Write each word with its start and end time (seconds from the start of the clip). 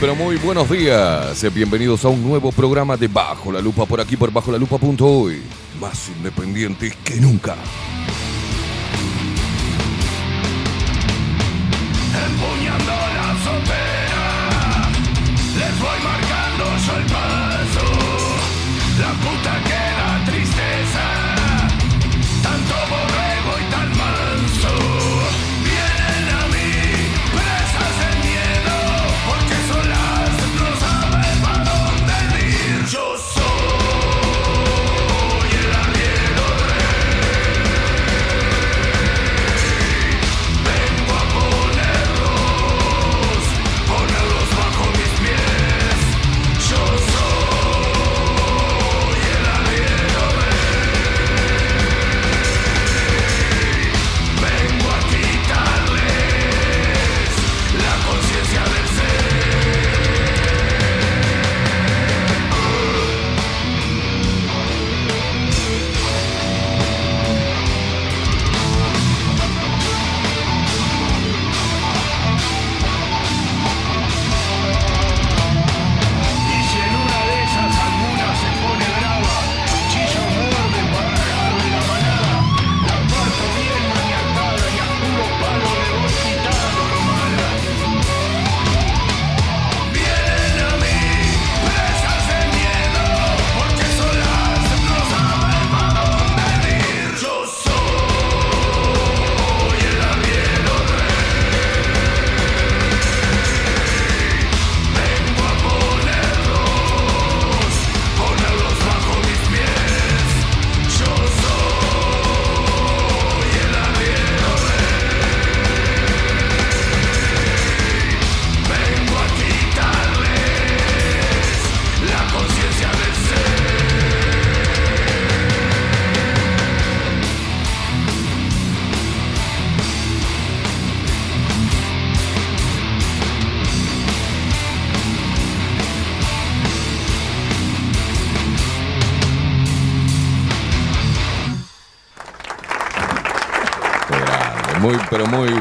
Pero 0.00 0.14
muy 0.14 0.36
buenos 0.36 0.70
días. 0.70 1.44
Bienvenidos 1.54 2.04
a 2.04 2.08
un 2.08 2.22
nuevo 2.22 2.52
programa 2.52 2.96
de 2.96 3.08
Bajo 3.08 3.52
la 3.52 3.60
Lupa 3.60 3.86
por 3.86 4.00
aquí 4.00 4.16
por 4.16 4.32
bajo 4.32 4.52
la 4.52 4.58
hoy. 5.00 5.42
Más 5.80 6.08
independientes 6.08 6.94
que 7.04 7.16
nunca. 7.20 7.56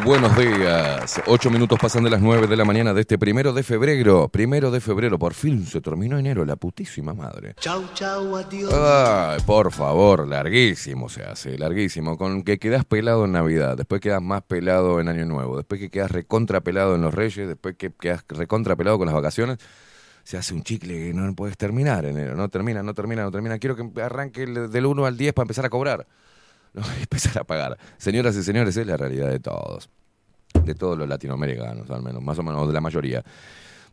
Buenos 0.05 0.37
días. 0.37 1.21
Ocho 1.25 1.49
minutos 1.49 1.79
pasan 1.81 2.03
de 2.03 2.09
las 2.11 2.21
nueve 2.21 2.47
de 2.47 2.55
la 2.55 2.63
mañana 2.63 2.93
de 2.93 3.01
este 3.01 3.17
primero 3.17 3.53
de 3.53 3.63
febrero. 3.63 4.29
Primero 4.29 4.69
de 4.71 4.79
febrero, 4.79 5.17
por 5.17 5.33
fin 5.33 5.65
se 5.65 5.81
terminó 5.81 6.17
enero, 6.19 6.45
la 6.45 6.55
putísima 6.55 7.13
madre. 7.13 7.55
Chau, 7.59 7.83
chau, 7.93 8.35
adiós. 8.37 8.71
Ay, 8.73 9.39
por 9.45 9.71
favor, 9.71 10.27
larguísimo 10.27 11.09
se 11.09 11.23
hace, 11.23 11.57
larguísimo. 11.57 12.17
Con 12.17 12.43
que 12.43 12.59
quedas 12.59 12.85
pelado 12.85 13.25
en 13.25 13.31
Navidad, 13.31 13.75
después 13.77 13.99
quedas 13.99 14.21
más 14.21 14.43
pelado 14.43 14.99
en 14.99 15.07
Año 15.09 15.25
Nuevo, 15.25 15.57
después 15.57 15.81
que 15.81 15.89
quedas 15.89 16.11
recontra 16.11 16.61
pelado 16.61 16.95
en 16.95 17.01
los 17.01 17.13
Reyes, 17.13 17.47
después 17.47 17.75
que 17.75 17.91
quedas 17.91 18.23
recontra 18.29 18.75
pelado 18.75 18.97
con 18.97 19.07
las 19.07 19.15
vacaciones, 19.15 19.57
se 20.23 20.37
hace 20.37 20.53
un 20.53 20.63
chicle 20.63 20.93
que 20.93 21.13
no 21.13 21.33
puedes 21.35 21.57
terminar 21.57 22.05
enero. 22.05 22.35
No 22.35 22.49
termina, 22.49 22.81
no 22.83 22.93
termina, 22.93 23.23
no 23.23 23.31
termina. 23.31 23.57
Quiero 23.59 23.75
que 23.75 24.01
arranque 24.01 24.43
el- 24.43 24.71
del 24.71 24.85
1 24.85 25.05
al 25.05 25.17
10 25.17 25.33
para 25.33 25.43
empezar 25.45 25.65
a 25.65 25.69
cobrar. 25.69 26.07
No, 26.79 26.81
empezar 26.99 27.39
a 27.39 27.43
pagar. 27.45 27.77
Señoras 27.97 28.35
y 28.35 28.43
señores, 28.43 28.75
es 28.75 28.85
la 28.85 28.97
realidad 28.97 29.29
de 29.29 29.39
todos. 29.39 29.89
De 30.65 30.75
todos 30.75 30.97
los 30.97 31.07
latinoamericanos, 31.07 31.89
al 31.89 32.01
menos, 32.03 32.21
más 32.21 32.37
o 32.39 32.43
menos 32.43 32.67
de 32.67 32.73
la 32.73 32.81
mayoría. 32.81 33.23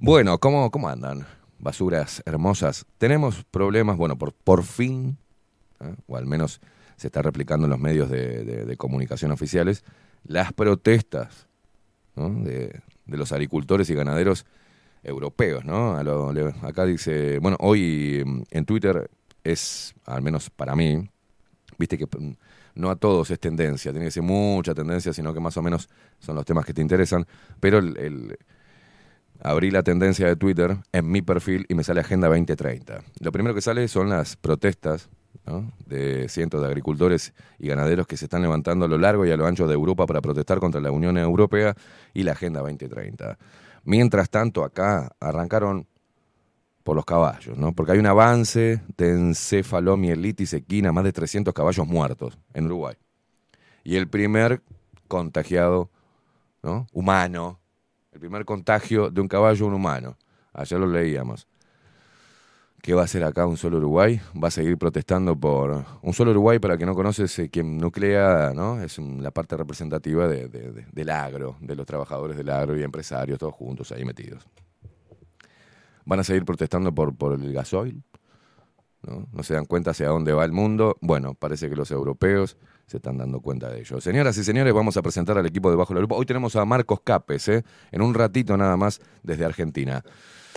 Bueno, 0.01 0.39
¿cómo, 0.39 0.71
cómo 0.71 0.89
andan? 0.89 1.27
Basuras 1.61 2.23
hermosas. 2.27 2.85
Tenemos 2.99 3.45
problemas, 3.51 3.97
bueno, 3.97 4.17
por, 4.19 4.33
por 4.33 4.65
fin, 4.65 5.17
¿eh? 5.81 5.95
o 6.09 6.17
al 6.17 6.27
menos 6.27 6.61
se 6.97 7.07
está 7.07 7.23
replicando 7.23 7.67
en 7.67 7.71
los 7.71 7.79
medios 7.79 8.11
de, 8.11 8.75
comunicación 8.77 9.31
oficiales, 9.33 9.85
las 10.25 10.53
protestas 10.53 11.47
de, 12.17 12.81
los 13.07 13.33
agricultores 13.33 13.91
y 13.91 13.95
ganaderos 13.95 14.45
europeos, 15.05 15.65
¿no? 15.65 15.97
A 15.97 16.03
lo- 16.05 16.33
acá 16.63 16.85
dice, 16.85 17.39
bueno, 17.41 17.57
hoy 17.61 18.23
mm, 18.25 18.43
en 18.51 18.65
Twitter 18.65 19.11
es, 19.45 19.95
al 20.05 20.23
menos 20.23 20.51
para 20.51 20.77
mí, 20.77 21.09
viste 21.79 21.99
que 21.99 22.07
mm, 22.07 22.35
no 22.75 22.91
a 22.91 22.97
todos 22.97 23.31
es 23.31 23.41
tendencia, 23.41 23.93
tiene 23.93 24.07
que 24.07 24.11
ser 24.11 24.23
mucha 24.23 24.75
tendencia, 24.75 25.13
sino 25.13 25.35
que 25.35 25.41
más 25.41 25.57
o 25.57 25.63
menos 25.63 25.89
son 26.19 26.37
los 26.37 26.45
temas 26.45 26.65
que 26.65 26.75
te 26.75 26.81
interesan, 26.81 27.27
pero 27.61 27.79
el, 27.79 28.39
abrí 29.43 29.71
la 29.71 29.83
tendencia 29.83 30.27
de 30.27 30.37
Twitter 30.37 30.77
en 30.93 31.11
mi 31.11 31.23
perfil 31.23 31.67
y 31.69 31.75
me 31.75 31.85
sale 31.85 32.01
Agenda 32.01 32.29
2030. 32.29 33.03
Lo 33.21 33.33
primero 33.33 33.55
que 33.55 33.61
sale 33.61 33.89
son 33.89 34.09
las 34.09 34.37
protestas 34.37 35.09
de 35.87 36.29
cientos 36.29 36.61
de 36.61 36.67
agricultores 36.69 37.33
y 37.59 37.69
ganaderos 37.69 38.07
que 38.07 38.17
se 38.17 38.27
están 38.27 38.43
levantando 38.43 38.85
a 38.85 38.89
lo 38.89 38.99
largo 38.99 39.27
y 39.27 39.31
a 39.31 39.37
lo 39.37 39.47
ancho 39.47 39.67
de 39.67 39.75
Europa 39.75 40.07
para 40.07 40.21
protestar 40.21 40.61
contra 40.61 40.81
la 40.81 40.91
Unión 40.91 41.19
Europea 41.19 41.75
y 42.15 42.23
la 42.23 42.33
Agenda 42.33 42.61
2030. 42.61 43.39
Mientras 43.85 44.31
tanto, 44.31 44.63
acá 44.63 45.11
arrancaron 45.19 45.89
por 46.83 46.97
los 46.97 47.05
caballos, 47.05 47.57
¿no? 47.57 47.73
Porque 47.73 47.93
hay 47.93 47.99
un 47.99 48.07
avance 48.07 48.83
de 48.97 49.11
encefalomielitis 49.11 50.53
equina, 50.55 50.93
más 50.93 51.05
de 51.05 51.13
300 51.13 51.55
caballos 51.55 51.87
muertos 51.87 52.39
en 52.55 52.67
Uruguay. 52.67 52.97
Y 53.85 53.97
el 53.97 54.09
primer 54.09 54.63
contagiado, 55.09 55.91
¿no? 56.63 56.87
Humano, 56.93 57.61
el 58.13 58.21
primer 58.21 58.45
contagio 58.45 59.11
de 59.11 59.21
un 59.21 59.29
caballo 59.29 59.65
a 59.65 59.69
un 59.69 59.75
humano. 59.75 60.17
Ayer 60.53 60.79
lo 60.79 60.87
leíamos. 60.87 61.47
¿Qué 62.83 62.95
va 62.95 63.03
a 63.03 63.05
hacer 63.05 63.23
acá 63.23 63.47
un 63.47 63.57
solo 63.57 63.77
Uruguay? 63.77 64.21
Va 64.43 64.49
a 64.49 64.51
seguir 64.51 64.77
protestando 64.77 65.37
por... 65.37 65.85
Un 66.03 66.13
solo 66.13 66.33
Uruguay, 66.33 66.59
para 66.59 66.77
que 66.77 66.85
no 66.85 66.95
conoces, 66.97 67.39
eh, 67.39 67.49
quien 67.49 67.79
nuclea, 67.79 68.53
¿no? 68.55 68.83
Es 68.83 68.99
la 68.99 69.31
parte 69.31 69.57
representativa 69.57 70.27
de- 70.27 70.49
del 70.91 71.11
agro, 71.11 71.57
de 71.61 71.77
los 71.77 71.87
trabajadores 71.87 72.37
del 72.37 72.51
agro 72.51 72.77
y 72.77 72.83
empresarios, 72.83 73.39
todos 73.39 73.55
juntos 73.55 73.93
ahí 73.93 74.05
metidos. 74.05 74.45
Van 76.05 76.21
a 76.21 76.25
seguir 76.25 76.45
protestando 76.45 76.95
por, 76.95 77.15
por 77.15 77.35
el 77.35 77.53
gasoil, 77.53 78.03
¿no? 79.03 79.29
No 79.33 79.43
se 79.43 79.55
dan 79.55 79.65
cuenta 79.65 79.91
hacia 79.91 80.09
dónde 80.09 80.33
va 80.33 80.45
el 80.45 80.53
mundo. 80.53 80.97
Bueno, 81.01 81.35
parece 81.35 81.69
que 81.69 81.77
los 81.77 81.91
europeos 81.91 82.57
se 82.87 82.99
están 82.99 83.19
dando 83.19 83.41
cuenta 83.41 83.69
de 83.71 83.81
ello. 83.81 84.01
Señoras 84.01 84.37
y 84.39 84.45
señores, 84.45 84.73
vamos 84.73 84.97
a 84.97 85.03
presentar 85.03 85.39
al 85.39 85.47
equipo 85.47 85.71
de 85.71 85.77
Bajo 85.77 85.95
la 85.95 86.01
Lupa. 86.01 86.15
Hoy 86.15 86.27
tenemos 86.27 86.57
a 86.57 86.65
Marcos 86.65 87.01
Capes, 87.03 87.49
¿eh? 87.49 87.65
en 87.91 88.03
un 88.03 88.15
ratito 88.15 88.57
nada 88.57 88.77
más 88.77 89.01
desde 89.23 89.45
Argentina. 89.45 90.05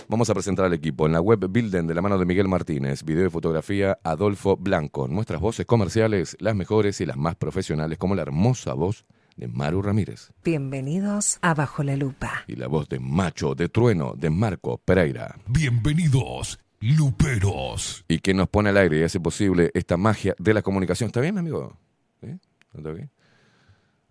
Vamos 0.08 0.30
a 0.30 0.34
presentar 0.34 0.66
al 0.66 0.74
equipo 0.74 1.06
en 1.06 1.12
la 1.12 1.20
web 1.20 1.48
Bilden 1.48 1.86
de 1.86 1.94
la 1.94 2.02
mano 2.02 2.18
de 2.18 2.26
Miguel 2.26 2.46
Martínez, 2.46 3.02
video 3.02 3.26
y 3.26 3.30
fotografía 3.30 3.98
Adolfo 4.04 4.56
Blanco. 4.56 5.08
Nuestras 5.08 5.40
voces 5.40 5.66
comerciales, 5.66 6.36
las 6.38 6.54
mejores 6.54 7.00
y 7.00 7.06
las 7.06 7.16
más 7.16 7.34
profesionales, 7.34 7.98
como 7.98 8.14
la 8.14 8.22
hermosa 8.22 8.74
voz 8.74 9.04
de 9.36 9.48
Maru 9.48 9.82
Ramírez 9.82 10.30
Bienvenidos 10.44 11.38
a 11.42 11.54
Bajo 11.54 11.82
la 11.82 11.96
Lupa. 11.96 12.44
y 12.46 12.56
la 12.56 12.68
voz 12.68 12.88
de 12.88 12.98
Macho 13.00 13.54
de 13.54 13.68
Trueno 13.68 14.14
de 14.16 14.30
Marco 14.30 14.78
Pereira. 14.78 15.36
Bienvenidos, 15.46 16.58
Luperos. 16.80 18.04
y 18.08 18.18
que 18.20 18.34
nos 18.34 18.48
pone 18.48 18.70
al 18.70 18.76
aire 18.78 19.00
y 19.00 19.02
hace 19.02 19.20
posible 19.20 19.70
esta 19.74 19.96
magia 19.96 20.34
de 20.38 20.54
la 20.54 20.62
comunicación. 20.62 21.08
¿Está 21.08 21.20
bien, 21.20 21.34
mi 21.34 21.40
amigo? 21.40 21.76
¿Sí? 22.20 22.28
¿No 22.28 22.78
está 22.78 22.92
bien? 22.92 23.10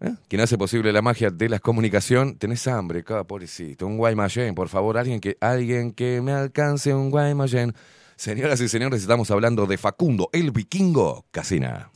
¿Eh? 0.02 0.14
Quien 0.28 0.42
hace 0.42 0.58
posible 0.58 0.92
la 0.92 1.02
magia 1.02 1.30
de 1.32 1.48
la 1.50 1.60
comunicación. 1.60 2.38
Tenés 2.38 2.68
hambre, 2.68 3.04
cada 3.04 3.24
pobrecito. 3.24 3.88
Un 3.88 3.98
Guaymallén, 3.98 4.54
por 4.54 4.68
favor. 4.70 4.98
Alguien 4.98 5.20
que, 5.22 5.38
alguien 5.40 5.94
que 5.94 6.22
me 6.22 6.34
alcance 6.34 6.94
un 6.94 7.10
Guaymallén. 7.12 7.74
Señoras 8.18 8.60
y 8.62 8.68
señores, 8.68 9.02
estamos 9.02 9.32
hablando 9.32 9.66
de 9.66 9.78
Facundo, 9.78 10.30
el 10.34 10.52
vikingo 10.52 11.26
Casina. 11.32 11.92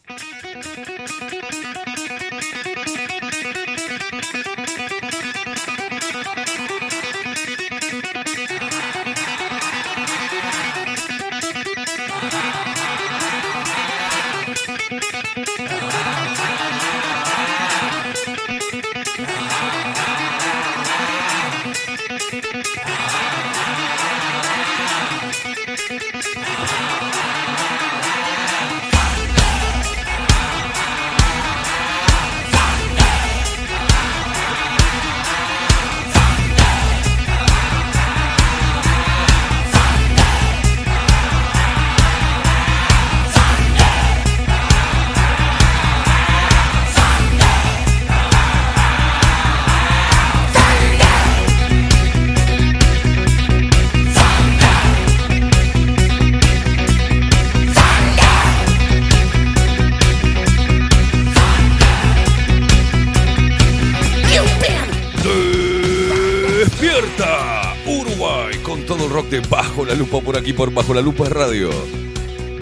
Bajo 69.38 69.86
la 69.86 69.94
Lupa 69.94 70.20
por 70.22 70.36
aquí 70.36 70.54
por 70.54 70.74
Bajo 70.74 70.94
la 70.94 71.02
Lupa 71.02 71.30
Radio. 71.30 71.70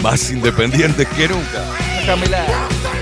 Más 0.04 0.30
independiente 0.30 1.06
que 1.06 1.30
nunca. 1.30 1.64
Shaking 2.06 2.97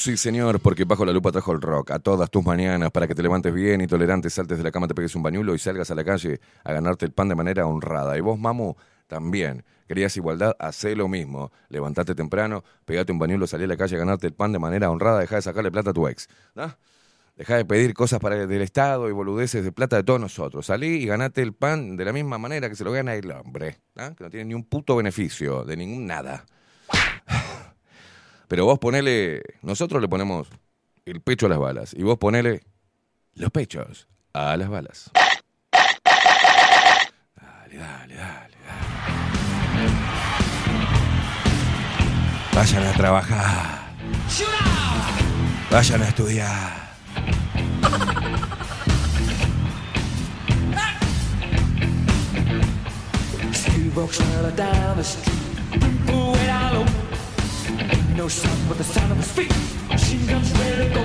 sí 0.00 0.16
señor, 0.16 0.60
porque 0.60 0.84
Bajo 0.84 1.04
la 1.04 1.12
Lupa 1.12 1.30
trajo 1.30 1.52
el 1.52 1.60
rock 1.60 1.90
a 1.90 1.98
todas 1.98 2.30
tus 2.30 2.42
mañanas 2.44 2.90
para 2.90 3.06
que 3.06 3.14
te 3.14 3.22
levantes 3.22 3.52
bien 3.52 3.82
y 3.82 3.86
tolerante, 3.86 4.30
saltes 4.30 4.56
de 4.56 4.64
la 4.64 4.70
cama, 4.70 4.88
te 4.88 4.94
pegues 4.94 5.14
un 5.14 5.22
bañulo 5.22 5.54
y 5.54 5.58
salgas 5.58 5.90
a 5.90 5.94
la 5.94 6.02
calle 6.04 6.40
a 6.64 6.72
ganarte 6.72 7.04
el 7.04 7.12
pan 7.12 7.28
de 7.28 7.34
manera 7.34 7.66
honrada. 7.66 8.16
Y 8.16 8.20
vos, 8.20 8.38
mamu, 8.38 8.74
también. 9.06 9.62
Querías 9.86 10.16
igualdad, 10.16 10.56
hacé 10.58 10.96
lo 10.96 11.06
mismo. 11.06 11.52
Levantate 11.68 12.14
temprano, 12.14 12.64
pegate 12.86 13.12
un 13.12 13.18
bañulo, 13.18 13.46
salí 13.46 13.64
a 13.64 13.66
la 13.66 13.76
calle 13.76 13.96
a 13.96 13.98
ganarte 13.98 14.26
el 14.26 14.32
pan 14.32 14.52
de 14.52 14.58
manera 14.58 14.90
honrada, 14.90 15.20
dejá 15.20 15.36
de 15.36 15.42
sacarle 15.42 15.70
plata 15.70 15.90
a 15.90 15.92
tu 15.92 16.08
ex. 16.08 16.28
¿no? 16.54 16.74
Dejá 17.36 17.56
de 17.56 17.66
pedir 17.66 17.92
cosas 17.92 18.20
para 18.20 18.46
del 18.46 18.62
Estado 18.62 19.08
y 19.08 19.12
boludeces 19.12 19.64
de 19.64 19.72
plata 19.72 19.96
de 19.96 20.04
todos 20.04 20.20
nosotros. 20.20 20.64
Salí 20.66 21.02
y 21.02 21.06
ganate 21.06 21.42
el 21.42 21.52
pan 21.52 21.96
de 21.96 22.04
la 22.06 22.12
misma 22.12 22.38
manera 22.38 22.70
que 22.70 22.76
se 22.76 22.84
lo 22.84 22.92
gana 22.92 23.14
el 23.14 23.30
hombre, 23.32 23.80
¿no? 23.94 24.14
que 24.16 24.24
no 24.24 24.30
tiene 24.30 24.46
ni 24.46 24.54
un 24.54 24.64
puto 24.64 24.96
beneficio, 24.96 25.64
de 25.64 25.76
ningún 25.76 26.06
nada. 26.06 26.46
Pero 28.50 28.64
vos 28.64 28.80
ponele, 28.80 29.42
nosotros 29.62 30.02
le 30.02 30.08
ponemos 30.08 30.48
el 31.04 31.20
pecho 31.20 31.46
a 31.46 31.48
las 31.48 31.58
balas 31.60 31.94
y 31.96 32.02
vos 32.02 32.18
ponele 32.18 32.62
los 33.34 33.52
pechos 33.52 34.08
a 34.32 34.56
las 34.56 34.68
balas. 34.68 35.08
Dale, 37.36 37.76
dale, 37.76 38.14
dale, 38.16 38.16
dale. 38.16 38.56
Vayan 42.52 42.86
a 42.88 42.92
trabajar. 42.94 43.94
Vayan 45.70 46.02
a 46.02 46.08
estudiar. 46.08 46.90
No 58.16 58.28
sound 58.28 58.68
but 58.68 58.78
the 58.78 58.84
sound 58.84 59.12
of 59.12 59.18
his 59.18 59.30
feet. 59.32 59.52
Machine 59.88 60.26
guns 60.26 60.50
ready 60.58 60.88
to 60.88 60.94
go. 60.94 61.04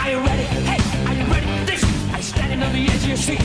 Are 0.00 0.10
you 0.10 0.18
ready? 0.18 0.42
Hey, 0.42 0.80
are 1.08 1.14
you 1.14 1.24
ready 1.32 1.46
for 1.58 1.64
this? 1.70 1.82
Are 2.12 2.16
you 2.16 2.22
standing 2.22 2.62
on 2.62 2.72
the 2.72 2.84
edge 2.86 3.02
of 3.02 3.08
your 3.08 3.16
seat? 3.16 3.40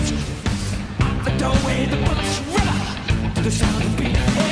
Out 1.02 1.26
the 1.26 1.32
doorway, 1.38 1.86
the 1.86 1.98
bullets 1.98 2.40
run 2.54 3.34
to 3.36 3.42
the 3.42 3.52
sound 3.52 3.76
of 3.78 3.84
the 3.84 4.04
beat. 4.04 4.18
Hey, 4.18 4.50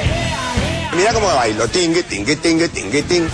hey, 0.00 0.88
hey, 0.90 0.96
Mira 0.96 1.12
cómo 1.12 1.26
bailo. 1.26 1.68
Tingue, 1.68 2.02
tingue, 2.02 2.36
tingue, 2.36 2.68
tingue, 2.68 3.02
tingue. 3.02 3.30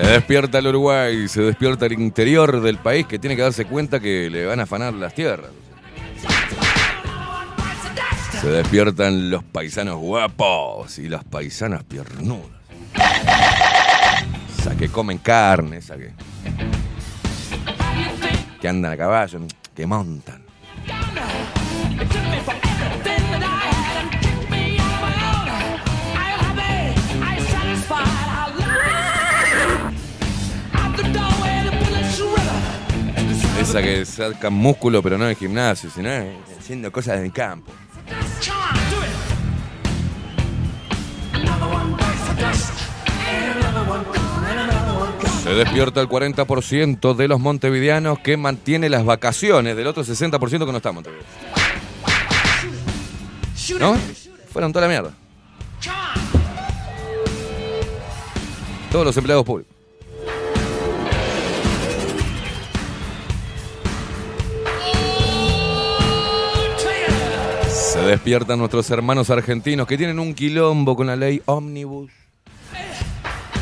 Se 0.00 0.02
despierta 0.02 0.58
el 0.58 0.68
Uruguay, 0.68 1.28
se 1.28 1.42
despierta 1.42 1.86
el 1.86 1.92
interior 1.94 2.60
del 2.60 2.78
país 2.78 3.06
que 3.06 3.18
tiene 3.18 3.34
que 3.36 3.42
darse 3.42 3.64
cuenta 3.64 3.98
que 4.00 4.30
le 4.30 4.46
van 4.46 4.60
a 4.60 4.62
afanar 4.62 4.94
las 4.94 5.14
tierras. 5.14 5.50
Se 8.40 8.48
despiertan 8.48 9.28
los 9.28 9.44
paisanos 9.44 9.98
guapos 9.98 10.98
y 10.98 11.10
las 11.10 11.24
paisanas 11.24 11.84
piernudas. 11.84 12.48
Esa 14.58 14.74
que 14.78 14.88
comen 14.88 15.18
carne, 15.18 15.76
esa 15.76 15.98
que, 15.98 16.14
que 18.58 18.68
andan 18.68 18.92
a 18.92 18.96
caballo, 18.96 19.40
que 19.76 19.86
montan. 19.86 20.42
Esa 33.60 33.82
que 33.82 34.06
sacan 34.06 34.54
músculo, 34.54 35.02
pero 35.02 35.18
no 35.18 35.28
en 35.28 35.36
gimnasio, 35.36 35.90
sino 35.90 36.08
haciendo 36.58 36.90
cosas 36.90 37.18
en 37.18 37.26
el 37.26 37.32
campo. 37.32 37.70
Se 45.42 45.50
despierta 45.56 46.00
el 46.00 46.08
40% 46.08 47.14
de 47.16 47.28
los 47.28 47.40
montevideanos 47.40 48.18
que 48.20 48.36
mantiene 48.36 48.88
las 48.88 49.04
vacaciones, 49.04 49.76
del 49.76 49.86
otro 49.86 50.04
60% 50.04 50.64
que 50.64 50.70
no 50.70 50.76
está 50.76 50.90
en 50.90 50.94
Montevideo. 50.94 51.24
¿No? 53.78 53.96
Fueron 54.52 54.72
toda 54.72 54.86
la 54.86 54.88
mierda. 54.88 55.14
Todos 58.92 59.04
los 59.04 59.16
empleados 59.16 59.44
públicos. 59.44 59.69
Se 68.00 68.06
despiertan 68.06 68.58
nuestros 68.58 68.90
hermanos 68.90 69.28
argentinos 69.28 69.86
que 69.86 69.98
tienen 69.98 70.18
un 70.18 70.32
quilombo 70.32 70.96
con 70.96 71.06
la 71.06 71.16
ley 71.16 71.42
Omnibus. 71.44 72.10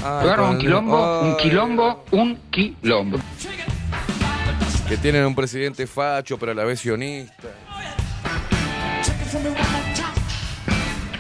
Ay, 0.04 0.22
Claro, 0.22 0.50
un 0.50 0.58
quilombo, 0.58 1.20
un 1.22 1.36
quilombo, 1.36 2.04
un 2.12 2.38
quilombo. 2.48 3.18
Que 4.88 4.96
tienen 4.96 5.26
un 5.26 5.34
presidente 5.34 5.88
facho, 5.88 6.38
pero 6.38 6.52
a 6.52 6.54
la 6.54 6.62
vez 6.62 6.78
sionista. 6.78 7.48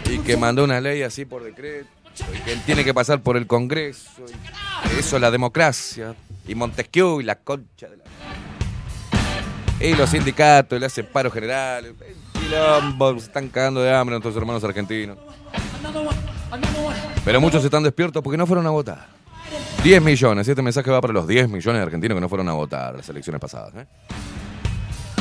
Y 0.08 0.18
que 0.18 0.36
mandó 0.36 0.62
una 0.62 0.80
ley 0.80 1.02
así 1.02 1.24
por 1.24 1.42
decreto. 1.42 1.88
Y 2.32 2.38
que 2.38 2.54
tiene 2.66 2.84
que 2.84 2.94
pasar 2.94 3.20
por 3.20 3.36
el 3.36 3.48
Congreso. 3.48 4.10
y 4.94 4.98
eso 5.00 5.16
es 5.16 5.22
la 5.22 5.32
democracia. 5.32 6.14
Y 6.46 6.54
Montesquieu 6.54 7.20
y 7.20 7.24
la 7.24 7.34
concha 7.34 7.88
de 7.88 7.96
la. 7.96 8.04
Y 9.84 9.94
los 9.96 10.10
sindicatos, 10.10 10.78
le 10.78 10.86
hacen 10.86 11.06
paro 11.12 11.32
general. 11.32 11.96
Se 12.48 13.26
están 13.26 13.48
cagando 13.48 13.82
de 13.82 13.94
hambre 13.94 14.14
nuestros 14.14 14.34
hermanos 14.36 14.64
argentinos. 14.64 15.18
Pero 17.24 17.40
muchos 17.40 17.62
están 17.62 17.82
despiertos 17.82 18.22
porque 18.22 18.38
no 18.38 18.46
fueron 18.46 18.66
a 18.66 18.70
votar. 18.70 19.06
10 19.84 20.02
millones, 20.02 20.48
este 20.48 20.62
mensaje 20.62 20.90
va 20.90 21.00
para 21.00 21.12
los 21.12 21.28
10 21.28 21.48
millones 21.48 21.80
de 21.80 21.82
argentinos 21.84 22.16
que 22.16 22.20
no 22.20 22.28
fueron 22.28 22.48
a 22.48 22.52
votar 22.54 22.96
las 22.96 23.08
elecciones 23.08 23.40
pasadas. 23.40 23.74
¿eh? 23.76 23.86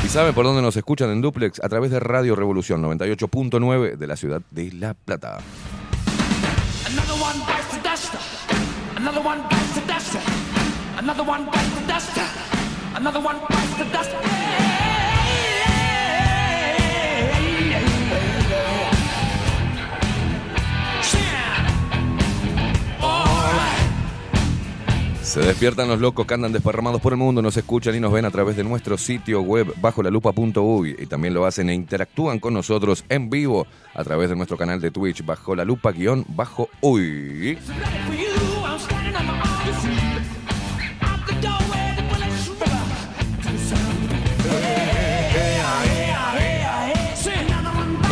¿Y 0.05 0.07
saben 0.07 0.33
por 0.33 0.45
dónde 0.45 0.61
nos 0.61 0.77
escuchan 0.77 1.09
en 1.09 1.21
Duplex? 1.21 1.61
A 1.63 1.67
través 1.67 1.91
de 1.91 1.99
Radio 1.99 2.35
Revolución 2.35 2.81
98.9 2.81 3.97
de 3.97 4.07
la 4.07 4.15
ciudad 4.15 4.41
de 4.49 4.71
La 4.71 4.93
Plata. 4.93 5.39
Another 12.97 13.19
one 13.19 13.37
bites 13.45 13.77
the 13.77 13.85
dust. 13.91 14.36
Se 25.27 25.41
despiertan 25.41 25.89
los 25.89 25.99
locos 25.99 26.25
que 26.25 26.35
andan 26.35 26.53
desparramados 26.53 27.01
por 27.01 27.11
el 27.11 27.19
mundo, 27.19 27.41
nos 27.41 27.57
escuchan 27.57 27.93
y 27.93 27.99
nos 27.99 28.13
ven 28.13 28.23
a 28.23 28.31
través 28.31 28.55
de 28.55 28.63
nuestro 28.63 28.97
sitio 28.97 29.41
web 29.41 29.73
bajo 29.81 30.01
la 30.01 30.09
lupa.uy 30.09 30.95
y 30.97 31.05
también 31.05 31.33
lo 31.33 31.45
hacen 31.45 31.69
e 31.69 31.73
interactúan 31.73 32.39
con 32.39 32.53
nosotros 32.53 33.03
en 33.09 33.29
vivo 33.29 33.67
a 33.93 34.05
través 34.05 34.29
de 34.29 34.37
nuestro 34.37 34.55
canal 34.55 34.79
de 34.79 34.89
Twitch 34.89 35.25
bajo 35.25 35.53
la 35.53 35.65
lupa 35.65 35.91
guion 35.91 36.23
bajo 36.29 36.69
uy. 36.79 37.57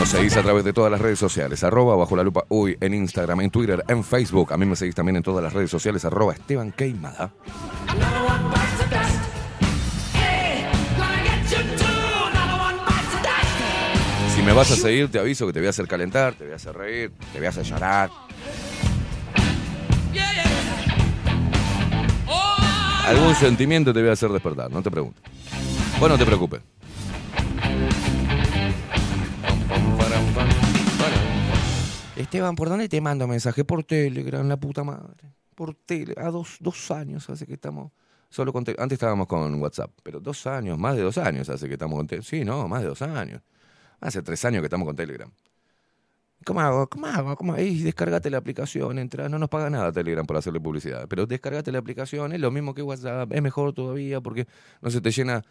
Nos 0.06 0.12
seguís 0.12 0.38
a 0.38 0.44
través 0.44 0.64
de 0.64 0.72
todas 0.72 0.92
las 0.92 1.02
redes 1.02 1.18
sociales, 1.18 1.64
arroba 1.64 1.96
bajo 1.96 2.16
la 2.16 2.22
lupa 2.22 2.46
uy, 2.50 2.78
en 2.80 2.94
Instagram, 2.94 3.42
en 3.42 3.50
Twitter, 3.50 3.84
en 3.88 4.04
Facebook. 4.04 4.54
A 4.54 4.58
mí 4.58 4.64
me 4.64 4.76
seguís 4.76 4.94
también 4.94 5.16
en 5.16 5.24
todas 5.24 5.44
las 5.44 5.52
redes 5.52 5.72
sociales, 5.72 6.06
arroba 6.06 6.34
Esteban 6.34 6.72
Queimada. 6.74 7.34
Si 14.36 14.44
me 14.44 14.54
vas 14.54 14.70
a 14.70 14.76
seguir, 14.76 15.10
te 15.10 15.18
aviso 15.18 15.48
que 15.48 15.54
te 15.54 15.60
voy 15.60 15.66
a 15.66 15.70
hacer 15.72 15.88
calentar, 15.88 16.36
te 16.36 16.44
voy 16.44 16.54
a 16.54 16.58
hacer 16.58 16.78
reír, 16.78 17.12
te 17.34 17.40
voy 17.40 17.48
a 17.48 17.50
hacer 17.50 17.64
llorar. 17.64 18.12
Algún 23.08 23.34
sentimiento 23.34 23.92
te 23.92 24.02
voy 24.02 24.10
a 24.12 24.14
hacer 24.14 24.30
despertar, 24.30 24.70
no 24.70 24.84
te 24.84 24.92
preguntes. 24.92 25.24
Vos 26.00 26.08
no 26.08 26.16
te 26.16 26.26
preocupes. 26.28 26.62
Esteban, 32.16 32.56
¿por 32.56 32.70
dónde 32.70 32.88
te 32.88 33.02
mando 33.02 33.28
mensaje? 33.28 33.66
Por 33.66 33.84
Telegram, 33.84 34.48
la 34.48 34.58
puta 34.58 34.86
madre. 34.86 35.34
Por 35.54 35.76
Telegram. 35.76 36.26
A 36.26 36.32
dos, 36.32 36.58
dos 36.62 36.90
años 36.92 37.30
hace 37.30 37.46
que 37.46 37.54
estamos 37.56 37.92
solo 38.30 38.54
con. 38.54 38.64
Antes 38.78 38.96
estábamos 38.96 39.28
con 39.28 39.62
WhatsApp, 39.62 39.92
pero 40.02 40.22
dos 40.22 40.48
años, 40.48 40.78
más 40.78 40.96
de 40.96 41.02
dos 41.02 41.18
años 41.18 41.50
hace 41.50 41.68
que 41.68 41.74
estamos 41.74 41.98
con 41.98 42.08
Telegram. 42.08 42.26
Sí, 42.26 42.46
no, 42.46 42.70
más 42.70 42.84
de 42.84 42.88
dos 42.88 43.02
años. 43.02 43.42
Hace 44.00 44.22
tres 44.22 44.46
años 44.46 44.62
que 44.62 44.68
estamos 44.68 44.86
con 44.86 44.96
Telegram. 44.96 45.30
¿Cómo 46.46 46.62
hago? 46.62 46.88
¿Cómo 46.88 47.08
hago? 47.08 47.36
¿Cómo 47.36 47.54
hago? 47.54 47.64
Descargate 47.64 48.30
la 48.30 48.38
aplicación, 48.38 48.98
entra, 48.98 49.28
no 49.28 49.38
nos 49.38 49.50
paga 49.50 49.70
nada 49.70 49.92
Telegram 49.92 50.26
por 50.26 50.38
hacerle 50.38 50.62
publicidad, 50.62 51.08
pero 51.10 51.26
descargate 51.26 51.72
la 51.72 51.80
aplicación, 51.80 52.32
es 52.32 52.40
lo 52.40 52.50
mismo 52.52 52.74
que 52.74 52.82
WhatsApp, 52.82 53.32
es 53.34 53.42
mejor 53.42 53.74
todavía 53.74 54.22
porque 54.22 54.48
no 54.82 54.90
se 54.90 55.02
te 55.02 55.12
llena 55.12 55.44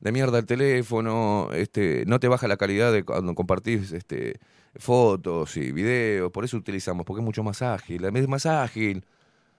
de 0.00 0.12
mierda 0.12 0.38
el 0.38 0.46
teléfono, 0.46 1.50
este, 1.52 2.04
no 2.06 2.20
te 2.20 2.28
baja 2.28 2.48
la 2.48 2.56
calidad 2.56 2.92
de 2.92 3.04
cuando 3.04 3.34
compartís 3.34 3.92
este, 3.92 4.38
fotos 4.76 5.56
y 5.56 5.72
videos, 5.72 6.30
por 6.30 6.44
eso 6.44 6.56
utilizamos, 6.56 7.04
porque 7.04 7.20
es 7.20 7.24
mucho 7.24 7.42
más 7.42 7.62
ágil, 7.62 8.04
es 8.04 8.28
más 8.28 8.46
ágil. 8.46 9.04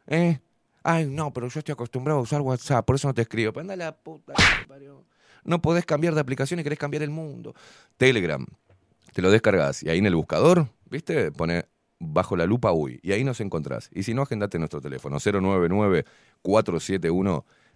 ¿Eh? 0.08 0.40
Ay, 0.84 1.06
no, 1.06 1.34
pero 1.34 1.48
yo 1.50 1.60
estoy 1.60 1.74
acostumbrado 1.74 2.20
a 2.20 2.24
usar 2.24 2.42
WhatsApp, 2.42 2.86
por 2.86 2.96
eso 2.96 3.08
no 3.08 3.14
te 3.14 3.22
escribo. 3.22 3.52
Pero 3.52 3.62
anda 3.62 3.76
la 3.76 3.96
puta 3.96 4.34
parió. 4.68 5.04
No 5.44 5.62
podés 5.62 5.86
cambiar 5.86 6.14
de 6.16 6.22
aplicación 6.22 6.60
y 6.60 6.64
querés 6.64 6.80
cambiar 6.80 7.04
el 7.04 7.10
mundo. 7.10 7.54
Telegram, 7.98 8.46
te 9.14 9.22
lo 9.22 9.32
descargas 9.32 9.84
y 9.84 9.90
ahí 9.90 10.00
en 10.00 10.06
el 10.06 10.16
buscador, 10.16 10.68
¿viste? 10.90 11.32
Pone 11.32 11.66
bajo 12.00 12.38
la 12.38 12.46
lupa 12.46 12.72
uy 12.72 13.00
y 13.04 13.12
ahí 13.12 13.24
nos 13.24 13.42
encontrás. 13.42 13.90
Y 13.94 14.04
si 14.04 14.14
no, 14.14 14.22
agendate 14.24 14.58
nuestro 14.58 14.82
teléfono 14.82 15.20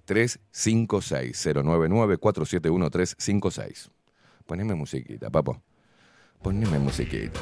099-471-356. 0.08 1.64
099-471-356. 1.64 3.90
Poneme 4.46 4.76
musiquita, 4.76 5.30
papo. 5.30 5.62
Poneme 6.42 6.80
musiquita. 6.80 7.40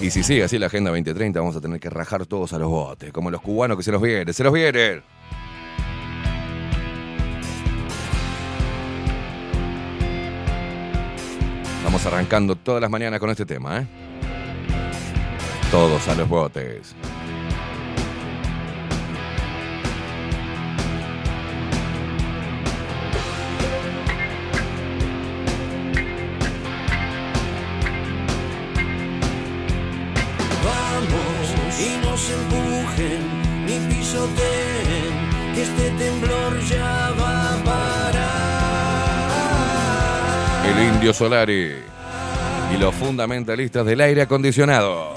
Y 0.00 0.10
si 0.10 0.22
sigue 0.22 0.42
así 0.42 0.58
la 0.58 0.66
Agenda 0.66 0.90
2030, 0.90 1.38
vamos 1.38 1.54
a 1.54 1.60
tener 1.60 1.78
que 1.78 1.88
rajar 1.88 2.26
todos 2.26 2.52
a 2.52 2.58
los 2.58 2.68
botes, 2.68 3.12
como 3.12 3.30
los 3.30 3.40
cubanos 3.40 3.76
que 3.76 3.84
se 3.84 3.92
nos 3.92 4.02
vienen, 4.02 4.34
se 4.34 4.42
nos 4.42 4.52
vienen. 4.52 5.02
Vamos 11.84 12.04
arrancando 12.06 12.56
todas 12.56 12.80
las 12.80 12.90
mañanas 12.90 13.20
con 13.20 13.30
este 13.30 13.46
tema, 13.46 13.80
¿eh? 13.80 13.86
Todos 15.70 16.08
a 16.08 16.14
los 16.14 16.28
botes. 16.28 16.94
Vamos 32.22 32.28
y 32.28 32.28
no 32.28 32.28
se 32.28 32.34
empujen 32.34 33.20
ni 33.66 33.78
pisoteen, 33.94 35.14
que 35.54 35.62
este 35.62 35.90
temblor 35.90 36.60
ya 36.68 37.12
va 37.18 37.54
a 37.54 37.56
parar. 37.64 38.22
El 40.66 40.78
Indio 40.94 41.12
Solari. 41.12 41.72
Y 42.72 42.76
los 42.78 42.94
fundamentalistas 42.94 43.84
del 43.84 44.00
aire 44.00 44.22
acondicionado. 44.22 45.12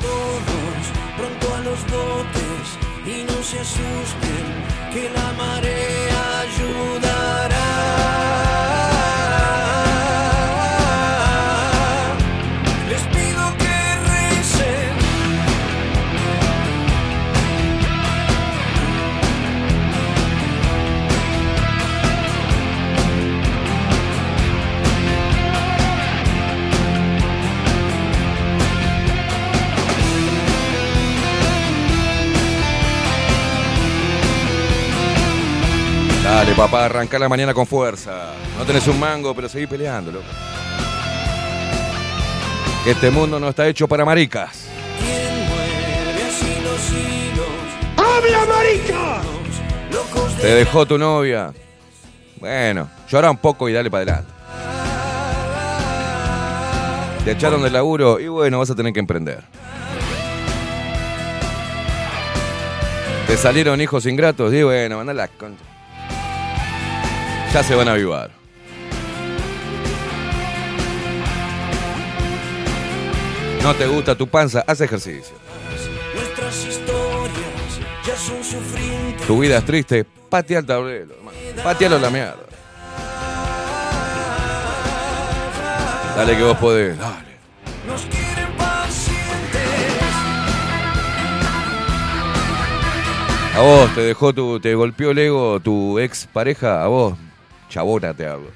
Todos 0.00 0.86
pronto 1.16 1.54
a 1.54 1.60
los 1.60 1.82
botes 1.90 2.78
y 3.06 3.24
no 3.24 3.42
se 3.42 3.58
asusten, 3.58 4.29
Dale, 36.70 36.78
papá, 36.78 36.84
arranca 36.84 37.18
la 37.18 37.28
mañana 37.28 37.52
con 37.52 37.66
fuerza. 37.66 38.32
No 38.58 38.64
tenés 38.64 38.86
un 38.86 38.98
mango, 38.98 39.34
pero 39.34 39.48
seguí 39.48 39.66
peleando, 39.66 40.12
loco. 40.12 40.24
Este 42.86 43.10
mundo 43.10 43.38
no 43.38 43.48
está 43.48 43.66
hecho 43.66 43.86
para 43.88 44.04
maricas. 44.04 44.66
¿Quién 44.98 45.48
mueve 45.48 46.22
así 46.22 46.54
los 46.62 46.90
hilos? 46.90 47.46
¡Habla, 47.96 48.46
marica! 48.46 49.20
Locos 49.92 50.36
de 50.36 50.42
Te 50.42 50.54
dejó 50.54 50.86
tu 50.86 50.96
novia. 50.96 51.52
Bueno, 52.38 52.88
llora 53.08 53.30
un 53.30 53.36
poco 53.36 53.68
y 53.68 53.72
dale 53.72 53.90
para 53.90 54.02
adelante. 54.02 54.32
Te 57.24 57.32
echaron 57.32 57.62
del 57.62 57.74
laburo 57.74 58.18
y 58.18 58.28
bueno, 58.28 58.60
vas 58.60 58.70
a 58.70 58.74
tener 58.74 58.94
que 58.94 59.00
emprender. 59.00 59.42
Te 63.26 63.36
salieron 63.36 63.80
hijos 63.80 64.06
ingratos 64.06 64.54
y 64.54 64.62
bueno, 64.62 64.96
mandá 64.96 65.12
la 65.12 65.28
concha. 65.28 65.69
Ya 67.52 67.62
se 67.64 67.74
van 67.74 67.88
a 67.88 67.92
avivar. 67.92 68.30
No 73.62 73.74
te 73.74 73.86
gusta 73.86 74.14
tu 74.14 74.26
panza, 74.26 74.64
haz 74.66 74.80
ejercicio. 74.80 75.34
Tu 79.26 79.38
vida 79.38 79.58
es 79.58 79.64
triste, 79.64 80.06
patea 80.28 80.60
el 80.60 80.66
tablero. 80.66 81.14
Patealo 81.62 81.96
a 81.96 81.98
la 81.98 82.10
mierda. 82.10 82.36
Dale 86.16 86.36
que 86.36 86.42
vos 86.42 86.56
podés, 86.58 86.98
dale. 86.98 87.30
Nos 87.86 88.02
quieren 88.02 88.52
pacientes. 88.56 89.60
A 93.56 93.60
vos 93.60 93.94
te 93.94 94.00
dejó 94.02 94.32
tu, 94.32 94.60
te 94.60 94.74
golpeó 94.74 95.10
el 95.10 95.18
ego 95.18 95.60
tu 95.60 95.98
ex 95.98 96.26
pareja, 96.32 96.82
a 96.82 96.86
vos, 96.88 97.14
chabona 97.70 98.12
te 98.12 98.26
hablo. 98.26 98.50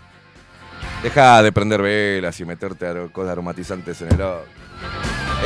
Deja 1.02 1.42
de 1.42 1.52
prender 1.52 1.80
velas 1.80 2.38
y 2.40 2.44
meterte 2.44 2.86
cosas 3.12 3.32
aromatizantes 3.32 4.02
en 4.02 4.12
el 4.12 4.20
ojo. 4.20 4.44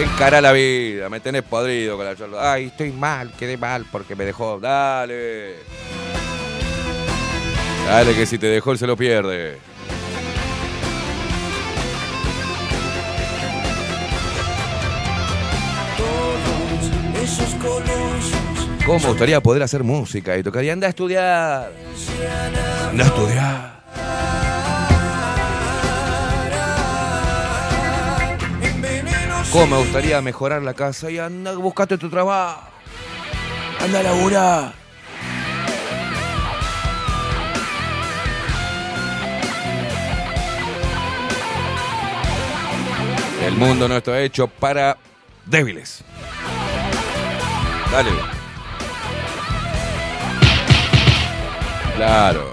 Encará 0.00 0.40
la 0.40 0.52
vida, 0.52 1.09
me 1.09 1.20
tenés 1.20 1.42
podrido 1.42 1.96
con 1.96 2.07
la 2.07 2.16
charla. 2.16 2.52
Ay, 2.52 2.66
estoy 2.66 2.92
mal, 2.92 3.33
quedé 3.33 3.57
mal 3.57 3.85
porque 3.90 4.16
me 4.16 4.24
dejó. 4.24 4.59
Dale. 4.59 5.57
Dale 7.87 8.14
que 8.14 8.26
si 8.26 8.38
te 8.38 8.46
dejó 8.46 8.72
él 8.72 8.78
se 8.78 8.87
lo 8.87 8.96
pierde. 8.96 9.59
Todos 15.96 17.22
esos 17.22 17.54
colosos 17.54 17.97
¿Cómo 18.88 19.01
me 19.01 19.09
gustaría 19.09 19.42
poder 19.42 19.62
hacer 19.62 19.85
música 19.85 20.38
y 20.38 20.42
tocar? 20.42 20.64
Y 20.64 20.70
anda 20.70 20.87
a 20.87 20.88
estudiar. 20.90 21.70
Anda 22.90 23.05
a 23.05 23.07
estudiar. 23.07 23.83
¿Cómo 29.53 29.66
me 29.66 29.77
gustaría 29.77 30.22
mejorar 30.22 30.62
la 30.62 30.72
casa? 30.72 31.11
Y 31.11 31.18
anda, 31.18 31.53
buscate 31.53 31.98
tu 31.98 32.09
trabajo. 32.09 32.62
Anda 33.79 34.01
a 34.01 34.03
laburar. 34.05 34.72
El 43.46 43.55
mundo 43.55 43.87
no 43.87 43.98
está 43.98 44.18
hecho 44.22 44.46
para 44.46 44.96
débiles. 45.44 46.03
Dale. 47.92 48.38
Claro. 51.98 52.52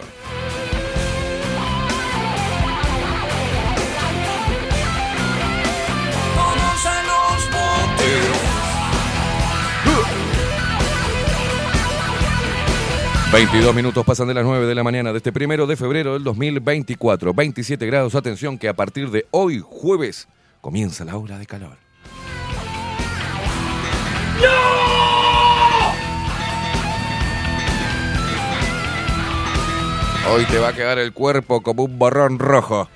22 13.32 13.76
minutos 13.76 14.04
pasan 14.04 14.28
de 14.30 14.34
las 14.34 14.46
9 14.46 14.66
de 14.66 14.74
la 14.74 14.84
mañana 14.84 15.12
de 15.12 15.18
este 15.18 15.32
primero 15.32 15.68
de 15.68 15.76
febrero 15.76 16.14
del 16.14 16.24
2024. 16.24 17.32
27 17.32 17.86
grados. 17.86 18.16
Atención 18.16 18.58
que 18.58 18.68
a 18.68 18.74
partir 18.74 19.12
de 19.12 19.28
hoy, 19.30 19.62
jueves, 19.64 20.28
comienza 20.60 21.06
la 21.06 21.18
ola 21.18 21.38
de 21.38 21.46
calor. 21.46 21.78
Hoy 30.32 30.44
te 30.46 30.58
va 30.60 30.70
a 30.70 30.74
quedar 30.74 30.98
el 31.00 31.14
cuerpo 31.14 31.62
como 31.62 31.84
un 31.84 31.98
borrón 32.00 32.40
rojo. 32.40 32.88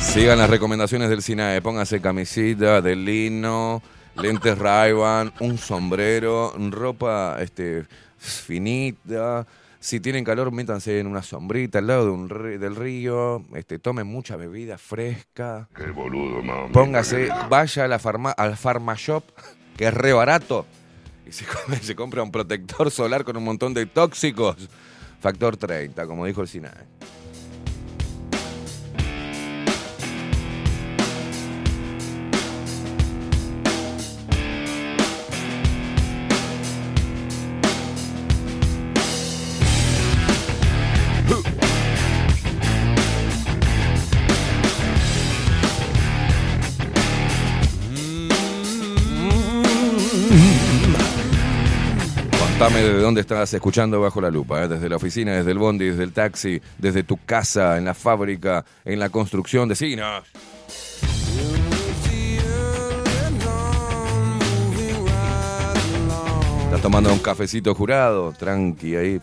Sigan 0.00 0.38
las 0.38 0.50
recomendaciones 0.50 1.08
del 1.08 1.22
SINAE. 1.22 1.62
Póngase 1.62 2.00
camisita 2.00 2.82
de 2.82 2.96
lino, 2.96 3.82
lentes 4.16 4.58
ray 4.58 4.92
un 4.92 5.56
sombrero, 5.58 6.52
ropa 6.70 7.36
este, 7.40 7.84
finita. 8.18 9.46
Si 9.80 9.98
tienen 10.00 10.22
calor, 10.22 10.52
métanse 10.52 11.00
en 11.00 11.06
una 11.08 11.22
sombrita 11.22 11.78
al 11.78 11.86
lado 11.88 12.04
de 12.04 12.10
un 12.12 12.28
ri- 12.28 12.58
del 12.58 12.76
río. 12.76 13.42
Este, 13.54 13.78
tomen 13.78 14.06
mucha 14.06 14.36
bebida 14.36 14.76
fresca. 14.78 15.66
Qué 15.74 15.86
boludo, 15.86 16.42
mamá. 16.42 16.68
Póngase, 16.72 17.28
vaya 17.48 17.84
a 17.84 17.88
la 17.88 17.98
farma, 17.98 18.30
al 18.32 18.56
Pharmashop, 18.56 19.24
que 19.76 19.86
es 19.86 19.94
re 19.94 20.12
barato. 20.12 20.66
Y 21.26 21.32
se, 21.82 21.94
compra 21.94 22.22
un 22.22 22.32
protector 22.32 22.90
solar 22.90 23.24
con 23.24 23.36
un 23.36 23.44
montón 23.44 23.74
de 23.74 23.86
tóxicos. 23.86 24.68
Factor 25.20 25.56
30, 25.56 26.06
como 26.06 26.26
dijo 26.26 26.42
el 26.42 26.48
SINAE. 26.48 26.72
Dónde 53.12 53.20
estás 53.20 53.52
escuchando 53.52 54.00
bajo 54.00 54.22
la 54.22 54.30
lupa, 54.30 54.64
¿eh? 54.64 54.68
desde 54.68 54.88
la 54.88 54.96
oficina, 54.96 55.32
desde 55.32 55.50
el 55.50 55.58
bondi, 55.58 55.84
desde 55.84 56.02
el 56.02 56.14
taxi, 56.14 56.62
desde 56.78 57.02
tu 57.02 57.18
casa, 57.18 57.76
en 57.76 57.84
la 57.84 57.92
fábrica, 57.92 58.64
en 58.86 58.98
la 58.98 59.10
construcción, 59.10 59.68
decinos. 59.68 60.24
Estás 66.64 66.80
tomando 66.80 67.12
un 67.12 67.18
cafecito 67.18 67.74
jurado, 67.74 68.32
tranqui 68.32 68.96
ahí, 68.96 69.20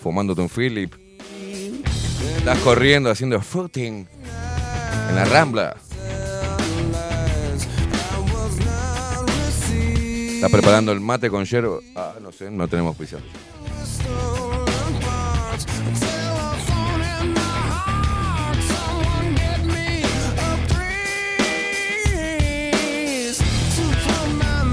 fumándote 0.00 0.40
un 0.40 0.48
Philip. 0.48 0.94
Estás 2.36 2.58
corriendo 2.58 3.10
haciendo 3.10 3.40
footing 3.40 4.06
en 5.08 5.14
la 5.16 5.24
rambla. 5.24 5.76
Estás 10.38 10.52
preparando 10.52 10.92
el 10.92 11.00
mate 11.00 11.30
con 11.30 11.44
yerba. 11.44 11.78
Ah, 11.96 12.14
no 12.22 12.30
sé, 12.30 12.48
no 12.48 12.68
tenemos 12.68 12.94
prisión. 12.94 13.20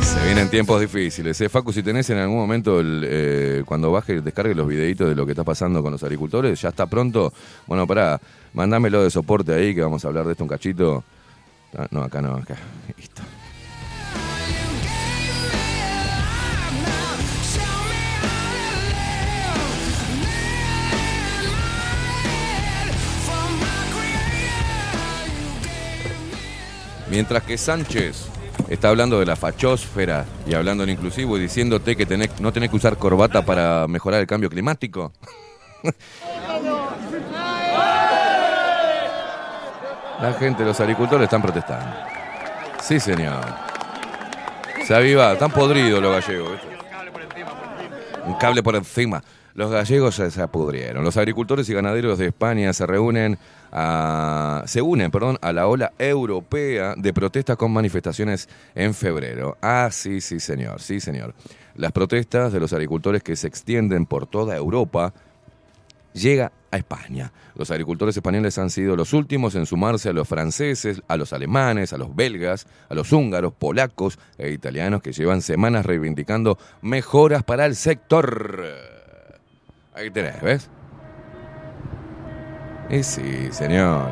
Se 0.03 0.23
vienen 0.23 0.51
tiempos 0.51 0.79
difíciles. 0.79 1.41
Eh, 1.41 1.49
Facu, 1.49 1.73
si 1.73 1.81
tenés 1.81 2.11
en 2.11 2.19
algún 2.19 2.37
momento, 2.37 2.79
el, 2.79 3.03
eh, 3.03 3.63
cuando 3.65 3.91
baje, 3.91 4.21
descargue 4.21 4.53
los 4.53 4.67
videitos 4.67 5.09
de 5.09 5.15
lo 5.15 5.25
que 5.25 5.31
está 5.31 5.43
pasando 5.43 5.81
con 5.81 5.91
los 5.91 6.03
agricultores, 6.03 6.61
ya 6.61 6.69
está 6.69 6.85
pronto. 6.85 7.33
Bueno, 7.65 7.87
pará, 7.87 8.21
mandámelo 8.53 9.01
de 9.01 9.09
soporte 9.09 9.55
ahí, 9.55 9.73
que 9.73 9.81
vamos 9.81 10.05
a 10.05 10.09
hablar 10.09 10.25
de 10.27 10.33
esto 10.33 10.43
un 10.43 10.49
cachito. 10.49 11.03
Ah, 11.75 11.87
no, 11.89 12.03
acá 12.03 12.21
no, 12.21 12.35
acá. 12.35 12.55
Mientras 27.09 27.43
que 27.43 27.57
Sánchez 27.57 28.27
está 28.69 28.89
hablando 28.89 29.19
de 29.19 29.25
la 29.25 29.35
fachósfera 29.35 30.25
y 30.47 30.53
hablando 30.55 30.83
en 30.83 30.89
inclusivo 30.89 31.37
y 31.37 31.41
diciéndote 31.41 31.95
que 31.95 32.07
tenés- 32.07 32.39
no 32.39 32.51
tenés 32.51 32.69
que 32.69 32.75
usar 32.77 32.97
corbata 32.97 33.45
para 33.45 33.87
mejorar 33.87 34.21
el 34.21 34.27
cambio 34.27 34.49
climático. 34.49 35.11
La 40.21 40.33
gente, 40.33 40.63
los 40.63 40.79
agricultores 40.79 41.25
están 41.25 41.41
protestando. 41.41 41.95
Sí, 42.81 42.99
señor. 42.99 43.43
Se 44.85 44.95
aviva, 44.95 45.33
están 45.33 45.51
podridos 45.51 46.01
los 46.01 46.13
gallegos. 46.13 46.51
¿viste? 46.51 46.67
Un 48.25 48.35
cable 48.35 48.63
por 48.63 48.75
encima. 48.75 49.21
Los 49.55 49.71
gallegos 49.71 50.15
se, 50.15 50.29
se 50.31 50.47
pudrieron. 50.49 51.05
Los 51.05 51.15
agricultores 51.15 51.69
y 51.69 51.73
ganaderos 51.73 52.19
de 52.19 52.27
España 52.27 52.73
se 52.73 52.85
reúnen 52.85 53.37
a, 53.71 54.63
se 54.67 54.81
unen, 54.81 55.11
perdón, 55.11 55.37
a 55.41 55.53
la 55.53 55.67
ola 55.67 55.93
europea 55.97 56.93
de 56.97 57.13
protestas 57.13 57.55
con 57.55 57.71
manifestaciones 57.71 58.49
en 58.75 58.93
febrero. 58.93 59.57
Ah, 59.61 59.87
sí, 59.93 60.19
sí, 60.19 60.41
señor, 60.41 60.81
sí, 60.81 60.99
señor. 60.99 61.33
Las 61.75 61.93
protestas 61.93 62.51
de 62.51 62.59
los 62.59 62.73
agricultores 62.73 63.23
que 63.23 63.37
se 63.37 63.47
extienden 63.47 64.05
por 64.05 64.27
toda 64.27 64.57
Europa 64.57 65.13
llega 66.11 66.51
a 66.71 66.77
España. 66.77 67.31
Los 67.55 67.71
agricultores 67.71 68.17
españoles 68.17 68.57
han 68.57 68.69
sido 68.69 68.97
los 68.97 69.13
últimos 69.13 69.55
en 69.55 69.65
sumarse 69.65 70.09
a 70.09 70.13
los 70.13 70.27
franceses, 70.27 71.01
a 71.07 71.15
los 71.15 71.31
alemanes, 71.31 71.93
a 71.93 71.97
los 71.97 72.13
belgas, 72.13 72.67
a 72.89 72.93
los 72.93 73.13
húngaros, 73.13 73.53
polacos 73.53 74.19
e 74.37 74.51
italianos 74.51 75.01
que 75.01 75.13
llevan 75.13 75.41
semanas 75.41 75.85
reivindicando 75.85 76.57
mejoras 76.81 77.43
para 77.43 77.65
el 77.65 77.75
sector. 77.75 78.94
Ahí 79.95 80.11
tenés, 80.11 80.41
¿ves? 80.41 80.69
Y 82.89 83.01
sí, 83.01 83.47
señor. 83.51 84.09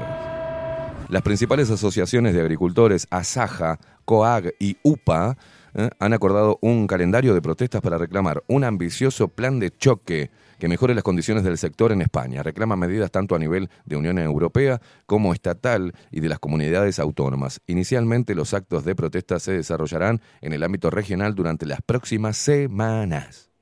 Las 1.10 1.22
principales 1.22 1.70
asociaciones 1.70 2.34
de 2.34 2.40
agricultores, 2.40 3.06
ASAJA, 3.10 3.80
COAG 4.06 4.54
y 4.60 4.78
UPA, 4.82 5.38
eh, 5.74 5.90
han 6.00 6.14
acordado 6.14 6.58
un 6.62 6.88
calendario 6.88 7.34
de 7.34 7.42
protestas 7.42 7.82
para 7.82 7.98
reclamar 7.98 8.44
un 8.48 8.64
ambicioso 8.64 9.28
plan 9.28 9.60
de 9.60 9.72
choque 9.76 10.32
que 10.58 10.70
mejore 10.70 10.96
las 10.96 11.04
condiciones 11.04 11.44
del 11.44 11.58
sector 11.58 11.92
en 11.92 12.02
España. 12.02 12.44
Reclaman 12.44 12.80
medidas 12.80 13.12
tanto 13.12 13.36
a 13.36 13.40
nivel 13.40 13.70
de 13.86 13.98
Unión 13.98 14.18
Europea 14.20 14.80
como 15.06 15.34
estatal 15.34 15.94
y 16.12 16.22
de 16.22 16.30
las 16.30 16.40
comunidades 16.40 16.98
autónomas. 17.00 17.60
Inicialmente 17.68 18.36
los 18.36 18.54
actos 18.54 18.86
de 18.86 18.96
protesta 18.96 19.40
se 19.40 19.52
desarrollarán 19.52 20.22
en 20.42 20.54
el 20.54 20.64
ámbito 20.64 20.90
regional 20.90 21.36
durante 21.36 21.66
las 21.66 21.82
próximas 21.82 22.38
semanas. 22.38 23.53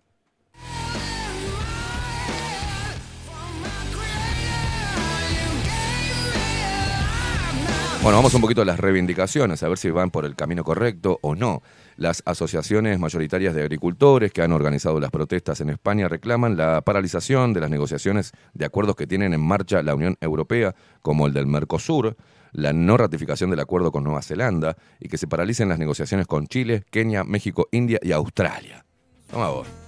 Bueno, 8.04 8.18
vamos 8.18 8.34
un 8.34 8.42
poquito 8.42 8.64
a 8.64 8.66
las 8.66 8.80
reivindicaciones, 8.80 9.62
a 9.62 9.70
ver 9.70 9.78
si 9.78 9.92
van 9.92 10.10
por 10.10 10.26
el 10.26 10.36
camino 10.36 10.64
correcto 10.64 11.20
o 11.22 11.36
no. 11.36 11.62
Las 11.98 12.24
asociaciones 12.26 12.98
mayoritarias 12.98 13.54
de 13.54 13.62
agricultores 13.62 14.32
que 14.32 14.42
han 14.42 14.54
organizado 14.54 15.00
las 15.00 15.12
protestas 15.12 15.62
en 15.62 15.70
España 15.70 16.08
reclaman 16.08 16.58
la 16.58 16.82
paralización 16.82 17.54
de 17.54 17.62
las 17.62 17.70
negociaciones 17.70 18.32
de 18.56 18.66
acuerdos 18.66 18.96
que 18.96 19.06
tienen 19.06 19.36
en 19.36 19.42
marcha 19.42 19.84
la 19.84 19.94
Unión 19.94 20.18
Europea, 20.20 20.74
como 21.04 21.28
el 21.28 21.34
del 21.34 21.46
Mercosur, 21.46 22.18
la 22.54 22.74
no 22.74 22.98
ratificación 22.98 23.52
del 23.52 23.60
acuerdo 23.60 23.92
con 23.92 24.04
Nueva 24.04 24.24
Zelanda 24.24 24.76
y 25.00 25.08
que 25.08 25.20
se 25.20 25.28
paralicen 25.28 25.70
las 25.70 25.78
negociaciones 25.78 26.26
con 26.26 26.48
Chile, 26.48 26.84
Kenia, 26.90 27.24
México, 27.24 27.68
India 27.72 28.00
y 28.02 28.14
Australia. 28.14 28.84
Vamos 29.32 29.48
a 29.48 29.62
ver. 29.62 29.82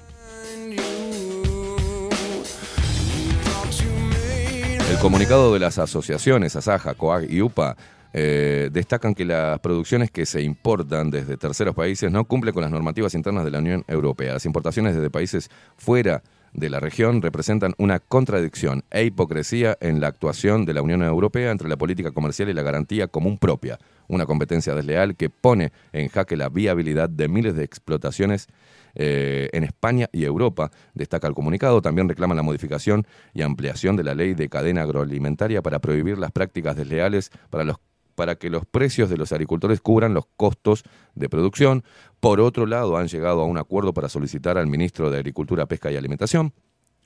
El 4.93 4.99
comunicado 4.99 5.51
de 5.51 5.59
las 5.59 5.79
asociaciones 5.79 6.55
Asaja, 6.55 6.93
COAG 6.93 7.23
y 7.27 7.41
UPA 7.41 7.75
eh, 8.13 8.69
destacan 8.71 9.15
que 9.15 9.25
las 9.25 9.59
producciones 9.59 10.11
que 10.11 10.25
se 10.25 10.41
importan 10.41 11.09
desde 11.09 11.35
terceros 11.35 11.75
países 11.75 12.11
no 12.11 12.25
cumplen 12.25 12.53
con 12.53 12.61
las 12.61 12.71
normativas 12.71 13.15
internas 13.15 13.43
de 13.43 13.51
la 13.51 13.59
Unión 13.59 13.83
Europea. 13.87 14.33
Las 14.33 14.45
importaciones 14.45 14.95
desde 14.95 15.09
países 15.09 15.49
fuera 15.75 16.21
de 16.53 16.69
la 16.69 16.79
región 16.79 17.21
representan 17.21 17.73
una 17.77 17.99
contradicción 17.99 18.83
e 18.91 19.05
hipocresía 19.05 19.77
en 19.81 19.99
la 19.99 20.07
actuación 20.07 20.65
de 20.65 20.73
la 20.73 20.83
Unión 20.83 21.01
Europea 21.01 21.51
entre 21.51 21.67
la 21.67 21.77
política 21.77 22.11
comercial 22.11 22.49
y 22.49 22.53
la 22.53 22.61
garantía 22.61 23.07
común 23.07 23.39
propia, 23.39 23.79
una 24.07 24.25
competencia 24.25 24.75
desleal 24.75 25.15
que 25.15 25.29
pone 25.29 25.71
en 25.91 26.09
jaque 26.09 26.37
la 26.37 26.49
viabilidad 26.49 27.09
de 27.09 27.27
miles 27.27 27.55
de 27.55 27.63
explotaciones 27.63 28.47
eh, 28.95 29.49
en 29.53 29.63
España 29.63 30.07
y 30.11 30.23
Europa, 30.25 30.69
destaca 30.93 31.27
el 31.27 31.33
comunicado. 31.33 31.81
También 31.81 32.07
reclama 32.07 32.35
la 32.35 32.43
modificación 32.43 33.07
y 33.33 33.41
ampliación 33.41 33.95
de 33.95 34.03
la 34.03 34.13
ley 34.13 34.35
de 34.35 34.49
cadena 34.49 34.83
agroalimentaria 34.83 35.63
para 35.63 35.79
prohibir 35.79 36.19
las 36.19 36.31
prácticas 36.31 36.75
desleales 36.75 37.31
para 37.49 37.63
los 37.63 37.77
para 38.15 38.35
que 38.35 38.49
los 38.49 38.65
precios 38.65 39.09
de 39.09 39.17
los 39.17 39.31
agricultores 39.31 39.81
cubran 39.81 40.13
los 40.13 40.25
costos 40.37 40.83
de 41.15 41.29
producción. 41.29 41.83
Por 42.19 42.39
otro 42.39 42.65
lado, 42.65 42.97
han 42.97 43.07
llegado 43.07 43.41
a 43.41 43.45
un 43.45 43.57
acuerdo 43.57 43.93
para 43.93 44.09
solicitar 44.09 44.57
al 44.57 44.67
ministro 44.67 45.11
de 45.11 45.17
Agricultura, 45.17 45.65
Pesca 45.65 45.91
y 45.91 45.95
Alimentación, 45.95 46.53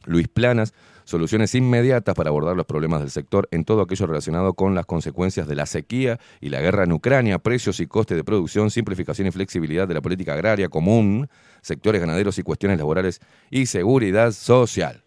Luis 0.06 0.28
Planas, 0.28 0.74
soluciones 1.04 1.54
inmediatas 1.56 2.16
para 2.16 2.30
abordar 2.30 2.56
los 2.56 2.66
problemas 2.66 3.02
del 3.02 3.10
sector 3.10 3.48
en 3.52 3.66
todo 3.66 3.82
aquello 3.82 4.08
relacionado 4.08 4.54
con 4.54 4.76
las 4.76 4.86
consecuencias 4.86 5.48
de 5.48 5.56
la 5.56 5.66
sequía 5.66 6.20
y 6.40 6.50
la 6.50 6.62
guerra 6.62 6.84
en 6.84 6.94
Ucrania, 6.94 7.40
precios 7.40 7.80
y 7.80 7.88
costes 7.88 8.18
de 8.18 8.24
producción, 8.24 8.72
simplificación 8.72 9.28
y 9.28 9.32
flexibilidad 9.32 9.88
de 9.88 9.94
la 9.94 10.02
política 10.02 10.34
agraria 10.34 10.70
común, 10.70 11.30
sectores 11.62 12.02
ganaderos 12.02 12.38
y 12.38 12.44
cuestiones 12.44 12.78
laborales 12.78 13.20
y 13.50 13.66
seguridad 13.66 14.32
social. 14.32 15.04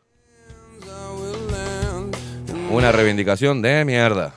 Una 2.70 2.92
reivindicación 2.92 3.62
de 3.62 3.84
mierda. 3.84 4.34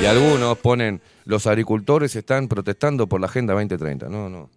Y 0.00 0.06
algunos 0.06 0.56
ponen, 0.58 1.02
los 1.24 1.48
agricultores 1.48 2.14
están 2.14 2.46
protestando 2.46 3.08
por 3.08 3.20
la 3.20 3.26
Agenda 3.26 3.54
2030. 3.54 4.08
No, 4.08 4.28
no. 4.28 4.48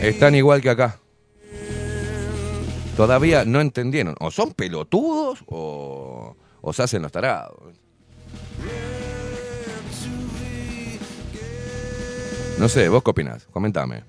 Están 0.00 0.36
igual 0.36 0.60
que 0.60 0.70
acá. 0.70 1.00
Todavía 2.96 3.44
no 3.44 3.60
entendieron. 3.60 4.14
O 4.20 4.30
son 4.30 4.52
pelotudos 4.52 5.42
o, 5.46 6.36
se 6.72 6.84
hacen 6.84 7.02
los 7.02 7.10
tarados. 7.10 7.74
No 12.58 12.68
sé, 12.68 12.88
¿vos 12.88 13.02
qué 13.02 13.10
opinás? 13.10 13.46
Comentame. 13.46 14.04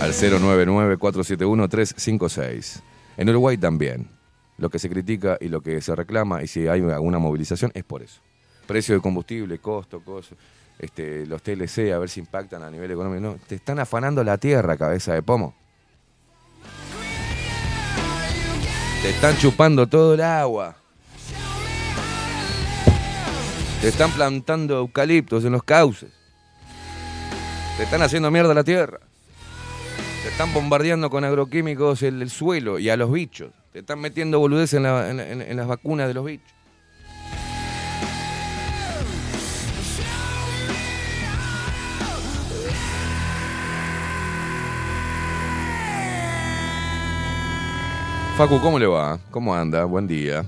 Al 0.00 0.12
099-471-356. 0.12 2.80
En 3.18 3.28
Uruguay 3.28 3.56
también 3.56 4.17
lo 4.58 4.70
que 4.70 4.78
se 4.78 4.90
critica 4.90 5.38
y 5.40 5.48
lo 5.48 5.62
que 5.62 5.80
se 5.80 5.94
reclama, 5.96 6.42
y 6.42 6.46
si 6.46 6.68
hay 6.68 6.82
alguna 6.82 7.18
movilización, 7.18 7.72
es 7.74 7.84
por 7.84 8.02
eso. 8.02 8.20
Precio 8.66 8.94
de 8.94 9.00
combustible, 9.00 9.58
costo, 9.58 10.00
costo 10.04 10.36
este, 10.78 11.26
los 11.26 11.42
TLC, 11.42 11.92
a 11.92 11.98
ver 11.98 12.08
si 12.08 12.20
impactan 12.20 12.62
a 12.62 12.70
nivel 12.70 12.90
económico. 12.90 13.20
No, 13.20 13.36
te 13.46 13.56
están 13.56 13.78
afanando 13.78 14.22
la 14.22 14.38
tierra, 14.38 14.76
cabeza 14.76 15.12
de 15.14 15.22
pomo. 15.22 15.54
Te 19.02 19.10
están 19.10 19.36
chupando 19.38 19.86
todo 19.86 20.14
el 20.14 20.20
agua. 20.20 20.76
Te 23.80 23.88
están 23.88 24.10
plantando 24.12 24.78
eucaliptos 24.78 25.44
en 25.44 25.52
los 25.52 25.62
cauces. 25.62 26.10
Te 27.76 27.84
están 27.84 28.02
haciendo 28.02 28.30
mierda 28.30 28.54
la 28.54 28.64
tierra. 28.64 28.98
Te 30.22 30.30
están 30.30 30.52
bombardeando 30.52 31.10
con 31.10 31.24
agroquímicos 31.24 32.02
el, 32.02 32.22
el 32.22 32.30
suelo 32.30 32.80
y 32.80 32.88
a 32.88 32.96
los 32.96 33.12
bichos. 33.12 33.52
Te 33.78 33.82
están 33.82 34.00
metiendo 34.00 34.40
boludez 34.40 34.74
en, 34.74 34.82
la- 34.82 35.08
en- 35.08 35.20
en- 35.20 35.40
en 35.40 35.56
las 35.56 35.68
vacunas 35.68 36.08
de 36.08 36.14
los 36.14 36.24
bichos. 36.24 36.52
Facu, 48.36 48.60
¿cómo 48.60 48.78
le 48.78 48.86
va? 48.86 49.18
¿Cómo 49.32 49.52
anda? 49.54 49.84
Buen 49.84 50.06
día. 50.06 50.44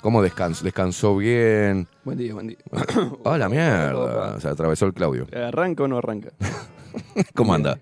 ¿Cómo 0.00 0.20
descansó? 0.22 0.64
¿Descansó 0.64 1.16
bien? 1.16 1.86
Buen 2.04 2.18
día, 2.18 2.34
buen 2.34 2.48
día. 2.48 2.56
¡Hola, 3.24 3.48
mierda! 3.48 4.40
Se 4.40 4.48
atravesó 4.48 4.86
el 4.86 4.92
Claudio. 4.94 5.28
¿Arranca 5.32 5.84
o 5.84 5.88
no 5.88 5.98
arranca? 5.98 6.30
¿Cómo 7.34 7.54
anda? 7.54 7.78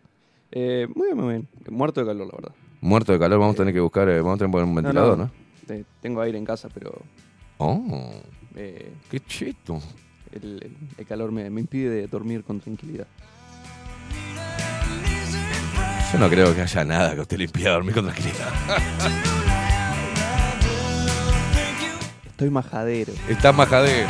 Eh, 0.52 0.86
muy 0.94 1.06
bien, 1.06 1.16
muy 1.16 1.28
bien. 1.30 1.48
Muerto 1.70 2.00
de 2.00 2.06
calor, 2.06 2.26
la 2.26 2.32
verdad. 2.34 2.54
Muerto 2.80 3.12
de 3.12 3.18
calor, 3.18 3.38
vamos 3.38 3.54
a 3.54 3.58
tener 3.58 3.74
que 3.74 3.80
buscar, 3.80 4.08
eh, 4.08 4.18
vamos 4.20 4.34
a 4.34 4.38
tener 4.38 4.48
que 4.48 4.52
poner 4.52 4.64
un 4.68 4.74
ventilador, 4.74 5.18
¿no? 5.18 5.30
Tengo 6.00 6.20
aire 6.22 6.38
en 6.38 6.44
casa, 6.44 6.68
pero 6.72 6.92
Oh, 7.58 8.10
eh, 8.56 8.90
qué 9.10 9.20
chito. 9.20 9.80
el, 10.32 10.42
el- 10.62 10.76
el 10.96 11.06
calor 11.06 11.30
me, 11.30 11.48
me 11.50 11.60
impide 11.60 12.06
dormir 12.06 12.42
con 12.42 12.58
tranquilidad. 12.60 13.06
Yo 16.12 16.18
no 16.18 16.28
creo 16.28 16.54
que 16.54 16.62
haya 16.62 16.84
nada 16.84 17.14
que 17.14 17.20
usted 17.20 17.38
le 17.38 17.44
impida 17.44 17.70
dormir 17.72 17.94
con 17.94 18.04
tranquilidad. 18.06 18.48
Estoy 22.26 22.50
majadero. 22.50 23.12
Está 23.28 23.52
majadero. 23.52 24.08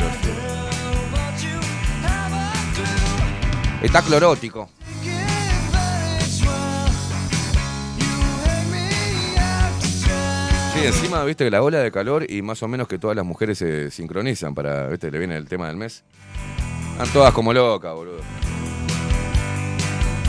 Está 3.83 4.01
clorótico. 4.01 4.69
Sí, 10.73 10.85
encima, 10.85 11.23
viste 11.25 11.49
la 11.51 11.61
ola 11.61 11.79
de 11.79 11.91
calor 11.91 12.25
y 12.29 12.41
más 12.41 12.63
o 12.63 12.67
menos 12.67 12.87
que 12.87 12.97
todas 12.97 13.15
las 13.15 13.25
mujeres 13.25 13.57
se 13.57 13.91
sincronizan 13.91 14.55
para, 14.55 14.87
viste, 14.87 15.11
le 15.11 15.19
viene 15.19 15.35
el 15.35 15.47
tema 15.47 15.67
del 15.67 15.75
mes. 15.75 16.03
Están 16.93 17.09
todas 17.09 17.33
como 17.33 17.51
locas, 17.53 17.93
boludo. 17.93 18.19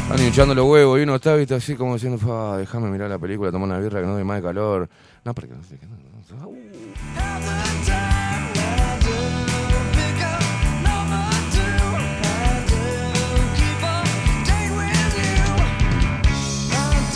Están 0.02 0.26
hinchando 0.26 0.55
los 0.55 0.66
huevos 0.66 0.98
y 0.98 1.02
uno 1.05 1.14
está, 1.14 1.37
viste, 1.37 1.55
así 1.55 1.74
como 1.76 1.94
diciendo, 1.94 2.18
"Fa, 2.18 2.57
déjame 2.59 2.88
mirar 2.90 3.09
la 3.09 3.18
película, 3.18 3.50
tomar 3.52 3.68
una 3.68 3.78
birra 3.78 4.00
que 4.00 4.07
no 4.07 4.14
doy 4.14 4.24
más 4.24 4.38
de 4.38 4.42
calor. 4.42 4.88
No, 5.24 5.33
porque 5.35 5.55
no 5.55 5.62
sé 5.62 5.78
qué. 5.78 5.87
no, 5.87 5.96
no. 5.96 7.62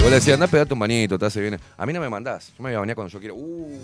Vos 0.07 0.11
le 0.13 0.19
decías, 0.19 0.35
andá 0.35 0.47
a 0.47 0.49
pegarte 0.49 0.73
un 0.73 0.79
bañito, 0.79 1.19
te 1.19 1.27
hace 1.27 1.41
bien. 1.41 1.59
A 1.77 1.85
mí 1.85 1.93
no 1.93 1.99
me 1.99 2.09
mandás. 2.09 2.53
Yo 2.57 2.63
me 2.63 2.71
voy 2.71 2.77
a 2.77 2.79
bañar 2.79 2.95
cuando 2.95 3.11
yo 3.11 3.19
quiero. 3.19 3.35
Uh. 3.35 3.81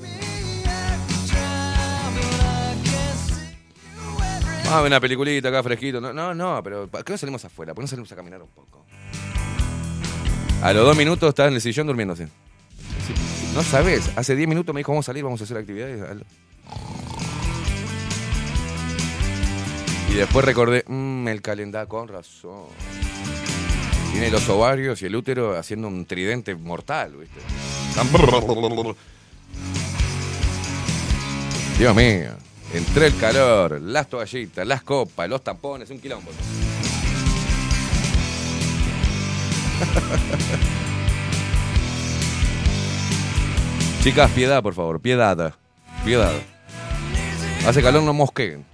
Vamos 4.58 4.72
a 4.72 4.82
ver 4.82 4.86
una 4.86 5.00
peliculita 5.00 5.48
acá 5.48 5.64
fresquito. 5.64 6.00
No, 6.00 6.12
no, 6.12 6.32
no, 6.32 6.62
pero 6.62 6.86
¿por 6.86 7.02
qué 7.02 7.12
no 7.12 7.18
salimos 7.18 7.44
afuera? 7.44 7.74
¿Por 7.74 7.82
qué 7.82 7.86
no 7.86 7.88
salimos 7.88 8.12
a 8.12 8.14
caminar 8.14 8.40
un 8.40 8.50
poco? 8.50 8.86
A 10.62 10.72
los 10.72 10.86
dos 10.86 10.96
minutos 10.96 11.28
estás 11.28 11.48
en 11.48 11.54
el 11.54 11.60
sillón. 11.60 12.16
Sí. 12.16 12.24
No 13.56 13.64
sabes, 13.64 14.08
hace 14.14 14.36
10 14.36 14.48
minutos 14.48 14.72
me 14.72 14.78
dijo 14.78 14.92
vamos 14.92 15.06
a 15.06 15.08
salir, 15.08 15.24
vamos 15.24 15.40
a 15.40 15.44
hacer 15.44 15.56
actividades. 15.56 16.22
Y 20.08 20.14
después 20.14 20.44
recordé, 20.44 20.84
mmm, 20.86 21.26
el 21.26 21.42
calendario, 21.42 21.88
con 21.88 22.06
razón. 22.06 22.66
Tiene 24.12 24.30
los 24.30 24.48
ovarios 24.48 25.02
y 25.02 25.06
el 25.06 25.16
útero 25.16 25.58
haciendo 25.58 25.88
un 25.88 26.06
tridente 26.06 26.54
mortal, 26.54 27.16
¿viste? 27.16 27.40
Dios 31.78 31.96
mío. 31.96 32.30
Entre 32.74 33.08
el 33.08 33.16
calor, 33.16 33.80
las 33.82 34.08
toallitas, 34.08 34.66
las 34.66 34.82
copas, 34.82 35.28
los 35.28 35.42
tampones, 35.42 35.90
un 35.90 35.98
quilombo. 35.98 36.30
Chicas, 44.02 44.30
piedad, 44.30 44.62
por 44.62 44.74
favor, 44.74 45.00
piedad. 45.00 45.54
Piedad. 46.04 46.32
Hace 47.66 47.82
calor, 47.82 48.02
no 48.02 48.12
mosqueen. 48.12 48.64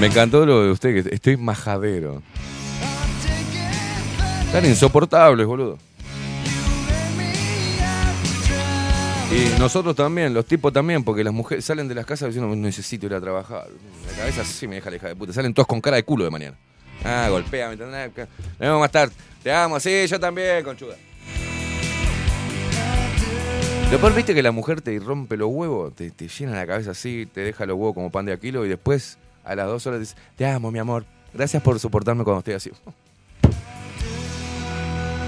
Me 0.00 0.06
encantó 0.06 0.44
lo 0.44 0.64
de 0.64 0.70
usted, 0.72 1.04
que 1.04 1.14
estoy 1.14 1.36
majadero. 1.36 2.22
Están 4.46 4.66
insoportables, 4.66 5.46
boludo. 5.46 5.78
Y 9.30 9.58
nosotros 9.58 9.96
también, 9.96 10.34
los 10.34 10.46
tipos 10.46 10.72
también, 10.72 11.02
porque 11.02 11.24
las 11.24 11.32
mujeres 11.32 11.64
salen 11.64 11.88
de 11.88 11.94
las 11.94 12.06
casas 12.06 12.28
diciendo, 12.28 12.54
necesito 12.54 13.06
ir 13.06 13.14
a 13.14 13.20
trabajar. 13.20 13.66
La 14.10 14.16
cabeza 14.18 14.44
sí 14.44 14.68
me 14.68 14.76
deja 14.76 14.90
la 14.90 14.98
de 14.98 15.16
puta. 15.16 15.32
Salen 15.32 15.54
todos 15.54 15.66
con 15.66 15.80
cara 15.80 15.96
de 15.96 16.02
culo 16.02 16.24
de 16.24 16.30
mañana. 16.30 16.56
Ah, 17.04 17.28
golpea, 17.30 17.68
¿me? 17.70 17.76
Nos 17.76 17.90
vemos 18.58 18.80
más 18.80 18.90
tarde. 18.90 19.12
Te 19.42 19.52
amo, 19.52 19.80
sí, 19.80 20.06
yo 20.06 20.20
también, 20.20 20.62
conchuda. 20.64 20.96
Después 23.90 24.14
viste 24.14 24.34
que 24.34 24.42
la 24.42 24.52
mujer 24.52 24.80
te 24.80 24.98
rompe 24.98 25.36
los 25.36 25.48
huevos, 25.50 25.94
te, 25.94 26.10
te 26.10 26.28
llena 26.28 26.52
la 26.52 26.66
cabeza 26.66 26.92
así, 26.92 27.26
te 27.32 27.42
deja 27.42 27.66
los 27.66 27.76
huevos 27.76 27.94
como 27.94 28.10
pan 28.10 28.26
de 28.26 28.32
aquilo 28.32 28.64
y 28.64 28.68
después 28.68 29.18
a 29.44 29.54
las 29.54 29.66
dos 29.66 29.86
horas 29.86 30.00
dice, 30.00 30.16
te 30.36 30.46
amo, 30.46 30.70
mi 30.70 30.78
amor. 30.78 31.04
Gracias 31.32 31.62
por 31.62 31.78
soportarme 31.78 32.24
cuando 32.24 32.38
estoy 32.40 32.54
así. 32.54 32.70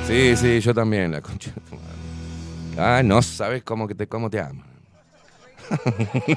Sí, 0.07 0.37
sí, 0.37 0.61
yo 0.61 0.73
también, 0.73 1.11
la 1.11 1.21
concha. 1.21 1.51
Ah, 2.79 3.03
no 3.05 3.21
sabes 3.23 3.65
cómo, 3.65 3.89
que 3.89 3.95
te, 3.97 4.07
cómo 4.07 4.31
te 4.31 4.39
amo. 4.39 4.63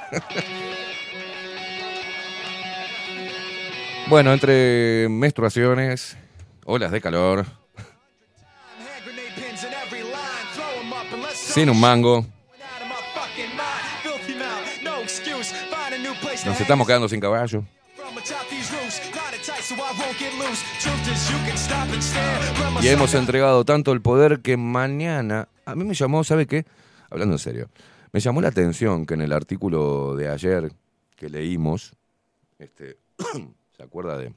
bueno, 4.10 4.34
entre 4.34 5.08
menstruaciones, 5.08 6.18
olas 6.66 6.92
de 6.92 7.00
calor, 7.00 7.46
sin 11.36 11.70
un 11.70 11.80
mango, 11.80 12.26
nos 16.46 16.60
estamos 16.60 16.88
quedando 16.88 17.10
sin 17.10 17.20
caballo. 17.20 17.64
Y 22.82 22.88
hemos 22.88 23.14
entregado 23.14 23.66
tanto 23.66 23.92
el 23.92 24.02
poder 24.02 24.42
que 24.42 24.58
mañana. 24.58 25.50
A 25.66 25.76
mí 25.76 25.84
me 25.84 25.94
llamó, 25.94 26.24
¿sabe 26.24 26.48
qué? 26.48 26.66
Hablando 27.10 27.36
en 27.36 27.40
serio. 27.40 27.70
Me 28.12 28.20
llamó 28.20 28.42
la 28.42 28.48
atención 28.48 29.06
que 29.06 29.14
en 29.14 29.22
el 29.22 29.34
artículo 29.34 30.16
de 30.16 30.30
ayer 30.30 30.72
que 31.16 31.30
leímos, 31.30 31.94
este, 32.58 32.98
¿se 33.78 33.84
acuerda 33.84 34.18
de 34.18 34.34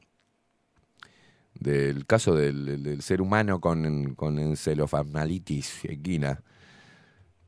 del 1.54 2.06
caso 2.06 2.34
del, 2.34 3.00
ser 3.02 3.22
humano 3.22 3.60
con, 3.60 4.14
con 4.14 4.38
equina? 5.84 6.42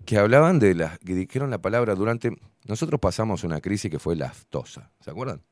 Que 0.04 0.18
hablaban 0.18 0.58
de 0.58 0.74
las. 0.74 0.98
que 1.00 1.14
dijeron 1.14 1.50
la 1.50 1.58
palabra 1.58 1.94
durante. 1.94 2.36
Nosotros 2.64 3.00
pasamos 3.00 3.44
una 3.44 3.60
crisis 3.60 3.90
que 3.90 3.98
fue 3.98 4.16
la 4.16 4.26
aftosa, 4.26 4.90
¿se 5.00 5.10
acuerdan? 5.10 5.42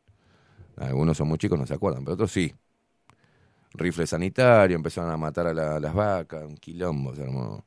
Algunos 0.77 1.17
son 1.19 1.29
muy 1.29 1.39
chicos, 1.39 1.59
no 1.59 1.67
se 1.67 1.75
acuerdan, 1.75 2.05
pero 2.05 2.15
otros 2.15 2.33
sí. 2.33 2.55
Rifle 3.75 4.07
sanitario, 4.07 4.77
empezaron 4.77 5.11
a 5.11 5.17
matar 5.17 5.47
a 5.47 5.55
la- 5.55 5.81
las 5.81 5.95
vacas, 5.95 6.45
un 6.45 6.57
quilombo, 6.57 7.15
se 7.15 7.23
armó. 7.23 7.65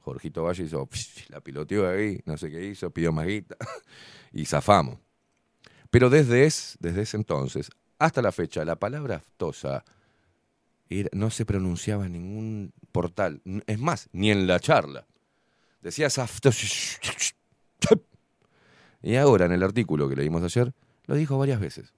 Jorgito 0.00 0.44
Valle 0.44 0.64
hizo, 0.64 0.86
psh, 0.86 1.30
la 1.30 1.40
piloteó 1.40 1.88
ahí, 1.90 2.20
no 2.26 2.38
sé 2.38 2.50
qué 2.50 2.64
hizo, 2.66 2.90
pidió 2.92 3.12
más 3.12 3.26
guita, 3.26 3.56
y 4.32 4.46
zafamos. 4.46 4.98
Pero 5.90 6.10
desde, 6.10 6.46
es, 6.46 6.76
desde 6.80 7.02
ese 7.02 7.16
entonces 7.18 7.70
hasta 7.98 8.22
la 8.22 8.32
fecha, 8.32 8.64
la 8.64 8.76
palabra 8.76 9.16
aftosa 9.16 9.84
no 11.12 11.30
se 11.30 11.44
pronunciaba 11.44 12.06
en 12.06 12.12
ningún 12.12 12.72
portal. 12.92 13.42
Es 13.66 13.78
más, 13.78 14.08
ni 14.12 14.30
en 14.30 14.46
la 14.46 14.58
charla. 14.60 15.06
Decías 15.82 16.18
aftosa. 16.18 16.66
Y 19.02 19.16
ahora, 19.16 19.46
en 19.46 19.52
el 19.52 19.62
artículo 19.62 20.08
que 20.08 20.16
leímos 20.16 20.42
ayer, 20.42 20.72
lo 21.06 21.14
dijo 21.14 21.38
varias 21.38 21.60
veces. 21.60 21.92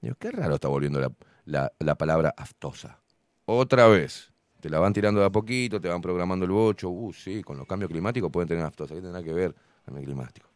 Digo, 0.00 0.16
qué 0.18 0.30
raro 0.32 0.56
está 0.56 0.68
volviendo 0.68 1.00
la, 1.00 1.12
la- 1.44 1.72
la 1.78 1.94
palabra 1.94 2.34
aftosa. 2.36 2.98
Otra 3.44 3.86
vez. 3.86 4.30
Te 4.60 4.70
la 4.70 4.78
van 4.78 4.92
tirando 4.92 5.20
de 5.20 5.26
a 5.26 5.30
poquito, 5.30 5.80
te 5.80 5.88
van 5.88 6.00
programando 6.00 6.44
el 6.44 6.52
bocho. 6.52 6.88
Uh, 6.88 7.12
sí, 7.12 7.42
con 7.42 7.56
los 7.56 7.66
cambios 7.66 7.90
climáticos 7.90 8.30
pueden 8.30 8.48
tener 8.48 8.64
aftosa. 8.64 8.94
¿Qué 8.94 9.00
tendrá 9.00 9.20
que 9.22 9.32
ver 9.32 9.54
cambio 9.84 10.04
climático? 10.04 10.48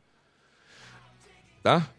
¿Está? 1.56 1.92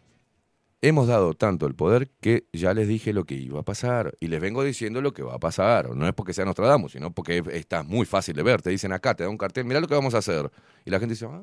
Hemos 0.81 1.07
dado 1.07 1.33
tanto 1.33 1.65
el 1.65 1.75
poder 1.75 2.09
que 2.21 2.45
ya 2.53 2.73
les 2.73 2.87
dije 2.87 3.11
lo 3.11 3.25
que 3.25 3.33
iba 3.33 3.59
a 3.59 3.63
pasar. 3.63 4.15
Y 4.21 4.27
les 4.27 4.39
vengo 4.39 4.63
diciendo 4.63 5.01
lo 5.01 5.13
que 5.13 5.21
va 5.23 5.35
a 5.35 5.39
pasar. 5.39 5.89
No 5.95 6.07
es 6.07 6.13
porque 6.13 6.33
sea 6.33 6.45
Nostradamus, 6.45 6.93
sino 6.93 7.11
porque 7.11 7.43
está 7.51 7.83
muy 7.83 8.05
fácil 8.05 8.35
de 8.35 8.43
ver. 8.43 8.61
Te 8.61 8.69
dicen 8.69 8.93
acá, 8.93 9.13
te 9.13 9.23
da 9.23 9.29
un 9.29 9.37
cartel, 9.37 9.65
mirá 9.65 9.81
lo 9.81 9.87
que 9.87 9.95
vamos 9.95 10.13
a 10.13 10.19
hacer. 10.19 10.49
Y 10.85 10.91
la 10.91 10.99
gente 10.99 11.13
dice, 11.13 11.25
ah, 11.25 11.41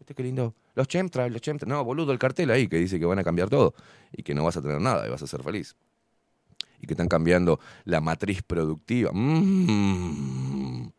este 0.00 0.14
qué 0.14 0.22
lindo. 0.22 0.54
Los 0.74 0.88
chemtrails, 0.88 1.32
los 1.32 1.42
chemtrails. 1.42 1.68
No, 1.68 1.84
boludo, 1.84 2.12
el 2.12 2.18
cartel 2.18 2.50
ahí 2.50 2.66
que 2.66 2.78
dice 2.78 2.98
que 2.98 3.04
van 3.04 3.18
a 3.18 3.24
cambiar 3.24 3.48
todo 3.48 3.74
y 4.12 4.22
que 4.22 4.34
no 4.34 4.44
vas 4.44 4.56
a 4.56 4.62
tener 4.62 4.80
nada 4.80 5.06
y 5.06 5.10
vas 5.10 5.22
a 5.22 5.26
ser 5.26 5.42
feliz. 5.42 5.76
Y 6.80 6.86
que 6.86 6.94
están 6.94 7.08
cambiando 7.08 7.60
la 7.84 8.00
matriz 8.00 8.42
productiva. 8.42 9.10
Mm. 9.12 10.90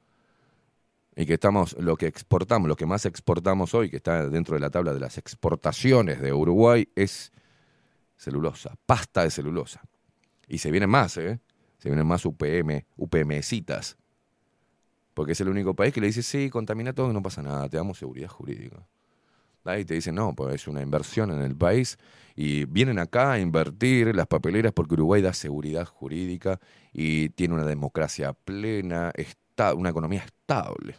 Y 1.16 1.26
que 1.26 1.34
estamos, 1.34 1.76
lo 1.80 1.98
que 1.98 2.06
exportamos, 2.06 2.70
lo 2.70 2.76
que 2.76 2.86
más 2.86 3.06
exportamos 3.06 3.74
hoy, 3.74 3.90
que 3.90 3.98
está 3.98 4.30
dentro 4.30 4.54
de 4.54 4.62
la 4.62 4.70
tabla 4.70 4.94
de 4.94 5.00
las 5.00 5.18
exportaciones 5.18 6.22
de 6.22 6.32
Uruguay, 6.32 6.88
es 6.96 7.32
celulosa, 8.16 8.76
pasta 8.86 9.24
de 9.24 9.32
celulosa. 9.32 9.82
Y 10.48 10.60
se 10.60 10.70
vienen 10.70 10.90
más, 10.90 11.18
¿eh? 11.18 11.40
Se 11.80 11.90
vienen 11.90 12.06
más 12.06 12.24
UPM, 12.26 12.86
UPMcitas. 12.96 13.98
Porque 15.14 15.34
es 15.34 15.42
el 15.42 15.50
único 15.50 15.76
país 15.76 15.94
que 15.94 16.02
le 16.02 16.08
dice, 16.08 16.24
sí, 16.24 16.50
contamina 16.50 16.94
todo, 16.94 17.12
no 17.12 17.22
pasa 17.22 17.42
nada, 17.42 17.68
te 17.70 17.78
damos 17.78 17.98
seguridad 17.98 18.30
jurídica. 18.30 18.88
Ahí 19.64 19.86
te 19.86 19.94
dicen, 19.94 20.16
no, 20.16 20.34
pues 20.34 20.56
es 20.56 20.68
una 20.68 20.82
inversión 20.82 21.32
en 21.32 21.42
el 21.42 21.56
país 21.56 21.98
y 22.36 22.66
vienen 22.66 22.98
acá 22.98 23.34
a 23.34 23.40
invertir 23.40 24.16
las 24.16 24.26
papeleras 24.26 24.72
porque 24.74 24.96
Uruguay 24.96 25.22
da 25.22 25.34
seguridad 25.34 25.86
jurídica 25.86 26.60
y 26.94 27.30
tiene 27.30 27.54
una 27.54 27.66
democracia 27.66 28.34
plena, 28.34 29.12
una 29.76 29.90
economía 29.90 30.24
estable 30.24 30.96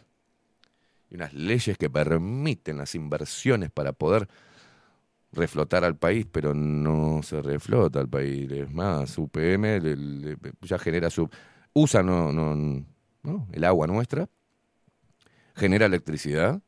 y 1.09 1.15
unas 1.15 1.33
leyes 1.33 1.77
que 1.77 1.89
permiten 1.89 2.77
las 2.77 2.95
inversiones 2.95 3.69
para 3.69 3.91
poder 3.91 4.29
reflotar 5.33 5.83
al 5.83 5.97
país, 5.97 6.25
pero 6.31 6.53
no 6.53 7.21
se 7.23 7.41
reflota 7.41 7.99
al 7.99 8.07
país. 8.07 8.49
Es 8.51 8.71
más, 8.71 9.17
UPM 9.17 9.81
ya 10.61 10.79
genera 10.79 11.09
su... 11.09 11.29
Usa 11.73 12.03
no, 12.03 12.31
no, 13.23 13.47
el 13.51 13.63
agua 13.63 13.87
nuestra, 13.87 14.29
genera 15.55 15.85
electricidad 15.85 16.61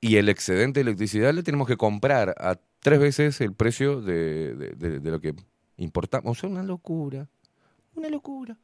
y 0.00 0.16
el 0.16 0.28
excedente 0.28 0.78
de 0.80 0.82
electricidad 0.82 1.32
le 1.34 1.42
tenemos 1.42 1.66
que 1.66 1.76
comprar 1.76 2.34
a 2.38 2.58
tres 2.80 3.00
veces 3.00 3.40
el 3.40 3.52
precio 3.54 4.00
de, 4.00 4.54
de- 4.76 5.10
lo 5.10 5.20
que 5.20 5.34
importamos. 5.76 6.42
O 6.44 6.46
una 6.46 6.62
locura. 6.62 7.28
Una 7.94 8.08
locura. 8.08 8.56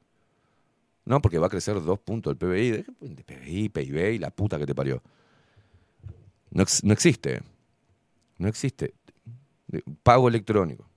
No, 1.05 1.21
porque 1.21 1.39
va 1.39 1.49
a 1.49 1.51
crecer 1.51 1.83
dos 1.83 1.99
puntos 1.99 2.31
el 2.31 2.37
PBI. 2.39 2.71
De, 2.71 2.85
PBI, 3.25 3.69
PIB 3.69 4.13
y 4.15 4.19
la 4.19 4.31
puta 4.31 4.59
que 4.59 4.67
te 4.67 4.75
parió. 4.75 5.03
No, 6.51 6.63
ex- 6.63 6.85
no 6.85 6.93
existe. 6.93 7.43
No 8.39 8.49
existe. 8.49 8.95
Pago 10.03 10.29
electrónico. 10.29 10.89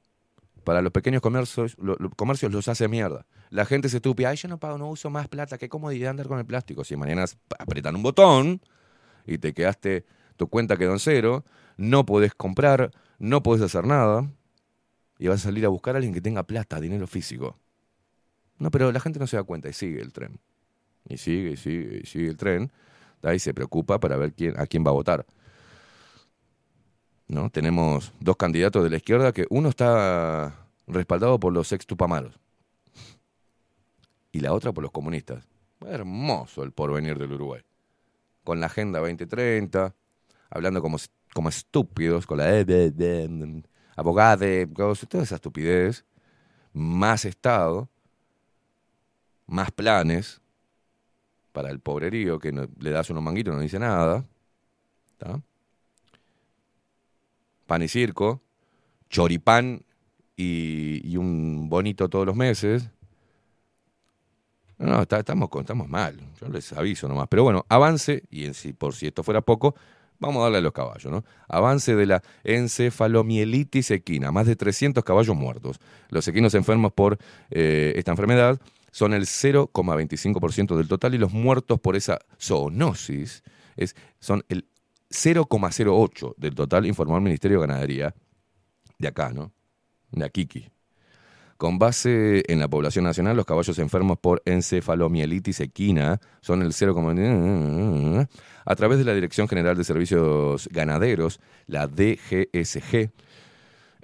Para 0.63 0.81
los 0.81 0.91
pequeños 0.91 1.21
comercios, 1.21 1.75
comercios 2.15 2.51
los 2.51 2.67
hace 2.67 2.87
mierda. 2.87 3.25
La 3.49 3.65
gente 3.65 3.89
se 3.89 3.97
estúpida. 3.97 4.29
Ay, 4.29 4.37
yo 4.37 4.47
no 4.47 4.59
pago, 4.59 4.77
no 4.77 4.89
uso 4.89 5.09
más 5.09 5.27
plata. 5.27 5.57
Qué 5.57 5.69
comodidad 5.69 6.11
andar 6.11 6.27
con 6.27 6.39
el 6.39 6.45
plástico. 6.45 6.83
Si 6.83 6.95
mañana 6.95 7.25
apretan 7.59 7.95
un 7.95 8.03
botón 8.03 8.61
y 9.25 9.37
te 9.37 9.53
quedaste, 9.53 10.05
tu 10.35 10.47
cuenta 10.47 10.77
quedó 10.77 10.93
en 10.93 10.99
cero, 10.99 11.45
no 11.77 12.05
podés 12.05 12.33
comprar, 12.33 12.91
no 13.19 13.43
podés 13.43 13.61
hacer 13.63 13.85
nada 13.85 14.29
y 15.19 15.27
vas 15.27 15.41
a 15.41 15.43
salir 15.45 15.65
a 15.65 15.69
buscar 15.69 15.95
a 15.95 15.97
alguien 15.97 16.13
que 16.13 16.21
tenga 16.21 16.43
plata, 16.43 16.79
dinero 16.79 17.07
físico. 17.07 17.57
No, 18.59 18.71
pero 18.71 18.91
la 18.91 18.99
gente 18.99 19.19
no 19.19 19.27
se 19.27 19.37
da 19.37 19.43
cuenta 19.43 19.69
y 19.69 19.73
sigue 19.73 20.01
el 20.01 20.11
tren. 20.11 20.39
Y 21.07 21.17
sigue, 21.17 21.51
y 21.51 21.57
sigue, 21.57 22.01
y 22.03 22.05
sigue 22.05 22.27
el 22.27 22.37
tren. 22.37 22.71
Ahí 23.23 23.39
se 23.39 23.53
preocupa 23.53 23.99
para 23.99 24.17
ver 24.17 24.33
quién, 24.33 24.59
a 24.59 24.67
quién 24.67 24.85
va 24.85 24.89
a 24.89 24.93
votar. 24.93 25.25
¿No? 27.27 27.49
Tenemos 27.49 28.13
dos 28.19 28.37
candidatos 28.37 28.83
de 28.83 28.89
la 28.89 28.97
izquierda 28.97 29.31
que 29.31 29.45
uno 29.49 29.69
está 29.69 30.67
respaldado 30.87 31.39
por 31.39 31.53
los 31.53 31.71
ex 31.71 31.85
tupamaros 31.85 32.39
y 34.37 34.39
la 34.39 34.53
otra 34.53 34.71
por 34.71 34.83
los 34.83 34.91
comunistas. 34.91 35.47
Hermoso 35.81 36.61
el 36.63 36.71
porvenir 36.71 37.17
del 37.17 37.33
Uruguay. 37.33 37.61
con 38.43 38.59
la 38.61 38.67
Agenda 38.67 38.99
2030, 38.99 39.93
hablando 40.49 40.81
como, 40.81 40.97
como 41.33 41.49
estúpidos, 41.49 42.25
con 42.25 42.37
la 42.37 42.45
de, 42.45 42.63
de, 42.63 42.91
de, 42.91 43.63
abogade, 43.95 44.67
toda 44.67 45.23
esa 45.23 45.35
estupidez, 45.35 46.05
más 46.71 47.25
Estado, 47.25 47.89
más 49.47 49.71
planes 49.71 50.39
para 51.51 51.71
el 51.71 51.79
pobrerío, 51.79 52.39
que 52.39 52.51
le 52.51 52.91
das 52.91 53.09
unos 53.09 53.23
manguitos 53.23 53.53
y 53.53 53.55
no 53.55 53.61
dice 53.61 53.79
nada. 53.79 54.23
Pan 57.65 57.81
y 57.81 57.87
circo, 57.87 58.41
choripán 59.09 59.83
y 60.35 61.17
un 61.17 61.67
bonito 61.69 62.07
todos 62.07 62.25
los 62.25 62.35
meses. 62.35 62.91
No, 64.77 64.87
no, 64.87 65.01
está- 65.01 65.19
estamos, 65.19 65.49
mal. 65.89 66.19
Yo 66.39 66.47
les 66.49 66.71
aviso 66.73 67.07
nomás. 67.07 67.27
Pero 67.29 67.43
bueno, 67.43 67.65
avance, 67.69 68.23
y 68.29 68.45
en 68.45 68.53
si, 68.53 68.73
por 68.73 68.93
si 68.93 69.07
esto 69.07 69.23
fuera 69.23 69.41
poco, 69.41 69.75
vamos 70.19 70.39
a 70.41 70.43
darle 70.43 70.59
a 70.59 70.61
los 70.61 70.71
caballos, 70.73 71.11
¿no? 71.11 71.23
Avance 71.47 71.95
de 71.95 72.05
la 72.05 72.23
encefalomielitis 72.43 73.91
equina, 73.91 74.31
más 74.31 74.45
de 74.45 74.55
300 74.55 75.03
caballos 75.03 75.35
muertos. 75.35 75.79
Los 76.09 76.27
equinos 76.27 76.53
enfermos 76.53 76.93
por 76.93 77.17
eh, 77.49 77.93
esta 77.95 78.11
enfermedad 78.11 78.59
son 78.91 79.13
el 79.13 79.25
0,25% 79.25 80.75
del 80.75 80.87
total 80.87 81.15
y 81.15 81.17
los 81.17 81.33
muertos 81.33 81.79
por 81.79 81.95
esa 81.95 82.19
zoonosis 82.39 83.43
es, 83.75 83.95
son 84.19 84.43
el 84.49 84.67
0,08 85.09 86.33
del 86.37 86.55
total, 86.55 86.85
informó 86.85 87.15
el 87.17 87.23
Ministerio 87.23 87.59
de 87.61 87.67
Ganadería 87.67 88.15
de 88.99 89.07
acá, 89.07 89.31
¿no? 89.33 89.51
De 90.11 90.25
Akiki. 90.25 90.69
Con 91.57 91.79
base 91.79 92.43
en 92.47 92.59
la 92.59 92.67
población 92.67 93.03
nacional, 93.05 93.35
los 93.35 93.45
caballos 93.45 93.79
enfermos 93.79 94.19
por 94.19 94.43
encefalomielitis 94.45 95.59
equina 95.59 96.21
son 96.39 96.61
el 96.61 96.71
0,... 96.71 98.27
A 98.65 98.75
través 98.75 98.99
de 98.99 99.05
la 99.05 99.15
Dirección 99.15 99.47
General 99.47 99.75
de 99.75 99.83
Servicios 99.83 100.69
Ganaderos, 100.71 101.39
la 101.65 101.87
DGSG, 101.87 103.09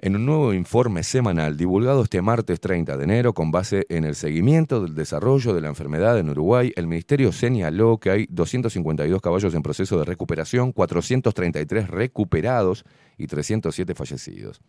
en 0.00 0.16
un 0.16 0.26
nuevo 0.26 0.52
informe 0.52 1.04
semanal 1.04 1.56
divulgado 1.56 2.02
este 2.02 2.20
martes 2.22 2.60
30 2.60 2.96
de 2.96 3.04
enero 3.04 3.34
con 3.34 3.52
base 3.52 3.86
en 3.88 4.04
el 4.04 4.16
seguimiento 4.16 4.82
del 4.82 4.94
desarrollo 4.94 5.54
de 5.54 5.60
la 5.60 5.68
enfermedad 5.68 6.18
en 6.18 6.30
Uruguay, 6.30 6.72
el 6.74 6.88
Ministerio 6.88 7.30
señaló 7.30 7.98
que 7.98 8.10
hay 8.10 8.26
252 8.30 9.22
caballos 9.22 9.54
en 9.54 9.62
proceso 9.62 9.98
de 9.98 10.04
recuperación, 10.04 10.72
433 10.72 11.88
recuperados 11.88 12.84
y 13.16 13.28
307 13.28 13.94
fallecidos. 13.94 14.60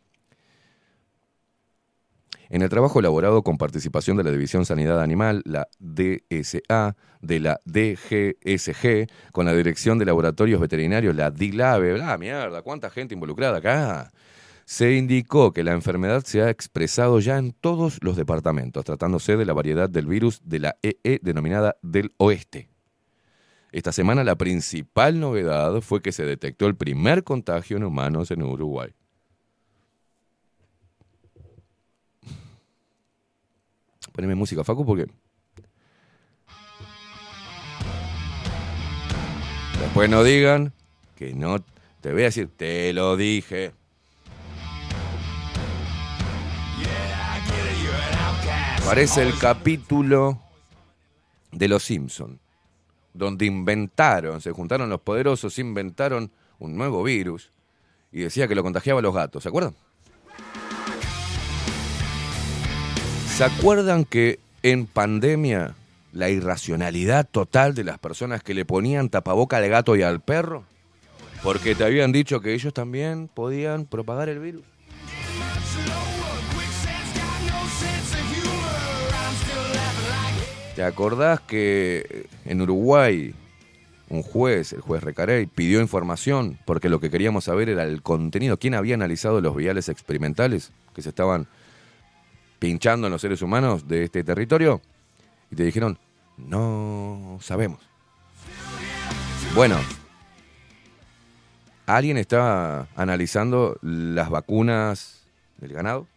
En 2.49 2.61
el 2.61 2.69
trabajo 2.69 2.99
elaborado 2.99 3.41
con 3.43 3.57
participación 3.57 4.17
de 4.17 4.23
la 4.23 4.31
División 4.31 4.65
Sanidad 4.65 5.01
Animal, 5.01 5.41
la 5.45 5.67
DSA, 5.79 6.95
de 7.21 7.39
la 7.39 7.59
DGSG, 7.65 9.07
con 9.31 9.45
la 9.45 9.53
Dirección 9.53 9.97
de 9.97 10.05
Laboratorios 10.05 10.61
Veterinarios, 10.61 11.15
la 11.15 11.31
DILAVE, 11.31 12.01
¡ah, 12.03 12.17
mierda! 12.17 12.61
¿Cuánta 12.61 12.89
gente 12.89 13.15
involucrada 13.15 13.57
acá? 13.57 14.11
Se 14.65 14.93
indicó 14.93 15.53
que 15.53 15.63
la 15.63 15.73
enfermedad 15.73 16.23
se 16.23 16.41
ha 16.41 16.49
expresado 16.49 17.19
ya 17.19 17.37
en 17.37 17.51
todos 17.51 17.99
los 18.01 18.15
departamentos, 18.15 18.83
tratándose 18.83 19.37
de 19.37 19.45
la 19.45 19.53
variedad 19.53 19.89
del 19.89 20.07
virus 20.07 20.41
de 20.43 20.59
la 20.59 20.75
EE 20.81 21.19
denominada 21.21 21.77
del 21.81 22.13
oeste. 22.17 22.69
Esta 23.71 23.91
semana 23.91 24.23
la 24.23 24.37
principal 24.37 25.19
novedad 25.19 25.81
fue 25.81 26.01
que 26.01 26.11
se 26.11 26.25
detectó 26.25 26.67
el 26.67 26.75
primer 26.75 27.23
contagio 27.23 27.77
en 27.77 27.83
humanos 27.83 28.31
en 28.31 28.41
Uruguay. 28.41 28.95
Poneme 34.15 34.35
música, 34.35 34.63
Facu, 34.63 34.85
porque. 34.85 35.07
Después 39.81 40.09
no 40.09 40.23
digan 40.23 40.71
que 41.17 41.33
no. 41.33 41.57
Te 41.99 42.13
voy 42.13 42.21
a 42.21 42.25
decir, 42.25 42.49
te 42.55 42.93
lo 42.93 43.17
dije. 43.17 43.73
Parece 48.85 49.23
el 49.23 49.37
capítulo 49.37 50.39
de 51.51 51.67
Los 51.67 51.83
Simpson, 51.83 52.39
donde 53.13 53.45
inventaron, 53.45 54.39
se 54.39 54.51
juntaron 54.51 54.89
los 54.89 55.01
poderosos, 55.01 55.59
inventaron 55.59 56.31
un 56.59 56.77
nuevo 56.77 57.03
virus 57.03 57.51
y 58.11 58.21
decía 58.21 58.47
que 58.47 58.55
lo 58.55 58.63
contagiaba 58.63 58.99
a 58.99 59.03
los 59.03 59.13
gatos, 59.13 59.43
¿se 59.43 59.49
acuerdan? 59.49 59.75
¿Se 63.35 63.43
acuerdan 63.43 64.05
que 64.05 64.39
en 64.63 64.85
pandemia 64.85 65.75
la 66.13 66.29
irracionalidad 66.29 67.27
total 67.29 67.75
de 67.75 67.83
las 67.83 67.99
personas 67.99 68.41
que 68.41 68.53
le 68.53 68.63
ponían 68.63 69.09
tapaboca 69.09 69.57
al 69.57 69.67
gato 69.67 69.97
y 69.97 70.03
al 70.03 70.21
perro? 70.21 70.63
Porque 71.43 71.75
te 71.75 71.83
habían 71.83 72.13
dicho 72.13 72.39
que 72.39 72.53
ellos 72.53 72.73
también 72.73 73.27
podían 73.27 73.87
propagar 73.87 74.29
el 74.29 74.39
virus. 74.39 74.63
¿Te 80.77 80.83
acordás 80.83 81.41
que 81.41 82.27
en 82.45 82.61
Uruguay 82.61 83.33
un 84.07 84.23
juez, 84.23 84.71
el 84.71 84.79
juez 84.79 85.03
Recarey, 85.03 85.45
pidió 85.47 85.81
información 85.81 86.57
porque 86.63 86.87
lo 86.87 87.01
que 87.01 87.09
queríamos 87.09 87.43
saber 87.43 87.67
era 87.67 87.83
el 87.83 88.01
contenido? 88.01 88.57
¿Quién 88.57 88.75
había 88.75 88.95
analizado 88.95 89.41
los 89.41 89.57
viales 89.57 89.89
experimentales 89.89 90.71
que 90.93 91.01
se 91.01 91.09
estaban 91.09 91.49
pinchando 92.59 93.07
en 93.07 93.13
los 93.13 93.21
seres 93.21 93.41
humanos 93.41 93.87
de 93.87 94.03
este 94.05 94.23
territorio? 94.23 94.81
Y 95.51 95.55
te 95.55 95.63
dijeron, 95.63 95.97
no 96.37 97.37
sabemos. 97.41 97.79
Bueno, 99.53 99.77
¿alguien 101.85 102.17
está 102.17 102.87
analizando 102.95 103.77
las 103.81 104.29
vacunas 104.29 105.27
del 105.57 105.73
ganado? 105.73 106.07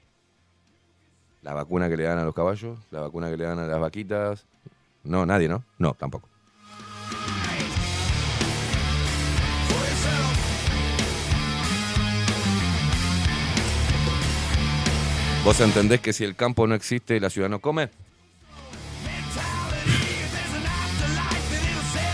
¿La 1.42 1.54
vacuna 1.54 1.88
que 1.88 1.96
le 1.96 2.04
dan 2.04 2.18
a 2.18 2.24
los 2.24 2.34
caballos? 2.34 2.78
¿La 2.90 3.00
vacuna 3.00 3.30
que 3.30 3.36
le 3.36 3.44
dan 3.44 3.58
a 3.58 3.66
las 3.66 3.80
vaquitas? 3.80 4.46
No, 5.04 5.24
nadie, 5.24 5.48
¿no? 5.48 5.64
No, 5.78 5.94
tampoco. 5.94 6.28
¿Vos 15.48 15.60
entendés 15.60 16.02
que 16.02 16.12
si 16.12 16.24
el 16.24 16.36
campo 16.36 16.66
no 16.66 16.74
existe, 16.74 17.18
la 17.20 17.30
ciudad 17.30 17.48
no 17.48 17.60
come? 17.60 17.88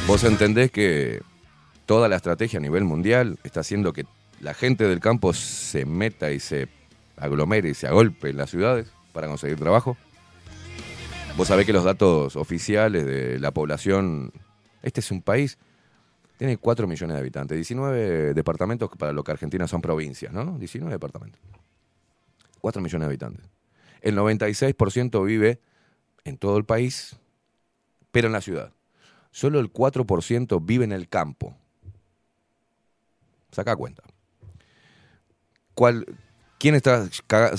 ¿Vos 0.06 0.22
entendés 0.22 0.70
que 0.70 1.20
toda 1.84 2.08
la 2.08 2.14
estrategia 2.14 2.60
a 2.60 2.62
nivel 2.62 2.84
mundial 2.84 3.40
está 3.42 3.58
haciendo 3.58 3.92
que 3.92 4.06
la 4.38 4.54
gente 4.54 4.86
del 4.86 5.00
campo 5.00 5.32
se 5.32 5.84
meta 5.84 6.30
y 6.30 6.38
se 6.38 6.68
aglomere 7.16 7.70
y 7.70 7.74
se 7.74 7.88
agolpe 7.88 8.30
en 8.30 8.36
las 8.36 8.50
ciudades 8.50 8.86
para 9.12 9.26
conseguir 9.26 9.58
trabajo? 9.58 9.96
Vos 11.36 11.48
sabés 11.48 11.66
que 11.66 11.72
los 11.72 11.82
datos 11.82 12.36
oficiales 12.36 13.04
de 13.04 13.40
la 13.40 13.50
población, 13.50 14.30
este 14.80 15.00
es 15.00 15.10
un 15.10 15.22
país, 15.22 15.58
tiene 16.38 16.56
4 16.56 16.86
millones 16.86 17.14
de 17.14 17.20
habitantes, 17.20 17.56
19 17.56 18.32
departamentos 18.32 18.90
para 18.96 19.10
lo 19.10 19.24
que 19.24 19.32
Argentina 19.32 19.66
son 19.66 19.82
provincias, 19.82 20.32
¿no? 20.32 20.56
19 20.56 20.92
departamentos. 20.92 21.40
4 22.64 22.80
millones 22.80 23.06
de 23.06 23.10
habitantes. 23.10 23.46
El 24.00 24.16
96% 24.16 25.22
vive 25.26 25.60
en 26.24 26.38
todo 26.38 26.56
el 26.56 26.64
país, 26.64 27.14
pero 28.10 28.28
en 28.28 28.32
la 28.32 28.40
ciudad. 28.40 28.72
Solo 29.32 29.60
el 29.60 29.70
4% 29.70 30.64
vive 30.64 30.84
en 30.84 30.92
el 30.92 31.06
campo. 31.06 31.54
Saca 33.52 33.76
cuenta. 33.76 34.02
¿Cuál, 35.74 36.06
¿Quién 36.58 36.74
está 36.74 37.06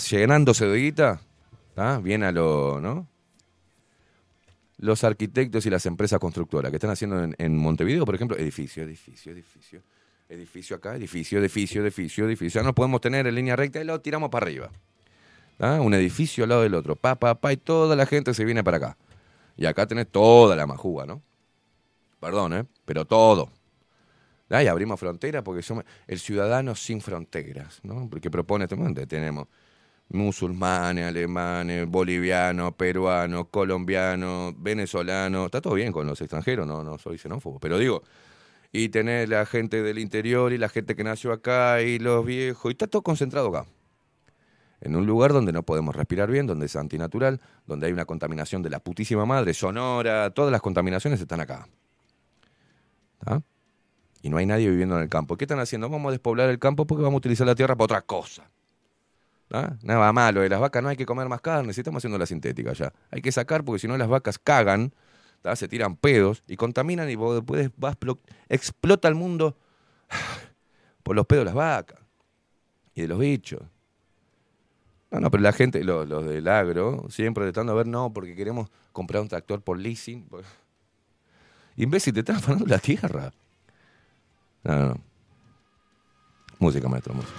llenándose 0.09 0.65
de 0.65 0.75
guita? 0.75 1.21
¿Ah? 1.75 1.99
Bien 2.01 2.23
a 2.23 2.31
lo, 2.31 2.81
¿no? 2.81 3.07
Los 4.77 5.03
arquitectos 5.03 5.67
y 5.67 5.69
las 5.69 5.85
empresas 5.85 6.19
constructoras 6.19 6.71
que 6.71 6.77
están 6.77 6.89
haciendo 6.89 7.23
en, 7.23 7.35
en 7.37 7.55
Montevideo, 7.55 8.05
por 8.05 8.15
ejemplo, 8.15 8.35
edificio, 8.39 8.81
edificio, 8.81 9.33
edificio, 9.33 9.83
edificio 10.29 10.77
acá, 10.77 10.95
edificio, 10.95 11.37
edificio, 11.37 11.83
edificio, 11.83 12.25
edificio. 12.25 12.61
Ya 12.61 12.65
no 12.65 12.73
podemos 12.73 13.01
tener 13.01 13.27
en 13.27 13.35
línea 13.35 13.55
recta 13.55 13.79
y 13.79 13.83
lo 13.83 14.01
tiramos 14.01 14.31
para 14.31 14.47
arriba. 14.47 14.71
¿Ah? 15.59 15.79
Un 15.81 15.93
edificio 15.93 16.43
al 16.43 16.49
lado 16.49 16.61
del 16.63 16.75
otro, 16.75 16.95
pa, 16.95 17.15
pa, 17.15 17.53
y 17.53 17.57
toda 17.57 17.95
la 17.95 18.05
gente 18.05 18.33
se 18.33 18.43
viene 18.45 18.63
para 18.63 18.77
acá. 18.77 18.97
Y 19.57 19.65
acá 19.65 19.87
tenés 19.87 20.07
toda 20.07 20.55
la 20.55 20.67
majuga, 20.67 21.05
¿no? 21.05 21.21
Perdón, 22.19 22.53
¿eh? 22.53 22.65
Pero 22.85 23.05
todo. 23.05 23.51
Ah, 24.49 24.63
y 24.63 24.67
abrimos 24.67 24.99
fronteras 24.99 25.43
porque 25.43 25.61
somos 25.61 25.85
el 26.07 26.19
ciudadano 26.19 26.75
sin 26.75 27.01
fronteras, 27.01 27.79
¿no? 27.83 28.07
Porque 28.09 28.29
propone, 28.29 28.67
donde 28.67 29.07
tenemos 29.07 29.47
musulmanes, 30.09 31.05
alemanes, 31.07 31.87
bolivianos, 31.87 32.73
peruanos, 32.75 33.47
colombianos, 33.49 34.53
venezolanos. 34.57 35.45
Está 35.45 35.61
todo 35.61 35.73
bien 35.73 35.91
con 35.91 36.05
los 36.05 36.21
extranjeros, 36.21 36.67
no, 36.67 36.83
no 36.83 36.97
soy 36.97 37.17
xenófobo, 37.17 37.59
pero 37.59 37.77
digo, 37.79 38.03
y 38.71 38.89
tener 38.89 39.29
la 39.29 39.45
gente 39.45 39.81
del 39.81 39.99
interior 39.99 40.53
y 40.53 40.57
la 40.57 40.69
gente 40.69 40.95
que 40.95 41.03
nació 41.03 41.31
acá 41.31 41.81
y 41.81 41.97
los 41.99 42.25
viejos, 42.25 42.71
y 42.71 42.73
está 42.73 42.87
todo 42.87 43.01
concentrado 43.01 43.49
acá. 43.49 43.65
En 44.85 44.95
un 44.95 45.07
lugar 45.07 45.33
donde 45.33 45.51
no 45.51 45.63
podemos 45.63 45.95
respirar 45.95 46.29
bien, 46.29 46.45
donde 46.45 46.67
es 46.67 46.75
antinatural, 46.75 47.41
donde 47.65 47.87
hay 47.87 47.91
una 47.91 48.05
contaminación 48.05 48.61
de 48.61 48.69
la 48.69 48.79
putísima 48.79 49.25
madre, 49.25 49.55
sonora, 49.55 50.29
todas 50.29 50.51
las 50.51 50.61
contaminaciones 50.61 51.19
están 51.19 51.41
acá. 51.41 51.67
Y 54.21 54.29
no 54.29 54.37
hay 54.37 54.45
nadie 54.45 54.69
viviendo 54.69 54.95
en 54.97 55.01
el 55.01 55.09
campo. 55.09 55.37
¿Qué 55.37 55.45
están 55.45 55.59
haciendo? 55.59 55.89
Vamos 55.89 56.09
a 56.09 56.11
despoblar 56.11 56.51
el 56.51 56.59
campo 56.59 56.85
porque 56.85 57.01
vamos 57.03 57.15
a 57.15 57.17
utilizar 57.17 57.47
la 57.47 57.55
tierra 57.55 57.75
para 57.75 57.85
otra 57.85 58.01
cosa. 58.01 58.47
Nada 59.81 60.13
malo 60.13 60.41
de 60.41 60.49
las 60.49 60.59
vacas, 60.59 60.83
no 60.83 60.89
hay 60.89 60.97
que 60.97 61.05
comer 61.07 61.27
más 61.29 61.41
carne, 61.41 61.73
si 61.73 61.81
estamos 61.81 62.01
haciendo 62.01 62.19
la 62.19 62.27
sintética 62.27 62.73
ya. 62.73 62.93
Hay 63.09 63.23
que 63.23 63.31
sacar 63.31 63.63
porque 63.63 63.79
si 63.79 63.87
no 63.87 63.97
las 63.97 64.07
vacas 64.07 64.37
cagan, 64.37 64.93
se 65.55 65.67
tiran 65.67 65.95
pedos 65.95 66.43
y 66.47 66.57
contaminan 66.57 67.09
y 67.09 67.15
después 67.15 67.71
plo- 67.71 68.19
explota 68.49 69.07
el 69.07 69.15
mundo 69.15 69.57
por 71.03 71.15
los 71.15 71.25
pedos 71.25 71.41
de 71.41 71.45
las 71.45 71.55
vacas 71.55 71.99
y 72.93 73.01
de 73.01 73.07
los 73.07 73.17
bichos. 73.17 73.63
No, 75.19 75.31
pero 75.31 75.43
la 75.43 75.53
gente, 75.53 75.83
los, 75.83 76.07
los 76.07 76.25
del 76.25 76.47
agro, 76.47 77.05
siguen 77.09 77.33
protestando 77.33 77.71
a 77.71 77.75
ver, 77.75 77.87
no, 77.87 78.11
porque 78.13 78.35
queremos 78.35 78.69
comprar 78.91 79.21
un 79.21 79.27
tractor 79.27 79.61
por 79.61 79.77
leasing. 79.79 80.27
Imbécil, 81.77 82.13
te 82.13 82.21
están 82.21 82.37
afanando 82.37 82.65
la 82.65 82.79
tierra. 82.79 83.31
No, 84.63 84.75
no, 84.75 84.89
no. 84.89 84.99
Música, 86.59 86.87
maestro, 86.87 87.13
música. 87.13 87.33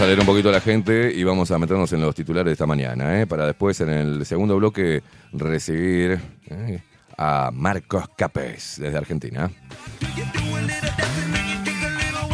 Vamos 0.00 0.08
a 0.08 0.14
leer 0.14 0.20
un 0.20 0.26
poquito 0.32 0.48
a 0.48 0.52
la 0.52 0.62
gente 0.62 1.12
y 1.14 1.24
vamos 1.24 1.50
a 1.50 1.58
meternos 1.58 1.92
en 1.92 2.00
los 2.00 2.14
titulares 2.14 2.46
de 2.46 2.52
esta 2.52 2.64
mañana, 2.64 3.20
¿eh? 3.20 3.26
para 3.26 3.44
después 3.44 3.78
en 3.82 3.90
el 3.90 4.24
segundo 4.24 4.56
bloque 4.56 5.02
recibir 5.30 6.18
¿eh? 6.48 6.82
a 7.18 7.50
Marcos 7.52 8.06
Capes 8.16 8.76
desde 8.80 8.96
Argentina. 8.96 9.50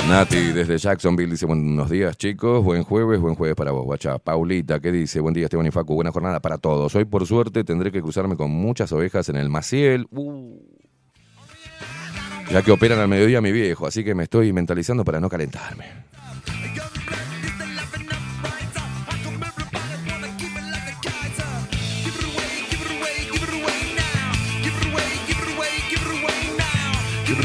Nati 0.08 0.52
desde 0.52 0.78
Jacksonville 0.78 1.32
dice 1.32 1.44
buenos 1.44 1.90
días 1.90 2.16
chicos, 2.16 2.62
buen 2.62 2.84
jueves, 2.84 3.18
buen 3.18 3.34
jueves 3.34 3.56
para 3.56 3.72
vos, 3.72 3.84
guacha. 3.84 4.20
Paulita, 4.20 4.78
¿qué 4.78 4.92
dice? 4.92 5.18
Buen 5.18 5.34
día 5.34 5.46
Esteban 5.46 5.66
y 5.66 5.72
Facu, 5.72 5.94
buena 5.94 6.12
jornada 6.12 6.38
para 6.38 6.58
todos. 6.58 6.94
Hoy 6.94 7.04
por 7.04 7.26
suerte 7.26 7.64
tendré 7.64 7.90
que 7.90 8.00
cruzarme 8.00 8.36
con 8.36 8.52
muchas 8.52 8.92
ovejas 8.92 9.28
en 9.28 9.34
el 9.34 9.48
Maciel. 9.48 10.06
Uh. 10.12 10.56
Ya 12.48 12.62
que 12.62 12.70
operan 12.70 13.00
al 13.00 13.08
mediodía 13.08 13.40
mi 13.40 13.50
viejo, 13.50 13.88
así 13.88 14.04
que 14.04 14.14
me 14.14 14.22
estoy 14.22 14.52
mentalizando 14.52 15.04
para 15.04 15.18
no 15.18 15.28
calentarme. 15.28 16.06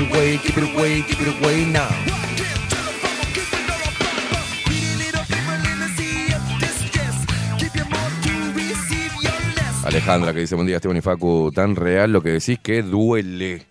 It 0.02 0.12
away, 0.12 0.38
keep 0.38 0.58
it 0.58 0.64
away, 0.76 1.02
keep 1.04 1.20
it 1.22 1.42
away 1.42 1.66
now. 1.66 1.90
Alejandra 9.84 10.34
que 10.34 10.42
dice, 10.42 10.56
buen 10.56 10.68
día 10.68 10.76
Esteban 10.78 10.98
y 10.98 11.02
Facu, 11.02 11.52
tan 11.54 11.76
real 11.76 12.12
lo 12.12 12.22
que 12.22 12.30
decís 12.30 12.60
que 12.62 12.84
duele. 12.84 13.66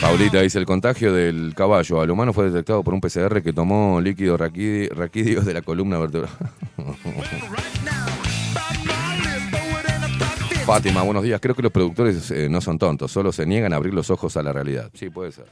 Paulita 0.00 0.40
dice, 0.40 0.58
el 0.58 0.66
contagio 0.66 1.12
del 1.12 1.52
caballo 1.56 2.00
al 2.00 2.10
humano 2.10 2.32
fue 2.32 2.46
detectado 2.50 2.82
por 2.82 2.92
un 2.94 3.00
PCR 3.00 3.40
que 3.42 3.52
tomó 3.52 4.00
líquido 4.00 4.36
raquidi- 4.36 4.88
raquídeo 4.90 5.42
de 5.42 5.54
la 5.54 5.62
columna 5.62 5.98
vertebral. 5.98 6.32
Fátima, 10.64 11.02
buenos 11.02 11.24
días. 11.24 11.40
Creo 11.40 11.54
que 11.54 11.62
los 11.62 11.72
productores 11.72 12.30
eh, 12.30 12.48
no 12.48 12.60
son 12.60 12.78
tontos, 12.78 13.10
solo 13.10 13.32
se 13.32 13.44
niegan 13.46 13.72
a 13.72 13.76
abrir 13.76 13.92
los 13.92 14.10
ojos 14.10 14.36
a 14.36 14.42
la 14.42 14.52
realidad. 14.52 14.90
Sí, 14.94 15.10
puede 15.10 15.32
ser. 15.32 15.46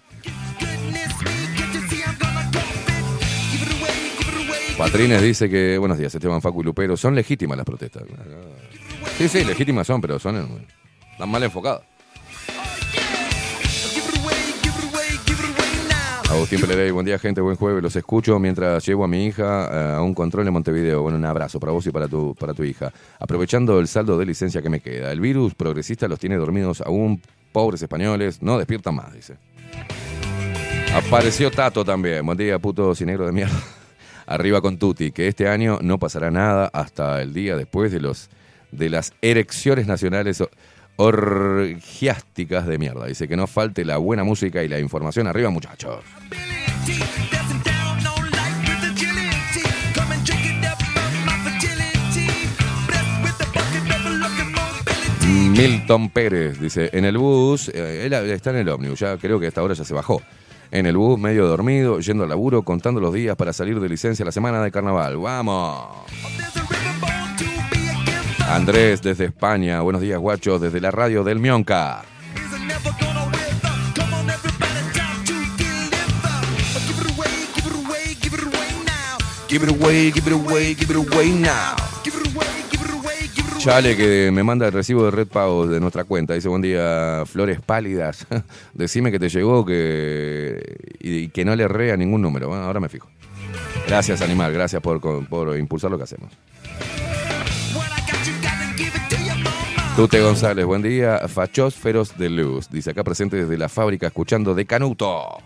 Patrines 4.78 5.20
dice 5.20 5.50
que, 5.50 5.76
buenos 5.78 5.98
días, 5.98 6.14
Esteban 6.14 6.40
Facu 6.40 6.62
y 6.62 6.64
Lupero, 6.64 6.96
son 6.96 7.14
legítimas 7.14 7.56
las 7.58 7.66
protestas. 7.66 8.04
Sí, 9.18 9.28
sí, 9.28 9.44
legítimas 9.44 9.86
son, 9.86 10.00
pero 10.00 10.18
son 10.18 10.64
están 11.12 11.28
mal 11.28 11.42
enfocadas. 11.42 11.82
Agustín 16.30 16.60
Pelerey, 16.60 16.92
buen 16.92 17.04
día 17.04 17.18
gente, 17.18 17.40
buen 17.40 17.56
jueves, 17.56 17.82
los 17.82 17.96
escucho 17.96 18.38
mientras 18.38 18.86
llevo 18.86 19.02
a 19.02 19.08
mi 19.08 19.26
hija 19.26 19.68
eh, 19.72 19.94
a 19.96 20.00
un 20.00 20.14
control 20.14 20.46
en 20.46 20.52
Montevideo. 20.52 21.02
Bueno, 21.02 21.18
un 21.18 21.24
abrazo 21.24 21.58
para 21.58 21.72
vos 21.72 21.84
y 21.88 21.90
para 21.90 22.06
tu, 22.06 22.36
para 22.36 22.54
tu 22.54 22.62
hija. 22.62 22.92
Aprovechando 23.18 23.80
el 23.80 23.88
saldo 23.88 24.16
de 24.16 24.26
licencia 24.26 24.62
que 24.62 24.70
me 24.70 24.78
queda. 24.78 25.10
El 25.10 25.18
virus 25.18 25.54
progresista 25.54 26.06
los 26.06 26.20
tiene 26.20 26.36
dormidos 26.36 26.82
aún, 26.82 27.20
pobres 27.50 27.82
españoles, 27.82 28.40
no 28.42 28.58
despiertan 28.58 28.94
más, 28.94 29.12
dice. 29.12 29.38
Apareció 30.94 31.50
Tato 31.50 31.84
también, 31.84 32.24
buen 32.24 32.38
día 32.38 32.60
puto 32.60 32.92
negro 33.04 33.26
de 33.26 33.32
mierda. 33.32 33.60
Arriba 34.26 34.60
con 34.60 34.78
Tuti, 34.78 35.10
que 35.10 35.26
este 35.26 35.48
año 35.48 35.80
no 35.82 35.98
pasará 35.98 36.30
nada 36.30 36.70
hasta 36.72 37.20
el 37.22 37.34
día 37.34 37.56
después 37.56 37.90
de 37.90 37.98
los 37.98 38.30
de 38.70 38.88
las 38.88 39.12
erecciones 39.20 39.88
nacionales 39.88 40.42
orgiásticas 41.00 42.66
de 42.66 42.76
mierda. 42.76 43.06
Dice 43.06 43.26
que 43.26 43.34
no 43.34 43.46
falte 43.46 43.86
la 43.86 43.96
buena 43.96 44.22
música 44.22 44.62
y 44.62 44.68
la 44.68 44.78
información. 44.78 45.26
Arriba, 45.26 45.48
muchachos. 45.48 46.04
Milton 55.26 56.10
Pérez 56.10 56.60
dice, 56.60 56.90
en 56.92 57.04
el 57.04 57.16
bus, 57.18 57.70
eh, 57.74 58.06
él 58.06 58.12
está 58.30 58.50
en 58.50 58.56
el 58.56 58.68
ómnibus, 58.68 59.00
ya 59.00 59.16
creo 59.16 59.38
que 59.38 59.46
a 59.46 59.48
esta 59.48 59.62
hora 59.62 59.74
ya 59.74 59.84
se 59.84 59.94
bajó. 59.94 60.22
En 60.70 60.86
el 60.86 60.96
bus, 60.96 61.18
medio 61.18 61.46
dormido, 61.46 62.00
yendo 62.00 62.24
al 62.24 62.28
laburo, 62.30 62.62
contando 62.62 63.00
los 63.00 63.12
días 63.12 63.36
para 63.36 63.52
salir 63.52 63.80
de 63.80 63.88
licencia 63.88 64.24
la 64.24 64.32
semana 64.32 64.62
de 64.62 64.70
carnaval. 64.70 65.16
¡Vamos! 65.16 65.88
Andrés 68.50 69.00
desde 69.00 69.26
España, 69.26 69.80
buenos 69.80 70.02
días 70.02 70.18
guachos, 70.18 70.60
desde 70.60 70.80
la 70.80 70.90
radio 70.90 71.22
del 71.22 71.38
Mionca. 71.38 72.02
Give 79.48 79.64
it 79.64 79.80
away, 79.80 80.10
give 80.10 80.28
it 80.28 80.32
away, 80.32 80.74
give 80.74 80.92
it 80.92 80.96
away 80.96 81.30
now. 81.30 81.76
Chale 83.58 83.96
que 83.96 84.30
me 84.32 84.42
manda 84.42 84.66
el 84.66 84.72
recibo 84.72 85.04
de 85.04 85.12
Red 85.12 85.28
Pago 85.28 85.68
de 85.68 85.78
nuestra 85.78 86.02
cuenta. 86.02 86.34
Dice, 86.34 86.48
buen 86.48 86.62
día, 86.62 87.22
flores 87.26 87.60
pálidas. 87.60 88.26
Decime 88.74 89.12
que 89.12 89.20
te 89.20 89.28
llegó 89.28 89.64
que 89.64 90.60
y, 90.98 91.28
que 91.28 91.44
no 91.44 91.54
le 91.54 91.64
erré 91.64 91.92
a 91.92 91.96
ningún 91.96 92.20
número. 92.20 92.48
Bueno, 92.48 92.64
ahora 92.64 92.80
me 92.80 92.88
fijo. 92.88 93.08
Gracias, 93.86 94.22
animal. 94.22 94.52
Gracias 94.52 94.82
por, 94.82 95.00
por 95.28 95.56
impulsar 95.56 95.90
lo 95.90 95.98
que 95.98 96.04
hacemos. 96.04 96.32
Tute 99.96 100.20
González, 100.20 100.64
buen 100.64 100.82
día. 100.82 101.28
Fachósferos 101.28 102.16
de 102.16 102.30
Luz. 102.30 102.70
Dice 102.70 102.90
acá 102.90 103.04
presente 103.04 103.36
desde 103.36 103.58
la 103.58 103.68
fábrica 103.68 104.06
escuchando 104.06 104.54
de 104.54 104.64
Canuto. 104.64 105.38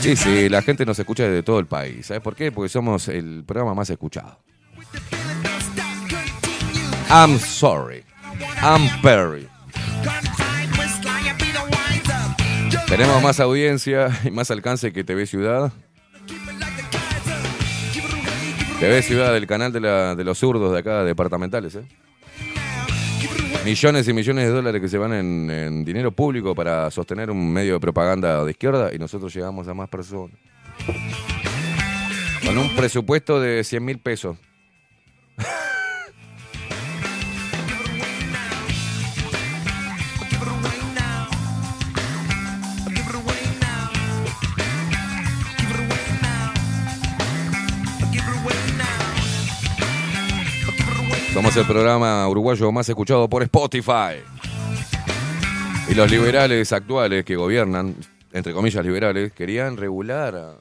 Sí, 0.00 0.16
sí, 0.16 0.48
la 0.48 0.62
gente 0.62 0.86
nos 0.86 0.98
escucha 0.98 1.24
desde 1.24 1.42
todo 1.42 1.58
el 1.58 1.66
país. 1.66 2.06
¿Sabes 2.06 2.22
por 2.22 2.34
qué? 2.34 2.50
Porque 2.50 2.68
somos 2.68 3.08
el 3.08 3.44
programa 3.44 3.74
más 3.74 3.90
escuchado. 3.90 4.38
I'm 7.10 7.38
sorry. 7.38 8.04
I'm 8.62 8.88
Perry. 9.02 9.48
Tenemos 12.88 13.22
más 13.22 13.38
audiencia 13.38 14.08
y 14.24 14.30
más 14.30 14.50
alcance 14.50 14.92
que 14.92 15.04
TV 15.04 15.26
Ciudad. 15.26 15.72
TV 18.80 19.02
Ciudad 19.02 19.32
del 19.32 19.46
canal 19.46 19.72
de, 19.72 19.80
la- 19.80 20.14
de 20.14 20.24
los 20.24 20.38
zurdos 20.38 20.72
de 20.72 20.78
acá, 20.78 21.04
departamentales. 21.04 21.74
¿eh? 21.74 21.82
Millones 23.64 24.06
y 24.08 24.12
millones 24.12 24.44
de 24.46 24.50
dólares 24.50 24.80
que 24.80 24.88
se 24.88 24.98
van 24.98 25.12
en, 25.12 25.50
en 25.50 25.84
dinero 25.84 26.12
público 26.12 26.54
para 26.54 26.90
sostener 26.90 27.30
un 27.30 27.52
medio 27.52 27.74
de 27.74 27.80
propaganda 27.80 28.44
de 28.44 28.50
izquierda 28.52 28.90
y 28.94 28.98
nosotros 28.98 29.34
llegamos 29.34 29.66
a 29.68 29.74
más 29.74 29.88
personas. 29.88 30.36
Con 32.46 32.56
un 32.56 32.74
presupuesto 32.76 33.40
de 33.40 33.64
100 33.64 33.84
mil 33.84 33.98
pesos. 33.98 34.36
Somos 51.38 51.56
el 51.56 51.66
programa 51.66 52.28
uruguayo 52.28 52.72
más 52.72 52.88
escuchado 52.88 53.28
por 53.28 53.44
Spotify. 53.44 54.24
Y 55.88 55.94
los 55.94 56.10
liberales 56.10 56.72
actuales 56.72 57.24
que 57.24 57.36
gobiernan, 57.36 57.94
entre 58.32 58.52
comillas 58.52 58.84
liberales, 58.84 59.32
querían 59.34 59.76
regular. 59.76 60.56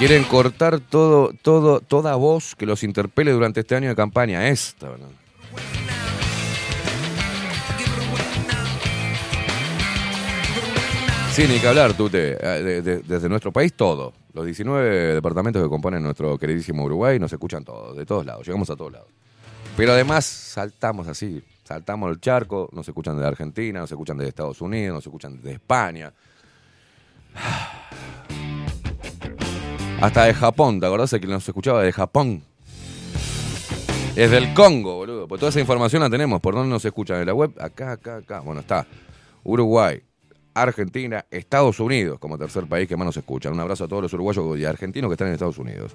Quieren 0.00 0.24
cortar 0.24 0.80
todo, 0.80 1.30
todo, 1.42 1.78
toda 1.78 2.16
voz 2.16 2.56
que 2.56 2.66
los 2.66 2.82
interpele 2.82 3.30
durante 3.30 3.60
este 3.60 3.76
año 3.76 3.88
de 3.88 3.94
campaña. 3.94 4.48
Esta, 4.48 4.88
¿no? 4.88 5.23
Sí, 11.34 11.46
ni 11.48 11.58
que 11.58 11.66
hablar, 11.66 11.94
Tute. 11.94 12.36
Eh, 12.40 12.62
de- 12.62 12.82
de- 12.82 12.98
desde 13.00 13.28
nuestro 13.28 13.50
país, 13.52 13.72
todo. 13.74 14.12
Los 14.32 14.44
19 14.44 15.14
departamentos 15.14 15.60
que 15.62 15.68
componen 15.68 16.02
nuestro 16.02 16.38
queridísimo 16.38 16.84
Uruguay 16.84 17.18
nos 17.18 17.32
escuchan 17.32 17.64
todos, 17.64 17.96
de 17.96 18.06
todos 18.06 18.24
lados. 18.24 18.46
Llegamos 18.46 18.70
a 18.70 18.76
todos 18.76 18.92
lados. 18.92 19.08
Pero 19.76 19.92
además 19.92 20.24
saltamos 20.24 21.08
así, 21.08 21.42
saltamos 21.64 22.10
el 22.12 22.20
charco, 22.20 22.68
nos 22.72 22.86
escuchan 22.86 23.18
de 23.18 23.26
Argentina, 23.26 23.80
nos 23.80 23.90
escuchan 23.90 24.16
de 24.16 24.28
Estados 24.28 24.60
Unidos, 24.60 24.94
nos 24.94 25.06
escuchan 25.06 25.42
de 25.42 25.54
España. 25.54 26.12
Hasta 30.00 30.24
de 30.26 30.34
Japón, 30.34 30.78
¿te 30.78 30.86
acordás 30.86 31.10
de 31.10 31.18
que 31.20 31.26
nos 31.26 31.48
escuchaba 31.48 31.82
de 31.82 31.90
Japón? 31.92 32.44
Es 34.14 34.30
del 34.30 34.54
Congo, 34.54 34.94
boludo. 34.94 35.26
Pues 35.26 35.40
toda 35.40 35.50
esa 35.50 35.58
información 35.58 36.02
la 36.02 36.10
tenemos. 36.10 36.40
¿Por 36.40 36.54
dónde 36.54 36.68
nos 36.70 36.84
escuchan? 36.84 37.18
¿En 37.20 37.26
la 37.26 37.34
web? 37.34 37.50
Acá, 37.60 37.92
acá, 37.92 38.18
acá. 38.18 38.38
Bueno, 38.40 38.60
está. 38.60 38.86
Uruguay, 39.42 40.00
Argentina, 40.54 41.26
Estados 41.30 41.80
Unidos 41.80 42.18
como 42.18 42.38
tercer 42.38 42.66
país 42.66 42.88
que 42.88 42.96
más 42.96 43.06
nos 43.06 43.16
escuchan. 43.16 43.52
Un 43.52 43.60
abrazo 43.60 43.84
a 43.84 43.88
todos 43.88 44.02
los 44.02 44.12
uruguayos 44.12 44.58
y 44.58 44.64
argentinos 44.64 45.08
que 45.08 45.14
están 45.14 45.28
en 45.28 45.34
Estados 45.34 45.58
Unidos. 45.58 45.94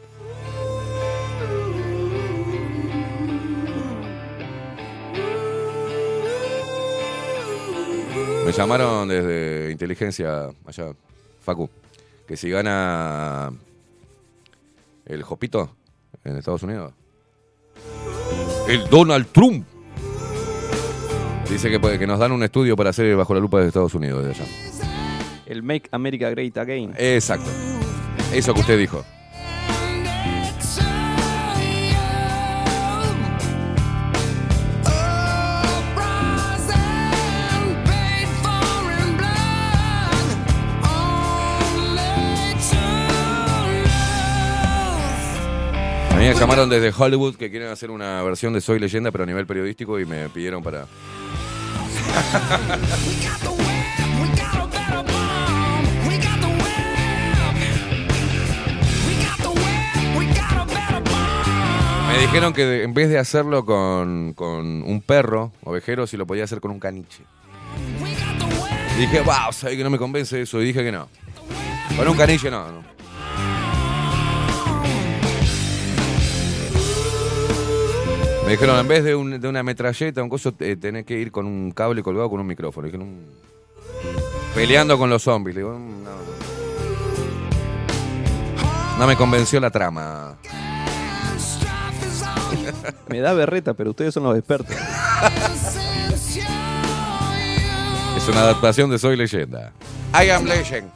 Me 8.46 8.52
llamaron 8.52 9.08
desde 9.08 9.72
inteligencia 9.72 10.50
allá, 10.66 10.92
Facu, 11.40 11.70
que 12.28 12.36
si 12.36 12.50
gana 12.50 13.54
el 15.06 15.22
Jopito 15.22 15.76
en 16.24 16.36
Estados 16.36 16.64
Unidos, 16.64 16.94
el 18.68 18.90
Donald 18.90 19.28
Trump, 19.32 19.68
dice 21.50 21.70
que, 21.70 21.80
puede- 21.80 21.98
que 22.00 22.08
nos 22.08 22.20
dan 22.20 22.32
un 22.32 22.44
estudio 22.44 22.76
para 22.76 22.92
hacer 22.92 23.16
bajo 23.16 23.34
la 23.34 23.40
lupa 23.40 23.60
de 23.62 23.68
Estados 23.68 23.94
Unidos 23.94 24.24
de 24.24 24.32
allá. 24.32 24.46
El 25.46 25.64
Make 25.64 25.90
America 25.92 26.30
Great 26.30 26.58
Again. 26.58 26.94
Exacto. 26.98 27.50
Eso 28.34 28.54
que 28.54 28.60
usted 28.62 28.78
dijo. 28.78 29.04
A 46.12 46.16
mí 46.22 46.28
me 46.28 46.34
llamaron 46.34 46.70
desde 46.70 46.92
Hollywood 46.96 47.36
que 47.36 47.50
quieren 47.50 47.70
hacer 47.70 47.92
una 47.92 48.22
versión 48.24 48.52
de 48.54 48.60
Soy 48.62 48.78
Leyenda, 48.80 49.12
pero 49.12 49.24
a 49.24 49.28
nivel 49.28 49.46
periodístico, 49.46 50.00
y 50.00 50.06
me 50.06 50.28
pidieron 50.30 50.62
para. 50.62 50.86
Me 62.08 62.18
dijeron 62.20 62.54
que 62.54 62.84
en 62.84 62.94
vez 62.94 63.10
de 63.10 63.20
hacerlo 63.20 63.66
con, 63.66 64.34
con 64.34 64.84
un 64.84 65.02
perro 65.02 65.52
ovejero, 65.64 66.08
si 66.08 66.18
lo 66.18 66.26
podía 66.26 66.44
hacer 66.44 66.60
con 66.60 66.72
un 66.72 66.80
caniche. 66.80 67.24
Dije, 68.98 69.22
wow, 69.22 69.54
sabes 69.54 69.78
que 69.78 69.84
no 69.84 69.90
me 69.90 69.98
convence 69.98 70.42
eso. 70.42 70.62
Y 70.62 70.66
dije 70.66 70.84
que 70.84 70.92
no. 70.92 71.08
Con 71.96 72.08
un 72.08 72.18
caniche 72.18 72.52
no, 72.52 72.72
no. 72.72 72.99
Me 78.50 78.54
dijeron, 78.54 78.80
en 78.80 78.88
vez 78.88 79.04
de, 79.04 79.16
un- 79.16 79.40
de 79.40 79.48
una 79.48 79.62
metralleta, 79.62 80.24
un 80.24 80.30
coso, 80.30 80.52
eh, 80.60 80.76
tenés 80.76 81.06
que 81.06 81.14
ir 81.20 81.32
con 81.32 81.46
un 81.46 81.70
cable 81.70 82.02
colgado 82.02 82.32
con 82.32 82.40
un 82.40 82.48
micrófono. 82.48 82.88
Dije, 82.88 82.98
"Mm". 82.98 83.26
Peleando 84.56 84.98
con 84.98 85.08
los 85.08 85.22
zombies. 85.22 85.56
Le 85.56 85.62
digo, 85.62 85.78
"Mm, 85.78 86.04
no. 86.04 86.10
No 88.98 89.06
me 89.06 89.16
convenció 89.16 89.60
la 89.60 89.70
trama. 89.70 90.36
Me 93.08 93.20
da 93.20 93.34
berreta, 93.34 93.76
pero 93.76 93.92
ustedes 93.92 94.16
son 94.16 94.24
los 94.24 94.36
expertos. 94.36 94.76
Es 98.18 98.28
una 98.28 98.40
adaptación 98.42 98.90
de 98.90 98.98
Soy 98.98 99.16
Leyenda. 99.16 99.74
I 100.20 100.32
am 100.32 100.46
Legend. 100.46 100.90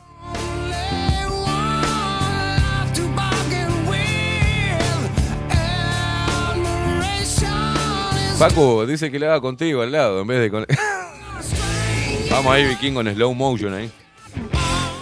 Paco 8.39 8.85
dice 8.85 9.11
que 9.11 9.19
le 9.19 9.27
haga 9.27 9.39
contigo 9.41 9.81
al 9.81 9.91
lado 9.91 10.21
en 10.21 10.27
vez 10.27 10.39
de 10.41 10.51
con. 10.51 10.65
Vamos 12.31 12.51
ahí, 12.51 12.65
vikingo, 12.65 13.01
en 13.01 13.13
slow 13.13 13.33
motion 13.33 13.73
ahí. 13.73 13.91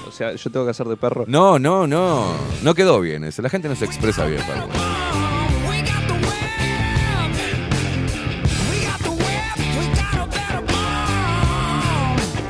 O 0.07 0.11
sea, 0.11 0.35
yo 0.35 0.51
tengo 0.51 0.65
que 0.65 0.71
hacer 0.71 0.85
de 0.87 0.97
perro. 0.97 1.25
No, 1.27 1.57
no, 1.57 1.87
no. 1.87 2.33
No 2.61 2.75
quedó 2.75 2.99
bien 2.99 3.23
eso. 3.23 3.41
La 3.41 3.49
gente 3.49 3.69
no 3.69 3.75
se 3.75 3.85
expresa 3.85 4.25
bien, 4.25 4.41
Paco. 4.45 4.69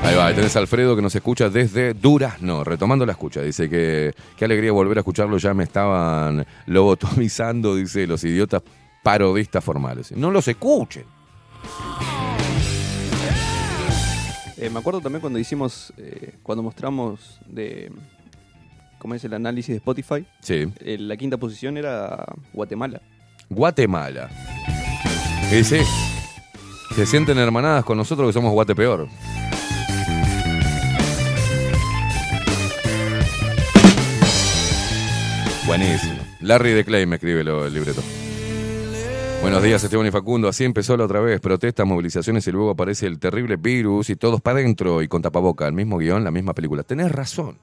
Ahí 0.03 0.15
va, 0.15 0.27
ahí 0.27 0.33
tenés 0.33 0.55
a 0.55 0.59
Alfredo 0.59 0.95
que 0.95 1.01
nos 1.01 1.15
escucha 1.15 1.49
desde 1.49 1.93
Durazno, 1.93 2.63
retomando 2.63 3.05
la 3.05 3.11
escucha. 3.11 3.41
Dice 3.41 3.69
que 3.69 4.13
qué 4.35 4.45
alegría 4.45 4.71
volver 4.71 4.97
a 4.97 5.01
escucharlo, 5.01 5.37
ya 5.37 5.53
me 5.53 5.63
estaban 5.63 6.45
lobotomizando, 6.65 7.75
dice 7.75 8.07
los 8.07 8.23
idiotas 8.23 8.63
parodistas 9.03 9.63
formales. 9.63 10.11
No 10.11 10.31
los 10.31 10.47
escuchen. 10.47 11.05
Eh, 14.57 14.69
me 14.69 14.79
acuerdo 14.79 15.01
también 15.01 15.21
cuando 15.21 15.39
hicimos, 15.39 15.91
eh, 15.97 16.35
cuando 16.43 16.61
mostramos 16.61 17.39
de, 17.47 17.91
¿cómo 18.99 19.15
es 19.15 19.23
el 19.23 19.33
análisis 19.33 19.69
de 19.69 19.77
Spotify? 19.77 20.25
Sí. 20.39 20.71
Eh, 20.81 20.97
la 20.99 21.17
quinta 21.17 21.37
posición 21.37 21.77
era 21.77 22.25
Guatemala. 22.53 23.01
Guatemala. 23.49 24.29
Y 25.51 25.63
sí, 25.63 25.79
se 26.95 27.05
sienten 27.07 27.37
hermanadas 27.39 27.83
con 27.83 27.97
nosotros 27.97 28.29
que 28.29 28.33
somos 28.33 28.51
Guatepeor. 28.53 29.07
Buenísimo. 35.65 36.15
Larry 36.41 36.71
de 36.71 36.83
Clay 36.85 37.05
me 37.05 37.15
escribe 37.15 37.43
lo- 37.43 37.65
el 37.65 37.73
libreto. 37.73 38.01
Buenos 39.41 39.63
días, 39.63 39.83
Esteban 39.83 40.05
y 40.05 40.11
Facundo. 40.11 40.47
Así 40.47 40.63
empezó 40.63 40.95
la 40.95 41.05
otra 41.05 41.19
vez. 41.19 41.39
Protestas, 41.41 41.85
movilizaciones 41.87 42.45
y 42.47 42.51
luego 42.51 42.69
aparece 42.69 43.07
el 43.07 43.19
terrible 43.19 43.55
virus 43.55 44.09
y 44.11 44.15
todos 44.15 44.39
para 44.39 44.59
adentro 44.59 45.01
y 45.01 45.07
con 45.07 45.21
tapaboca. 45.21 45.67
El 45.67 45.73
mismo 45.73 45.97
guion, 45.97 46.23
la 46.23 46.31
misma 46.31 46.53
película. 46.53 46.83
Tenés 46.83 47.11
razón. 47.11 47.57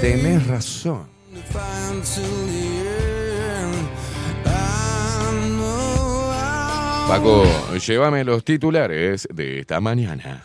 Tenés 0.00 0.46
razón. 0.46 1.08
Paco, 7.08 7.44
llévame 7.84 8.22
los 8.24 8.44
titulares 8.44 9.26
de 9.32 9.58
esta 9.58 9.80
mañana. 9.80 10.44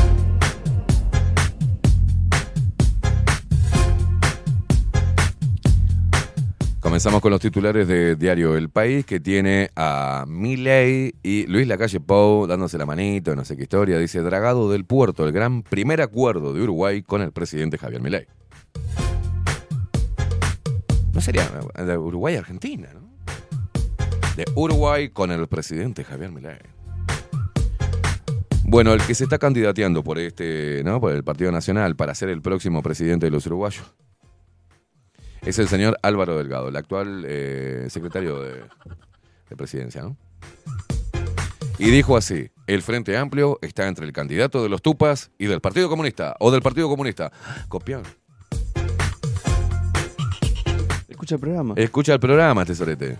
Comenzamos 6.91 7.21
con 7.21 7.31
los 7.31 7.39
titulares 7.39 7.87
de 7.87 8.17
Diario 8.17 8.57
El 8.57 8.69
País, 8.69 9.05
que 9.05 9.21
tiene 9.21 9.71
a 9.77 10.25
Milei 10.27 11.15
y 11.23 11.47
Luis 11.47 11.65
Lacalle 11.65 12.01
Pou 12.01 12.45
dándose 12.47 12.77
la 12.77 12.85
manito, 12.85 13.33
no 13.33 13.45
sé 13.45 13.55
qué 13.55 13.63
historia. 13.63 13.97
Dice, 13.97 14.19
dragado 14.19 14.69
del 14.69 14.83
puerto, 14.83 15.25
el 15.25 15.31
gran 15.31 15.63
primer 15.63 16.01
acuerdo 16.01 16.51
de 16.51 16.61
Uruguay 16.61 17.01
con 17.01 17.21
el 17.21 17.31
presidente 17.31 17.77
Javier 17.77 18.01
Milei. 18.01 18.27
No 21.13 21.21
sería 21.21 21.49
de 21.77 21.97
Uruguay 21.97 22.35
a 22.35 22.39
Argentina, 22.39 22.89
¿no? 22.93 23.09
De 24.35 24.43
Uruguay 24.53 25.11
con 25.11 25.31
el 25.31 25.47
presidente 25.47 26.03
Javier 26.03 26.33
Milei. 26.33 26.59
Bueno, 28.65 28.91
el 28.91 29.01
que 29.01 29.15
se 29.15 29.23
está 29.23 29.37
candidateando 29.37 30.03
por 30.03 30.19
este, 30.19 30.81
¿no? 30.83 30.99
Por 30.99 31.13
el 31.13 31.23
Partido 31.23 31.53
Nacional 31.53 31.95
para 31.95 32.13
ser 32.15 32.27
el 32.27 32.41
próximo 32.41 32.83
presidente 32.83 33.27
de 33.27 33.31
los 33.31 33.45
uruguayos 33.45 33.95
es 35.41 35.59
el 35.59 35.67
señor 35.67 35.97
Álvaro 36.01 36.37
Delgado, 36.37 36.69
el 36.69 36.75
actual 36.75 37.23
eh, 37.27 37.87
secretario 37.89 38.39
de, 38.41 38.63
de 39.49 39.55
presidencia, 39.55 40.01
¿no? 40.01 40.17
Y 41.77 41.89
dijo 41.89 42.15
así, 42.15 42.51
el 42.67 42.83
Frente 42.83 43.17
Amplio 43.17 43.57
está 43.61 43.87
entre 43.87 44.05
el 44.05 44.13
candidato 44.13 44.61
de 44.61 44.69
los 44.69 44.83
Tupas 44.83 45.31
y 45.39 45.47
del 45.47 45.61
Partido 45.61 45.89
Comunista, 45.89 46.35
o 46.39 46.51
del 46.51 46.61
Partido 46.61 46.87
Comunista. 46.87 47.31
Copión. 47.69 48.03
Escucha 51.09 51.35
el 51.35 51.41
programa. 51.41 51.73
Escucha 51.77 52.13
el 52.13 52.19
programa, 52.19 52.65
tesorete. 52.65 53.17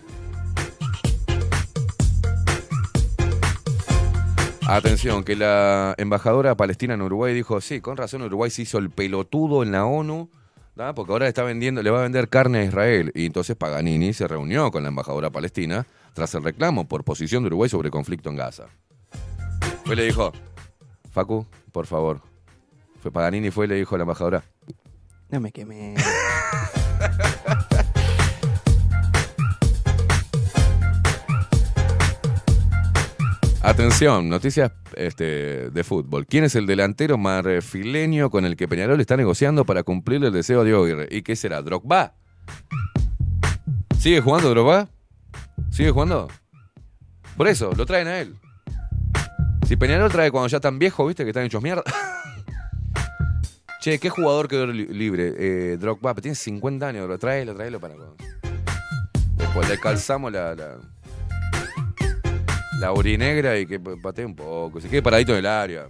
Atención, 4.68 5.24
que 5.24 5.34
la 5.34 5.94
embajadora 5.98 6.56
palestina 6.56 6.94
en 6.94 7.02
Uruguay 7.02 7.34
dijo, 7.34 7.60
sí, 7.60 7.80
con 7.80 7.96
razón 7.96 8.22
Uruguay 8.22 8.50
se 8.50 8.62
hizo 8.62 8.78
el 8.78 8.90
pelotudo 8.90 9.64
en 9.64 9.72
la 9.72 9.84
ONU, 9.84 10.30
¿da? 10.74 10.94
porque 10.94 11.12
ahora 11.12 11.28
está 11.28 11.42
vendiendo, 11.42 11.82
le 11.82 11.90
va 11.90 12.00
a 12.00 12.02
vender 12.02 12.28
carne 12.28 12.60
a 12.60 12.64
Israel. 12.64 13.12
Y 13.14 13.26
entonces 13.26 13.56
Paganini 13.56 14.12
se 14.12 14.28
reunió 14.28 14.70
con 14.70 14.82
la 14.82 14.88
embajadora 14.88 15.30
palestina 15.30 15.86
tras 16.14 16.34
el 16.34 16.42
reclamo 16.44 16.86
por 16.86 17.04
posición 17.04 17.42
de 17.42 17.48
Uruguay 17.48 17.68
sobre 17.68 17.90
conflicto 17.90 18.30
en 18.30 18.36
Gaza. 18.36 18.66
Fue 19.84 19.94
y 19.94 19.96
le 19.96 20.04
dijo, 20.04 20.32
Facu, 21.10 21.46
por 21.72 21.86
favor. 21.86 22.20
Fue 23.00 23.10
Paganini, 23.10 23.50
fue 23.50 23.66
y 23.66 23.68
le 23.68 23.74
dijo 23.76 23.94
a 23.94 23.98
la 23.98 24.02
embajadora, 24.02 24.44
No 25.30 25.40
me 25.40 25.50
quemé. 25.50 25.94
Atención, 33.62 34.28
noticias 34.28 34.72
este, 34.96 35.70
de 35.70 35.84
fútbol. 35.84 36.26
¿Quién 36.26 36.42
es 36.44 36.56
el 36.56 36.66
delantero 36.66 37.16
marfileño 37.16 38.28
con 38.28 38.44
el 38.44 38.56
que 38.56 38.66
Peñarol 38.66 39.00
está 39.00 39.16
negociando 39.16 39.64
para 39.64 39.84
cumplir 39.84 40.24
el 40.24 40.32
deseo 40.32 40.64
de 40.64 40.74
Aguirre? 40.76 41.08
¿Y 41.10 41.22
qué 41.22 41.36
será? 41.36 41.62
¿Drogba? 41.62 42.14
¿Sigue 43.98 44.20
jugando 44.20 44.50
Drogba? 44.50 44.88
¿Sigue 45.70 45.92
jugando? 45.92 46.28
Por 47.36 47.46
eso, 47.46 47.70
lo 47.76 47.86
traen 47.86 48.08
a 48.08 48.18
él. 48.18 48.34
Si 49.68 49.76
Peñarol 49.76 50.10
trae 50.10 50.32
cuando 50.32 50.48
ya 50.48 50.56
están 50.56 50.80
viejos, 50.80 51.06
¿viste? 51.06 51.22
Que 51.22 51.30
están 51.30 51.44
hechos 51.44 51.62
mierda. 51.62 51.84
che, 53.80 54.00
¿qué 54.00 54.10
jugador 54.10 54.48
quedó 54.48 54.66
li- 54.66 54.88
libre? 54.88 55.34
Eh, 55.38 55.76
Drogba, 55.78 56.14
tiene 56.16 56.34
50 56.34 56.88
años, 56.88 57.08
lo 57.08 57.16
traelo, 57.16 57.54
traelo 57.54 57.78
para... 57.78 57.94
Después 59.36 59.68
le 59.68 59.78
calzamos 59.78 60.32
la 60.32 60.78
la 62.82 62.92
urinegra 62.92 63.56
y 63.60 63.64
que 63.64 63.78
patee 63.78 64.24
un 64.24 64.34
poco, 64.34 64.80
se 64.80 64.88
quede 64.88 65.02
paradito 65.02 65.30
en 65.30 65.38
el 65.38 65.46
área. 65.46 65.88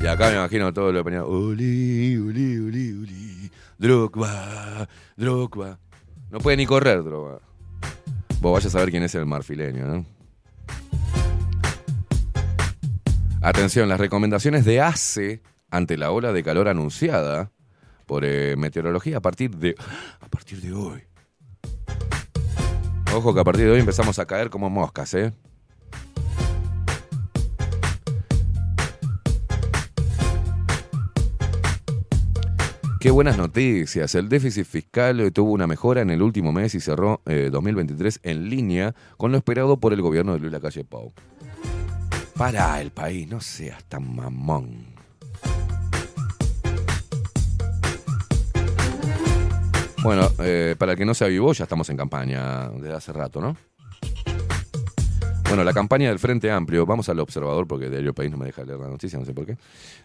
Y 0.00 0.06
acá 0.06 0.30
me 0.30 0.36
imagino 0.36 0.72
todo 0.72 0.92
lo 0.92 1.02
Peñarol. 1.02 1.50
Oli, 1.50 2.16
oli, 2.16 2.58
oli, 2.58 2.92
oli. 2.92 3.50
Drogba, 3.78 4.88
Drogba. 5.16 5.78
No 6.30 6.38
puede 6.38 6.56
ni 6.56 6.66
correr, 6.66 7.02
Drogba. 7.02 7.40
Vos 8.40 8.52
vayas 8.52 8.66
a 8.66 8.70
saber 8.70 8.92
quién 8.92 9.02
es 9.02 9.14
el 9.16 9.26
marfileño, 9.26 9.84
¿no? 9.84 10.06
Atención, 13.42 13.88
las 13.88 13.98
recomendaciones 13.98 14.64
de 14.64 14.80
ACE 14.80 15.42
ante 15.68 15.96
la 15.96 16.12
ola 16.12 16.32
de 16.32 16.44
calor 16.44 16.68
anunciada 16.68 17.50
por 18.06 18.24
eh, 18.24 18.54
meteorología 18.56 19.16
a 19.16 19.20
partir 19.20 19.56
de 19.56 19.74
a 20.20 20.28
partir 20.28 20.60
de 20.60 20.72
hoy. 20.72 21.09
Ojo 23.12 23.34
que 23.34 23.40
a 23.40 23.44
partir 23.44 23.64
de 23.64 23.72
hoy 23.72 23.80
empezamos 23.80 24.20
a 24.20 24.26
caer 24.26 24.50
como 24.50 24.70
moscas, 24.70 25.14
¿eh? 25.14 25.32
Qué 33.00 33.10
buenas 33.10 33.36
noticias. 33.36 34.14
El 34.14 34.28
déficit 34.28 34.66
fiscal 34.66 35.20
eh, 35.20 35.30
tuvo 35.30 35.52
una 35.52 35.66
mejora 35.66 36.02
en 36.02 36.10
el 36.10 36.22
último 36.22 36.52
mes 36.52 36.74
y 36.74 36.80
cerró 36.80 37.22
eh, 37.26 37.48
2023 37.50 38.20
en 38.22 38.48
línea 38.48 38.94
con 39.16 39.32
lo 39.32 39.38
esperado 39.38 39.78
por 39.80 39.92
el 39.92 40.02
gobierno 40.02 40.34
de 40.34 40.38
Luis 40.38 40.52
Lacalle 40.52 40.84
Pou. 40.84 41.12
Para 42.36 42.80
el 42.80 42.90
país, 42.90 43.26
no 43.26 43.40
seas 43.40 43.82
tan 43.84 44.14
mamón. 44.14 44.89
Bueno, 50.02 50.30
eh, 50.38 50.76
para 50.78 50.92
el 50.92 50.98
que 50.98 51.04
no 51.04 51.12
se 51.12 51.26
avivó, 51.26 51.52
ya 51.52 51.64
estamos 51.64 51.90
en 51.90 51.96
campaña 51.96 52.70
desde 52.70 52.94
hace 52.94 53.12
rato, 53.12 53.40
¿no? 53.40 53.56
Bueno, 55.44 55.64
la 55.64 55.72
campaña 55.74 56.08
del 56.08 56.18
Frente 56.18 56.50
Amplio, 56.50 56.86
vamos 56.86 57.08
al 57.08 57.18
observador 57.18 57.66
porque 57.66 57.90
Diario 57.90 58.14
País 58.14 58.30
no 58.30 58.36
me 58.38 58.46
deja 58.46 58.64
leer 58.64 58.78
la 58.78 58.88
noticia, 58.88 59.18
no 59.18 59.24
sé 59.24 59.34
por 59.34 59.44
qué, 59.44 59.58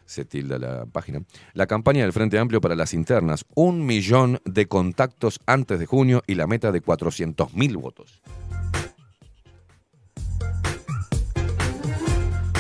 se 0.06 0.26
tilda 0.26 0.58
la 0.58 0.86
página. 0.86 1.22
La 1.54 1.68
campaña 1.68 2.02
del 2.02 2.14
Frente 2.14 2.40
Amplio 2.40 2.60
para 2.60 2.76
las 2.76 2.94
internas, 2.94 3.46
un 3.54 3.86
millón 3.86 4.42
de 4.44 4.68
contactos 4.68 5.40
antes 5.46 5.80
de 5.80 5.86
junio 5.86 6.24
y 6.26 6.34
la 6.34 6.48
meta 6.48 6.72
de 6.72 6.82
400 6.82 7.54
mil 7.54 7.78
votos. 7.78 8.22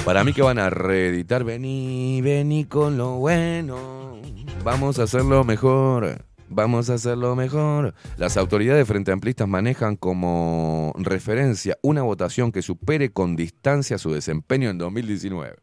Para 0.05 0.23
mí 0.23 0.31
que 0.31 0.43
van 0.43 0.59
a 0.59 0.69
reeditar, 0.69 1.43
vení, 1.43 2.21
vení 2.21 2.65
con 2.65 2.97
lo 2.97 3.17
bueno, 3.17 4.21
vamos 4.63 4.99
a 4.99 5.03
hacerlo 5.03 5.43
mejor. 5.43 6.23
Vamos 6.49 6.89
a 6.89 6.95
hacerlo 6.95 7.35
mejor. 7.35 7.95
Las 8.17 8.37
autoridades 8.37 8.87
frente 8.87 9.11
amplistas 9.11 9.47
manejan 9.47 9.95
como 9.95 10.93
referencia 10.97 11.77
una 11.81 12.03
votación 12.03 12.51
que 12.51 12.61
supere 12.61 13.11
con 13.11 13.35
distancia 13.35 13.97
su 13.97 14.13
desempeño 14.13 14.69
en 14.69 14.77
2019 14.77 15.55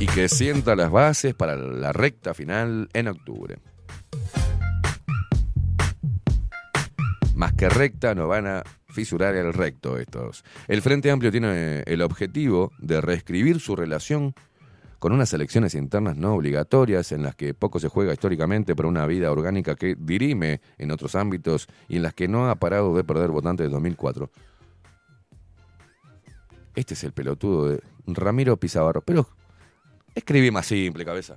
y 0.00 0.06
que 0.06 0.28
sienta 0.28 0.76
las 0.76 0.90
bases 0.90 1.34
para 1.34 1.56
la 1.56 1.92
recta 1.92 2.32
final 2.32 2.88
en 2.92 3.08
octubre. 3.08 3.58
Más 7.34 7.52
que 7.52 7.68
recta, 7.68 8.14
no 8.14 8.26
van 8.26 8.46
a 8.46 8.62
fisurar 8.88 9.36
el 9.36 9.52
recto 9.52 9.98
estos. 9.98 10.44
El 10.66 10.82
Frente 10.82 11.10
Amplio 11.10 11.30
tiene 11.30 11.82
el 11.86 12.02
objetivo 12.02 12.72
de 12.78 13.00
reescribir 13.00 13.60
su 13.60 13.76
relación 13.76 14.34
con 14.98 15.12
unas 15.12 15.32
elecciones 15.32 15.74
internas 15.74 16.16
no 16.16 16.34
obligatorias 16.34 17.12
en 17.12 17.22
las 17.22 17.34
que 17.34 17.54
poco 17.54 17.78
se 17.78 17.88
juega 17.88 18.12
históricamente, 18.12 18.74
pero 18.74 18.88
una 18.88 19.06
vida 19.06 19.30
orgánica 19.30 19.74
que 19.76 19.96
dirime 19.98 20.60
en 20.76 20.90
otros 20.90 21.14
ámbitos 21.14 21.68
y 21.88 21.96
en 21.96 22.02
las 22.02 22.14
que 22.14 22.28
no 22.28 22.50
ha 22.50 22.56
parado 22.56 22.94
de 22.94 23.04
perder 23.04 23.30
votantes 23.30 23.66
de 23.66 23.70
2004. 23.70 24.30
Este 26.74 26.94
es 26.94 27.04
el 27.04 27.12
pelotudo 27.12 27.68
de 27.68 27.82
Ramiro 28.06 28.56
Pizabarro. 28.56 29.02
Pero 29.02 29.28
escribí 30.14 30.50
más 30.50 30.66
simple, 30.66 31.04
cabeza. 31.04 31.36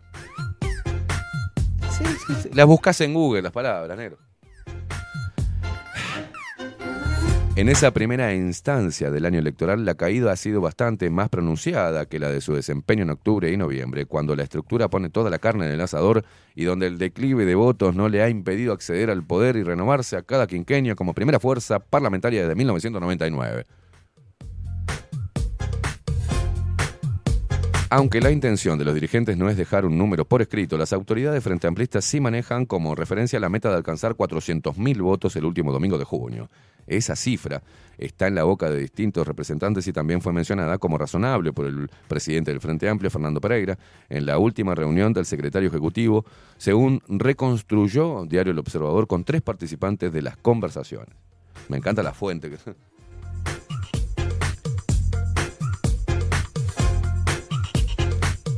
Sí, 1.97 2.05
sí. 2.41 2.49
Las 2.53 2.65
buscas 2.65 2.99
en 3.01 3.13
Google, 3.13 3.41
las 3.41 3.51
palabras, 3.51 3.97
negro. 3.97 4.17
En 7.57 7.67
esa 7.67 7.91
primera 7.91 8.33
instancia 8.33 9.11
del 9.11 9.25
año 9.25 9.39
electoral, 9.39 9.83
la 9.83 9.95
caída 9.95 10.31
ha 10.31 10.37
sido 10.37 10.61
bastante 10.61 11.09
más 11.09 11.27
pronunciada 11.27 12.05
que 12.05 12.17
la 12.17 12.29
de 12.29 12.39
su 12.39 12.53
desempeño 12.53 13.03
en 13.03 13.09
octubre 13.09 13.51
y 13.51 13.57
noviembre, 13.57 14.05
cuando 14.05 14.37
la 14.37 14.43
estructura 14.43 14.87
pone 14.87 15.09
toda 15.09 15.29
la 15.29 15.37
carne 15.37 15.65
en 15.65 15.71
el 15.71 15.81
asador 15.81 16.23
y 16.55 16.63
donde 16.63 16.87
el 16.87 16.97
declive 16.97 17.45
de 17.45 17.55
votos 17.55 17.93
no 17.93 18.07
le 18.07 18.23
ha 18.23 18.29
impedido 18.29 18.71
acceder 18.71 19.09
al 19.09 19.23
poder 19.23 19.57
y 19.57 19.63
renovarse 19.63 20.15
a 20.15 20.21
cada 20.21 20.47
quinquenio 20.47 20.95
como 20.95 21.13
primera 21.13 21.41
fuerza 21.41 21.79
parlamentaria 21.79 22.41
desde 22.41 22.55
1999. 22.55 23.65
Aunque 27.93 28.21
la 28.21 28.31
intención 28.31 28.79
de 28.79 28.85
los 28.85 28.93
dirigentes 28.93 29.35
no 29.35 29.49
es 29.49 29.57
dejar 29.57 29.85
un 29.85 29.97
número 29.97 30.23
por 30.23 30.41
escrito, 30.41 30.77
las 30.77 30.93
autoridades 30.93 31.43
frente 31.43 31.67
amplistas 31.67 32.05
sí 32.05 32.21
manejan 32.21 32.65
como 32.65 32.95
referencia 32.95 33.37
la 33.41 33.49
meta 33.49 33.69
de 33.69 33.75
alcanzar 33.75 34.13
400.000 34.13 35.01
votos 35.01 35.35
el 35.35 35.43
último 35.43 35.73
domingo 35.73 35.97
de 35.97 36.05
junio. 36.05 36.49
Esa 36.87 37.15
cifra 37.15 37.61
está 37.97 38.27
en 38.27 38.35
la 38.35 38.43
boca 38.43 38.69
de 38.69 38.79
distintos 38.79 39.27
representantes 39.27 39.87
y 39.87 39.93
también 39.93 40.21
fue 40.21 40.33
mencionada 40.33 40.77
como 40.77 40.97
razonable 40.97 41.53
por 41.53 41.65
el 41.65 41.89
presidente 42.07 42.51
del 42.51 42.59
Frente 42.59 42.89
Amplio, 42.89 43.09
Fernando 43.11 43.39
Pereira, 43.39 43.77
en 44.09 44.25
la 44.25 44.37
última 44.37 44.75
reunión 44.75 45.13
del 45.13 45.25
secretario 45.25 45.69
ejecutivo, 45.69 46.25
según 46.57 47.01
reconstruyó 47.07 48.25
Diario 48.25 48.51
El 48.51 48.59
Observador 48.59 49.07
con 49.07 49.23
tres 49.23 49.41
participantes 49.41 50.11
de 50.11 50.21
las 50.21 50.37
conversaciones. 50.37 51.15
Me 51.69 51.77
encanta 51.77 52.01
la 52.01 52.13
fuente. 52.13 52.51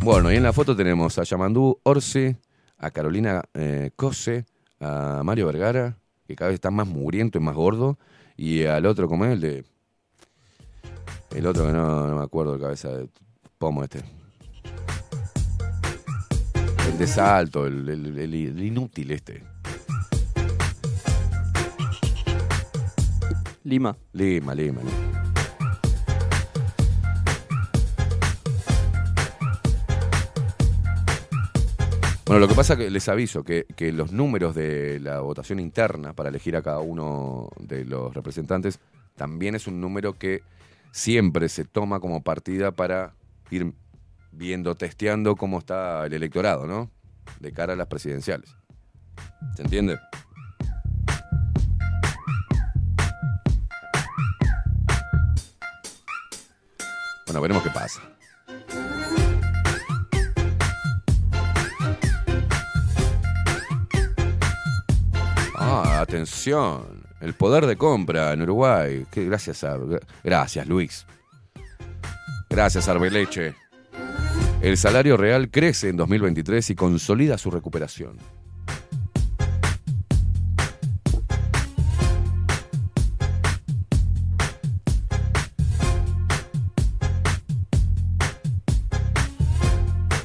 Bueno, 0.01 0.31
y 0.33 0.35
en 0.35 0.43
la 0.43 0.51
foto 0.51 0.75
tenemos 0.75 1.17
a 1.17 1.23
Yamandú 1.23 1.79
Orsi, 1.83 2.35
a 2.77 2.91
Carolina 2.91 3.41
eh, 3.53 3.91
Cose, 3.95 4.45
a 4.81 5.21
Mario 5.23 5.47
Vergara, 5.47 5.97
que 6.27 6.35
cada 6.35 6.49
vez 6.49 6.55
está 6.55 6.71
más 6.71 6.87
mugriento 6.87 7.37
y 7.37 7.41
más 7.41 7.55
gordo, 7.55 7.97
y 8.43 8.65
al 8.65 8.85
otro, 8.85 9.07
como 9.07 9.23
es 9.25 9.31
el 9.31 9.39
de. 9.41 9.63
El 11.33 11.47
otro 11.47 11.65
que 11.65 11.71
no, 11.71 12.07
no 12.07 12.17
me 12.17 12.23
acuerdo, 12.23 12.53
el 12.55 12.61
cabeza 12.61 12.89
de 12.89 13.07
pomo 13.57 13.83
este. 13.83 14.01
El 16.89 16.97
de 16.97 17.07
salto, 17.07 17.65
el, 17.65 17.87
el- 17.89 18.17
el- 18.19 18.33
el 18.35 18.63
inútil 18.63 19.11
este. 19.11 19.43
Lima. 23.63 23.95
Lima, 24.11 24.53
Lima, 24.53 24.81
Lima. 24.81 25.22
Bueno, 32.33 32.47
lo 32.47 32.49
que 32.49 32.55
pasa 32.55 32.75
que 32.75 32.89
les 32.89 33.07
aviso 33.09 33.43
que, 33.43 33.67
que 33.75 33.91
los 33.91 34.11
números 34.11 34.55
de 34.55 34.99
la 34.99 35.19
votación 35.19 35.59
interna 35.59 36.13
para 36.13 36.29
elegir 36.29 36.55
a 36.55 36.63
cada 36.63 36.79
uno 36.79 37.51
de 37.59 37.85
los 37.85 38.11
representantes 38.11 38.79
también 39.15 39.53
es 39.53 39.67
un 39.67 39.79
número 39.79 40.17
que 40.17 40.41
siempre 40.91 41.47
se 41.47 41.63
toma 41.63 41.99
como 41.99 42.23
partida 42.23 42.71
para 42.71 43.13
ir 43.51 43.75
viendo, 44.31 44.73
testeando 44.73 45.35
cómo 45.35 45.59
está 45.59 46.07
el 46.07 46.13
electorado, 46.13 46.65
¿no? 46.65 46.89
De 47.39 47.51
cara 47.51 47.73
a 47.73 47.75
las 47.75 47.85
presidenciales. 47.85 48.55
¿Se 49.55 49.61
entiende? 49.61 49.99
Bueno, 57.27 57.41
veremos 57.41 57.61
qué 57.61 57.69
pasa. 57.69 58.12
Atención. 65.83 67.03
El 67.19 67.33
poder 67.33 67.65
de 67.65 67.75
compra 67.75 68.33
en 68.33 68.41
Uruguay. 68.41 69.05
Gracias. 69.13 69.65
Gracias, 70.23 70.67
Luis. 70.67 71.05
Gracias, 72.49 72.87
Arbeleche. 72.87 73.55
El 74.61 74.77
salario 74.77 75.17
real 75.17 75.49
crece 75.49 75.89
en 75.89 75.97
2023 75.97 76.69
y 76.69 76.75
consolida 76.75 77.37
su 77.37 77.51
recuperación. 77.51 78.17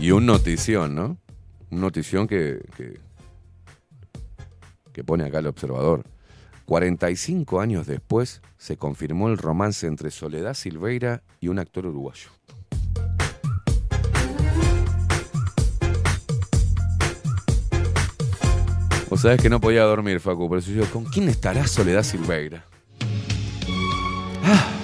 Y 0.00 0.12
un 0.12 0.26
notición, 0.26 0.94
¿no? 0.94 1.18
Un 1.70 1.80
notición 1.80 2.28
que, 2.28 2.60
que 4.98 5.04
pone 5.04 5.22
acá 5.22 5.38
el 5.38 5.46
observador. 5.46 6.02
45 6.64 7.60
años 7.60 7.86
después 7.86 8.42
se 8.56 8.76
confirmó 8.76 9.28
el 9.28 9.38
romance 9.38 9.86
entre 9.86 10.10
Soledad 10.10 10.54
Silveira 10.54 11.22
y 11.38 11.46
un 11.46 11.60
actor 11.60 11.86
uruguayo. 11.86 12.30
Vos 19.08 19.20
sabés 19.20 19.40
que 19.40 19.48
no 19.48 19.60
podía 19.60 19.84
dormir, 19.84 20.18
Facu, 20.18 20.58
yo, 20.58 20.84
¿con 20.90 21.04
quién 21.04 21.28
estará 21.28 21.64
Soledad 21.68 22.02
Silveira? 22.02 22.64
Ah. 24.42 24.77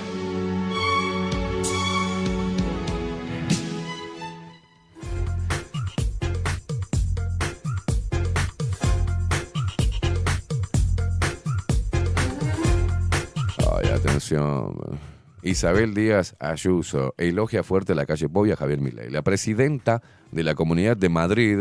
Isabel 15.43 15.93
Díaz 15.95 16.37
Ayuso 16.39 17.15
elogia 17.19 17.63
fuerte 17.63 17.93
a 17.93 17.95
la 17.95 18.07
calle 18.07 18.29
Pau 18.29 18.47
y 18.47 18.53
a 18.53 18.57
Javier 18.57 18.81
Milei. 18.81 19.11
La 19.11 19.23
presidenta 19.23 20.03
de 20.33 20.43
la 20.43 20.55
Comunidad 20.55 20.97
de 20.97 21.09
Madrid 21.09 21.59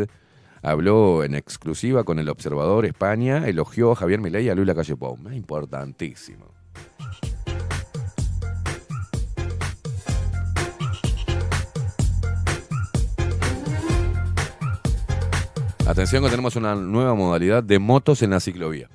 habló 0.61 1.23
en 1.23 1.35
exclusiva 1.35 2.03
con 2.03 2.19
el 2.19 2.29
observador 2.29 2.85
España, 2.85 3.47
elogió 3.47 3.91
a 3.91 3.95
Javier 3.95 4.21
Milei 4.21 4.45
y 4.45 4.49
a 4.49 4.55
Luis 4.55 4.67
Lacalle 4.67 4.95
Pou. 4.95 5.17
Importantísimo. 5.31 6.45
Atención 15.85 16.23
que 16.23 16.29
tenemos 16.29 16.55
una 16.55 16.75
nueva 16.75 17.13
modalidad 17.13 17.61
de 17.61 17.77
motos 17.77 18.21
en 18.21 18.29
la 18.29 18.39
ciclovía. 18.39 18.89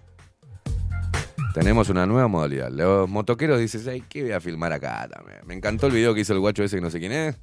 Tenemos 1.59 1.89
una 1.89 2.07
nueva 2.07 2.29
modalidad. 2.29 2.71
Los 2.71 3.11
motoqueros 3.11 3.59
dicen, 3.59 3.83
ay, 3.89 4.05
¿qué 4.09 4.23
voy 4.23 4.31
a 4.31 4.41
filmar 4.41 4.73
acá 4.73 5.09
también? 5.13 5.41
Me 5.45 5.55
encantó 5.55 5.89
el 5.89 5.93
video 5.93 6.15
que 6.15 6.21
hizo 6.21 6.33
el 6.33 6.39
guacho 6.39 6.63
ese 6.63 6.77
que 6.77 6.81
no 6.81 6.89
sé 6.89 7.01
quién 7.01 7.11
es. 7.11 7.37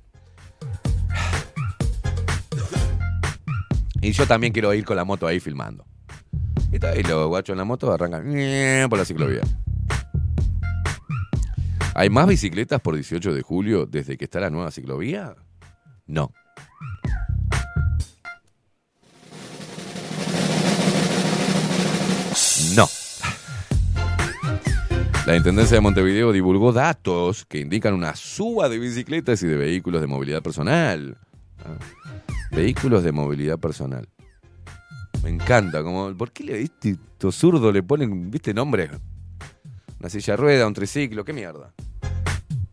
Y 4.00 4.14
yo 4.14 4.26
también 4.26 4.54
quiero 4.54 4.74
ir 4.74 4.86
con 4.86 4.96
la 4.96 5.04
moto 5.04 5.28
ahí 5.28 5.42
filmando. 5.42 5.86
Y, 6.72 6.76
está 6.76 6.92
ahí 6.92 7.04
los 7.04 7.28
guachos 7.28 7.56
en 7.56 7.58
la 7.58 7.66
moto 7.66 7.92
arrancan 7.92 8.24
por 8.90 9.00
la 9.00 9.04
ciclovía. 9.04 9.42
¿Hay 11.94 12.10
más 12.10 12.26
bicicletas 12.26 12.80
por 12.80 12.96
18 12.96 13.34
de 13.34 13.42
julio 13.42 13.86
desde 13.86 14.16
que 14.16 14.24
está 14.24 14.40
la 14.40 14.50
nueva 14.50 14.72
ciclovía? 14.72 15.36
No. 16.08 16.32
La 25.26 25.36
Intendencia 25.36 25.76
de 25.78 25.82
Montevideo 25.82 26.32
divulgó 26.32 26.72
datos 26.72 27.46
que 27.46 27.60
indican 27.60 27.94
una 27.96 28.16
suba 28.16 28.70
de 28.70 28.78
bicicletas 28.78 29.42
y 29.42 29.48
de 29.48 29.58
vehículos 29.58 30.02
de 30.02 30.08
movilidad 30.08 30.44
personal. 30.44 31.18
Ah, 31.60 31.78
Vehículos 32.52 33.04
de 33.04 33.12
movilidad 33.12 33.58
personal. 33.58 34.08
Me 35.24 35.32
encanta, 35.32 35.82
como, 35.84 36.16
¿por 36.16 36.32
qué 36.32 36.44
le 36.44 36.58
viste 36.60 36.92
estos 36.92 37.36
zurdos 37.36 37.74
le 37.74 37.82
ponen, 37.82 38.30
viste, 38.30 38.54
nombres? 38.54 38.92
Una 40.00 40.10
silla 40.10 40.36
rueda, 40.36 40.68
un 40.68 40.74
triciclo, 40.76 41.26
qué 41.26 41.34
mierda. 41.34 41.74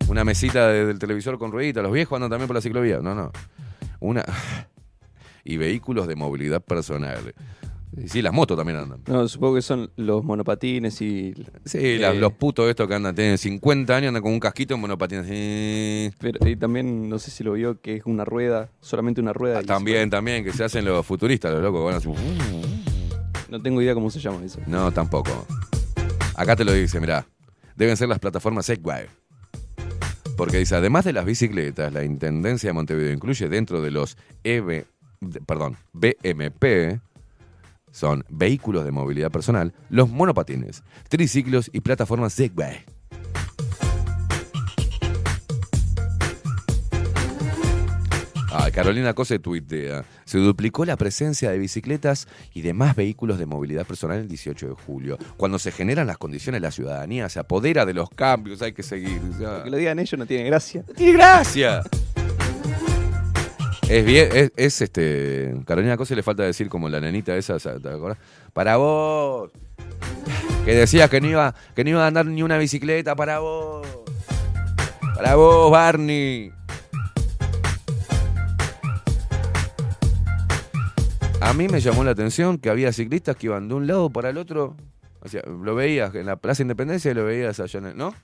Una 0.09 0.23
mesita 0.25 0.69
de- 0.69 0.85
del 0.85 0.99
televisor 0.99 1.39
con 1.39 1.51
ruedita, 1.53 1.81
los 1.81 1.93
viejos 1.93 2.17
andan 2.17 2.31
también 2.31 2.47
por 2.49 2.57
la 2.57 2.61
ciclovía. 2.61 2.99
No, 3.01 3.15
no. 3.15 3.33
Una. 4.01 4.25
Y 5.43 5.57
vehículos 5.57 6.07
de 6.07 6.15
movilidad 6.17 6.61
personal. 6.63 7.35
Y 7.97 8.09
Sí, 8.09 8.23
las 8.23 8.33
motos 8.33 8.57
también 8.57 8.79
andan. 8.79 9.01
No, 9.07 9.29
supongo 9.29 9.57
que 9.57 9.63
son 9.63 9.91
los 9.97 10.25
monopatines 10.25 11.01
y. 11.03 11.35
Sí, 11.65 11.79
eh, 11.79 12.15
los 12.15 12.33
putos 12.33 12.69
estos 12.71 12.89
que 12.89 12.95
andan, 12.95 13.15
tienen 13.15 13.37
50 13.37 13.95
años, 13.97 14.09
andan 14.09 14.23
con 14.23 14.33
un 14.33 14.41
casquito 14.41 14.75
en 14.75 14.81
monopatines. 14.81 16.15
Pero, 16.19 16.49
y 16.49 16.57
también, 16.57 17.09
no 17.09 17.19
sé 17.19 17.31
si 17.31 17.45
lo 17.45 17.53
vio, 17.53 17.81
que 17.81 17.97
es 17.97 18.03
una 18.07 18.25
rueda, 18.25 18.71
solamente 18.81 19.21
una 19.21 19.33
rueda. 19.35 19.59
Ah, 19.59 19.63
también, 19.63 20.09
también, 20.09 20.43
que 20.43 20.53
se 20.53 20.65
hacen 20.65 20.85
los 20.87 21.05
futuristas, 21.05 21.53
los 21.53 21.63
locos. 21.63 21.85
van 21.85 21.95
así. 21.97 22.09
No 23.51 23.61
tengo 23.61 23.83
idea 23.83 23.93
cómo 23.95 24.11
se 24.11 24.21
llama 24.21 24.43
eso. 24.45 24.59
No, 24.67 24.91
tampoco. 24.93 25.47
Acá 26.35 26.57
te 26.57 26.65
lo 26.65 26.73
dice, 26.73 26.99
mirá. 26.99 27.27
Deben 27.77 27.97
ser 27.99 28.09
las 28.09 28.19
plataformas 28.19 28.65
Segway. 28.67 29.07
Porque 30.37 30.57
dice, 30.57 30.75
además 30.77 31.05
de 31.05 31.13
las 31.13 31.27
bicicletas, 31.27 31.93
la 31.93 32.05
Intendencia 32.05 32.71
de 32.71 32.73
Montevideo 32.73 33.13
incluye 33.13 33.49
dentro 33.51 33.83
de 33.83 33.91
los 33.91 34.17
de- 34.43 34.87
perdón, 35.47 35.77
BMP, 35.93 37.01
son 37.93 38.25
vehículos 38.29 38.85
de 38.85 38.91
movilidad 38.91 39.31
personal, 39.31 39.73
los 39.89 40.11
monopatines, 40.11 40.83
triciclos 41.09 41.71
y 41.73 41.81
plataformas 41.81 42.33
Segway. 42.33 42.85
Ah, 48.55 48.71
Carolina 48.71 49.15
Cose 49.15 49.39
tuitea. 49.39 50.05
Se 50.27 50.37
duplicó 50.37 50.85
la 50.85 50.97
presencia 50.97 51.51
de 51.51 51.59
bicicletas 51.59 52.29
y 52.53 52.61
demás 52.61 52.95
vehículos 52.95 53.39
de 53.39 53.47
movilidad 53.47 53.87
personal 53.87 54.19
el 54.19 54.29
18 54.29 54.69
de 54.69 54.75
julio. 54.75 55.19
Cuando 55.39 55.59
se 55.59 55.73
generan 55.73 56.07
las 56.07 56.19
condiciones, 56.19 56.61
la 56.61 56.71
ciudadanía 56.71 57.31
se 57.31 57.39
apodera 57.39 57.87
de 57.87 57.95
los 57.95 58.11
cambios, 58.11 58.61
hay 58.61 58.73
que 58.75 58.83
seguir. 58.83 59.23
o 59.35 59.39
sea, 59.39 59.63
Que 59.65 59.71
lo 59.71 59.79
digan 59.79 59.99
ellos 59.99 60.19
no 60.19 60.27
tiene 60.27 60.45
gracia. 60.45 60.85
¡Tiene 60.95 61.13
gracia! 61.15 61.83
Es 63.89 64.05
bien, 64.05 64.29
es, 64.33 64.53
es, 64.57 64.81
este. 64.81 65.55
Carolina 65.67 65.97
Cose 65.97 66.17
le 66.17 66.23
falta 66.23 66.43
decir 66.43 66.69
como 66.69 66.89
la 66.89 67.01
nenita 67.01 67.37
esa, 67.37 67.59
¿te 67.59 67.89
acordás? 67.89 68.19
Para 68.53 68.77
vos. 68.77 69.51
Que 70.65 70.75
decías 70.75 71.11
que 71.11 71.21
no 71.21 71.27
iba, 71.27 71.55
que 71.75 71.85
no 71.85 71.91
iba 71.91 72.05
a 72.05 72.07
andar 72.07 72.25
ni 72.27 72.43
una 72.43 72.57
bicicleta 72.57 73.17
para 73.17 73.41
vos. 73.41 73.87
Para 75.17 75.35
vos, 75.35 75.71
Barney. 75.71 76.53
A 81.41 81.53
mí 81.53 81.67
me 81.69 81.81
llamó 81.81 82.05
la 82.05 82.13
atención 82.13 82.59
que 82.59 82.71
había 82.71 82.93
ciclistas 82.93 83.37
que 83.37 83.47
iban 83.47 83.69
de 83.69 83.75
un 83.75 83.87
lado 83.87 84.09
para 84.11 84.31
el 84.31 84.39
otro. 84.39 84.77
O 85.21 85.29
sea, 85.29 85.43
lo 85.43 85.75
veías 85.75 86.15
en 86.15 86.27
la 86.27 86.37
Plaza 86.37 86.63
Independencia 86.63 87.11
y 87.11 87.15
lo 87.15 87.25
veías 87.25 87.59
allá 87.61 87.79
en 87.79 87.87
el, 87.87 87.97
¿no? 87.97 88.15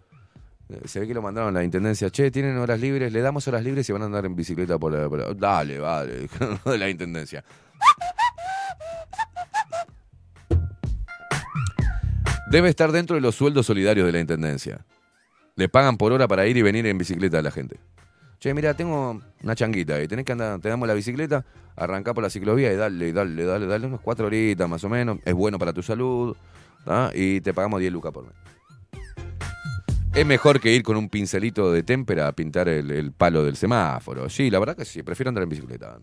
Se 0.85 1.01
ve 1.01 1.07
que 1.07 1.15
lo 1.15 1.23
mandaron 1.23 1.57
a 1.57 1.61
la 1.61 1.65
intendencia. 1.65 2.11
Che, 2.11 2.31
tienen 2.31 2.59
horas 2.59 2.79
libres, 2.79 3.11
le 3.13 3.21
damos 3.23 3.49
horas 3.49 3.65
libres 3.65 3.89
y 3.89 3.93
van 3.93 4.03
a 4.03 4.05
andar 4.05 4.27
en 4.27 4.37
bicicleta 4.37 4.79
por 4.79 4.93
la. 4.93 5.35
Dale, 5.35 5.79
vale, 5.79 6.29
de 6.65 6.79
la 6.79 6.91
intendencia. 6.91 7.43
Debe 12.51 12.69
estar 12.69 12.93
dentro 12.93 13.15
de 13.15 13.21
los 13.21 13.35
sueldos 13.35 13.67
solidarios 13.67 14.07
de 14.07 14.13
la 14.13 14.21
intendencia. 14.21 14.85
Le 15.57 15.69
pagan 15.69 15.97
por 15.97 16.13
hora 16.13 16.29
para 16.29 16.47
ir 16.47 16.57
y 16.57 16.63
venir 16.63 16.87
en 16.87 16.99
bicicleta 16.99 17.39
a 17.39 17.43
la 17.43 17.51
gente. 17.51 17.79
Che, 18.39 18.55
mira, 18.55 18.75
tengo 18.75 19.21
una 19.43 19.55
changuita 19.55 20.01
y 20.01 20.07
tenés 20.07 20.25
que 20.25 20.33
andar, 20.33 20.61
te 20.61 20.69
damos 20.69 20.87
la 20.87 20.95
bicicleta, 20.95 21.45
arrancá 21.77 22.15
por 22.15 22.23
la 22.23 22.31
ciclovía 22.31 22.73
y 22.73 22.77
dale, 22.77 23.13
dale, 23.13 23.45
dale, 23.45 23.67
dale, 23.67 23.87
unas 23.87 24.01
cuatro 24.01 24.27
horitas 24.27 24.69
más 24.69 24.85
o 24.85 24.89
menos, 24.89 25.19
es 25.25 25.35
bueno 25.35 25.59
para 25.59 25.73
tu 25.73 25.83
salud, 25.83 26.37
¿tá? 26.85 27.11
y 27.15 27.41
te 27.41 27.53
pagamos 27.53 27.81
10 27.81 27.93
lucas 27.93 28.13
por 28.13 28.25
mes. 28.25 28.35
Es 30.19 30.27
mejor 30.27 30.59
que 30.59 30.75
ir 30.75 30.83
con 30.83 30.97
un 30.97 31.09
pincelito 31.09 31.71
de 31.71 31.85
témpera 31.85 32.27
a 32.27 32.33
pintar 32.33 32.69
el, 32.69 33.13
palo 33.13 33.45
del 33.45 33.55
semáforo. 33.55 34.29
Sí, 34.29 34.51
la 34.51 34.59
verdad 34.59 34.77
que 34.77 34.85
sí, 34.85 35.05
prefiero 35.05 35.29
andar 35.29 35.45
en 35.45 35.49
bicicleta. 35.49 36.01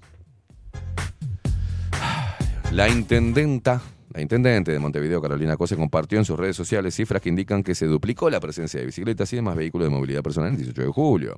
La 2.71 2.87
intendenta, 2.87 3.81
la 4.13 4.21
intendente 4.21 4.71
de 4.71 4.79
Montevideo, 4.79 5.21
Carolina 5.21 5.57
Cose, 5.57 5.75
compartió 5.75 6.17
en 6.17 6.23
sus 6.23 6.39
redes 6.39 6.55
sociales 6.55 6.95
cifras 6.95 7.21
que 7.21 7.27
indican 7.27 7.61
que 7.61 7.75
se 7.75 7.87
duplicó 7.87 8.29
la 8.29 8.39
presencia 8.39 8.79
de 8.79 8.85
bicicletas 8.85 9.33
y 9.33 9.35
demás 9.35 9.57
vehículos 9.57 9.89
de 9.89 9.93
movilidad 9.93 10.23
personal 10.23 10.51
el 10.51 10.57
18 10.59 10.81
de 10.81 10.87
julio. 10.87 11.37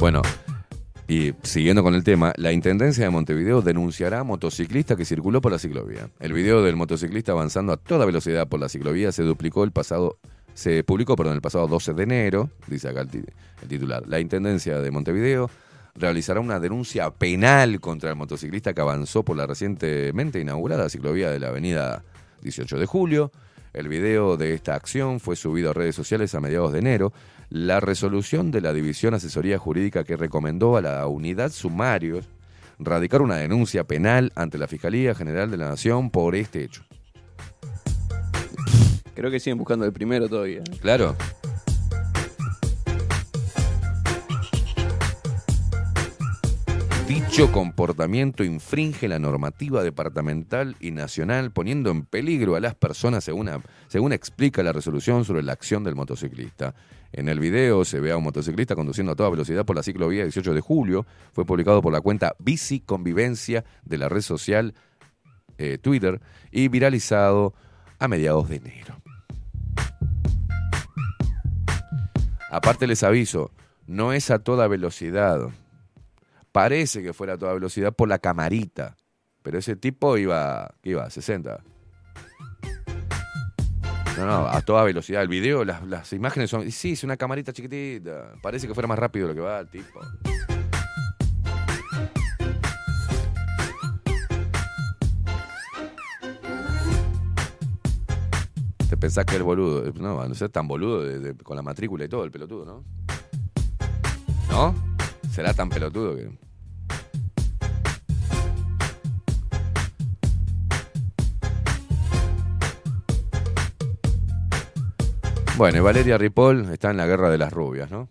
Bueno, 0.00 0.22
y 1.08 1.34
siguiendo 1.42 1.82
con 1.82 1.94
el 1.94 2.02
tema, 2.04 2.32
la 2.38 2.52
Intendencia 2.52 3.04
de 3.04 3.10
Montevideo 3.10 3.60
denunciará 3.60 4.20
a 4.20 4.24
motociclista 4.24 4.96
que 4.96 5.04
circuló 5.04 5.42
por 5.42 5.52
la 5.52 5.58
ciclovía. 5.58 6.08
El 6.20 6.32
video 6.32 6.62
del 6.62 6.74
motociclista 6.74 7.32
avanzando 7.32 7.74
a 7.74 7.76
toda 7.76 8.06
velocidad 8.06 8.48
por 8.48 8.60
la 8.60 8.70
ciclovía 8.70 9.12
se 9.12 9.24
duplicó 9.24 9.62
el 9.62 9.72
pasado 9.72 10.16
se 10.54 10.84
publicó 10.84 11.16
perdón, 11.16 11.34
el 11.34 11.42
pasado 11.42 11.68
12 11.68 11.92
de 11.92 12.02
enero, 12.02 12.50
dice 12.66 12.88
acá 12.88 13.02
el, 13.02 13.26
el 13.60 13.68
titular. 13.68 14.08
La 14.08 14.20
Intendencia 14.20 14.80
de 14.80 14.90
Montevideo 14.90 15.50
realizará 15.94 16.40
una 16.40 16.58
denuncia 16.60 17.10
penal 17.10 17.78
contra 17.78 18.08
el 18.08 18.16
motociclista 18.16 18.72
que 18.72 18.80
avanzó 18.80 19.22
por 19.22 19.36
la 19.36 19.46
recientemente 19.46 20.40
inaugurada 20.40 20.88
ciclovía 20.88 21.30
de 21.30 21.40
la 21.40 21.48
avenida 21.48 22.04
18 22.40 22.78
de 22.78 22.86
julio. 22.86 23.32
El 23.74 23.88
video 23.88 24.36
de 24.36 24.54
esta 24.54 24.74
acción 24.74 25.20
fue 25.20 25.36
subido 25.36 25.70
a 25.70 25.74
redes 25.74 25.94
sociales 25.94 26.34
a 26.34 26.40
mediados 26.40 26.72
de 26.72 26.78
enero. 26.78 27.12
La 27.50 27.80
resolución 27.80 28.50
de 28.52 28.60
la 28.60 28.72
División 28.72 29.14
Asesoría 29.14 29.58
Jurídica 29.58 30.04
que 30.04 30.16
recomendó 30.16 30.76
a 30.76 30.80
la 30.82 31.06
unidad 31.06 31.50
sumarios 31.50 32.26
radicar 32.78 33.22
una 33.22 33.36
denuncia 33.36 33.84
penal 33.84 34.32
ante 34.36 34.56
la 34.56 34.68
Fiscalía 34.68 35.14
General 35.14 35.50
de 35.50 35.56
la 35.56 35.68
Nación 35.68 36.10
por 36.10 36.34
este 36.36 36.62
hecho. 36.62 36.82
Creo 39.14 39.30
que 39.30 39.40
siguen 39.40 39.58
buscando 39.58 39.84
el 39.84 39.92
primero 39.92 40.28
todavía. 40.28 40.62
Claro. 40.80 41.16
Dicho 47.08 47.50
comportamiento 47.50 48.44
infringe 48.44 49.08
la 49.08 49.18
normativa 49.18 49.82
departamental 49.82 50.76
y 50.78 50.92
nacional, 50.92 51.50
poniendo 51.50 51.90
en 51.90 52.04
peligro 52.04 52.54
a 52.54 52.60
las 52.60 52.76
personas, 52.76 53.24
según, 53.24 53.48
a- 53.48 53.60
según 53.88 54.12
explica 54.12 54.62
la 54.62 54.72
resolución 54.72 55.24
sobre 55.24 55.42
la 55.42 55.52
acción 55.52 55.82
del 55.82 55.96
motociclista. 55.96 56.74
En 57.12 57.28
el 57.28 57.40
video 57.40 57.84
se 57.84 58.00
ve 58.00 58.12
a 58.12 58.16
un 58.16 58.24
motociclista 58.24 58.76
conduciendo 58.76 59.12
a 59.12 59.16
toda 59.16 59.30
velocidad 59.30 59.64
por 59.64 59.74
la 59.74 59.82
ciclovía 59.82 60.22
18 60.22 60.54
de 60.54 60.60
julio. 60.60 61.06
Fue 61.32 61.44
publicado 61.44 61.82
por 61.82 61.92
la 61.92 62.00
cuenta 62.00 62.36
Bici 62.38 62.80
Convivencia 62.80 63.64
de 63.84 63.98
la 63.98 64.08
red 64.08 64.20
social 64.20 64.74
eh, 65.58 65.78
Twitter 65.78 66.20
y 66.50 66.68
viralizado 66.68 67.54
a 67.98 68.08
mediados 68.08 68.48
de 68.48 68.56
enero. 68.56 68.96
Aparte 72.50 72.86
les 72.86 73.02
aviso, 73.02 73.52
no 73.86 74.12
es 74.12 74.30
a 74.30 74.38
toda 74.38 74.68
velocidad. 74.68 75.50
Parece 76.52 77.02
que 77.02 77.12
fuera 77.12 77.34
a 77.34 77.38
toda 77.38 77.54
velocidad 77.54 77.92
por 77.92 78.08
la 78.08 78.18
camarita. 78.18 78.96
Pero 79.42 79.58
ese 79.58 79.76
tipo 79.76 80.16
iba, 80.16 80.74
¿qué 80.82 80.90
iba? 80.90 81.08
60. 81.08 81.62
No, 84.20 84.26
no, 84.26 84.46
a 84.48 84.60
toda 84.60 84.84
velocidad. 84.84 85.22
El 85.22 85.28
video, 85.28 85.64
las, 85.64 85.82
las 85.86 86.12
imágenes 86.12 86.50
son... 86.50 86.70
Sí, 86.70 86.92
es 86.92 87.04
una 87.04 87.16
camarita 87.16 87.54
chiquitita. 87.54 88.34
Parece 88.42 88.68
que 88.68 88.74
fuera 88.74 88.86
más 88.86 88.98
rápido 88.98 89.28
lo 89.28 89.34
que 89.34 89.40
va 89.40 89.60
el 89.60 89.68
tipo. 89.68 89.98
Te 98.90 98.96
pensás 98.98 99.24
que 99.24 99.36
el 99.36 99.42
boludo... 99.42 99.90
No, 99.94 100.28
no 100.28 100.34
seas 100.34 100.50
tan 100.50 100.68
boludo 100.68 101.02
con 101.42 101.56
la 101.56 101.62
matrícula 101.62 102.04
y 102.04 102.08
todo, 102.08 102.22
el 102.24 102.30
pelotudo, 102.30 102.66
¿no? 102.66 102.84
¿No? 104.50 104.74
Será 105.30 105.54
tan 105.54 105.70
pelotudo 105.70 106.14
que... 106.16 106.49
Bueno, 115.60 115.76
y 115.76 115.80
Valeria 115.82 116.16
Ripoll 116.16 116.72
está 116.72 116.90
en 116.90 116.96
la 116.96 117.04
guerra 117.04 117.28
de 117.28 117.36
las 117.36 117.52
rubias, 117.52 117.90
¿no? 117.90 118.08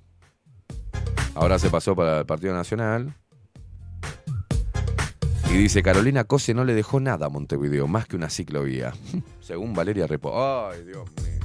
Ahora 1.33 1.57
se 1.57 1.71
pasó 1.71 1.95
para 1.95 2.19
el 2.19 2.25
Partido 2.27 2.53
Nacional. 2.53 3.15
Y 5.49 5.53
dice, 5.53 5.81
Carolina 5.81 6.25
Cose 6.25 6.53
no 6.53 6.63
le 6.63 6.75
dejó 6.75 6.99
nada 6.99 7.25
a 7.25 7.29
Montevideo, 7.29 7.87
más 7.87 8.05
que 8.05 8.17
una 8.17 8.29
ciclovía. 8.29 8.93
Según 9.41 9.73
Valeria 9.73 10.05
Ripoll. 10.05 10.31
Ay, 10.35 10.83
Dios 10.83 11.09
mío. 11.23 11.39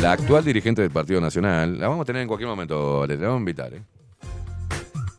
La 0.00 0.12
actual 0.12 0.44
dirigente 0.44 0.82
del 0.82 0.92
Partido 0.92 1.20
Nacional, 1.20 1.80
la 1.80 1.88
vamos 1.88 2.02
a 2.02 2.04
tener 2.04 2.22
en 2.22 2.28
cualquier 2.28 2.48
momento, 2.48 3.00
Valeria, 3.00 3.22
la 3.22 3.28
vamos 3.30 3.40
a 3.40 3.40
invitar, 3.40 3.74
¿eh? 3.74 3.82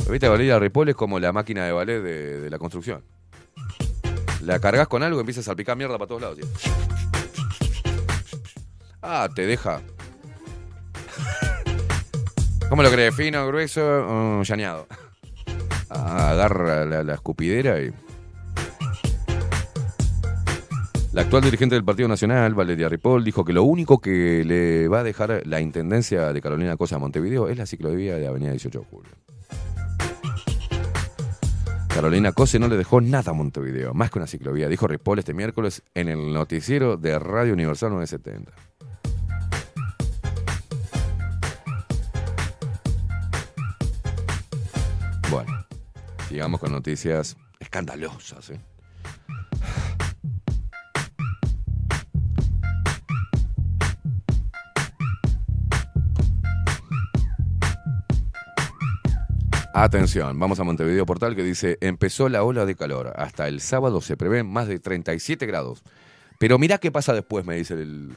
Viste, 0.09 0.29
Valeria 0.29 0.57
Ripoll 0.59 0.87
es 0.87 0.95
como 0.95 1.19
la 1.19 1.33
máquina 1.33 1.65
de 1.65 1.73
ballet 1.73 2.01
de, 2.01 2.39
de 2.39 2.49
la 2.49 2.57
construcción. 2.57 3.03
La 4.45 4.59
cargas 4.59 4.87
con 4.87 5.03
algo 5.03 5.17
y 5.17 5.21
empieza 5.21 5.39
a 5.39 5.43
salpicar 5.43 5.77
mierda 5.77 5.97
para 5.97 6.07
todos 6.07 6.21
lados. 6.21 6.39
Ah, 9.01 9.29
te 9.33 9.45
deja. 9.45 9.81
¿Cómo 12.69 12.83
lo 12.83 12.91
crees? 12.91 13.15
¿Fino, 13.15 13.45
grueso 13.47 13.81
o 13.81 14.43
llaneado? 14.43 14.87
Ah, 15.89 16.31
agarra 16.31 16.85
la, 16.85 17.03
la 17.03 17.13
escupidera 17.13 17.79
y. 17.79 17.93
La 21.13 21.21
actual 21.21 21.43
dirigente 21.43 21.75
del 21.75 21.85
Partido 21.85 22.09
Nacional, 22.09 22.55
Valeria 22.55 22.89
Ripoll, 22.89 23.23
dijo 23.23 23.45
que 23.45 23.53
lo 23.53 23.63
único 23.63 24.01
que 24.01 24.43
le 24.43 24.87
va 24.87 25.01
a 25.01 25.03
dejar 25.03 25.43
la 25.45 25.61
intendencia 25.61 26.33
de 26.33 26.41
Carolina 26.41 26.75
Cosa 26.75 26.95
a 26.95 26.99
Montevideo 26.99 27.49
es 27.49 27.57
la 27.57 27.67
ciclovía 27.67 28.15
de 28.15 28.25
Avenida 28.25 28.49
18 28.49 28.79
de 28.79 28.85
Julio. 28.85 29.11
Carolina 31.93 32.31
Cose 32.31 32.57
no 32.57 32.67
le 32.67 32.75
dejó 32.75 33.01
nada 33.01 33.31
a 33.31 33.33
Montevideo, 33.35 33.93
más 33.93 34.09
que 34.09 34.17
una 34.17 34.25
ciclovía, 34.25 34.67
dijo 34.67 34.87
Ripoll 34.87 35.19
este 35.19 35.35
miércoles 35.35 35.83
en 35.93 36.09
el 36.09 36.33
noticiero 36.33 36.97
de 36.97 37.19
Radio 37.19 37.53
Universal 37.53 37.91
970. 37.91 38.51
Bueno, 45.29 45.65
sigamos 46.27 46.59
con 46.59 46.71
noticias 46.71 47.37
escandalosas. 47.59 48.49
¿eh? 48.49 48.59
Atención, 59.75 60.37
vamos 60.37 60.59
a 60.59 60.63
Montevideo 60.63 61.03
Portal 61.07 61.35
que 61.35 61.41
dice, 61.41 61.79
empezó 61.81 62.29
la 62.29 62.43
ola 62.43 62.63
de 62.63 62.75
calor, 62.75 63.11
hasta 63.15 63.47
el 63.47 63.59
sábado 63.59 64.01
se 64.01 64.15
prevén 64.15 64.45
más 64.45 64.67
de 64.67 64.77
37 64.77 65.47
grados. 65.47 65.81
Pero 66.37 66.59
mirá 66.59 66.77
qué 66.77 66.91
pasa 66.91 67.11
después, 67.11 67.43
me 67.43 67.55
dice 67.55 67.73
el... 67.73 68.15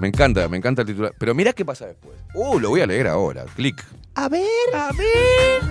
Me 0.00 0.08
encanta, 0.08 0.48
me 0.48 0.56
encanta 0.56 0.82
el 0.82 0.88
titular. 0.88 1.14
Pero 1.20 1.36
mirá 1.36 1.52
qué 1.52 1.64
pasa 1.64 1.86
después. 1.86 2.16
Uh, 2.34 2.58
lo 2.58 2.70
voy 2.70 2.80
a 2.80 2.86
leer 2.86 3.06
ahora, 3.06 3.44
clic. 3.54 3.84
A 4.16 4.28
ver, 4.28 4.42
a 4.74 4.90
ver. 4.92 5.62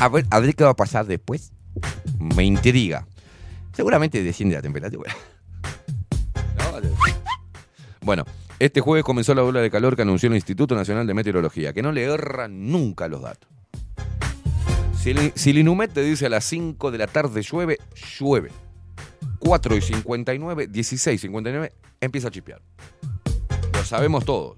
A 0.00 0.08
ver, 0.08 0.26
a 0.30 0.40
ver 0.40 0.54
qué 0.56 0.64
va 0.64 0.70
a 0.70 0.76
pasar 0.76 1.06
después. 1.06 1.52
Me 2.18 2.42
intriga. 2.42 3.06
Seguramente 3.72 4.20
desciende 4.24 4.56
la 4.56 4.62
temperatura. 4.62 5.14
Bueno, 8.00 8.24
este 8.58 8.80
jueves 8.80 9.04
comenzó 9.04 9.34
la 9.34 9.42
ola 9.42 9.60
de 9.60 9.70
calor 9.70 9.96
que 9.96 10.02
anunció 10.02 10.28
el 10.28 10.34
Instituto 10.34 10.74
Nacional 10.74 11.06
de 11.06 11.14
Meteorología, 11.14 11.72
que 11.72 11.82
no 11.82 11.92
le 11.92 12.04
erran 12.04 12.70
nunca 12.70 13.08
los 13.08 13.22
datos. 13.22 13.48
Si 14.96 15.10
el, 15.50 15.58
Inumet 15.58 15.92
te 15.92 16.02
dice 16.02 16.26
a 16.26 16.28
las 16.30 16.44
5 16.44 16.90
de 16.90 16.98
la 16.98 17.06
tarde 17.06 17.42
llueve, 17.42 17.78
llueve. 18.18 18.50
4 19.38 19.76
y 19.76 19.80
59, 19.82 20.66
16 20.68 21.14
y 21.14 21.18
59, 21.22 21.72
empieza 22.00 22.28
a 22.28 22.30
chispear. 22.30 22.62
Lo 23.74 23.84
sabemos 23.84 24.24
todos. 24.24 24.56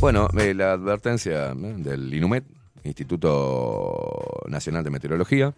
Bueno, 0.00 0.28
eh, 0.38 0.54
la 0.54 0.72
advertencia 0.72 1.54
¿no? 1.54 1.78
del 1.78 2.12
Inumet 2.12 2.44
Instituto 2.84 4.42
Nacional 4.46 4.84
de 4.84 4.90
Meteorología, 4.90 5.54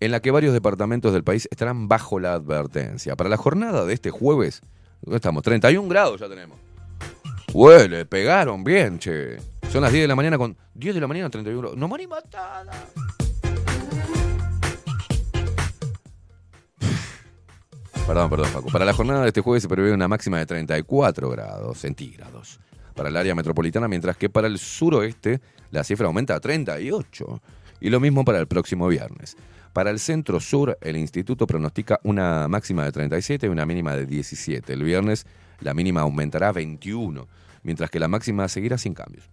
en 0.00 0.10
la 0.10 0.20
que 0.20 0.30
varios 0.30 0.52
departamentos 0.52 1.12
del 1.12 1.24
país 1.24 1.48
estarán 1.50 1.88
bajo 1.88 2.18
la 2.18 2.32
advertencia. 2.32 3.16
Para 3.16 3.28
la 3.30 3.36
jornada 3.36 3.84
de 3.84 3.92
este 3.92 4.10
jueves, 4.10 4.62
¿dónde 5.02 5.16
estamos? 5.16 5.42
31 5.42 5.88
grados 5.88 6.20
ya 6.20 6.28
tenemos. 6.28 6.58
Huele, 7.52 8.06
pegaron 8.06 8.64
bien, 8.64 8.98
che. 8.98 9.38
Son 9.70 9.82
las 9.82 9.92
10 9.92 10.04
de 10.04 10.08
la 10.08 10.16
mañana 10.16 10.38
con 10.38 10.56
10 10.74 10.94
de 10.94 11.00
la 11.00 11.06
mañana 11.06 11.30
31 11.30 11.60
grados. 11.60 11.78
No 11.78 11.88
morí 11.88 12.06
matada. 12.06 12.72
Perdón, 18.06 18.30
perdón, 18.30 18.46
Facu. 18.46 18.70
Para 18.70 18.84
la 18.84 18.92
jornada 18.92 19.22
de 19.22 19.28
este 19.28 19.40
jueves 19.40 19.62
se 19.62 19.68
prevé 19.68 19.92
una 19.92 20.08
máxima 20.08 20.38
de 20.38 20.46
34 20.46 21.30
grados 21.30 21.78
centígrados 21.78 22.58
para 22.96 23.08
el 23.08 23.16
área 23.16 23.36
metropolitana, 23.36 23.86
mientras 23.86 24.16
que 24.16 24.28
para 24.28 24.48
el 24.48 24.58
suroeste 24.58 25.40
la 25.70 25.84
cifra 25.84 26.06
aumenta 26.06 26.34
a 26.34 26.40
38. 26.40 27.40
Y 27.80 27.90
lo 27.90 28.00
mismo 28.00 28.24
para 28.24 28.38
el 28.38 28.46
próximo 28.46 28.88
viernes. 28.88 29.36
Para 29.72 29.90
el 29.90 29.98
centro 30.00 30.40
sur, 30.40 30.76
el 30.80 30.96
instituto 30.96 31.46
pronostica 31.46 32.00
una 32.02 32.48
máxima 32.48 32.84
de 32.84 32.92
37 32.92 33.46
y 33.46 33.48
una 33.48 33.64
mínima 33.66 33.94
de 33.94 34.04
17. 34.04 34.72
El 34.72 34.82
viernes 34.82 35.26
la 35.60 35.74
mínima 35.74 36.00
aumentará 36.00 36.48
a 36.48 36.52
21, 36.52 37.26
mientras 37.62 37.90
que 37.90 38.00
la 38.00 38.08
máxima 38.08 38.48
seguirá 38.48 38.78
sin 38.78 38.94
cambios. 38.94 39.28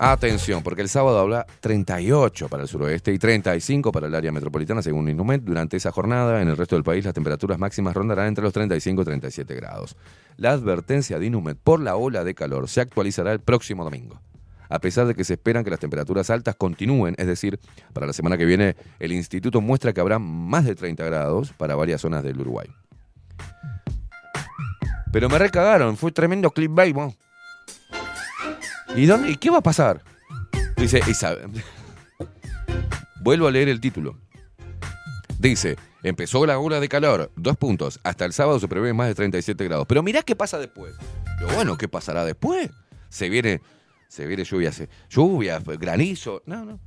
Atención, 0.00 0.62
porque 0.62 0.82
el 0.82 0.88
sábado 0.88 1.18
habla 1.18 1.44
38 1.58 2.48
para 2.48 2.62
el 2.62 2.68
suroeste 2.68 3.12
y 3.12 3.18
35 3.18 3.90
para 3.90 4.06
el 4.06 4.14
área 4.14 4.30
metropolitana, 4.30 4.80
según 4.80 5.08
Inumet. 5.08 5.42
Durante 5.42 5.76
esa 5.76 5.90
jornada, 5.90 6.40
en 6.40 6.48
el 6.48 6.56
resto 6.56 6.76
del 6.76 6.84
país, 6.84 7.04
las 7.04 7.14
temperaturas 7.14 7.58
máximas 7.58 7.94
rondarán 7.94 8.28
entre 8.28 8.44
los 8.44 8.52
35 8.52 9.02
y 9.02 9.04
37 9.04 9.54
grados. 9.56 9.96
La 10.38 10.52
advertencia 10.52 11.18
de 11.18 11.26
Inumet 11.26 11.58
por 11.58 11.80
la 11.80 11.96
ola 11.96 12.22
de 12.22 12.32
calor 12.32 12.68
se 12.68 12.80
actualizará 12.80 13.32
el 13.32 13.40
próximo 13.40 13.82
domingo. 13.82 14.20
A 14.68 14.78
pesar 14.78 15.08
de 15.08 15.16
que 15.16 15.24
se 15.24 15.32
esperan 15.32 15.64
que 15.64 15.70
las 15.70 15.80
temperaturas 15.80 16.30
altas 16.30 16.54
continúen, 16.54 17.16
es 17.18 17.26
decir, 17.26 17.58
para 17.92 18.06
la 18.06 18.12
semana 18.12 18.38
que 18.38 18.44
viene, 18.44 18.76
el 19.00 19.10
instituto 19.10 19.60
muestra 19.60 19.92
que 19.92 20.00
habrá 20.00 20.20
más 20.20 20.64
de 20.64 20.76
30 20.76 21.04
grados 21.04 21.52
para 21.54 21.74
varias 21.74 22.02
zonas 22.02 22.22
del 22.22 22.40
Uruguay. 22.40 22.68
Pero 25.10 25.28
me 25.28 25.38
recagaron, 25.38 25.96
fue 25.96 26.12
tremendo 26.12 26.52
clickbait, 26.52 26.94
¿no? 26.94 27.12
¿Y 28.94 29.06
dónde? 29.06 29.30
¿Y 29.32 29.36
qué 29.38 29.50
va 29.50 29.58
a 29.58 29.62
pasar? 29.62 30.04
Dice, 30.76 31.00
Isabel. 31.08 31.50
Vuelvo 33.22 33.48
a 33.48 33.50
leer 33.50 33.68
el 33.68 33.80
título. 33.80 34.16
Dice, 35.40 35.76
empezó 36.02 36.46
la 36.46 36.58
ola 36.58 36.80
de 36.80 36.88
calor, 36.88 37.30
dos 37.36 37.56
puntos. 37.56 38.00
Hasta 38.04 38.24
el 38.24 38.32
sábado 38.32 38.58
se 38.60 38.68
prevé 38.68 38.92
más 38.92 39.08
de 39.08 39.14
37 39.14 39.64
grados. 39.64 39.86
Pero 39.88 40.02
mirá 40.02 40.22
qué 40.22 40.36
pasa 40.36 40.58
después. 40.58 40.94
Lo 41.40 41.48
bueno, 41.48 41.76
¿qué 41.78 41.88
pasará 41.88 42.24
después? 42.24 42.70
Se 43.08 43.28
viene, 43.28 43.60
se 44.08 44.26
viene 44.26 44.44
lluvia, 44.44 44.72
se- 44.72 44.88
lluvia, 45.08 45.60
granizo. 45.78 46.42
No, 46.46 46.64
no. 46.64 46.78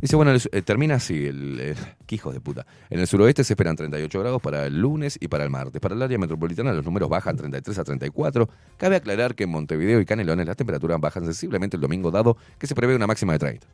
Dice, 0.00 0.16
bueno, 0.16 0.32
eh, 0.34 0.62
termina 0.62 0.96
así, 0.96 1.26
el, 1.26 1.60
eh, 1.60 1.74
de 2.08 2.40
puta. 2.40 2.66
En 2.90 2.98
el 2.98 3.06
suroeste 3.06 3.44
se 3.44 3.52
esperan 3.52 3.76
38 3.76 4.18
grados 4.20 4.42
para 4.42 4.66
el 4.66 4.80
lunes 4.80 5.16
y 5.20 5.28
para 5.28 5.44
el 5.44 5.50
martes. 5.50 5.80
Para 5.80 5.94
el 5.94 6.02
área 6.02 6.18
metropolitana 6.18 6.72
los 6.72 6.84
números 6.84 7.08
bajan 7.08 7.36
33 7.36 7.78
a 7.78 7.84
34. 7.84 8.48
Cabe 8.76 8.96
aclarar 8.96 9.34
que 9.36 9.44
en 9.44 9.50
Montevideo 9.50 10.00
y 10.00 10.04
Canelones 10.04 10.46
las 10.46 10.56
temperaturas 10.56 11.00
bajan 11.00 11.24
sensiblemente 11.24 11.76
el 11.76 11.80
domingo 11.80 12.10
dado 12.10 12.36
que 12.58 12.66
se 12.66 12.74
prevé 12.74 12.96
una 12.96 13.06
máxima 13.06 13.34
de 13.34 13.38
30. 13.38 13.66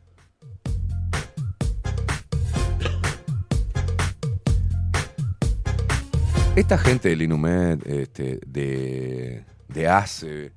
Esta 6.59 6.77
gente 6.77 7.07
del 7.07 7.21
Inumet, 7.21 7.87
este, 7.87 8.41
de, 8.45 9.45
de 9.69 9.87
ACE, 9.87 10.51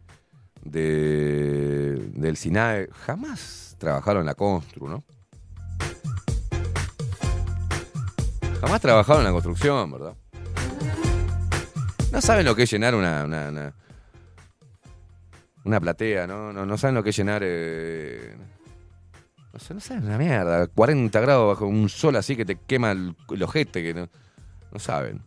de, 0.65 2.11
del 2.15 2.37
SINAE, 2.37 2.89
jamás 3.07 3.77
trabajaron 3.79 4.23
en 4.23 4.27
la 4.27 4.35
Constru, 4.35 4.89
¿no? 4.89 5.05
Jamás 8.61 8.81
trabajaron 8.81 9.21
en 9.21 9.27
la 9.27 9.31
construcción, 9.31 9.93
¿verdad? 9.93 10.17
No 12.11 12.21
saben 12.21 12.47
lo 12.47 12.57
que 12.57 12.65
es 12.65 12.71
llenar 12.73 12.97
una, 12.97 13.73
una, 15.65 15.81
platea, 15.81 16.27
¿no? 16.27 16.53
¿no? 16.53 16.67
No 16.67 16.77
saben 16.77 16.97
lo 16.97 17.05
que 17.05 17.11
es 17.11 17.17
llenar... 17.17 17.43
eh, 17.45 18.35
no 19.53 19.59
sé, 19.61 19.73
no 19.73 19.79
saben 19.79 20.07
una 20.07 20.19
mierda. 20.19 20.67
40 20.67 21.21
grados 21.21 21.47
bajo 21.47 21.67
un 21.67 21.89
sol 21.89 22.17
así 22.17 22.35
que 22.35 22.45
te 22.45 22.57
quema 22.57 22.91
el, 22.91 23.15
el 23.31 23.43
ojete, 23.45 23.85
que 23.85 23.95
no, 23.95 24.09
no 24.73 24.81
saben. 24.81 25.23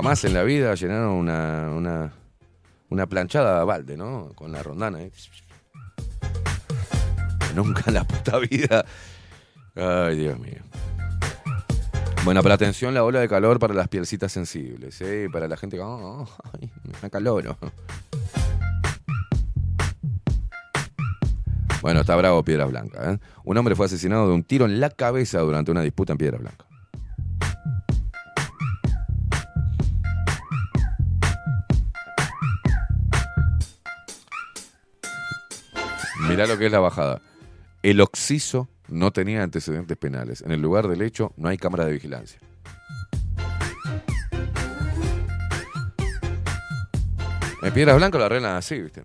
Jamás 0.00 0.24
en 0.24 0.32
la 0.32 0.44
vida 0.44 0.74
llenaron 0.76 1.10
una, 1.10 1.68
una, 1.76 2.12
una 2.88 3.06
planchada 3.06 3.60
a 3.60 3.64
balde, 3.64 3.98
¿no? 3.98 4.32
Con 4.34 4.50
la 4.50 4.62
rondana. 4.62 5.02
¿eh? 5.02 5.12
Nunca 7.54 7.82
en 7.86 7.94
la 7.94 8.04
puta 8.04 8.38
vida. 8.38 8.86
Ay, 9.76 10.16
Dios 10.16 10.38
mío. 10.38 10.62
Bueno, 12.24 12.42
pero 12.42 12.54
atención, 12.54 12.92
la 12.92 13.02
ola 13.02 13.20
de 13.20 13.28
calor 13.28 13.58
para 13.58 13.72
las 13.72 13.88
pielcitas 13.88 14.30
sensibles, 14.30 15.00
¿eh? 15.00 15.28
Para 15.32 15.48
la 15.48 15.56
gente 15.56 15.76
que... 15.76 15.82
"Oh, 15.82 16.28
ay, 16.60 16.70
me 17.02 17.10
calor. 17.10 17.56
Bueno, 21.80 22.00
está 22.00 22.14
bravo 22.16 22.44
Piedra 22.44 22.66
Blanca. 22.66 23.12
¿eh? 23.12 23.18
Un 23.44 23.56
hombre 23.56 23.74
fue 23.74 23.86
asesinado 23.86 24.28
de 24.28 24.34
un 24.34 24.42
tiro 24.44 24.66
en 24.66 24.80
la 24.80 24.90
cabeza 24.90 25.40
durante 25.40 25.70
una 25.70 25.80
disputa 25.80 26.12
en 26.12 26.18
Piedra 26.18 26.36
Blanca. 26.38 26.66
Mirá 36.28 36.46
lo 36.46 36.58
que 36.58 36.66
es 36.66 36.72
la 36.72 36.80
bajada. 36.80 37.20
El 37.82 38.00
Oxiso 38.00 38.68
no 38.90 39.12
tenía 39.12 39.42
antecedentes 39.42 39.96
penales. 39.96 40.42
En 40.42 40.52
el 40.52 40.60
lugar 40.60 40.88
del 40.88 41.02
hecho 41.02 41.32
no 41.36 41.48
hay 41.48 41.56
cámara 41.56 41.84
de 41.84 41.92
vigilancia. 41.92 42.40
En 47.62 47.74
Piedras 47.74 47.96
Blancas 47.96 48.18
lo 48.18 48.24
arreglan 48.24 48.56
así, 48.56 48.80
¿viste? 48.80 49.04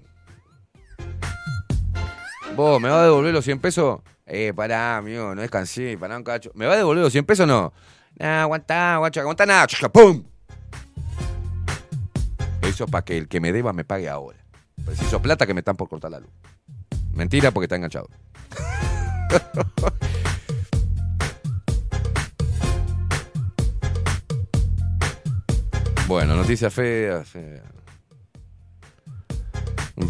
Vos, 2.56 2.82
¿me 2.82 2.88
va 2.88 3.02
a 3.02 3.04
devolver 3.04 3.34
los 3.34 3.44
100 3.44 3.60
pesos? 3.60 4.00
Eh, 4.26 4.54
pará, 4.56 4.98
amigo, 4.98 5.36
no 5.36 5.42
descansé, 5.42 5.98
pará 5.98 6.16
un 6.18 6.24
cacho. 6.24 6.52
¿Me 6.56 6.66
va 6.66 6.74
a 6.74 6.78
devolver 6.78 7.04
los 7.04 7.12
100 7.12 7.26
pesos 7.26 7.44
o 7.44 7.48
no? 7.48 7.74
Nah, 8.18 8.44
aguantá, 8.44 8.98
guacho, 8.98 9.20
aguantá 9.20 9.46
nada. 9.46 9.68
¡Pum! 9.92 10.24
Eso 12.62 12.88
para 12.88 13.04
que 13.04 13.18
el 13.18 13.28
que 13.28 13.42
me 13.42 13.52
deba 13.52 13.74
me 13.74 13.84
pague 13.84 14.08
ahora. 14.08 14.40
Preciso 14.86 15.22
plata 15.22 15.46
que 15.46 15.54
me 15.54 15.60
están 15.60 15.76
por 15.76 15.90
cortar 15.90 16.12
la 16.12 16.20
luz. 16.20 16.32
Mentira 17.14 17.52
porque 17.52 17.66
está 17.66 17.76
enganchado. 17.76 18.08
bueno, 26.08 26.36
noticias 26.36 26.74
feas. 26.74 27.28
feas. 27.28 27.64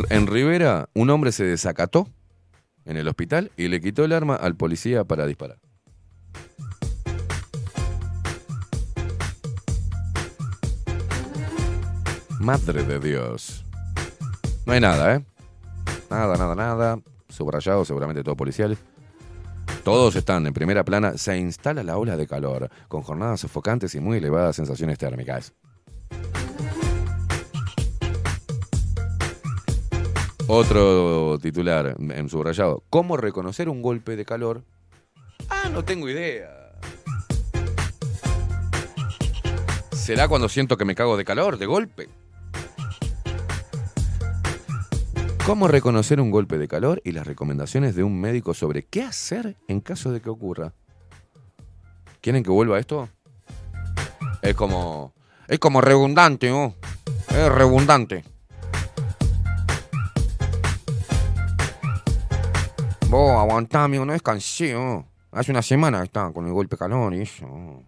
En 0.10 0.27
Rivera, 0.27 0.89
un 0.93 1.10
hombre 1.10 1.31
se 1.31 1.45
desacató 1.45 2.07
en 2.85 2.97
el 2.97 3.07
hospital 3.07 3.52
y 3.57 3.68
le 3.68 3.81
quitó 3.81 4.03
el 4.03 4.14
arma 4.14 4.35
al 4.35 4.56
policía 4.56 5.03
para 5.03 5.26
disparar. 5.26 5.57
Madre 12.39 12.84
de 12.84 12.99
Dios. 12.99 13.65
No 14.65 14.73
hay 14.73 14.80
nada, 14.80 15.15
¿eh? 15.15 15.26
Nada, 16.10 16.38
nada, 16.38 16.56
nada. 16.56 16.99
Subrayado, 17.30 17.85
seguramente 17.85 18.23
todo 18.23 18.35
policiales. 18.35 18.80
Todos 19.86 20.16
están 20.16 20.48
en 20.48 20.53
primera 20.53 20.84
plana. 20.84 21.16
Se 21.16 21.38
instala 21.38 21.84
la 21.84 21.99
ola 21.99 22.18
de 22.18 22.26
calor, 22.26 22.72
con 22.88 23.03
jornadas 23.03 23.41
sofocantes 23.41 23.94
y 23.94 23.99
muy 23.99 24.18
elevadas 24.18 24.56
sensaciones 24.56 24.98
térmicas. 24.98 25.53
Otro 30.48 31.38
titular 31.40 31.95
en 31.99 32.30
subrayado. 32.30 32.84
¿Cómo 32.90 33.16
reconocer 33.16 33.70
un 33.70 33.84
golpe 33.84 34.16
de 34.16 34.26
calor? 34.26 34.64
Ah, 35.49 35.70
no 35.72 35.86
tengo 35.86 36.10
idea. 36.10 36.72
¿Será 39.91 40.28
cuando 40.28 40.49
siento 40.49 40.78
que 40.78 40.86
me 40.86 40.95
cago 40.95 41.16
de 41.16 41.26
calor, 41.26 41.60
de 41.60 41.66
golpe? 41.68 42.10
¿Cómo 45.45 45.67
reconocer 45.67 46.19
un 46.19 46.31
golpe 46.31 46.57
de 46.57 46.67
calor 46.67 47.03
y 47.05 47.11
las 47.11 47.27
recomendaciones 47.27 47.95
de 47.95 48.01
un 48.03 48.19
médico 48.19 48.55
sobre 48.55 48.84
qué 48.84 49.03
hacer 49.03 49.55
en 49.67 49.80
caso 49.80 50.11
de 50.11 50.19
que 50.19 50.31
ocurra? 50.31 50.73
¿Quieren 52.19 52.41
que 52.41 52.49
vuelva 52.49 52.80
esto? 52.80 53.07
Es 54.41 54.55
como. 54.55 55.13
Es 55.47 55.59
como 55.59 55.81
redundante, 55.81 56.49
¿no? 56.49 56.73
Es 57.30 57.47
redundante. 57.51 58.23
Vos 63.07 63.38
aguantá, 63.38 63.84
amigo, 63.84 64.03
no 64.03 64.13
descansé. 64.13 64.76
oh. 64.76 65.05
Hace 65.31 65.51
una 65.51 65.61
semana 65.61 65.99
que 65.99 66.05
estaba 66.05 66.34
con 66.34 66.47
el 66.47 66.53
golpe 66.53 66.76
de 66.76 66.80
calor 66.80 67.13
y 67.13 67.22
eso. 67.22 67.84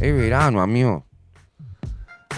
Es 0.00 0.16
verano, 0.16 0.62
amigo. 0.62 1.04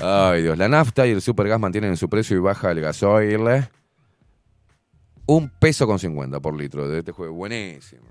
Ay, 0.03 0.43
Dios. 0.43 0.59
La 0.59 0.67
nafta 0.69 1.07
y 1.07 1.13
el 1.13 1.23
supergas 1.23 1.61
mantienen 1.61 1.97
su 1.97 2.09
precio 2.09 2.37
y 2.37 2.41
baja 2.41 2.73
el 2.73 2.81
gasoil. 2.81 3.69
Un 5.29 5.49
peso 5.49 5.89
con 5.89 5.99
50 5.99 6.39
por 6.39 6.57
litro 6.57 6.89
de 6.89 7.01
este 7.01 7.11
juego. 7.11 7.35
Buenísimo. 7.35 8.05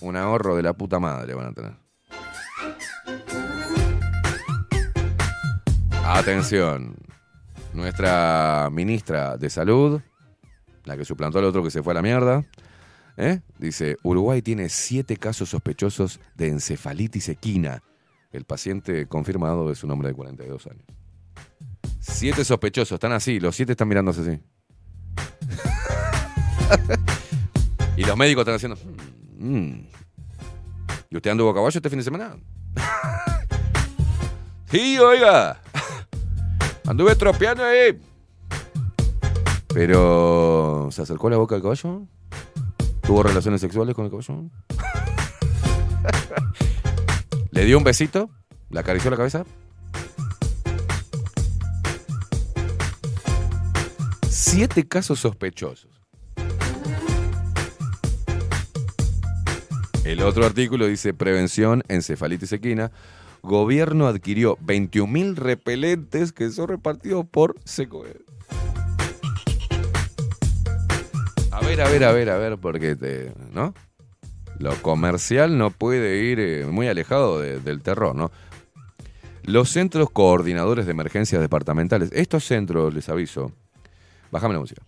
Un 0.00 0.16
ahorro 0.16 0.56
de 0.56 0.62
la 0.62 0.72
puta 0.72 0.98
madre 0.98 1.34
van 1.34 1.48
a 1.48 1.52
tener. 1.52 1.74
Atención. 6.02 6.96
Nuestra 7.74 8.70
ministra 8.72 9.36
de 9.36 9.50
Salud, 9.50 10.00
la 10.84 10.96
que 10.96 11.04
suplantó 11.04 11.40
al 11.40 11.44
otro 11.44 11.62
que 11.62 11.70
se 11.70 11.82
fue 11.82 11.92
a 11.92 11.94
la 11.94 12.02
mierda, 12.02 12.44
¿eh? 13.18 13.40
dice, 13.58 13.96
Uruguay 14.02 14.40
tiene 14.40 14.68
siete 14.70 15.16
casos 15.16 15.50
sospechosos 15.50 16.20
de 16.36 16.48
encefalitis 16.48 17.28
equina. 17.28 17.82
El 18.32 18.44
paciente 18.44 19.06
confirmado 19.06 19.70
es 19.70 19.84
un 19.84 19.90
hombre 19.90 20.08
de 20.08 20.14
42 20.14 20.66
años. 20.68 20.84
Siete 22.00 22.44
sospechosos, 22.44 22.92
están 22.92 23.12
así, 23.12 23.40
los 23.40 23.56
siete 23.56 23.72
están 23.72 23.88
mirándose 23.88 24.20
así. 24.22 24.40
y 27.96 28.04
los 28.04 28.16
médicos 28.16 28.42
están 28.42 28.54
haciendo... 28.54 28.76
"Mm". 29.38 29.86
¿Y 31.10 31.16
usted 31.16 31.30
anduvo 31.30 31.50
a 31.50 31.54
caballo 31.54 31.78
este 31.78 31.88
fin 31.90 31.98
de 31.98 32.04
semana? 32.04 32.36
sí, 34.70 34.98
oiga. 34.98 35.60
Anduve 36.86 37.14
tropeando 37.16 37.64
ahí. 37.64 37.98
Pero... 39.68 40.88
¿Se 40.90 41.02
acercó 41.02 41.30
la 41.30 41.36
boca 41.36 41.54
al 41.54 41.62
caballo? 41.62 42.02
¿Tuvo 43.02 43.22
relaciones 43.22 43.60
sexuales 43.60 43.94
con 43.94 44.04
el 44.06 44.10
caballo? 44.10 44.50
¿Le 47.50 47.64
dio 47.64 47.78
un 47.78 47.84
besito? 47.84 48.30
¿Le 48.70 48.80
acarició 48.80 49.10
la 49.10 49.16
cabeza? 49.16 49.44
Siete 54.28 54.86
casos 54.88 55.20
sospechosos. 55.20 55.93
El 60.04 60.20
otro 60.22 60.44
artículo 60.44 60.86
dice 60.86 61.14
prevención 61.14 61.82
encefalitis 61.88 62.52
equina. 62.52 62.90
Gobierno 63.42 64.06
adquirió 64.06 64.56
21.000 64.58 65.34
repelentes 65.34 66.32
que 66.32 66.50
son 66.50 66.68
repartidos 66.68 67.26
por 67.26 67.56
Secoed. 67.64 68.16
A 71.50 71.60
ver, 71.60 71.80
a 71.82 71.88
ver, 71.88 72.04
a 72.04 72.12
ver, 72.12 72.30
a 72.30 72.38
ver, 72.38 72.58
porque 72.58 72.96
te, 72.96 73.32
¿no? 73.52 73.74
Lo 74.58 74.74
comercial 74.82 75.56
no 75.58 75.70
puede 75.70 76.22
ir 76.24 76.40
eh, 76.40 76.66
muy 76.66 76.88
alejado 76.88 77.40
de- 77.40 77.60
del 77.60 77.82
terror, 77.82 78.14
¿no? 78.14 78.30
Los 79.42 79.70
centros 79.70 80.10
coordinadores 80.10 80.86
de 80.86 80.92
emergencias 80.92 81.40
departamentales, 81.40 82.10
estos 82.12 82.44
centros, 82.44 82.94
les 82.94 83.08
aviso, 83.08 83.52
bájame 84.30 84.54
la 84.54 84.60
música. 84.60 84.82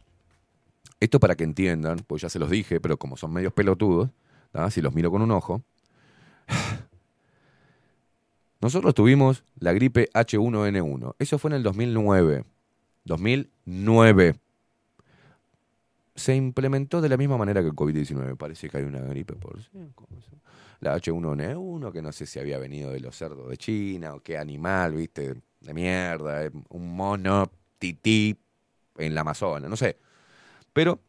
Esto 0.98 1.20
para 1.20 1.34
que 1.34 1.44
entiendan, 1.44 1.98
pues 2.06 2.22
ya 2.22 2.30
se 2.30 2.38
los 2.38 2.48
dije, 2.50 2.80
pero 2.80 2.96
como 2.96 3.16
son 3.18 3.32
medios 3.34 3.52
pelotudos, 3.52 4.08
si 4.70 4.80
los 4.82 4.94
miro 4.94 5.10
con 5.10 5.22
un 5.22 5.30
ojo. 5.30 5.62
Nosotros 8.60 8.94
tuvimos 8.94 9.44
la 9.58 9.72
gripe 9.72 10.08
H1N1. 10.12 11.14
Eso 11.18 11.38
fue 11.38 11.50
en 11.50 11.56
el 11.56 11.62
2009. 11.62 12.44
2009. 13.04 14.34
Se 16.14 16.34
implementó 16.34 17.00
de 17.00 17.08
la 17.08 17.16
misma 17.16 17.36
manera 17.36 17.60
que 17.60 17.68
el 17.68 17.74
COVID-19. 17.74 18.36
Parece 18.36 18.68
que 18.68 18.78
hay 18.78 18.84
una 18.84 19.00
gripe 19.00 19.34
por... 19.34 19.58
La 20.80 20.96
H1N1, 20.96 21.92
que 21.92 22.02
no 22.02 22.12
sé 22.12 22.26
si 22.26 22.38
había 22.38 22.58
venido 22.58 22.90
de 22.90 23.00
los 23.00 23.16
cerdos 23.16 23.48
de 23.48 23.56
China 23.56 24.14
o 24.14 24.20
qué 24.20 24.36
animal, 24.36 24.94
viste, 24.94 25.34
de 25.60 25.74
mierda, 25.74 26.44
eh, 26.44 26.50
un 26.68 26.94
mono 26.94 27.50
tití 27.78 28.36
en 28.98 29.14
la 29.14 29.22
Amazonas, 29.22 29.70
no 29.70 29.76
sé. 29.76 29.96
Pero 30.72 31.00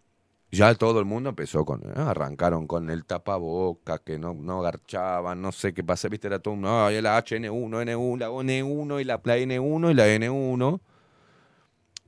ya 0.51 0.73
todo 0.75 0.99
el 0.99 1.05
mundo 1.05 1.29
empezó 1.29 1.65
con, 1.65 1.81
¿eh? 1.81 1.93
arrancaron 1.95 2.67
con 2.67 2.89
el 2.89 3.05
tapaboca, 3.05 3.99
que 3.99 4.17
no, 4.17 4.33
no 4.33 4.61
garchaban, 4.61 5.41
no 5.41 5.51
sé 5.51 5.73
qué 5.73 5.83
pasa, 5.83 6.07
viste, 6.07 6.27
era 6.27 6.39
todo 6.39 6.53
un, 6.53 6.65
ay, 6.65 7.01
la 7.01 7.17
HN1, 7.23 7.49
N1, 7.51 8.17
la 8.17 8.29
N1 8.29 9.01
y 9.01 9.03
la, 9.03 9.21
la 9.23 9.37
N1 9.37 9.91
y 9.91 9.93
la 9.93 10.07
N1. 10.07 10.79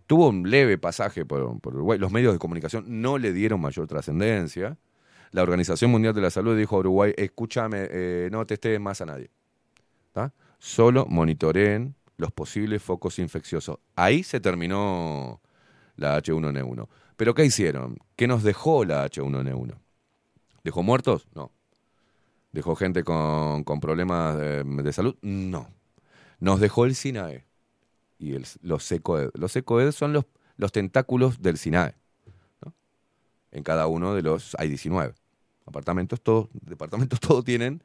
Tuvo 0.07 0.29
un 0.29 0.49
leve 0.49 0.77
pasaje 0.77 1.25
por, 1.25 1.59
por 1.59 1.75
Uruguay. 1.75 1.99
Los 1.99 2.11
medios 2.11 2.33
de 2.33 2.39
comunicación 2.39 2.85
no 2.87 3.17
le 3.17 3.31
dieron 3.33 3.61
mayor 3.61 3.87
trascendencia. 3.87 4.77
La 5.31 5.43
Organización 5.43 5.91
Mundial 5.91 6.15
de 6.15 6.21
la 6.21 6.31
Salud 6.31 6.57
dijo 6.57 6.77
a 6.77 6.79
Uruguay, 6.79 7.13
escúchame, 7.15 7.87
eh, 7.91 8.29
no 8.31 8.45
testes 8.47 8.79
más 8.79 9.01
a 9.01 9.05
nadie. 9.05 9.29
¿tá? 10.13 10.33
Solo 10.57 11.05
monitoreen 11.07 11.93
los 12.17 12.31
posibles 12.31 12.81
focos 12.81 13.19
infecciosos. 13.19 13.77
Ahí 13.95 14.23
se 14.23 14.39
terminó 14.39 15.41
la 15.95 16.17
H1N1. 16.17 16.87
¿Pero 17.19 17.33
qué 17.33 17.43
hicieron? 17.43 17.97
¿Qué 18.15 18.27
nos 18.27 18.43
dejó 18.43 18.85
la 18.85 19.05
H1N1? 19.05 19.77
¿Dejó 20.63 20.83
muertos? 20.83 21.27
No. 21.35 21.51
¿Dejó 22.53 22.77
gente 22.77 23.03
con, 23.03 23.65
con 23.65 23.81
problemas 23.81 24.37
de, 24.37 24.93
salud? 24.93 25.17
No. 25.21 25.67
Nos 26.39 26.61
dejó 26.61 26.85
el 26.85 26.95
SINAE 26.95 27.45
y 28.19 28.37
los 28.61 28.85
SECOED. 28.85 29.31
Los 29.33 29.51
SECOED 29.51 29.91
son 29.91 30.13
los, 30.13 30.27
los 30.55 30.71
tentáculos 30.71 31.41
del 31.41 31.57
SINAE. 31.57 31.93
En 33.51 33.63
cada 33.63 33.87
uno 33.87 34.15
de 34.15 34.21
los 34.21 34.55
hay 34.57 34.69
19. 34.69 35.13
Apartamentos, 35.65 36.21
todos, 36.21 36.47
departamentos 36.53 37.19
todos 37.19 37.43
tienen 37.43 37.83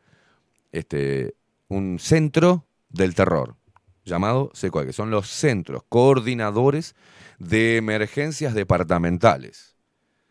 este, 0.70 1.34
un 1.66 1.98
centro 1.98 2.68
del 2.88 3.16
terror 3.16 3.56
llamado 4.04 4.50
SECOED, 4.54 4.86
que 4.86 4.92
son 4.92 5.10
los 5.10 5.28
centros 5.28 5.82
coordinadores 5.88 6.94
de 7.38 7.76
emergencias 7.76 8.54
departamentales, 8.54 9.76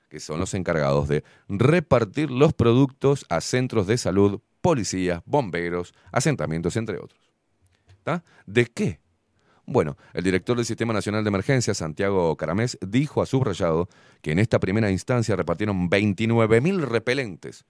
que 0.09 0.19
son 0.19 0.39
los 0.39 0.53
encargados 0.53 1.07
de 1.07 1.23
repartir 1.49 2.29
los 2.29 2.53
productos 2.53 3.25
a 3.29 3.41
centros 3.41 3.87
de 3.87 3.97
salud, 3.97 4.41
policías, 4.61 5.21
bomberos, 5.25 5.93
asentamientos, 6.11 6.77
entre 6.77 6.97
otros. 6.97 7.19
¿Tá? 8.03 8.23
¿De 8.45 8.65
qué? 8.65 8.99
Bueno, 9.65 9.97
el 10.13 10.23
director 10.23 10.57
del 10.57 10.65
Sistema 10.65 10.93
Nacional 10.93 11.23
de 11.23 11.29
Emergencias, 11.29 11.77
Santiago 11.77 12.35
Caramés, 12.35 12.77
dijo 12.85 13.21
a 13.21 13.25
subrayado 13.25 13.87
que 14.21 14.31
en 14.31 14.39
esta 14.39 14.59
primera 14.59 14.91
instancia 14.91 15.35
repartieron 15.37 15.89
29.000 15.89 16.81
repelentes 16.81 17.65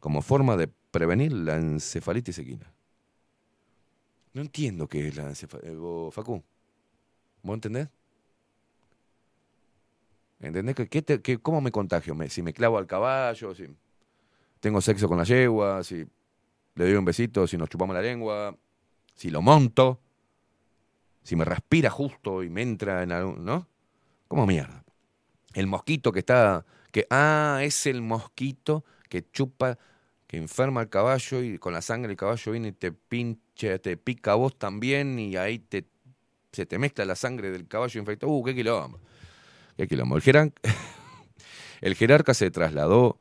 como 0.00 0.22
forma 0.22 0.56
de 0.56 0.68
prevenir 0.90 1.32
la 1.32 1.56
encefalitis 1.56 2.38
equina. 2.38 2.75
No 4.36 4.42
entiendo 4.42 4.86
qué 4.86 5.08
es 5.08 5.16
la 5.16 5.22
encefalitis. 5.30 5.78
Facu, 6.12 6.44
¿vos 7.42 7.54
entendés? 7.54 7.88
¿Entendés? 10.40 10.76
qué 11.22 11.40
¿Cómo 11.40 11.62
me 11.62 11.72
contagio? 11.72 12.14
Me- 12.14 12.28
si 12.28 12.42
me 12.42 12.52
clavo 12.52 12.76
al 12.76 12.86
caballo, 12.86 13.54
si 13.54 13.64
tengo 14.60 14.82
sexo 14.82 15.08
con 15.08 15.16
la 15.16 15.24
yegua, 15.24 15.82
si 15.82 16.06
le 16.74 16.84
doy 16.84 16.92
un 16.96 17.06
besito, 17.06 17.46
si 17.46 17.56
nos 17.56 17.70
chupamos 17.70 17.94
la 17.96 18.02
lengua, 18.02 18.54
si 19.14 19.30
lo 19.30 19.40
monto, 19.40 20.02
si 21.22 21.34
me 21.34 21.46
respira 21.46 21.88
justo 21.88 22.42
y 22.42 22.50
me 22.50 22.60
entra 22.60 23.02
en 23.02 23.12
algún... 23.12 23.42
¿No? 23.42 23.66
¿Cómo 24.28 24.46
mierda? 24.46 24.84
El 25.54 25.66
mosquito 25.66 26.12
que 26.12 26.18
está... 26.18 26.66
que 26.92 27.06
Ah, 27.08 27.60
es 27.62 27.86
el 27.86 28.02
mosquito 28.02 28.84
que 29.08 29.30
chupa, 29.30 29.78
que 30.26 30.36
enferma 30.38 30.80
al 30.80 30.88
caballo 30.90 31.42
y 31.42 31.58
con 31.58 31.72
la 31.72 31.82
sangre 31.82 32.12
el 32.12 32.16
caballo 32.18 32.52
viene 32.52 32.68
y 32.68 32.72
te 32.72 32.92
pincha, 32.92 33.78
te 33.78 33.96
pica 33.96 34.32
a 34.32 34.34
vos 34.36 34.58
también 34.58 35.18
y 35.18 35.36
ahí 35.36 35.58
te, 35.60 35.86
se 36.52 36.66
te 36.66 36.78
mezcla 36.78 37.04
la 37.06 37.16
sangre 37.16 37.50
del 37.50 37.68
caballo 37.68 38.00
infectado. 38.00 38.32
Uh, 38.32 38.44
qué 38.44 38.54
quilombo. 38.54 39.00
Qué 39.76 39.88
quilombo. 39.88 40.16
El, 40.16 40.22
jeran- 40.22 40.54
el 41.80 41.94
jerarca 41.94 42.34
se 42.34 42.50
trasladó 42.50 43.18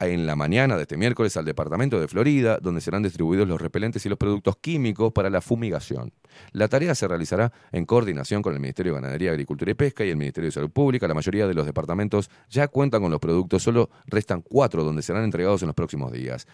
en 0.00 0.26
la 0.26 0.36
mañana 0.36 0.76
de 0.76 0.82
este 0.82 0.96
miércoles 0.96 1.36
al 1.36 1.44
departamento 1.44 1.98
de 1.98 2.08
Florida, 2.08 2.58
donde 2.60 2.80
serán 2.80 3.02
distribuidos 3.02 3.48
los 3.48 3.60
repelentes 3.60 4.04
y 4.04 4.08
los 4.08 4.18
productos 4.18 4.56
químicos 4.56 5.12
para 5.12 5.30
la 5.30 5.40
fumigación. 5.40 6.12
La 6.52 6.68
tarea 6.68 6.94
se 6.94 7.08
realizará 7.08 7.52
en 7.72 7.86
coordinación 7.86 8.42
con 8.42 8.52
el 8.52 8.60
Ministerio 8.60 8.92
de 8.92 9.00
Ganadería, 9.00 9.30
Agricultura 9.30 9.70
y 9.70 9.74
Pesca 9.74 10.04
y 10.04 10.10
el 10.10 10.16
Ministerio 10.16 10.48
de 10.48 10.52
Salud 10.52 10.70
Pública. 10.70 11.08
La 11.08 11.14
mayoría 11.14 11.46
de 11.46 11.54
los 11.54 11.64
departamentos 11.64 12.30
ya 12.50 12.68
cuentan 12.68 13.00
con 13.00 13.10
los 13.10 13.20
productos, 13.20 13.62
solo 13.62 13.90
restan 14.06 14.42
cuatro 14.42 14.84
donde 14.84 15.02
serán 15.02 15.24
entregados 15.24 15.62
en 15.62 15.68
los 15.68 15.74
próximos 15.74 16.12
días. 16.12 16.46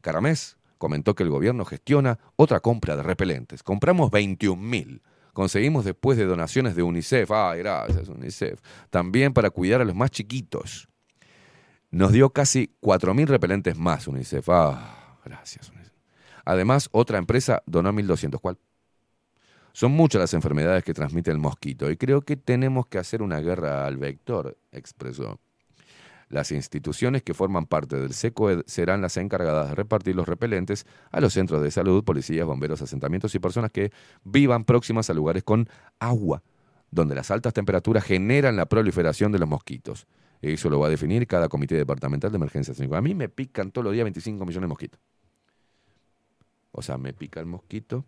Caramés 0.00 0.56
comentó 0.78 1.14
que 1.14 1.22
el 1.22 1.30
gobierno 1.30 1.64
gestiona 1.64 2.18
otra 2.36 2.60
compra 2.60 2.96
de 2.96 3.02
repelentes. 3.02 3.62
Compramos 3.62 4.10
21.000. 4.10 5.00
Conseguimos 5.32 5.84
después 5.84 6.18
de 6.18 6.24
donaciones 6.24 6.74
de 6.74 6.82
UNICEF. 6.82 7.30
Ay, 7.30 7.60
gracias, 7.60 8.08
UNICEF. 8.08 8.60
También 8.90 9.32
para 9.32 9.50
cuidar 9.50 9.80
a 9.80 9.84
los 9.84 9.94
más 9.94 10.10
chiquitos. 10.10 10.88
Nos 11.90 12.12
dio 12.12 12.30
casi 12.30 12.74
4.000 12.82 13.26
repelentes 13.26 13.76
más 13.78 14.06
UNICEF. 14.08 14.48
Ah, 14.50 15.18
gracias 15.24 15.70
UNICEF. 15.70 15.94
Además, 16.44 16.88
otra 16.92 17.18
empresa 17.18 17.62
donó 17.66 17.92
1.200. 17.92 18.40
¿Cuál? 18.40 18.58
Son 19.72 19.92
muchas 19.92 20.20
las 20.20 20.34
enfermedades 20.34 20.82
que 20.84 20.92
transmite 20.92 21.30
el 21.30 21.38
mosquito 21.38 21.90
y 21.90 21.96
creo 21.96 22.22
que 22.22 22.36
tenemos 22.36 22.86
que 22.86 22.98
hacer 22.98 23.22
una 23.22 23.40
guerra 23.40 23.86
al 23.86 23.96
vector, 23.96 24.58
expresó. 24.72 25.40
Las 26.28 26.52
instituciones 26.52 27.22
que 27.22 27.32
forman 27.32 27.64
parte 27.64 27.96
del 27.96 28.12
SECOED 28.12 28.64
serán 28.66 29.00
las 29.00 29.16
encargadas 29.16 29.70
de 29.70 29.74
repartir 29.74 30.14
los 30.14 30.28
repelentes 30.28 30.84
a 31.10 31.20
los 31.20 31.32
centros 31.32 31.62
de 31.62 31.70
salud, 31.70 32.04
policías, 32.04 32.46
bomberos, 32.46 32.82
asentamientos 32.82 33.34
y 33.34 33.38
personas 33.38 33.70
que 33.70 33.92
vivan 34.24 34.64
próximas 34.64 35.08
a 35.08 35.14
lugares 35.14 35.42
con 35.42 35.68
agua, 36.00 36.42
donde 36.90 37.14
las 37.14 37.30
altas 37.30 37.54
temperaturas 37.54 38.04
generan 38.04 38.56
la 38.56 38.66
proliferación 38.66 39.32
de 39.32 39.38
los 39.38 39.48
mosquitos. 39.48 40.06
Eso 40.40 40.70
lo 40.70 40.78
va 40.78 40.86
a 40.86 40.90
definir 40.90 41.26
cada 41.26 41.48
comité 41.48 41.74
departamental 41.74 42.30
de 42.30 42.36
emergencias. 42.36 42.80
A 42.80 43.00
mí 43.00 43.14
me 43.14 43.28
pican 43.28 43.72
todos 43.72 43.84
los 43.84 43.92
días 43.92 44.04
25 44.04 44.44
millones 44.44 44.62
de 44.62 44.68
mosquitos. 44.68 45.00
O 46.72 46.82
sea, 46.82 46.96
me 46.96 47.12
pica 47.12 47.40
el 47.40 47.46
mosquito. 47.46 48.04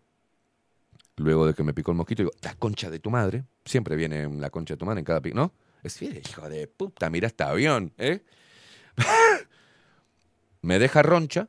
Luego 1.16 1.46
de 1.46 1.54
que 1.54 1.62
me 1.64 1.74
picó 1.74 1.90
el 1.90 1.96
mosquito, 1.96 2.22
digo, 2.22 2.32
la 2.42 2.54
concha 2.54 2.88
de 2.88 3.00
tu 3.00 3.10
madre. 3.10 3.44
Siempre 3.64 3.96
viene 3.96 4.28
la 4.28 4.50
concha 4.50 4.74
de 4.74 4.78
tu 4.78 4.86
madre 4.86 5.00
en 5.00 5.04
cada 5.04 5.20
pico, 5.20 5.36
¿no? 5.36 5.52
Es 5.82 5.94
decir, 5.94 6.22
hijo 6.24 6.48
de 6.48 6.68
puta, 6.68 7.10
mira 7.10 7.26
este 7.26 7.42
avión, 7.42 7.92
¿eh? 7.98 8.22
me 10.62 10.78
deja 10.78 11.02
roncha 11.02 11.48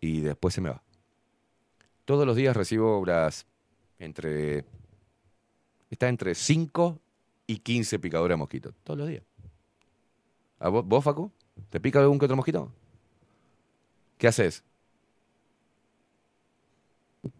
y 0.00 0.20
después 0.20 0.54
se 0.54 0.60
me 0.60 0.70
va. 0.70 0.82
Todos 2.04 2.26
los 2.26 2.36
días 2.36 2.56
recibo 2.56 2.98
obras 2.98 3.46
entre. 3.98 4.64
Está 5.90 6.08
entre 6.08 6.34
5 6.34 7.00
y 7.50 7.58
15 7.58 7.98
picaduras 7.98 8.34
de 8.34 8.36
mosquito. 8.36 8.72
Todos 8.84 8.98
los 9.00 9.08
días. 9.08 9.24
¿A 10.60 10.68
vos, 10.68 10.86
vos, 10.86 11.02
Facu? 11.02 11.32
¿Te 11.68 11.80
pica 11.80 11.98
algún 11.98 12.16
que 12.16 12.26
otro 12.26 12.36
mosquito? 12.36 12.72
¿Qué 14.18 14.28
haces? 14.28 14.62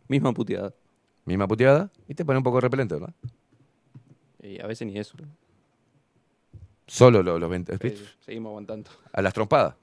Misma 0.08 0.32
puteada. 0.32 0.74
Misma 1.24 1.46
puteada 1.46 1.92
y 2.08 2.14
te 2.14 2.24
pone 2.24 2.38
un 2.38 2.42
poco 2.42 2.60
repelente, 2.60 2.94
¿verdad? 2.94 3.14
Y 4.42 4.60
a 4.60 4.66
veces 4.66 4.88
ni 4.88 4.98
eso. 4.98 5.16
Solo 6.88 7.22
los, 7.22 7.38
los 7.38 7.48
20. 7.48 7.78
Eh, 7.80 8.08
seguimos 8.20 8.50
aguantando. 8.50 8.90
A 9.12 9.22
las 9.22 9.32
trompadas. 9.32 9.76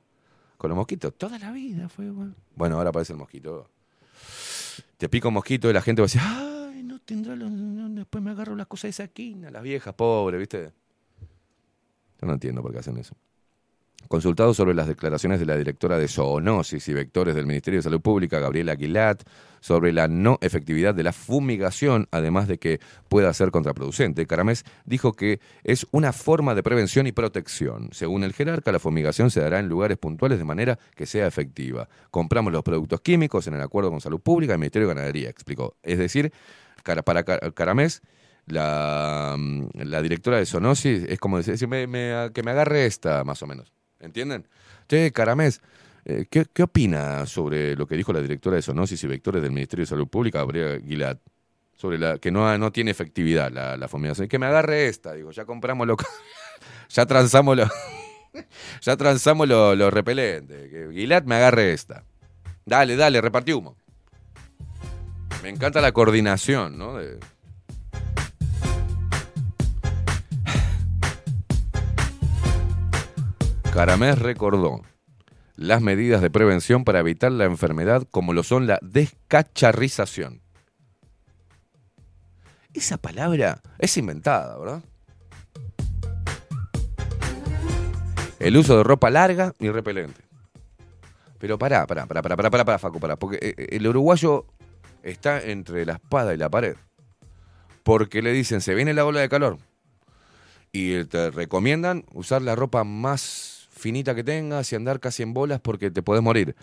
Con 0.57 0.69
los 0.69 0.75
mosquitos. 0.75 1.13
Toda 1.13 1.39
la 1.39 1.53
vida 1.53 1.87
fue 1.87 2.05
igual. 2.05 2.35
Bueno, 2.53 2.75
ahora 2.75 2.89
aparece 2.89 3.13
el 3.13 3.19
mosquito. 3.19 3.69
Te 4.97 5.07
pica 5.07 5.29
un 5.29 5.35
mosquito 5.35 5.69
y 5.69 5.73
la 5.73 5.81
gente 5.81 6.01
va 6.01 6.05
a 6.05 6.07
decir, 6.07 6.21
ay, 6.21 6.83
no 6.83 6.99
tendrá 6.99 7.33
los... 7.33 7.49
después 7.99 8.24
me 8.24 8.32
agarro 8.32 8.56
las 8.56 8.68
cosas 8.68 8.84
de 8.84 8.90
esa 8.90 9.07
quina. 9.07 9.52
Las 9.52 9.64
viejas, 9.64 9.94
pobres, 9.94 10.40
¿viste? 10.40 10.72
Yo 12.22 12.28
no 12.28 12.34
entiendo 12.34 12.61
por 12.61 12.72
qué 12.72 12.80
hacen 12.80 12.98
eso. 12.98 13.15
Consultado 14.07 14.53
sobre 14.53 14.74
las 14.74 14.88
declaraciones 14.88 15.40
de 15.40 15.45
la 15.45 15.57
directora 15.57 15.98
de 15.98 16.07
zoonosis 16.07 16.88
y 16.88 16.94
vectores 16.94 17.36
del 17.36 17.45
Ministerio 17.45 17.80
de 17.80 17.84
Salud 17.84 17.99
Pública, 17.99 18.40
Gabriela 18.40 18.72
Aguilat, 18.72 19.24
sobre 19.60 19.91
la 19.91 20.07
no 20.07 20.38
efectividad 20.40 20.95
de 20.95 21.03
la 21.03 21.11
fumigación, 21.11 22.07
además 22.11 22.48
de 22.48 22.57
que 22.57 22.80
pueda 23.10 23.34
ser 23.34 23.52
contraproducente, 23.52 24.26
Caramés 24.26 24.64
dijo 24.86 25.11
que 25.11 25.41
es 25.64 25.88
una 25.91 26.14
forma 26.14 26.56
de 26.56 26.64
prevención 26.64 27.06
y 27.07 27.11
protección. 27.11 27.90
Según 27.91 28.24
el 28.24 28.34
jerarca, 28.34 28.72
la 28.72 28.80
fumigación 28.80 29.30
se 29.30 29.41
dará 29.41 29.60
en 29.60 29.68
lugares 29.68 29.98
puntuales 29.98 30.38
de 30.38 30.45
manera 30.45 30.80
que 30.95 31.06
sea 31.06 31.28
efectiva. 31.28 31.90
Compramos 32.10 32.53
los 32.53 32.64
productos 32.64 33.02
químicos 33.02 33.48
en 33.48 33.56
el 33.56 33.61
acuerdo 33.61 33.90
con 33.90 33.99
Salud 33.99 34.22
Pública 34.22 34.53
y 34.53 34.56
el 34.56 34.60
Ministerio 34.60 34.88
de 34.88 34.94
Ganadería, 34.94 35.30
explicó. 35.30 35.76
Es 35.84 35.98
decir, 35.98 36.32
para 37.03 37.23
Caramés 37.23 38.01
la, 38.47 39.38
la, 39.73 40.01
directora 40.01 40.38
de 40.38 40.45
Zoonosis 40.45 41.03
es 41.03 41.19
como 41.19 41.38
decir, 41.38 41.57
que 41.57 41.68
me 41.68 42.51
agarre 42.51 42.85
esta, 42.85 43.23
más 43.23 43.43
o 43.43 43.47
menos. 43.47 43.73
¿Entienden? 43.99 44.47
Che, 44.88 45.11
Caramés, 45.11 45.61
eh, 46.05 46.26
¿qué, 46.30 46.45
¿qué, 46.53 46.64
opina 46.64 47.26
sobre 47.26 47.76
lo 47.76 47.88
que 47.88 47.95
dijo 47.95 48.14
la 48.14 48.22
directora 48.22 48.55
de 48.55 48.61
Zoonosis 48.61 49.03
y 49.03 49.07
Vectores 49.07 49.41
del 49.41 49.51
Ministerio 49.51 49.84
de 49.84 49.89
Salud 49.89 50.07
Pública, 50.07 50.39
Gabriela 50.39 50.77
Guilat? 50.77 51.19
Sobre 51.76 51.99
la 51.99 52.18
que 52.18 52.31
no, 52.31 52.57
no 52.57 52.72
tiene 52.72 52.89
efectividad 52.89 53.51
la, 53.51 53.77
la. 53.77 53.88
Que 54.27 54.39
me 54.39 54.47
agarre 54.47 54.88
esta, 54.88 55.14
digo, 55.14 55.31
ya 55.31 55.45
compramos 55.45 55.85
lo. 55.85 55.95
ya 56.89 57.05
transamos 57.05 57.55
lo. 57.55 57.68
ya 58.81 58.97
transamos 58.97 59.47
los 59.47 59.77
lo 59.77 59.91
repelentes. 59.91 60.72
Que 60.72 61.22
me 61.26 61.35
agarre 61.35 61.73
esta. 61.73 62.03
Dale, 62.65 62.95
dale, 62.95 63.22
repartí 63.22 63.53
humo. 63.53 63.76
Me 65.48 65.53
encanta 65.53 65.80
la 65.80 65.94
coordinación, 65.94 66.78
¿no? 66.78 66.98
De, 66.98 67.22
Caramés 73.72 74.19
recordó 74.19 74.82
las 75.56 75.82
medidas 75.82 76.22
de 76.22 76.30
prevención 76.30 76.84
para 76.84 76.99
evitar 76.99 77.32
la 77.32 77.45
enfermedad 77.45 78.03
como 78.11 78.34
lo 78.34 78.44
son 78.44 78.68
la 78.68 78.78
descacharrización. 78.82 80.41
Esa 82.74 82.98
palabra 82.98 83.61
es 83.80 83.95
inventada, 83.95 84.57
¿verdad? 84.57 84.84
El 88.40 88.57
uso 88.57 88.76
de 88.76 88.84
ropa 88.84 89.10
larga 89.10 89.53
y 89.60 89.69
repelente. 89.69 90.19
Pero 91.40 91.57
pará, 91.57 91.88
pará, 91.88 92.06
pará, 92.06 92.22
pará, 92.22 92.36
pará, 92.36 92.65
pará, 92.65 92.80
Facu, 92.80 92.99
pará, 92.99 93.15
porque 93.15 93.56
el 93.56 93.88
uruguayo 93.88 94.45
está 95.03 95.41
entre 95.41 95.86
la 95.86 95.94
espada 95.94 96.34
y 96.34 96.38
la 96.38 96.49
pared. 96.49 96.76
Porque 97.84 98.22
le 98.22 98.32
dicen, 98.32 98.61
se 98.61 98.76
viene 98.76 98.94
la 98.94 99.06
ola 99.06 99.22
de 99.22 99.30
calor. 99.30 99.57
Y 100.72 101.06
te 101.06 101.32
recomiendan 101.32 102.03
usar 102.14 102.41
la 102.41 102.56
ropa 102.56 102.84
más 102.84 103.68
finita 103.72 104.15
que 104.15 104.24
tengas 104.24 104.72
y 104.72 104.76
andar 104.76 104.99
casi 104.99 105.24
en 105.24 105.34
bolas 105.34 105.61
porque 105.61 105.91
te 105.91 106.02
podés 106.02 106.22
morir. 106.22 106.56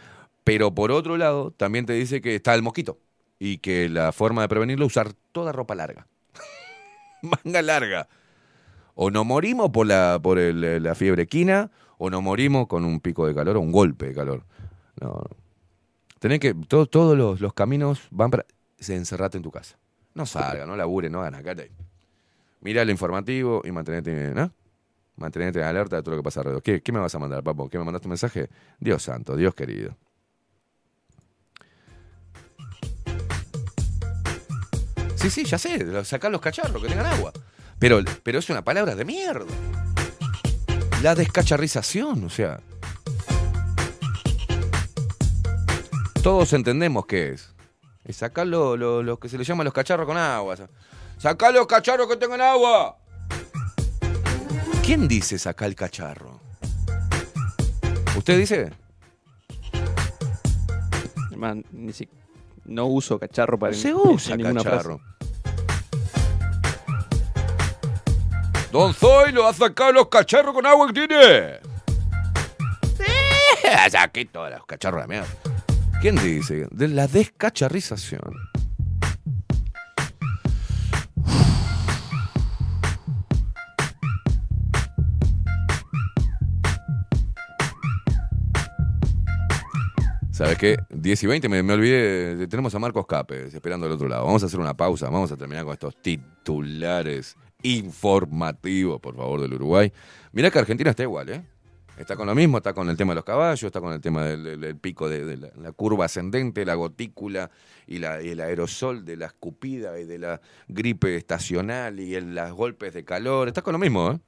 Pero 0.44 0.74
por 0.74 0.92
otro 0.92 1.16
lado, 1.16 1.50
también 1.50 1.86
te 1.86 1.94
dice 1.94 2.20
que 2.20 2.34
está 2.34 2.54
el 2.54 2.62
mosquito 2.62 2.98
y 3.38 3.58
que 3.58 3.88
la 3.88 4.12
forma 4.12 4.42
de 4.42 4.48
prevenirlo 4.48 4.86
es 4.86 4.92
usar 4.92 5.12
toda 5.32 5.52
ropa 5.52 5.74
larga. 5.74 6.06
Manga 7.22 7.62
larga. 7.62 8.08
O 8.94 9.10
no 9.10 9.24
morimos 9.24 9.70
por 9.70 9.86
la, 9.86 10.20
por 10.22 10.38
el, 10.38 10.82
la 10.82 10.94
fiebre 10.94 11.26
quina, 11.26 11.70
o 11.98 12.10
no 12.10 12.20
morimos 12.20 12.66
con 12.66 12.84
un 12.84 13.00
pico 13.00 13.26
de 13.26 13.34
calor 13.34 13.56
o 13.56 13.60
un 13.60 13.72
golpe 13.72 14.06
de 14.06 14.14
calor. 14.14 14.44
No. 15.00 15.24
Tenés 16.24 16.40
que. 16.40 16.54
todos 16.54 17.18
los, 17.18 17.42
los, 17.42 17.52
caminos 17.52 18.00
van 18.10 18.30
para. 18.30 18.46
Se 18.78 18.96
encerrate 18.96 19.36
en 19.36 19.42
tu 19.42 19.50
casa. 19.50 19.76
No 20.14 20.24
salga, 20.24 20.64
no 20.64 20.74
labure, 20.74 21.10
no 21.10 21.20
hagan 21.20 21.34
acá. 21.34 21.54
Mira 22.62 22.80
el 22.80 22.88
informativo 22.88 23.60
y 23.62 23.70
mantenete. 23.72 24.32
¿no? 24.32 24.50
Mantenerte 25.16 25.58
en 25.58 25.66
alerta 25.66 25.96
de 25.96 26.02
todo 26.02 26.12
lo 26.12 26.22
que 26.22 26.24
pasa 26.24 26.40
alrededor. 26.40 26.62
¿Qué, 26.62 26.80
¿Qué 26.80 26.92
me 26.92 26.98
vas 26.98 27.14
a 27.14 27.18
mandar, 27.18 27.42
papo? 27.42 27.68
¿Qué 27.68 27.76
me 27.76 27.84
mandaste 27.84 28.08
un 28.08 28.12
mensaje? 28.12 28.48
Dios 28.80 29.02
santo, 29.02 29.36
Dios 29.36 29.54
querido. 29.54 29.98
Sí, 35.16 35.28
sí, 35.28 35.44
ya 35.44 35.58
sé, 35.58 36.04
sacar 36.06 36.30
los 36.30 36.40
cacharros 36.40 36.82
que 36.82 36.88
tengan 36.88 37.04
agua. 37.04 37.34
Pero, 37.78 38.00
pero 38.22 38.38
es 38.38 38.48
una 38.48 38.64
palabra 38.64 38.94
de 38.94 39.04
mierda. 39.04 39.52
La 41.02 41.14
descacharrización, 41.14 42.24
o 42.24 42.30
sea. 42.30 42.60
Todos 46.24 46.54
entendemos 46.54 47.04
qué 47.04 47.34
es. 47.34 47.54
Es 48.02 48.16
sacar 48.16 48.46
lo, 48.46 48.78
lo, 48.78 49.02
lo 49.02 49.18
que 49.18 49.28
se 49.28 49.36
le 49.36 49.44
llama 49.44 49.62
los 49.62 49.74
cacharros 49.74 50.06
con 50.06 50.16
agua. 50.16 50.56
Sacar 51.18 51.52
los 51.52 51.66
cacharros 51.66 52.08
que 52.08 52.16
tengan 52.16 52.40
agua. 52.40 52.96
¿Quién 54.82 55.06
dice 55.06 55.38
sacar 55.38 55.68
el 55.68 55.74
cacharro? 55.74 56.40
¿Usted 58.16 58.38
dice? 58.38 58.72
Man, 61.36 61.62
ni 61.72 61.92
si, 61.92 62.08
no 62.64 62.86
uso 62.86 63.18
cacharro 63.18 63.58
para 63.58 63.74
Se 63.74 63.92
usa 63.92 64.38
cacharro. 64.38 65.02
Don 68.72 68.94
Zoilo 68.94 69.46
ha 69.46 69.52
sacado 69.52 69.92
los 69.92 70.08
cacharros 70.08 70.54
con 70.54 70.64
agua 70.64 70.86
que 70.86 71.06
tiene. 71.06 71.16
¡Eh! 71.20 71.60
Saqué 73.90 74.24
todos 74.24 74.50
los 74.52 74.64
cacharros 74.64 75.02
de 75.02 75.02
la 75.02 75.06
mierda. 75.06 75.53
¿Quién 76.04 76.16
dice? 76.16 76.68
De 76.70 76.86
la 76.86 77.06
descacharrización. 77.06 78.20
¿Sabes 90.30 90.58
qué? 90.58 90.76
10 90.90 91.22
y 91.22 91.26
20, 91.26 91.48
me, 91.48 91.72
olvidé. 91.72 92.48
Tenemos 92.48 92.74
a 92.74 92.78
Marcos 92.78 93.06
Capes 93.06 93.54
esperando 93.54 93.86
al 93.86 93.92
otro 93.92 94.06
lado. 94.06 94.26
Vamos 94.26 94.42
a 94.42 94.46
hacer 94.46 94.60
una 94.60 94.76
pausa. 94.76 95.08
Vamos 95.08 95.32
a 95.32 95.38
terminar 95.38 95.64
con 95.64 95.72
estos 95.72 95.96
titulares 96.02 97.34
informativos, 97.62 99.00
por 99.00 99.16
favor, 99.16 99.40
del 99.40 99.54
Uruguay. 99.54 99.90
Mirá 100.32 100.50
que 100.50 100.58
Argentina 100.58 100.90
está 100.90 101.02
igual, 101.02 101.30
¿eh? 101.30 101.53
Está 101.96 102.16
con 102.16 102.26
lo 102.26 102.34
mismo, 102.34 102.58
está 102.58 102.74
con 102.74 102.90
el 102.90 102.96
tema 102.96 103.12
de 103.12 103.16
los 103.16 103.24
caballos, 103.24 103.62
está 103.62 103.80
con 103.80 103.92
el 103.92 104.00
tema 104.00 104.24
del, 104.24 104.76
pico 104.76 105.08
de, 105.08 105.36
la, 105.36 105.72
curva 105.72 106.06
ascendente, 106.06 106.64
la 106.64 106.74
gotícula 106.74 107.50
y, 107.86 108.02
el 108.02 108.40
aerosol 108.40 109.04
de 109.04 109.16
la 109.16 109.26
escupida 109.26 109.98
y 110.00 110.04
de 110.04 110.18
la 110.18 110.40
gripe 110.66 111.16
estacional 111.16 112.00
y 112.00 112.16
el, 112.16 112.34
los 112.34 112.52
golpes 112.52 112.94
de 112.94 113.04
calor. 113.04 113.46
Está 113.46 113.62
con 113.62 113.72
lo 113.74 113.78
mismo, 113.78 114.10
¿eh? 114.10 114.18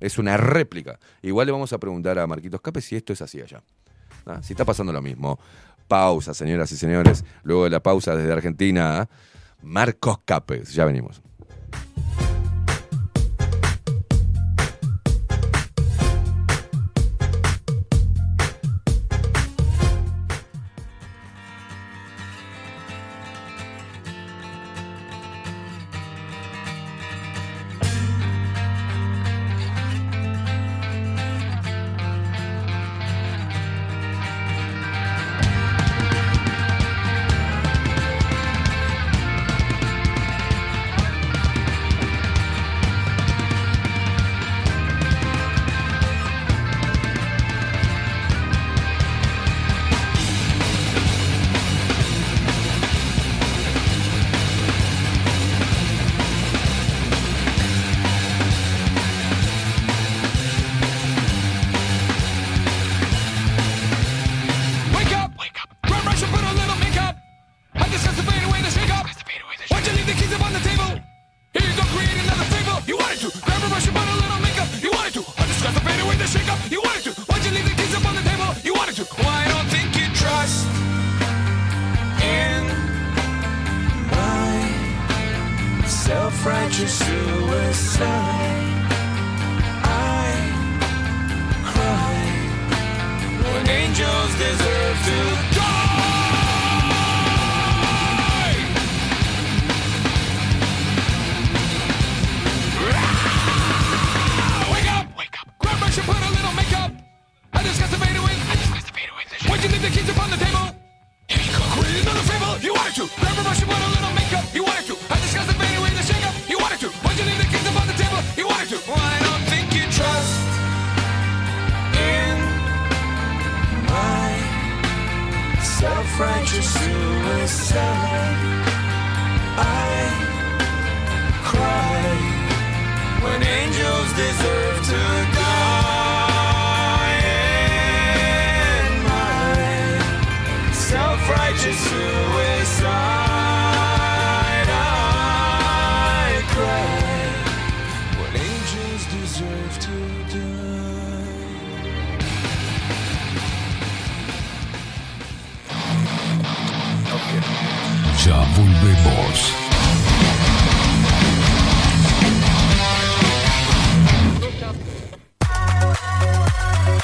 Es 0.00 0.18
una 0.18 0.36
réplica. 0.36 0.98
Igual 1.22 1.46
le 1.46 1.52
vamos 1.52 1.72
a 1.72 1.78
preguntar 1.78 2.18
a 2.18 2.26
Marquitos 2.26 2.60
Capes 2.60 2.86
si 2.86 2.96
esto 2.96 3.12
es 3.12 3.22
así 3.22 3.40
allá. 3.40 3.62
¿Ah? 4.26 4.42
Si 4.42 4.54
está 4.54 4.64
pasando 4.64 4.92
lo 4.92 5.02
mismo. 5.02 5.38
Pausa, 5.88 6.34
señoras 6.34 6.72
y 6.72 6.76
señores. 6.76 7.24
Luego 7.42 7.64
de 7.64 7.70
la 7.70 7.80
pausa 7.80 8.16
desde 8.16 8.32
Argentina, 8.32 9.08
Marcos 9.62 10.18
Capes. 10.24 10.72
Ya 10.72 10.84
venimos. 10.84 11.22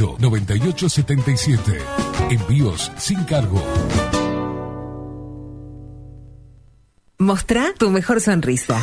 2-208-9877. 0.00 1.78
Envíos 2.30 2.90
sin 2.96 3.22
cargo. 3.24 3.62
Mostrá 7.18 7.74
tu 7.78 7.90
mejor 7.90 8.20
sonrisa. 8.20 8.82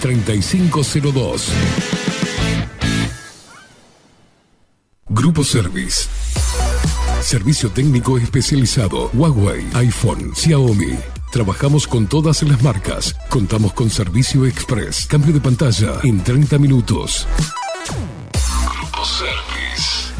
3502. 0.00 1.48
Grupo 5.08 5.44
Service. 5.44 6.08
Servicio 7.20 7.70
técnico 7.70 8.18
especializado. 8.18 9.10
Huawei, 9.12 9.66
iPhone, 9.74 10.34
Xiaomi. 10.34 10.96
Trabajamos 11.30 11.86
con 11.86 12.06
todas 12.06 12.42
las 12.42 12.62
marcas. 12.62 13.14
Contamos 13.28 13.72
con 13.72 13.88
servicio 13.88 14.46
express. 14.46 15.06
Cambio 15.06 15.32
de 15.32 15.40
pantalla 15.40 16.00
en 16.02 16.22
30 16.22 16.58
minutos. 16.58 17.26
Grupo 18.32 19.04
Service. 19.04 19.51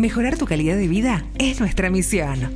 Mejorar 0.00 0.38
tu 0.38 0.46
calidad 0.46 0.76
de 0.76 0.88
vida 0.88 1.26
es 1.38 1.60
nuestra 1.60 1.90
misión. 1.90 2.50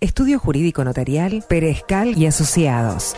Estudio 0.00 0.38
Jurídico 0.38 0.84
Notarial, 0.84 1.44
Perezcal 1.46 2.16
y 2.16 2.24
Asociados. 2.24 3.14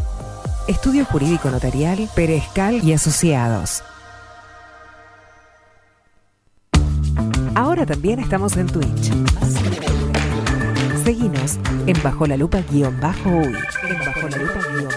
Estudio 0.69 1.03
Jurídico 1.03 1.51
Notarial, 1.51 2.07
Perezcal 2.15 2.81
y 2.81 2.93
Asociados. 2.93 3.83
Ahora 7.53 7.85
también 7.85 8.21
estamos 8.21 8.55
en 8.55 8.67
Twitch. 8.67 9.11
Seguinos 11.03 11.59
en 11.87 12.01
Bajo 12.01 12.25
la 12.25 12.37
Lupa 12.37 12.61
guion 12.71 12.97
bajo 13.01 13.29
uy. 13.29 13.53
En 13.89 13.99
Bajo 13.99 14.29
la 14.29 14.37
Lupa 14.37 14.61
guion 14.71 14.85
bajo 14.85 14.96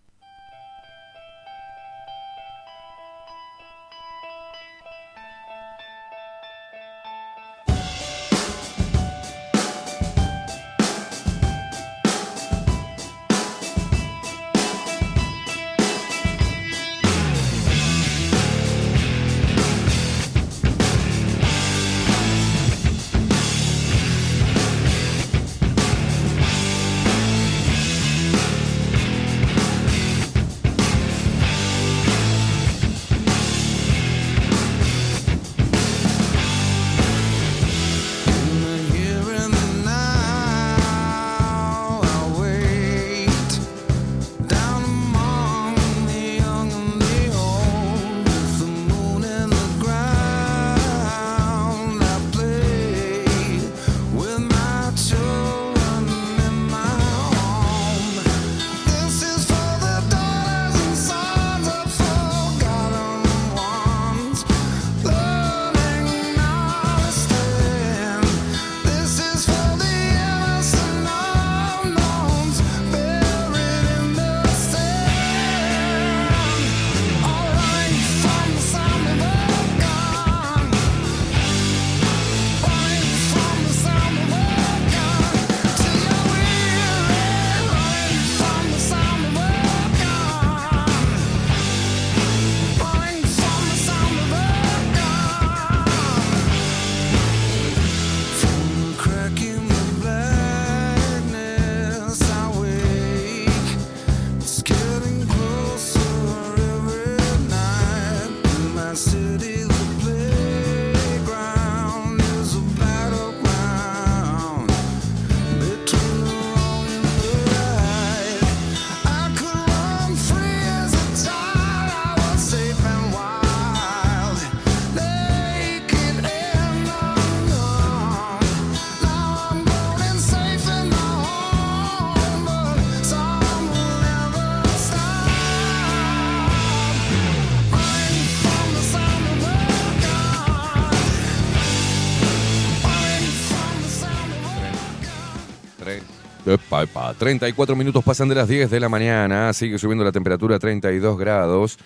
34 147.21 147.75
minutos 147.75 148.03
pasan 148.03 148.29
de 148.29 148.33
las 148.33 148.47
10 148.47 148.71
de 148.71 148.79
la 148.79 148.89
mañana, 148.89 149.53
sigue 149.53 149.77
subiendo 149.77 150.03
la 150.03 150.11
temperatura 150.11 150.55
a 150.55 150.59
32 150.59 151.19
grados, 151.19 151.77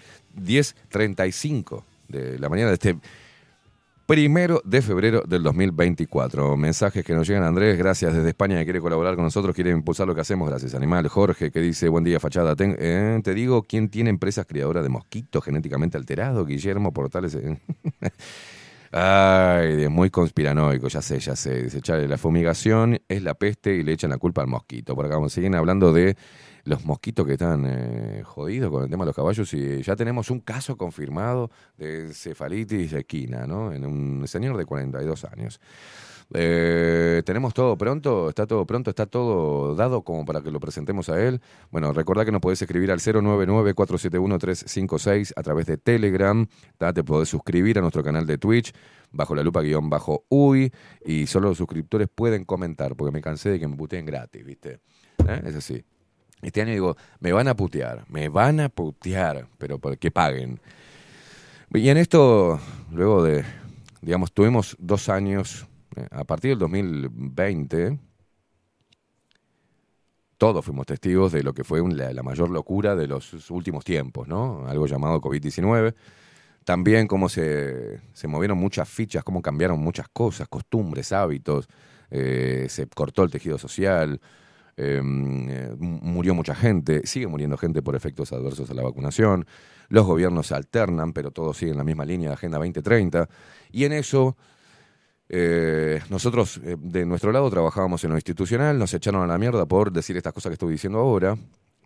10.35 0.41 1.83
de 2.07 2.39
la 2.39 2.47
mañana 2.47 2.69
de 2.69 2.75
este 2.75 2.95
primero 4.05 4.61
de 4.63 4.81
febrero 4.81 5.23
del 5.27 5.43
2024. 5.43 6.55
Mensajes 6.55 7.03
que 7.03 7.13
nos 7.13 7.27
llegan, 7.27 7.43
Andrés, 7.43 7.77
gracias 7.77 8.13
desde 8.13 8.29
España 8.29 8.57
que 8.59 8.63
quiere 8.63 8.79
colaborar 8.79 9.15
con 9.15 9.25
nosotros, 9.25 9.53
quiere 9.53 9.71
impulsar 9.71 10.07
lo 10.07 10.15
que 10.15 10.21
hacemos, 10.21 10.47
gracias 10.47 10.73
Animal. 10.73 11.09
Jorge 11.09 11.51
que 11.51 11.59
dice, 11.59 11.89
buen 11.89 12.05
día 12.05 12.21
fachada, 12.21 12.55
eh, 12.57 13.19
te 13.21 13.33
digo, 13.33 13.63
¿quién 13.63 13.89
tiene 13.89 14.11
empresas 14.11 14.45
criadoras 14.45 14.83
de 14.83 14.89
mosquitos 14.89 15.43
genéticamente 15.43 15.97
alterados? 15.97 16.47
Guillermo 16.47 16.93
Portales. 16.93 17.35
eh. 17.35 17.59
Ay, 18.97 19.75
de 19.75 19.89
muy 19.89 20.09
conspiranoico, 20.09 20.87
ya 20.87 21.01
sé, 21.01 21.19
ya 21.19 21.35
sé. 21.35 21.63
Dice, 21.63 21.81
chale, 21.81 22.07
la 22.07 22.17
fumigación 22.17 23.01
es 23.09 23.23
la 23.23 23.33
peste 23.33 23.75
y 23.75 23.83
le 23.83 23.91
echan 23.91 24.09
la 24.09 24.17
culpa 24.17 24.41
al 24.41 24.47
mosquito. 24.47 24.95
Por 24.95 25.05
acá 25.05 25.17
siguen 25.27 25.53
hablando 25.53 25.91
de 25.91 26.15
los 26.63 26.85
mosquitos 26.85 27.25
que 27.25 27.33
están 27.33 27.65
eh, 27.67 28.23
jodidos 28.23 28.71
con 28.71 28.83
el 28.83 28.89
tema 28.89 29.03
de 29.03 29.07
los 29.07 29.15
caballos 29.17 29.53
y 29.53 29.81
ya 29.81 29.97
tenemos 29.97 30.31
un 30.31 30.39
caso 30.39 30.77
confirmado 30.77 31.51
de 31.77 32.05
encefalitis 32.05 32.93
equina, 32.93 33.45
¿no? 33.45 33.73
En 33.73 33.85
un 33.85 34.25
señor 34.29 34.55
de 34.55 34.63
42 34.63 35.25
años. 35.25 35.59
Eh, 36.33 37.21
tenemos 37.25 37.53
todo 37.53 37.77
pronto, 37.77 38.29
está 38.29 38.47
todo 38.47 38.65
pronto, 38.65 38.89
está 38.89 39.05
todo 39.05 39.75
dado 39.75 40.01
como 40.01 40.25
para 40.25 40.41
que 40.41 40.49
lo 40.51 40.59
presentemos 40.59 41.07
a 41.09 41.21
él. 41.21 41.39
Bueno, 41.71 41.93
recordá 41.93 42.25
que 42.25 42.31
nos 42.31 42.41
podés 42.41 42.59
escribir 42.61 42.91
al 42.91 42.99
099-471-356 42.99 45.33
a 45.35 45.43
través 45.43 45.67
de 45.67 45.77
Telegram. 45.77 46.47
Te 46.77 47.03
podés 47.03 47.29
suscribir 47.29 47.77
a 47.77 47.81
nuestro 47.81 48.03
canal 48.03 48.25
de 48.25 48.37
Twitch, 48.37 48.73
bajo 49.11 49.35
la 49.35 49.43
lupa 49.43 49.61
guion 49.61 49.89
bajo 49.89 50.25
UI, 50.29 50.71
y 51.05 51.27
solo 51.27 51.49
los 51.49 51.57
suscriptores 51.57 52.07
pueden 52.13 52.45
comentar, 52.45 52.95
porque 52.95 53.11
me 53.11 53.21
cansé 53.21 53.49
de 53.49 53.59
que 53.59 53.67
me 53.67 53.75
puteen 53.75 54.05
gratis, 54.05 54.43
¿viste? 54.43 54.79
¿Eh? 55.27 55.41
Es 55.45 55.55
así. 55.55 55.83
Este 56.41 56.61
año 56.61 56.71
digo, 56.71 56.97
me 57.19 57.31
van 57.31 57.47
a 57.47 57.55
putear, 57.55 58.03
me 58.09 58.29
van 58.29 58.59
a 58.59 58.69
putear, 58.69 59.47
pero 59.57 59.79
por 59.79 59.97
que 59.97 60.11
paguen. 60.11 60.59
Y 61.73 61.89
en 61.89 61.97
esto, 61.97 62.59
luego 62.91 63.23
de, 63.23 63.43
digamos, 64.01 64.31
tuvimos 64.31 64.77
dos 64.79 65.09
años 65.09 65.65
a 66.11 66.23
partir 66.23 66.51
del 66.51 66.59
2020, 66.59 67.99
todos 70.37 70.65
fuimos 70.65 70.85
testigos 70.85 71.31
de 71.31 71.43
lo 71.43 71.53
que 71.53 71.63
fue 71.63 71.81
la, 71.93 72.23
mayor 72.23 72.49
locura 72.49 72.95
de 72.95 73.07
los 73.07 73.49
últimos 73.49 73.85
tiempos, 73.85 74.27
¿no? 74.27 74.67
Algo 74.67 74.85
llamado 74.85 75.21
COVID-19. 75.21 75.95
También 76.65 77.07
cómo 77.07 77.29
se, 77.29 78.01
se, 78.13 78.27
movieron 78.27 78.57
muchas 78.57 78.89
fichas, 78.89 79.23
cómo 79.23 79.41
cambiaron 79.41 79.79
muchas 79.79 80.07
cosas, 80.09 80.47
costumbres, 80.47 81.11
hábitos, 81.11 81.69
eh, 82.09 82.65
se 82.69 82.87
cortó 82.87 83.23
el 83.23 83.31
tejido 83.31 83.57
social, 83.57 84.19
eh, 84.77 85.01
murió 85.03 86.33
mucha 86.33 86.55
gente, 86.55 87.05
sigue 87.05 87.27
muriendo 87.27 87.57
gente 87.57 87.81
por 87.81 87.95
efectos 87.95 88.33
adversos 88.33 88.69
a 88.69 88.73
la 88.73 88.83
vacunación, 88.83 89.45
los 89.89 90.05
gobiernos 90.05 90.47
se 90.47 90.55
alternan, 90.55 91.13
pero 91.13 91.31
todos 91.31 91.57
siguen 91.57 91.77
la 91.77 91.83
misma 91.83 92.03
línea 92.03 92.29
de 92.29 92.33
Agenda 92.33 92.57
2030, 92.57 93.29
y 93.71 93.85
en 93.85 93.93
eso 93.93 94.35
eh, 95.29 96.01
nosotros, 96.09 96.59
eh, 96.63 96.75
de 96.79 97.05
nuestro 97.05 97.31
lado, 97.31 97.49
trabajábamos 97.49 98.03
en 98.03 98.11
lo 98.11 98.17
institucional, 98.17 98.77
nos 98.77 98.93
echaron 98.93 99.23
a 99.23 99.27
la 99.27 99.37
mierda 99.37 99.65
por 99.65 99.91
decir 99.91 100.17
estas 100.17 100.33
cosas 100.33 100.51
que 100.51 100.53
estoy 100.53 100.71
diciendo 100.71 100.99
ahora, 100.99 101.37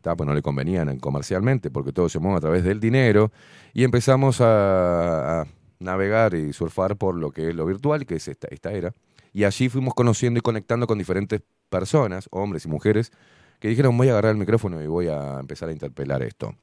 pues 0.01 0.25
no 0.25 0.33
le 0.33 0.41
convenían 0.41 0.97
comercialmente, 0.99 1.71
porque 1.71 1.91
todo 1.91 2.09
se 2.09 2.19
mueve 2.19 2.37
a 2.37 2.41
través 2.41 2.63
del 2.63 2.79
dinero, 2.79 3.31
y 3.73 3.83
empezamos 3.83 4.41
a, 4.41 5.41
a, 5.41 5.47
navegar 5.79 6.33
y 6.33 6.51
surfar 6.51 6.97
por 6.97 7.15
lo 7.15 7.31
que 7.31 7.49
es 7.49 7.55
lo 7.55 7.65
virtual, 7.65 8.05
que 8.05 8.15
es 8.15 8.27
esta, 8.27 8.47
esta 8.51 8.71
era, 8.71 8.93
y 9.33 9.43
allí 9.43 9.69
fuimos 9.69 9.93
conociendo 9.93 10.39
y 10.39 10.41
conectando 10.41 10.87
con 10.87 10.97
diferentes 10.97 11.41
personas, 11.69 12.27
hombres 12.31 12.65
y 12.65 12.67
mujeres, 12.67 13.11
que 13.59 13.67
dijeron 13.67 13.97
voy 13.97 14.07
a 14.07 14.11
agarrar 14.11 14.31
el 14.31 14.37
micrófono 14.37 14.81
y 14.81 14.87
voy 14.87 15.07
a 15.07 15.39
empezar 15.39 15.69
a 15.69 15.71
interpelar 15.71 16.23
esto. 16.23 16.55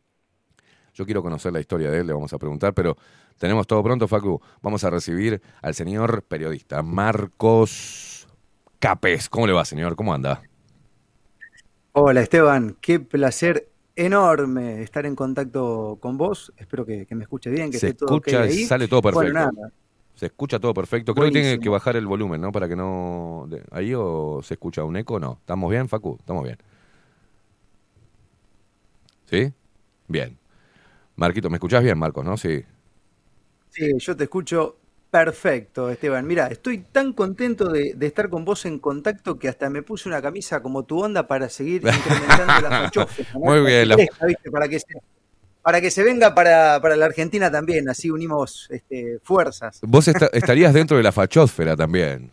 Yo 0.97 1.05
quiero 1.05 1.23
conocer 1.23 1.52
la 1.52 1.60
historia 1.60 1.90
de 1.90 2.01
él, 2.01 2.06
le 2.06 2.14
vamos 2.14 2.32
a 2.32 2.39
preguntar, 2.39 2.73
pero 2.73 2.97
tenemos 3.36 3.66
todo 3.66 3.82
pronto, 3.82 4.09
Facu. 4.09 4.40
Vamos 4.62 4.82
a 4.82 4.89
recibir 4.89 5.43
al 5.60 5.74
señor 5.74 6.23
periodista 6.23 6.82
Marcos 6.82 8.27
Capes. 8.78 9.28
¿Cómo 9.28 9.47
le 9.47 9.52
va, 9.52 9.66
señor? 9.66 9.94
¿Cómo 9.94 10.14
anda? 10.14 10.43
Hola, 11.93 12.23
Esteban. 12.23 12.78
Qué 12.81 12.98
placer 12.98 13.68
enorme 13.94 14.82
estar 14.82 15.05
en 15.05 15.14
contacto 15.14 15.98
con 16.01 16.16
vos. 16.16 16.51
Espero 16.56 16.86
que, 16.86 17.05
que 17.05 17.14
me 17.14 17.24
escuche 17.24 17.51
bien, 17.51 17.70
que 17.70 17.78
Se 17.78 17.89
esté 17.89 17.98
todo 17.98 18.16
escucha, 18.16 18.39
okay 18.44 18.51
ahí. 18.60 18.64
sale 18.64 18.89
todo 18.89 19.02
perfecto. 19.02 19.32
Bueno, 19.32 19.52
nada. 19.52 19.73
Se 20.14 20.27
escucha 20.27 20.59
todo 20.59 20.73
perfecto. 20.73 21.14
Creo 21.14 21.27
que 21.27 21.32
tiene 21.32 21.60
que 21.60 21.68
bajar 21.68 21.94
el 21.97 22.06
volumen, 22.06 22.40
¿no? 22.40 22.52
Para 22.52 22.68
que 22.70 22.74
no... 22.77 23.51
¿Ahí 23.70 23.93
o 23.94 24.40
se 24.43 24.55
escucha 24.55 24.82
un 24.82 24.97
eco? 24.97 25.20
No. 25.20 25.36
¿Estamos 25.40 25.70
bien, 25.70 25.90
Facu? 25.90 26.16
Estamos 26.18 26.43
bien. 26.43 26.56
¿Sí? 29.27 29.52
Bien. 30.09 30.39
Marquito, 31.16 31.48
¿me 31.51 31.56
escuchás 31.56 31.82
bien, 31.82 31.98
Marcos, 31.98 32.24
no? 32.24 32.36
Sí. 32.36 32.62
Sí, 33.70 33.93
yo 33.98 34.16
te 34.16 34.24
escucho 34.24 34.76
perfecto, 35.10 35.90
Esteban. 35.90 36.26
Mira, 36.26 36.47
estoy 36.48 36.78
tan 36.78 37.12
contento 37.12 37.70
de, 37.70 37.94
de 37.94 38.06
estar 38.06 38.28
con 38.28 38.44
vos 38.44 38.64
en 38.66 38.78
contacto 38.78 39.38
que 39.38 39.48
hasta 39.48 39.70
me 39.70 39.82
puse 39.82 40.09
una 40.09 40.20
camisa 40.20 40.60
como 40.62 40.84
tu 40.84 41.02
onda 41.02 41.26
para 41.26 41.48
seguir 41.48 41.82
incrementando 41.86 42.68
la 42.68 42.82
fachofia, 42.84 43.26
¿no? 43.34 43.40
Muy 43.40 43.60
bien, 43.60 43.88
la-. 43.88 43.97
Para 44.51 44.68
que 44.68 44.78
se, 44.80 44.86
para 45.62 45.80
que 45.80 45.90
se 45.90 46.02
venga 46.02 46.34
para, 46.34 46.80
para 46.80 46.97
la 46.97 47.06
Argentina 47.06 47.51
también, 47.51 47.88
así 47.88 48.10
unimos 48.10 48.66
este, 48.70 49.18
fuerzas. 49.22 49.78
Vos 49.82 50.06
esta- 50.09 50.30
estarías 50.32 50.72
dentro 50.74 50.97
de 50.97 51.02
la 51.02 51.12
fachósfera 51.12 51.76
también. 51.76 52.30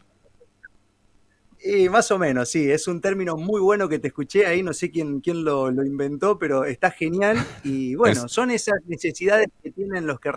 Y 1.66 1.88
más 1.88 2.12
o 2.12 2.20
menos, 2.20 2.50
sí, 2.50 2.70
es 2.70 2.90
un 2.90 3.00
término 3.00 3.38
muy 3.38 3.62
bueno 3.62 3.88
que 3.88 3.98
te 3.98 4.10
escuché 4.10 4.46
ahí, 4.46 4.62
no 4.62 4.74
sé 4.74 4.92
quién, 4.92 5.22
quién 5.22 5.46
lo, 5.46 5.72
lo 5.72 5.86
inventó, 5.86 6.38
pero 6.38 6.66
está 6.66 6.92
genial. 6.92 7.38
Y 7.64 7.96
bueno, 7.96 8.28
son 8.28 8.52
esas 8.52 8.76
necesidades 8.86 9.48
que 9.62 9.72
tienen 9.72 10.06
los 10.06 10.20
que 10.20 10.30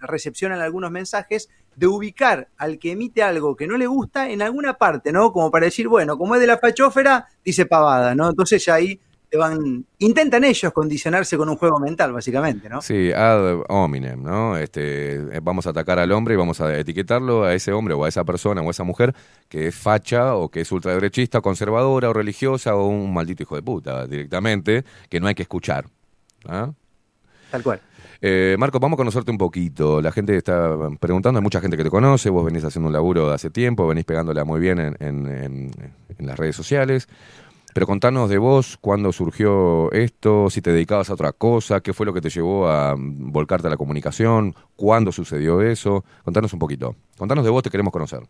recepcionan 0.00 0.60
algunos 0.60 0.90
mensajes 0.90 1.48
de 1.76 1.86
ubicar 1.86 2.48
al 2.56 2.80
que 2.80 2.92
emite 2.92 3.22
algo 3.22 3.54
que 3.54 3.68
no 3.68 3.76
le 3.76 3.86
gusta 3.86 4.28
en 4.28 4.42
alguna 4.42 4.74
parte, 4.74 5.12
¿no? 5.12 5.32
Como 5.32 5.52
para 5.52 5.66
decir, 5.66 5.86
bueno, 5.86 6.18
como 6.18 6.34
es 6.34 6.40
de 6.40 6.48
la 6.48 6.58
fachófera, 6.58 7.28
dice 7.44 7.64
pavada, 7.64 8.16
¿no? 8.16 8.28
Entonces 8.28 8.64
ya 8.64 8.74
ahí 8.74 8.98
te 9.32 9.38
van, 9.38 9.86
intentan 10.00 10.44
ellos 10.44 10.70
condicionarse 10.74 11.38
con 11.38 11.48
un 11.48 11.56
juego 11.56 11.80
mental, 11.80 12.12
básicamente, 12.12 12.68
¿no? 12.68 12.82
Sí, 12.82 13.10
ad 13.12 13.62
hominem, 13.70 14.22
¿no? 14.22 14.58
Este, 14.58 15.14
eh, 15.14 15.40
vamos 15.42 15.66
a 15.66 15.70
atacar 15.70 15.98
al 15.98 16.12
hombre 16.12 16.34
y 16.34 16.36
vamos 16.36 16.60
a 16.60 16.76
etiquetarlo 16.78 17.44
a 17.44 17.54
ese 17.54 17.72
hombre 17.72 17.94
o 17.94 18.04
a 18.04 18.08
esa 18.10 18.24
persona 18.24 18.60
o 18.60 18.68
a 18.68 18.70
esa 18.72 18.84
mujer 18.84 19.14
que 19.48 19.68
es 19.68 19.74
facha 19.74 20.34
o 20.34 20.50
que 20.50 20.60
es 20.60 20.70
ultraderechista, 20.70 21.40
conservadora 21.40 22.10
o 22.10 22.12
religiosa 22.12 22.76
o 22.76 22.86
un 22.88 23.14
maldito 23.14 23.42
hijo 23.44 23.56
de 23.56 23.62
puta 23.62 24.06
directamente, 24.06 24.84
que 25.08 25.18
no 25.18 25.28
hay 25.28 25.34
que 25.34 25.44
escuchar. 25.44 25.86
¿ah? 26.46 26.70
Tal 27.50 27.62
cual. 27.62 27.80
Eh, 28.20 28.54
Marco, 28.58 28.78
vamos 28.80 28.96
a 28.96 28.98
conocerte 28.98 29.30
un 29.30 29.38
poquito. 29.38 30.02
La 30.02 30.12
gente 30.12 30.36
está 30.36 30.76
preguntando, 31.00 31.38
hay 31.38 31.42
mucha 31.42 31.60
gente 31.62 31.78
que 31.78 31.84
te 31.84 31.90
conoce, 31.90 32.28
vos 32.28 32.44
venís 32.44 32.64
haciendo 32.64 32.88
un 32.88 32.92
laburo 32.92 33.28
de 33.30 33.34
hace 33.34 33.48
tiempo, 33.48 33.86
venís 33.88 34.04
pegándola 34.04 34.44
muy 34.44 34.60
bien 34.60 34.78
en, 34.78 34.96
en- 35.00 35.26
en- 35.26 35.70
en 36.18 36.26
las 36.26 36.38
redes 36.38 36.54
sociales. 36.54 37.08
Pero 37.74 37.86
contanos 37.86 38.28
de 38.28 38.38
vos, 38.38 38.76
cuándo 38.80 39.12
surgió 39.12 39.90
esto, 39.92 40.50
si 40.50 40.60
te 40.60 40.72
dedicabas 40.72 41.08
a 41.10 41.14
otra 41.14 41.32
cosa, 41.32 41.80
qué 41.80 41.92
fue 41.92 42.04
lo 42.04 42.12
que 42.12 42.20
te 42.20 42.28
llevó 42.28 42.68
a 42.68 42.94
volcarte 42.98 43.66
a 43.66 43.70
la 43.70 43.76
comunicación, 43.76 44.54
cuándo 44.76 45.10
sucedió 45.10 45.62
eso. 45.62 46.04
Contanos 46.24 46.52
un 46.52 46.58
poquito. 46.58 46.96
Contanos 47.16 47.44
de 47.44 47.50
vos, 47.50 47.62
te 47.62 47.70
queremos 47.70 47.92
conocer. 47.92 48.20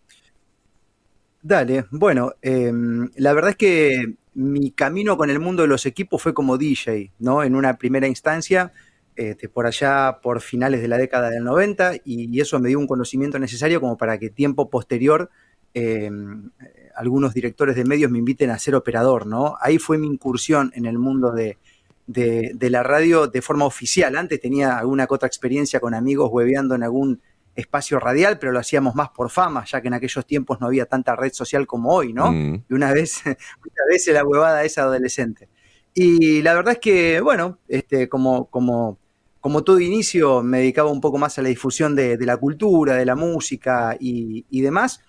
Dale, 1.42 1.86
bueno, 1.90 2.34
em, 2.40 3.10
la 3.16 3.32
verdad 3.32 3.50
es 3.50 3.56
que 3.56 4.14
mi 4.34 4.70
camino 4.70 5.16
con 5.16 5.28
el 5.28 5.40
mundo 5.40 5.62
de 5.62 5.68
los 5.68 5.86
equipos 5.86 6.22
fue 6.22 6.32
como 6.34 6.56
DJ, 6.56 7.12
¿no? 7.18 7.42
En 7.42 7.56
una 7.56 7.76
primera 7.78 8.06
instancia, 8.06 8.72
este, 9.16 9.48
por 9.48 9.66
allá 9.66 10.20
por 10.22 10.40
finales 10.40 10.80
de 10.80 10.88
la 10.88 10.98
década 10.98 11.30
del 11.30 11.42
90, 11.42 11.96
y, 12.04 12.34
y 12.34 12.40
eso 12.40 12.60
me 12.60 12.68
dio 12.68 12.78
un 12.78 12.86
conocimiento 12.86 13.40
necesario 13.40 13.80
como 13.80 13.96
para 13.98 14.18
que 14.18 14.30
tiempo 14.30 14.70
posterior 14.70 15.30
em, 15.74 16.50
algunos 16.96 17.34
directores 17.34 17.76
de 17.76 17.84
medios 17.84 18.10
me 18.10 18.18
inviten 18.18 18.50
a 18.50 18.58
ser 18.58 18.74
operador, 18.74 19.26
¿no? 19.26 19.56
Ahí 19.60 19.78
fue 19.78 19.98
mi 19.98 20.06
incursión 20.06 20.72
en 20.74 20.86
el 20.86 20.98
mundo 20.98 21.32
de, 21.32 21.58
de- 22.06 22.52
de 22.54 22.70
la 22.70 22.82
radio 22.82 23.26
de 23.26 23.42
forma 23.42 23.64
oficial. 23.64 24.16
Antes 24.16 24.40
tenía 24.40 24.78
alguna 24.78 25.06
que 25.06 25.14
otra 25.14 25.26
experiencia 25.26 25.80
con 25.80 25.94
amigos 25.94 26.30
hueveando 26.32 26.74
en 26.74 26.82
algún 26.82 27.20
espacio 27.54 27.98
radial, 28.00 28.38
pero 28.38 28.50
lo 28.52 28.58
hacíamos 28.60 28.94
más 28.94 29.10
por 29.10 29.28
fama, 29.30 29.64
ya 29.66 29.80
que 29.82 29.88
en 29.88 29.94
aquellos 29.94 30.24
tiempos 30.26 30.58
no 30.60 30.66
había 30.68 30.86
tanta 30.86 31.14
red 31.16 31.32
social 31.34 31.66
como 31.66 31.92
hoy, 31.94 32.12
¿no? 32.14 32.32
Mm. 32.32 32.64
Y 32.70 32.74
una 32.74 32.92
vez, 32.92 33.22
muchas 33.24 33.86
veces 33.90 34.14
la 34.14 34.24
huevada 34.24 34.64
es 34.64 34.78
adolescente. 34.78 35.48
Y 35.94 36.40
la 36.40 36.54
verdad 36.54 36.72
es 36.74 36.78
que, 36.80 37.20
bueno, 37.20 37.58
este, 37.68 38.08
como, 38.08 38.46
como, 38.46 38.98
como 39.40 39.62
todo 39.64 39.80
inicio, 39.80 40.42
me 40.42 40.58
dedicaba 40.60 40.90
un 40.90 41.02
poco 41.02 41.18
más 41.18 41.38
a 41.38 41.42
la 41.42 41.50
difusión 41.50 41.94
de, 41.94 42.16
de 42.16 42.24
la 42.26 42.38
cultura, 42.38 42.94
de 42.94 43.04
la 43.04 43.16
música 43.16 43.96
y, 44.00 44.46
y 44.48 44.62
demás, 44.62 45.00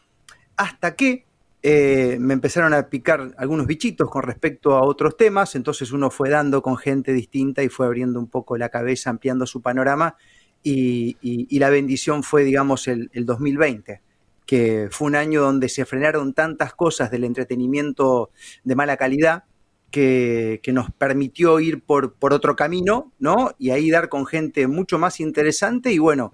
hasta 0.58 0.96
que 0.96 1.26
eh, 1.66 2.18
me 2.20 2.34
empezaron 2.34 2.74
a 2.74 2.90
picar 2.90 3.34
algunos 3.38 3.66
bichitos 3.66 4.10
con 4.10 4.24
respecto 4.24 4.76
a 4.76 4.84
otros 4.84 5.16
temas, 5.16 5.56
entonces 5.56 5.94
uno 5.94 6.12
fue 6.12 6.30
dando 6.30 6.62
con 6.62 6.76
gente 6.76 7.14
distinta 7.14 7.64
y 7.64 7.70
fue 7.70 7.86
abriendo 7.86 8.20
un 8.20 8.28
poco 8.28 8.58
la 8.58 8.68
cabeza, 8.68 9.10
ampliando 9.10 9.46
su 9.46 9.62
panorama, 9.62 10.18
y, 10.62 11.58
la 11.58 11.70
bendición 11.70 12.24
fue, 12.24 12.44
digamos, 12.44 12.88
el, 12.90 13.10
el 13.14 13.26
2020, 13.26 14.02
que 14.46 14.90
fue 14.92 15.08
un 15.08 15.16
año 15.16 15.42
donde 15.42 15.70
se 15.70 15.86
frenaron 15.86 16.34
tantas 16.34 16.74
cosas 16.74 17.12
del 17.12 17.24
entretenimiento 17.24 18.32
de 18.66 18.76
mala 18.76 18.98
calidad 18.98 19.46
que, 19.90 20.60
que 20.64 20.74
nos 20.74 20.92
permitió 20.92 21.62
ir 21.62 21.82
por, 21.82 22.16
por 22.16 22.34
otro 22.34 22.58
camino, 22.58 23.14
¿no? 23.20 23.52
Y 23.58 23.70
ahí 23.70 23.90
dar 23.90 24.10
con 24.10 24.26
gente 24.26 24.68
mucho 24.68 25.00
más 25.00 25.22
interesante 25.22 25.94
y 25.94 26.00
bueno, 26.00 26.34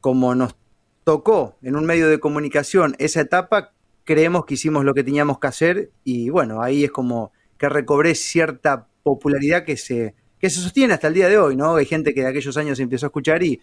como 0.00 0.34
nos 0.36 0.54
tocó 1.02 1.56
en 1.62 1.74
un 1.74 1.86
medio 1.86 2.08
de 2.08 2.20
comunicación 2.20 2.94
esa 2.98 3.22
etapa, 3.22 3.72
creemos 4.10 4.44
que 4.44 4.54
hicimos 4.54 4.84
lo 4.84 4.92
que 4.92 5.04
teníamos 5.04 5.38
que 5.38 5.46
hacer 5.46 5.92
y 6.02 6.30
bueno, 6.30 6.62
ahí 6.62 6.82
es 6.82 6.90
como 6.90 7.30
que 7.56 7.68
recobré 7.68 8.16
cierta 8.16 8.88
popularidad 9.04 9.64
que 9.64 9.76
se, 9.76 10.16
que 10.40 10.50
se 10.50 10.58
sostiene 10.58 10.94
hasta 10.94 11.06
el 11.06 11.14
día 11.14 11.28
de 11.28 11.38
hoy, 11.38 11.54
¿no? 11.54 11.76
Hay 11.76 11.86
gente 11.86 12.12
que 12.12 12.22
de 12.22 12.26
aquellos 12.26 12.56
años 12.56 12.80
empezó 12.80 13.06
a 13.06 13.10
escuchar 13.10 13.44
y, 13.44 13.60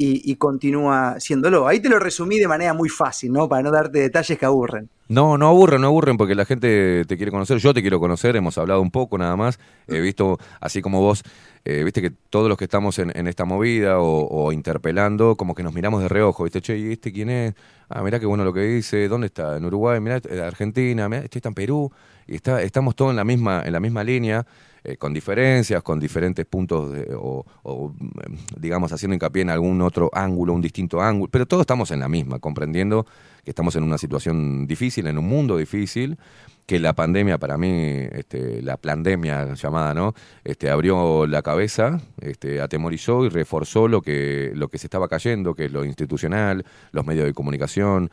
y, 0.00 0.32
y 0.32 0.36
continúa 0.36 1.20
siéndolo. 1.20 1.68
Ahí 1.68 1.78
te 1.78 1.90
lo 1.90 1.98
resumí 1.98 2.38
de 2.38 2.48
manera 2.48 2.72
muy 2.72 2.88
fácil, 2.88 3.30
¿no? 3.32 3.46
Para 3.50 3.62
no 3.62 3.70
darte 3.70 3.98
detalles 3.98 4.38
que 4.38 4.46
aburren. 4.46 4.88
No, 5.08 5.36
no 5.36 5.48
aburren, 5.48 5.82
no 5.82 5.88
aburren 5.88 6.16
porque 6.16 6.34
la 6.34 6.46
gente 6.46 7.04
te 7.04 7.16
quiere 7.18 7.30
conocer, 7.30 7.58
yo 7.58 7.74
te 7.74 7.82
quiero 7.82 8.00
conocer, 8.00 8.34
hemos 8.34 8.56
hablado 8.56 8.80
un 8.80 8.90
poco 8.90 9.18
nada 9.18 9.36
más, 9.36 9.58
he 9.88 10.00
visto, 10.00 10.38
así 10.60 10.80
como 10.80 11.00
vos, 11.00 11.22
eh, 11.64 11.82
viste 11.84 12.00
que 12.00 12.10
todos 12.30 12.48
los 12.48 12.56
que 12.56 12.64
estamos 12.64 12.98
en, 12.98 13.12
en 13.14 13.26
esta 13.26 13.44
movida 13.44 13.98
o, 13.98 14.26
o 14.26 14.52
interpelando, 14.52 15.36
como 15.36 15.54
que 15.54 15.62
nos 15.62 15.74
miramos 15.74 16.00
de 16.00 16.08
reojo, 16.08 16.44
viste, 16.44 16.62
che, 16.62 16.78
¿y 16.78 16.92
este 16.92 17.12
quién 17.12 17.28
es? 17.28 17.54
Ah, 17.90 18.02
mirá 18.02 18.20
qué 18.20 18.26
bueno 18.26 18.44
lo 18.44 18.54
que 18.54 18.60
dice, 18.60 19.06
¿dónde 19.08 19.26
está? 19.26 19.56
En 19.56 19.64
Uruguay, 19.64 20.00
mirá, 20.00 20.20
en 20.24 20.40
Argentina, 20.40 21.08
mirá, 21.08 21.24
este 21.24 21.40
está 21.40 21.48
en 21.48 21.56
Perú, 21.56 21.90
y 22.26 22.36
está, 22.36 22.62
estamos 22.62 22.94
todos 22.94 23.10
en 23.10 23.16
la 23.16 23.24
misma, 23.24 23.62
en 23.66 23.72
la 23.72 23.80
misma 23.80 24.04
línea, 24.04 24.46
eh, 24.84 24.96
con 24.96 25.12
diferencias, 25.12 25.82
con 25.82 26.00
diferentes 26.00 26.46
puntos, 26.46 26.92
de- 26.92 27.14
o, 27.14 27.44
o, 27.62 27.92
em, 28.24 28.36
digamos, 28.58 28.92
haciendo 28.92 29.14
hincapié 29.14 29.42
en 29.42 29.50
algún 29.50 29.80
otro 29.82 30.10
ángulo, 30.12 30.52
un 30.52 30.60
distinto 30.62 31.00
ángulo, 31.00 31.30
pero 31.30 31.46
todos 31.46 31.62
estamos 31.62 31.90
en 31.90 32.00
la 32.00 32.08
misma, 32.08 32.38
comprendiendo 32.38 33.06
que 33.44 33.50
estamos 33.50 33.74
en 33.76 33.82
una 33.84 33.98
situación 33.98 34.66
difícil, 34.66 35.06
en 35.06 35.18
un 35.18 35.26
mundo 35.26 35.56
difícil, 35.56 36.18
que 36.66 36.78
la 36.78 36.92
pandemia 36.92 37.38
para 37.38 37.58
mí, 37.58 37.68
este, 38.12 38.62
la 38.62 38.76
pandemia 38.76 39.54
llamada, 39.54 39.92
¿no? 39.92 40.14
Este, 40.44 40.70
abrió 40.70 41.26
la 41.26 41.42
cabeza, 41.42 42.00
este, 42.20 42.60
atemorizó 42.60 43.24
y 43.24 43.28
reforzó 43.28 43.88
lo 43.88 44.02
que, 44.02 44.52
lo 44.54 44.68
que 44.68 44.78
se 44.78 44.86
estaba 44.86 45.08
cayendo, 45.08 45.54
que 45.54 45.64
es 45.64 45.72
lo 45.72 45.84
institucional, 45.84 46.64
los 46.92 47.04
medios 47.04 47.24
de 47.26 47.34
comunicación, 47.34 48.10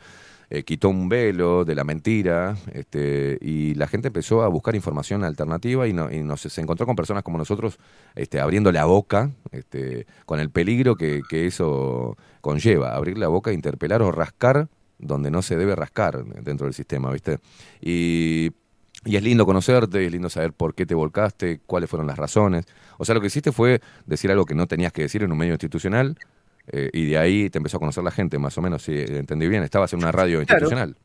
eh, 0.50 0.62
quitó 0.64 0.88
un 0.88 1.08
velo 1.08 1.64
de 1.64 1.74
la 1.74 1.84
mentira 1.84 2.56
este, 2.72 3.38
y 3.40 3.74
la 3.74 3.86
gente 3.86 4.08
empezó 4.08 4.42
a 4.42 4.48
buscar 4.48 4.74
información 4.74 5.24
alternativa 5.24 5.86
y, 5.86 5.92
no- 5.92 6.10
y 6.10 6.22
nos, 6.22 6.40
se 6.40 6.60
encontró 6.60 6.86
con 6.86 6.96
personas 6.96 7.22
como 7.22 7.38
nosotros 7.38 7.78
este, 8.14 8.40
abriendo 8.40 8.72
la 8.72 8.84
boca 8.86 9.30
este, 9.52 10.06
con 10.26 10.40
el 10.40 10.50
peligro 10.50 10.96
que, 10.96 11.20
que 11.28 11.46
eso 11.46 12.16
conlleva, 12.40 12.94
abrir 12.94 13.18
la 13.18 13.28
boca, 13.28 13.52
interpelar 13.52 14.02
o 14.02 14.10
rascar 14.12 14.68
donde 14.98 15.30
no 15.30 15.42
se 15.42 15.56
debe 15.56 15.76
rascar 15.76 16.24
dentro 16.24 16.64
del 16.66 16.74
sistema, 16.74 17.12
¿viste? 17.12 17.38
Y, 17.80 18.50
y 19.04 19.16
es 19.16 19.22
lindo 19.22 19.46
conocerte, 19.46 20.04
es 20.04 20.10
lindo 20.10 20.28
saber 20.28 20.52
por 20.52 20.74
qué 20.74 20.86
te 20.86 20.94
volcaste, 20.94 21.60
cuáles 21.66 21.88
fueron 21.88 22.08
las 22.08 22.18
razones. 22.18 22.64
O 22.98 23.04
sea, 23.04 23.14
lo 23.14 23.20
que 23.20 23.28
hiciste 23.28 23.52
fue 23.52 23.80
decir 24.06 24.30
algo 24.32 24.44
que 24.44 24.56
no 24.56 24.66
tenías 24.66 24.92
que 24.92 25.02
decir 25.02 25.22
en 25.22 25.30
un 25.30 25.38
medio 25.38 25.52
institucional 25.52 26.16
eh, 26.72 26.90
y 26.92 27.06
de 27.06 27.18
ahí 27.18 27.50
te 27.50 27.58
empezó 27.58 27.76
a 27.78 27.80
conocer 27.80 28.02
la 28.04 28.10
gente, 28.10 28.38
más 28.38 28.56
o 28.58 28.62
menos, 28.62 28.82
si 28.82 28.92
entendí 28.98 29.48
bien. 29.48 29.62
Estabas 29.62 29.92
en 29.92 29.98
una 30.00 30.12
radio 30.12 30.38
Claro. 30.44 30.64
institucional. 30.64 30.96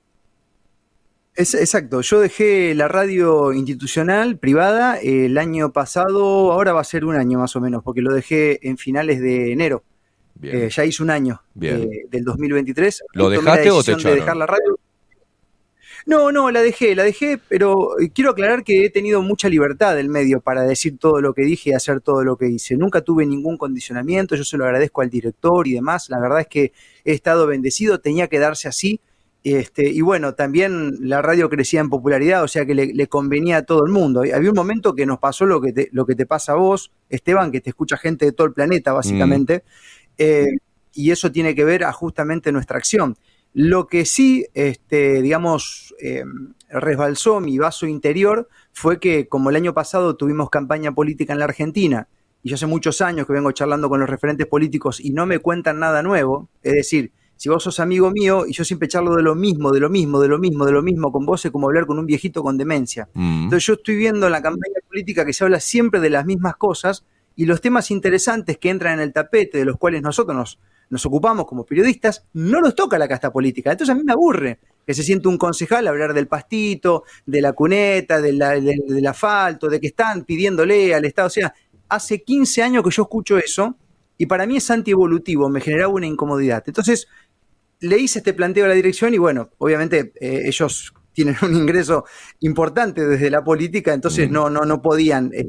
Es, 1.36 1.56
exacto, 1.56 2.02
yo 2.02 2.20
dejé 2.20 2.76
la 2.76 2.88
radio 2.88 3.54
institucional, 3.54 4.38
privada, 4.38 4.98
el 5.00 5.38
año 5.40 5.72
pasado, 5.74 6.52
ahora 6.52 6.74
va 6.74 6.82
a 6.82 6.84
ser 6.84 7.06
un 7.06 7.16
año 7.16 7.40
más 7.40 7.56
o 7.56 7.62
menos, 7.62 7.82
porque 7.84 8.02
lo 8.02 8.14
dejé 8.14 8.60
en 8.68 8.78
finales 8.78 9.20
de 9.20 9.52
enero. 9.52 9.84
Bien. 10.36 10.58
Eh, 10.64 10.70
ya 10.70 10.86
hice 10.86 11.02
un 11.02 11.10
año 11.10 11.42
Bien. 11.56 11.90
eh, 11.92 12.06
del 12.10 12.24
2023. 12.24 13.04
¿Lo 13.14 13.30
dejaste 13.30 13.72
o 13.72 13.84
te 13.84 13.92
decisión 13.92 13.98
de 13.98 14.02
echaron? 14.02 14.20
dejar 14.20 14.38
la 14.38 14.46
radio. 14.46 14.80
No, 16.06 16.32
no, 16.32 16.52
la 16.52 16.62
dejé, 16.62 16.96
la 16.96 17.04
dejé, 17.04 17.40
pero 17.48 18.00
eh, 18.00 18.12
quiero 18.14 18.32
aclarar 18.32 18.64
que 18.64 18.86
he 18.86 18.90
tenido 18.90 19.22
mucha 19.22 19.48
libertad 19.48 19.96
del 19.96 20.10
medio 20.10 20.42
para 20.42 20.64
decir 20.64 20.98
todo 20.98 21.22
lo 21.22 21.34
que 21.34 21.44
dije 21.44 21.70
y 21.70 21.74
hacer 21.74 22.02
todo 22.02 22.24
lo 22.24 22.38
que 22.38 22.48
hice. 22.50 22.76
Nunca 22.76 23.02
tuve 23.02 23.26
ningún 23.26 23.58
condicionamiento, 23.58 24.36
yo 24.36 24.44
se 24.44 24.58
lo 24.58 24.66
agradezco 24.66 25.02
al 25.02 25.10
director 25.10 25.68
y 25.68 25.74
demás. 25.74 26.10
La 26.10 26.20
verdad 26.20 26.42
es 26.42 26.48
que 26.48 26.74
he 27.06 27.14
estado 27.14 27.48
bendecido, 27.48 28.00
tenía 28.00 28.28
que 28.28 28.40
darse 28.40 28.68
así. 28.68 29.00
Este, 29.44 29.90
y 29.90 30.00
bueno, 30.02 30.36
también 30.36 30.96
la 31.02 31.22
radio 31.22 31.50
crecía 31.50 31.82
en 31.82 31.90
popularidad, 31.90 32.44
o 32.44 32.48
sea 32.48 32.66
que 32.66 32.74
le, 32.76 32.94
le 32.94 33.08
convenía 33.08 33.58
a 33.58 33.62
todo 33.64 33.86
el 33.86 33.92
mundo. 33.92 34.22
Había 34.22 34.50
un 34.50 34.56
momento 34.56 34.96
que 34.96 35.06
nos 35.06 35.20
pasó 35.20 35.46
lo 35.46 35.60
que 35.62 35.74
te, 35.74 35.90
lo 35.92 36.06
que 36.06 36.16
te 36.16 36.26
pasa 36.26 36.54
a 36.54 36.56
vos, 36.56 36.92
Esteban, 37.10 37.52
que 37.52 37.60
te 37.60 37.70
escucha 37.70 37.98
gente 37.98 38.26
de 38.26 38.32
todo 38.32 38.48
el 38.48 38.54
planeta, 38.54 38.94
básicamente. 38.94 39.64
Eh, 40.18 40.48
y 40.94 41.12
eso 41.12 41.32
tiene 41.32 41.56
que 41.56 41.66
ver 41.66 41.84
a 41.84 41.92
justamente 41.92 42.52
nuestra 42.52 42.78
acción. 42.78 43.18
Lo 43.54 43.88
que 43.88 44.06
sí, 44.06 44.48
este, 44.54 45.22
digamos, 45.22 45.94
eh, 46.02 46.24
resbalzó 46.70 47.40
mi 47.40 47.58
vaso 47.58 47.86
interior 47.86 48.50
fue 48.72 49.00
que 49.00 49.28
como 49.28 49.52
el 49.52 49.56
año 49.56 49.74
pasado 49.74 50.16
tuvimos 50.16 50.50
campaña 50.50 50.92
política 50.94 51.34
en 51.34 51.40
la 51.40 51.46
Argentina, 51.46 52.08
y 52.42 52.50
yo 52.50 52.56
hace 52.56 52.66
muchos 52.66 53.02
años 53.02 53.26
que 53.26 53.34
vengo 53.34 53.52
charlando 53.52 53.90
con 53.90 54.00
los 54.00 54.10
referentes 54.10 54.48
políticos 54.48 55.00
y 55.00 55.12
no 55.12 55.26
me 55.26 55.40
cuentan 55.40 55.80
nada 55.80 56.04
nuevo, 56.04 56.50
es 56.62 56.74
decir, 56.74 57.12
si 57.36 57.50
vos 57.50 57.64
sos 57.64 57.80
amigo 57.80 58.12
mío 58.12 58.46
y 58.48 58.54
yo 58.54 58.64
siempre 58.64 58.88
charlo 58.88 59.16
de 59.16 59.24
lo 59.24 59.36
mismo, 59.36 59.72
de 59.72 59.80
lo 59.80 59.90
mismo, 59.90 60.20
de 60.20 60.28
lo 60.28 60.40
mismo, 60.40 60.66
de 60.66 60.72
lo 60.72 60.82
mismo, 60.82 61.12
con 61.12 61.26
vos 61.26 61.44
es 61.46 61.52
como 61.52 61.68
hablar 61.68 61.86
con 61.86 62.00
un 62.00 62.06
viejito 62.06 62.44
con 62.44 62.58
demencia. 62.58 63.10
Mm. 63.14 63.44
Entonces 63.46 63.66
yo 63.66 63.74
estoy 63.74 63.96
viendo 63.96 64.26
en 64.26 64.32
la 64.32 64.42
campaña 64.42 64.80
política 64.88 65.26
que 65.26 65.34
se 65.34 65.44
habla 65.44 65.60
siempre 65.60 66.00
de 66.00 66.10
las 66.10 66.26
mismas 66.26 66.56
cosas 66.58 67.06
y 67.36 67.46
los 67.46 67.62
temas 67.62 67.92
interesantes 67.92 68.58
que 68.58 68.70
entran 68.70 68.96
en 68.96 69.00
el 69.02 69.14
tapete, 69.14 69.58
de 69.58 69.66
los 69.66 69.78
cuales 69.78 70.02
nosotros 70.02 70.36
nos, 70.36 70.60
nos 70.94 71.06
ocupamos 71.06 71.46
como 71.46 71.66
periodistas, 71.66 72.26
no 72.34 72.62
los 72.62 72.76
toca 72.76 72.98
la 72.98 73.08
casta 73.08 73.32
política. 73.32 73.72
Entonces 73.72 73.94
a 73.94 73.98
mí 73.98 74.04
me 74.04 74.14
aburre 74.14 74.60
que 74.86 74.94
se 74.94 75.04
siente 75.04 75.28
un 75.28 75.38
concejal 75.38 75.88
a 75.88 75.90
hablar 75.90 76.14
del 76.14 76.28
pastito, 76.28 77.04
de 77.26 77.42
la 77.42 77.54
cuneta, 77.54 78.22
de 78.22 78.34
la- 78.34 78.52
del, 78.52 78.82
del 78.88 79.08
asfalto, 79.08 79.68
de 79.70 79.80
que 79.80 79.88
están 79.88 80.24
pidiéndole 80.24 80.94
al 80.96 81.04
Estado. 81.06 81.28
O 81.28 81.32
sea, 81.32 81.54
hace 81.90 82.24
15 82.24 82.62
años 82.64 82.84
que 82.84 82.92
yo 82.92 83.04
escucho 83.04 83.38
eso 83.38 83.76
y 84.18 84.26
para 84.26 84.46
mí 84.46 84.58
es 84.58 84.70
antievolutivo, 84.72 85.50
me 85.50 85.60
generaba 85.62 85.92
una 85.94 86.08
incomodidad. 86.08 86.64
Entonces 86.68 87.08
le 87.80 87.98
hice 87.98 88.20
este 88.20 88.34
planteo 88.34 88.66
a 88.66 88.68
la 88.70 88.74
dirección 88.76 89.14
y 89.14 89.18
bueno, 89.18 89.50
obviamente 89.58 90.14
eh, 90.22 90.44
ellos 90.46 90.94
tienen 91.14 91.36
un 91.44 91.56
ingreso 91.56 92.06
importante 92.40 93.06
desde 93.06 93.30
la 93.30 93.44
política, 93.44 93.94
entonces 93.94 94.30
no, 94.32 94.50
no, 94.50 94.62
no 94.62 94.82
podían 94.82 95.32
eh, 95.34 95.48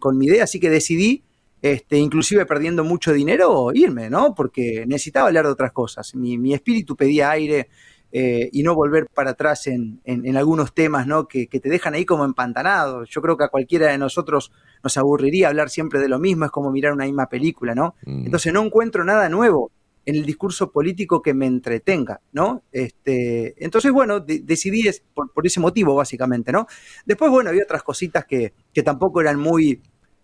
con 0.00 0.16
mi 0.18 0.26
idea, 0.26 0.44
así 0.44 0.58
que 0.60 0.70
decidí, 0.70 1.24
este, 1.62 1.96
inclusive 1.96 2.44
perdiendo 2.44 2.84
mucho 2.84 3.12
dinero, 3.12 3.70
irme, 3.72 4.10
¿no? 4.10 4.34
Porque 4.34 4.84
necesitaba 4.86 5.28
hablar 5.28 5.46
de 5.46 5.52
otras 5.52 5.72
cosas. 5.72 6.14
Mi, 6.14 6.36
mi 6.36 6.52
espíritu 6.54 6.96
pedía 6.96 7.30
aire 7.30 7.68
eh, 8.14 8.50
y 8.52 8.62
no 8.62 8.74
volver 8.74 9.06
para 9.14 9.30
atrás 9.30 9.66
en, 9.68 10.00
en- 10.04 10.26
en 10.26 10.36
algunos 10.36 10.74
temas, 10.74 11.06
¿no? 11.06 11.26
Que, 11.28 11.46
que 11.46 11.60
te 11.60 11.70
dejan 11.70 11.94
ahí 11.94 12.04
como 12.04 12.24
empantanado. 12.26 13.04
Yo 13.04 13.22
creo 13.22 13.36
que 13.38 13.44
a 13.44 13.48
cualquiera 13.48 13.86
de 13.86 13.96
nosotros 13.96 14.52
nos 14.82 14.96
aburriría 14.98 15.48
hablar 15.48 15.70
siempre 15.70 15.98
de 16.00 16.08
lo 16.08 16.18
mismo, 16.18 16.44
es 16.44 16.50
como 16.50 16.70
mirar 16.70 16.92
una 16.92 17.04
misma 17.06 17.26
película, 17.28 17.74
¿no? 17.74 17.94
Entonces 18.26 18.52
no 18.52 18.62
encuentro 18.62 19.04
nada 19.04 19.28
nuevo 19.30 19.70
en 20.04 20.16
el 20.16 20.26
discurso 20.26 20.72
político 20.72 21.22
que 21.22 21.32
me 21.32 21.46
entretenga, 21.46 22.20
¿no? 22.32 22.64
Este, 22.72 23.54
entonces, 23.64 23.92
bueno, 23.92 24.18
de- 24.18 24.40
decidí 24.40 24.88
es 24.88 25.02
por, 25.14 25.32
por 25.32 25.46
ese 25.46 25.60
motivo, 25.60 25.94
básicamente, 25.94 26.50
¿no? 26.50 26.66
Después, 27.06 27.30
bueno, 27.30 27.50
había 27.50 27.62
otras 27.62 27.84
cositas 27.84 28.24
que, 28.26 28.52
que 28.74 28.82
tampoco 28.82 29.20
eran 29.20 29.38
muy, 29.38 29.80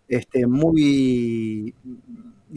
este, 0.08 0.46
muy 0.46 1.74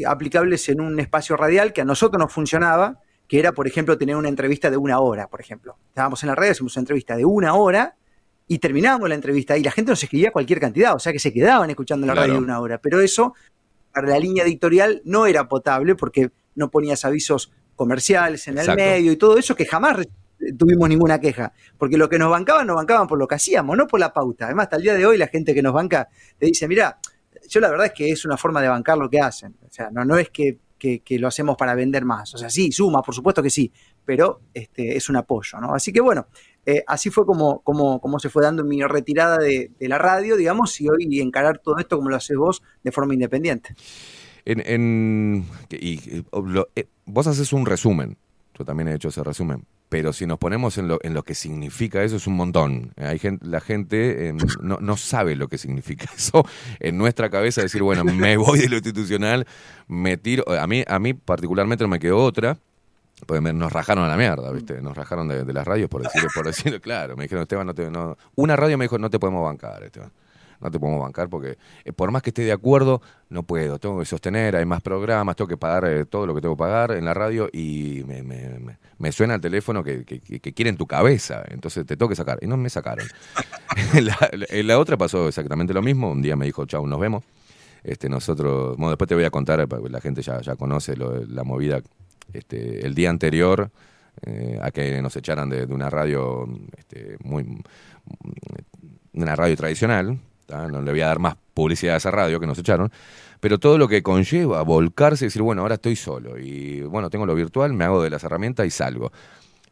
aplicables 0.05 0.67
en 0.69 0.81
un 0.81 0.99
espacio 0.99 1.35
radial 1.35 1.73
que 1.73 1.81
a 1.81 1.85
nosotros 1.85 2.19
nos 2.19 2.31
funcionaba, 2.31 2.99
que 3.27 3.39
era, 3.39 3.51
por 3.53 3.67
ejemplo, 3.67 3.97
tener 3.97 4.15
una 4.15 4.29
entrevista 4.29 4.69
de 4.69 4.77
una 4.77 4.99
hora, 4.99 5.27
por 5.27 5.41
ejemplo. 5.41 5.77
Estábamos 5.89 6.21
en 6.23 6.29
la 6.29 6.35
red, 6.35 6.51
hacíamos 6.51 6.75
una 6.75 6.81
entrevista 6.81 7.15
de 7.15 7.25
una 7.25 7.53
hora 7.55 7.95
y 8.47 8.59
terminábamos 8.59 9.07
la 9.09 9.15
entrevista 9.15 9.57
y 9.57 9.63
la 9.63 9.71
gente 9.71 9.91
nos 9.91 10.03
escribía 10.03 10.31
cualquier 10.31 10.59
cantidad, 10.59 10.95
o 10.95 10.99
sea 10.99 11.13
que 11.13 11.19
se 11.19 11.31
quedaban 11.31 11.69
escuchando 11.69 12.05
la 12.07 12.13
Claro. 12.13 12.27
radio 12.27 12.39
de 12.41 12.45
una 12.45 12.59
hora. 12.59 12.77
Pero 12.79 12.99
eso, 12.99 13.33
para 13.93 14.07
la 14.09 14.19
línea 14.19 14.43
editorial, 14.43 15.01
no 15.05 15.25
era 15.25 15.47
potable 15.47 15.95
porque 15.95 16.31
no 16.55 16.69
ponías 16.69 17.05
avisos 17.05 17.51
comerciales 17.75 18.47
en 18.47 18.57
el 18.57 18.75
medio 18.75 19.11
y 19.11 19.15
todo 19.15 19.37
eso 19.37 19.55
que 19.55 19.65
jamás 19.65 20.05
tuvimos 20.57 20.89
ninguna 20.89 21.19
queja. 21.19 21.53
Porque 21.77 21.97
lo 21.97 22.09
que 22.09 22.19
nos 22.19 22.29
bancaban, 22.29 22.67
nos 22.67 22.75
bancaban 22.75 23.07
por 23.07 23.17
lo 23.17 23.27
que 23.27 23.35
hacíamos, 23.35 23.77
no 23.77 23.87
por 23.87 23.99
la 23.99 24.11
pauta. 24.11 24.45
Además, 24.45 24.63
hasta 24.65 24.75
el 24.75 24.83
día 24.83 24.93
de 24.95 25.05
hoy 25.05 25.17
la 25.17 25.27
gente 25.27 25.53
que 25.53 25.61
nos 25.61 25.71
banca 25.73 26.09
te 26.37 26.47
dice, 26.47 26.67
mira, 26.67 26.97
yo 27.51 27.59
la 27.59 27.69
verdad 27.69 27.87
es 27.87 27.93
que 27.93 28.09
es 28.09 28.23
una 28.23 28.37
forma 28.37 28.61
de 28.61 28.69
bancar 28.69 28.97
lo 28.97 29.09
que 29.09 29.19
hacen. 29.19 29.53
O 29.61 29.69
sea, 29.69 29.89
no, 29.91 30.05
no 30.05 30.17
es 30.17 30.29
que, 30.29 30.59
que- 30.79 31.19
lo 31.19 31.27
hacemos 31.27 31.57
para 31.57 31.75
vender 31.75 32.05
más. 32.05 32.33
O 32.33 32.37
sea, 32.37 32.49
sí, 32.49 32.71
suma, 32.71 33.01
por 33.01 33.13
supuesto 33.13 33.43
que 33.43 33.49
sí, 33.49 33.71
pero 34.05 34.39
este, 34.53 34.95
es 34.95 35.09
un 35.09 35.17
apoyo, 35.17 35.59
¿no? 35.59 35.73
Así 35.75 35.91
que 35.91 35.99
bueno, 35.99 36.27
eh, 36.65 36.81
así 36.87 37.09
fue 37.09 37.25
como, 37.25 37.59
como, 37.59 37.99
como 37.99 38.19
se 38.19 38.29
fue 38.29 38.41
dando 38.41 38.63
mi 38.63 38.81
retirada 38.83 39.37
de, 39.37 39.69
la 39.81 39.97
radio, 39.97 40.37
digamos, 40.37 40.79
y 40.79 40.87
hoy 40.89 41.19
encarar 41.19 41.59
todo 41.59 41.77
esto 41.77 41.97
como 41.97 42.09
lo 42.09 42.15
haces 42.15 42.37
vos 42.37 42.63
de 42.83 42.91
forma 42.93 43.13
independiente. 43.13 43.75
En, 44.45 44.63
en- 44.65 45.45
y, 45.69 45.99
y, 46.19 46.25
eh, 46.75 46.87
vos 47.05 47.27
haces 47.27 47.51
un 47.53 47.65
resumen, 47.65 48.17
yo 48.61 48.65
también 48.65 48.87
he 48.87 48.93
hecho 48.95 49.09
ese 49.09 49.23
resumen, 49.23 49.65
pero 49.89 50.13
si 50.13 50.25
nos 50.25 50.37
ponemos 50.37 50.77
en 50.77 50.87
lo, 50.87 50.99
en 51.03 51.13
lo 51.13 51.23
que 51.23 51.35
significa 51.35 52.03
eso 52.03 52.15
es 52.15 52.27
un 52.27 52.35
montón. 52.35 52.93
Hay 52.97 53.19
gente, 53.19 53.45
la 53.47 53.59
gente 53.59 54.29
eh, 54.29 54.33
no, 54.61 54.77
no 54.79 54.97
sabe 54.97 55.35
lo 55.35 55.47
que 55.47 55.57
significa 55.57 56.05
eso. 56.15 56.45
En 56.79 56.97
nuestra 56.97 57.29
cabeza 57.29 57.61
decir, 57.61 57.81
bueno, 57.83 58.03
me 58.03 58.37
voy 58.37 58.59
de 58.59 58.69
lo 58.69 58.75
institucional, 58.75 59.45
me 59.87 60.17
tiro. 60.17 60.43
A 60.51 60.67
mí, 60.67 60.83
a 60.87 60.99
mí 60.99 61.13
particularmente 61.13 61.83
no 61.83 61.89
me 61.89 61.99
quedó 61.99 62.17
otra. 62.17 62.57
Porque 63.25 63.39
me- 63.41 63.53
nos 63.53 63.71
rajaron 63.71 64.03
a 64.03 64.07
la 64.07 64.17
mierda, 64.17 64.51
¿viste? 64.51 64.81
Nos 64.81 64.97
rajaron 64.97 65.27
de, 65.27 65.43
de 65.43 65.53
las 65.53 65.67
radios 65.67 65.89
por 65.89 66.01
decirlo, 66.01 66.29
por 66.33 66.45
decirlo 66.47 66.81
claro. 66.81 67.15
Me 67.15 67.23
dijeron, 67.25 67.43
Esteban, 67.43 67.67
no 67.67 67.73
te, 67.75 67.91
no. 67.91 68.17
Una 68.35 68.55
radio 68.55 68.77
me 68.79 68.85
dijo, 68.85 68.97
no 68.97 69.09
te 69.11 69.19
podemos 69.19 69.43
bancar, 69.43 69.83
Esteban. 69.83 70.11
No 70.61 70.69
te 70.71 70.79
podemos 70.79 71.01
bancar 71.01 71.29
porque 71.29 71.57
eh, 71.85 71.91
por 71.93 72.11
más 72.11 72.21
que 72.21 72.29
esté 72.29 72.43
de 72.43 72.51
acuerdo, 72.51 73.01
no 73.29 73.43
puedo. 73.43 73.79
Tengo 73.79 73.99
que 73.99 74.05
sostener, 74.05 74.55
hay 74.55 74.65
más 74.65 74.81
programas, 74.81 75.35
tengo 75.35 75.47
que 75.47 75.57
pagar 75.57 75.85
eh, 75.85 76.05
todo 76.05 76.25
lo 76.27 76.35
que 76.35 76.41
tengo 76.41 76.55
que 76.55 76.59
pagar 76.59 76.91
en 76.91 77.05
la 77.05 77.13
radio 77.13 77.49
y 77.51 78.03
me, 78.07 78.23
me- 78.23 78.59
me- 78.59 78.77
me 78.97 79.11
suena 79.11 79.35
el 79.35 79.41
teléfono 79.41 79.83
que, 79.83 80.05
que, 80.05 80.19
que- 80.19 80.53
quieren 80.53 80.77
tu 80.77 80.85
cabeza. 80.85 81.43
Entonces 81.49 81.85
te 81.85 81.97
tengo 81.97 82.09
que 82.09 82.15
sacar. 82.15 82.37
Y 82.41 82.47
no 82.47 82.57
me 82.57 82.69
sacaron. 82.69 83.07
la, 84.63 84.79
otra 84.79 84.97
pasó 84.97 85.27
exactamente 85.27 85.73
lo 85.73 85.81
mismo. 85.81 86.11
Un 86.11 86.21
día 86.21 86.35
me 86.35 86.45
dijo, 86.45 86.65
chau, 86.65 86.85
nos 86.87 86.99
vemos. 86.99 87.23
Este, 87.83 88.09
nosotros, 88.09 88.77
bueno, 88.77 88.91
después 88.91 89.07
te 89.07 89.15
voy 89.15 89.23
a 89.23 89.31
contar, 89.31 89.67
porque 89.67 89.89
la 89.89 90.01
gente 90.01 90.21
ya, 90.21 90.39
conoce 90.55 90.95
la 90.95 91.43
movida 91.43 91.81
este, 92.31 92.85
el 92.85 92.93
día 92.93 93.09
anterior 93.09 93.71
eh, 94.25 94.59
a 94.61 94.69
que 94.69 95.01
nos 95.01 95.15
echaran 95.15 95.49
de, 95.49 95.65
de 95.65 95.73
una 95.73 95.89
radio 95.89 96.47
este, 96.77 97.17
muy 97.23 97.43
de 99.13 99.23
una 99.23 99.35
radio 99.35 99.55
tradicional, 99.57 100.19
no 100.51 100.81
le 100.81 100.91
voy 100.91 101.01
a 101.01 101.07
dar 101.07 101.19
más 101.19 101.35
publicidad 101.53 101.95
a 101.95 101.97
esa 101.97 102.11
radio 102.11 102.39
que 102.39 102.47
nos 102.47 102.57
echaron, 102.57 102.91
pero 103.39 103.59
todo 103.59 103.77
lo 103.77 103.87
que 103.87 104.03
conlleva 104.03 104.61
volcarse 104.61 105.25
y 105.25 105.27
decir, 105.27 105.41
bueno, 105.41 105.61
ahora 105.63 105.75
estoy 105.75 105.95
solo 105.95 106.37
y 106.37 106.81
bueno, 106.81 107.09
tengo 107.09 107.25
lo 107.25 107.35
virtual, 107.35 107.73
me 107.73 107.85
hago 107.85 108.01
de 108.01 108.09
las 108.09 108.23
herramientas 108.23 108.65
y 108.65 108.69
salgo. 108.69 109.11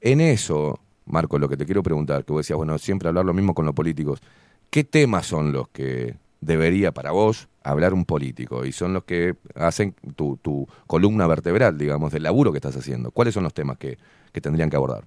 En 0.01 0.21
eso, 0.21 0.79
Marco, 1.05 1.37
lo 1.37 1.47
que 1.47 1.57
te 1.57 1.65
quiero 1.65 1.83
preguntar, 1.83 2.25
que 2.25 2.33
vos 2.33 2.41
decías, 2.41 2.57
bueno, 2.57 2.77
siempre 2.77 3.09
hablar 3.09 3.25
lo 3.25 3.33
mismo 3.33 3.53
con 3.53 3.65
los 3.65 3.75
políticos, 3.75 4.21
¿qué 4.69 4.83
temas 4.83 5.27
son 5.27 5.51
los 5.51 5.69
que 5.69 6.15
debería 6.41 6.91
para 6.93 7.11
vos 7.11 7.49
hablar 7.63 7.93
un 7.93 8.05
político 8.05 8.65
y 8.65 8.71
son 8.71 8.93
los 8.93 9.03
que 9.03 9.35
hacen 9.55 9.93
tu, 10.15 10.37
tu 10.37 10.67
columna 10.87 11.27
vertebral, 11.27 11.77
digamos, 11.77 12.11
del 12.11 12.23
laburo 12.23 12.51
que 12.51 12.57
estás 12.57 12.75
haciendo? 12.75 13.11
¿Cuáles 13.11 13.33
son 13.33 13.43
los 13.43 13.53
temas 13.53 13.77
que, 13.77 13.97
que 14.31 14.41
tendrían 14.41 14.69
que 14.69 14.77
abordar? 14.77 15.03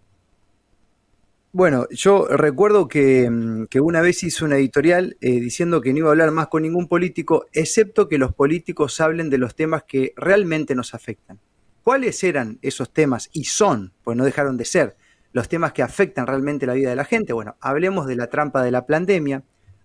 Bueno, 1.55 1.87
yo 1.91 2.29
recuerdo 2.29 2.89
que, 2.89 3.29
mm, 3.29 3.67
que 3.67 3.81
una 3.81 4.01
vez 4.01 4.23
hice 4.23 4.43
una 4.43 4.57
editorial 4.57 5.19
eh, 5.21 5.33
diciendo 5.39 5.83
que 5.83 5.93
no 5.93 5.99
iba 5.99 6.09
a 6.09 6.13
hablar 6.13 6.31
más 6.31 6.49
con 6.49 6.63
ningún 6.63 6.89
político, 6.89 7.45
excepto 7.53 8.09
que 8.09 8.17
los 8.17 8.35
políticos 8.35 8.99
hablen 9.03 9.29
de 9.29 9.37
los 9.37 9.55
temas 9.55 9.83
que 9.83 10.15
realmente 10.17 10.75
nos 10.75 10.95
afectan. 10.95 11.39
¿Cuáles 11.83 12.25
eran 12.25 12.59
esos 12.63 12.91
temas? 12.91 13.29
Y 13.35 13.45
son, 13.45 13.93
pues 14.03 14.17
no 14.17 14.25
dejaron 14.25 14.57
de 14.57 14.65
ser, 14.65 14.97
los 15.33 15.51
temas 15.51 15.75
que 15.75 15.83
afectan 15.83 16.27
realmente 16.27 16.65
la 16.65 16.73
vida 16.73 16.89
de 16.89 16.97
la 16.97 17.05
gente. 17.05 17.35
Bueno, 17.35 17.57
hablemos 17.61 18.07
de 18.07 18.17
la 18.17 18.29
trampa 18.29 18.63
de 18.63 18.71
la 18.71 18.87
pandemia, 18.87 19.43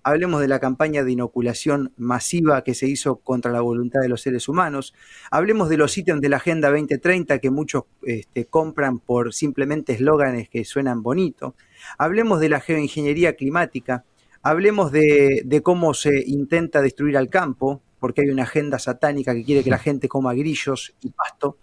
hablemos 0.07 0.39
de 0.39 0.47
la 0.47 0.59
campaña 0.59 1.03
de 1.03 1.11
inoculación 1.11 1.91
masiva 1.97 2.63
que 2.63 2.73
se 2.73 2.87
hizo 2.87 3.17
contra 3.17 3.51
la 3.51 3.59
voluntad 3.59 3.99
de 3.99 4.07
los 4.07 4.21
seres 4.21 4.47
humanos, 4.47 4.93
hablemos 5.31 5.67
de 5.67 5.75
los 5.75 5.97
ítems 5.97 6.21
de 6.21 6.29
la 6.29 6.37
Agenda 6.37 6.69
2030 6.69 7.39
que 7.39 7.49
muchos 7.49 7.83
este, 8.03 8.45
compran 8.45 8.99
por 8.99 9.33
simplemente 9.33 9.91
eslóganes 9.91 10.47
que 10.47 10.63
suenan 10.63 11.03
bonito, 11.03 11.55
hablemos 11.97 12.39
de 12.39 12.47
la 12.47 12.61
geoingeniería 12.61 13.35
climática, 13.35 14.05
hablemos 14.41 14.93
de, 14.93 15.41
de 15.43 15.61
cómo 15.61 15.93
se 15.93 16.23
intenta 16.25 16.81
destruir 16.81 17.17
al 17.17 17.27
campo, 17.27 17.81
porque 17.99 18.21
hay 18.21 18.29
una 18.29 18.43
agenda 18.43 18.79
satánica 18.79 19.33
que 19.33 19.43
quiere 19.43 19.61
que 19.61 19.69
la 19.69 19.77
gente 19.77 20.07
coma 20.07 20.33
grillos 20.33 20.95
y 21.01 21.09
pasto. 21.09 21.57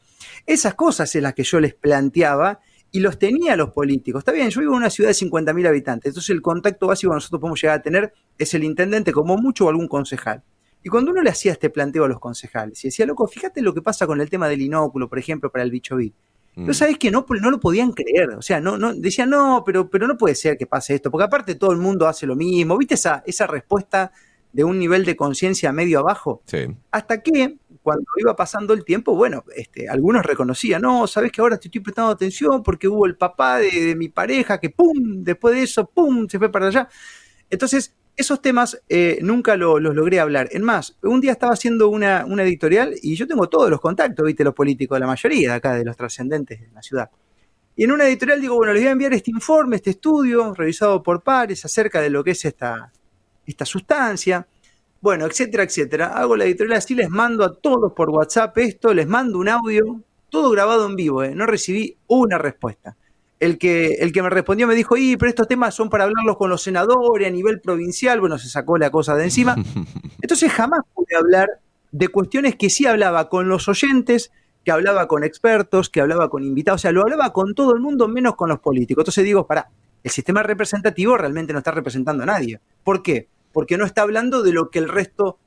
Esas 0.45 0.75
cosas 0.75 1.15
es 1.15 1.23
las 1.23 1.33
que 1.33 1.45
yo 1.45 1.61
les 1.61 1.73
planteaba 1.73 2.61
y 2.95 3.01
los 3.01 3.19
tenía 3.19 3.57
los 3.57 3.71
políticos. 3.71 4.21
Está 4.21 4.31
bien, 4.31 4.51
yo 4.51 4.61
vivo 4.61 4.73
en 4.75 4.79
una 4.79 4.89
ciudad 4.89 5.11
de 5.11 5.17
50.000 5.17 5.67
habitantes, 5.67 6.11
entonces 6.11 6.31
el 6.31 6.41
contacto 6.41 6.87
básico 6.87 7.11
que 7.11 7.17
nosotros 7.17 7.41
podemos 7.41 7.61
llegar 7.61 7.81
a 7.81 7.83
tener 7.83 8.13
es 8.39 8.55
el 8.55 8.63
intendente 8.63 9.11
como 9.11 9.37
mucho 9.37 9.67
o 9.67 9.69
algún 9.69 9.89
concejal. 9.89 10.45
Y 10.81 10.91
cuando 10.91 11.11
uno 11.11 11.21
le 11.21 11.29
hacía 11.29 11.51
este 11.51 11.71
planteo 11.71 12.05
a 12.05 12.09
los 12.09 12.21
concejales 12.21 12.85
y 12.85 12.89
decía, 12.89 13.05
loco, 13.05 13.27
fíjate 13.27 13.63
lo 13.63 13.75
que 13.75 13.83
pasa 13.83 14.07
con 14.07 14.21
el 14.21 14.31
tema 14.31 14.49
del 14.49 14.63
inóculo, 14.63 15.09
por 15.09 15.19
ejemplo, 15.19 15.51
para 15.51 15.65
el 15.65 15.73
bicho 15.73 15.97
bit. 15.97 16.15
Mm. 16.55 16.67
¿No 16.67 16.73
sabés 16.73 16.97
que 16.97 17.11
no, 17.11 17.27
no 17.29 17.51
lo 17.51 17.59
podían 17.59 17.91
creer? 17.91 18.31
O 18.31 18.43
sea, 18.43 18.61
no, 18.61 18.79
no, 18.79 18.95
decían, 18.95 19.31
no, 19.31 19.65
pero, 19.67 19.91
pero 19.91 20.07
no 20.07 20.17
puede 20.17 20.37
ser 20.37 20.57
que 20.57 20.67
pase 20.67 20.95
esto, 20.95 21.11
porque 21.11 21.25
aparte 21.25 21.57
todo 21.57 21.73
el 21.73 21.79
mundo 21.79 22.07
hace 22.07 22.27
lo 22.29 22.37
mismo. 22.37 22.79
¿Viste 22.79 22.95
esa, 22.95 23.25
esa 23.27 23.49
respuesta 23.49 24.13
de 24.53 24.63
un 24.63 24.79
nivel 24.79 25.05
de 25.05 25.17
conciencia 25.17 25.73
medio 25.73 25.99
abajo? 25.99 26.43
Sí. 26.47 26.59
Hasta 26.93 27.23
que, 27.23 27.57
cuando 27.85 28.07
iba 28.17 28.35
pasando 28.35 28.73
el 28.73 28.83
tiempo, 28.83 29.15
bueno, 29.15 29.45
este, 29.55 29.91
algunos 29.91 30.25
reconocían, 30.25 30.81
no, 30.81 31.07
sabes 31.07 31.31
que 31.31 31.43
ahora 31.43 31.59
te 31.59 31.69
estoy 31.69 31.83
prestando 31.83 32.11
atención 32.11 32.63
porque 32.63 32.89
hubo 32.89 33.05
el 33.05 33.15
papá 33.17 33.59
de, 33.59 33.95
mi 33.95 34.09
pareja 34.09 34.59
que, 34.59 34.71
pum, 34.71 35.23
después 35.23 35.55
de 35.55 35.63
eso, 35.65 35.87
pum, 35.87 36.27
se 36.27 36.39
fue 36.39 36.51
para 36.51 36.69
allá. 36.69 36.89
Entonces, 37.51 37.95
esos 38.17 38.41
temas 38.41 38.81
eh, 38.89 39.19
nunca 39.21 39.57
lo- 39.57 39.79
los 39.81 39.95
logré 39.95 40.19
hablar. 40.19 40.49
En 40.53 40.63
más, 40.63 40.97
un 41.03 41.21
día 41.21 41.33
estaba 41.33 41.53
haciendo 41.53 41.89
una, 41.91 42.25
una 42.27 42.43
editorial 42.45 42.95
y 43.03 43.17
yo 43.17 43.27
tengo 43.27 43.49
todos 43.51 43.69
los 43.69 43.81
contactos, 43.81 44.25
viste, 44.27 44.45
los 44.45 44.55
políticos, 44.55 44.99
la 44.99 45.07
mayoría 45.07 45.51
de 45.51 45.55
acá, 45.57 45.75
de 45.75 45.85
los 45.85 45.97
trascendentes 45.97 46.61
de 46.61 46.71
la 46.73 46.83
ciudad. 46.83 47.11
Y 47.77 47.85
en 47.85 47.93
una 47.93 48.07
editorial 48.07 48.41
digo, 48.41 48.57
bueno, 48.57 48.73
les 48.73 48.83
voy 48.83 48.89
a 48.89 48.93
enviar 48.93 49.13
este 49.13 49.31
informe, 49.31 49.77
este 49.77 49.91
estudio, 49.91 50.55
revisado 50.55 51.03
por 51.03 51.23
pares, 51.23 51.65
acerca 51.67 52.01
de 52.01 52.09
lo 52.09 52.25
que 52.25 52.31
es 52.31 52.45
esta, 52.47 52.91
esta 53.47 53.67
sustancia 53.67 54.47
bueno, 55.05 55.27
etcétera, 55.27 55.65
etcétera. 55.65 56.07
Hago 56.17 56.35
la 56.35 56.47
editorial 56.47 56.79
así, 56.79 56.95
les 56.95 57.11
mando 57.11 57.45
a 57.45 57.55
todos 57.55 57.93
por 57.93 58.09
WhatsApp 58.09 58.57
esto, 58.57 58.95
les 58.95 59.07
mando 59.07 59.39
un 59.39 59.51
audio, 59.51 60.01
todo 60.31 60.51
grabado 60.51 60.87
en 60.87 60.97
vivo, 60.97 61.23
¿eh? 61.23 61.35
no 61.35 61.45
recibí 61.45 61.99
una 62.07 62.39
respuesta. 62.39 62.97
El 63.39 63.59
que, 63.59 63.97
el 64.01 64.13
que 64.13 64.23
me 64.23 64.31
respondió 64.31 64.67
me 64.67 64.75
dijo, 64.75 64.97
y 64.97 65.19
pero 65.19 65.29
estos 65.29 65.47
temas 65.47 65.75
son 65.75 65.91
para 65.91 66.05
hablarlos 66.05 66.39
con 66.39 66.49
los 66.49 66.63
senadores 66.63 67.29
a 67.29 67.31
nivel 67.31 67.61
provincial, 67.61 68.19
bueno, 68.19 68.39
se 68.39 68.49
sacó 68.49 68.79
la 68.79 68.89
cosa 68.89 69.15
de 69.15 69.25
encima. 69.25 69.55
Entonces 70.23 70.51
jamás 70.51 70.81
pude 70.95 71.15
hablar 71.15 71.51
de 71.93 72.09
cuestiones 72.09 72.57
que 72.57 72.71
sí 72.71 72.87
hablaba 72.87 73.29
con 73.29 73.47
los 73.47 73.69
oyentes, 73.69 74.33
que 74.65 74.71
hablaba 74.71 75.07
con 75.07 75.23
expertos, 75.23 75.91
que 75.91 76.01
hablaba 76.01 76.31
con 76.31 76.45
invitados, 76.45 76.81
o 76.81 76.83
sea, 76.83 76.93
lo 76.93 77.03
hablaba 77.03 77.31
con 77.35 77.55
todo 77.55 77.75
el 77.75 77.83
mundo 77.83 78.09
menos 78.09 78.37
con 78.37 78.49
los 78.49 78.61
políticos. 78.61 79.03
Entonces 79.03 79.25
digo, 79.25 79.47
pará, 79.47 79.69
el 80.03 80.11
sistema 80.11 80.43
representativo 80.43 81.19
realmente 81.19 81.53
no 81.53 81.59
está 81.59 81.73
representando 81.73 82.23
a 82.23 82.27
nadie. 82.27 82.59
¿Por 82.83 83.03
qué? 83.03 83.29
Porque 83.55 83.79
no 83.79 83.87
está 83.87 84.03
hablando 84.03 84.43
de 84.43 84.53
lo 84.53 84.69
que 84.69 84.81
el 84.81 84.89
resto 84.91 85.39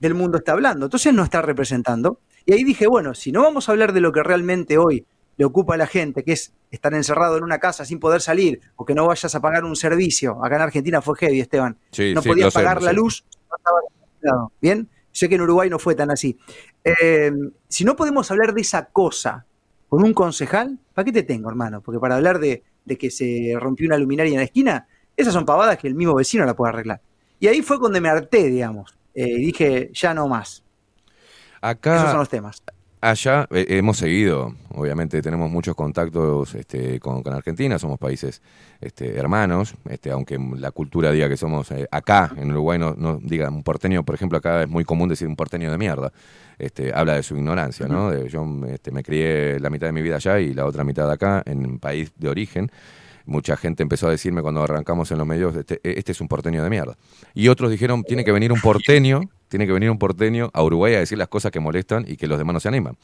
del 0.00 0.14
mundo 0.14 0.36
está 0.36 0.52
hablando. 0.52 0.86
Entonces 0.86 1.14
no 1.14 1.22
está 1.22 1.40
representando. 1.40 2.18
Y 2.44 2.52
ahí 2.52 2.64
dije, 2.64 2.88
bueno, 2.88 3.14
si 3.14 3.30
no 3.32 3.42
vamos 3.42 3.68
a 3.68 3.72
hablar 3.72 3.92
de 3.92 4.00
lo 4.00 4.12
que 4.12 4.22
realmente 4.22 4.76
hoy 4.76 5.06
le 5.36 5.44
ocupa 5.44 5.74
a 5.74 5.76
la 5.76 5.86
gente, 5.86 6.24
que 6.24 6.32
es 6.32 6.52
estar 6.70 6.92
encerrado 6.92 7.38
en 7.38 7.44
una 7.44 7.58
casa 7.58 7.84
sin 7.84 8.00
poder 8.00 8.20
salir, 8.20 8.60
o 8.76 8.84
que 8.84 8.94
no 8.94 9.06
vayas 9.06 9.34
a 9.34 9.40
pagar 9.40 9.64
un 9.64 9.76
servicio. 9.76 10.44
Acá 10.44 10.56
en 10.56 10.62
Argentina 10.62 11.00
fue 11.00 11.16
heavy, 11.16 11.40
Esteban. 11.40 11.78
Sí, 11.92 12.12
no 12.12 12.20
sí, 12.20 12.28
podías 12.28 12.52
sé, 12.52 12.58
pagar 12.58 12.82
la 12.82 12.90
sé. 12.90 12.96
luz, 12.96 13.24
no 13.48 13.56
estaba. 13.56 14.48
¿Bien? 14.60 14.88
Sé 15.12 15.28
que 15.28 15.36
en 15.36 15.42
Uruguay 15.42 15.70
no 15.70 15.78
fue 15.78 15.94
tan 15.94 16.10
así. 16.10 16.36
Eh, 16.84 17.30
si 17.68 17.84
no 17.84 17.94
podemos 17.96 18.30
hablar 18.30 18.54
de 18.54 18.60
esa 18.60 18.86
cosa 18.86 19.46
con 19.88 20.02
un 20.02 20.12
concejal, 20.12 20.78
¿para 20.94 21.04
qué 21.04 21.12
te 21.12 21.22
tengo, 21.22 21.48
hermano? 21.48 21.80
Porque 21.80 22.00
para 22.00 22.16
hablar 22.16 22.38
de, 22.40 22.64
de 22.84 22.98
que 22.98 23.10
se 23.10 23.54
rompió 23.58 23.86
una 23.86 23.98
luminaria 23.98 24.32
en 24.32 24.38
la 24.38 24.44
esquina, 24.44 24.88
esas 25.16 25.32
son 25.32 25.44
pavadas 25.46 25.78
que 25.78 25.86
el 25.86 25.94
mismo 25.94 26.14
vecino 26.14 26.44
la 26.44 26.54
puede 26.54 26.72
arreglar. 26.72 27.00
Y 27.42 27.48
ahí 27.48 27.60
fue 27.60 27.80
cuando 27.80 28.00
me 28.00 28.08
harté, 28.08 28.48
digamos. 28.48 28.94
Eh, 29.14 29.26
y 29.26 29.46
dije, 29.46 29.90
ya 29.92 30.14
no 30.14 30.28
más. 30.28 30.62
Acá, 31.60 31.96
Esos 31.96 32.10
son 32.10 32.20
los 32.20 32.28
temas. 32.28 32.62
Allá 33.00 33.48
eh, 33.50 33.66
hemos 33.70 33.96
seguido, 33.96 34.54
obviamente 34.70 35.20
tenemos 35.22 35.50
muchos 35.50 35.74
contactos 35.74 36.54
este, 36.54 37.00
con, 37.00 37.24
con 37.24 37.32
Argentina, 37.34 37.76
somos 37.76 37.98
países 37.98 38.40
este, 38.80 39.18
hermanos, 39.18 39.74
este, 39.90 40.12
aunque 40.12 40.38
la 40.56 40.70
cultura 40.70 41.10
diga 41.10 41.28
que 41.28 41.36
somos 41.36 41.68
eh, 41.72 41.88
acá, 41.90 42.32
en 42.36 42.52
Uruguay 42.52 42.78
no, 42.78 42.94
no 42.96 43.18
diga 43.20 43.50
un 43.50 43.64
porteño, 43.64 44.04
por 44.04 44.14
ejemplo, 44.14 44.38
acá 44.38 44.62
es 44.62 44.68
muy 44.68 44.84
común 44.84 45.08
decir 45.08 45.26
un 45.26 45.34
porteño 45.34 45.68
de 45.72 45.78
mierda, 45.78 46.12
este, 46.60 46.92
habla 46.94 47.14
de 47.16 47.24
su 47.24 47.36
ignorancia, 47.36 47.88
¿no? 47.88 48.08
De- 48.10 48.28
yo 48.28 48.46
este, 48.68 48.92
me 48.92 49.02
crié 49.02 49.58
la 49.58 49.68
mitad 49.68 49.88
de 49.88 49.92
mi 49.92 50.02
vida 50.02 50.16
allá 50.16 50.38
y 50.38 50.54
la 50.54 50.64
otra 50.64 50.84
mitad 50.84 51.10
acá, 51.10 51.42
en 51.44 51.66
un 51.66 51.80
país 51.80 52.12
de 52.16 52.28
origen. 52.28 52.70
Mucha 53.24 53.56
gente 53.56 53.82
empezó 53.82 54.08
a 54.08 54.10
decirme 54.10 54.42
cuando 54.42 54.62
arrancamos 54.62 55.10
en 55.12 55.18
los 55.18 55.26
medios, 55.26 55.54
este, 55.56 55.80
este 55.82 56.12
es 56.12 56.20
un 56.20 56.28
porteño 56.28 56.62
de 56.62 56.70
mierda. 56.70 56.96
Y 57.34 57.48
otros 57.48 57.70
dijeron, 57.70 58.02
tiene 58.04 58.24
que 58.24 58.32
venir 58.32 58.52
un 58.52 58.60
porteño, 58.60 59.20
tiene 59.48 59.66
que 59.66 59.72
venir 59.72 59.90
un 59.90 59.98
porteño 59.98 60.50
a 60.52 60.62
Uruguay 60.62 60.94
a 60.94 60.98
decir 60.98 61.18
las 61.18 61.28
cosas 61.28 61.52
que 61.52 61.60
molestan 61.60 62.04
y 62.06 62.16
que 62.16 62.26
los 62.26 62.38
demás 62.38 62.54
no 62.54 62.60
se 62.60 62.68
animan. 62.68 62.96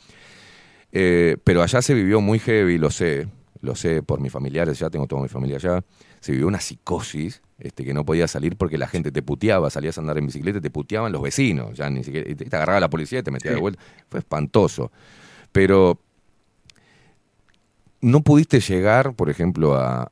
Eh, 0.92 1.36
pero 1.44 1.62
allá 1.62 1.82
se 1.82 1.94
vivió 1.94 2.20
muy 2.20 2.38
heavy, 2.38 2.78
lo 2.78 2.90
sé, 2.90 3.28
lo 3.60 3.74
sé 3.74 4.02
por 4.02 4.20
mis 4.20 4.32
familiares, 4.32 4.78
ya 4.78 4.90
tengo 4.90 5.06
toda 5.06 5.22
mi 5.22 5.28
familia 5.28 5.56
allá. 5.56 5.84
Se 6.20 6.32
vivió 6.32 6.46
una 6.46 6.60
psicosis 6.60 7.42
este, 7.58 7.84
que 7.84 7.94
no 7.94 8.04
podía 8.04 8.26
salir 8.28 8.56
porque 8.56 8.78
la 8.78 8.88
gente 8.88 9.12
te 9.12 9.22
puteaba, 9.22 9.70
salías 9.70 9.98
a 9.98 10.00
andar 10.00 10.18
en 10.18 10.26
bicicleta 10.26 10.58
y 10.58 10.60
te 10.60 10.70
puteaban 10.70 11.12
los 11.12 11.22
vecinos, 11.22 11.76
ya 11.76 11.90
ni 11.90 12.04
siquiera, 12.04 12.34
te 12.34 12.56
agarraba 12.56 12.80
la 12.80 12.90
policía 12.90 13.20
y 13.20 13.22
te 13.22 13.30
metía 13.30 13.52
de 13.52 13.60
vuelta. 13.60 13.82
Fue 14.08 14.20
espantoso. 14.20 14.90
Pero 15.52 16.00
no 18.00 18.22
pudiste 18.22 18.60
llegar, 18.60 19.14
por 19.14 19.30
ejemplo, 19.30 19.74
a, 19.76 20.10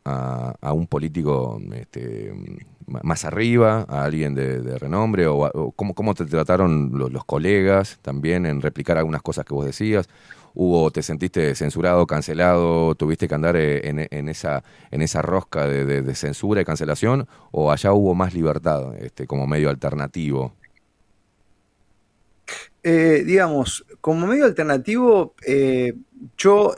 un 0.73 0.87
político 0.87 1.61
este, 1.75 2.33
más 2.87 3.25
arriba, 3.25 3.87
a 3.89 4.05
alguien 4.05 4.35
de, 4.35 4.79
renombre, 4.79 5.27
cómo, 5.77 6.15
te 6.15 6.25
trataron 6.27 6.91
los, 6.99 7.25
colegas 7.25 7.99
también 8.03 8.47
en 8.47 8.61
replicar 8.61 8.99
algunas 8.99 9.23
cosas 9.23 9.45
que 9.45 9.55
vos 9.55 9.65
decías. 9.65 10.09
Hubo, 10.55 10.91
te 10.91 11.03
sentiste 11.03 11.55
censurado, 11.55 12.07
cancelado, 12.07 12.95
tuviste 12.95 13.29
que 13.29 13.35
andar 13.35 13.57
eh, 13.57 14.09
en, 14.11 14.29
esa, 14.31 14.65
en 14.91 15.03
esa 15.03 15.21
rosca 15.21 15.67
de 15.67 16.15
censura 16.15 16.63
y 16.63 16.65
cancelación, 16.65 17.29
o 17.51 17.71
allá 17.71 17.93
hubo 17.93 18.15
más 18.15 18.33
libertad, 18.33 18.97
este, 18.97 19.27
como 19.27 19.47
medio 19.47 19.69
alternativo. 19.69 20.55
Eh, 22.83 23.25
digamos, 23.27 23.85
como 24.01 24.27
medio 24.29 24.45
alternativo, 24.45 25.35
eh, 25.45 25.93
yo 26.39 26.75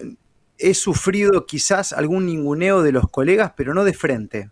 he 0.58 0.74
sufrido 0.74 1.46
quizás 1.46 1.92
algún 1.92 2.26
ninguneo 2.26 2.82
de 2.82 2.92
los 2.92 3.08
colegas, 3.10 3.52
pero 3.56 3.74
no 3.74 3.84
de 3.84 3.94
frente. 3.94 4.50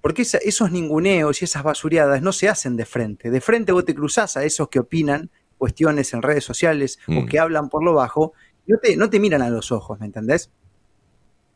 Porque 0.00 0.22
esa- 0.22 0.38
esos 0.38 0.70
ninguneos 0.72 1.40
y 1.42 1.44
esas 1.44 1.62
basureadas 1.62 2.22
no 2.22 2.32
se 2.32 2.48
hacen 2.48 2.76
de 2.76 2.84
frente. 2.86 3.30
De 3.30 3.40
frente 3.40 3.72
vos 3.72 3.84
te 3.84 3.94
cruzás 3.94 4.36
a 4.36 4.44
esos 4.44 4.68
que 4.68 4.78
opinan 4.80 5.30
cuestiones 5.58 6.12
en 6.14 6.22
redes 6.22 6.44
sociales 6.44 6.98
o 7.08 7.12
Mm. 7.22 7.26
que 7.26 7.38
hablan 7.38 7.68
por 7.68 7.82
lo 7.84 7.94
bajo, 7.94 8.32
y 8.66 8.72
no 8.72 8.78
te, 8.78 8.96
no 8.96 9.10
te 9.10 9.18
miran 9.18 9.42
a 9.42 9.50
los 9.50 9.72
ojos, 9.72 9.98
¿me 9.98 10.06
entendés? 10.06 10.50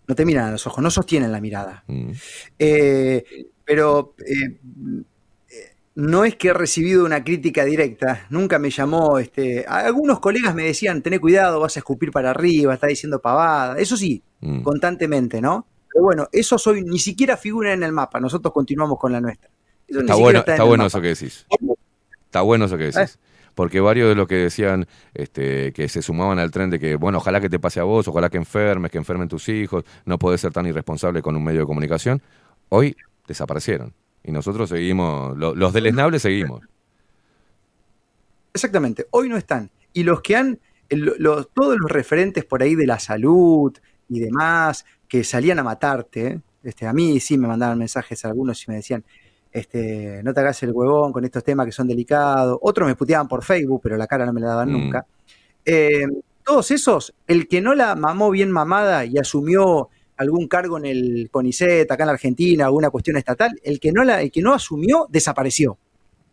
No 0.09 0.14
te 0.16 0.24
miran 0.24 0.46
a 0.48 0.50
los 0.52 0.66
ojos, 0.66 0.82
no 0.82 0.90
sostienen 0.90 1.30
la 1.30 1.40
mirada. 1.40 1.84
Mm. 1.86 2.10
Eh, 2.59 3.24
pero 3.64 4.14
eh, 4.26 4.59
no 5.94 6.24
es 6.24 6.36
que 6.36 6.48
he 6.48 6.52
recibido 6.55 7.05
una 7.05 7.23
crítica 7.23 7.64
directa, 7.64 8.27
nunca 8.31 8.59
me 8.59 8.70
llamó, 8.70 9.19
este, 9.19 9.64
algunos 9.66 10.20
colegas 10.20 10.55
me 10.55 10.64
decían, 10.64 11.02
tené 11.02 11.19
cuidado, 11.20 11.60
vas 11.60 11.77
a 11.77 11.81
escupir 11.81 12.10
para 12.10 12.31
arriba, 12.31 12.74
estás 12.74 12.89
diciendo 12.89 13.20
pavada, 13.20 13.78
eso 13.78 13.97
sí, 13.97 14.23
Mm. 14.40 14.62
constantemente, 14.62 15.40
¿no? 15.40 15.66
Pero 15.93 16.05
bueno, 16.05 16.28
eso 16.32 16.59
soy, 16.59 16.82
ni 16.82 16.98
siquiera 16.98 17.36
figura 17.36 17.73
en 17.73 17.82
el 17.85 17.93
mapa, 17.93 18.19
nosotros 18.19 18.52
continuamos 18.52 18.98
con 18.98 19.12
la 19.12 19.20
nuestra. 19.20 19.51
Eso 19.86 20.01
Está 20.01 20.14
bueno, 20.16 20.39
está 20.40 20.52
está 20.52 20.64
bueno 20.64 20.82
mapa. 20.85 20.86
eso 20.89 21.01
que 21.01 21.09
decís. 21.09 21.47
Está 22.24 22.40
bueno 22.40 22.64
eso 22.64 22.77
que 22.78 22.85
decís. 22.90 23.19
Porque 23.55 23.81
varios 23.81 24.09
de 24.09 24.14
los 24.14 24.27
que 24.27 24.36
decían 24.36 24.86
este, 25.12 25.73
que 25.74 25.89
se 25.90 26.01
sumaban 26.01 26.39
al 26.39 26.51
tren 26.51 26.70
de 26.70 26.81
que, 26.81 26.97
bueno, 26.97 27.19
ojalá 27.19 27.40
que 27.40 27.51
te 27.51 27.59
pase 27.60 27.78
a 27.81 27.85
vos, 27.85 28.09
ojalá 28.09 28.31
que 28.31 28.39
enfermes, 28.39 28.90
que 28.90 28.97
enfermen 28.98 29.28
tus 29.28 29.48
hijos, 29.51 29.85
no 30.06 30.19
podés 30.19 30.40
ser 30.40 30.52
tan 30.52 30.66
irresponsable 30.66 31.20
con 31.20 31.36
un 31.36 31.44
medio 31.44 31.60
de 31.60 31.66
comunicación, 31.66 32.23
hoy 32.70 32.97
desaparecieron. 33.28 33.93
Y 34.24 34.32
nosotros 34.32 34.69
seguimos, 34.69 35.36
lo- 35.36 35.55
los 35.55 35.73
deleznables 35.73 36.23
seguimos. 36.23 36.62
Exactamente, 38.55 39.07
hoy 39.11 39.28
no 39.28 39.36
están. 39.36 39.70
Y 39.93 40.03
los 40.05 40.20
que 40.20 40.36
han, 40.36 40.59
los- 40.90 41.49
todos 41.55 41.77
los 41.78 41.90
referentes 41.90 42.44
por 42.44 42.62
ahí 42.62 42.74
de 42.74 42.86
la 42.86 42.99
salud 42.99 43.73
y 44.09 44.20
demás, 44.20 44.85
que 45.09 45.24
salían 45.24 45.59
a 45.59 45.62
matarte, 45.62 46.40
este, 46.62 46.86
a 46.86 46.93
mí 46.93 47.19
sí 47.20 47.39
me 47.39 47.49
mandaban 47.49 47.78
mensajes 47.78 48.24
algunos 48.24 48.62
y 48.66 48.70
me 48.70 48.77
decían, 48.77 49.03
este, 49.53 50.23
no 50.23 50.32
te 50.32 50.40
hagas 50.40 50.62
el 50.62 50.70
huevón 50.73 51.12
con 51.12 51.24
estos 51.24 51.44
temas 51.44 51.66
que 51.66 51.73
son 51.73 51.86
delicados. 51.89 52.59
Otros 52.62 52.86
me 52.89 52.94
puteaban 52.94 53.28
por 53.28 53.43
Facebook, 53.43 53.81
pero 53.82 53.97
la 53.97 54.07
cara 54.07 54.24
no 54.24 54.32
me 54.32 54.40
la 54.40 54.49
daban 54.49 54.69
Mm. 54.70 54.73
nunca. 54.73 55.07
Eh, 55.65 56.07
todos 56.44 56.70
esos, 56.70 57.15
el 57.27 57.49
que 57.49 57.61
no 57.61 57.74
la 57.74 57.94
mamó 57.94 58.31
bien 58.31 58.51
mamada 58.51 59.05
y 59.05 59.19
asumió 59.19 59.89
algún 60.16 60.47
cargo 60.48 60.78
en 60.78 60.86
el 60.86 61.28
CONICET, 61.30 61.90
acá 61.90 62.05
en 62.05 62.06
la 62.09 62.12
Argentina, 62.12 62.66
alguna 62.66 62.90
cuestión 62.90 63.16
estatal, 63.16 63.59
el 63.64 63.80
que 63.80 63.93
no, 63.93 64.05
la, 64.05 64.22
el 64.22 64.30
que 64.30 64.43
no 64.43 64.52
asumió, 64.55 65.06
desapareció. 65.10 65.78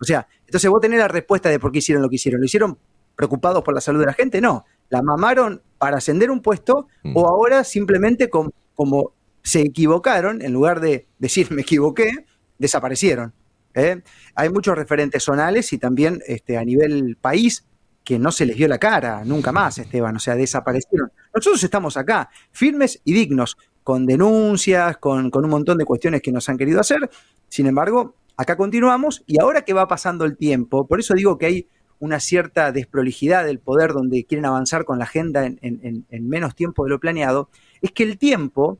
O 0.02 0.06
sea, 0.06 0.28
entonces 0.46 0.70
vos 0.70 0.80
tenés 0.82 1.00
la 1.00 1.08
respuesta 1.08 1.50
de 1.50 1.60
por 1.60 1.72
qué 1.72 1.80
hicieron 1.80 2.02
lo 2.02 2.10
que 2.10 2.16
hicieron. 2.16 2.40
¿Lo 2.42 2.46
hicieron 2.46 2.78
preocupados 3.16 3.64
por 3.64 3.74
la 3.74 3.82
salud 3.82 4.00
de 4.00 4.06
la 4.06 4.14
gente? 4.14 4.40
No. 4.42 4.66
La 4.90 5.02
mamaron 5.02 5.62
para 5.78 5.98
ascender 5.98 6.32
un 6.32 6.42
puesto 6.42 6.88
Mm. 7.04 7.16
o 7.18 7.28
ahora 7.28 7.64
simplemente 7.64 8.30
com- 8.30 8.50
como 8.76 9.14
se 9.44 9.62
equivocaron, 9.62 10.42
en 10.42 10.54
lugar 10.54 10.80
de 10.80 11.08
decir 11.18 11.52
me 11.52 11.62
equivoqué, 11.64 12.12
desaparecieron. 12.58 13.34
¿eh? 13.74 14.02
Hay 14.36 14.50
muchos 14.50 14.76
referentes 14.78 15.24
zonales 15.24 15.72
y 15.74 15.78
también 15.78 16.22
este, 16.28 16.58
a 16.58 16.64
nivel 16.66 17.18
país 17.20 17.66
que 18.04 18.18
no 18.20 18.32
se 18.32 18.46
les 18.46 18.56
dio 18.58 18.68
la 18.68 18.80
cara 18.80 19.24
nunca 19.24 19.52
más, 19.52 19.78
Esteban, 19.78 20.16
o 20.16 20.20
sea, 20.20 20.36
desaparecieron. 20.36 21.12
Nosotros 21.34 21.64
estamos 21.64 21.96
acá, 21.96 22.30
firmes 22.52 23.00
y 23.04 23.14
dignos, 23.14 23.58
con 23.90 24.06
denuncias, 24.06 24.98
con, 24.98 25.32
con 25.32 25.44
un 25.46 25.50
montón 25.50 25.80
de 25.80 25.84
cuestiones 25.84 26.22
que 26.22 26.32
nos 26.32 26.48
han 26.48 26.60
querido 26.60 26.80
hacer. 26.80 27.10
Sin 27.48 27.66
embargo, 27.66 28.14
acá 28.38 28.56
continuamos 28.56 29.24
y 29.26 29.42
ahora 29.42 29.64
que 29.64 29.74
va 29.74 29.88
pasando 29.88 30.26
el 30.26 30.38
tiempo, 30.38 30.86
por 30.86 31.00
eso 31.00 31.16
digo 31.16 31.40
que 31.40 31.48
hay 31.48 31.68
una 31.98 32.20
cierta 32.20 32.72
desprolijidad 32.72 33.46
del 33.46 33.58
poder 33.58 33.94
donde 33.94 34.26
quieren 34.26 34.46
avanzar 34.46 34.86
con 34.86 35.00
la 35.00 35.06
agenda 35.06 35.44
en, 35.48 35.58
en- 35.64 35.80
en- 35.82 36.06
en 36.12 36.30
menos 36.30 36.54
tiempo 36.54 36.84
de 36.84 36.92
lo 36.92 37.00
planeado, 37.00 37.50
es 37.82 37.92
que 37.92 38.04
el 38.04 38.20
tiempo 38.20 38.78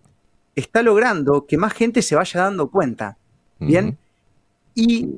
está 0.56 0.84
logrando 0.84 1.48
que 1.48 1.58
más 1.58 1.74
gente 1.74 2.04
se 2.04 2.16
vaya 2.16 2.42
dando 2.42 2.70
cuenta. 2.70 3.18
Bien, 3.58 3.98
y 4.76 5.16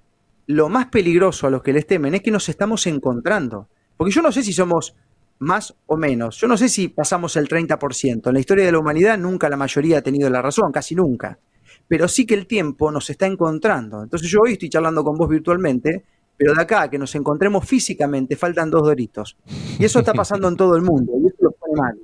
lo 0.47 0.69
más 0.69 0.85
peligroso 0.85 1.47
a 1.47 1.49
los 1.49 1.61
que 1.63 1.73
les 1.73 1.85
temen 1.85 2.15
es 2.15 2.21
que 2.21 2.31
nos 2.31 2.47
estamos 2.47 2.87
encontrando. 2.87 3.67
Porque 3.97 4.13
yo 4.13 4.21
no 4.21 4.31
sé 4.31 4.41
si 4.41 4.53
somos 4.53 4.95
más 5.41 5.73
o 5.87 5.97
menos. 5.97 6.37
Yo 6.37 6.47
no 6.47 6.55
sé 6.55 6.69
si 6.69 6.87
pasamos 6.87 7.35
el 7.35 7.47
30%. 7.47 8.27
En 8.27 8.33
la 8.33 8.39
historia 8.39 8.63
de 8.63 8.71
la 8.71 8.77
humanidad 8.77 9.17
nunca 9.17 9.49
la 9.49 9.57
mayoría 9.57 9.97
ha 9.97 10.01
tenido 10.01 10.29
la 10.29 10.41
razón, 10.41 10.71
casi 10.71 10.93
nunca. 10.93 11.39
Pero 11.87 12.07
sí 12.07 12.27
que 12.27 12.35
el 12.35 12.45
tiempo 12.45 12.91
nos 12.91 13.09
está 13.09 13.25
encontrando. 13.25 14.03
Entonces 14.03 14.29
yo 14.29 14.41
hoy 14.41 14.53
estoy 14.53 14.69
charlando 14.69 15.03
con 15.03 15.17
vos 15.17 15.27
virtualmente, 15.27 16.03
pero 16.37 16.53
de 16.53 16.61
acá 16.61 16.83
a 16.83 16.89
que 16.91 16.99
nos 16.99 17.15
encontremos 17.15 17.65
físicamente 17.65 18.35
faltan 18.35 18.69
dos 18.69 18.83
doritos. 18.83 19.35
Y 19.79 19.83
eso 19.83 19.99
está 19.99 20.13
pasando 20.13 20.47
en 20.47 20.55
todo 20.55 20.75
el 20.75 20.83
mundo 20.83 21.11
y 21.19 21.27
eso 21.27 21.37
lo 21.39 21.51
pone 21.51 21.73
mal. 21.75 21.99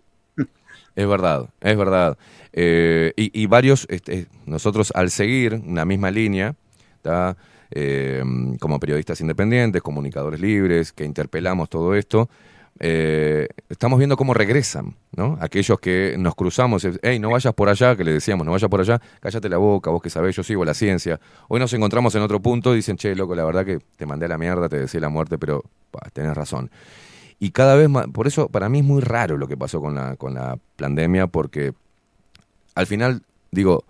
Es 0.95 1.07
verdad, 1.07 1.47
es 1.61 1.77
verdad. 1.77 2.17
Eh, 2.53 3.13
y, 3.15 3.45
varios, 3.45 3.85
este, 3.87 4.25
nosotros 4.47 4.91
al 4.95 5.11
seguir 5.11 5.53
una 5.53 5.85
misma 5.85 6.09
línea. 6.09 6.55
Eh, 7.69 8.23
como 8.59 8.79
periodistas 8.79 9.21
independientes, 9.21 9.81
comunicadores 9.81 10.39
libres, 10.41 10.91
que 10.91 11.05
interpelamos 11.05 11.69
todo 11.69 11.95
esto, 11.95 12.29
eh, 12.79 13.47
estamos 13.69 13.97
viendo 13.97 14.17
cómo 14.17 14.33
regresan, 14.33 14.95
¿no? 15.15 15.37
Aquellos 15.41 15.79
que 15.79 16.15
nos 16.17 16.35
cruzamos, 16.35 16.87
hey, 17.01 17.19
no 17.19 17.31
vayas 17.31 17.53
por 17.53 17.69
allá, 17.69 17.95
que 17.95 18.03
le 18.03 18.13
decíamos, 18.13 18.45
no 18.45 18.51
vayas 18.51 18.69
por 18.69 18.81
allá, 18.81 19.01
cállate 19.19 19.49
la 19.49 19.57
boca, 19.57 19.89
vos 19.89 20.01
que 20.01 20.09
sabés, 20.09 20.35
yo 20.35 20.43
sigo 20.43 20.63
la 20.63 20.73
ciencia. 20.73 21.19
Hoy 21.47 21.59
nos 21.59 21.73
encontramos 21.73 22.13
en 22.15 22.21
otro 22.21 22.39
punto 22.39 22.73
dicen, 22.73 22.97
che, 22.97 23.15
loco, 23.15 23.35
la 23.35 23.45
verdad 23.45 23.65
que 23.65 23.79
te 23.97 24.05
mandé 24.05 24.25
a 24.25 24.29
la 24.29 24.37
mierda, 24.37 24.69
te 24.69 24.79
decía 24.79 24.99
la 24.99 25.09
muerte, 25.09 25.37
pero 25.37 25.63
bah, 25.91 26.07
tenés 26.13 26.35
razón. 26.35 26.69
Y 27.39 27.51
cada 27.51 27.75
vez 27.75 27.89
más, 27.89 28.07
por 28.07 28.27
eso 28.27 28.47
para 28.49 28.69
mí 28.69 28.79
es 28.79 28.85
muy 28.85 29.01
raro 29.01 29.37
lo 29.37 29.47
que 29.47 29.57
pasó 29.57 29.81
con 29.81 29.95
la, 29.95 30.15
con 30.15 30.33
la 30.33 30.57
pandemia, 30.75 31.27
porque 31.27 31.73
al 32.75 32.85
final, 32.85 33.23
digo, 33.51 33.83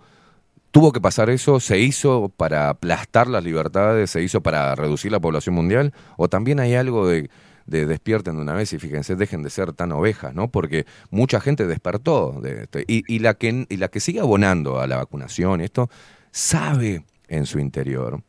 tuvo 0.70 0.92
que 0.92 1.00
pasar 1.00 1.30
eso, 1.30 1.60
se 1.60 1.78
hizo 1.78 2.30
para 2.36 2.70
aplastar 2.70 3.26
las 3.26 3.44
libertades, 3.44 4.10
se 4.10 4.22
hizo 4.22 4.42
para 4.42 4.74
reducir 4.74 5.12
la 5.12 5.20
población 5.20 5.54
mundial, 5.54 5.92
o 6.16 6.28
también 6.28 6.60
hay 6.60 6.74
algo 6.74 7.06
de, 7.06 7.30
de 7.68 7.86
despierten 7.86 8.36
de 8.36 8.42
una 8.42 8.54
vez 8.54 8.72
y 8.72 8.78
fíjense, 8.78 9.14
dejen 9.14 9.42
de 9.42 9.50
ser 9.50 9.72
tan 9.72 9.92
ovejas, 9.92 10.34
¿no? 10.34 10.50
Porque 10.50 10.86
mucha 11.10 11.40
gente 11.40 11.66
despertó, 11.66 12.40
de 12.42 12.62
este, 12.62 12.84
y, 12.88 13.04
y 13.06 13.18
la 13.20 13.34
que, 13.34 13.66
y 13.68 13.76
la 13.76 13.88
que 13.88 14.00
sigue 14.00 14.20
abonando 14.20 14.80
a 14.80 14.86
la 14.86 14.96
vacunación, 14.96 15.60
esto, 15.60 15.90
sabe 16.30 17.04
en 17.28 17.46
su 17.46 17.58
interior 17.58 18.22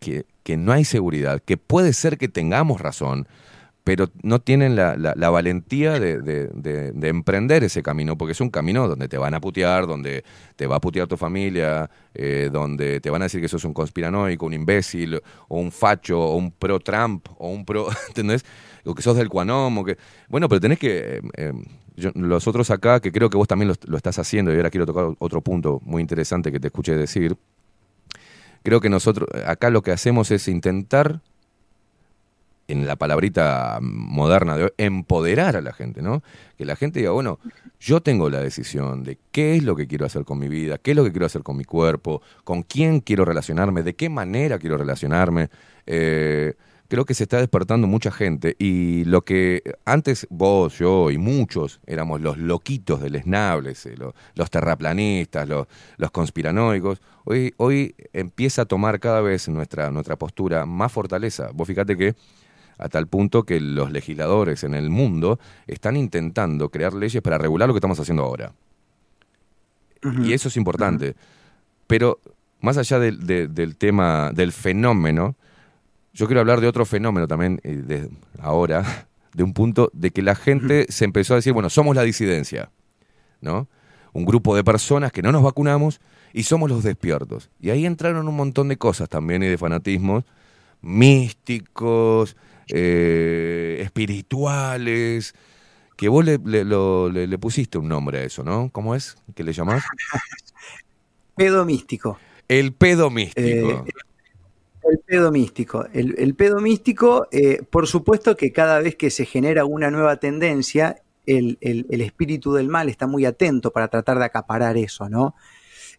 que, 0.00 0.26
que 0.42 0.56
no 0.56 0.72
hay 0.72 0.84
seguridad, 0.84 1.40
que 1.40 1.56
puede 1.56 1.92
ser 1.92 2.18
que 2.18 2.28
tengamos 2.28 2.80
razón, 2.80 3.28
pero 3.84 4.08
no 4.22 4.40
tienen 4.40 4.76
la, 4.76 4.96
valentía 5.30 6.00
de, 6.00 6.20
de- 6.22 6.48
de- 6.48 6.92
de 6.92 7.08
emprender 7.08 7.62
ese 7.64 7.82
camino, 7.82 8.16
porque 8.16 8.32
es 8.32 8.40
un 8.40 8.48
camino 8.50 8.88
donde 8.88 9.08
te 9.08 9.18
van 9.18 9.34
a 9.34 9.40
putear, 9.40 9.86
donde 9.86 10.24
te 10.56 10.66
va 10.66 10.76
a 10.76 10.80
putear 10.80 11.06
tu 11.06 11.16
familia, 11.18 11.90
eh, 12.14 12.48
donde 12.50 13.00
te 13.00 13.10
van 13.10 13.20
a 13.22 13.26
decir 13.26 13.40
que 13.42 13.48
sos 13.48 13.64
un 13.64 13.74
conspiranoico, 13.74 14.46
un 14.46 14.54
imbécil, 14.54 15.20
o 15.48 15.58
un 15.60 15.70
facho, 15.70 16.18
o 16.18 16.36
un 16.36 16.50
pro-Trump, 16.50 17.26
o 17.38 17.50
un 17.50 17.64
pro, 17.66 17.88
¿entendés? 18.08 18.44
O 18.86 18.94
que 18.94 19.02
sos 19.02 19.16
del 19.16 19.28
Cuanom, 19.28 19.76
o 19.78 19.84
que... 19.84 19.96
Bueno, 20.28 20.48
pero 20.48 20.60
tenés 20.60 20.78
que... 20.78 21.18
eh, 21.18 21.22
eh, 21.36 21.52
los 22.16 22.48
otros 22.48 22.70
acá, 22.70 22.98
que 23.00 23.12
creo 23.12 23.30
que 23.30 23.36
vos 23.36 23.46
también 23.46 23.68
lo, 23.68 23.74
lo 23.86 23.96
estás 23.96 24.18
haciendo, 24.18 24.52
y 24.52 24.56
ahora 24.56 24.70
quiero 24.70 24.84
tocar 24.86 25.14
otro 25.20 25.40
punto 25.42 25.80
muy 25.84 26.00
interesante 26.02 26.50
que 26.50 26.58
te 26.58 26.66
escuché 26.68 26.96
decir, 26.96 27.36
creo 28.62 28.80
que 28.80 28.88
nosotros 28.88 29.28
acá 29.46 29.70
lo 29.70 29.82
que 29.82 29.92
hacemos 29.92 30.30
es 30.30 30.48
intentar 30.48 31.20
en 32.68 32.86
la 32.86 32.96
palabrita 32.96 33.78
moderna 33.82 34.56
de 34.56 34.64
hoy, 34.64 34.70
empoderar 34.78 35.56
a 35.56 35.60
la 35.60 35.72
gente, 35.72 36.02
¿no? 36.02 36.22
Que 36.56 36.64
la 36.64 36.76
gente 36.76 37.00
diga, 37.00 37.12
bueno, 37.12 37.38
yo 37.80 38.00
tengo 38.00 38.30
la 38.30 38.40
decisión 38.40 39.02
de 39.02 39.18
qué 39.32 39.56
es 39.56 39.62
lo 39.64 39.76
que 39.76 39.86
quiero 39.86 40.06
hacer 40.06 40.24
con 40.24 40.38
mi 40.38 40.48
vida, 40.48 40.78
qué 40.78 40.92
es 40.92 40.96
lo 40.96 41.04
que 41.04 41.10
quiero 41.12 41.26
hacer 41.26 41.42
con 41.42 41.56
mi 41.56 41.64
cuerpo, 41.64 42.22
con 42.44 42.62
quién 42.62 43.00
quiero 43.00 43.24
relacionarme, 43.24 43.82
de 43.82 43.94
qué 43.94 44.08
manera 44.08 44.58
quiero 44.58 44.78
relacionarme. 44.78 45.48
Eh, 45.86 46.54
creo 46.88 47.04
que 47.04 47.14
se 47.14 47.24
está 47.24 47.38
despertando 47.38 47.86
mucha 47.86 48.10
gente 48.10 48.56
y 48.58 49.04
lo 49.04 49.22
que 49.22 49.62
antes 49.84 50.26
vos, 50.30 50.78
yo 50.78 51.10
y 51.10 51.18
muchos 51.18 51.80
éramos 51.86 52.20
los 52.20 52.38
loquitos 52.38 53.00
del 53.00 53.16
esnables, 53.16 53.84
eh, 53.86 53.96
lo- 53.96 54.14
los 54.34 54.50
terraplanistas, 54.50 55.48
los, 55.48 55.66
los 55.96 56.10
conspiranoicos, 56.10 57.00
hoy, 57.24 57.52
hoy 57.56 57.94
empieza 58.12 58.62
a 58.62 58.64
tomar 58.66 59.00
cada 59.00 59.20
vez 59.22 59.48
nuestra, 59.48 59.90
nuestra 59.90 60.16
postura 60.16 60.66
más 60.66 60.92
fortaleza. 60.92 61.50
Vos 61.52 61.66
fíjate 61.66 61.96
que 61.96 62.14
a 62.78 62.88
tal 62.88 63.06
punto 63.06 63.44
que 63.44 63.60
los 63.60 63.90
legisladores 63.92 64.64
en 64.64 64.74
el 64.74 64.90
mundo 64.90 65.38
están 65.66 65.96
intentando 65.96 66.68
crear 66.70 66.92
leyes 66.94 67.22
para 67.22 67.38
regular 67.38 67.68
lo 67.68 67.74
que 67.74 67.78
estamos 67.78 68.00
haciendo 68.00 68.22
ahora. 68.24 68.52
Y 70.22 70.32
eso 70.34 70.48
es 70.48 70.56
importante. 70.56 71.14
Pero 71.86 72.18
más 72.60 72.76
allá 72.76 72.98
del, 72.98 73.26
de- 73.26 73.48
del 73.48 73.76
tema, 73.76 74.32
del 74.34 74.52
fenómeno, 74.52 75.34
yo 76.12 76.26
quiero 76.26 76.40
hablar 76.40 76.60
de 76.60 76.68
otro 76.68 76.84
fenómeno 76.84 77.26
también, 77.26 77.60
eh, 77.64 77.76
de 77.76 78.10
ahora, 78.40 79.06
de 79.34 79.42
un 79.42 79.52
punto 79.54 79.90
de 79.94 80.10
que 80.10 80.22
la 80.22 80.34
gente 80.34 80.86
se 80.90 81.04
empezó 81.04 81.34
a 81.34 81.36
decir, 81.36 81.52
bueno, 81.52 81.70
somos 81.70 81.96
la 81.96 82.02
disidencia, 82.02 82.70
¿no? 83.40 83.66
Un 84.12 84.24
grupo 84.24 84.54
de 84.54 84.62
personas 84.62 85.10
que 85.10 85.22
no 85.22 85.32
nos 85.32 85.42
vacunamos 85.42 86.00
y 86.32 86.44
somos 86.44 86.70
los 86.70 86.84
despiertos. 86.84 87.50
Y 87.60 87.70
ahí 87.70 87.84
entraron 87.86 88.28
un 88.28 88.36
montón 88.36 88.68
de 88.68 88.76
cosas 88.76 89.08
también 89.08 89.42
y 89.42 89.46
de 89.46 89.58
fanatismos 89.58 90.24
místicos, 90.82 92.36
eh, 92.68 93.78
espirituales, 93.82 95.34
que 95.96 96.08
vos 96.08 96.24
le, 96.24 96.38
le- 96.44 96.64
lo- 96.64 97.08
le- 97.08 97.26
le 97.26 97.38
pusiste 97.38 97.78
un 97.78 97.88
nombre 97.88 98.18
a 98.18 98.22
eso, 98.24 98.42
¿no? 98.44 98.70
¿Cómo 98.72 98.94
es 98.94 99.16
que 99.34 99.44
le 99.44 99.52
llamás? 99.52 99.84
Pedo 101.36 101.64
místico. 101.64 102.18
El 102.48 102.72
pedo 102.72 103.10
místico. 103.10 103.70
Eh, 103.70 103.84
El 104.90 104.98
pedo 105.06 105.32
místico. 105.32 105.86
El, 105.92 106.14
el 106.18 106.34
pedo 106.34 106.60
místico, 106.60 107.26
eh, 107.32 107.62
por 107.70 107.86
supuesto 107.86 108.36
que 108.36 108.52
cada 108.52 108.80
vez 108.80 108.96
que 108.96 109.10
se 109.10 109.24
genera 109.24 109.64
una 109.64 109.90
nueva 109.90 110.16
tendencia, 110.18 111.02
el, 111.26 111.56
el- 111.62 111.86
el 111.90 112.00
espíritu 112.02 112.52
del 112.52 112.68
mal 112.68 112.88
está 112.88 113.06
muy 113.06 113.24
atento 113.24 113.70
para 113.72 113.88
tratar 113.88 114.18
de 114.18 114.26
acaparar 114.26 114.76
eso, 114.76 115.08
¿no? 115.08 115.34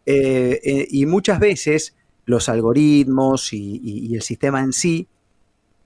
Eh, 0.05 0.61
eh, 0.63 0.87
y 0.91 1.05
muchas 1.07 1.39
veces 1.39 1.95
los 2.25 2.47
algoritmos 2.47 3.53
y, 3.53 3.81
y- 3.83 4.07
y 4.07 4.15
el 4.15 4.21
sistema 4.21 4.59
en 4.61 4.71
sí, 4.71 5.07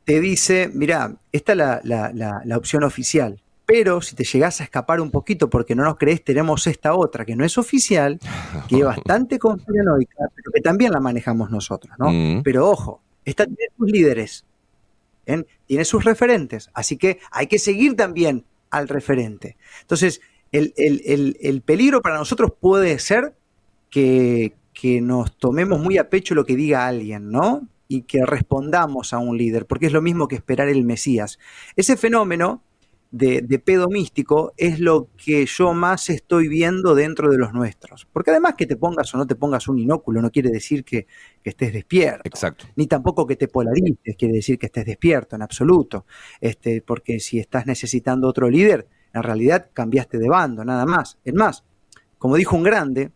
te 0.10 0.20
dice, 0.20 0.72
mira, 0.74 1.14
esta 1.32 1.52
es 1.52 1.58
la, 1.60 1.82
la- 1.84 2.12
la- 2.12 2.42
la 2.44 2.58
opción 2.58 2.84
oficial. 2.84 3.40
Pero 3.68 4.02
si 4.02 4.16
te 4.16 4.24
llegás 4.24 4.60
a 4.60 4.64
escapar 4.64 5.00
un 5.02 5.12
poquito 5.12 5.52
porque 5.52 5.76
no 5.76 5.84
nos 5.84 5.98
crees, 5.98 6.24
tenemos 6.24 6.66
esta 6.66 6.96
otra 6.96 7.26
que 7.26 7.36
no 7.36 7.46
es 7.46 7.60
oficial, 7.60 8.20
que 8.68 8.78
es 8.80 8.84
bastante 9.20 9.38
conspiranoica, 9.38 10.16
pero 10.36 10.52
que 10.52 10.62
también 10.62 10.94
la 10.94 11.00
manejamos 11.00 11.52
nosotros, 11.52 11.94
¿no? 12.00 12.10
Mm. 12.12 12.42
Pero 12.42 12.68
ojo, 12.68 13.04
esta 13.24 13.46
tiene 13.46 13.66
sus 13.78 13.92
líderes, 13.92 14.46
¿bien? 15.28 15.46
tiene 15.68 15.86
sus 15.86 16.04
referentes, 16.04 16.72
así 16.74 16.98
que 16.98 17.20
hay 17.30 17.46
que 17.46 17.60
seguir 17.60 17.96
también 17.96 18.46
al 18.72 18.88
referente. 18.88 19.58
Entonces, 19.82 20.22
el, 20.52 20.74
el- 20.76 21.04
el- 21.06 21.38
el 21.40 21.62
peligro 21.62 22.02
para 22.02 22.18
nosotros 22.18 22.52
puede 22.60 22.98
ser 22.98 23.36
que, 23.92 24.54
que 24.74 25.02
nos 25.02 25.38
tomemos 25.38 25.80
muy 25.80 26.00
a 26.00 26.10
pecho 26.10 26.34
lo 26.34 26.46
que 26.46 26.56
diga 26.56 26.88
alguien, 26.88 27.30
¿no? 27.30 27.68
Y 27.90 28.04
que 28.04 28.26
respondamos 28.26 29.14
a 29.14 29.18
un 29.18 29.38
líder, 29.38 29.66
porque 29.66 29.88
es 29.88 29.92
lo 29.92 30.02
mismo 30.02 30.28
que 30.28 30.36
esperar 30.36 30.70
el 30.70 30.86
Mesías. 30.86 31.40
Ese 31.76 31.98
fenómeno 31.98 32.64
de, 33.12 33.42
de 33.42 33.60
pedo 33.60 33.90
místico 33.90 34.54
es 34.58 34.80
lo 34.80 35.10
que 35.18 35.46
yo 35.46 35.74
más 35.74 36.10
estoy 36.10 36.48
viendo 36.48 36.94
dentro 36.94 37.32
de 37.32 37.38
los 37.38 37.54
nuestros. 37.54 38.08
Porque 38.14 38.32
además 38.32 38.54
que 38.56 38.68
te 38.68 38.76
pongas 38.76 39.14
o 39.14 39.18
no 39.18 39.26
te 39.26 39.36
pongas 39.36 39.68
un 39.68 39.80
inóculo 39.80 40.22
no 40.22 40.30
quiere 40.30 40.52
decir 40.52 40.84
que, 40.84 41.08
que 41.44 41.50
estés 41.50 41.74
despierto. 41.74 42.22
Exacto. 42.26 42.66
Ni 42.76 42.88
tampoco 42.88 43.26
que 43.26 43.36
te 43.36 43.48
polarices 43.48 44.16
quiere 44.18 44.36
decir 44.36 44.60
que 44.60 44.68
estés 44.68 44.86
despierto 44.86 45.36
en 45.36 45.42
absoluto. 45.42 46.06
Este, 46.40 46.82
porque 46.82 47.20
si 47.20 47.40
estás 47.40 47.66
necesitando 47.66 48.28
otro 48.28 48.50
líder, 48.50 48.88
en 49.14 49.24
realidad 49.24 49.70
cambiaste 49.74 50.20
de 50.20 50.30
bando, 50.30 50.64
nada 50.64 50.86
más. 50.86 51.18
Es 51.26 51.34
más, 51.34 51.64
como 52.20 52.36
dijo 52.36 52.56
un 52.56 52.64
grande, 52.64 53.12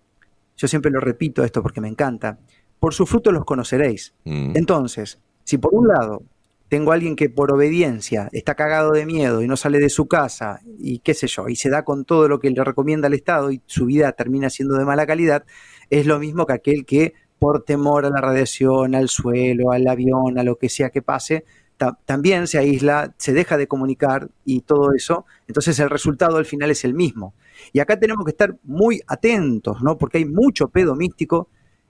yo 0.57 0.67
siempre 0.67 0.91
lo 0.91 0.99
repito 0.99 1.43
esto 1.43 1.61
porque 1.61 1.81
me 1.81 1.87
encanta, 1.87 2.39
por 2.83 2.93
su 2.93 3.05
fruto 3.05 3.31
los 3.31 3.45
conoceréis. 3.45 4.13
Mm. 4.25 4.57
Entonces, 4.57 5.17
si 5.45 5.57
por 5.57 5.73
un 5.73 5.87
lado 5.87 6.21
tengo 6.67 6.91
a 6.91 6.95
alguien 6.95 7.15
que 7.15 7.29
por 7.29 7.49
obediencia 7.53 8.27
está 8.33 8.55
cagado 8.55 8.91
de 8.91 9.05
miedo 9.05 9.41
y 9.41 9.47
no 9.47 9.55
sale 9.55 9.79
de 9.79 9.87
su 9.87 10.07
casa 10.07 10.59
y 10.79 10.99
qué 10.99 11.13
sé 11.13 11.27
yo, 11.27 11.47
y 11.47 11.55
se 11.55 11.69
da 11.69 11.85
con 11.85 12.03
todo 12.03 12.27
lo 12.27 12.41
que 12.41 12.49
le 12.51 12.61
recomienda 12.61 13.07
el 13.07 13.13
Estado 13.13 13.51
y 13.51 13.61
su 13.67 13.85
vida 13.85 14.11
termina 14.11 14.49
siendo 14.49 14.75
de 14.75 14.83
mala 14.83 15.07
calidad, 15.07 15.45
es 15.89 16.05
lo 16.05 16.19
mismo 16.19 16.45
que 16.45 16.51
aquel 16.51 16.85
que 16.85 17.13
por 17.39 17.63
temor 17.63 18.05
a 18.05 18.09
la 18.09 18.19
radiación, 18.19 18.95
al 18.95 19.07
suelo, 19.07 19.71
al 19.71 19.87
avión, 19.87 20.37
a 20.37 20.43
lo 20.43 20.57
que 20.57 20.67
sea 20.67 20.89
que 20.89 21.01
pase, 21.01 21.45
ta- 21.77 21.97
también 22.03 22.47
se 22.47 22.57
aísla, 22.57 23.13
se 23.17 23.31
deja 23.31 23.55
de 23.55 23.67
comunicar 23.67 24.27
y 24.43 24.59
todo 24.59 24.91
eso, 24.93 25.25
entonces 25.47 25.79
el 25.79 25.89
resultado 25.89 26.35
al 26.35 26.45
final 26.45 26.69
es 26.69 26.83
el 26.83 26.93
mismo. 26.93 27.33
Y 27.71 27.79
acá 27.79 27.97
tenemos 27.97 28.25
que 28.25 28.31
estar 28.31 28.57
muy 28.63 29.01
atentos, 29.07 29.81
¿no? 29.81 29.97
Porque 29.97 30.17
hay 30.17 30.25
mucho 30.25 30.67
pedo 30.67 30.95
místico 30.95 31.47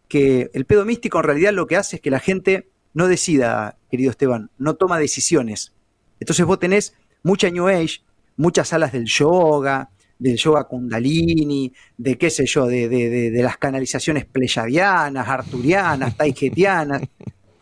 que 0.07 0.49
el 0.53 0.65
pedo 0.65 0.85
místico 0.85 1.19
en 1.19 1.23
realidad 1.25 1.53
lo 1.53 1.67
que 1.67 1.77
hace 1.77 1.97
es 1.97 2.01
que 2.01 2.11
la 2.11 2.19
gente 2.19 2.69
no 2.93 3.07
decida, 3.07 3.77
querido 3.89 4.11
Esteban, 4.11 4.51
no 4.57 4.75
toma 4.75 4.99
decisiones. 4.99 5.73
Entonces 6.19 6.45
vos 6.45 6.59
tenés 6.59 6.93
mucha 7.23 7.49
New 7.49 7.67
Age, 7.67 8.01
muchas 8.37 8.67
salas 8.69 8.91
del 8.91 9.05
yoga, 9.05 9.89
del 10.19 10.37
yoga 10.37 10.65
kundalini, 10.65 11.73
de 11.97 12.17
qué 12.17 12.29
sé 12.29 12.45
yo, 12.45 12.67
de, 12.67 12.87
de- 12.87 13.09
de- 13.09 13.31
de 13.31 13.43
las 13.43 13.57
canalizaciones 13.57 14.25
pleyadianas, 14.25 15.27
arturianas, 15.27 16.15
taijetianas, 16.17 17.01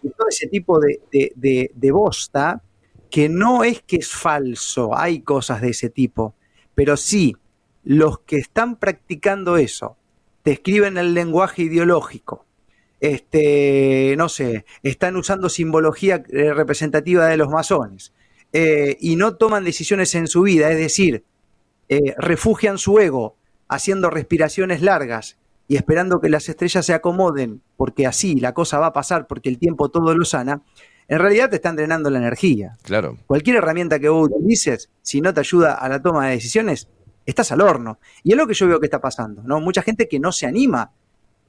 y 0.03 0.09
todo 0.09 0.27
ese 0.29 0.47
tipo 0.47 0.79
de, 0.79 0.99
de, 1.11 1.31
de- 1.35 1.71
de 1.73 1.91
bosta 1.91 2.61
que 3.09 3.29
no 3.29 3.63
es 3.63 3.81
que 3.81 3.97
es 3.97 4.09
falso, 4.09 4.97
hay 4.97 5.21
cosas 5.21 5.61
de 5.61 5.69
ese 5.69 5.89
tipo, 5.89 6.35
pero 6.75 6.95
sí, 6.97 7.35
los 7.83 8.19
que 8.19 8.37
están 8.37 8.77
practicando 8.77 9.57
eso, 9.57 9.97
te 10.43 10.51
escriben 10.51 10.97
el 10.97 11.13
lenguaje 11.13 11.63
ideológico, 11.63 12.45
este, 12.99 14.15
no 14.17 14.29
sé, 14.29 14.65
están 14.83 15.15
usando 15.15 15.49
simbología 15.49 16.23
eh, 16.29 16.53
representativa 16.53 17.25
de 17.27 17.37
los 17.37 17.49
masones 17.49 18.13
eh, 18.53 18.97
y 18.99 19.15
no 19.15 19.35
toman 19.35 19.63
decisiones 19.63 20.13
en 20.15 20.27
su 20.27 20.43
vida, 20.43 20.71
es 20.71 20.77
decir, 20.77 21.23
eh, 21.89 22.13
refugian 22.17 22.77
su 22.77 22.99
ego 22.99 23.35
haciendo 23.67 24.09
respiraciones 24.09 24.81
largas 24.81 25.37
y 25.67 25.77
esperando 25.77 26.19
que 26.19 26.29
las 26.29 26.49
estrellas 26.49 26.85
se 26.85 26.93
acomoden, 26.93 27.61
porque 27.77 28.05
así 28.05 28.39
la 28.39 28.53
cosa 28.53 28.77
va 28.79 28.87
a 28.87 28.93
pasar, 28.93 29.25
porque 29.25 29.49
el 29.49 29.57
tiempo 29.57 29.89
todo 29.89 30.13
lo 30.13 30.25
sana, 30.25 30.61
en 31.07 31.19
realidad 31.19 31.49
te 31.49 31.55
están 31.55 31.75
drenando 31.75 32.09
la 32.09 32.19
energía. 32.19 32.77
Claro. 32.83 33.17
Cualquier 33.25 33.57
herramienta 33.57 33.99
que 33.99 34.09
vos 34.09 34.29
utilices, 34.29 34.89
si 35.01 35.21
no 35.21 35.33
te 35.33 35.39
ayuda 35.39 35.73
a 35.73 35.89
la 35.89 36.01
toma 36.01 36.27
de 36.27 36.33
decisiones, 36.33 36.87
estás 37.25 37.51
al 37.51 37.61
horno. 37.61 37.99
Y 38.23 38.31
es 38.31 38.37
lo 38.37 38.47
que 38.47 38.53
yo 38.53 38.67
veo 38.67 38.79
que 38.79 38.87
está 38.87 38.99
pasando, 39.01 39.41
¿no? 39.43 39.59
Mucha 39.59 39.81
gente 39.81 40.07
que 40.07 40.19
no 40.19 40.31
se 40.31 40.45
anima, 40.45 40.91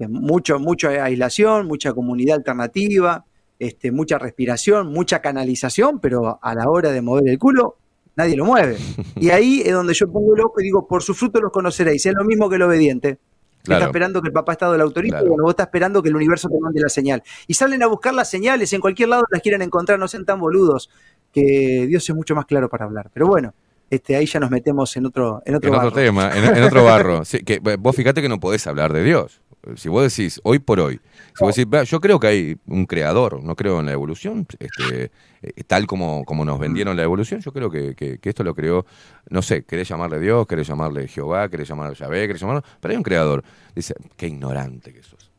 mucho, 0.08 0.58
mucha 0.58 0.88
aislación, 1.04 1.66
mucha 1.66 1.92
comunidad 1.92 2.36
alternativa, 2.36 3.24
este, 3.58 3.92
mucha 3.92 4.18
respiración, 4.18 4.88
mucha 4.92 5.20
canalización, 5.20 6.00
pero 6.00 6.38
a 6.42 6.54
la 6.54 6.68
hora 6.68 6.90
de 6.90 7.00
mover 7.00 7.28
el 7.28 7.38
culo, 7.38 7.76
nadie 8.16 8.36
lo 8.36 8.44
mueve. 8.44 8.76
Y 9.16 9.30
ahí 9.30 9.62
es 9.64 9.72
donde 9.72 9.94
yo 9.94 10.10
pongo 10.10 10.34
el 10.34 10.40
ojo 10.40 10.60
y 10.60 10.64
digo, 10.64 10.86
por 10.86 11.02
su 11.02 11.14
fruto 11.14 11.40
los 11.40 11.52
conoceréis. 11.52 12.04
Es 12.04 12.14
lo 12.14 12.24
mismo 12.24 12.48
que 12.50 12.56
el 12.56 12.62
obediente. 12.62 13.18
Claro. 13.62 13.78
Está 13.78 13.90
esperando 13.90 14.20
que 14.20 14.26
el 14.26 14.32
papá 14.32 14.52
Estado 14.52 14.76
lo 14.76 14.82
autorice, 14.82 15.12
Claro. 15.12 15.28
bueno, 15.28 15.44
vos 15.44 15.52
estás 15.52 15.66
esperando 15.66 16.02
que 16.02 16.08
el 16.08 16.16
universo 16.16 16.48
te 16.48 16.58
mande 16.58 16.80
la 16.80 16.88
señal. 16.88 17.22
Y 17.46 17.54
salen 17.54 17.80
a 17.84 17.86
buscar 17.86 18.12
las 18.12 18.28
señales, 18.28 18.72
en 18.72 18.80
cualquier 18.80 19.08
lado 19.10 19.22
las 19.30 19.40
quieren 19.40 19.62
encontrar, 19.62 20.00
no 20.00 20.08
sean 20.08 20.24
tan 20.24 20.40
boludos, 20.40 20.90
que 21.32 21.86
Dios 21.88 22.08
es 22.08 22.16
mucho 22.16 22.34
más 22.34 22.46
claro 22.46 22.68
para 22.68 22.86
hablar. 22.86 23.08
Pero 23.14 23.28
bueno, 23.28 23.54
este, 23.92 24.16
ahí 24.16 24.24
ya 24.24 24.40
nos 24.40 24.50
metemos 24.50 24.96
en 24.96 25.04
otro, 25.06 25.42
en 25.44 25.54
otro, 25.56 25.68
en 25.68 25.74
otro 25.74 25.92
tema, 25.92 26.30
en, 26.34 26.44
en 26.56 26.62
otro 26.64 26.82
barro. 26.82 27.24
Sí, 27.26 27.40
que, 27.44 27.58
vos 27.58 27.94
fíjate 27.94 28.22
que 28.22 28.28
no 28.28 28.40
podés 28.40 28.66
hablar 28.66 28.92
de 28.92 29.04
Dios. 29.04 29.42
Si 29.76 29.88
vos 29.90 30.02
decís, 30.02 30.40
hoy 30.44 30.58
por 30.58 30.80
hoy, 30.80 30.98
si 31.38 31.44
vos 31.44 31.54
decís, 31.54 31.72
"Va, 31.72 31.84
yo 31.84 32.00
creo 32.00 32.18
que 32.18 32.26
hay 32.26 32.56
un 32.66 32.86
creador, 32.86 33.42
no 33.44 33.54
creo 33.54 33.80
en 33.80 33.86
la 33.86 33.92
evolución, 33.92 34.46
este, 34.58 35.12
eh, 35.42 35.62
tal 35.66 35.86
como, 35.86 36.24
como 36.24 36.44
nos 36.44 36.58
vendieron 36.58 36.96
la 36.96 37.02
evolución, 37.04 37.40
yo 37.42 37.52
creo 37.52 37.70
que, 37.70 37.94
que- 37.94 38.18
que 38.18 38.28
esto 38.30 38.42
lo 38.44 38.54
creó, 38.54 38.86
no 39.30 39.40
sé, 39.42 39.64
querés 39.64 39.86
llamarle 39.88 40.18
Dios, 40.20 40.46
querés 40.46 40.66
llamarle 40.66 41.06
Jehová, 41.06 41.48
querés 41.50 41.68
llamarle 41.68 41.94
Yahvé, 41.94 42.26
querés 42.26 42.40
llamarlo, 42.40 42.64
pero 42.80 42.92
hay 42.92 42.96
un 42.96 43.02
creador. 43.04 43.44
Dice, 43.76 43.94
qué 44.16 44.26
ignorante 44.26 44.92
que 44.92 45.02
sos. 45.02 45.30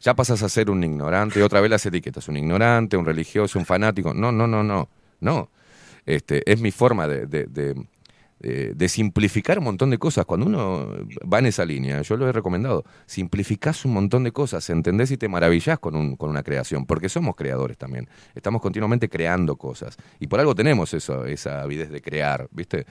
Ya 0.00 0.14
pasas 0.14 0.42
a 0.42 0.48
ser 0.48 0.70
un 0.70 0.82
ignorante, 0.82 1.42
otra 1.42 1.60
vez 1.60 1.70
las 1.70 1.84
etiquetas, 1.84 2.26
un 2.28 2.36
ignorante, 2.38 2.96
un 2.96 3.04
religioso, 3.04 3.58
un 3.58 3.66
fanático. 3.66 4.14
No, 4.14 4.32
no, 4.32 4.46
no, 4.46 4.62
no, 4.64 4.88
no. 5.20 5.50
Este, 6.06 6.42
es 6.50 6.60
mi 6.60 6.70
forma 6.72 7.06
de, 7.06 7.26
de- 7.26 7.46
de- 7.46 7.74
de- 8.40 8.74
de 8.74 8.88
simplificar 8.88 9.58
un 9.58 9.64
montón 9.64 9.90
de 9.90 9.98
cosas. 9.98 10.24
Cuando 10.24 10.46
uno 10.46 10.88
va 11.32 11.38
en 11.40 11.46
esa 11.46 11.64
línea, 11.64 12.02
yo 12.02 12.16
lo 12.16 12.28
he 12.28 12.32
recomendado, 12.32 12.84
simplificás 13.06 13.84
un 13.84 13.94
montón 13.94 14.24
de 14.24 14.32
cosas, 14.32 14.68
entendés 14.70 15.10
y 15.10 15.16
te 15.16 15.28
maravillás 15.28 15.78
con, 15.78 15.96
un- 15.96 16.16
con 16.16 16.30
una 16.30 16.42
creación, 16.42 16.86
porque 16.86 17.08
somos 17.08 17.34
creadores 17.36 17.76
también. 17.78 18.08
Estamos 18.34 18.62
continuamente 18.62 19.08
creando 19.08 19.56
cosas. 19.56 19.96
Y 20.20 20.26
por 20.26 20.40
algo 20.40 20.54
tenemos 20.54 20.94
eso, 20.94 21.24
esa 21.24 21.62
avidez 21.62 21.90
de 21.90 22.00
crear, 22.00 22.48
¿viste? 22.52 22.86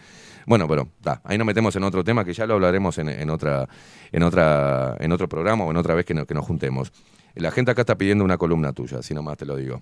Bueno, 0.46 0.68
pero 0.68 0.88
ta, 1.02 1.22
ahí 1.24 1.38
nos 1.38 1.48
metemos 1.48 1.76
en 1.76 1.84
otro 1.84 2.04
tema 2.04 2.26
que 2.26 2.34
ya 2.34 2.46
lo 2.46 2.56
hablaremos 2.56 2.98
en, 2.98 3.10
en 3.10 3.30
otra, 3.30 3.68
en, 4.12 4.24
otra, 4.24 4.96
en 5.00 5.12
otro 5.12 5.28
programa 5.30 5.64
o 5.66 5.72
en 5.72 5.78
otra 5.78 5.94
vez 5.96 6.06
que, 6.06 6.14
no- 6.14 6.26
que 6.26 6.34
nos 6.34 6.46
juntemos. 6.46 6.92
La 7.36 7.52
gente 7.52 7.70
acá 7.72 7.82
está 7.82 7.96
pidiendo 7.98 8.24
una 8.24 8.38
columna 8.38 8.74
tuya, 8.74 8.98
así 9.00 9.14
nomás 9.14 9.38
te 9.38 9.46
lo 9.46 9.56
digo. 9.56 9.82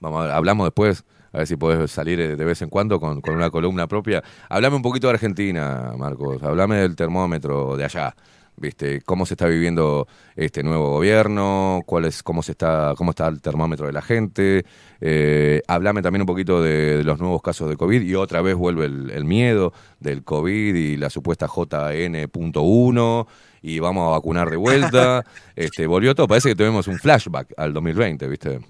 Vamos 0.00 0.26
a 0.26 0.36
hablamos 0.36 0.66
después, 0.66 1.04
a 1.32 1.38
ver 1.38 1.46
si 1.46 1.56
podés 1.56 1.90
salir 1.90 2.20
eh, 2.20 2.36
de 2.36 2.44
vez 2.44 2.62
en 2.62 2.68
cuando 2.68 3.00
con, 3.00 3.20
con 3.20 3.34
una 3.34 3.50
columna 3.50 3.86
propia. 3.86 4.22
Hablame 4.48 4.76
un 4.76 4.82
poquito 4.82 5.06
de 5.08 5.14
Argentina, 5.14 5.92
Marcos. 5.96 6.42
Hablame 6.42 6.76
del 6.76 6.96
termómetro 6.96 7.76
de 7.76 7.84
allá. 7.84 8.14
¿Viste? 8.54 9.00
¿Cómo 9.00 9.24
se 9.24 9.32
está 9.32 9.46
viviendo 9.46 10.06
este 10.36 10.62
nuevo 10.62 10.90
gobierno? 10.90 11.80
¿Cuál 11.86 12.04
es, 12.04 12.22
cómo, 12.22 12.42
se 12.42 12.52
está, 12.52 12.92
¿Cómo 12.98 13.10
está 13.10 13.26
el 13.28 13.40
termómetro 13.40 13.86
de 13.86 13.92
la 13.92 14.02
gente? 14.02 14.66
Eh, 15.00 15.62
hablame 15.66 16.02
también 16.02 16.20
un 16.20 16.26
poquito 16.26 16.62
de, 16.62 16.98
de 16.98 17.04
los 17.04 17.18
nuevos 17.18 17.40
casos 17.40 17.70
de 17.70 17.76
COVID 17.78 18.02
y 18.02 18.14
otra 18.14 18.42
vez 18.42 18.54
vuelve 18.54 18.84
el, 18.84 19.10
el 19.10 19.24
miedo 19.24 19.72
del 20.00 20.22
COVID 20.22 20.74
y 20.74 20.98
la 20.98 21.08
supuesta 21.08 21.46
JN.1 21.46 23.26
y 23.62 23.78
vamos 23.78 24.08
a 24.08 24.10
vacunar 24.10 24.50
de 24.50 24.56
vuelta. 24.56 25.24
este, 25.56 25.86
volvió 25.86 26.14
todo. 26.14 26.28
Parece 26.28 26.50
que 26.50 26.56
tuvimos 26.56 26.86
un 26.88 26.98
flashback 26.98 27.54
al 27.56 27.72
2020, 27.72 28.28
¿viste? 28.28 28.60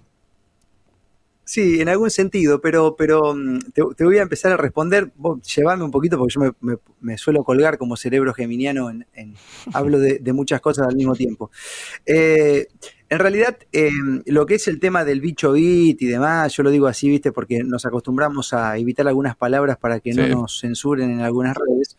Sí, 1.53 1.83
en 1.83 1.91
algún 1.91 2.09
sentido, 2.11 2.63
pero, 2.63 2.97
pero 2.97 3.35
mm, 3.35 3.59
te, 3.75 3.83
te 3.95 4.05
voy 4.05 4.17
a 4.17 4.23
empezar 4.23 4.53
a 4.53 4.57
responder. 4.57 5.13
Vos 5.17 5.41
llevame 5.55 5.85
un 5.85 5.91
poquito 5.91 6.17
porque 6.17 6.33
yo 6.33 6.41
me, 6.41 6.53
me- 6.61 6.79
me 7.03 7.19
suelo 7.19 7.45
colgar 7.45 7.77
como 7.77 7.95
cerebro 7.99 8.33
geminiano, 8.33 8.89
en, 8.89 9.07
en- 9.13 9.35
hablo 9.75 9.99
de, 9.99 10.19
de 10.19 10.33
muchas 10.33 10.63
cosas 10.63 10.87
al 10.89 10.97
mismo 10.97 11.15
tiempo. 11.15 11.51
Eh, 12.07 12.69
en 13.11 13.19
realidad, 13.19 13.59
eh, 13.73 13.91
lo 14.25 14.47
que 14.47 14.55
es 14.55 14.67
el 14.69 14.81
tema 14.81 15.05
del 15.05 15.21
bicho 15.21 15.53
bit 15.53 16.01
y 16.01 16.07
demás, 16.07 16.55
yo 16.57 16.63
lo 16.63 16.71
digo 16.71 16.87
así, 16.87 17.11
viste, 17.11 17.33
porque 17.33 17.63
nos 17.63 17.85
acostumbramos 17.85 18.55
a 18.55 18.79
evitar 18.79 19.07
algunas 19.07 19.37
palabras 19.37 19.77
para 19.77 20.01
que 20.01 20.15
no 20.15 20.27
nos 20.29 20.59
censuren 20.61 21.11
en 21.11 21.21
algunas 21.21 21.55
redes. 21.55 21.99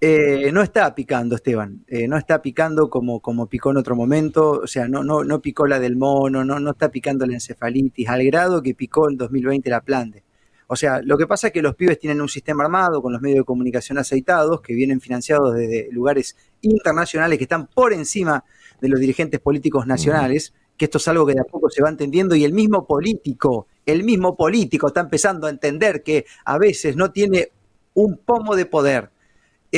Eh, 0.00 0.50
no 0.52 0.62
está 0.62 0.94
picando, 0.94 1.36
Esteban. 1.36 1.84
Eh, 1.86 2.06
no 2.06 2.18
está 2.18 2.42
picando 2.42 2.90
como, 2.90 3.20
como 3.20 3.48
picó 3.48 3.70
en 3.70 3.78
otro 3.78 3.96
momento. 3.96 4.60
O 4.62 4.66
sea, 4.66 4.88
no, 4.88 5.02
no, 5.02 5.24
no 5.24 5.40
picó 5.40 5.66
la 5.66 5.78
del 5.78 5.96
mono, 5.96 6.44
no, 6.44 6.60
no 6.60 6.70
está 6.72 6.90
picando 6.90 7.26
la 7.26 7.34
encefalitis, 7.34 8.08
al 8.08 8.24
grado 8.24 8.62
que 8.62 8.74
picó 8.74 9.08
en 9.08 9.16
2020 9.16 9.70
la 9.70 9.80
plande. 9.80 10.22
O 10.68 10.76
sea, 10.76 11.00
lo 11.02 11.16
que 11.16 11.26
pasa 11.26 11.46
es 11.48 11.52
que 11.52 11.62
los 11.62 11.76
pibes 11.76 11.98
tienen 11.98 12.20
un 12.20 12.28
sistema 12.28 12.64
armado 12.64 13.00
con 13.00 13.12
los 13.12 13.22
medios 13.22 13.38
de 13.38 13.44
comunicación 13.44 13.98
aceitados 13.98 14.60
que 14.60 14.74
vienen 14.74 15.00
financiados 15.00 15.54
desde 15.54 15.88
lugares 15.92 16.36
internacionales 16.60 17.38
que 17.38 17.44
están 17.44 17.68
por 17.68 17.92
encima 17.92 18.44
de 18.80 18.88
los 18.88 18.98
dirigentes 18.98 19.38
políticos 19.40 19.86
nacionales 19.86 20.52
que 20.76 20.84
esto 20.86 20.98
es 20.98 21.08
algo 21.08 21.26
que 21.26 21.34
de 21.34 21.40
a 21.40 21.44
poco 21.44 21.70
se 21.70 21.82
va 21.82 21.88
entendiendo 21.88 22.34
y 22.34 22.44
el 22.44 22.52
mismo 22.52 22.86
político, 22.86 23.66
el 23.84 24.04
mismo 24.04 24.36
político 24.36 24.88
está 24.88 25.00
empezando 25.00 25.46
a 25.46 25.50
entender 25.50 26.02
que 26.02 26.26
a 26.44 26.58
veces 26.58 26.96
no 26.96 27.12
tiene 27.12 27.48
un 27.94 28.18
pomo 28.18 28.54
de 28.56 28.66
poder. 28.66 29.10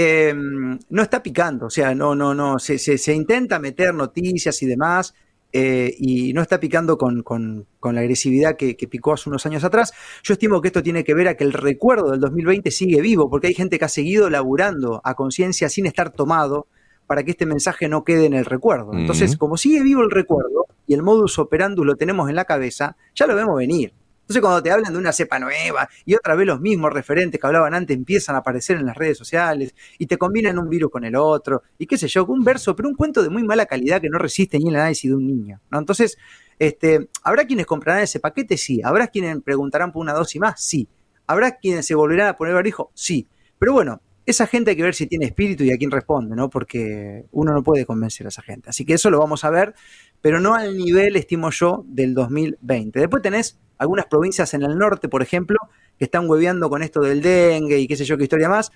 Eh, 0.01 0.33
no 0.33 1.03
está 1.03 1.21
picando, 1.21 1.67
o 1.67 1.71
sea, 1.71 1.93
no, 1.93 2.15
no, 2.15 2.33
no, 2.33 2.61
se, 2.61 2.79
se, 2.79 2.99
se 2.99 3.13
intenta 3.13 3.59
meter 3.59 3.93
noticias 3.93 4.63
y 4.63 4.67
demás, 4.67 5.13
eh, 5.53 5.93
y 5.99 6.33
no 6.35 6.41
está 6.41 6.61
picando 6.61 6.97
con, 6.97 7.25
con, 7.25 7.67
con 7.81 7.97
la 7.97 8.03
agresividad 8.03 8.57
que, 8.57 8.77
que, 8.77 8.87
picó 8.87 9.15
hace 9.15 9.29
unos 9.29 9.45
años 9.45 9.65
atrás. 9.65 9.93
Yo 10.23 10.35
estimo 10.35 10.61
que 10.61 10.69
esto 10.69 10.85
tiene 10.85 11.03
que 11.03 11.15
ver 11.15 11.27
a 11.27 11.37
que 11.37 11.43
el 11.43 11.53
recuerdo 11.53 12.13
del 12.13 12.21
2020 12.21 12.71
sigue 12.71 13.01
vivo, 13.01 13.29
porque 13.29 13.49
hay 13.49 13.55
gente 13.55 13.77
que 13.77 13.87
ha 13.87 13.89
seguido 13.89 14.31
laburando 14.31 15.01
a 15.03 15.15
conciencia 15.15 15.69
sin 15.69 15.87
estar 15.87 16.11
tomado 16.11 16.69
para 17.09 17.25
que 17.25 17.33
este 17.33 17.47
mensaje 17.47 17.89
no 17.89 18.05
quede 18.05 18.27
en 18.27 18.35
el 18.35 18.45
recuerdo. 18.45 18.93
Entonces, 18.93 19.37
como 19.37 19.57
sigue 19.57 19.83
vivo 19.83 20.03
el 20.03 20.13
recuerdo 20.13 20.67
y 20.87 20.95
el 20.95 21.03
modus 21.03 21.41
operandus 21.41 21.85
lo 21.85 21.97
tenemos 21.97 22.29
en 22.29 22.37
la 22.37 22.45
cabeza, 22.45 22.97
ya 23.17 23.27
lo 23.27 23.35
vemos 23.35 23.57
venir. 23.57 23.95
Entonces, 24.29 24.43
cuando 24.43 24.63
te 24.63 24.71
hablan 24.71 24.93
de 24.93 24.99
una 24.99 25.11
cepa 25.11 25.39
nueva 25.39 25.89
y 26.05 26.15
otra 26.15 26.35
vez 26.35 26.47
los 26.47 26.61
mismos 26.61 26.93
referentes 26.93 27.41
que 27.41 27.47
hablaban 27.47 27.73
antes 27.73 27.97
empiezan 27.97 28.35
a 28.35 28.41
aparecer 28.41 28.77
en 28.77 28.85
las 28.85 28.95
redes 28.95 29.17
sociales 29.17 29.75
y 29.97 30.07
te 30.07 30.19
combinan 30.19 30.59
un 30.59 30.69
virus 30.69 30.91
con 30.91 31.03
el 31.05 31.17
otro 31.17 31.63
y 31.79 31.87
qué 31.87 31.97
sé 31.97 32.09
yo, 32.09 32.27
un 32.27 32.45
verso, 32.45 32.77
pero 32.77 32.91
un 32.91 32.95
cuento 32.95 33.23
de 33.23 33.31
muy 33.31 33.43
mala 33.43 33.65
calidad 33.65 34.03
que 34.03 34.11
no 34.11 34.19
resiste 34.19 34.59
ni 34.59 34.69
el 34.69 34.77
análisis 34.77 35.11
de 35.11 35.17
un 35.17 35.27
niño. 35.27 35.63
Entonces, 35.73 36.19
este, 36.59 37.09
¿habrá 37.23 37.47
quienes 37.47 37.65
comprarán 37.65 38.03
ese 38.03 38.21
paquete? 38.21 38.59
Sí. 38.59 38.83
¿Habrá 38.85 39.07
quienes 39.07 39.41
preguntarán 39.43 39.93
por 39.93 40.03
una 40.03 40.13
dosis 40.13 40.39
más? 40.39 40.63
Sí. 40.63 40.87
¿Habrá 41.27 41.53
quienes 41.53 41.87
se 41.87 41.95
volverán 41.95 42.29
a 42.29 42.37
poner 42.37 42.53
barbijo? 42.53 42.91
Sí. 42.93 43.27
Pero 43.59 43.73
bueno, 43.73 44.03
esa 44.27 44.47
gente 44.47 44.73
hay 44.73 44.77
que 44.77 44.83
ver 44.83 44.95
si 44.95 45.07
tiene 45.07 45.25
espíritu 45.25 45.65
y 45.65 45.73
a 45.73 45.79
quién 45.79 45.91
responde, 45.91 46.37
¿no? 46.37 46.51
Porque 46.51 47.25
uno 47.33 47.55
no 47.55 47.63
puede 47.63 47.87
convencer 47.87 48.27
a 48.27 48.29
esa 48.29 48.43
gente. 48.43 48.69
Así 48.69 48.85
que 48.85 48.93
eso 48.93 49.09
lo 49.09 49.19
vamos 49.19 49.43
a 49.43 49.49
ver, 49.49 49.75
pero 50.21 50.41
no 50.41 50.55
al 50.55 50.77
nivel, 50.77 51.17
estimo 51.17 51.51
yo, 51.51 51.85
del 51.87 52.15
2020. 52.15 52.99
Después 52.99 53.23
tenés 53.23 53.59
algunas 53.79 54.07
provincias 54.07 54.53
en 54.55 54.63
el 54.63 54.77
norte, 54.77 55.09
por 55.09 55.23
ejemplo, 55.23 55.59
que 55.99 56.05
están 56.05 56.29
hueveando 56.29 56.69
con 56.69 56.83
esto 56.83 57.01
del 57.01 57.23
dengue 57.23 57.79
y 57.79 57.87
qué 57.87 57.97
sé 57.97 58.05
yo 58.05 58.17
qué 58.17 58.25
historia 58.25 58.49
más. 58.49 58.73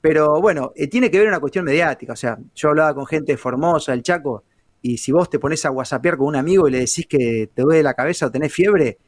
Pero 0.00 0.40
bueno, 0.40 0.72
eh, 0.76 0.86
tiene 0.86 1.10
que 1.10 1.18
ver 1.18 1.28
una 1.28 1.40
cuestión 1.40 1.64
mediática. 1.64 2.12
O 2.12 2.16
sea, 2.16 2.38
yo 2.54 2.68
hablaba 2.68 2.94
con 2.94 3.06
gente 3.06 3.32
de 3.32 3.38
Formosa, 3.38 3.92
el 3.94 4.02
Chaco, 4.02 4.44
y 4.82 4.98
si 4.98 5.12
vos 5.12 5.30
te 5.30 5.38
pones 5.38 5.64
a 5.64 5.70
whatsappear 5.70 6.18
con 6.18 6.26
un 6.26 6.36
amigo 6.36 6.68
y 6.68 6.72
le 6.72 6.80
decís 6.80 7.06
que 7.08 7.48
te 7.54 7.62
duele 7.62 7.82
la 7.82 7.94
cabeza 7.94 8.26
o 8.26 8.30
tenés 8.30 8.52
fiebre, 8.52 8.98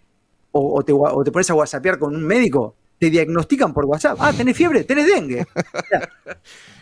o, 0.53 0.79
o, 0.79 0.83
te, 0.83 0.93
o 0.95 1.23
te, 1.23 1.31
pones 1.31 1.51
a 1.51 1.55
whatsappear 1.55 1.99
con 1.99 2.17
un 2.17 2.25
médico, 2.25 2.77
te 2.99 3.11
diagnostican 3.11 3.75
por 3.75 3.85
WhatsApp. 3.85 4.17
Ah, 4.21 4.33
tenés 4.33 4.57
fiebre, 4.57 4.85
tenés 4.85 5.07
dengue. 5.07 5.45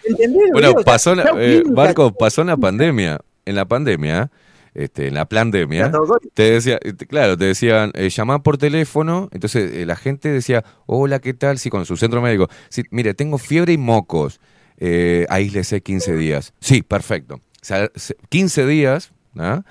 ¿Entendés? 0.04 0.50
Bueno, 0.52 0.74
pasó, 0.84 1.14
la, 1.14 1.32
eh, 1.38 1.64
Marco, 1.68 2.12
pasó 2.12 2.42
en 2.42 2.46
la 2.48 2.56
pandemia. 2.56 3.20
En 3.44 3.56
la 3.56 3.64
pandemia, 3.64 4.30
este, 4.74 5.06
en 5.06 5.14
la 5.14 5.28
pandemia, 5.28 5.92
te 6.34 6.50
decía, 6.50 6.78
claro, 7.08 7.38
te 7.38 7.44
decían, 7.44 7.92
eh, 7.94 8.08
llamá 8.10 8.42
por 8.42 8.58
teléfono, 8.58 9.28
entonces 9.32 9.72
eh, 9.72 9.86
la 9.86 9.94
gente 9.94 10.28
decía, 10.28 10.64
hola, 10.86 11.20
¿qué 11.20 11.32
tal? 11.32 11.58
Sí, 11.58 11.70
con 11.70 11.86
su 11.86 11.96
centro 11.96 12.20
médico. 12.20 12.48
Sí, 12.68 12.82
mire, 12.90 13.14
tengo 13.14 13.38
fiebre 13.38 13.72
y 13.72 13.78
mocos, 13.78 14.40
eh, 14.78 15.26
aíslese 15.28 15.80
15 15.80 16.16
días. 16.16 16.54
Sí, 16.60 16.82
perfecto. 16.82 17.36
O 17.36 17.40
sea, 17.62 17.88
15 18.28 18.66
días, 18.66 19.12
¿ah? 19.38 19.62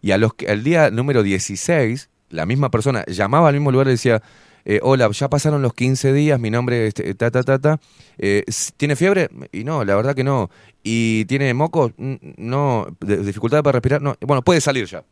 y 0.00 0.12
a 0.12 0.18
los, 0.18 0.32
al 0.48 0.64
día 0.64 0.90
número 0.90 1.22
16, 1.22 2.08
la 2.30 2.46
misma 2.46 2.70
persona 2.70 3.04
llamaba 3.06 3.48
al 3.48 3.54
mismo 3.54 3.70
lugar 3.70 3.88
y 3.88 3.90
decía, 3.90 4.22
eh, 4.68 4.80
hola, 4.82 5.08
ya 5.12 5.30
pasaron 5.30 5.62
los 5.62 5.74
15 5.74 6.12
días, 6.12 6.40
mi 6.40 6.50
nombre 6.50 6.88
es 6.88 6.94
este, 6.98 7.14
ta, 7.14 7.30
ta, 7.30 7.44
ta, 7.44 7.60
ta. 7.60 7.80
Eh, 8.18 8.42
¿Tiene 8.76 8.96
fiebre? 8.96 9.30
Y 9.52 9.62
no, 9.62 9.84
la 9.84 9.94
verdad 9.94 10.16
que 10.16 10.24
no. 10.24 10.50
¿Y 10.82 11.24
tiene 11.26 11.54
mocos? 11.54 11.92
No, 11.96 12.88
dificultad 13.00 13.62
para 13.62 13.74
respirar, 13.76 14.02
no. 14.02 14.16
Bueno, 14.22 14.42
puede 14.42 14.60
salir 14.60 14.86
ya. 14.86 15.04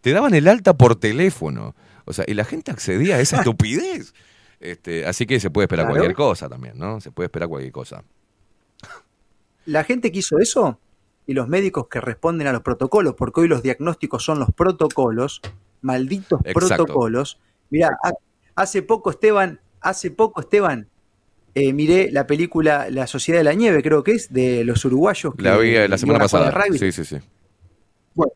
Te 0.00 0.10
daban 0.10 0.34
el 0.34 0.48
alta 0.48 0.76
por 0.76 0.96
teléfono. 0.96 1.76
O 2.04 2.12
sea, 2.12 2.24
y 2.26 2.34
la 2.34 2.44
gente 2.44 2.72
accedía 2.72 3.14
a 3.14 3.20
esa 3.20 3.36
estupidez. 3.38 4.12
Este, 4.58 5.06
así 5.06 5.24
que 5.24 5.38
se 5.38 5.50
puede 5.50 5.66
esperar 5.66 5.86
claro. 5.86 6.00
cualquier 6.00 6.16
cosa 6.16 6.48
también, 6.48 6.76
¿no? 6.76 7.00
Se 7.00 7.12
puede 7.12 7.26
esperar 7.26 7.48
cualquier 7.48 7.72
cosa. 7.72 8.02
La 9.66 9.84
gente 9.84 10.10
que 10.10 10.18
hizo 10.18 10.40
eso 10.40 10.80
y 11.28 11.34
los 11.34 11.46
médicos 11.46 11.86
que 11.86 12.00
responden 12.00 12.48
a 12.48 12.52
los 12.52 12.62
protocolos, 12.62 13.14
porque 13.14 13.42
hoy 13.42 13.48
los 13.48 13.62
diagnósticos 13.62 14.24
son 14.24 14.40
los 14.40 14.50
protocolos, 14.50 15.42
malditos 15.80 16.40
Exacto. 16.44 16.86
protocolos. 16.86 17.38
Mira, 17.70 17.96
Hace 18.56 18.82
poco, 18.82 19.10
Esteban, 19.10 19.60
hace 19.80 20.10
poco, 20.10 20.40
Esteban, 20.40 20.88
eh, 21.54 21.72
miré 21.72 22.10
la 22.10 22.26
película 22.26 22.88
La 22.90 23.06
Sociedad 23.06 23.40
de 23.40 23.44
la 23.44 23.54
Nieve, 23.54 23.82
creo 23.82 24.02
que 24.02 24.12
es, 24.12 24.32
de 24.32 24.64
los 24.64 24.84
uruguayos. 24.84 25.34
Que, 25.34 25.42
la 25.42 25.56
vi 25.56 25.72
la 25.88 25.96
semana 25.98 26.18
pasada. 26.18 26.52
Sí, 26.72 26.90
sí, 26.92 27.04
sí. 27.04 27.16
Bueno, 28.14 28.32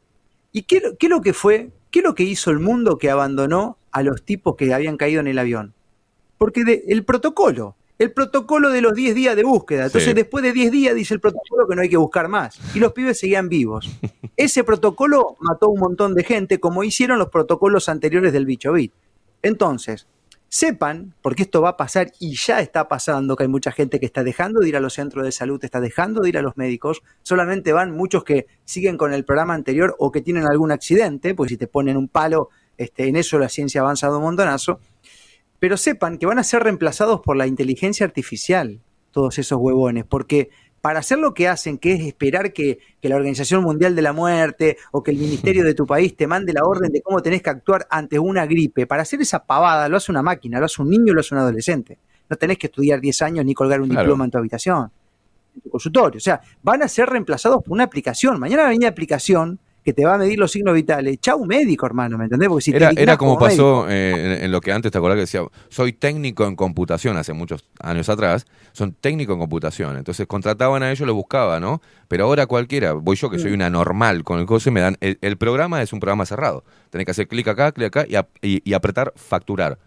¿y 0.53 0.63
qué, 0.63 0.95
qué 0.99 1.09
lo 1.09 1.21
que 1.21 1.33
fue? 1.33 1.71
¿Qué 1.91 1.99
es 1.99 2.05
lo 2.05 2.15
que 2.15 2.23
hizo 2.23 2.51
el 2.51 2.61
mundo 2.61 2.99
que 2.99 3.11
abandonó 3.11 3.79
a 3.91 4.03
los 4.03 4.23
tipos 4.23 4.57
que 4.57 4.73
habían 4.73 4.97
caído 4.97 5.21
en 5.21 5.27
el 5.27 5.39
avión? 5.39 5.75
Porque 6.39 6.65
de, 6.65 6.85
el 6.89 7.05
protocolo, 7.05 7.77
el 7.99 8.13
protocolo 8.13 8.71
de 8.71 8.81
los 8.81 8.95
10 8.95 9.15
días 9.15 9.37
de 9.37 9.45
búsqueda. 9.45 9.85
Entonces, 9.85 10.09
sí. 10.09 10.15
después 10.15 10.43
de 10.43 10.53
10 10.53 10.71
días 10.71 10.95
dice 10.95 11.13
el 11.13 11.21
protocolo 11.21 11.69
que 11.69 11.77
no 11.77 11.83
hay 11.83 11.91
que 11.91 11.99
buscar 11.99 12.29
más. 12.29 12.59
Y 12.75 12.79
los 12.79 12.93
pibes 12.93 13.19
seguían 13.19 13.51
vivos. 13.51 13.91
Ese 14.39 14.65
protocolo 14.65 15.37
mató 15.41 15.69
un 15.69 15.81
montón 15.81 16.15
de 16.15 16.25
gente, 16.25 16.59
como 16.59 16.85
hicieron 16.85 17.19
los 17.19 17.29
protocolos 17.29 17.91
anteriores 17.91 18.33
del 18.33 18.47
bicho 18.47 18.73
bit. 18.73 18.95
Entonces, 19.43 20.07
sepan, 20.51 21.15
porque 21.23 21.45
esto 21.45 21.63
va 21.63 21.71
a 21.71 21.77
pasar 21.77 22.11
y 22.19 22.35
ya 22.35 22.61
está 22.61 22.89
pasando, 22.89 23.37
que 23.37 23.45
hay 23.45 23.49
mucha 23.49 23.71
gente 23.71 24.01
que 24.01 24.07
está 24.07 24.25
dejando 24.25 24.61
de 24.61 24.69
ir 24.69 24.77
a 24.77 24.81
los 24.81 24.95
centros 24.95 25.25
de 25.25 25.31
salud, 25.31 25.65
está 25.65 25.81
dejando 25.81 26.23
de 26.23 26.29
ir 26.29 26.39
a 26.39 26.43
los 26.43 26.57
médicos, 26.57 27.03
solamente 27.23 27.73
van 27.73 27.93
muchos 27.93 28.25
que 28.25 28.47
siguen 28.65 28.97
con 28.97 29.15
el 29.15 29.25
programa 29.25 29.55
anterior 29.55 29.95
o 29.99 30.11
que 30.11 30.21
tienen 30.21 30.45
algún 30.51 30.73
accidente, 30.73 31.37
pues 31.37 31.51
si 31.51 31.57
te 31.57 31.69
ponen 31.69 31.97
un 31.97 32.09
palo, 32.09 32.49
este, 32.77 33.07
en 33.07 33.15
eso 33.15 33.39
la 33.39 33.49
ciencia 33.49 33.81
ha 33.81 33.85
avanzado 33.85 34.19
un 34.19 34.25
montonazo, 34.25 34.81
pero 35.61 35.77
sepan 35.77 36.19
que 36.19 36.27
van 36.27 36.41
a 36.41 36.45
ser 36.45 36.65
reemplazados 36.65 37.21
por 37.21 37.37
la 37.37 37.47
inteligencia 37.47 38.05
artificial, 38.05 38.81
todos 39.13 39.39
esos 39.39 39.59
huevones, 39.61 40.05
porque 40.05 40.51
para 40.81 41.01
hacer 41.01 41.19
lo 41.19 41.35
que 41.35 41.49
hacen, 41.49 41.79
que 41.79 41.93
es 41.93 42.01
esperar 42.01 42.53
que, 42.53 42.79
que, 43.01 43.09
la 43.09 43.17
Organización 43.17 43.63
Mundial 43.63 43.95
de 43.95 44.03
la 44.03 44.13
Muerte 44.13 44.79
o 44.93 45.03
que 45.03 45.11
el 45.11 45.19
Ministerio 45.19 45.65
de 45.65 45.75
tu 45.75 45.87
país 45.87 46.17
te 46.17 46.27
mande 46.27 46.53
la 46.53 46.65
orden 46.65 46.91
de 46.91 47.03
cómo 47.03 47.21
tenés 47.21 47.43
que 47.43 47.51
actuar 47.51 47.87
ante 47.91 48.19
una 48.19 48.47
gripe, 48.47 48.87
para 48.87 49.03
hacer 49.03 49.21
esa 49.21 49.45
pavada 49.45 49.89
lo 49.89 49.97
hace 49.97 50.11
una 50.11 50.23
máquina, 50.23 50.59
lo 50.59 50.67
hace 50.67 50.81
un 50.81 50.91
niño, 50.91 51.13
lo 51.13 51.21
hace 51.21 51.35
un 51.35 51.41
adolescente. 51.41 51.99
No 52.29 52.37
tenés 52.37 52.59
que 52.59 52.69
estudiar 52.69 53.01
10 53.01 53.23
años 53.23 53.45
ni 53.45 53.55
colgar 53.55 53.81
un 53.81 53.89
claro. 53.89 54.03
diploma 54.03 54.25
en 54.25 54.31
tu 54.31 54.39
habitación, 54.39 54.91
en 55.55 55.61
tu 55.61 55.71
consultorio. 55.71 56.19
O 56.19 56.21
sea, 56.21 56.41
van 56.63 56.83
a 56.83 56.89
ser 56.89 57.09
reemplazados 57.09 57.63
por 57.63 57.73
una 57.73 57.85
aplicación. 57.85 58.39
Mañana 58.39 58.63
va 58.63 58.69
a 58.69 58.71
venir 58.71 58.87
aplicación 58.87 59.59
que 59.85 59.93
te 59.93 60.05
va 60.05 60.15
a 60.15 60.19
medir 60.19 60.39
los 60.39 60.51
signos 60.53 60.75
vitales. 60.75 61.19
Chau 61.21 61.45
médico, 61.45 61.87
hermano, 61.87 62.19
¿me 62.19 62.25
entendés? 62.25 62.49
Porque 62.49 62.63
si 62.63 62.71
era, 62.73 62.91
era 62.97 63.17
como, 63.17 63.37
como 63.37 63.47
pasó 63.47 63.89
eh, 63.89 64.37
en, 64.37 64.45
en, 64.45 64.53
lo 64.53 64.61
que 64.61 64.73
antes 64.73 64.93
te 64.93 64.99
acordás 64.99 65.17
que 65.17 65.23
decía, 65.23 65.43
soy 65.69 65.93
técnico 65.93 66.47
en 66.47 66.57
computación 66.57 67.17
hace 67.17 67.33
muchos 67.33 67.65
años 67.81 68.09
atrás, 68.09 68.47
son 68.73 68.93
técnico 68.93 69.33
en 69.33 69.39
computación. 69.39 69.97
Entonces 69.97 70.27
contrataban 70.27 70.83
a 70.83 70.91
ellos, 70.91 71.07
lo 71.07 71.15
buscaba, 71.15 71.61
¿no? 71.61 71.81
Pero 72.09 72.25
ahora 72.25 72.47
cualquiera, 72.47 72.93
voy 72.93 73.17
yo 73.17 73.31
que 73.31 73.39
soy 73.39 73.53
una 73.53 73.71
normal 73.71 74.25
con 74.25 74.41
el 74.41 74.47
coso 74.47 74.69
y 74.69 74.73
me 74.73 74.81
dan, 74.81 74.97
el, 75.01 75.19
el 75.21 75.37
programa 75.37 75.83
es 75.83 75.93
un 75.93 76.01
programa 76.01 76.27
cerrado. 76.27 76.65
Tenés 76.91 77.05
que 77.05 77.13
hacer 77.13 77.29
clic 77.29 77.49
acá, 77.49 77.73
clic 77.73 77.87
acá 77.87 78.07
y, 78.09 78.17
a, 78.17 78.29
y, 78.43 78.69
y 78.69 78.75
apretar 78.75 79.13
facturar. 79.17 79.79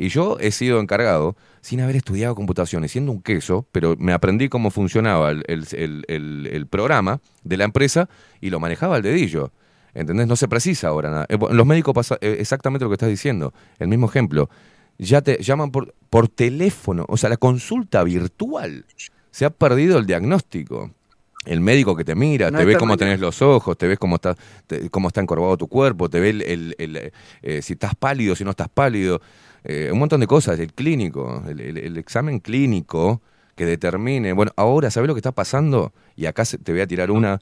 Y 0.00 0.10
yo 0.10 0.38
he 0.38 0.52
sido 0.52 0.78
encargado, 0.78 1.36
sin 1.60 1.80
haber 1.80 1.96
estudiado 1.96 2.36
computación 2.36 2.84
y 2.84 2.88
siendo 2.88 3.10
un 3.10 3.20
queso, 3.20 3.66
pero 3.72 3.96
me 3.98 4.12
aprendí 4.12 4.48
cómo 4.48 4.70
funcionaba 4.70 5.32
el, 5.32 5.44
el, 5.48 6.04
el, 6.06 6.48
el, 6.52 6.66
programa 6.68 7.20
de 7.42 7.56
la 7.56 7.64
empresa 7.64 8.08
y 8.40 8.50
lo 8.50 8.60
manejaba 8.60 8.94
al 8.94 9.02
dedillo. 9.02 9.50
¿Entendés? 9.94 10.28
No 10.28 10.36
se 10.36 10.46
precisa 10.46 10.88
ahora 10.88 11.10
nada. 11.10 11.26
Los 11.50 11.66
médicos 11.66 11.94
pasa 11.94 12.16
exactamente 12.20 12.84
lo 12.84 12.90
que 12.90 12.94
estás 12.94 13.08
diciendo. 13.08 13.52
El 13.80 13.88
mismo 13.88 14.06
ejemplo. 14.06 14.48
Ya 14.98 15.20
te 15.20 15.42
llaman 15.42 15.72
por, 15.72 15.94
por 16.10 16.28
teléfono. 16.28 17.04
O 17.08 17.16
sea, 17.16 17.28
la 17.28 17.36
consulta 17.36 18.04
virtual. 18.04 18.86
Se 19.32 19.44
ha 19.44 19.50
perdido 19.50 19.98
el 19.98 20.06
diagnóstico. 20.06 20.92
El 21.44 21.60
médico 21.60 21.96
que 21.96 22.04
te 22.04 22.14
mira, 22.14 22.50
no 22.50 22.58
te 22.58 22.64
ve 22.64 22.76
cómo 22.76 22.96
tenés 22.96 23.20
los 23.20 23.40
ojos, 23.40 23.78
te 23.78 23.86
ves 23.86 23.98
cómo 23.98 24.16
está, 24.16 24.36
te, 24.66 24.90
cómo 24.90 25.08
está 25.08 25.22
encorvado 25.22 25.56
tu 25.56 25.66
cuerpo, 25.66 26.10
te 26.10 26.20
ve 26.20 26.30
el, 26.30 26.42
el, 26.42 26.74
el 26.78 27.12
eh, 27.42 27.62
si 27.62 27.72
estás 27.72 27.94
pálido, 27.94 28.36
si 28.36 28.44
no 28.44 28.50
estás 28.50 28.68
pálido 28.68 29.22
eh, 29.64 29.90
un 29.92 29.98
montón 29.98 30.20
de 30.20 30.26
cosas, 30.26 30.58
el 30.58 30.72
clínico, 30.72 31.42
el, 31.48 31.60
el, 31.60 31.78
el, 31.78 31.96
examen 31.96 32.40
clínico 32.40 33.20
que 33.54 33.66
determine, 33.66 34.32
bueno, 34.32 34.52
ahora, 34.56 34.90
¿sabes 34.90 35.08
lo 35.08 35.14
que 35.14 35.18
está 35.18 35.32
pasando? 35.32 35.92
Y 36.16 36.26
acá 36.26 36.44
te 36.44 36.72
voy 36.72 36.80
a 36.80 36.86
tirar 36.86 37.10
una, 37.10 37.40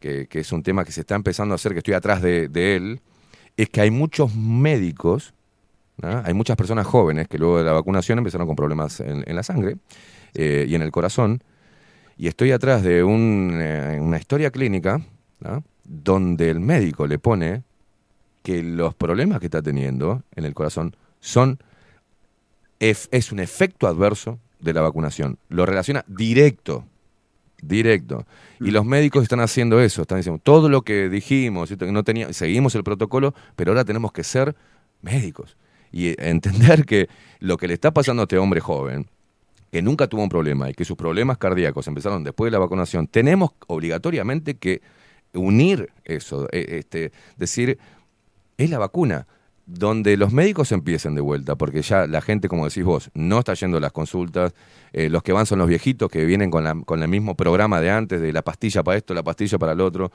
que, 0.00 0.26
es 0.30 0.52
un 0.52 0.62
tema 0.62 0.84
que 0.84 0.92
se 0.92 1.02
está 1.02 1.14
empezando 1.14 1.54
a 1.54 1.56
hacer, 1.56 1.72
que 1.72 1.78
estoy 1.78 1.94
atrás 1.94 2.22
de, 2.22 2.48
él, 2.54 3.00
es 3.56 3.68
que 3.68 3.82
hay 3.82 3.90
muchos 3.90 4.34
médicos, 4.34 5.34
hay 6.02 6.32
muchas 6.32 6.56
personas 6.56 6.86
jóvenes 6.86 7.28
que 7.28 7.38
luego 7.38 7.58
de 7.58 7.64
la 7.64 7.72
vacunación 7.72 8.18
empezaron 8.18 8.46
con 8.46 8.56
problemas 8.56 9.00
en, 9.00 9.36
la 9.36 9.42
sangre 9.42 9.76
eh, 10.34 10.64
y 10.66 10.74
en 10.74 10.82
el 10.82 10.90
corazón, 10.90 11.44
y 12.16 12.26
estoy 12.26 12.52
atrás 12.52 12.82
de 12.82 13.04
un, 13.04 13.58
eh, 13.60 13.98
una 14.00 14.18
historia 14.18 14.50
clínica, 14.50 15.00
donde 15.84 16.50
el 16.50 16.60
médico 16.60 17.06
le 17.06 17.18
pone 17.18 17.62
que 18.42 18.62
los 18.62 18.94
problemas 18.94 19.40
que 19.40 19.46
está 19.46 19.62
teniendo 19.62 20.22
en 20.34 20.44
el 20.44 20.54
corazón 20.54 20.96
son 21.20 21.58
es 22.78 23.30
un 23.30 23.40
efecto 23.40 23.86
adverso 23.86 24.38
de 24.58 24.72
la 24.72 24.80
vacunación. 24.80 25.38
Lo 25.48 25.66
relaciona 25.66 26.04
directo, 26.08 26.86
Directo. 27.62 28.26
Y 28.58 28.70
los 28.70 28.84
médicos 28.84 29.22
están 29.22 29.40
haciendo 29.40 29.80
eso, 29.80 30.02
están 30.02 30.18
diciendo 30.18 30.40
todo 30.42 30.68
lo 30.68 30.82
que 30.82 31.08
dijimos, 31.08 31.68
¿cierto? 31.68 31.86
que 31.86 31.92
no 31.92 32.04
tenía, 32.04 32.32
seguimos 32.32 32.74
el 32.74 32.84
protocolo, 32.84 33.34
pero 33.56 33.72
ahora 33.72 33.84
tenemos 33.84 34.12
que 34.12 34.24
ser 34.24 34.56
médicos 35.02 35.56
y 35.92 36.14
entender 36.22 36.84
que 36.86 37.08
lo 37.38 37.56
que 37.56 37.68
le 37.68 37.74
está 37.74 37.92
pasando 37.92 38.22
a 38.22 38.24
este 38.24 38.38
hombre 38.38 38.60
joven, 38.60 39.08
que 39.70 39.82
nunca 39.82 40.06
tuvo 40.06 40.22
un 40.22 40.28
problema 40.28 40.70
y 40.70 40.74
que 40.74 40.84
sus 40.84 40.96
problemas 40.96 41.38
cardíacos 41.38 41.86
empezaron 41.86 42.24
después 42.24 42.48
de 42.48 42.52
la 42.52 42.58
vacunación, 42.58 43.06
tenemos 43.06 43.50
obligatoriamente 43.66 44.54
que 44.54 44.82
unir 45.32 45.90
eso, 46.04 46.48
eh, 46.52 46.78
este, 46.78 47.12
decir, 47.36 47.78
es 48.56 48.70
la 48.70 48.78
vacuna 48.78 49.26
donde 49.72 50.16
los 50.16 50.32
médicos 50.32 50.72
empiecen 50.72 51.14
de 51.14 51.20
vuelta, 51.20 51.54
porque 51.54 51.82
ya 51.82 52.06
la 52.06 52.20
gente, 52.20 52.48
como 52.48 52.64
decís 52.64 52.82
vos, 52.82 53.10
no 53.14 53.38
está 53.38 53.54
yendo 53.54 53.76
a 53.76 53.80
las 53.80 53.92
consultas, 53.92 54.52
eh, 54.92 55.08
los 55.08 55.22
que 55.22 55.32
van 55.32 55.46
son 55.46 55.60
los 55.60 55.68
viejitos 55.68 56.10
que 56.10 56.24
vienen 56.24 56.50
con, 56.50 56.64
la, 56.64 56.74
con 56.84 57.02
el 57.02 57.08
mismo 57.08 57.36
programa 57.36 57.80
de 57.80 57.90
antes, 57.90 58.20
de 58.20 58.32
la 58.32 58.42
pastilla 58.42 58.82
para 58.82 58.98
esto, 58.98 59.14
la 59.14 59.22
pastilla 59.22 59.58
para 59.58 59.72
el 59.72 59.80
otro, 59.80 60.10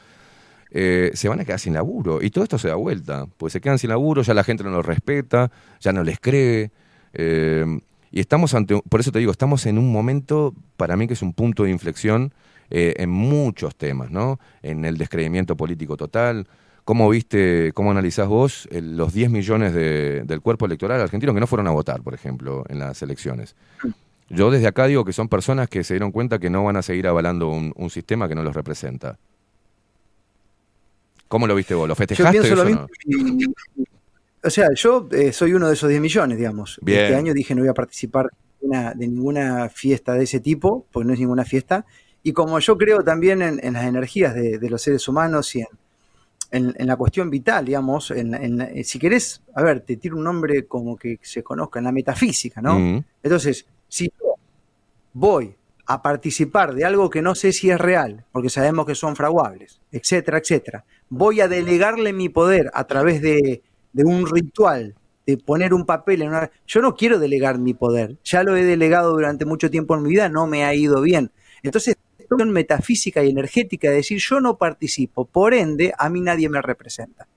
eh, 0.71 1.11
se 1.13 1.29
van 1.29 1.39
a 1.39 1.45
quedar 1.45 1.59
sin 1.59 1.73
laburo. 1.73 2.21
Y 2.21 2.31
todo 2.31 2.43
esto 2.43 2.57
se 2.57 2.67
da 2.67 2.75
vuelta, 2.75 3.27
pues 3.37 3.53
se 3.53 3.61
quedan 3.61 3.79
sin 3.79 3.91
laburo, 3.91 4.23
ya 4.23 4.33
la 4.33 4.43
gente 4.43 4.63
no 4.63 4.71
los 4.71 4.85
respeta, 4.85 5.49
ya 5.79 5.93
no 5.93 6.03
les 6.03 6.19
cree. 6.19 6.71
eh, 7.13 7.65
y 8.11 8.19
estamos 8.19 8.53
ante, 8.53 8.79
por 8.89 8.99
eso 9.01 9.11
te 9.11 9.19
digo, 9.19 9.31
estamos 9.31 9.65
en 9.65 9.77
un 9.77 9.91
momento, 9.91 10.53
para 10.77 10.95
mí 10.95 11.05
que 11.07 11.13
es 11.13 11.21
un 11.21 11.33
punto 11.33 11.63
de 11.63 11.71
inflexión 11.71 12.33
en 12.69 13.09
muchos 13.09 13.75
temas, 13.75 14.09
¿no? 14.09 14.39
En 14.63 14.85
el 14.85 14.97
descreimiento 14.97 15.55
político 15.57 15.97
total, 15.97 16.47
¿Cómo 16.85 17.09
viste, 17.09 17.71
cómo 17.73 17.89
analizás 17.91 18.27
vos 18.27 18.67
el- 18.71 18.95
los 18.95 19.11
10 19.13 19.29
millones 19.31 19.73
de- 19.73 20.21
del 20.23 20.39
cuerpo 20.41 20.65
electoral 20.67 21.01
argentino 21.01 21.33
que 21.33 21.39
no 21.39 21.47
fueron 21.47 21.67
a 21.67 21.71
votar, 21.71 22.01
por 22.03 22.13
ejemplo, 22.13 22.63
en 22.69 22.79
las 22.79 23.01
elecciones? 23.01 23.55
Yo 24.29 24.49
desde 24.51 24.67
acá 24.67 24.85
digo 24.87 25.03
que 25.03 25.11
son 25.13 25.27
personas 25.27 25.67
que 25.67 25.83
se 25.83 25.95
dieron 25.95 26.11
cuenta 26.11 26.39
que 26.39 26.49
no 26.49 26.63
van 26.63 26.77
a 26.77 26.81
seguir 26.83 27.07
avalando 27.07 27.49
un, 27.49 27.73
un 27.75 27.89
sistema 27.89 28.27
que 28.27 28.35
no 28.35 28.43
los 28.43 28.55
representa. 28.55 29.17
¿Cómo 31.27 31.47
lo 31.47 31.55
viste 31.55 31.73
vos? 31.73 31.87
¿Lo 31.87 31.93
Yo 31.93 31.97
festejaste 31.97 32.39
pienso 32.39 32.55
lo 32.55 32.61
eso 32.69 32.85
o 32.85 32.87
mismo. 33.07 33.53
no? 33.77 33.83
o 34.43 34.49
sea, 34.49 34.67
yo 34.75 35.07
eh, 35.11 35.33
soy 35.33 35.53
uno 35.53 35.67
de 35.67 35.73
esos 35.73 35.89
10 35.89 36.01
millones, 36.01 36.37
digamos. 36.37 36.79
Bien. 36.83 36.99
Este 37.05 37.15
año 37.15 37.33
dije 37.33 37.55
no 37.55 37.61
voy 37.61 37.69
a 37.69 37.73
participar 37.73 38.27
de 38.27 38.67
ninguna, 38.67 38.93
de 38.93 39.07
ninguna 39.07 39.69
fiesta 39.69 40.13
de 40.13 40.23
ese 40.23 40.39
tipo, 40.39 40.85
porque 40.91 41.07
no 41.07 41.13
es 41.13 41.19
ninguna 41.19 41.43
fiesta. 41.45 41.85
Y 42.21 42.33
como 42.33 42.59
yo 42.59 42.77
creo 42.77 43.03
también 43.03 43.41
en, 43.41 43.59
en 43.63 43.73
las 43.73 43.85
energías 43.85 44.35
de, 44.35 44.59
de 44.59 44.69
los 44.69 44.81
seres 44.83 45.07
humanos 45.07 45.55
y 45.55 45.61
en, 45.61 45.67
en- 46.51 46.73
en 46.77 46.87
la 46.87 46.95
cuestión 46.95 47.29
vital, 47.29 47.65
digamos, 47.65 48.11
en, 48.11 48.33
en 48.33 48.61
eh, 48.61 48.83
si 48.83 48.99
querés, 48.99 49.41
a 49.55 49.63
ver, 49.63 49.81
te 49.81 49.97
tiro 49.97 50.17
un 50.17 50.23
nombre 50.23 50.65
como 50.67 50.95
que 50.95 51.19
se 51.21 51.43
conozca, 51.43 51.79
en 51.79 51.85
la 51.85 51.91
metafísica, 51.91 52.61
¿no? 52.61 52.79
Mm. 52.79 53.03
Entonces, 53.23 53.65
si 53.87 54.05
yo 54.05 54.35
voy 55.13 55.55
a 55.87 56.01
participar 56.01 56.73
de 56.73 56.83
algo 56.85 57.09
que 57.09 57.21
no 57.21 57.35
sé 57.35 57.51
si 57.51 57.69
es 57.69 57.79
real, 57.79 58.25
porque 58.31 58.49
sabemos 58.49 58.85
que 58.85 58.95
son 58.95 59.15
fraguables, 59.15 59.79
etcétera, 59.91 60.39
etcétera, 60.39 60.83
voy 61.09 61.41
a 61.41 61.47
delegarle 61.47 62.11
mi 62.11 62.29
poder 62.29 62.71
a 62.73 62.85
través 62.85 63.21
de, 63.21 63.61
de 63.93 64.03
un 64.03 64.25
ritual, 64.27 64.95
de 65.27 65.37
poner 65.37 65.73
un 65.73 65.85
papel 65.85 66.21
en 66.23 66.29
una... 66.29 66.49
Yo 66.67 66.81
no 66.81 66.95
quiero 66.95 67.19
delegar 67.19 67.59
mi 67.59 67.73
poder, 67.73 68.17
ya 68.23 68.43
lo 68.43 68.55
he 68.55 68.63
delegado 68.63 69.11
durante 69.11 69.45
mucho 69.45 69.69
tiempo 69.69 69.95
en 69.95 70.03
mi 70.03 70.09
vida, 70.09 70.29
no 70.29 70.47
me 70.47 70.65
ha 70.65 70.73
ido 70.73 71.01
bien. 71.01 71.31
Entonces, 71.63 71.95
metafísica 72.47 73.23
y 73.23 73.29
energética 73.29 73.89
de 73.89 73.97
decir, 73.97 74.19
yo 74.19 74.39
no 74.39 74.57
participo, 74.57 75.25
por 75.25 75.53
ende, 75.53 75.93
a 75.97 76.09
mí 76.09 76.21
nadie 76.21 76.49
me 76.49 76.61
representa. 76.61 77.27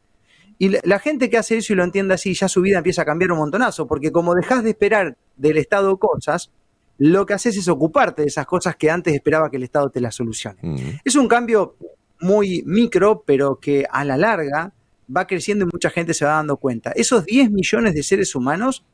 Y 0.59 0.71
la, 0.71 0.81
la 0.85 0.99
gente 0.99 1.31
que 1.31 1.39
hace 1.39 1.59
eso 1.59 1.73
y 1.73 1.77
lo 1.77 1.85
entiende 1.85 2.15
así, 2.15 2.35
ya 2.35 2.49
su 2.49 2.61
vida 2.61 2.79
empieza 2.79 3.03
a 3.03 3.05
cambiar 3.05 3.33
un 3.33 3.39
montonazo, 3.39 3.87
porque 3.87 4.11
como 4.11 4.35
dejas 4.35 4.65
de 4.65 4.71
esperar 4.71 5.17
del 5.37 5.57
Estado 5.57 5.97
cosas, 5.99 6.51
lo 6.99 7.27
que 7.27 7.35
haces 7.35 7.57
es 7.57 7.69
ocuparte 7.69 8.23
de 8.23 8.29
esas 8.29 8.45
cosas 8.45 8.77
que 8.77 8.91
antes 8.91 9.15
esperaba 9.15 9.51
que 9.51 9.57
el 9.57 9.63
Estado 9.63 9.89
te 9.89 10.01
las 10.01 10.17
solucione. 10.17 10.59
Mm. 10.61 10.77
Es 11.05 11.15
un 11.15 11.29
cambio 11.29 11.77
muy 12.21 12.63
micro, 12.67 13.23
pero 13.25 13.61
que 13.61 13.87
a 13.91 14.05
la 14.05 14.17
larga 14.17 14.73
va 15.15 15.27
creciendo 15.27 15.65
y 15.65 15.69
mucha 15.73 15.91
gente 15.91 16.13
se 16.13 16.25
va 16.25 16.33
dando 16.33 16.57
cuenta. 16.57 16.91
Esos 16.91 17.25
10 17.25 17.51
millones 17.53 17.95
de 17.95 18.03
seres 18.03 18.35
humanos 18.35 18.85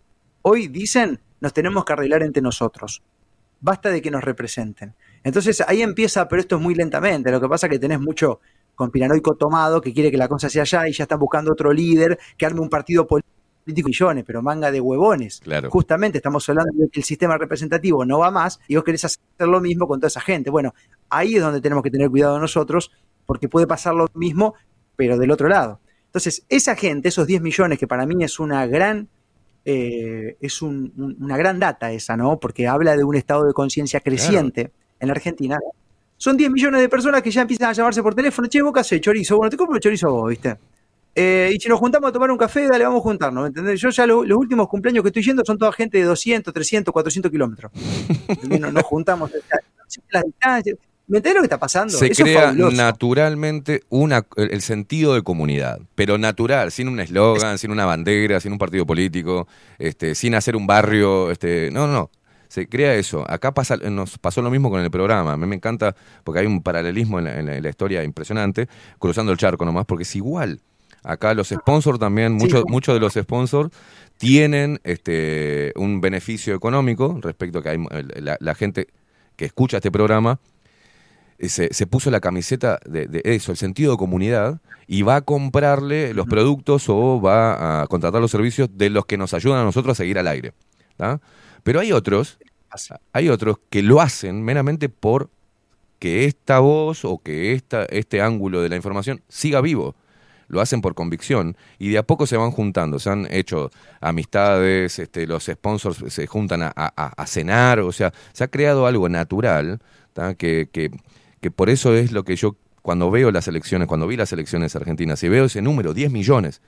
hoy 0.42 0.68
dicen, 0.68 1.20
nos 1.40 1.54
tenemos 1.54 1.84
que 1.84 1.94
arreglar 1.94 2.22
entre 2.22 2.42
nosotros. 2.42 3.02
Basta 3.60 3.88
de 3.88 4.02
que 4.02 4.10
nos 4.10 4.22
representen. 4.22 4.94
Entonces 5.24 5.60
ahí 5.66 5.82
empieza, 5.82 6.28
pero 6.28 6.40
esto 6.40 6.56
es 6.56 6.62
muy 6.62 6.74
lentamente. 6.74 7.30
Lo 7.32 7.40
que 7.40 7.48
pasa 7.48 7.66
es 7.66 7.72
que 7.72 7.78
tenés 7.80 7.98
mucho 8.00 8.40
conspiranoico 8.76 9.34
tomado 9.36 9.80
que 9.80 9.92
quiere 9.92 10.10
que 10.10 10.16
la 10.16 10.28
cosa 10.28 10.48
sea 10.48 10.62
allá 10.62 10.88
y 10.88 10.92
ya 10.92 11.04
están 11.04 11.18
buscando 11.18 11.50
otro 11.52 11.72
líder 11.72 12.18
que 12.36 12.44
arme 12.46 12.60
un 12.60 12.68
partido 12.68 13.06
político 13.06 13.88
millones, 13.88 14.24
pero 14.26 14.42
manga 14.42 14.70
de 14.70 14.80
huevones. 14.80 15.40
Claro. 15.42 15.70
Justamente 15.70 16.18
estamos 16.18 16.46
hablando 16.48 16.72
de 16.76 16.88
que 16.90 17.00
el 17.00 17.04
sistema 17.04 17.38
representativo 17.38 18.04
no 18.04 18.18
va 18.18 18.30
más 18.30 18.60
y 18.68 18.74
vos 18.74 18.84
querés 18.84 19.04
hacer 19.06 19.18
lo 19.38 19.60
mismo 19.60 19.88
con 19.88 19.98
toda 20.00 20.08
esa 20.08 20.20
gente. 20.20 20.50
Bueno, 20.50 20.74
ahí 21.08 21.36
es 21.36 21.42
donde 21.42 21.60
tenemos 21.62 21.82
que 21.82 21.90
tener 21.90 22.10
cuidado 22.10 22.38
nosotros, 22.38 22.90
porque 23.24 23.48
puede 23.48 23.66
pasar 23.66 23.94
lo 23.94 24.06
mismo, 24.14 24.54
pero 24.96 25.16
del 25.16 25.30
otro 25.30 25.48
lado. 25.48 25.80
Entonces, 26.06 26.44
esa 26.50 26.76
gente, 26.76 27.08
esos 27.08 27.26
10 27.26 27.40
millones, 27.40 27.78
que 27.78 27.86
para 27.86 28.04
mí 28.04 28.22
es 28.22 28.38
una 28.38 28.66
gran, 28.66 29.08
eh, 29.64 30.36
es 30.40 30.60
un- 30.60 30.92
un- 30.98 31.16
una 31.20 31.36
gran 31.38 31.58
data 31.58 31.90
esa, 31.90 32.16
¿no? 32.18 32.38
Porque 32.38 32.66
habla 32.68 32.96
de 32.96 33.04
un 33.04 33.14
estado 33.16 33.44
de 33.46 33.54
conciencia 33.54 34.00
creciente 34.00 34.72
en 35.04 35.08
la 35.08 35.14
Argentina. 35.14 35.58
Son 36.16 36.36
10 36.36 36.50
millones 36.50 36.80
de 36.80 36.88
personas 36.88 37.22
que 37.22 37.30
ya 37.30 37.42
empiezan 37.42 37.70
a 37.70 37.72
llamarse 37.72 38.02
por 38.02 38.14
teléfono. 38.14 38.48
Che, 38.48 38.62
vos 38.62 38.72
qué 38.72 38.80
hacés, 38.80 39.00
chorizo. 39.00 39.36
Bueno, 39.36 39.50
te 39.50 39.56
compro 39.56 39.76
el 39.76 39.80
chorizo 39.82 40.08
a 40.08 40.10
vos, 40.10 40.30
¿viste? 40.30 40.56
Eh, 41.16 41.52
y 41.54 41.60
si 41.60 41.68
nos 41.68 41.78
juntamos 41.78 42.08
a 42.10 42.12
tomar 42.12 42.30
un 42.30 42.36
café, 42.38 42.66
dale, 42.66 42.84
vamos 42.84 42.98
a 43.00 43.02
juntarnos, 43.04 43.42
¿me 43.42 43.48
entendés? 43.48 43.80
Yo 43.80 43.90
ya 43.90 44.04
lo- 44.06 44.24
los 44.24 44.36
últimos 44.36 44.66
cumpleaños 44.68 45.02
que 45.02 45.08
estoy 45.10 45.22
yendo 45.22 45.44
son 45.44 45.56
toda 45.58 45.70
gente 45.72 45.98
de 45.98 46.04
200, 46.04 46.52
300, 46.52 46.92
400 46.92 47.30
kilómetros. 47.30 47.70
¿Entendés? 48.26 48.60
No- 48.60 48.72
Nos 48.72 48.82
juntamos, 48.84 49.30
las 50.10 50.24
distancias. 50.24 50.76
¿Me 51.06 51.18
entendés 51.18 51.34
lo 51.36 51.40
que 51.42 51.46
está 51.46 51.58
pasando? 51.60 51.92
Se 51.96 52.06
Eso 52.10 52.22
crea 52.24 52.52
naturalmente 52.52 53.82
una, 53.90 54.26
el 54.36 54.52
el 54.52 54.62
sentido 54.62 55.14
de 55.14 55.22
comunidad, 55.22 55.78
pero 55.94 56.16
natural, 56.16 56.72
sin 56.72 56.88
un 56.88 56.98
eslogan, 56.98 57.58
sin 57.58 57.70
una 57.70 57.84
bandera, 57.84 58.40
sin 58.40 58.52
un 58.52 58.58
partido 58.58 58.86
político, 58.86 59.46
este, 59.78 60.14
sin 60.14 60.34
hacer 60.34 60.56
un 60.56 60.66
barrio, 60.66 61.30
este, 61.30 61.70
no, 61.70 61.86
no, 61.86 61.92
no. 61.92 62.10
Se 62.54 62.68
crea 62.68 62.94
eso. 62.94 63.24
Acá 63.28 63.52
pasa, 63.52 63.76
nos 63.76 64.16
pasó 64.18 64.40
lo 64.40 64.48
mismo 64.48 64.70
con 64.70 64.80
el 64.80 64.88
programa. 64.88 65.32
A 65.32 65.36
mí 65.36 65.44
me 65.44 65.56
encanta 65.56 65.96
porque 66.22 66.38
hay 66.38 66.46
un 66.46 66.62
paralelismo 66.62 67.18
en 67.18 67.24
la, 67.24 67.38
en 67.40 67.46
la- 67.46 67.56
en 67.56 67.62
la 67.64 67.68
historia 67.68 68.04
impresionante, 68.04 68.68
cruzando 69.00 69.32
el 69.32 69.38
charco 69.38 69.64
nomás, 69.64 69.86
porque 69.86 70.04
es 70.04 70.14
igual. 70.14 70.60
Acá 71.02 71.34
los 71.34 71.48
sponsors 71.48 71.98
también, 71.98 72.32
muchos 72.34 72.62
muchos 72.68 72.94
de 72.94 73.00
los 73.00 73.14
sponsors 73.14 73.70
tienen 74.18 74.78
este, 74.84 75.72
un 75.74 76.00
beneficio 76.00 76.54
económico 76.54 77.18
respecto 77.20 77.58
a 77.58 77.62
que 77.64 77.70
hay, 77.70 77.78
la, 78.20 78.36
la 78.38 78.54
gente 78.54 78.86
que 79.34 79.46
escucha 79.46 79.78
este 79.78 79.90
programa 79.90 80.38
eh, 81.40 81.48
se, 81.48 81.74
se 81.74 81.86
puso 81.88 82.08
la 82.12 82.20
camiseta 82.20 82.78
de, 82.86 83.06
de 83.06 83.20
eso, 83.24 83.50
el 83.50 83.58
sentido 83.58 83.90
de 83.90 83.98
comunidad, 83.98 84.60
y 84.86 85.02
va 85.02 85.16
a 85.16 85.20
comprarle 85.22 86.14
los 86.14 86.26
productos 86.26 86.88
o 86.88 87.20
va 87.20 87.82
a 87.82 87.86
contratar 87.88 88.20
los 88.20 88.30
servicios 88.30 88.68
de 88.72 88.90
los 88.90 89.06
que 89.06 89.16
nos 89.18 89.34
ayudan 89.34 89.58
a 89.58 89.64
nosotros 89.64 89.92
a 89.92 89.96
seguir 89.96 90.20
al 90.20 90.28
aire. 90.28 90.52
¿tá? 90.96 91.20
Pero 91.64 91.80
hay 91.80 91.90
otros, 91.92 92.38
hay 93.12 93.28
otros 93.30 93.58
que 93.70 93.82
lo 93.82 94.00
hacen 94.00 94.42
meramente 94.44 94.88
por 94.88 95.30
que 95.98 96.26
esta 96.26 96.58
voz 96.60 97.04
o 97.04 97.18
que 97.18 97.52
esta, 97.54 97.84
este 97.86 98.20
ángulo 98.22 98.62
de 98.62 98.68
la 98.68 98.76
información 98.76 99.22
siga 99.28 99.60
vivo. 99.60 99.96
Lo 100.48 100.60
hacen 100.60 100.82
por 100.82 100.94
convicción 100.94 101.56
y 101.78 101.88
de 101.88 101.98
a 101.98 102.02
poco 102.02 102.26
se 102.26 102.36
van 102.36 102.50
juntando. 102.50 102.98
Se 102.98 103.08
han 103.10 103.26
hecho 103.32 103.70
amistades, 104.00 104.98
este, 104.98 105.26
los 105.26 105.44
sponsors 105.46 106.12
se 106.12 106.26
juntan 106.26 106.62
a, 106.62 106.72
a- 106.76 107.12
a 107.16 107.26
cenar, 107.26 107.80
o 107.80 107.92
sea, 107.92 108.12
se 108.32 108.44
ha 108.44 108.48
creado 108.48 108.86
algo 108.86 109.08
natural 109.08 109.80
que, 110.38 110.68
que, 110.70 110.90
que 111.40 111.50
por 111.50 111.70
eso 111.70 111.94
es 111.96 112.12
lo 112.12 112.24
que 112.24 112.36
yo, 112.36 112.56
cuando 112.82 113.10
veo 113.10 113.30
las 113.32 113.48
elecciones, 113.48 113.88
cuando 113.88 114.06
vi 114.06 114.16
las 114.16 114.32
elecciones 114.32 114.76
argentinas 114.76 115.22
y 115.24 115.28
veo 115.30 115.46
ese 115.46 115.62
número, 115.62 115.94
10 115.94 116.12
millones, 116.12 116.60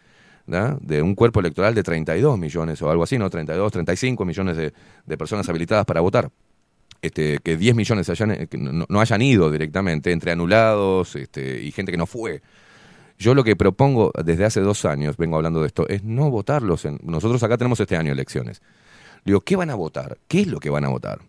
de 0.47 1.03
un 1.03 1.15
cuerpo 1.15 1.41
electoral 1.41 1.75
de 1.75 1.83
32 1.83 2.39
millones 2.39 2.81
o 2.83 2.91
algo 2.91 3.03
así, 3.03 3.19
¿no? 3.19 3.29
32, 3.29 3.73
35 3.73 4.25
millones 4.25 4.57
de, 4.57 4.73
de 5.05 5.19
personas 5.19 5.49
habilitadas 5.49 5.85
para 5.85 6.01
votar 6.01 6.31
este, 7.03 7.39
que 7.39 7.57
10 7.57 7.75
millones 7.75 8.09
hayan, 8.11 8.31
eh, 8.33 8.47
que 8.47 8.59
no, 8.59 8.87
no 8.89 9.01
hayan 9.01 9.23
ido 9.23 9.51
directamente, 9.51 10.13
entre 10.13 10.33
anulados 10.33 11.17
este, 11.17 11.63
y 11.63 11.71
gente 11.73 11.93
que 11.93 11.99
no 11.99 12.07
fue. 12.07 12.43
Yo 13.19 13.35
lo 13.35 13.45
que 13.45 13.57
propongo 13.57 14.13
desde 14.25 14.45
hace 14.45 14.61
dos 14.61 14.85
años, 14.85 15.17
vengo 15.17 15.37
hablando 15.37 15.61
de 15.61 15.69
esto, 15.69 15.89
es 15.89 16.05
no 16.05 16.31
votarlos. 16.31 16.85
En, 16.85 16.99
nosotros 17.03 17.43
acá 17.43 17.57
tenemos 17.57 17.81
este 17.81 17.97
año 17.97 18.13
elecciones. 18.13 18.61
Digo, 19.25 19.41
¿qué 19.41 19.57
van 19.57 19.71
a 19.71 19.75
votar? 19.75 20.19
¿Qué 20.29 20.41
es 20.41 20.47
lo 20.47 20.61
que 20.61 20.71
van 20.71 20.85
a 20.85 20.89
votar? 20.89 21.21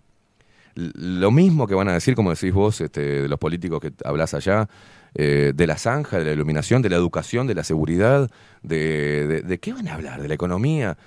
Lo 0.75 1.31
mismo 1.31 1.65
que 1.65 1.73
van 1.73 1.87
a 1.87 1.93
decir, 1.93 2.13
como 2.13 2.29
decís 2.29 2.53
vos, 2.53 2.81
este, 2.81 3.23
de 3.23 3.27
los 3.27 3.39
políticos 3.39 3.79
que 3.79 3.93
hablas 4.03 4.33
allá, 4.33 4.69
eh, 5.15 5.53
de 5.55 5.67
la 5.67 5.77
zanja, 5.77 6.19
de 6.19 6.25
la 6.25 6.31
iluminación, 6.33 6.81
de 6.81 6.89
la 6.89 6.95
educación, 6.97 7.47
de 7.47 7.55
la 7.55 7.63
seguridad, 7.63 8.29
de, 8.61 9.27
de- 9.27 9.41
¿de 9.41 9.57
qué 9.59 9.73
van 9.73 9.87
a 9.87 9.93
hablar? 9.95 10.21
¿De 10.21 10.27
la 10.27 10.33
economía? 10.33 10.97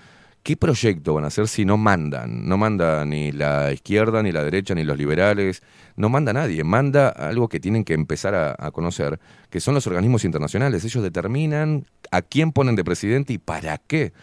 ¿Qué 0.43 0.57
proyecto 0.57 1.13
van 1.15 1.25
a 1.25 1.27
hacer 1.27 1.49
si 1.49 1.65
no 1.67 1.77
mandan? 1.77 2.49
No 2.49 2.57
manda 2.57 3.05
ni 3.05 3.31
la 3.31 3.73
izquierda, 3.73 4.23
ni 4.23 4.33
la 4.33 4.43
derecha, 4.43 4.75
ni 4.75 4.85
los 4.85 4.97
liberales, 4.97 5.63
no 5.97 6.09
manda 6.09 6.33
nadie, 6.33 6.65
manda 6.65 7.11
algo 7.11 7.49
que 7.49 7.61
tienen 7.61 7.85
que 7.85 7.93
empezar 7.93 8.35
a, 8.35 8.71
conocer, 8.71 9.21
que 9.51 9.61
son 9.61 9.75
los 9.75 9.87
organismos 9.87 10.25
internacionales. 10.25 10.83
Ellos 10.85 11.03
determinan 11.03 11.85
a 12.11 12.23
quién 12.23 12.53
ponen 12.53 12.75
de 12.75 12.85
presidente 12.85 13.35
y 13.35 13.39
para 13.39 13.77
qué. 13.77 14.15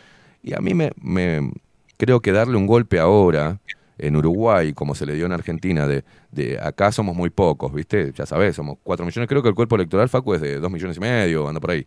Y 0.41 0.55
a 0.55 0.59
mí 0.59 0.73
me- 0.73 1.51
creo 1.97 2.19
que 2.21 2.31
darle 2.31 2.57
un 2.57 2.65
golpe 2.65 2.97
ahora, 2.99 3.59
en 3.97 4.15
Uruguay, 4.15 4.73
como 4.73 4.95
se 4.95 5.05
le 5.05 5.15
dio 5.15 5.25
en 5.25 5.31
Argentina, 5.31 5.87
de, 5.87 6.03
de 6.31 6.59
acá 6.61 6.91
somos 6.91 7.15
muy 7.15 7.29
pocos, 7.29 7.73
¿viste? 7.73 8.11
Ya 8.15 8.25
sabés, 8.25 8.55
somos 8.55 8.77
4 8.83 9.05
millones. 9.05 9.27
Creo 9.27 9.41
que 9.41 9.49
el 9.49 9.55
cuerpo 9.55 9.75
electoral, 9.75 10.09
Facu, 10.09 10.33
es 10.33 10.41
de 10.41 10.59
2 10.59 10.71
millones 10.71 10.97
y 10.97 10.99
medio, 10.99 11.47
anda 11.47 11.59
por 11.59 11.71
ahí. 11.71 11.85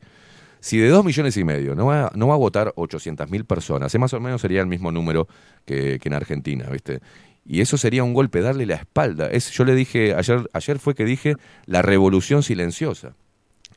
Si 0.61 0.79
de 0.79 0.89
2 0.89 1.05
millones 1.05 1.37
y 1.37 1.45
medio 1.45 1.75
no 1.75 1.87
va, 1.87 2.13
no 2.15 2.29
va 2.29 2.35
a 2.35 2.39
votar 2.39 2.73
800 2.77 3.31
mil 3.31 3.47
personas, 3.47 3.91
ese 3.91 3.99
más 3.99 4.13
o 4.13 4.21
menos 4.21 4.43
sería 4.43 4.61
el 4.61 4.67
mismo 4.67 4.93
número 4.93 5.27
que, 5.65 5.99
que 5.99 6.09
en 6.09 6.15
Argentina, 6.15 6.69
¿viste? 6.71 7.01
Y 7.47 7.63
eso 7.63 7.79
sería 7.79 8.05
un 8.05 8.15
golpe, 8.15 8.43
darle 8.43 8.67
la 8.67 8.77
espalda. 8.77 9.29
Es, 9.29 9.51
yo 9.51 9.65
le 9.65 9.75
dije, 9.75 10.15
ayer, 10.15 10.49
ayer 10.53 10.79
fue 10.79 10.95
que 10.95 11.05
dije 11.05 11.37
la 11.67 11.83
revolución 11.83 12.43
silenciosa. 12.43 13.15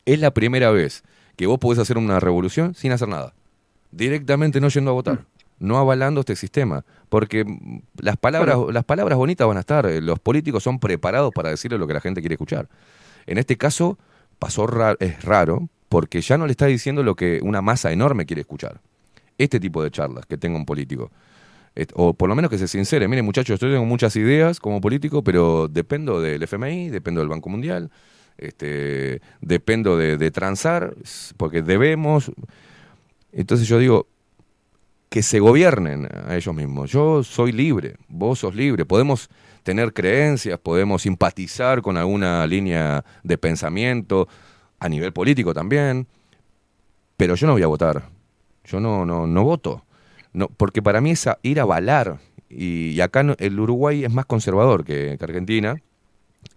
Es 0.05 0.19
la 0.19 0.31
primera 0.31 0.71
vez 0.71 1.03
que 1.35 1.47
vos 1.47 1.59
podés 1.59 1.79
hacer 1.79 1.97
una 1.97 2.19
revolución 2.19 2.75
sin 2.75 2.91
hacer 2.91 3.07
nada. 3.07 3.33
Directamente 3.91 4.59
no 4.59 4.67
yendo 4.67 4.91
a 4.91 4.93
votar. 4.93 5.25
No 5.59 5.77
avalando 5.77 6.19
este 6.19 6.35
sistema. 6.35 6.83
Porque 7.13 7.45
las 8.01 8.17
palabras, 8.17 8.57
las 8.71 8.83
palabras 8.85 9.19
bonitas 9.19 9.45
van 9.47 9.57
a 9.57 9.59
estar. 9.59 9.85
eh, 9.85 10.01
Los 10.01 10.17
políticos 10.17 10.63
son 10.63 10.79
preparados 10.79 11.31
para 11.31 11.49
decirle 11.51 11.77
lo 11.77 11.85
que 11.85 11.93
la 11.93 12.01
gente 12.01 12.21
quiere 12.21 12.33
escuchar. 12.33 12.67
En 13.27 13.37
este 13.37 13.55
caso, 13.55 13.99
pasó 14.39 14.65
ra- 14.65 14.95
es 14.99 15.21
raro, 15.23 15.69
porque 15.89 16.21
ya 16.21 16.39
no 16.39 16.47
le 16.47 16.51
está 16.53 16.65
diciendo 16.65 17.03
lo 17.03 17.13
que 17.15 17.39
una 17.43 17.61
masa 17.61 17.91
enorme 17.91 18.25
quiere 18.25 18.41
escuchar. 18.41 18.81
Este 19.37 19.59
tipo 19.59 19.83
de 19.83 19.91
charlas 19.91 20.25
que 20.25 20.39
tenga 20.39 20.57
un 20.57 20.65
político. 20.65 21.11
O 21.93 22.15
por 22.15 22.29
lo 22.29 22.35
menos 22.35 22.49
que 22.49 22.57
se 22.57 22.67
sincere. 22.67 23.07
Mire, 23.07 23.21
muchachos, 23.21 23.59
yo 23.59 23.69
tengo 23.69 23.85
muchas 23.85 24.15
ideas 24.15 24.59
como 24.59 24.81
político, 24.81 25.23
pero 25.23 25.67
dependo 25.67 26.19
del 26.19 26.41
FMI, 26.41 26.89
dependo 26.89 27.19
del 27.21 27.29
Banco 27.29 27.47
Mundial, 27.49 27.91
este, 28.39 29.21
dependo 29.39 29.97
de, 29.97 30.17
de 30.17 30.31
transar, 30.31 30.95
porque 31.37 31.61
debemos. 31.61 32.31
Entonces 33.31 33.67
yo 33.67 33.77
digo, 33.77 34.07
que 35.13 35.21
se 35.21 35.39
gobiernen 35.39 36.09
a 36.27 36.35
ellos 36.35 36.55
mismos. 36.55 36.89
Yo 36.89 37.23
soy 37.23 37.51
libre, 37.51 37.97
vos 38.07 38.39
sos 38.39 38.55
libre, 38.55 38.83
podemos 38.83 39.29
tener 39.61 39.93
creencias, 39.93 40.57
podemos 40.57 41.03
simpatizar 41.03 41.83
con 41.83 41.97
alguna 41.97 42.47
línea 42.47 43.05
de 43.21 43.37
pensamiento, 43.37 44.27
a 44.79 44.89
nivel 44.89 45.13
político 45.13 45.53
también, 45.53 46.07
pero 47.15 47.35
yo 47.35 47.45
no 47.45 47.53
voy 47.53 47.61
a 47.61 47.67
votar. 47.67 48.09
Yo 48.63 48.79
no, 48.79 49.05
no, 49.05 49.27
no 49.27 49.43
voto. 49.43 49.85
No, 50.33 50.47
porque 50.47 50.81
para 50.81 50.99
mí 50.99 51.11
es 51.11 51.29
ir 51.43 51.59
a 51.59 51.61
avalar. 51.61 52.17
Y, 52.49 52.99
acá 52.99 53.23
el 53.37 53.59
Uruguay 53.59 54.05
es 54.05 54.11
más 54.11 54.25
conservador 54.25 54.83
que 54.83 55.15
Argentina 55.21 55.75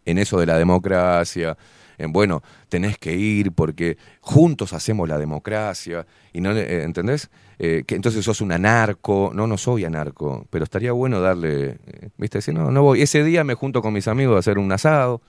en 0.06 0.16
eso 0.16 0.40
de 0.40 0.46
la 0.46 0.56
democracia. 0.56 1.58
En 1.98 2.12
bueno, 2.12 2.42
tenés 2.68 2.98
que 2.98 3.14
ir 3.14 3.52
porque 3.52 3.96
juntos 4.20 4.72
hacemos 4.72 5.08
la 5.08 5.18
democracia. 5.18 6.06
Y 6.32 6.40
no, 6.40 6.52
eh, 6.52 6.82
¿Entendés? 6.82 7.30
Eh, 7.58 7.84
que 7.86 7.94
entonces 7.94 8.24
sos 8.24 8.40
un 8.40 8.52
anarco. 8.52 9.30
No, 9.34 9.46
no 9.46 9.56
soy 9.56 9.84
anarco. 9.84 10.46
Pero 10.50 10.64
estaría 10.64 10.92
bueno 10.92 11.20
darle. 11.20 11.78
eh, 11.86 12.08
¿Viste? 12.16 12.38
Decir, 12.38 12.54
no, 12.54 12.70
no 12.70 12.82
voy. 12.82 13.02
Ese 13.02 13.24
día 13.24 13.44
me 13.44 13.54
junto 13.54 13.82
con 13.82 13.92
mis 13.92 14.08
amigos 14.08 14.36
a 14.36 14.38
hacer 14.40 14.58
un 14.58 14.70
asado. 14.72 15.22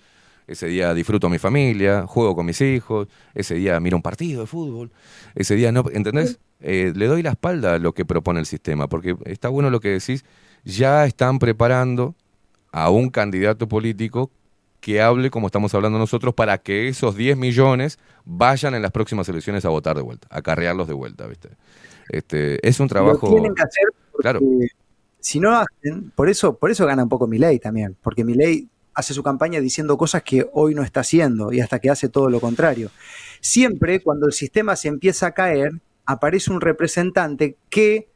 Ese 0.47 0.67
día 0.67 0.93
disfruto 0.93 1.27
a 1.27 1.29
mi 1.29 1.39
familia, 1.39 2.07
juego 2.07 2.33
con 2.33 2.45
mis 2.45 2.61
hijos, 2.61 3.09
ese 3.33 3.55
día 3.55 3.77
miro 3.81 3.97
un 3.97 4.01
partido 4.01 4.39
de 4.39 4.47
fútbol, 4.47 4.93
ese 5.35 5.55
día 5.55 5.73
no, 5.73 5.83
¿entendés? 5.91 6.39
Le 6.61 6.93
doy 6.93 7.21
la 7.21 7.31
espalda 7.31 7.73
a 7.73 7.79
lo 7.79 7.93
que 7.93 8.05
propone 8.05 8.39
el 8.39 8.45
sistema, 8.45 8.87
porque 8.87 9.17
está 9.25 9.49
bueno 9.49 9.69
lo 9.69 9.81
que 9.81 9.89
decís, 9.89 10.23
ya 10.63 11.05
están 11.05 11.39
preparando 11.39 12.15
a 12.71 12.89
un 12.89 13.09
candidato 13.09 13.67
político 13.67 14.31
que 14.87 15.01
hable 15.01 15.29
como 15.29 15.47
estamos 15.47 15.75
hablando 15.75 15.99
nosotros 15.99 16.33
para 16.33 16.59
que 16.59 16.87
esos 16.87 17.17
10 17.17 17.35
millones 17.35 17.99
vayan 18.23 18.73
en 18.73 18.81
las 18.81 18.91
próximas 18.93 19.27
elecciones 19.27 19.65
a 19.65 19.69
votar 19.69 19.97
de 19.97 20.01
vuelta, 20.01 20.29
a 20.31 20.41
carrearlos 20.41 20.87
de 20.87 20.93
vuelta, 20.93 21.27
¿viste? 21.27 21.49
Este, 22.07 22.65
es 22.65 22.79
un 22.79 22.87
trabajo... 22.87 23.27
Lo 23.27 23.33
tienen 23.33 23.53
que 23.53 23.63
hacer 23.63 23.83
porque 24.09 24.21
Claro. 24.21 24.39
si 25.19 25.41
no 25.41 25.57
hacen, 25.57 26.11
por 26.11 26.29
eso, 26.29 26.55
por 26.55 26.71
eso 26.71 26.85
gana 26.85 27.03
un 27.03 27.09
poco 27.09 27.27
Milei 27.27 27.59
también, 27.59 27.97
porque 28.01 28.23
Milei 28.23 28.69
hace 28.93 29.13
su 29.13 29.21
campaña 29.23 29.59
diciendo 29.59 29.97
cosas 29.97 30.23
que 30.23 30.49
hoy 30.53 30.73
no 30.73 30.83
está 30.83 31.01
haciendo 31.01 31.51
y 31.51 31.59
hasta 31.59 31.79
que 31.79 31.89
hace 31.89 32.07
todo 32.07 32.29
lo 32.29 32.39
contrario. 32.39 32.89
Siempre 33.41 33.99
cuando 33.99 34.25
el 34.25 34.31
sistema 34.31 34.77
se 34.77 34.87
empieza 34.87 35.27
a 35.27 35.31
caer, 35.31 35.73
aparece 36.05 36.49
un 36.49 36.61
representante 36.61 37.57
que, 37.69 38.07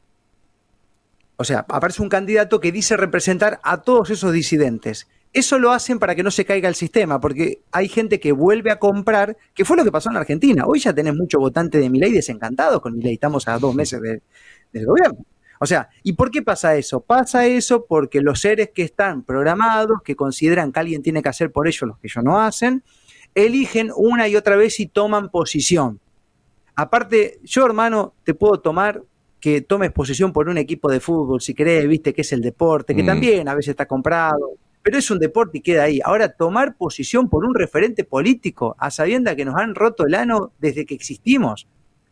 o 1.36 1.44
sea, 1.44 1.66
aparece 1.68 2.00
un 2.00 2.08
candidato 2.08 2.60
que 2.60 2.72
dice 2.72 2.96
representar 2.96 3.60
a 3.62 3.82
todos 3.82 4.08
esos 4.08 4.32
disidentes. 4.32 5.06
Eso 5.32 5.58
lo 5.58 5.70
hacen 5.72 5.98
para 5.98 6.14
que 6.14 6.22
no 6.22 6.30
se 6.30 6.44
caiga 6.44 6.68
el 6.68 6.74
sistema, 6.74 7.18
porque 7.18 7.62
hay 7.72 7.88
gente 7.88 8.20
que 8.20 8.32
vuelve 8.32 8.70
a 8.70 8.78
comprar, 8.78 9.36
que 9.54 9.64
fue 9.64 9.76
lo 9.78 9.84
que 9.84 9.90
pasó 9.92 10.10
en 10.10 10.14
la 10.14 10.20
Argentina. 10.20 10.64
Hoy 10.66 10.78
ya 10.80 10.92
tenés 10.92 11.14
muchos 11.14 11.40
votantes 11.40 11.80
de 11.80 11.88
Milei 11.88 12.12
desencantados 12.12 12.82
con 12.82 12.94
Milei, 12.96 13.14
estamos 13.14 13.48
a 13.48 13.58
dos 13.58 13.74
meses 13.74 14.00
de- 14.02 14.20
del 14.72 14.84
gobierno. 14.86 15.24
O 15.58 15.64
sea, 15.66 15.88
¿y 16.02 16.12
por 16.14 16.30
qué 16.30 16.42
pasa 16.42 16.76
eso? 16.76 17.00
Pasa 17.00 17.46
eso 17.46 17.86
porque 17.86 18.20
los 18.20 18.40
seres 18.40 18.70
que 18.74 18.82
están 18.82 19.22
programados, 19.22 20.02
que 20.04 20.16
consideran 20.16 20.70
que 20.72 20.80
alguien 20.80 21.02
tiene 21.02 21.22
que 21.22 21.28
hacer 21.30 21.50
por 21.50 21.66
ellos 21.66 21.82
lo 21.88 21.94
que 21.98 22.08
ellos 22.08 22.24
no 22.24 22.38
hacen, 22.40 22.82
eligen 23.34 23.90
una 23.96 24.28
y 24.28 24.36
otra 24.36 24.56
vez 24.56 24.80
y 24.80 24.86
toman 24.86 25.30
posición. 25.30 25.98
Aparte, 26.74 27.38
yo 27.44 27.64
hermano, 27.64 28.14
te 28.24 28.34
puedo 28.34 28.60
tomar 28.60 29.02
que 29.40 29.60
tomes 29.62 29.92
posición 29.92 30.32
por 30.32 30.48
un 30.48 30.58
equipo 30.58 30.90
de 30.90 31.00
fútbol, 31.00 31.40
si 31.40 31.54
querés, 31.54 31.88
viste 31.88 32.12
que 32.12 32.20
es 32.20 32.32
el 32.32 32.42
deporte, 32.42 32.94
que 32.94 33.02
Mm. 33.02 33.06
también 33.06 33.48
a 33.48 33.54
veces 33.54 33.70
está 33.70 33.86
comprado, 33.86 34.52
pero 34.82 34.98
es 34.98 35.10
un 35.10 35.18
deporte 35.18 35.58
y 35.58 35.60
queda 35.60 35.84
ahí. 35.84 36.00
Ahora, 36.04 36.28
tomar 36.30 36.76
posición 36.76 37.28
por 37.28 37.44
un 37.44 37.54
referente 37.54 38.04
político, 38.04 38.74
a 38.78 38.90
sabienda 38.90 39.36
que 39.36 39.44
nos 39.44 39.56
han 39.56 39.74
roto 39.74 40.04
el 40.06 40.14
ano 40.14 40.52
desde 40.60 40.84
que 40.86 40.94
existimos. 40.94 41.66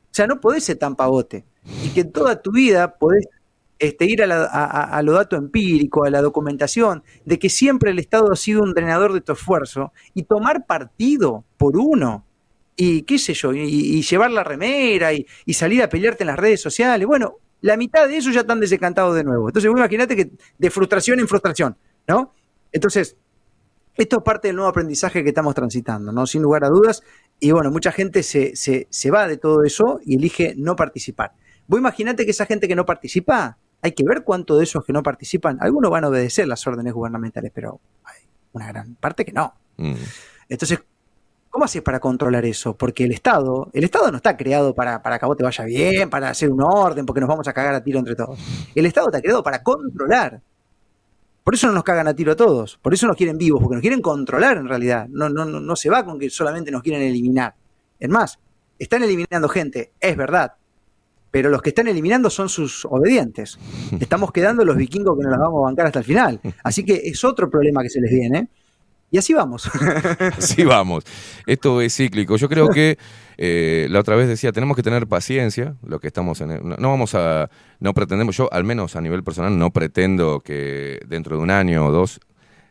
O 0.05 0.13
sea, 0.15 0.27
no 0.27 0.41
podés 0.41 0.65
ser 0.65 0.77
tan 0.77 0.97
pavote. 0.97 1.45
Y 1.85 1.91
que 1.91 2.05
toda 2.05 2.41
tu 2.41 2.53
vida 2.53 2.97
podés 2.97 3.27
este, 3.79 4.05
ir 4.05 4.23
a, 4.23 4.27
la- 4.27 4.45
a- 4.45 4.97
a- 4.99 5.03
lo 5.03 5.13
dato 5.13 5.37
empírico, 5.37 6.05
a 6.05 6.11
la 6.11 6.21
documentación, 6.21 7.03
de 7.25 7.39
que 7.39 7.49
siempre 7.49 7.91
el 7.91 7.99
Estado 7.99 8.31
ha 8.31 8.37
sido 8.37 8.63
un 8.63 8.75
drenador 8.75 9.13
de 9.15 9.21
tu 9.23 9.33
esfuerzo, 9.33 9.93
y 10.15 10.25
tomar 10.25 10.67
partido 10.67 11.45
por 11.57 11.77
uno, 11.79 12.25
y 12.77 13.03
qué 13.03 13.19
sé 13.19 13.33
yo, 13.35 13.53
y, 13.55 13.61
y 13.63 14.03
llevar 14.03 14.31
la 14.33 14.45
remera, 14.45 15.13
y, 15.13 15.27
y 15.47 15.55
salir 15.55 15.83
a 15.83 15.89
pelearte 15.89 16.25
en 16.25 16.29
las 16.29 16.39
redes 16.39 16.61
sociales. 16.61 17.07
Bueno, 17.07 17.37
la 17.63 17.77
mitad 17.77 18.07
de 18.09 18.17
eso 18.19 18.31
ya 18.31 18.41
están 18.41 18.61
desencantados 18.61 19.15
de 19.17 19.25
nuevo. 19.25 19.49
Entonces, 19.49 19.71
vos 19.71 19.79
imaginate 19.79 20.15
que 20.17 20.31
de 20.59 20.71
frustración 20.71 21.19
en 21.21 21.29
frustración, 21.29 21.77
¿no? 22.07 22.35
Entonces, 22.73 23.17
esto 23.97 24.19
es 24.19 24.23
parte 24.23 24.49
del 24.49 24.57
nuevo 24.57 24.71
aprendizaje 24.71 25.23
que 25.23 25.29
estamos 25.31 25.55
transitando, 25.55 26.13
¿no? 26.13 26.27
Sin 26.27 26.43
lugar 26.43 26.65
a 26.65 26.69
dudas. 26.69 27.03
Y 27.39 27.51
bueno, 27.51 27.71
mucha 27.71 27.93
gente 27.93 28.23
se, 28.23 28.57
se, 28.57 28.87
se 28.91 29.11
va 29.11 29.27
de 29.27 29.37
todo 29.37 29.65
eso 29.65 30.01
y 30.05 30.17
elige 30.17 30.55
no 30.57 30.77
participar. 30.77 31.33
Vos 31.67 31.79
imaginate 31.79 32.25
que 32.25 32.31
esa 32.31 32.47
gente 32.47 32.67
que 32.67 32.75
no 32.75 32.85
participa, 32.87 33.59
hay 33.83 33.93
que 33.93 34.05
ver 34.05 34.25
cuánto 34.25 34.57
de 34.57 34.65
esos 34.65 34.85
que 34.85 34.93
no 34.93 35.03
participan, 35.03 35.59
algunos 35.61 35.91
van 35.91 36.05
a 36.05 36.09
obedecer 36.09 36.49
las 36.49 36.67
órdenes 36.67 36.93
gubernamentales, 36.93 37.53
pero 37.55 37.81
hay 38.05 38.27
una 38.53 38.69
gran 38.69 38.95
parte 38.97 39.25
que 39.25 39.33
no. 39.33 39.55
Mm. 39.77 39.95
Entonces, 40.49 40.81
¿cómo 41.49 41.65
haces 41.65 41.83
para 41.83 42.01
controlar 42.01 42.45
eso? 42.45 42.77
Porque 42.77 43.05
el 43.05 43.13
Estado, 43.13 43.71
el 43.73 43.85
Estado 43.85 44.11
no 44.11 44.17
está 44.17 44.37
creado 44.37 44.75
para, 44.75 45.03
para 45.03 45.19
que 45.19 45.25
a 45.25 45.29
vos 45.29 45.37
te 45.37 45.45
vaya 45.45 45.65
bien, 45.65 46.11
para 46.11 46.31
hacer 46.31 46.51
un 46.51 46.63
orden, 46.63 47.07
porque 47.07 47.21
nos 47.21 47.29
vamos 47.29 47.47
a 47.49 47.53
cagar 47.53 47.75
a 47.75 47.85
tiro 47.85 47.99
entre 47.99 48.17
todos. 48.17 48.39
El 48.75 48.87
Estado 48.87 49.09
está 49.09 49.21
creado 49.21 49.43
para 49.43 49.63
controlar. 49.63 50.41
Por 51.51 51.57
eso 51.57 51.67
no 51.67 51.73
nos 51.73 51.83
cagan 51.83 52.07
a 52.07 52.15
tiro 52.15 52.31
a 52.31 52.37
todos, 52.37 52.79
por 52.81 52.95
eso 52.95 53.09
nos 53.09 53.17
quieren 53.17 53.37
vivos, 53.37 53.61
porque 53.61 53.75
nos 53.75 53.81
quieren 53.81 54.01
controlar 54.01 54.57
en 54.59 54.69
realidad. 54.69 55.09
No, 55.09 55.29
no, 55.29 55.45
no, 55.45 55.59
no 55.59 55.75
se 55.75 55.91
va 55.91 56.05
con 56.05 56.17
que 56.17 56.31
solamente 56.31 56.71
nos 56.71 56.81
quieren 56.81 57.03
eliminar. 57.03 57.57
Es 57.99 58.09
más, 58.09 58.39
están 58.79 59.03
eliminando 59.03 59.49
gente, 59.49 59.91
es 59.99 60.17
verdad, 60.17 60.53
pero 61.29 61.51
los 61.51 61.61
que 61.61 61.71
están 61.71 61.89
eliminando 61.89 62.31
son 62.31 62.49
sus 62.49 62.85
obedientes. 62.85 63.59
Estamos 64.01 64.31
quedando 64.31 64.65
los 64.65 64.77
vikingos 64.77 65.19
que 65.19 65.25
nos 65.25 65.33
las 65.33 65.41
vamos 65.41 65.59
a 65.59 65.63
bancar 65.63 65.87
hasta 65.87 65.99
el 65.99 66.05
final. 66.05 66.41
Así 66.63 66.85
que 66.85 67.01
es 67.03 67.25
otro 67.25 67.51
problema 67.51 67.83
que 67.83 67.91
se 67.91 68.01
les 68.01 68.13
viene. 68.13 68.49
Y 69.11 69.19
así 69.19 69.35
vamos. 69.35 69.67
Así 70.39 70.63
vamos. 70.65 71.05
Esto 71.47 71.81
es 71.81 71.97
cíclico. 71.97 72.37
Yo 72.37 72.49
creo 72.49 72.69
que 72.69 72.97
eh, 73.39 73.89
la 73.91 73.99
otra 74.01 74.15
vez 74.15 74.29
decía, 74.29 74.53
tenemos 74.53 74.77
que 74.77 74.85
tener 74.85 75.09
paciencia, 75.09 75.75
lo 75.83 75.99
que 75.99 76.07
estamos 76.07 76.41
en... 76.41 76.53
el- 76.53 76.69
no, 76.69 76.77
no 76.77 76.91
vamos 76.91 77.15
a... 77.17 77.51
No 77.81 77.93
pretendemos, 77.93 78.37
yo 78.37 78.49
al 78.53 78.63
menos 78.65 78.95
a 78.95 79.01
nivel 79.01 79.25
personal 79.25 79.59
no 79.59 79.73
pretendo 79.73 80.41
que 80.41 81.01
dentro 81.09 81.37
de 81.37 81.43
un 81.43 81.51
año 81.51 81.87
o 81.87 81.91
dos 81.91 82.21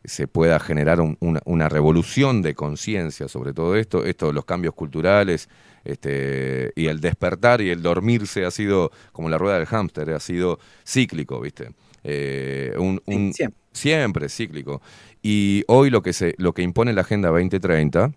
se 0.05 0.27
pueda 0.27 0.59
generar 0.61 1.01
un- 1.01 1.17
una, 1.19 1.41
una 1.43 1.67
revolución 1.67 2.41
de 2.41 2.55
conciencia 2.55 3.27
sobre 3.27 3.51
todo 3.53 3.75
esto, 3.75 4.05
esto, 4.05 4.31
los 4.31 4.45
cambios 4.45 4.73
culturales, 4.75 5.49
este, 5.83 6.71
y 6.75 6.87
el 6.87 7.01
despertar 7.01 7.59
y 7.61 7.69
el 7.69 7.81
dormirse 7.81 8.45
ha 8.45 8.51
sido 8.51 8.91
como 9.11 9.27
la 9.29 9.37
rueda 9.37 9.57
del 9.57 9.65
hámster, 9.67 10.09
ha 10.11 10.19
sido 10.21 10.59
cíclico, 10.85 11.41
¿viste? 11.41 11.71
Eh, 12.03 12.73
un, 12.77 13.01
un- 13.05 13.33
siempre. 13.33 13.59
siempre 13.73 14.29
cíclico. 14.29 14.81
Y 15.21 15.63
hoy 15.67 15.89
lo 15.89 16.01
que, 16.01 16.13
se, 16.13 16.35
lo 16.37 16.53
que 16.53 16.61
impone 16.61 16.93
la 16.93 17.01
Agenda 17.01 17.29
2030 17.29 18.11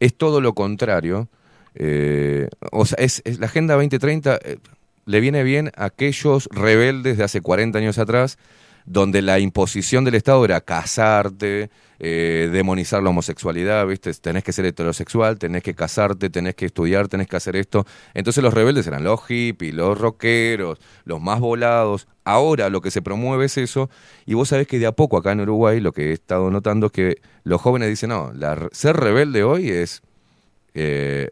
es 0.00 0.16
todo 0.16 0.40
lo 0.40 0.54
contrario. 0.54 1.28
eh, 1.74 2.48
o 2.72 2.86
sea, 2.86 2.96
es, 2.98 3.22
la 3.38 3.46
Agenda 3.46 3.74
2030 3.74 4.38
eh, 4.42 4.58
le 5.06 5.20
viene 5.20 5.42
bien 5.42 5.72
a 5.76 5.86
aquellos 5.86 6.48
rebeldes 6.52 7.18
de 7.18 7.24
hace 7.24 7.40
40 7.40 7.78
años 7.78 7.98
atrás, 7.98 8.38
donde 8.86 9.22
la 9.22 9.38
imposición 9.38 10.04
del 10.04 10.14
Estado 10.14 10.44
era 10.44 10.60
casarte, 10.62 11.70
eh, 11.98 12.48
demonizar 12.50 13.02
la 13.02 13.10
homosexualidad, 13.10 13.86
¿viste? 13.86 14.12
Tenés 14.14 14.42
que 14.42 14.52
ser 14.52 14.64
heterosexual, 14.64 15.38
tenés 15.38 15.62
que 15.62 15.74
casarte, 15.74 16.30
tenés 16.30 16.54
que 16.54 16.66
estudiar, 16.66 17.08
tenés 17.08 17.28
que 17.28 17.36
hacer 17.36 17.56
esto. 17.56 17.86
Entonces 18.14 18.42
los 18.42 18.54
rebeldes 18.54 18.86
eran 18.86 19.04
los 19.04 19.24
hippies, 19.26 19.74
los 19.74 19.98
rockeros, 19.98 20.78
los 21.04 21.20
más 21.20 21.40
volados, 21.40 22.08
ahora 22.30 22.68
lo 22.70 22.80
que 22.80 22.90
se 22.90 23.02
promueve 23.02 23.46
es 23.46 23.58
eso, 23.58 23.90
y 24.26 24.34
vos 24.34 24.48
sabés 24.48 24.66
que 24.66 24.78
de 24.78 24.86
a 24.86 24.92
poco 24.92 25.16
acá 25.16 25.32
en 25.32 25.40
Uruguay 25.40 25.80
lo 25.80 25.92
que 25.92 26.10
he 26.10 26.12
estado 26.12 26.50
notando 26.50 26.86
es 26.86 26.92
que 26.92 27.16
los 27.44 27.60
jóvenes 27.60 27.88
dicen, 27.88 28.10
no, 28.10 28.32
la- 28.34 28.68
ser 28.72 28.96
rebelde 28.96 29.42
hoy 29.42 29.68
es 29.70 30.02
eh, 30.74 31.30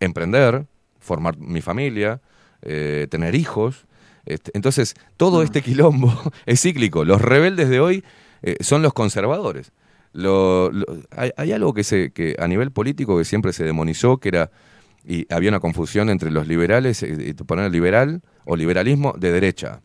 emprender, 0.00 0.66
formar 1.00 1.38
mi 1.38 1.60
familia, 1.60 2.20
eh, 2.62 3.06
tener 3.10 3.34
hijos. 3.34 3.86
Este, 4.24 4.50
entonces, 4.54 4.94
todo 5.16 5.42
este 5.42 5.62
quilombo 5.62 6.12
es 6.46 6.60
cíclico. 6.60 7.04
Los 7.04 7.20
rebeldes 7.22 7.68
de 7.68 7.80
hoy 7.80 8.04
eh, 8.42 8.56
son 8.60 8.82
los 8.82 8.92
conservadores. 8.92 9.72
Lo- 10.12 10.70
lo- 10.72 10.86
hay, 11.10 11.30
hay 11.36 11.52
algo 11.52 11.74
que, 11.74 11.84
se, 11.84 12.10
que 12.10 12.36
a 12.38 12.48
nivel 12.48 12.70
político 12.70 13.18
que 13.18 13.24
siempre 13.24 13.52
se 13.52 13.64
demonizó, 13.64 14.18
que 14.18 14.28
era, 14.30 14.50
y 15.04 15.32
había 15.32 15.50
una 15.50 15.60
confusión 15.60 16.08
entre 16.10 16.30
los 16.30 16.46
liberales, 16.48 17.02
y 17.02 17.34
poner 17.34 17.70
liberal 17.70 18.22
o 18.44 18.56
liberalismo 18.56 19.14
de 19.18 19.30
derecha. 19.32 19.80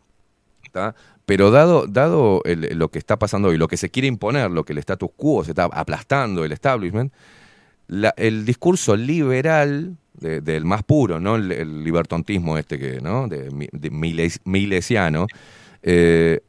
Pero 1.25 1.51
dado, 1.51 1.87
dado 1.87 2.41
el- 2.45 2.77
lo 2.77 2.89
que 2.89 2.99
está 2.99 3.17
pasando 3.17 3.49
hoy, 3.49 3.57
lo 3.57 3.67
que 3.67 3.77
se 3.77 3.89
quiere 3.89 4.07
imponer, 4.07 4.51
lo 4.51 4.63
que 4.63 4.73
el 4.73 4.79
status 4.79 5.09
quo 5.15 5.43
se 5.43 5.51
está 5.51 5.65
aplastando, 5.65 6.43
el 6.43 6.51
establishment, 6.51 7.13
el 8.17 8.45
discurso 8.45 8.95
liberal 8.95 9.97
de- 10.13 10.41
del 10.41 10.65
más 10.65 10.83
puro, 10.83 11.19
no 11.19 11.35
el, 11.35 11.51
el 11.51 11.83
libertontismo 11.83 12.57
este 12.57 12.77
que, 12.79 13.01
¿no? 13.01 13.27
De, 13.27 13.49
mi- 13.51 13.69
de 13.71 13.89
miles- 13.91 14.39
milesiano, 14.45 15.27
eh, 15.83 16.39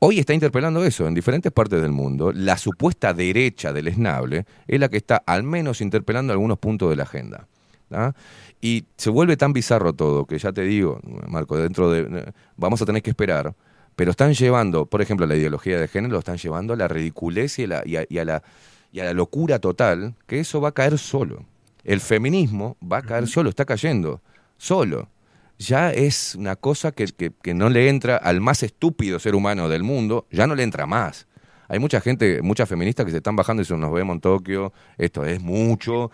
hoy 0.00 0.18
está 0.18 0.34
interpelando 0.34 0.84
eso 0.84 1.06
en 1.06 1.14
diferentes 1.14 1.52
partes 1.52 1.80
del 1.82 1.92
mundo. 1.92 2.32
La 2.32 2.56
supuesta 2.56 3.12
derecha 3.12 3.72
del 3.72 3.88
esnable 3.88 4.44
es 4.66 4.80
la 4.80 4.88
que 4.88 4.96
está 4.96 5.22
al 5.26 5.42
menos 5.42 5.80
interpelando 5.80 6.32
algunos 6.32 6.58
puntos 6.58 6.90
de 6.90 6.96
la 6.96 7.02
agenda. 7.04 7.46
Y 8.60 8.84
se 8.96 9.08
vuelve 9.10 9.36
tan 9.36 9.52
bizarro 9.52 9.92
todo 9.94 10.26
que 10.26 10.38
ya 10.38 10.52
te 10.52 10.62
digo, 10.62 11.00
Marco, 11.26 11.56
dentro 11.56 11.90
de... 11.90 12.32
Vamos 12.56 12.82
a 12.82 12.86
tener 12.86 13.02
que 13.02 13.10
esperar, 13.10 13.54
pero 13.98 14.12
están 14.12 14.32
llevando, 14.32 14.86
por 14.86 15.02
ejemplo, 15.02 15.26
la 15.26 15.34
ideología 15.34 15.76
de 15.80 15.88
género, 15.88 16.12
lo 16.12 16.18
están 16.20 16.36
llevando 16.36 16.72
a 16.72 16.76
la 16.76 16.86
ridiculez 16.86 17.58
y 17.58 17.64
a 17.64 17.66
la, 17.66 17.82
y 17.84 17.96
a- 17.96 18.06
y 18.08 18.18
a 18.18 18.24
la, 18.24 18.44
y 18.92 19.00
a 19.00 19.04
la 19.04 19.12
locura 19.12 19.58
total, 19.58 20.14
que 20.28 20.38
eso 20.38 20.60
va 20.60 20.68
a 20.68 20.72
caer 20.72 20.98
solo. 20.98 21.44
El 21.82 21.98
feminismo 22.00 22.76
va 22.80 22.98
a 22.98 23.02
caer 23.02 23.26
solo, 23.26 23.50
está 23.50 23.64
cayendo, 23.64 24.20
solo. 24.56 25.08
Ya 25.58 25.90
es 25.90 26.36
una 26.36 26.54
cosa 26.54 26.92
que, 26.92 27.06
que- 27.06 27.32
que 27.42 27.54
no 27.54 27.70
le 27.70 27.88
entra 27.88 28.16
al 28.18 28.40
más 28.40 28.62
estúpido 28.62 29.18
ser 29.18 29.34
humano 29.34 29.68
del 29.68 29.82
mundo, 29.82 30.26
ya 30.30 30.46
no 30.46 30.54
le 30.54 30.62
entra 30.62 30.86
más. 30.86 31.26
Hay 31.66 31.80
mucha 31.80 32.00
gente, 32.00 32.40
muchas 32.40 32.68
feministas 32.68 33.04
que 33.04 33.10
se 33.10 33.16
están 33.18 33.34
bajando 33.34 33.62
y 33.62 33.64
dicen, 33.64 33.80
nos 33.80 33.92
vemos 33.92 34.14
en 34.14 34.20
Tokio, 34.20 34.72
esto 34.96 35.24
es 35.24 35.40
mucho. 35.40 36.12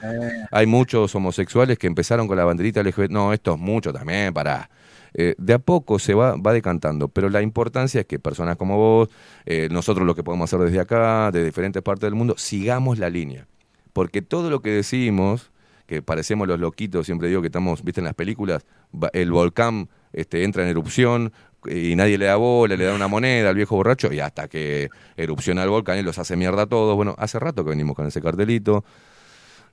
Hay 0.51 0.65
muchos 0.67 1.15
homosexuales 1.15 1.79
que 1.79 1.87
empezaron 1.87 2.27
con 2.29 2.39
la 2.39 2.45
banderita 2.47 2.81
LGBT, 2.83 3.11
no, 3.13 3.33
esto 3.35 3.53
es 3.53 3.61
mucho 3.61 3.93
también, 3.93 4.33
para 4.33 4.71
de 5.15 5.53
a 5.53 5.59
poco 5.61 5.99
se 5.99 6.13
va, 6.13 6.37
va 6.37 6.53
decantando, 6.53 7.09
pero 7.09 7.31
la 7.31 7.41
importancia 7.41 8.01
es 8.01 8.07
que 8.07 8.19
personas 8.19 8.57
como 8.57 8.77
vos, 8.77 9.11
eh, 9.47 9.69
nosotros 9.71 10.07
lo 10.07 10.15
que 10.15 10.25
podemos 10.25 10.53
hacer 10.53 10.67
desde 10.67 10.81
acá, 10.81 11.31
de 11.31 11.45
diferentes 11.45 11.83
partes 11.83 12.09
del 12.09 12.15
mundo, 12.15 12.35
sigamos 12.37 12.99
la 12.99 13.11
línea. 13.11 13.47
Porque 13.93 14.23
todo 14.23 14.51
lo 14.51 14.61
que 14.61 14.71
decimos, 14.71 15.53
que 15.87 16.03
parecemos 16.03 16.49
los 16.49 16.59
loquitos, 16.59 17.07
siempre 17.07 17.29
digo 17.29 17.41
que 17.43 17.47
estamos, 17.47 17.85
viste 17.85 18.01
en 18.01 18.07
las 18.07 18.15
películas, 18.15 18.65
el 19.13 19.31
volcán 19.31 19.89
este, 20.13 20.43
entra 20.43 20.65
en 20.65 20.69
erupción 20.69 21.33
y 21.67 21.95
nadie 21.95 22.19
le 22.19 22.27
da 22.27 22.37
bola, 22.37 22.77
le 22.77 22.85
da 22.85 22.95
una 22.95 23.09
moneda 23.09 23.51
al 23.51 23.55
viejo 23.55 23.77
borracho 23.77 24.13
y 24.13 24.21
hasta 24.21 24.49
que 24.49 24.91
erupciona 25.17 25.63
el 25.63 25.71
volcán 25.71 25.99
y 25.99 26.03
los 26.03 26.19
hace 26.19 26.37
mierda 26.37 26.63
a 26.63 26.67
todos. 26.67 26.97
Bueno, 26.97 27.15
hace 27.19 27.39
rato 27.39 27.65
que 27.65 27.71
venimos 27.71 27.95
con 27.95 28.07
ese 28.07 28.21
cartelito. 28.21 28.85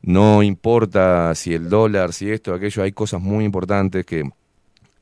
No 0.03 0.41
importa 0.41 1.33
si 1.35 1.53
el 1.53 1.69
dólar, 1.69 2.13
si 2.13 2.31
esto, 2.31 2.53
aquello, 2.53 2.83
hay 2.83 2.91
cosas 2.91 3.21
muy 3.21 3.45
importantes 3.45 4.05
que 4.05 4.29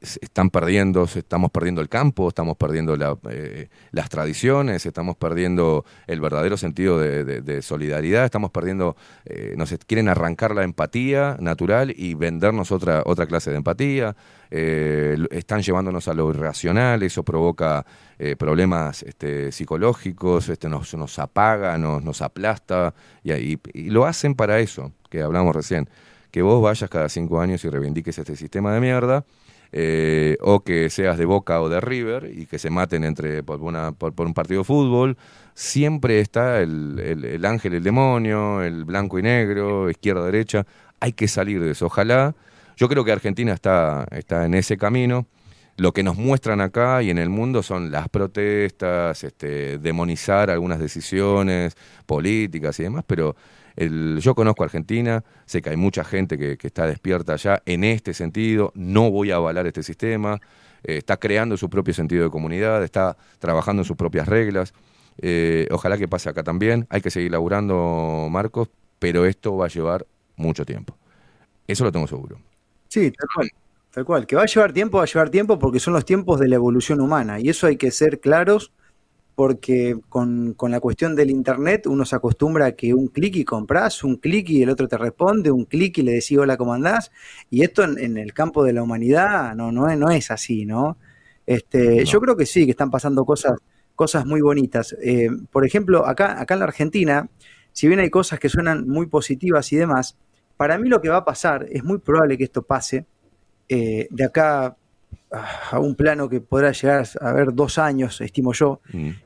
están 0.02 0.50
perdiendo, 0.50 1.04
estamos 1.04 1.52
perdiendo 1.52 1.82
el 1.82 1.90
campo, 1.90 2.30
estamos 2.30 2.56
perdiendo 2.58 2.96
la, 2.96 3.18
eh, 3.30 3.68
las 3.92 4.10
tradiciones, 4.10 4.86
estamos 4.86 5.18
perdiendo 5.18 5.86
el 6.08 6.22
verdadero 6.22 6.58
sentido 6.58 7.00
de, 7.00 7.62
solidaridad, 7.62 8.26
estamos 8.26 8.52
perdiendo, 8.52 8.96
eh, 9.26 9.54
nos 9.58 9.74
quieren 9.86 10.08
arrancar 10.08 10.56
la 10.56 10.64
empatía 10.64 11.36
natural 11.40 11.94
y 11.96 12.14
vendernos 12.14 12.72
otra, 12.72 13.04
otra 13.06 13.28
clase 13.28 13.52
de 13.52 13.58
empatía, 13.58 14.16
eh, 14.52 15.18
están 15.32 15.62
llevándonos 15.62 16.08
a 16.08 16.14
lo 16.14 16.30
irracional, 16.30 17.04
eso 17.04 17.24
provoca 17.24 17.86
eh, 18.18 18.36
problemas 18.36 19.04
este, 19.04 19.52
psicológicos, 19.52 20.50
este, 20.50 20.70
nos, 20.70 20.94
nos 20.96 21.20
apaga, 21.20 21.78
nos, 21.78 22.04
nos 22.04 22.22
aplasta, 22.22 22.94
y, 23.24 23.32
ahí- 23.32 23.60
y 23.74 23.90
lo 23.90 24.06
hacen 24.06 24.34
para 24.36 24.60
eso, 24.60 24.94
que 25.10 25.22
hablamos 25.22 25.56
recién, 25.56 25.90
que 26.32 26.42
vos 26.42 26.62
vayas 26.62 26.90
cada 26.90 27.10
cinco 27.10 27.42
años 27.42 27.64
y 27.66 27.70
reivindiques 27.70 28.18
este 28.18 28.36
sistema 28.36 28.74
de 28.74 28.80
mierda, 28.80 29.26
eh, 29.72 30.38
o 30.42 30.62
que 30.64 30.90
seas 30.90 31.18
de 31.18 31.26
Boca 31.26 31.62
o 31.62 31.70
de 31.70 31.80
River 31.82 32.32
y 32.34 32.46
que 32.46 32.60
se 32.60 32.70
maten 32.70 33.04
entre 33.04 33.44
por, 33.44 33.62
una, 33.62 33.92
por, 33.92 34.14
un 34.26 34.34
partido 34.34 34.62
de 34.62 34.66
fútbol, 34.66 35.18
siempre 35.54 36.20
está 36.20 36.62
el, 36.62 37.00
el- 37.00 37.26
el 37.26 37.46
ángel, 37.46 37.74
el 37.76 37.84
demonio, 37.84 38.62
el 38.64 38.86
blanco 38.86 39.20
y 39.20 39.24
negro, 39.24 39.90
izquierda, 39.90 40.26
derecha. 40.26 40.66
Hay 41.00 41.14
que 41.14 41.28
salir 41.28 41.62
de 41.62 41.72
eso. 41.72 41.86
Ojalá. 41.88 42.36
Yo 42.78 42.88
creo 42.88 43.04
que 43.04 43.12
Argentina 43.12 43.54
está, 43.54 44.08
está 44.12 44.46
en 44.46 44.54
ese 44.54 44.78
camino. 44.78 45.28
Lo 45.78 45.94
que 45.94 46.04
nos 46.04 46.18
muestran 46.18 46.60
acá 46.62 47.02
y 47.04 47.10
en 47.10 47.18
el 47.18 47.30
mundo 47.30 47.64
son 47.64 47.90
las 47.92 48.10
protestas, 48.10 49.24
este, 49.24 49.78
demonizar 49.78 50.50
algunas 50.50 50.80
decisiones 50.80 51.76
políticas 52.06 52.78
y 52.80 52.84
demás, 52.84 53.04
pero 53.08 53.36
el- 53.80 54.20
yo 54.22 54.36
conozco 54.36 54.64
Argentina, 54.64 55.24
sé 55.46 55.62
que 55.62 55.70
hay 55.72 55.78
mucha 55.78 56.04
gente 56.04 56.38
que, 56.38 56.58
que 56.58 56.68
está 56.68 56.86
despierta 56.86 57.34
allá 57.34 57.62
en 57.66 57.84
este 57.84 58.14
sentido, 58.14 58.72
no 58.76 59.10
voy 59.12 59.32
a 59.32 59.36
avalar 59.38 59.66
este 59.68 59.84
sistema, 59.84 60.40
eh, 60.84 60.98
está 60.98 61.18
creando 61.18 61.58
su 61.58 61.70
propio 61.70 61.94
sentido 61.94 62.24
de 62.24 62.30
comunidad, 62.30 62.84
está 62.84 63.18
trabajando 63.40 63.82
en 63.82 63.86
sus 63.86 63.98
propias 63.98 64.28
reglas, 64.28 64.74
eh, 65.22 65.68
ojalá 65.72 65.98
que 65.98 66.08
pase 66.08 66.30
acá 66.30 66.44
también, 66.44 66.86
hay 66.90 67.02
que 67.02 67.10
seguir 67.12 67.32
laburando, 67.32 68.28
Marcos, 68.30 68.70
pero 69.00 69.26
esto 69.26 69.56
va 69.58 69.66
a 69.66 69.70
llevar 69.70 70.06
mucho 70.36 70.66
tiempo, 70.66 70.96
eso 71.68 71.84
lo 71.84 71.92
tengo 71.92 72.08
seguro. 72.08 72.38
Sí, 72.88 73.12
tal 73.12 73.28
cual. 73.36 73.50
Tal 73.92 74.06
cual. 74.06 74.28
Que 74.28 74.36
va 74.36 74.44
a 74.44 74.46
llevar 74.46 74.72
tiempo, 74.72 74.98
va 74.98 75.04
a 75.04 75.08
llevar 75.08 75.30
tiempo 75.30 75.58
porque 75.58 75.80
son 75.80 75.94
los 75.94 76.06
tiempos 76.06 76.40
de 76.40 76.48
la 76.48 76.56
evolución 76.56 77.02
humana. 77.02 77.40
Y 77.40 77.50
eso 77.50 77.66
hay 77.68 77.76
que 77.76 77.90
ser 77.92 78.20
claros 78.20 78.72
porque 79.40 79.98
con, 80.10 80.54
con 80.54 80.70
la 80.70 80.82
cuestión 80.82 81.16
del 81.16 81.30
Internet 81.30 81.88
uno 81.88 82.04
se 82.04 82.14
acostumbra 82.14 82.66
a 82.66 82.72
que 82.74 82.94
un 82.94 83.08
clic 83.08 83.38
y 83.38 83.46
compras, 83.46 84.04
un 84.04 84.18
clic 84.18 84.50
y 84.50 84.64
el 84.64 84.70
otro 84.70 84.90
te 84.90 84.98
responde, 84.98 85.50
un 85.50 85.64
clic 85.64 85.98
y 86.00 86.02
le 86.02 86.12
decís 86.12 86.38
hola, 86.38 86.58
¿cómo 86.58 86.74
andás? 86.74 87.10
Y 87.50 87.64
esto 87.64 87.86
en, 87.86 87.98
en 88.00 88.18
el 88.18 88.34
campo 88.34 88.66
de 88.66 88.74
la 88.74 88.84
humanidad 88.84 89.56
no, 89.56 89.72
no, 89.72 89.90
es, 89.90 89.98
no 89.98 90.12
es 90.12 90.30
así, 90.30 90.66
¿no? 90.66 90.98
Este, 91.46 92.04
Yo 92.04 92.20
creo 92.20 92.36
que 92.36 92.46
sí, 92.46 92.66
que 92.66 92.72
están 92.72 92.92
pasando 92.92 93.24
cosas, 93.24 93.54
cosas 93.96 94.26
muy 94.26 94.42
bonitas. 94.42 94.94
Eh, 95.02 95.30
por 95.50 95.66
ejemplo, 95.66 96.06
acá, 96.06 96.42
acá 96.42 96.56
en 96.56 96.60
la 96.60 96.66
Argentina, 96.66 97.30
si 97.72 97.88
bien 97.88 98.02
hay 98.02 98.10
cosas 98.10 98.40
que 98.40 98.50
suenan 98.50 98.90
muy 98.90 99.08
positivas 99.08 99.72
y 99.72 99.78
demás, 99.78 100.18
para 100.58 100.78
mí 100.78 100.90
lo 100.90 101.00
que 101.00 101.08
va 101.08 101.16
a 101.16 101.24
pasar, 101.24 101.66
es 101.72 101.86
muy 101.86 102.00
probable 102.00 102.38
que 102.38 102.44
esto 102.44 102.64
pase, 102.64 103.06
eh, 103.70 104.10
de 104.12 104.26
acá 104.26 104.76
a 105.32 105.80
un 105.80 105.96
plano 105.96 106.28
que 106.28 106.42
podrá 106.42 106.72
llegar 106.72 107.08
a 107.22 107.34
ver 107.34 107.54
dos 107.54 107.78
años, 107.78 108.20
estimo 108.22 108.54
yo, 108.54 108.82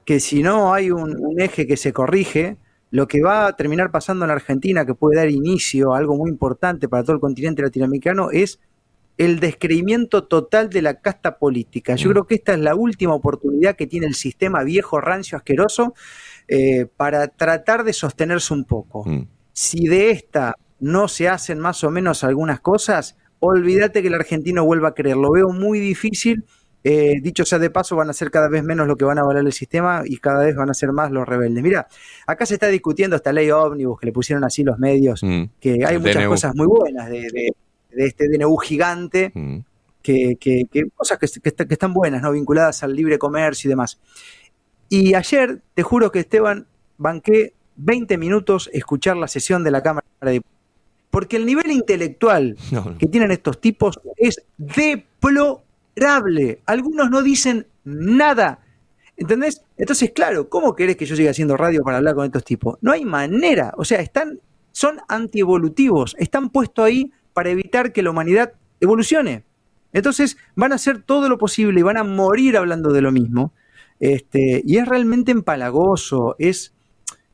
que 0.06 0.20
si 0.20 0.44
no 0.44 0.74
hay 0.74 0.92
un, 0.92 1.16
un 1.18 1.40
eje 1.40 1.66
que 1.66 1.78
se 1.78 1.94
corrige, 1.94 2.58
lo 2.92 3.08
que 3.08 3.22
va 3.22 3.48
a 3.48 3.56
terminar 3.56 3.90
pasando 3.90 4.26
en 4.26 4.30
la 4.30 4.36
Argentina, 4.36 4.86
que 4.86 4.94
puede 4.94 5.18
dar 5.18 5.30
inicio 5.30 5.94
a 5.94 5.98
algo 5.98 6.16
muy 6.16 6.30
importante 6.30 6.88
para 6.88 7.04
todo 7.04 7.16
el 7.16 7.22
continente 7.22 7.62
latinoamericano, 7.62 8.30
es 8.32 8.60
el 9.18 9.40
descreimiento 9.40 10.26
total 10.26 10.70
de 10.70 10.82
la 10.82 11.00
casta 11.00 11.38
política. 11.38 11.96
Yo 11.96 12.10
creo 12.10 12.26
que 12.26 12.36
esta 12.36 12.54
es 12.54 12.60
la 12.60 12.76
última 12.76 13.14
oportunidad 13.14 13.76
que 13.76 13.88
tiene 13.88 14.08
el 14.08 14.16
sistema 14.16 14.64
viejo, 14.64 15.00
rancio, 15.00 15.38
asqueroso, 15.38 15.94
eh, 16.48 16.88
para 16.98 17.28
tratar 17.28 17.84
de 17.84 17.94
sostenerse 17.94 18.54
un 18.54 18.66
poco. 18.66 19.06
Si 19.54 19.88
de 19.88 20.12
esta 20.12 20.56
no 20.80 21.08
se 21.08 21.30
hacen 21.30 21.60
más 21.60 21.84
o 21.84 21.92
menos 21.92 22.24
algunas 22.24 22.60
cosas, 22.60 23.16
olvídate 23.46 24.02
que 24.02 24.08
el 24.08 24.14
argentino 24.16 24.66
vuelva 24.66 24.90
a 24.90 24.94
creer. 24.94 25.18
Lo 25.18 25.32
veo 25.32 25.50
muy 25.50 25.80
difícil. 25.80 26.46
Eh, 26.86 27.22
dicho 27.22 27.46
sea 27.46 27.60
de 27.60 27.70
paso, 27.70 27.96
van 27.96 28.10
a 28.10 28.14
ser 28.14 28.30
cada 28.30 28.50
vez 28.50 28.62
menos 28.62 28.88
lo 28.88 28.98
que 28.98 29.06
van 29.06 29.18
a 29.18 29.22
avalar 29.22 29.46
el 29.46 29.54
sistema 29.54 30.02
y 30.06 30.18
cada 30.18 30.44
vez 30.44 30.54
van 30.56 30.70
a 30.70 30.74
ser 30.74 30.92
más 30.92 31.12
los 31.12 31.26
rebeldes. 31.26 31.64
Mira, 31.64 31.88
acá 32.28 32.46
se 32.46 32.56
está 32.56 32.68
discutiendo 32.68 33.16
esta 33.16 33.32
ley 33.32 33.50
ómnibus 33.52 33.98
que 34.00 34.06
le 34.08 34.12
pusieron 34.12 34.44
así 34.44 34.64
los 34.64 34.78
medios, 34.80 35.22
que 35.62 35.86
hay 35.86 35.96
El 35.96 36.02
muchas 36.02 36.24
DNU. 36.24 36.30
cosas 36.30 36.56
muy 36.56 36.68
buenas 36.68 37.10
de, 37.10 37.22
de- 37.22 37.54
de 37.96 38.06
este 38.06 38.28
DNU 38.28 38.58
gigante, 38.58 39.32
que, 40.02 40.36
que- 40.38 40.64
que 40.70 40.84
cosas 40.94 41.18
que, 41.20 41.28
que 41.42 41.50
está- 41.50 41.66
que 41.66 41.74
están 41.76 41.94
buenas, 41.94 42.22
¿no? 42.22 42.32
vinculadas 42.34 42.84
al 42.84 42.94
libre 42.96 43.18
comercio 43.18 43.70
y 43.70 43.72
demás. 43.72 44.00
Y 44.90 45.14
ayer, 45.14 45.62
te 45.76 45.84
juro 45.84 46.12
que 46.12 46.20
Esteban, 46.20 46.68
banqué 46.98 47.54
20 47.78 48.18
minutos 48.18 48.70
escuchar 48.74 49.16
la 49.16 49.28
sesión 49.30 49.64
de 49.64 49.72
la 49.72 49.82
Cámara 49.82 50.06
de 50.22 50.32
Diputados. 50.32 50.53
Porque 51.14 51.38
el 51.38 51.46
nivel 51.46 51.70
intelectual 51.70 52.58
que 52.98 53.06
tienen 53.06 53.30
estos 53.30 53.62
tipos 53.62 54.00
es 54.18 54.42
deplorable. 54.58 55.62
Algunos 56.66 57.12
no 57.12 57.22
dicen 57.22 57.68
nada. 57.84 58.62
¿Entendés? 59.16 59.62
Entonces, 59.78 60.10
claro, 60.10 60.50
¿cómo 60.50 60.76
querés 60.76 60.98
que 60.98 61.06
yo 61.06 61.16
siga 61.16 61.30
haciendo 61.30 61.56
radio 61.56 61.84
para 61.84 61.98
hablar 61.98 62.16
con 62.16 62.26
estos 62.26 62.44
tipos? 62.44 62.80
No 62.82 62.92
hay 62.92 63.06
manera. 63.06 63.76
O 63.78 63.86
sea, 63.86 64.02
están, 64.02 64.40
son 64.72 65.02
antievolutivos. 65.08 66.16
Están 66.18 66.50
puestos 66.50 66.84
ahí 66.84 67.12
para 67.34 67.52
evitar 67.52 67.94
que 67.94 68.02
la 68.02 68.10
humanidad 68.10 68.54
evolucione. 68.80 69.44
Entonces 69.92 70.36
van 70.56 70.72
a 70.72 70.76
hacer 70.76 71.04
todo 71.04 71.30
lo 71.30 71.38
posible 71.38 71.80
y 71.80 71.84
van 71.84 71.98
a 71.98 72.04
morir 72.04 72.58
hablando 72.58 72.92
de 72.92 73.02
lo 73.02 73.12
mismo. 73.12 73.54
Este, 74.00 74.64
y 74.66 74.78
es 74.78 74.88
realmente 74.88 75.32
empalagoso, 75.32 76.36
es 76.40 76.74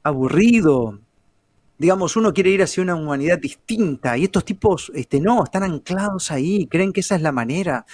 aburrido. 0.03 0.99
Digamos, 1.80 2.17
uno 2.17 2.33
quiere 2.33 2.51
ir 2.51 2.61
hacia 2.61 2.83
una 2.83 2.95
humanidad 2.95 3.40
distinta 3.40 4.17
y 4.17 4.25
estos 4.25 4.45
tipos 4.45 4.91
este, 4.93 5.19
no, 5.22 5.43
están 5.45 5.64
anclados 5.64 6.30
ahí, 6.30 6.67
creen 6.67 6.93
que 6.93 6.99
esa 6.99 7.16
es 7.16 7.22
la 7.22 7.32
manera. 7.32 7.85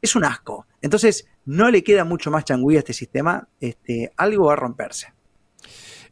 Es 0.00 0.14
un 0.14 0.24
asco. 0.24 0.66
Entonces, 0.82 1.26
no 1.46 1.70
le 1.70 1.82
queda 1.82 2.04
mucho 2.04 2.30
más 2.30 2.44
changüí 2.44 2.76
a 2.76 2.80
este 2.80 2.92
sistema, 2.92 3.48
este, 3.58 4.12
algo 4.16 4.46
va 4.46 4.52
a 4.52 4.56
romperse. 4.56 5.14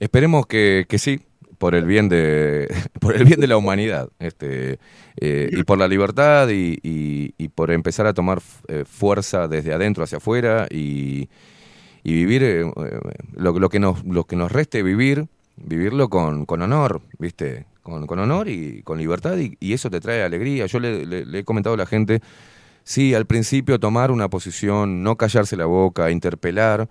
Esperemos 0.00 0.47
que, 0.47 0.86
que 0.89 0.98
sí, 0.98 1.20
por 1.58 1.74
el 1.74 1.84
bien 1.84 2.08
de 2.08 2.68
por 3.00 3.15
el 3.15 3.24
bien 3.24 3.40
de 3.40 3.47
la 3.47 3.57
humanidad 3.57 4.08
este 4.18 4.78
eh, 5.20 5.50
y 5.52 5.65
por 5.65 5.78
la 5.78 5.89
libertad 5.89 6.48
y, 6.50 7.28
por 7.55 7.73
empezar 7.73 8.07
a 8.07 8.15
tomar 8.15 8.40
eh, 8.68 8.84
fuerza 8.86 9.48
desde 9.48 9.74
adentro 9.74 10.05
hacia 10.05 10.18
afuera 10.18 10.66
y, 10.70 11.28
vivir 12.05 12.42
eh, 12.42 12.65
lo, 13.34 13.58
lo 13.58 13.68
que 13.68 13.81
nos 13.81 14.02
lo 14.05 14.24
que 14.24 14.36
nos 14.36 14.50
reste 14.50 14.82
vivir 14.82 15.26
vivirlo 15.65 16.09
con, 16.09 16.47
con 16.47 16.62
honor 16.62 17.01
viste 17.19 17.67
con, 17.83 18.07
con 18.07 18.19
honor 18.19 18.49
y 18.49 18.83
con 18.83 18.99
libertad 18.99 19.37
y, 19.39 19.73
eso 19.73 19.91
te 19.91 20.01
trae 20.01 20.23
alegría 20.23 20.67
yo 20.67 20.81
le, 20.81 21.05
le- 21.07 21.25
le 21.27 21.39
he 21.41 21.45
comentado 21.45 21.75
a 21.75 21.78
la 21.78 21.87
gente 21.87 22.20
sí 22.85 23.15
al 23.15 23.27
principio 23.27 23.78
tomar 23.78 24.11
una 24.11 24.28
posición 24.28 25.03
no 25.03 25.17
callarse 25.17 25.57
la 25.57 25.67
boca 25.67 26.11
interpelar 26.11 26.89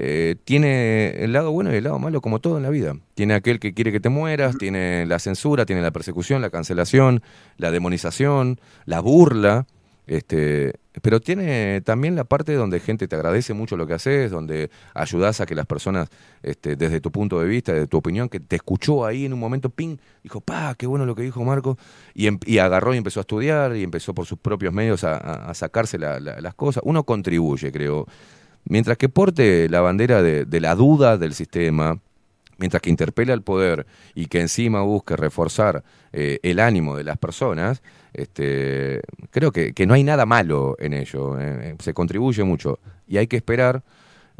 eh, 0.00 0.36
tiene 0.44 1.24
el 1.24 1.32
lado 1.32 1.50
bueno 1.50 1.72
y 1.72 1.76
el 1.76 1.84
lado 1.84 1.98
malo 1.98 2.20
como 2.20 2.38
todo 2.38 2.56
en 2.58 2.62
la 2.62 2.70
vida. 2.70 2.94
Tiene 3.14 3.34
aquel 3.34 3.58
que 3.58 3.74
quiere 3.74 3.90
que 3.90 3.98
te 3.98 4.10
mueras, 4.10 4.56
tiene 4.56 5.06
la 5.06 5.18
censura, 5.18 5.66
tiene 5.66 5.82
la 5.82 5.90
persecución, 5.90 6.40
la 6.40 6.50
cancelación, 6.50 7.20
la 7.56 7.72
demonización, 7.72 8.60
la 8.84 9.00
burla, 9.00 9.66
este, 10.08 10.74
pero 11.02 11.20
tiene 11.20 11.80
también 11.82 12.16
la 12.16 12.24
parte 12.24 12.54
donde 12.54 12.80
gente 12.80 13.06
te 13.06 13.14
agradece 13.14 13.54
mucho 13.54 13.76
lo 13.76 13.86
que 13.86 13.94
haces, 13.94 14.30
donde 14.30 14.70
ayudas 14.94 15.40
a 15.40 15.46
que 15.46 15.54
las 15.54 15.66
personas, 15.66 16.08
este, 16.42 16.74
desde 16.76 17.00
tu 17.00 17.12
punto 17.12 17.38
de 17.40 17.46
vista, 17.46 17.72
desde 17.72 17.86
tu 17.86 17.98
opinión, 17.98 18.28
que 18.28 18.40
te 18.40 18.56
escuchó 18.56 19.04
ahí 19.06 19.24
en 19.26 19.32
un 19.32 19.38
momento, 19.38 19.70
ping, 19.70 19.98
dijo, 20.22 20.40
pa, 20.40 20.74
qué 20.76 20.86
bueno 20.86 21.06
lo 21.06 21.14
que 21.14 21.22
dijo 21.22 21.44
Marco, 21.44 21.78
y, 22.14 22.26
em- 22.26 22.38
agarró 22.60 22.94
y 22.94 22.96
empezó 22.98 23.20
a 23.20 23.22
estudiar 23.22 23.76
y 23.76 23.82
empezó 23.84 24.14
por 24.14 24.26
sus 24.26 24.38
propios 24.38 24.72
medios 24.72 25.04
a, 25.04 25.52
sacarse 25.54 25.98
la- 25.98 26.18
la- 26.20 26.40
las 26.40 26.54
cosas. 26.54 26.82
Uno 26.84 27.04
contribuye, 27.04 27.70
creo. 27.70 28.06
Mientras 28.64 28.98
que 28.98 29.08
porte 29.08 29.68
la 29.68 29.80
bandera 29.80 30.22
de, 30.22 30.44
de 30.44 30.60
la 30.60 30.74
duda 30.74 31.16
del 31.16 31.32
sistema, 31.34 32.00
mientras 32.58 32.82
que 32.82 32.90
interpela 32.90 33.32
al 33.32 33.42
poder 33.42 33.86
y 34.14 34.26
que 34.26 34.40
encima 34.40 34.82
busque 34.82 35.16
reforzar 35.16 35.84
eh, 36.12 36.38
el 36.42 36.60
ánimo 36.60 36.96
de 36.96 37.04
las 37.04 37.18
personas, 37.18 37.82
este, 38.12 39.00
creo 39.30 39.52
que, 39.52 39.72
que 39.74 39.86
no 39.86 39.94
hay 39.94 40.04
nada 40.04 40.26
malo 40.26 40.76
en 40.78 40.92
ello. 40.94 41.38
eh, 41.40 41.76
se 41.80 41.94
contribuye 41.94 42.44
mucho 42.44 42.80
y 43.06 43.16
hay 43.18 43.26
que 43.26 43.36
esperar. 43.36 43.82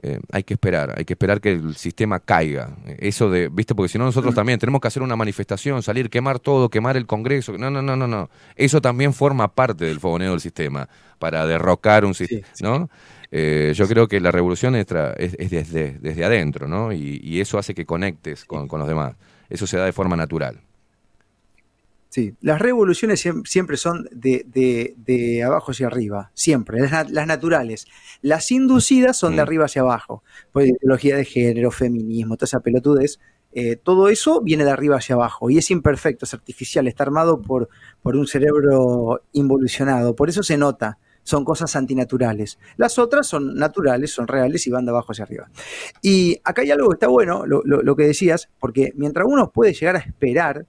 eh, 0.02 0.20
hay 0.32 0.44
que 0.44 0.54
esperar, 0.54 0.94
hay 0.96 1.04
que 1.04 1.14
esperar 1.14 1.40
que 1.40 1.52
el 1.52 1.74
sistema 1.74 2.20
caiga. 2.20 2.76
Eso 2.98 3.30
de, 3.30 3.48
viste, 3.48 3.74
porque 3.74 3.88
si 3.88 3.98
no 3.98 4.04
nosotros 4.04 4.34
también 4.34 4.58
tenemos 4.58 4.80
que 4.80 4.88
hacer 4.88 5.02
una 5.02 5.16
manifestación, 5.16 5.82
salir, 5.82 6.08
quemar 6.10 6.38
todo, 6.38 6.68
quemar 6.70 6.96
el 6.96 7.06
Congreso. 7.06 7.58
No, 7.58 7.70
no, 7.70 7.82
no, 7.82 7.96
no, 7.96 8.06
no. 8.06 8.30
Eso 8.56 8.80
también 8.80 9.12
forma 9.12 9.48
parte 9.54 9.84
del 9.86 9.98
fogoneo 10.00 10.30
del 10.32 10.40
sistema 10.40 10.88
para 11.18 11.46
derrocar 11.46 12.04
un 12.04 12.14
sistema, 12.14 12.40
¿no? 12.60 12.90
Eh, 13.30 13.72
yo 13.74 13.86
creo 13.86 14.08
que 14.08 14.20
la 14.20 14.30
revolución 14.30 14.74
es, 14.76 14.86
tra- 14.86 15.14
es- 15.18 15.36
es 15.38 15.50
desde, 15.50 15.98
desde 16.00 16.24
adentro, 16.24 16.66
¿no? 16.68 16.92
Y, 16.92 17.20
y 17.22 17.40
eso 17.40 17.58
hace 17.58 17.74
que 17.74 17.84
conectes 17.84 18.44
con, 18.44 18.68
con 18.68 18.78
los 18.80 18.88
demás. 18.88 19.16
Eso 19.50 19.66
se 19.66 19.76
da 19.76 19.84
de 19.84 19.92
forma 19.92 20.16
natural. 20.16 20.60
Sí, 22.10 22.34
las 22.40 22.58
revoluciones 22.60 23.24
siem- 23.24 23.46
siempre 23.46 23.76
son 23.76 24.08
de, 24.10 24.44
de- 24.46 24.94
de 24.96 25.42
abajo 25.42 25.72
hacia 25.72 25.88
arriba, 25.88 26.30
siempre, 26.32 26.80
las, 26.80 26.90
nat- 26.90 27.10
las 27.10 27.26
naturales. 27.26 27.86
Las 28.22 28.50
inducidas 28.50 29.18
son 29.18 29.36
de 29.36 29.42
arriba 29.42 29.66
hacia 29.66 29.82
abajo, 29.82 30.22
por 30.50 30.62
ideología 30.62 31.16
de 31.16 31.26
género, 31.26 31.70
feminismo, 31.70 32.36
toda 32.36 32.46
esa 32.46 32.60
pelotudez. 32.60 33.18
eh, 33.52 33.76
todo 33.76 34.08
eso 34.08 34.40
viene 34.42 34.64
de 34.64 34.70
arriba 34.70 34.96
hacia 34.96 35.14
abajo 35.16 35.50
y 35.50 35.58
es 35.58 35.70
imperfecto, 35.70 36.24
es 36.26 36.34
artificial, 36.34 36.86
está 36.88 37.02
armado 37.04 37.40
por, 37.42 37.68
por 38.02 38.16
un 38.16 38.26
cerebro 38.26 39.22
involucionado, 39.32 40.14
por 40.16 40.28
eso 40.28 40.42
se 40.42 40.56
nota, 40.58 40.98
son 41.28 41.44
cosas 41.44 41.76
antinaturales. 41.76 42.58
Las 42.78 42.98
otras 42.98 43.26
son 43.26 43.54
naturales, 43.54 44.10
son 44.12 44.26
reales 44.26 44.66
y 44.66 44.70
van 44.70 44.86
de 44.86 44.90
abajo 44.92 45.12
hacia 45.12 45.24
arriba. 45.24 45.50
Y 46.02 46.40
acá 46.42 46.62
hay 46.62 46.70
algo 46.70 46.88
que 46.88 46.94
está 46.94 47.08
bueno, 47.08 47.44
lo, 47.46 47.62
lo- 47.64 47.96
que 47.96 48.04
decías, 48.04 48.48
porque 48.58 48.92
mientras 48.96 49.26
uno 49.28 49.50
puede 49.52 49.74
llegar 49.74 49.96
a 49.96 49.98
esperar, 49.98 50.64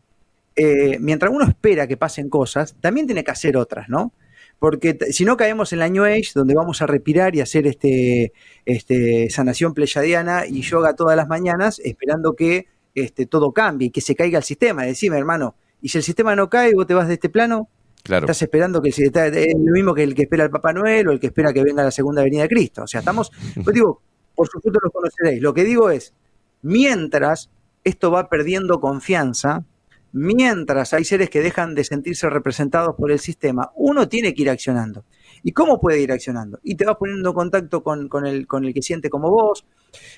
eh, 0.55 0.97
mientras 0.99 1.31
uno 1.31 1.45
espera 1.45 1.87
que 1.87 1.95
pasen 1.97 2.29
cosas, 2.29 2.75
también 2.81 3.05
tiene 3.07 3.23
que 3.23 3.31
hacer 3.31 3.55
otras, 3.55 3.87
¿no? 3.87 4.11
Porque 4.59 4.97
si 5.11 5.23
no 5.23 5.37
caemos 5.37 5.71
en 5.71 5.79
la 5.79 5.87
New 5.87 6.03
Age, 6.03 6.31
donde 6.35 6.53
vamos 6.55 6.81
a 6.81 6.87
respirar 6.87 7.33
y 7.35 7.39
hacer 7.41 7.65
este, 7.65 8.33
este 8.65 9.29
sanación 9.29 9.73
pleyadiana 9.73 10.45
y 10.45 10.61
yoga 10.61 10.95
todas 10.95 11.15
las 11.15 11.29
mañanas, 11.29 11.79
esperando 11.83 12.33
que 12.33 12.65
este, 12.95 13.25
todo 13.25 13.53
cambie 13.53 13.87
y 13.87 13.91
que 13.91 14.01
se 14.01 14.15
caiga 14.15 14.37
el 14.39 14.43
sistema. 14.43 14.83
Decime, 14.83 15.17
hermano, 15.17 15.55
y 15.81 15.87
si 15.89 15.97
el 15.99 16.03
sistema 16.03 16.35
no 16.35 16.49
cae, 16.49 16.73
vos 16.75 16.85
te 16.87 16.93
vas 16.93 17.07
de 17.07 17.13
este 17.13 17.29
plano, 17.29 17.69
Claro. 18.03 18.25
estás 18.25 18.41
esperando 18.41 18.81
que 18.81 18.89
el 18.89 18.93
sistema 18.93 19.27
es 19.27 19.53
lo 19.53 19.71
mismo 19.71 19.93
que 19.93 20.03
el 20.03 20.15
que 20.15 20.23
espera 20.23 20.43
el 20.43 20.49
Papá 20.49 20.73
Noel 20.73 21.09
o 21.09 21.11
el 21.11 21.19
que 21.19 21.27
espera 21.27 21.53
que 21.53 21.63
venga 21.63 21.83
la 21.83 21.91
segunda 21.91 22.23
venida 22.23 22.43
de 22.43 22.49
Cristo. 22.49 22.83
O 22.83 22.87
sea, 22.87 22.99
estamos, 22.99 23.31
pues 23.63 23.73
digo, 23.73 24.01
por 24.35 24.47
sus 24.47 24.61
frutos 24.61 24.81
los 24.83 24.93
conoceréis. 24.93 25.41
Lo 25.41 25.53
que 25.53 25.63
digo 25.63 25.89
es, 25.89 26.13
mientras 26.61 27.49
esto 27.83 28.11
va 28.11 28.29
perdiendo 28.29 28.79
confianza, 28.79 29.65
mientras 30.11 30.93
hay 30.93 31.05
seres 31.05 31.29
que 31.29 31.41
dejan 31.41 31.75
de 31.75 31.83
sentirse 31.83 32.29
representados 32.29 32.95
por 32.95 33.11
el 33.11 33.19
sistema, 33.19 33.71
uno 33.75 34.07
tiene 34.07 34.33
que 34.33 34.43
ir 34.43 34.49
accionando. 34.49 35.03
¿Y 35.43 35.51
cómo 35.51 35.79
puede 35.79 36.01
ir 36.01 36.11
accionando? 36.11 36.59
Y 36.63 36.75
te 36.75 36.85
vas 36.85 36.97
poniendo 36.97 37.29
en 37.29 37.35
contacto 37.35 37.83
con, 37.83 38.09
con 38.09 38.25
el, 38.25 38.47
con 38.47 38.65
el 38.65 38.73
que 38.73 38.81
siente 38.81 39.09
como 39.09 39.29
vos, 39.29 39.65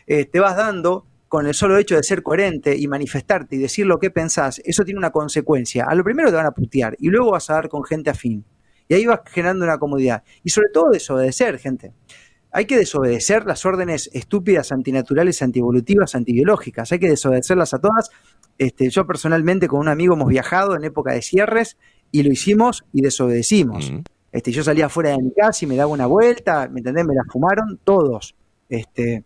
eh, 0.08 0.26
te 0.26 0.40
vas 0.40 0.56
dando 0.56 1.06
con 1.32 1.48
el 1.48 1.54
solo 1.54 1.78
hecho 1.78 1.96
de 1.96 2.04
ser 2.04 2.24
coherente 2.24 2.76
y 2.76 2.90
manifestarte 2.90 3.56
y 3.56 3.60
decir 3.60 3.86
lo 3.86 4.00
que 4.00 4.12
pensás, 4.12 4.62
eso 4.66 4.84
tiene 4.84 4.98
una 4.98 5.12
consecuencia. 5.12 5.86
A 5.88 5.96
lo 5.96 6.04
primero 6.04 6.30
te 6.30 6.36
van 6.36 6.46
a 6.46 6.52
putear 6.52 6.98
y 7.00 7.08
luego 7.08 7.32
vas 7.32 7.50
a 7.50 7.54
dar 7.54 7.70
con 7.70 7.86
gente 7.86 8.10
afín. 8.10 8.44
Y 8.90 8.96
ahí 8.96 9.06
vas 9.06 9.22
generando 9.28 9.64
una 9.64 9.78
comodidad. 9.78 10.24
Y 10.44 10.50
sobre 10.50 10.68
todo 10.74 10.90
desobedecer, 10.92 11.58
gente. 11.58 11.94
Hay 12.52 12.66
que 12.66 12.76
desobedecer 12.76 13.46
las 13.46 13.66
órdenes 13.66 14.10
estúpidas, 14.12 14.74
antinaturales, 14.74 15.42
antievolutivas, 15.42 16.16
antibiológicas. 16.16 16.92
Hay 16.92 17.00
que 17.00 17.08
desobedecerlas 17.08 17.74
a 17.74 17.80
todas. 17.80 18.10
Este, 18.58 18.90
yo 18.90 19.08
personalmente 19.08 19.70
con 19.70 19.80
un 19.80 19.88
amigo 19.88 20.16
hemos 20.16 20.28
viajado 20.28 20.76
en 20.76 20.84
época 20.84 21.14
de 21.14 21.22
cierres 21.22 21.78
y 22.12 22.24
lo 22.24 22.30
hicimos 22.34 22.84
y 22.92 23.04
desobedecimos. 23.04 23.94
Este, 24.34 24.52
yo 24.52 24.66
salía 24.66 24.90
fuera 24.90 25.12
de 25.12 25.20
mi 25.24 25.32
casa 25.32 25.64
y 25.64 25.70
me 25.70 25.78
daba 25.78 25.94
una 25.94 26.08
vuelta, 26.08 26.68
¿me 26.68 26.82
entendés? 26.82 27.06
Me 27.06 27.16
la 27.16 27.24
fumaron 27.32 27.80
todos. 27.86 28.36
Este, 28.68 29.24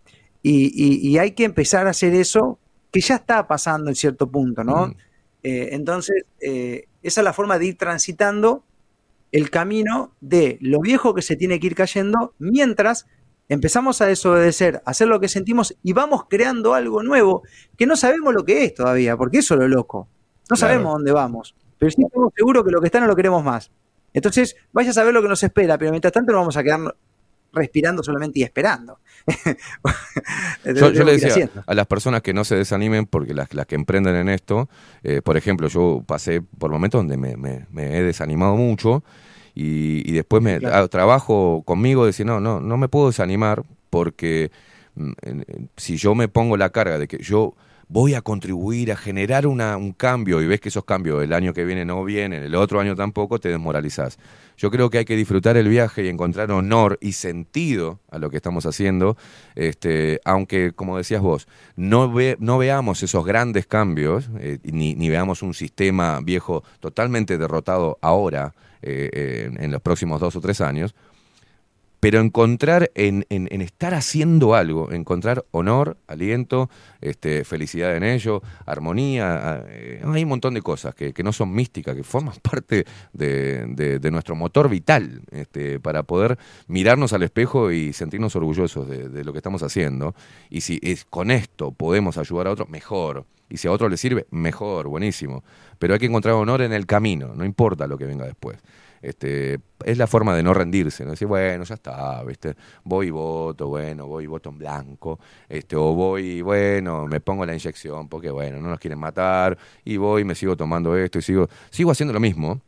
y, 0.47 0.65
y- 0.75 1.07
y 1.09 1.17
hay 1.17 1.31
que 1.31 1.43
empezar 1.43 1.87
a 1.87 1.91
hacer 1.91 2.13
eso, 2.13 2.59
que 2.91 3.01
ya 3.01 3.15
está 3.15 3.47
pasando 3.47 3.89
en 3.89 3.95
cierto 3.95 4.27
punto, 4.29 4.63
¿no? 4.63 4.93
Eh, 5.43 5.69
entonces, 5.71 6.23
eh, 6.39 6.85
esa 7.03 7.21
es 7.21 7.25
la 7.25 7.33
forma 7.33 7.57
de 7.59 7.65
ir 7.67 7.77
transitando 7.77 8.63
el 9.31 9.49
camino 9.49 10.11
de 10.21 10.57
lo 10.61 10.79
viejo 10.79 11.13
que 11.13 11.21
se 11.21 11.35
tiene 11.35 11.59
que 11.59 11.67
ir 11.67 11.75
cayendo 11.75 12.33
mientras 12.39 13.05
empezamos 13.49 14.01
a 14.01 14.05
desobedecer, 14.05 14.81
a 14.85 14.91
hacer 14.91 15.07
lo 15.07 15.19
que 15.19 15.27
sentimos 15.27 15.75
y 15.83 15.93
vamos 15.93 16.25
creando 16.29 16.73
algo 16.73 17.03
nuevo 17.03 17.43
que 17.77 17.85
no 17.85 17.95
sabemos 17.95 18.33
lo 18.33 18.45
que 18.45 18.63
es 18.65 18.73
todavía, 18.73 19.17
porque 19.17 19.39
eso 19.39 19.55
es 19.55 19.59
lo 19.61 19.67
loco. 19.67 20.07
No 20.49 20.55
Claro. 20.55 20.59
sabemos 20.73 20.93
dónde 20.93 21.11
vamos, 21.11 21.55
pero 21.77 21.91
sí 21.91 22.01
estamos 22.03 22.31
seguros 22.35 22.63
que 22.63 22.71
lo 22.71 22.81
que 22.81 22.87
está 22.87 22.99
no 22.99 23.07
lo 23.07 23.15
queremos 23.15 23.43
más. 23.43 23.71
Entonces, 24.13 24.55
vaya 24.71 24.91
a 24.91 24.93
saber 24.93 25.13
lo 25.13 25.21
que 25.21 25.27
nos 25.27 25.43
espera, 25.43 25.77
pero 25.77 25.91
mientras 25.91 26.13
tanto 26.13 26.31
no 26.31 26.37
vamos 26.39 26.55
a 26.55 26.63
quedar 26.63 26.95
respirando 27.55 28.03
solamente 28.03 28.39
y 28.39 28.43
esperando. 28.43 28.99
Yo, 30.63 30.91
le 31.03 31.13
decía 31.13 31.27
haciendo. 31.27 31.63
a 31.65 31.73
las 31.73 31.87
personas 31.87 32.21
que 32.21 32.33
no 32.33 32.43
se 32.43 32.55
desanimen, 32.55 33.05
porque 33.05 33.33
las, 33.33 33.53
las 33.53 33.65
que 33.65 33.75
emprenden 33.75 34.15
en 34.15 34.29
esto, 34.29 34.69
eh, 35.03 35.21
por 35.23 35.37
ejemplo, 35.37 35.67
yo 35.67 36.03
pasé 36.05 36.41
por 36.41 36.71
momentos 36.71 36.99
donde 36.99 37.17
me, 37.17 37.37
me- 37.37 37.65
me 37.71 37.97
he 37.97 38.03
desanimado 38.03 38.55
mucho 38.55 39.03
y, 39.53 40.09
y 40.09 40.13
después 40.13 40.41
me 40.43 40.59
Claro. 40.59 40.87
trabajo 40.89 41.63
conmigo, 41.65 42.05
decir, 42.05 42.25
no, 42.25 42.39
no, 42.39 42.59
no 42.59 42.77
me 42.77 42.87
puedo 42.89 43.07
desanimar 43.07 43.63
porque 43.89 44.51
mm, 44.95 45.11
si 45.77 45.97
yo 45.97 46.15
me 46.15 46.27
pongo 46.27 46.57
la 46.57 46.69
carga 46.69 46.97
de 46.97 47.07
que 47.07 47.17
yo 47.19 47.55
voy 47.87 48.15
a 48.15 48.21
contribuir 48.21 48.91
a 48.91 48.95
generar 48.97 49.45
una, 49.45 49.77
un 49.77 49.93
cambio 49.93 50.41
y 50.41 50.47
ves 50.47 50.59
que 50.59 50.69
esos 50.69 50.85
cambios 50.85 51.23
el 51.23 51.33
año 51.33 51.53
que 51.53 51.63
viene 51.65 51.85
no 51.85 52.03
vienen, 52.03 52.43
el 52.43 52.55
otro 52.55 52.79
año 52.79 52.95
tampoco, 52.95 53.39
te 53.39 53.49
desmoralizás. 53.49 54.17
Yo 54.57 54.71
creo 54.71 54.89
que 54.89 54.99
hay 54.99 55.05
que 55.05 55.15
disfrutar 55.15 55.57
el 55.57 55.67
viaje 55.67 56.03
y 56.05 56.07
encontrar 56.09 56.51
honor 56.51 56.97
y 57.01 57.11
sentido 57.11 57.99
a 58.09 58.19
lo 58.19 58.29
que 58.29 58.37
estamos 58.37 58.65
haciendo, 58.65 59.17
este, 59.55 60.21
aunque, 60.25 60.71
como 60.71 60.97
decías 60.97 61.21
vos, 61.21 61.47
no, 61.75 62.11
ve- 62.11 62.37
no 62.39 62.57
veamos 62.57 63.03
esos 63.03 63.25
grandes 63.25 63.65
cambios, 63.67 64.29
eh, 64.39 64.59
ni, 64.63 65.09
veamos 65.09 65.41
un 65.43 65.53
sistema 65.53 66.19
viejo 66.21 66.63
totalmente 66.79 67.37
derrotado 67.37 67.97
ahora, 68.01 68.53
eh, 68.81 69.09
eh, 69.13 69.51
en 69.57 69.71
los 69.71 69.81
próximos 69.81 70.21
dos 70.21 70.35
o 70.35 70.41
tres 70.41 70.61
años, 70.61 70.95
pero 72.05 72.19
encontrar 72.19 72.91
en, 72.93 73.25
estar 73.31 73.95
haciendo 73.95 74.53
algo, 74.53 74.91
encontrar 74.91 75.43
honor, 75.49 75.97
aliento, 76.05 76.69
este, 77.01 77.43
felicidad 77.43 77.97
en 77.97 78.03
ello, 78.03 78.43
armonía, 78.67 79.33
ah, 79.33 79.63
eh, 79.67 80.03
hay 80.05 80.21
un 80.21 80.29
montón 80.29 80.53
de 80.53 80.61
cosas 80.61 80.93
que, 80.93 81.15
no 81.23 81.33
son 81.33 81.51
místicas, 81.51 81.95
que 81.95 82.03
forman 82.03 82.35
parte 82.43 82.85
de 83.11 84.09
nuestro 84.11 84.35
motor 84.35 84.69
vital 84.69 85.23
este, 85.31 85.79
para 85.79 86.03
poder 86.03 86.37
mirarnos 86.67 87.11
al 87.11 87.23
espejo 87.23 87.71
y 87.71 87.91
sentirnos 87.91 88.35
orgullosos 88.35 88.87
de, 88.87 89.09
de 89.09 89.23
lo 89.23 89.31
que 89.31 89.39
estamos 89.39 89.63
haciendo. 89.63 90.13
Y 90.51 90.61
si 90.61 90.79
es, 90.83 91.05
con 91.05 91.31
esto 91.31 91.71
podemos 91.71 92.19
ayudar 92.19 92.45
a 92.45 92.51
otro, 92.51 92.67
mejor. 92.67 93.25
Y 93.49 93.57
si 93.57 93.67
a 93.67 93.71
otro 93.71 93.89
le 93.89 93.97
sirve, 93.97 94.27
mejor, 94.29 94.89
buenísimo. 94.89 95.43
Pero 95.79 95.93
hay 95.93 95.99
que 95.99 96.05
encontrar 96.05 96.35
honor 96.35 96.61
en 96.61 96.71
el 96.71 96.85
camino, 96.85 97.33
no 97.33 97.45
importa 97.45 97.87
lo 97.87 97.97
que 97.97 98.05
venga 98.05 98.25
después. 98.25 98.59
Este, 99.05 99.59
es 99.83 99.99
la 99.99 100.07
forma 100.07 100.35
de 100.35 100.41
no 100.41 100.51
rendirse, 100.55 101.05
¿no? 101.05 101.11
Decir, 101.11 101.27
bueno, 101.27 101.63
ya 101.63 101.75
está, 101.75 102.23
¿viste? 102.23 102.55
Voy 102.83 103.07
y 103.07 103.09
voto, 103.11 103.67
bueno, 103.67 104.07
voy 104.07 104.23
y 104.23 104.27
voto 104.27 104.49
en 104.49 104.57
blanco, 104.57 105.19
este, 105.47 105.75
o 105.75 105.93
voy, 105.93 106.41
bueno, 106.41 107.05
me 107.05 107.19
pongo 107.19 107.45
la 107.45 107.53
inyección 107.53 108.09
porque, 108.09 108.31
bueno, 108.31 108.59
no 108.59 108.67
nos 108.67 108.79
quieren 108.79 108.97
matar, 108.97 109.57
y 109.83 109.97
voy 109.97 110.23
y 110.23 110.25
me 110.25 110.33
sigo 110.33 110.57
tomando 110.57 110.97
esto 110.97 111.19
y 111.19 111.21
sigo, 111.21 111.47
sigo 111.69 111.91
haciendo 111.91 112.13
lo 112.13 112.19
mismo. 112.19 112.59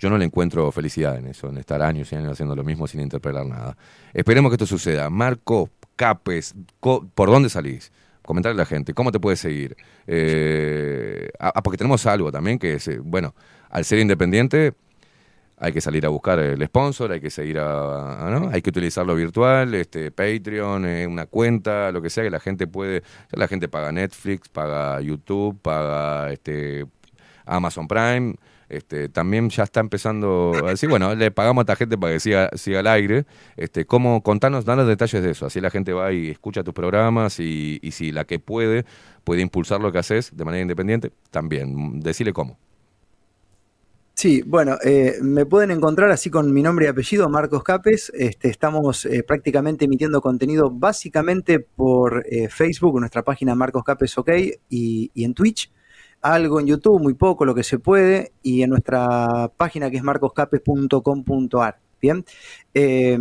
Yo 0.00 0.10
no 0.10 0.18
le 0.18 0.24
encuentro 0.24 0.70
felicidad 0.72 1.16
en 1.16 1.26
eso, 1.28 1.48
en 1.48 1.58
estar 1.58 1.80
años 1.80 2.12
y 2.12 2.16
años 2.16 2.32
haciendo 2.32 2.56
lo 2.56 2.64
mismo 2.64 2.86
sin 2.88 3.00
interpelar 3.00 3.46
nada. 3.46 3.76
Esperemos 4.12 4.50
que 4.50 4.54
esto 4.54 4.66
suceda. 4.66 5.10
Marco 5.10 5.70
Capes, 5.96 6.54
¿por 6.80 7.30
dónde 7.30 7.48
salís? 7.48 7.92
Comentarle 8.22 8.60
a 8.60 8.64
la 8.64 8.66
gente, 8.66 8.94
¿cómo 8.94 9.10
te 9.10 9.18
puedes 9.18 9.40
seguir? 9.40 9.76
Eh, 10.06 11.30
ah, 11.40 11.52
ah, 11.54 11.62
porque 11.62 11.78
tenemos 11.78 12.04
algo 12.06 12.30
también 12.30 12.58
que 12.58 12.74
es, 12.74 12.88
eh, 12.88 12.98
bueno, 13.02 13.34
al 13.70 13.84
ser 13.84 13.98
independiente 13.98 14.74
hay 15.60 15.72
que 15.72 15.80
salir 15.80 16.06
a 16.06 16.08
buscar 16.08 16.38
el 16.38 16.64
sponsor, 16.66 17.12
hay 17.12 17.20
que 17.20 17.30
seguir 17.30 17.58
a, 17.58 18.28
¿no? 18.30 18.50
hay 18.52 18.62
que 18.62 18.70
utilizarlo 18.70 19.14
virtual, 19.14 19.74
este 19.74 20.10
Patreon, 20.10 20.86
eh, 20.86 21.06
una 21.06 21.26
cuenta, 21.26 21.90
lo 21.92 22.00
que 22.00 22.10
sea 22.10 22.24
que 22.24 22.30
la 22.30 22.40
gente 22.40 22.66
puede, 22.66 23.02
la 23.32 23.48
gente 23.48 23.68
paga 23.68 23.90
Netflix, 23.92 24.48
paga 24.48 25.00
YouTube, 25.00 25.60
paga 25.60 26.32
este 26.32 26.86
Amazon 27.44 27.88
Prime, 27.88 28.34
este 28.68 29.08
también 29.08 29.48
ya 29.48 29.64
está 29.64 29.80
empezando 29.80 30.52
a 30.64 30.70
decir, 30.70 30.88
bueno, 30.88 31.14
le 31.14 31.30
pagamos 31.30 31.62
a 31.62 31.64
esta 31.64 31.76
gente 31.76 31.98
para 31.98 32.12
que 32.12 32.20
siga, 32.20 32.50
siga 32.54 32.80
al 32.80 32.86
aire, 32.86 33.24
este 33.56 33.84
cómo 33.84 34.22
contanos, 34.22 34.64
danos 34.64 34.86
detalles 34.86 35.22
de 35.22 35.30
eso, 35.30 35.46
así 35.46 35.60
la 35.60 35.70
gente 35.70 35.92
va 35.92 36.12
y 36.12 36.28
escucha 36.28 36.62
tus 36.62 36.74
programas 36.74 37.40
y, 37.40 37.80
y 37.82 37.90
si 37.92 38.12
la 38.12 38.24
que 38.24 38.38
puede 38.38 38.84
puede 39.24 39.42
impulsar 39.42 39.80
lo 39.80 39.90
que 39.90 39.98
haces 39.98 40.36
de 40.36 40.44
manera 40.44 40.62
independiente, 40.62 41.10
también, 41.30 42.00
decirle 42.00 42.32
cómo. 42.32 42.58
Sí, 44.20 44.42
bueno, 44.44 44.78
eh, 44.82 45.18
me 45.22 45.46
pueden 45.46 45.70
encontrar 45.70 46.10
así 46.10 46.28
con 46.28 46.52
mi 46.52 46.60
nombre 46.60 46.86
y 46.86 46.88
apellido, 46.88 47.28
Marcos 47.28 47.62
Capes. 47.62 48.10
Este, 48.12 48.48
estamos 48.48 49.04
eh, 49.06 49.22
prácticamente 49.22 49.84
emitiendo 49.84 50.20
contenido 50.20 50.72
básicamente 50.72 51.60
por 51.60 52.26
eh, 52.28 52.48
Facebook, 52.48 52.98
nuestra 52.98 53.22
página 53.22 53.54
Marcos 53.54 53.84
Capes 53.84 54.18
OK, 54.18 54.30
y, 54.68 55.12
y 55.14 55.22
en 55.22 55.34
Twitch. 55.34 55.70
Algo 56.20 56.58
en 56.58 56.66
YouTube, 56.66 57.00
muy 57.00 57.14
poco, 57.14 57.44
lo 57.44 57.54
que 57.54 57.62
se 57.62 57.78
puede, 57.78 58.32
y 58.42 58.62
en 58.62 58.70
nuestra 58.70 59.52
página 59.56 59.88
que 59.88 59.98
es 59.98 60.02
marcoscapes.com.ar. 60.02 61.78
Bien. 62.00 62.24
Eh, 62.74 63.18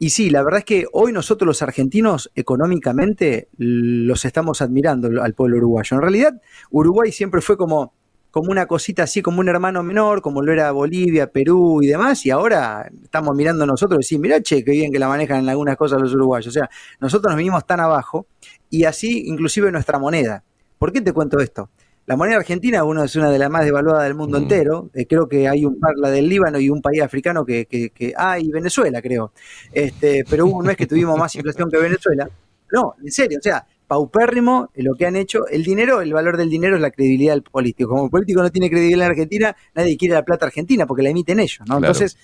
y 0.00 0.10
sí, 0.10 0.30
la 0.30 0.42
verdad 0.42 0.58
es 0.58 0.64
que 0.64 0.86
hoy 0.92 1.12
nosotros 1.12 1.46
los 1.46 1.62
argentinos 1.62 2.32
económicamente 2.34 3.50
los 3.56 4.24
estamos 4.24 4.62
admirando 4.62 5.22
al 5.22 5.34
pueblo 5.34 5.58
uruguayo. 5.58 5.96
En 5.96 6.02
realidad, 6.02 6.42
Uruguay 6.72 7.12
siempre 7.12 7.40
fue 7.40 7.56
como 7.56 7.92
como 8.34 8.50
una 8.50 8.66
cosita 8.66 9.04
así, 9.04 9.22
como 9.22 9.38
un 9.38 9.48
hermano 9.48 9.84
menor, 9.84 10.20
como 10.20 10.42
lo 10.42 10.52
era 10.52 10.72
Bolivia, 10.72 11.30
Perú 11.30 11.80
y 11.84 11.86
demás, 11.86 12.26
y 12.26 12.30
ahora 12.30 12.90
estamos 13.04 13.32
mirando 13.36 13.64
nosotros 13.64 13.98
y 13.98 14.02
decimos, 14.02 14.22
mirá, 14.22 14.40
che, 14.42 14.64
qué 14.64 14.72
bien 14.72 14.90
que 14.90 14.98
la 14.98 15.06
manejan 15.06 15.38
en 15.44 15.48
algunas 15.50 15.76
cosas 15.76 16.00
los 16.00 16.12
uruguayos. 16.14 16.48
O 16.48 16.50
sea, 16.50 16.68
nosotros 16.98 17.30
nos 17.30 17.38
vinimos 17.38 17.64
tan 17.64 17.78
abajo, 17.78 18.26
y 18.68 18.86
así 18.86 19.22
inclusive 19.28 19.70
nuestra 19.70 20.00
moneda. 20.00 20.42
¿Por 20.80 20.90
qué 20.92 21.00
te 21.00 21.12
cuento 21.12 21.38
esto? 21.38 21.70
La 22.06 22.16
moneda 22.16 22.38
argentina 22.38 22.82
uno 22.82 23.04
es 23.04 23.14
una 23.14 23.30
de 23.30 23.38
las 23.38 23.48
más 23.50 23.64
devaluadas 23.64 24.02
del 24.02 24.16
mundo 24.16 24.36
entero. 24.42 24.90
Eh, 24.94 25.06
creo 25.06 25.28
que 25.28 25.46
hay 25.48 25.64
un 25.64 25.78
par, 25.78 25.92
la 25.96 26.10
del 26.10 26.28
Líbano 26.28 26.58
y 26.58 26.68
un 26.70 26.82
país 26.82 27.02
africano 27.02 27.44
que, 27.46 27.66
que, 27.66 27.90
que- 27.90 28.14
ah, 28.16 28.36
y 28.40 28.50
Venezuela, 28.50 29.00
creo. 29.00 29.30
Este, 29.72 30.24
pero 30.28 30.46
hubo- 30.46 30.60
no 30.62 30.70
es 30.70 30.76
que 30.76 30.88
tuvimos 30.88 31.16
más 31.16 31.34
inflación 31.36 31.70
que 31.70 31.78
Venezuela. 31.78 32.28
No, 32.72 32.96
en 33.00 33.12
serio, 33.12 33.38
o 33.38 33.42
sea, 33.42 33.64
paupérrimo 33.86 34.70
lo 34.74 34.94
que 34.94 35.06
han 35.06 35.16
hecho. 35.16 35.46
El 35.48 35.62
dinero, 35.64 36.00
el 36.00 36.12
valor 36.12 36.36
del 36.36 36.50
dinero 36.50 36.76
es 36.76 36.82
la 36.82 36.90
credibilidad 36.90 37.34
del 37.34 37.42
político. 37.42 37.90
Como 37.90 38.04
el 38.04 38.10
político 38.10 38.42
no 38.42 38.50
tiene 38.50 38.68
credibilidad 38.70 39.06
en 39.06 39.10
Argentina, 39.10 39.56
nadie 39.74 39.96
quiere 39.96 40.14
la 40.14 40.24
plata 40.24 40.46
argentina 40.46 40.86
porque 40.86 41.02
la 41.02 41.10
emiten 41.10 41.40
ellos, 41.40 41.60
¿no? 41.60 41.78
Claro. 41.78 41.86
Entonces, 41.92 42.16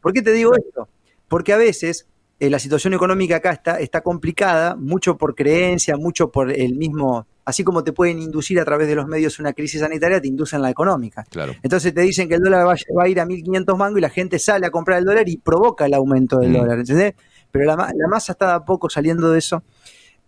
¿por 0.00 0.12
qué 0.12 0.22
te 0.22 0.32
digo 0.32 0.54
esto? 0.54 0.88
Porque 1.28 1.52
a 1.52 1.56
veces 1.56 2.06
eh, 2.40 2.50
la 2.50 2.58
situación 2.58 2.94
económica 2.94 3.36
acá 3.36 3.50
está, 3.52 3.80
está 3.80 4.00
complicada, 4.00 4.76
mucho 4.76 5.16
por 5.18 5.34
creencia, 5.34 5.96
mucho 5.96 6.30
por 6.30 6.52
el 6.52 6.76
mismo, 6.76 7.26
así 7.44 7.64
como 7.64 7.82
te 7.82 7.92
pueden 7.92 8.20
inducir 8.20 8.60
a 8.60 8.64
través 8.64 8.86
de 8.86 8.94
los 8.94 9.06
medios 9.08 9.40
una 9.40 9.52
crisis 9.52 9.80
sanitaria, 9.80 10.20
te 10.20 10.28
inducen 10.28 10.62
la 10.62 10.70
económica. 10.70 11.24
Claro. 11.30 11.54
Entonces 11.62 11.92
te 11.92 12.00
dicen 12.02 12.28
que 12.28 12.36
el 12.36 12.40
dólar 12.40 12.64
va, 12.66 12.72
a- 12.74 12.94
va 12.96 13.04
a 13.04 13.08
ir 13.08 13.18
a 13.18 13.26
1.500 13.26 13.76
mangos 13.76 13.98
y 13.98 14.02
la 14.02 14.10
gente 14.10 14.38
sale 14.38 14.66
a 14.66 14.70
comprar 14.70 14.98
el 15.00 15.04
dólar 15.04 15.28
y 15.28 15.36
provoca 15.38 15.86
el 15.86 15.94
aumento 15.94 16.38
del 16.38 16.50
Mm. 16.50 16.56
dólar, 16.58 16.78
¿entendés? 16.78 17.14
Pero 17.50 17.64
la, 17.64 17.74
la 17.76 18.08
masa 18.08 18.32
está 18.32 18.46
de 18.46 18.52
a 18.52 18.60
poco 18.60 18.88
saliendo 18.88 19.30
de 19.32 19.38
eso. 19.38 19.62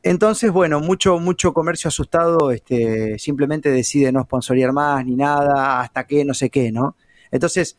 Entonces, 0.03 0.51
bueno, 0.51 0.81
mucho, 0.81 1.19
mucho 1.19 1.53
comercio 1.53 1.89
asustado 1.89 2.51
este, 2.51 3.19
simplemente 3.19 3.71
decide 3.71 4.13
no 4.13 4.23
sponsorear 4.23 4.73
más 4.73 5.05
ni 5.05 5.15
nada, 5.15 5.81
hasta 5.81 6.05
que 6.07 6.25
no 6.25 6.33
sé 6.33 6.49
qué, 6.49 6.73
¿no? 6.73 6.97
Entonces, 7.31 7.77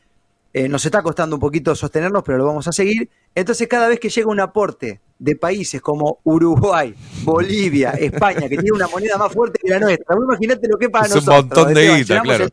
eh, 0.53 0.67
nos 0.67 0.85
está 0.85 1.01
costando 1.01 1.37
un 1.37 1.39
poquito 1.39 1.73
sostenernos, 1.73 2.23
pero 2.23 2.37
lo 2.37 2.45
vamos 2.45 2.67
a 2.67 2.71
seguir. 2.71 3.09
Entonces, 3.33 3.67
cada 3.67 3.87
vez 3.87 3.99
que 3.99 4.09
llega 4.09 4.27
un 4.27 4.39
aporte 4.39 4.99
de 5.17 5.35
países 5.35 5.81
como 5.81 6.19
Uruguay, 6.23 6.93
Bolivia, 7.23 7.91
España, 7.99 8.41
que 8.49 8.57
tiene 8.57 8.71
una 8.73 8.87
moneda 8.87 9.17
más 9.17 9.31
fuerte 9.31 9.59
que 9.63 9.69
la 9.69 9.79
nuestra, 9.79 10.15
vos 10.15 10.25
imaginate 10.25 10.67
lo 10.67 10.77
que 10.77 10.89
para 10.89 11.05
Es 11.05 11.11
un 11.15 11.25
nosotros. 11.25 11.45
montón 11.45 11.73
de 11.73 11.95
guita, 11.95 12.21
claro. 12.21 12.45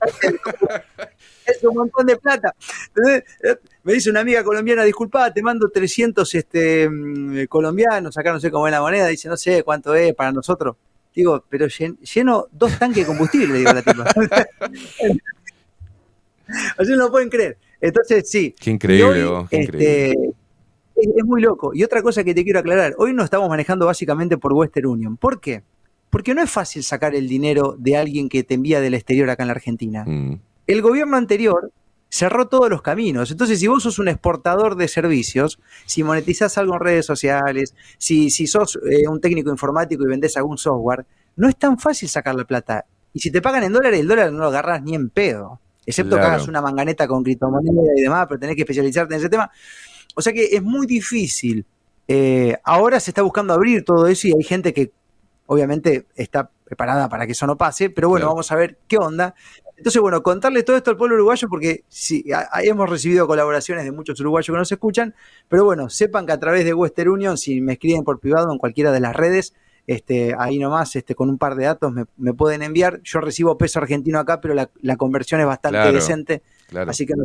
es 1.47 1.65
un 1.65 1.75
montón 1.75 2.07
de 2.07 2.17
plata. 2.17 2.55
Entonces, 2.95 3.25
me 3.89 3.95
dice 3.95 4.11
una 4.11 4.21
amiga 4.21 4.45
colombiana, 4.45 4.85
disculpa, 4.85 5.33
te 5.33 5.41
mando 5.41 5.71
300 5.71 6.35
este, 6.35 6.91
mm, 6.91 7.47
colombianos, 7.47 8.19
acá 8.19 8.35
no 8.35 8.39
sé 8.39 8.51
cómo 8.51 8.69
es 8.69 8.71
la 8.71 8.83
moneda, 8.83 9.07
dice, 9.07 9.31
no 9.31 9.37
sé 9.39 9.63
cuánto 9.63 9.95
es 9.95 10.15
para 10.15 10.31
nosotros. 10.31 10.77
Digo, 11.15 11.43
pero 11.49 11.65
llen- 11.69 11.97
lleno 12.01 12.49
dos 12.53 12.79
tanques 12.79 13.05
de 13.05 13.07
combustible, 13.07 13.55
le 13.55 13.59
digo 13.61 13.71
a 13.71 13.75
la 13.75 13.81
tipa. 13.81 14.05
Así 16.77 16.91
no 16.91 16.97
lo 16.97 17.11
pueden 17.11 17.31
creer. 17.31 17.57
Entonces, 17.81 18.29
sí. 18.29 18.55
Qué 18.61 18.73
increíble, 18.73 19.21
Y 19.21 19.23
hoy, 19.23 19.27
vos, 19.27 19.49
qué 19.49 19.61
este, 19.61 20.11
es, 20.11 20.17
es 21.17 21.25
muy 21.25 21.41
loco. 21.41 21.71
Y 21.73 21.83
otra 21.83 22.03
cosa 22.03 22.23
que 22.23 22.35
te 22.35 22.45
quiero 22.45 22.59
aclarar, 22.59 22.95
hoy 22.99 23.15
nos 23.15 23.25
estamos 23.25 23.49
manejando 23.49 23.87
básicamente 23.87 24.37
por 24.37 24.53
Western 24.53 24.85
Union. 24.85 25.17
¿Por 25.17 25.41
qué? 25.41 25.63
Porque 26.11 26.35
no 26.35 26.43
es 26.43 26.51
fácil 26.51 26.85
sacar 26.85 27.15
el 27.15 27.27
dinero 27.27 27.75
de 27.79 27.97
alguien 27.97 28.29
que 28.29 28.45
te 28.45 28.53
envía 28.53 28.83
del 28.83 28.93
exterior 28.93 29.31
acá 29.31 29.45
en 29.45 29.49
la 29.49 29.55
Argentina. 29.55 30.05
Mm. 30.07 30.41
El 30.67 30.83
gobierno 30.83 31.17
anterior 31.17 31.73
cerró 32.09 32.49
todos 32.49 32.71
los 32.71 32.83
caminos. 32.83 33.31
Entonces, 33.31 33.61
si 33.61 33.67
vos 33.67 33.83
sos 33.83 33.99
un 33.99 34.09
exportador 34.09 34.77
de 34.77 34.89
servicios, 34.89 35.59
si 35.87 36.03
monetizás 36.03 36.59
algo 36.59 36.75
en 36.75 36.81
redes 36.81 37.07
sociales, 37.07 37.75
si, 37.99 38.31
si 38.31 38.47
sos 38.47 38.79
eh, 38.91 39.09
un 39.09 39.21
técnico 39.21 39.51
informático 39.51 40.05
y 40.05 40.09
vendés 40.09 40.37
algún 40.37 40.59
software, 40.59 41.07
no 41.37 41.49
es 41.49 41.57
tan 41.57 41.79
fácil 41.79 42.09
sacar 42.09 42.35
la 42.35 42.45
plata. 42.45 42.87
Y 43.13 43.21
si 43.21 43.31
te 43.31 43.43
pagan 43.43 43.65
en 43.65 43.73
dólares, 43.73 44.01
el 44.01 44.09
dólar 44.09 44.33
no 44.33 44.39
lo 44.39 44.47
agarras 44.47 44.83
ni 44.83 44.95
en 44.95 45.11
pedo. 45.11 45.61
Excepto 45.87 46.17
que 46.17 46.23
hagas 46.23 46.47
una 46.49 46.61
manganeta 46.61 47.09
con 47.09 47.23
criptomoneda 47.23 47.83
y 47.97 48.03
demás, 48.03 48.27
pero 48.29 48.39
tenés 48.39 48.57
que 48.57 48.63
especializarte 48.63 49.15
en 49.15 49.21
ese 49.21 49.31
tema. 49.31 49.51
O 50.15 50.21
sea 50.21 50.35
que 50.35 50.45
es 50.45 50.63
muy 50.63 50.87
difícil. 50.87 51.65
Eh, 52.07 52.59
ahora 52.65 53.01
se 53.01 53.11
está 53.11 53.23
buscando 53.23 53.55
abrir 53.55 53.85
todo 53.85 54.07
eso 54.07 54.29
y 54.29 54.35
hay 54.35 54.43
gente 54.43 54.75
que 54.75 54.93
obviamente 55.47 56.07
está 56.15 56.51
preparada 56.69 57.09
para 57.09 57.25
que 57.27 57.33
eso 57.33 57.47
no 57.47 57.57
pase, 57.57 57.89
pero 57.89 58.09
bueno, 58.11 58.25
Claro. 58.25 58.35
vamos 58.35 58.53
a 58.53 58.57
ver 58.57 58.77
qué 58.87 58.99
onda. 58.99 59.35
Entonces, 59.77 60.03
bueno, 60.03 60.23
contarle 60.23 60.63
todo 60.65 60.77
esto 60.77 60.91
al 60.91 60.97
pueblo 60.97 61.15
uruguayo 61.17 61.49
porque 61.49 61.85
sí, 61.89 62.25
a- 62.33 62.49
a- 62.53 62.63
hemos 62.63 62.91
recibido 62.91 63.27
colaboraciones 63.27 63.85
de 63.85 63.93
muchos 63.93 64.21
uruguayos 64.21 64.47
que 64.53 64.59
nos 64.59 64.71
escuchan, 64.71 65.15
pero 65.49 65.65
bueno, 65.65 65.89
sepan 65.89 66.27
que 66.27 66.33
a 66.33 66.39
través 66.41 66.65
de 66.65 66.75
Western 66.75 67.09
Union, 67.11 67.39
si 67.39 67.61
me 67.61 67.73
escriben 67.75 68.05
por 68.05 68.21
privado 68.21 68.53
en 68.53 68.59
cualquiera 68.59 68.93
de 68.93 69.01
las 69.01 69.17
redes, 69.17 69.55
este, 69.87 70.35
ahí 70.39 70.59
nomás, 70.59 70.95
este, 70.97 71.15
con 71.15 71.31
un 71.31 71.39
par 71.39 71.55
de 71.55 71.65
datos 71.65 71.91
me, 71.93 72.05
me 72.19 72.35
pueden 72.35 72.63
enviar. 72.63 73.01
Yo 73.05 73.21
recibo 73.21 73.57
peso 73.57 73.79
argentino 73.79 74.19
acá, 74.19 74.41
pero 74.41 74.53
la, 74.53 74.69
la 74.83 74.97
conversión 74.97 75.41
es 75.41 75.47
bastante 75.47 75.79
Claro, 75.79 75.93
decente. 75.95 76.43
claro. 76.67 76.91
Así 76.91 77.07
que 77.07 77.15
no-. 77.17 77.25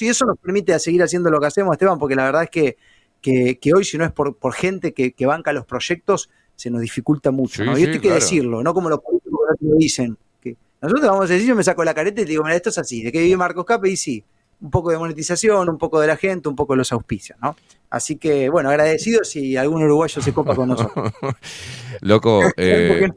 Y 0.00 0.08
eso 0.08 0.24
nos 0.24 0.38
permite 0.38 0.76
seguir 0.78 1.02
haciendo 1.02 1.30
lo 1.30 1.38
que 1.40 1.46
hacemos, 1.48 1.72
Esteban, 1.72 1.98
porque 1.98 2.14
la 2.16 2.24
verdad 2.24 2.44
es 2.44 2.50
que, 2.50 2.76
que, 3.20 3.58
que 3.60 3.74
hoy, 3.74 3.84
si 3.84 3.98
no 3.98 4.04
es 4.04 4.10
por, 4.12 4.36
por 4.36 4.54
gente 4.54 4.92
que, 4.94 5.12
que 5.12 5.26
banca 5.26 5.52
los 5.52 5.66
proyectos, 5.66 6.30
se 6.62 6.70
nos 6.70 6.80
dificulta 6.80 7.32
mucho. 7.32 7.62
Sí, 7.62 7.68
¿no? 7.68 7.76
y 7.76 7.82
esto 7.82 7.94
hay 7.94 7.98
que 7.98 8.08
claro. 8.08 8.20
decirlo, 8.20 8.62
no 8.62 8.72
como 8.72 8.88
los 8.88 9.00
políticos 9.00 9.40
que 9.58 9.66
lo 9.66 9.74
dicen. 9.74 10.16
Que 10.40 10.56
nosotros 10.80 11.08
vamos 11.08 11.28
a 11.28 11.32
decir, 11.32 11.48
yo 11.48 11.56
me 11.56 11.64
saco 11.64 11.82
la 11.82 11.92
careta 11.92 12.20
y 12.20 12.24
te 12.24 12.30
digo, 12.30 12.44
mira, 12.44 12.54
esto 12.54 12.68
es 12.68 12.78
así, 12.78 13.02
de 13.02 13.10
que 13.10 13.20
vive 13.20 13.36
Marcos 13.36 13.64
Cape 13.64 13.90
y 13.90 13.96
sí, 13.96 14.24
un 14.60 14.70
poco 14.70 14.92
de 14.92 14.98
monetización, 14.98 15.68
un 15.68 15.76
poco 15.76 16.00
de 16.00 16.06
la 16.06 16.16
gente, 16.16 16.48
un 16.48 16.54
poco 16.54 16.74
de 16.74 16.78
los 16.78 16.92
auspicios, 16.92 17.36
¿no? 17.42 17.56
Así 17.90 18.16
que, 18.16 18.48
bueno, 18.48 18.70
agradecido 18.70 19.24
si 19.24 19.56
algún 19.56 19.82
uruguayo 19.82 20.22
se 20.22 20.32
copa 20.32 20.54
con 20.54 20.68
nosotros. 20.68 21.12
Loco, 22.00 22.42
eh. 22.56 23.10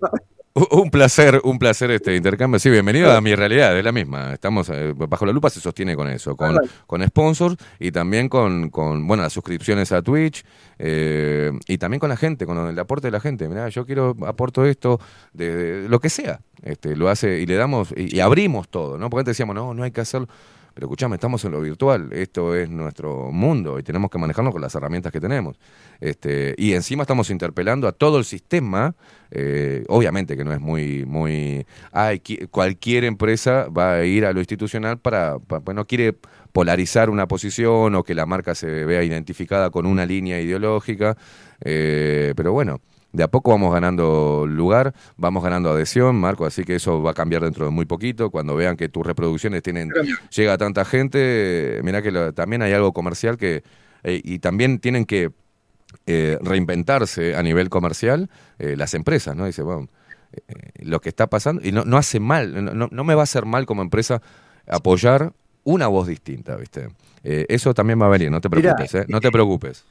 Un 0.58 0.90
placer, 0.90 1.42
un 1.44 1.60
placer 1.60 1.92
este 1.92 2.16
intercambio. 2.16 2.62
Sí, 2.62 2.70
bienvenido 2.70 3.12
a 3.12 3.20
mi 3.20 3.36
realidad, 3.36 3.78
es 3.78 3.84
la 3.84 3.92
misma. 3.92 4.32
Estamos 4.32 4.70
eh, 4.70 4.94
bajo 4.96 5.26
la 5.26 5.34
lupa 5.34 5.50
se 5.50 5.60
sostiene 5.60 5.98
con 5.98 6.08
eso, 6.08 6.38
con, 6.38 6.58
con 6.88 7.06
sponsors 7.06 7.58
y 7.78 7.92
también 7.92 8.30
con, 8.30 8.70
con 8.70 9.06
bueno 9.06 9.24
las 9.24 9.34
suscripciones 9.34 9.92
a 9.92 10.02
Twitch 10.02 10.46
eh, 10.80 11.52
y 11.68 11.78
también 11.78 12.00
con 12.00 12.08
la 12.08 12.16
gente, 12.16 12.46
con 12.46 12.58
el 12.70 12.80
aporte 12.80 13.08
de 13.08 13.12
la 13.12 13.20
gente. 13.20 13.50
Mirá, 13.50 13.68
yo 13.68 13.86
quiero 13.86 14.16
aporto 14.26 14.64
esto 14.64 14.98
de, 15.34 15.82
de 15.82 15.90
lo 15.90 16.00
que 16.00 16.08
sea. 16.08 16.40
Este, 16.64 16.96
lo 16.96 17.10
hace 17.10 17.42
y 17.42 17.46
le 17.46 17.56
damos 17.56 17.94
y, 17.94 18.16
y 18.16 18.22
abrimos 18.22 18.70
todo, 18.70 18.98
¿no? 18.98 19.10
Porque 19.10 19.24
antes 19.24 19.34
decíamos 19.34 19.56
no, 19.56 19.74
no 19.74 19.84
hay 19.84 19.92
que 19.92 20.00
hacerlo. 20.00 20.30
Pero 20.76 20.88
escuchame, 20.88 21.16
estamos 21.16 21.44
en 21.46 21.54
lo 21.54 21.62
virtual, 21.62 22.10
esto 22.12 22.54
es 22.54 22.70
nuestro 22.70 23.32
mundo 23.32 23.80
y 23.80 23.84
tenemos 23.84 24.12
que 24.12 24.18
manejarnos 24.18 24.52
con 24.52 24.62
las 24.62 24.76
herramientas 24.76 25.10
que 25.14 25.22
tenemos. 25.22 25.58
Este, 26.02 26.54
y 26.58 26.74
encima 26.74 27.04
estamos 27.04 27.30
interpelando 27.30 27.88
a 27.88 27.94
todo 27.94 28.18
el 28.20 28.26
sistema, 28.26 28.94
eh, 29.32 29.86
obviamente 29.88 30.36
que 30.36 30.44
no 30.44 30.52
es 30.52 30.60
muy, 30.60 31.06
muy, 31.06 31.66
ay, 31.94 32.18
qui- 32.20 32.50
cualquier 32.50 33.06
empresa 33.06 33.70
va 33.70 33.94
a 33.94 34.04
ir 34.04 34.26
a 34.26 34.34
lo 34.34 34.40
institucional 34.40 35.00
para, 35.00 35.40
pa- 35.40 35.62
pues 35.62 35.74
no 35.76 35.88
quiere 35.88 36.14
polarizar 36.52 37.10
una 37.10 37.26
posición 37.26 37.96
o 37.96 38.04
que 38.04 38.14
la 38.14 38.26
marca 38.26 38.54
se 38.54 38.84
vea 38.84 39.02
identificada 39.02 39.70
con 39.70 39.86
una 39.86 40.06
línea 40.06 40.42
ideológica, 40.42 41.16
eh, 41.62 42.34
pero 42.36 42.52
bueno. 42.52 42.82
De 43.16 43.24
a 43.24 43.28
poco 43.30 43.52
vamos 43.52 43.74
ganando 43.74 44.46
lugar, 44.48 44.94
vamos 45.18 45.44
ganando 45.44 45.70
adhesión, 45.72 46.16
Marco, 46.18 46.46
así 46.46 46.64
que 46.64 46.76
eso 46.76 47.02
va 47.02 47.12
a 47.12 47.14
cambiar 47.14 47.44
dentro 47.44 47.64
de 47.66 47.72
muy 47.72 47.86
poquito. 47.86 48.30
Cuando 48.30 48.56
vean 48.56 48.76
que 48.76 48.90
tus 48.90 49.06
reproducciones 49.06 49.64
tienen 49.64 49.90
llega 50.36 50.54
a 50.54 50.58
tanta 50.58 50.84
gente, 50.86 51.80
mira 51.84 52.02
que 52.02 52.12
lo- 52.12 52.34
también 52.34 52.62
hay 52.62 52.74
algo 52.74 52.92
comercial 52.94 53.38
que 53.38 53.64
eh, 54.04 54.22
y 54.24 54.40
también 54.40 54.80
tienen 54.80 55.06
que 55.06 55.32
eh, 56.08 56.38
reinventarse 56.42 57.36
a 57.36 57.42
nivel 57.44 57.70
comercial 57.70 58.30
eh, 58.60 58.76
las 58.76 58.94
empresas, 58.94 59.36
¿no? 59.36 59.46
Dice, 59.46 59.62
bueno, 59.62 59.88
lo 60.80 61.00
que 61.00 61.10
está 61.10 61.28
pasando 61.28 61.62
y 61.66 61.72
no, 61.72 61.86
no 61.86 61.98
hace 61.98 62.20
mal, 62.20 62.66
no, 62.78 62.90
no- 62.92 63.04
me 63.04 63.16
va 63.16 63.22
a 63.22 63.24
hacer 63.24 63.46
mal 63.46 63.66
como 63.66 63.82
empresa 63.82 64.22
apoyar 64.68 65.32
una 65.64 65.88
voz 65.88 66.08
distinta, 66.08 66.56
¿viste? 66.58 66.90
Eh, 67.24 67.46
eso 67.50 67.74
también 67.74 68.00
va 68.02 68.06
a 68.08 68.10
venir, 68.10 68.30
no 68.30 68.42
te 68.42 68.50
Mirá, 68.50 68.76
preocupes, 68.76 68.94
¿eh? 68.94 69.06
No 69.08 69.20
te 69.22 69.32
preocupes. 69.32 69.86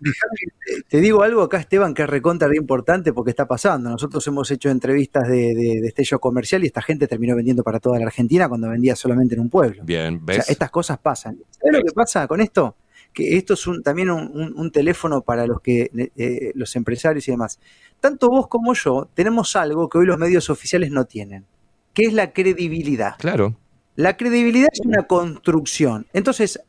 Dejame 0.00 0.82
te- 0.88 1.00
digo 1.00 1.22
algo 1.22 1.42
acá, 1.42 1.58
Esteban, 1.58 1.92
que 1.94 2.02
es 2.02 2.08
recontra 2.10 2.48
re 2.48 2.56
importante 2.56 3.12
porque 3.12 3.30
está 3.30 3.46
pasando. 3.46 3.90
Nosotros 3.90 4.26
hemos 4.26 4.50
hecho 4.50 4.70
entrevistas 4.70 5.28
de, 5.28 5.54
de, 5.54 5.80
de 5.82 5.86
estello 5.88 6.18
comercial 6.18 6.62
y 6.64 6.66
esta 6.66 6.80
gente 6.82 7.06
terminó 7.06 7.36
vendiendo 7.36 7.62
para 7.62 7.78
toda 7.80 7.98
la 7.98 8.06
Argentina 8.06 8.48
cuando 8.48 8.68
vendía 8.70 8.96
solamente 8.96 9.34
en 9.34 9.40
un 9.42 9.50
pueblo. 9.50 9.82
Bien, 9.84 10.14
O 10.16 10.26
sea, 10.26 10.36
¿ves? 10.38 10.48
estas 10.48 10.70
cosas 10.70 10.98
pasan. 10.98 11.38
¿Sabes 11.50 11.78
lo 11.80 11.84
que 11.84 11.92
pasa 11.92 12.26
con 12.26 12.40
esto? 12.40 12.76
Que 13.12 13.36
esto 13.36 13.54
es 13.54 13.66
un- 13.66 13.82
también 13.82 14.10
un, 14.10 14.22
un- 14.34 14.54
un 14.56 14.70
teléfono 14.72 15.20
para 15.22 15.46
los 15.46 15.60
que 15.60 15.90
eh, 16.16 16.52
los 16.54 16.74
empresarios 16.76 17.26
y 17.28 17.32
demás. 17.32 17.58
Tanto 18.00 18.28
vos 18.28 18.46
como 18.48 18.72
yo 18.74 19.08
tenemos 19.14 19.54
algo 19.56 19.88
que 19.88 19.98
hoy 19.98 20.06
los 20.06 20.16
medios 20.18 20.48
oficiales 20.48 20.90
no 20.90 21.04
tienen, 21.04 21.44
que 21.92 22.04
es 22.04 22.12
la 22.14 22.32
credibilidad. 22.32 23.16
Claro. 23.18 23.56
La 23.96 24.16
credibilidad 24.16 24.68
es 24.72 24.80
una 24.86 25.02
construcción. 25.08 26.06
Entonces, 26.12 26.60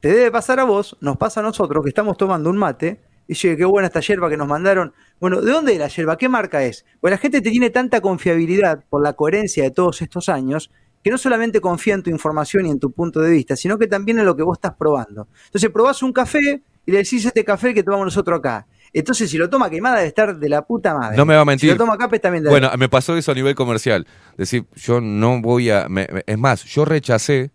te 0.00 0.08
debe 0.08 0.30
pasar 0.30 0.60
a 0.60 0.64
vos, 0.64 0.96
nos 1.00 1.16
pasa 1.16 1.40
a 1.40 1.42
nosotros 1.42 1.82
que 1.82 1.88
estamos 1.90 2.16
tomando 2.16 2.50
un 2.50 2.56
mate 2.56 3.00
y 3.26 3.32
dice, 3.34 3.56
qué 3.56 3.64
buena 3.64 3.88
esta 3.88 4.00
yerba 4.00 4.30
que 4.30 4.36
nos 4.36 4.48
mandaron. 4.48 4.92
Bueno, 5.20 5.40
¿de 5.40 5.50
dónde 5.52 5.72
es 5.72 5.78
la 5.78 5.88
yerba? 5.88 6.16
¿Qué 6.16 6.28
marca 6.28 6.62
es? 6.64 6.84
Pues 7.00 7.10
la 7.10 7.18
gente 7.18 7.40
te 7.40 7.50
tiene 7.50 7.70
tanta 7.70 8.00
confiabilidad 8.00 8.84
por 8.88 9.02
la 9.02 9.12
coherencia 9.14 9.64
de 9.64 9.70
todos 9.70 10.00
estos 10.02 10.28
años 10.28 10.70
que 11.02 11.10
no 11.10 11.18
solamente 11.18 11.60
confía 11.60 11.94
en 11.94 12.02
tu 12.02 12.10
información 12.10 12.66
y 12.66 12.70
en 12.70 12.78
tu 12.80 12.90
punto 12.90 13.20
de 13.20 13.30
vista, 13.30 13.54
sino 13.56 13.78
que 13.78 13.86
también 13.86 14.18
en 14.18 14.24
lo 14.26 14.34
que 14.36 14.42
vos 14.42 14.56
estás 14.58 14.74
probando. 14.78 15.28
Entonces 15.46 15.70
probás 15.70 16.02
un 16.02 16.12
café 16.12 16.62
y 16.86 16.90
le 16.90 16.98
decís 16.98 17.24
este 17.24 17.44
café 17.44 17.74
que 17.74 17.82
tomamos 17.82 18.06
nosotros 18.06 18.38
acá. 18.38 18.66
Entonces, 18.92 19.28
si 19.30 19.36
lo 19.36 19.50
toma 19.50 19.68
quemada, 19.68 19.96
debe 19.96 20.08
estar 20.08 20.38
de 20.38 20.48
la 20.48 20.62
puta 20.62 20.94
madre. 20.96 21.14
No 21.16 21.26
me 21.26 21.34
va 21.34 21.42
a 21.42 21.44
mentir. 21.44 21.68
Si 21.68 21.74
lo 21.74 21.84
toma 21.84 21.98
Capes, 21.98 22.22
también 22.22 22.42
debe 22.42 22.52
Bueno, 22.52 22.70
me 22.78 22.88
pasó 22.88 23.14
eso 23.18 23.30
a 23.32 23.34
nivel 23.34 23.54
comercial. 23.54 24.06
Decir, 24.38 24.64
yo 24.74 25.00
no 25.02 25.42
voy 25.42 25.68
a. 25.68 25.88
me- 25.90 26.08
es 26.26 26.38
más, 26.38 26.64
yo 26.64 26.86
rechacé 26.86 27.50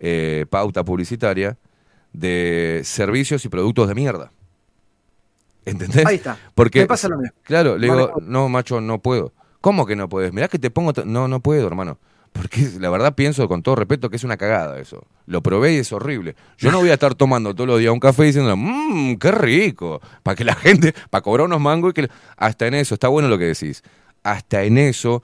eh, 0.00 0.46
pauta 0.48 0.84
publicitaria 0.84 1.56
de 2.12 2.82
servicios 2.84 3.44
y 3.44 3.48
productos 3.48 3.88
de 3.88 3.94
mierda. 3.94 4.30
¿Entendés? 5.64 6.06
Ahí 6.06 6.16
está. 6.16 6.38
Porque, 6.54 6.80
Me 6.80 6.86
pasa 6.86 7.08
lo 7.08 7.18
mismo. 7.18 7.34
Claro, 7.42 7.78
le 7.78 7.86
No 7.86 7.94
digo, 7.94 8.14
no, 8.22 8.48
macho, 8.48 8.80
no 8.80 9.00
puedo. 9.00 9.32
¿Cómo 9.60 9.86
que 9.86 9.96
no 9.96 10.08
puedes? 10.08 10.32
Mirá 10.32 10.48
que 10.48 10.58
te 10.58 10.70
pongo. 10.70 10.92
No, 11.04 11.26
no 11.26 11.40
puedo, 11.40 11.66
hermano. 11.66 11.98
Porque 12.32 12.68
la 12.80 12.90
verdad 12.90 13.14
pienso 13.14 13.48
con 13.48 13.62
todo 13.62 13.76
respeto 13.76 14.10
que 14.10 14.16
es 14.16 14.24
una 14.24 14.36
cagada 14.36 14.78
eso. 14.78 15.06
Lo 15.26 15.42
probé 15.42 15.74
y 15.74 15.76
es 15.78 15.92
horrible. 15.92 16.34
Yo 16.58 16.70
no 16.70 16.80
voy 16.80 16.90
a 16.90 16.94
estar 16.94 17.14
tomando 17.14 17.54
todos 17.54 17.68
los 17.68 17.78
días 17.78 17.92
un 17.92 18.00
café 18.00 18.24
diciendo, 18.24 18.56
mmm, 18.56 19.16
qué 19.16 19.30
rico. 19.30 20.00
Para 20.22 20.34
que 20.34 20.44
la 20.44 20.54
gente, 20.54 20.92
para 21.10 21.22
cobrar 21.22 21.46
unos 21.46 21.60
mangos 21.60 21.92
y 21.92 21.94
que. 21.94 22.10
Hasta 22.36 22.66
en 22.66 22.74
eso, 22.74 22.94
está 22.94 23.08
bueno 23.08 23.28
lo 23.28 23.38
que 23.38 23.46
decís. 23.46 23.82
Hasta 24.22 24.64
en 24.64 24.78
eso 24.78 25.22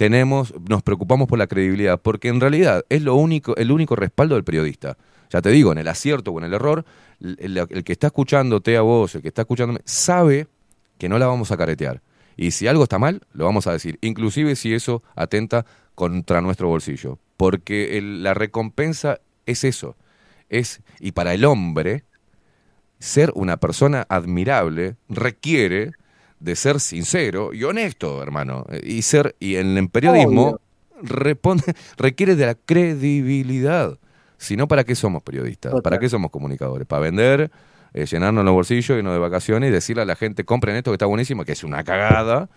tenemos, 0.00 0.54
nos 0.66 0.82
preocupamos 0.82 1.28
por 1.28 1.38
la 1.38 1.46
credibilidad, 1.46 2.00
porque 2.00 2.28
en 2.28 2.40
realidad 2.40 2.86
es 2.88 3.02
lo 3.02 3.16
único, 3.16 3.54
el 3.56 3.70
único 3.70 3.96
respaldo 3.96 4.34
del 4.34 4.44
periodista. 4.44 4.96
Ya 5.28 5.42
te 5.42 5.50
digo, 5.50 5.72
en 5.72 5.76
el 5.76 5.88
acierto 5.88 6.30
o 6.30 6.38
en 6.38 6.46
el 6.46 6.54
error, 6.54 6.86
el, 7.20 7.84
que 7.84 7.92
está 7.92 8.06
escuchándote 8.06 8.78
a 8.78 8.80
vos, 8.80 9.14
el 9.14 9.20
que 9.20 9.28
está 9.28 9.42
escuchándome, 9.42 9.80
sabe 9.84 10.46
que 10.96 11.10
no 11.10 11.18
la 11.18 11.26
vamos 11.26 11.50
a 11.50 11.58
caretear. 11.58 12.00
Y 12.34 12.52
si 12.52 12.66
algo 12.66 12.84
está 12.84 12.98
mal, 12.98 13.20
lo 13.34 13.44
vamos 13.44 13.66
a 13.66 13.72
decir, 13.72 13.98
inclusive 14.00 14.56
si 14.56 14.72
eso 14.72 15.02
atenta 15.16 15.66
contra 15.94 16.40
nuestro 16.40 16.68
bolsillo. 16.68 17.18
Porque 17.36 18.00
la 18.00 18.32
recompensa 18.32 19.20
es 19.44 19.64
eso. 19.64 19.96
Es, 20.48 20.80
y 20.98 21.12
para 21.12 21.34
el 21.34 21.44
hombre, 21.44 22.04
ser 23.00 23.32
una 23.34 23.58
persona 23.58 24.06
admirable 24.08 24.96
requiere 25.10 25.92
de 26.40 26.56
ser 26.56 26.80
sincero 26.80 27.52
y 27.52 27.64
honesto, 27.64 28.22
hermano. 28.22 28.64
Y 28.82 29.02
ser, 29.02 29.36
y 29.38 29.56
en 29.56 29.76
el 29.76 29.88
periodismo 29.88 30.58
responde, 31.02 31.62
requiere 31.98 32.34
de 32.36 32.46
la 32.46 32.54
credibilidad. 32.54 33.98
Si 34.38 34.56
no, 34.56 34.66
¿para 34.68 34.84
qué 34.84 34.94
somos 34.94 35.22
periodistas? 35.22 35.72
¿Para 35.82 35.98
qué 35.98 36.08
somos 36.08 36.30
comunicadores? 36.30 36.86
Para 36.86 37.00
vender, 37.02 37.50
eh, 37.92 38.06
llenarnos 38.06 38.44
los 38.44 38.54
bolsillos, 38.54 38.96
irnos 38.96 39.12
de 39.12 39.18
vacaciones 39.18 39.68
y 39.68 39.72
decirle 39.72 40.02
a 40.02 40.06
la 40.06 40.16
gente, 40.16 40.44
compren 40.44 40.76
esto 40.76 40.90
que 40.90 40.94
está 40.94 41.06
buenísimo, 41.06 41.44
que 41.44 41.52
es 41.52 41.62
una 41.64 41.84
cagada. 41.84 42.48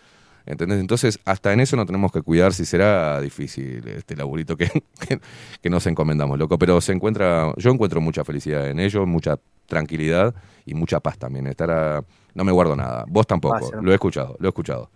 ¿Entendés? 0.45 0.79
Entonces, 0.81 1.19
hasta 1.23 1.53
en 1.53 1.61
eso 1.61 1.77
no 1.77 1.85
tenemos 1.85 2.11
que 2.11 2.21
cuidar 2.21 2.53
si 2.53 2.65
será 2.65 3.21
difícil 3.21 3.87
este 3.87 4.15
laburito 4.17 4.57
que, 4.57 4.65
que, 5.07 5.19
que 5.61 5.69
nos 5.69 5.87
encomendamos, 5.87 6.37
loco. 6.37 6.57
Pero 6.57 6.81
se 6.81 6.91
encuentra, 6.91 7.53
yo 7.57 7.71
encuentro 7.71 8.01
mucha 8.01 8.23
felicidad 8.25 8.69
en 8.69 8.79
ello, 8.79 9.05
mucha 9.05 9.37
tranquilidad 9.67 10.35
y 10.65 10.73
mucha 10.73 10.99
paz 10.99 11.17
también. 11.17 11.47
Estar 11.47 11.71
a- 11.71 12.03
no 12.35 12.43
me 12.43 12.51
guardo 12.51 12.75
nada. 12.75 13.05
Vos 13.07 13.25
tampoco. 13.27 13.59
Paz, 13.59 13.81
lo 13.81 13.91
he 13.91 13.95
escuchado, 13.95 14.35
lo 14.39 14.47
he 14.47 14.49
escuchado. 14.49 14.89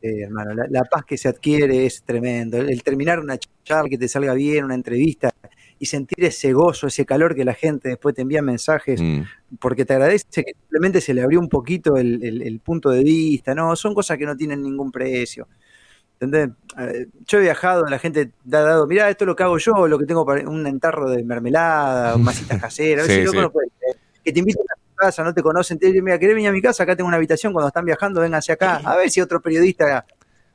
Sí, 0.00 0.20
hermano, 0.20 0.52
la, 0.54 0.66
la 0.68 0.84
paz 0.84 1.04
que 1.04 1.16
se 1.16 1.28
adquiere 1.28 1.86
es 1.86 2.02
tremendo. 2.02 2.58
El, 2.58 2.70
el 2.70 2.82
terminar 2.82 3.18
una 3.18 3.38
charla, 3.64 3.88
que 3.88 3.98
te 3.98 4.08
salga 4.08 4.34
bien, 4.34 4.64
una 4.64 4.74
entrevista, 4.74 5.32
y 5.78 5.86
sentir 5.86 6.24
ese 6.24 6.52
gozo, 6.52 6.86
ese 6.86 7.04
calor 7.04 7.34
que 7.34 7.44
la 7.44 7.54
gente 7.54 7.88
después 7.90 8.14
te 8.14 8.22
envía 8.22 8.40
mensajes, 8.42 9.00
Mm. 9.00 9.22
porque 9.58 9.84
te 9.84 9.94
agradece 9.94 10.44
que 10.44 10.52
simplemente 10.58 11.00
se 11.00 11.12
le 11.14 11.22
abrió 11.22 11.40
un 11.40 11.48
poquito 11.48 11.96
el, 11.96 12.22
el- 12.22 12.42
el 12.42 12.60
punto 12.60 12.90
de 12.90 13.02
vista, 13.02 13.54
¿no? 13.54 13.74
Son 13.76 13.94
cosas 13.94 14.16
que 14.18 14.24
no 14.26 14.36
tienen 14.36 14.62
ningún 14.62 14.90
precio. 14.92 15.48
¿Entendés? 16.18 16.56
Eh, 16.78 17.06
Yo 17.26 17.38
he 17.38 17.42
viajado, 17.42 17.84
la 17.86 17.98
gente 17.98 18.26
te 18.48 18.56
ha 18.56 18.60
dado, 18.62 18.86
mirá, 18.86 19.10
esto 19.10 19.24
es 19.24 19.26
lo 19.26 19.36
que 19.36 19.42
hago 19.42 19.58
yo, 19.58 19.86
lo 19.86 19.98
que 19.98 20.06
tengo 20.06 20.24
para 20.24 20.48
un 20.48 20.66
entarro 20.66 21.10
de 21.10 21.22
mermelada, 21.24 22.16
masitas 22.18 22.58
caseras, 22.60 23.06
Sí, 23.06 23.26
sí. 23.26 23.36
no 23.36 23.50
que 24.24 24.32
te 24.32 24.38
invitan 24.40 24.64
a 24.70 24.85
casa, 24.96 25.22
no 25.22 25.32
te 25.32 25.42
conocen, 25.42 25.78
te 25.78 25.86
dicen, 25.86 26.02
mira, 26.04 26.18
¿querés 26.18 26.34
venir 26.34 26.48
a 26.48 26.52
mi 26.52 26.60
casa? 26.62 26.82
Acá 26.82 26.96
tengo 26.96 27.06
una 27.08 27.16
habitación, 27.18 27.52
cuando 27.52 27.68
están 27.68 27.84
viajando, 27.84 28.20
hacia 28.22 28.54
acá, 28.54 28.76
a 28.84 28.96
ver 28.96 29.10
si 29.10 29.20
otro 29.20 29.40
periodista 29.40 30.04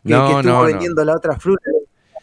que, 0.03 0.11
No, 0.11 0.27
que 0.27 0.33
estuvo 0.37 0.51
no, 0.53 0.59
no. 0.59 0.65
vendiendo 0.65 1.05
la 1.05 1.15
otra 1.15 1.39
fruta. 1.39 1.69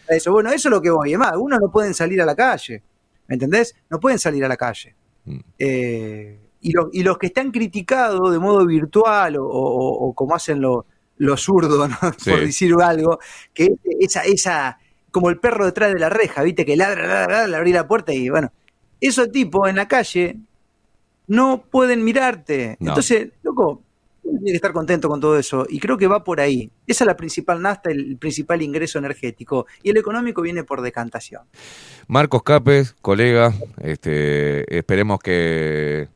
Eso, 0.08 0.32
bueno, 0.32 0.50
eso 0.50 0.68
es 0.68 0.72
lo 0.72 0.80
que 0.82 0.90
voy. 0.90 1.12
Es 1.12 1.18
más, 1.18 1.32
algunos 1.32 1.60
no 1.60 1.70
pueden 1.70 1.94
salir 1.94 2.20
a 2.22 2.26
la 2.26 2.34
calle. 2.34 2.82
¿Me 3.26 3.34
entendés? 3.34 3.74
No 3.90 4.00
pueden 4.00 4.18
salir 4.18 4.44
a 4.44 4.48
la 4.48 4.56
calle. 4.56 4.94
Mm. 5.26 5.38
Eh, 5.58 6.38
y, 6.62 6.72
los, 6.72 6.86
y 6.92 7.02
los 7.02 7.18
que 7.18 7.26
están 7.26 7.50
criticados 7.50 8.32
de 8.32 8.38
modo 8.38 8.64
virtual 8.66 9.36
o, 9.36 9.44
o- 9.44 10.08
o 10.08 10.12
como 10.14 10.34
hacen 10.34 10.60
los 10.60 10.84
los 11.20 11.42
zurdos, 11.42 11.88
¿no? 11.90 11.96
Sí. 12.18 12.30
por 12.30 12.40
decir 12.40 12.72
algo, 12.80 13.18
que 13.52 13.74
esa, 14.00 14.22
esa, 14.22 14.78
como 15.10 15.30
el 15.30 15.38
perro 15.40 15.66
detrás 15.66 15.92
de 15.92 15.98
la 15.98 16.08
reja, 16.08 16.42
¿viste? 16.44 16.64
Que 16.64 16.76
ladra, 16.76 17.06
ladra, 17.08 17.26
ladra, 17.32 17.46
le 17.48 17.56
abrí 17.56 17.72
la 17.72 17.88
puerta 17.88 18.12
y 18.14 18.28
bueno, 18.28 18.52
esos 19.00 19.30
tipos 19.32 19.68
en 19.68 19.74
la 19.76 19.88
calle 19.88 20.36
no 21.28 21.64
pueden 21.70 22.02
mirarte. 22.02 22.76
No. 22.80 22.90
Entonces, 22.90 23.28
loco, 23.42 23.82
tiene 24.22 24.50
que 24.50 24.56
estar 24.56 24.72
contento 24.72 25.08
con 25.08 25.20
todo 25.20 25.38
eso. 25.38 25.66
Y 25.68 25.78
creo 25.78 25.96
que 25.96 26.06
va 26.06 26.24
por 26.24 26.40
ahí. 26.40 26.70
Esa 26.86 27.04
es 27.04 27.06
la 27.06 27.16
principal 27.16 27.62
nasta, 27.62 27.90
el 27.90 28.16
principal 28.16 28.62
ingreso 28.62 28.98
energético. 28.98 29.66
Y 29.82 29.90
el 29.90 29.96
económico 29.96 30.42
viene 30.42 30.64
por 30.64 30.82
decantación. 30.82 31.42
Marcos 32.06 32.42
Capes, 32.42 32.94
colega, 33.00 33.52
este, 33.80 34.76
esperemos 34.76 35.20
que 35.20 36.08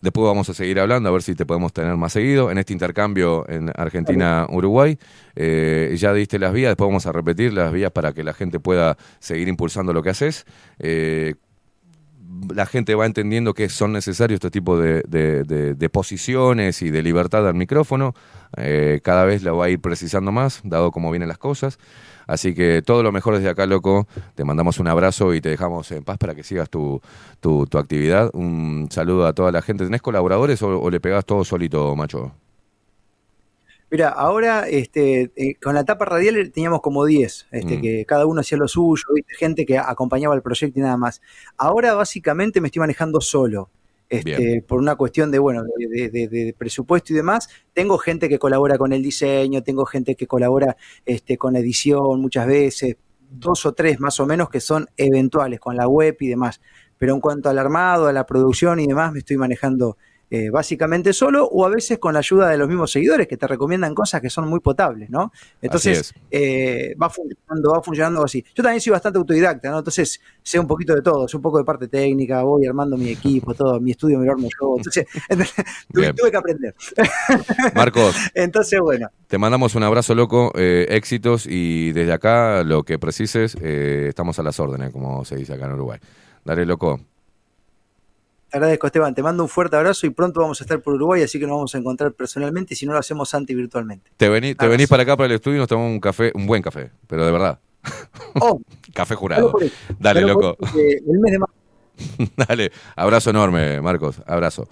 después 0.00 0.24
vamos 0.24 0.48
a 0.48 0.54
seguir 0.54 0.78
hablando, 0.78 1.08
a 1.08 1.12
ver 1.12 1.22
si 1.22 1.34
te 1.34 1.46
podemos 1.46 1.72
tener 1.72 1.96
más 1.96 2.12
seguido 2.12 2.50
en 2.50 2.58
este 2.58 2.72
intercambio 2.72 3.48
en 3.48 3.72
Argentina-Uruguay. 3.74 4.98
Eh, 5.34 5.94
ya 5.98 6.12
diste 6.12 6.38
las 6.38 6.52
vías, 6.52 6.70
después 6.70 6.88
vamos 6.88 7.06
a 7.06 7.12
repetir 7.12 7.52
las 7.52 7.72
vías 7.72 7.90
para 7.90 8.12
que 8.12 8.22
la 8.22 8.32
gente 8.32 8.60
pueda 8.60 8.96
seguir 9.18 9.48
impulsando 9.48 9.92
lo 9.92 10.02
que 10.02 10.10
haces. 10.10 10.46
Eh, 10.78 11.34
la 12.54 12.66
gente 12.66 12.94
va 12.94 13.06
entendiendo 13.06 13.54
que 13.54 13.68
son 13.68 13.92
necesarios 13.92 14.36
este 14.38 14.50
tipo 14.50 14.78
de, 14.78 15.02
de- 15.02 15.88
posiciones 15.90 16.82
y 16.82 16.90
de 16.90 17.02
libertad 17.02 17.46
al 17.48 17.54
micrófono. 17.54 18.14
Eh, 18.56 19.00
cada 19.02 19.24
vez 19.24 19.42
lo 19.42 19.56
va 19.56 19.66
a 19.66 19.68
ir 19.70 19.80
precisando 19.80 20.32
más, 20.32 20.60
dado 20.64 20.90
cómo 20.90 21.10
vienen 21.10 21.28
las 21.28 21.38
cosas. 21.38 21.78
Así 22.26 22.54
que 22.54 22.82
todo 22.82 23.02
lo 23.02 23.12
mejor 23.12 23.36
desde 23.36 23.48
acá, 23.48 23.66
loco. 23.66 24.08
Te 24.34 24.44
mandamos 24.44 24.78
un 24.78 24.88
abrazo 24.88 25.32
y 25.34 25.40
te 25.40 25.48
dejamos 25.48 25.90
en 25.92 26.02
paz 26.04 26.18
para 26.18 26.34
que 26.34 26.42
sigas 26.42 26.68
tu, 26.68 27.00
tu, 27.40 27.66
tu 27.66 27.78
actividad. 27.78 28.30
Un 28.34 28.88
saludo 28.90 29.26
a 29.26 29.32
toda 29.32 29.52
la 29.52 29.62
gente. 29.62 29.84
¿Tenés 29.84 30.02
colaboradores 30.02 30.60
o, 30.62 30.80
o 30.80 30.90
le 30.90 31.00
pegás 31.00 31.24
todo 31.24 31.44
solito, 31.44 31.94
macho? 31.94 32.32
Mira, 33.90 34.08
ahora 34.08 34.68
este, 34.68 35.30
eh, 35.36 35.54
con 35.62 35.74
la 35.74 35.84
tapa 35.84 36.04
radial 36.06 36.50
teníamos 36.50 36.80
como 36.80 37.04
10, 37.04 37.46
este, 37.52 37.78
Mm. 37.78 37.82
que 37.82 38.04
cada 38.04 38.26
uno 38.26 38.40
hacía 38.40 38.58
lo 38.58 38.66
suyo, 38.66 39.04
¿viste? 39.14 39.34
gente 39.36 39.64
que 39.64 39.78
acompañaba 39.78 40.34
el 40.34 40.42
proyecto 40.42 40.78
y 40.80 40.82
nada 40.82 40.96
más. 40.96 41.22
Ahora 41.56 41.94
básicamente 41.94 42.60
me 42.60 42.68
estoy 42.68 42.80
manejando 42.80 43.20
solo. 43.20 43.70
Este, 44.08 44.62
por 44.62 44.78
una 44.78 44.94
cuestión 44.94 45.32
de 45.32 45.40
bueno 45.40 45.64
de, 45.64 45.88
de- 45.88 46.08
de- 46.10 46.28
de 46.28 46.54
presupuesto 46.56 47.12
y 47.12 47.16
demás 47.16 47.48
tengo 47.72 47.98
gente 47.98 48.28
que 48.28 48.38
colabora 48.38 48.78
con 48.78 48.92
el 48.92 49.02
diseño 49.02 49.64
tengo 49.64 49.84
gente 49.84 50.14
que 50.14 50.28
colabora 50.28 50.76
este, 51.04 51.36
con 51.36 51.54
la 51.54 51.58
edición 51.58 52.20
muchas 52.20 52.46
veces 52.46 52.94
dos 53.28 53.66
o 53.66 53.72
tres 53.72 53.98
más 53.98 54.20
o 54.20 54.26
menos 54.26 54.48
que 54.48 54.60
son 54.60 54.86
eventuales 54.96 55.58
con 55.58 55.74
la 55.76 55.88
web 55.88 56.16
y 56.20 56.28
demás 56.28 56.60
pero 56.98 57.14
en 57.14 57.20
cuanto 57.20 57.48
al 57.50 57.58
armado 57.58 58.06
a 58.06 58.12
la 58.12 58.24
producción 58.26 58.78
y 58.78 58.86
demás 58.86 59.10
me 59.12 59.18
estoy 59.18 59.38
manejando 59.38 59.96
eh, 60.28 60.50
básicamente 60.50 61.12
solo 61.12 61.46
o 61.46 61.64
a 61.64 61.68
veces 61.68 62.00
con 62.00 62.12
la 62.12 62.18
ayuda 62.18 62.48
de 62.48 62.58
los 62.58 62.66
mismos 62.66 62.90
seguidores 62.90 63.28
que 63.28 63.36
te 63.36 63.46
recomiendan 63.46 63.94
cosas 63.94 64.20
que 64.20 64.28
son 64.28 64.48
muy 64.48 64.58
potables, 64.58 65.08
¿no? 65.08 65.30
Entonces 65.62 66.12
eh, 66.32 66.96
va 67.00 67.08
funcionando, 67.08 67.70
va 67.70 67.80
funcionando 67.80 68.24
así. 68.24 68.44
Yo 68.52 68.60
también 68.62 68.80
soy 68.80 68.90
bastante 68.90 69.18
autodidacta, 69.18 69.70
¿no? 69.70 69.78
Entonces 69.78 70.20
sé 70.42 70.58
un 70.58 70.66
poquito 70.66 70.96
de 70.96 71.02
todo, 71.02 71.28
sé 71.28 71.36
un 71.36 71.42
poco 71.44 71.58
de 71.58 71.64
parte 71.64 71.86
técnica, 71.86 72.42
voy 72.42 72.66
armando 72.66 72.96
mi 72.96 73.10
equipo, 73.10 73.54
todo, 73.54 73.78
mi 73.78 73.92
estudio 73.92 74.18
me 74.18 74.26
lo 74.26 74.32
armo 74.32 74.48
yo. 74.48 74.74
Entonces 74.76 75.06
tuve, 75.92 76.30
que 76.30 76.36
aprender. 76.36 76.74
Marcos, 77.76 78.16
Entonces, 78.34 78.80
bueno, 78.80 79.08
te 79.28 79.38
mandamos 79.38 79.76
un 79.76 79.84
abrazo, 79.84 80.16
loco. 80.16 80.50
eh, 80.56 80.86
éxitos 80.90 81.46
y 81.46 81.92
desde 81.92 82.12
acá, 82.12 82.64
lo 82.64 82.82
que 82.82 82.98
precises, 82.98 83.54
estamos 83.54 84.40
a 84.40 84.42
las 84.42 84.58
órdenes, 84.58 84.90
como 84.90 85.24
se 85.24 85.36
dice 85.36 85.54
acá 85.54 85.66
en 85.66 85.74
Uruguay. 85.74 86.00
Dale, 86.44 86.66
loco. 86.66 87.00
Agradezco 88.56 88.86
Esteban, 88.86 89.14
te 89.14 89.22
mando 89.22 89.42
un 89.42 89.48
fuerte 89.48 89.76
abrazo 89.76 90.06
y 90.06 90.10
pronto 90.10 90.40
vamos 90.40 90.60
a 90.60 90.64
estar 90.64 90.80
por 90.80 90.94
Uruguay, 90.94 91.22
así 91.22 91.38
que 91.38 91.46
nos 91.46 91.56
vamos 91.56 91.74
a 91.74 91.78
encontrar 91.78 92.12
personalmente 92.12 92.74
y 92.74 92.76
si 92.76 92.86
no 92.86 92.92
lo 92.92 92.98
hacemos 92.98 93.32
anti 93.34 93.54
virtualmente. 93.54 94.10
Te, 94.16 94.28
vení- 94.30 94.48
te 94.56 94.64
Abrazo. 94.64 94.70
venís 94.70 94.88
para 94.88 95.02
acá, 95.04 95.16
para 95.16 95.26
el 95.26 95.32
estudio 95.32 95.56
y 95.56 95.60
nos 95.60 95.68
tomamos 95.68 95.90
un 95.92 96.00
café, 96.00 96.32
un 96.34 96.46
buen 96.46 96.62
café, 96.62 96.90
pero 97.06 97.24
de 97.24 97.32
verdad. 97.32 97.58
Oh, 98.40 98.60
café 98.94 99.14
jurado. 99.14 99.52
por. 99.52 99.62
Dale, 99.98 100.22
loco. 100.22 100.56
el 100.74 101.18
mes 101.20 101.32
de 101.32 101.38
marzo 101.38 101.54
Dale, 102.48 102.72
abrazo 102.94 103.30
enorme, 103.30 103.80
Marcos. 103.80 104.20
Abrazo. 104.26 104.68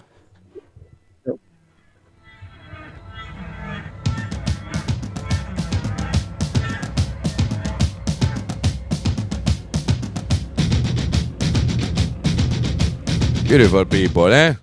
Beautiful 13.47 13.85
people, 13.85 14.33
¿eh? 14.33 14.57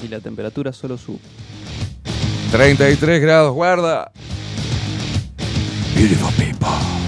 Y 0.00 0.08
la 0.08 0.20
temperatura 0.20 0.72
solo 0.72 0.96
sube. 0.96 1.18
33 2.52 3.20
grados, 3.20 3.52
guarda. 3.52 4.12
Beautiful 5.94 6.32
people. 6.32 7.02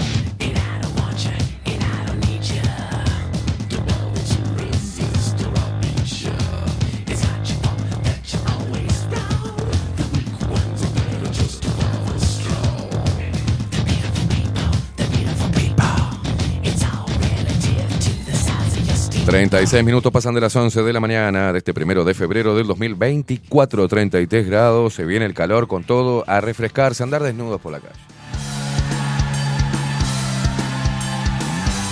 Treinta 19.26 19.60
y 19.60 19.66
seis 19.66 19.82
minutos 19.82 20.12
pasan 20.12 20.34
de 20.34 20.40
las 20.40 20.54
11 20.54 20.82
de 20.82 20.92
la 20.92 21.00
mañana 21.00 21.52
de 21.52 21.58
este 21.58 21.74
primero 21.74 22.04
de 22.04 22.14
febrero 22.14 22.54
del 22.54 22.66
2024, 22.68 23.88
33 23.88 24.46
grados, 24.46 24.94
se 24.94 25.04
viene 25.04 25.24
el 25.24 25.34
calor 25.34 25.66
con 25.66 25.82
todo, 25.82 26.22
a 26.28 26.40
refrescarse, 26.40 27.02
a 27.02 27.04
andar 27.04 27.22
desnudos 27.22 27.60
por 27.60 27.72
la 27.72 27.80
calle. 27.80 28.13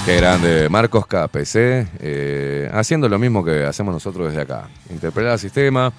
Qué 0.05 0.17
grande, 0.17 0.69
Marcos 0.69 1.07
KPC, 1.07 1.87
eh, 2.01 2.69
haciendo 2.73 3.09
lo 3.09 3.21
mismo 3.21 3.45
que 3.45 3.65
hacemos 3.65 3.95
nosotros 3.95 4.29
desde 4.29 4.43
acá. 4.43 4.69
Interpretar 4.91 5.35
el 5.35 5.39
sistema, 5.39 5.93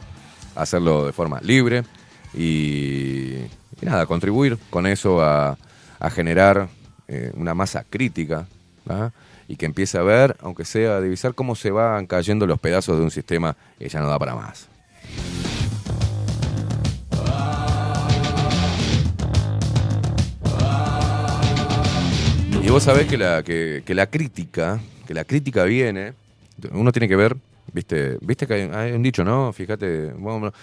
hacerlo 0.55 1.05
de 1.05 1.13
forma 1.13 1.39
libre 1.39 1.83
y, 2.33 3.37
nada, 3.81 4.05
contribuir 4.05 4.57
con 4.69 4.87
eso 4.87 5.21
a, 5.23 5.57
a 5.99 6.09
generar 6.09 6.67
eh, 7.07 7.31
una 7.35 7.53
masa 7.53 7.85
crítica 7.89 8.45
¿ah? 8.89 9.11
y 9.47 9.55
que 9.55 9.65
empiece 9.65 9.97
a 9.97 10.01
ver, 10.01 10.35
aunque 10.41 10.65
sea 10.65 10.97
a 10.97 11.01
divisar 11.01 11.33
cómo 11.33 11.55
se 11.55 11.71
van 11.71 12.05
cayendo 12.05 12.45
los 12.45 12.59
pedazos 12.59 12.97
de 12.97 13.03
un 13.05 13.11
sistema 13.11 13.55
que 13.79 13.87
ya 13.87 14.01
no 14.01 14.09
da 14.09 14.19
para 14.19 14.35
más. 14.35 14.67
Y 22.63 22.69
vos 22.69 22.83
sabés 22.83 23.07
que 23.07 23.17
la, 23.17 23.43
que, 23.43 23.83
la 23.89 24.07
crítica, 24.07 24.79
que 25.05 25.13
la 25.13 25.25
crítica 25.25 25.65
viene, 25.65 26.13
uno 26.71 26.93
tiene 26.93 27.09
que 27.09 27.17
ver, 27.17 27.35
viste, 27.73 28.17
viste 28.21 28.47
que 28.47 28.53
hay, 28.73 28.93
un 28.93 29.03
dicho, 29.03 29.25
¿no? 29.25 29.51
Fíjate, 29.51 30.13
bueno, 30.13 30.53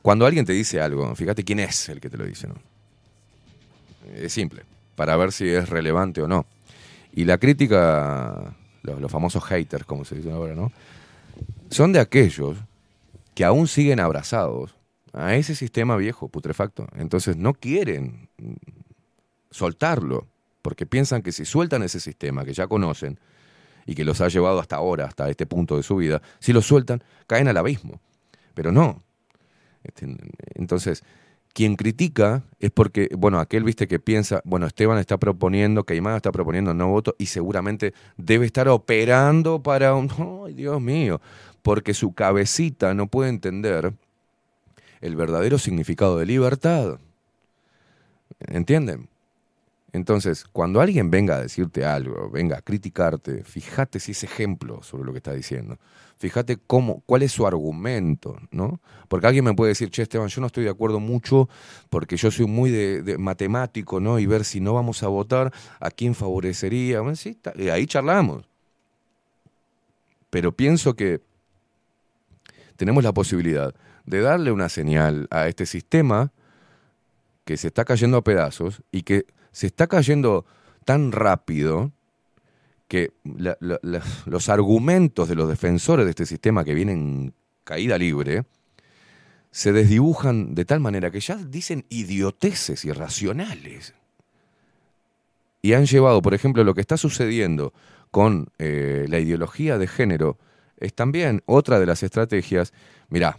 cuando 0.00 0.26
alguien 0.26 0.46
te 0.46 0.52
dice 0.52 0.80
algo, 0.80 1.12
fíjate 1.16 1.42
quién 1.42 1.58
es 1.58 1.88
el 1.88 2.00
que 2.00 2.08
te 2.08 2.16
lo 2.16 2.24
dice, 2.24 2.46
¿no? 2.46 2.54
Es 4.14 4.32
simple, 4.32 4.62
para 4.94 5.16
ver 5.16 5.32
si 5.32 5.48
es 5.48 5.68
relevante 5.68 6.22
o 6.22 6.28
no. 6.28 6.46
Y 7.12 7.24
la 7.24 7.36
crítica, 7.38 8.54
los, 8.82 9.00
los 9.00 9.10
famosos 9.10 9.42
haters, 9.42 9.84
como 9.86 10.04
se 10.04 10.14
dice 10.14 10.30
ahora, 10.30 10.54
¿no? 10.54 10.70
Son 11.68 11.92
de 11.92 11.98
aquellos 11.98 12.58
que 13.34 13.44
aún 13.44 13.66
siguen 13.66 13.98
abrazados 13.98 14.76
a 15.12 15.34
ese 15.34 15.56
sistema 15.56 15.96
viejo, 15.96 16.28
putrefacto. 16.28 16.86
Entonces 16.96 17.36
no 17.36 17.54
quieren 17.54 18.28
soltarlo, 19.50 20.28
porque 20.64 20.86
piensan 20.86 21.20
que 21.20 21.30
si 21.30 21.44
sueltan 21.44 21.82
ese 21.82 22.00
sistema 22.00 22.42
que 22.42 22.54
ya 22.54 22.66
conocen 22.66 23.20
y 23.84 23.94
que 23.94 24.02
los 24.02 24.22
ha 24.22 24.28
llevado 24.28 24.60
hasta 24.60 24.76
ahora, 24.76 25.04
hasta 25.04 25.28
este 25.28 25.44
punto 25.44 25.76
de 25.76 25.82
su 25.82 25.96
vida, 25.96 26.22
si 26.38 26.54
lo 26.54 26.62
sueltan, 26.62 27.04
caen 27.26 27.48
al 27.48 27.58
abismo. 27.58 28.00
Pero 28.54 28.72
no. 28.72 29.02
Este, 29.82 30.16
entonces, 30.54 31.04
quien 31.52 31.76
critica 31.76 32.44
es 32.60 32.70
porque, 32.70 33.10
bueno, 33.14 33.40
aquel 33.40 33.62
viste 33.62 33.86
que 33.86 33.98
piensa, 33.98 34.40
bueno, 34.46 34.66
Esteban 34.66 34.96
está 34.96 35.18
proponiendo, 35.18 35.84
Caimán 35.84 36.16
está 36.16 36.32
proponiendo 36.32 36.72
no 36.72 36.88
voto 36.88 37.14
y 37.18 37.26
seguramente 37.26 37.92
debe 38.16 38.46
estar 38.46 38.66
operando 38.68 39.62
para 39.62 39.94
un, 39.94 40.08
ay 40.46 40.54
Dios 40.54 40.80
mío, 40.80 41.20
porque 41.60 41.92
su 41.92 42.14
cabecita 42.14 42.94
no 42.94 43.08
puede 43.08 43.28
entender 43.28 43.92
el 45.02 45.14
verdadero 45.14 45.58
significado 45.58 46.16
de 46.16 46.24
libertad. 46.24 47.00
¿Entienden? 48.48 49.10
Entonces, 49.94 50.44
cuando 50.50 50.80
alguien 50.80 51.08
venga 51.08 51.36
a 51.36 51.40
decirte 51.40 51.84
algo, 51.84 52.28
venga 52.28 52.58
a 52.58 52.62
criticarte, 52.62 53.44
fíjate 53.44 54.00
si 54.00 54.10
es 54.10 54.24
ejemplo 54.24 54.82
sobre 54.82 55.04
lo 55.04 55.12
que 55.12 55.18
está 55.18 55.32
diciendo. 55.32 55.78
Fíjate 56.18 56.56
cómo, 56.56 57.04
cuál 57.06 57.22
es 57.22 57.30
su 57.30 57.46
argumento, 57.46 58.36
¿no? 58.50 58.80
Porque 59.06 59.28
alguien 59.28 59.44
me 59.44 59.54
puede 59.54 59.68
decir, 59.68 59.90
che, 59.90 60.02
Esteban, 60.02 60.26
yo 60.26 60.40
no 60.40 60.48
estoy 60.48 60.64
de 60.64 60.70
acuerdo 60.70 60.98
mucho 60.98 61.48
porque 61.90 62.16
yo 62.16 62.32
soy 62.32 62.46
muy 62.46 62.72
de, 62.72 63.18
matemático, 63.18 64.00
¿no? 64.00 64.18
Y 64.18 64.26
ver 64.26 64.44
si 64.44 64.58
no 64.58 64.74
vamos 64.74 65.04
a 65.04 65.06
votar, 65.06 65.52
a 65.78 65.92
quién 65.92 66.16
favorecería. 66.16 67.00
Bueno, 67.00 67.14
sí, 67.14 67.38
y 67.54 67.68
ahí 67.68 67.86
charlamos. 67.86 68.48
Pero 70.28 70.50
pienso 70.50 70.94
que 70.94 71.20
tenemos 72.74 73.04
la 73.04 73.12
posibilidad 73.12 73.72
de 74.06 74.20
darle 74.20 74.50
una 74.50 74.68
señal 74.68 75.28
a 75.30 75.46
este 75.46 75.66
sistema 75.66 76.32
que 77.44 77.56
se 77.56 77.68
está 77.68 77.84
cayendo 77.84 78.16
a 78.16 78.24
pedazos 78.24 78.82
y 78.90 79.02
que 79.02 79.26
se 79.54 79.68
está 79.68 79.86
cayendo 79.86 80.44
tan 80.84 81.12
rápido 81.12 81.92
que 82.88 83.12
los 83.22 84.48
argumentos 84.48 85.28
de 85.28 85.36
los 85.36 85.48
defensores 85.48 86.04
de 86.04 86.10
este 86.10 86.26
sistema 86.26 86.64
que 86.64 86.74
vienen 86.74 86.98
en 86.98 87.34
caída 87.62 87.96
libre 87.96 88.44
se 89.52 89.72
desdibujan 89.72 90.56
de 90.56 90.64
tal 90.64 90.80
manera 90.80 91.12
que 91.12 91.20
ya 91.20 91.36
dicen 91.36 91.86
idioteces 91.88 92.84
irracionales. 92.84 93.94
y 95.62 95.72
han 95.72 95.86
llevado, 95.86 96.20
por 96.20 96.34
ejemplo, 96.34 96.62
lo 96.62 96.74
que 96.74 96.82
está 96.82 96.98
sucediendo 96.98 97.72
con 98.10 98.48
eh, 98.58 99.06
la 99.08 99.18
ideología 99.18 99.78
de 99.78 99.86
género, 99.86 100.36
es 100.76 100.92
también 100.94 101.42
otra 101.46 101.80
de 101.80 101.86
las 101.86 102.02
estrategias. 102.02 102.74
Mirá, 103.08 103.38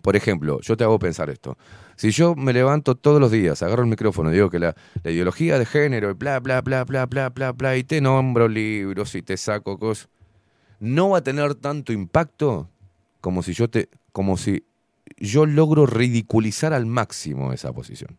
por 0.00 0.16
ejemplo, 0.16 0.60
yo 0.62 0.76
te 0.76 0.84
hago 0.84 0.98
pensar 0.98 1.30
esto. 1.30 1.56
Si 1.96 2.10
yo 2.10 2.34
me 2.34 2.52
levanto 2.52 2.94
todos 2.94 3.20
los 3.20 3.30
días, 3.30 3.62
agarro 3.62 3.82
el 3.82 3.88
micrófono 3.88 4.30
digo 4.30 4.50
que 4.50 4.58
la, 4.58 4.74
ideología 5.04 5.58
de 5.58 5.66
género, 5.66 6.14
bla, 6.14 6.40
bla, 6.40 6.60
bla, 6.60 6.84
bla, 6.84 7.06
bla, 7.06 7.28
bla, 7.28 7.52
bla, 7.52 7.76
y 7.76 7.84
te 7.84 8.00
nombro 8.00 8.48
libros 8.48 9.14
y 9.14 9.22
te 9.22 9.36
saco 9.36 9.78
cosas, 9.78 10.08
no 10.80 11.10
va 11.10 11.18
a 11.18 11.22
tener 11.22 11.54
tanto 11.54 11.92
impacto 11.92 12.68
como 13.20 13.42
si 13.42 13.52
yo 13.52 13.68
te, 13.68 13.88
como 14.12 14.36
si 14.36 14.64
yo 15.18 15.46
logro 15.46 15.86
ridiculizar 15.86 16.72
al 16.72 16.86
máximo 16.86 17.52
esa 17.52 17.72
posición. 17.72 18.18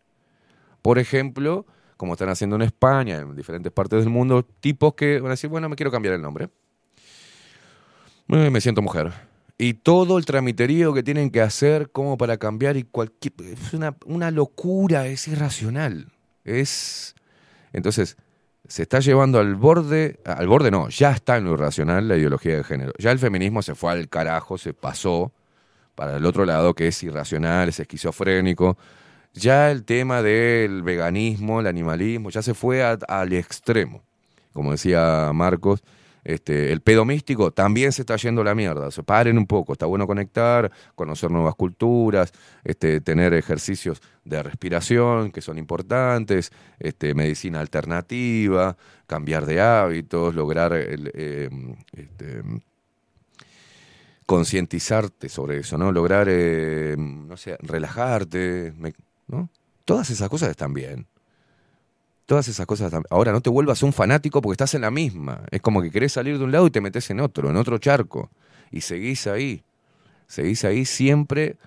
Por 0.81 0.99
ejemplo, 0.99 1.65
como 1.97 2.13
están 2.13 2.29
haciendo 2.29 2.55
en 2.55 2.63
España, 2.63 3.17
en 3.17 3.35
diferentes 3.35 3.71
partes 3.71 3.99
del 3.99 4.09
mundo, 4.09 4.43
tipos 4.43 4.93
que 4.93 5.19
van 5.19 5.27
a 5.27 5.29
decir, 5.31 5.49
bueno, 5.49 5.69
me 5.69 5.75
quiero 5.75 5.91
cambiar 5.91 6.15
el 6.15 6.21
nombre. 6.21 6.49
Eh, 8.29 8.49
Me 8.49 8.61
siento 8.61 8.81
mujer. 8.81 9.32
Y 9.57 9.75
todo 9.75 10.17
el 10.17 10.25
tramiterío 10.25 10.93
que 10.93 11.03
tienen 11.03 11.29
que 11.29 11.41
hacer 11.41 11.91
como 11.91 12.17
para 12.17 12.37
cambiar 12.37 12.75
y 12.77 12.83
cualquier... 12.83 13.33
Es 13.41 13.73
una, 13.73 13.95
una 14.05 14.31
locura, 14.31 15.07
es 15.07 15.27
irracional. 15.27 16.11
Es... 16.43 17.15
Entonces, 17.71 18.17
se 18.67 18.83
está 18.83 18.99
llevando 18.99 19.39
al 19.39 19.55
borde, 19.55 20.19
al 20.25 20.47
borde 20.47 20.71
no, 20.71 20.89
ya 20.89 21.11
está 21.11 21.37
en 21.37 21.45
lo 21.45 21.53
irracional 21.53 22.07
la 22.07 22.17
ideología 22.17 22.57
de 22.57 22.63
género. 22.63 22.93
Ya 22.97 23.11
el 23.11 23.19
feminismo 23.19 23.61
se 23.61 23.75
fue 23.75 23.91
al 23.91 24.09
carajo, 24.09 24.57
se 24.57 24.73
pasó 24.73 25.31
para 25.95 26.17
el 26.17 26.25
otro 26.25 26.45
lado 26.45 26.73
que 26.73 26.87
es 26.87 27.03
irracional, 27.03 27.69
es 27.69 27.79
esquizofrénico. 27.79 28.77
Ya 29.33 29.71
el 29.71 29.83
tema 29.83 30.21
del 30.21 30.81
veganismo, 30.83 31.59
el 31.59 31.67
animalismo, 31.67 32.29
ya 32.29 32.41
se 32.41 32.53
fue 32.53 32.83
al 32.83 33.33
extremo. 33.33 34.03
Como 34.53 34.71
decía 34.71 35.31
Marcos, 35.33 35.83
este, 36.23 36.71
el 36.71 36.81
pedo 36.81 37.05
místico 37.05 37.51
también 37.51 37.91
se 37.91 38.03
está 38.03 38.15
yendo 38.15 38.41
a 38.41 38.45
la 38.45 38.55
mierda. 38.55 38.87
O 38.87 38.91
sea, 38.91 39.03
paren 39.03 39.37
un 39.37 39.47
poco, 39.47 39.73
está 39.73 39.85
bueno 39.85 40.07
conectar, 40.07 40.71
conocer 40.95 41.31
nuevas 41.31 41.55
culturas, 41.55 42.31
este, 42.63 43.01
tener 43.01 43.33
ejercicios 43.33 44.01
de 44.23 44.41
respiración 44.41 45.31
que 45.31 45.41
son 45.41 45.57
importantes, 45.57 46.51
este, 46.79 47.13
medicina 47.13 47.59
alternativa, 47.59 48.77
cambiar 49.07 49.45
de 49.45 49.61
hábitos, 49.61 50.33
lograr 50.35 50.73
el, 50.73 51.11
eh, 51.13 51.49
este, 51.91 52.41
concientizarte 54.25 55.29
sobre 55.29 55.59
eso, 55.59 55.77
¿no? 55.77 55.91
Lograr, 55.91 56.27
eh, 56.29 56.95
no 56.97 57.37
sé, 57.37 57.57
relajarte. 57.61 58.73
Todas 59.85 60.09
esas 60.09 60.29
cosas 60.29 60.49
están 60.49 60.73
bien. 60.73 61.07
Todas 62.25 62.47
esas 62.47 62.65
cosas 62.65 62.93
Ahora, 63.09 63.31
no 63.31 63.41
te 63.41 63.49
vuelvas 63.49 63.83
un 63.83 63.91
fanático 63.91 64.41
porque 64.41 64.53
estás 64.53 64.73
en 64.75 64.81
la 64.81 64.91
misma. 64.91 65.43
Es 65.51 65.61
como 65.61 65.81
que 65.81 65.91
querés 65.91 66.13
salir 66.13 66.37
de 66.37 66.43
un 66.43 66.51
lado 66.51 66.67
y 66.67 66.71
te 66.71 66.81
metes 66.81 67.09
en 67.09 67.19
otro, 67.19 67.49
en 67.49 67.57
otro 67.57 67.77
charco. 67.77 68.29
Y 68.71 68.81
seguís 68.81 69.27
ahí. 69.27 69.63
Seguís 70.27 70.63
ahí 70.63 70.85
siempre 70.85 71.57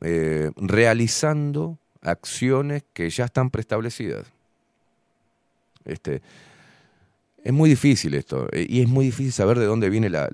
eh, 0.00 0.50
realizando 0.56 1.78
acciones 2.02 2.82
que 2.92 3.10
ya 3.10 3.26
están 3.26 3.50
preestablecidas. 3.50 4.26
Este, 5.84 6.22
es 7.42 7.52
muy 7.52 7.68
difícil 7.68 8.14
esto. 8.14 8.48
eh, 8.52 8.66
Y 8.68 8.80
es 8.80 8.88
muy 8.88 9.06
difícil 9.06 9.32
saber 9.32 9.58
de 9.58 9.66
dónde 9.66 9.90
viene 9.90 10.08
la. 10.08 10.28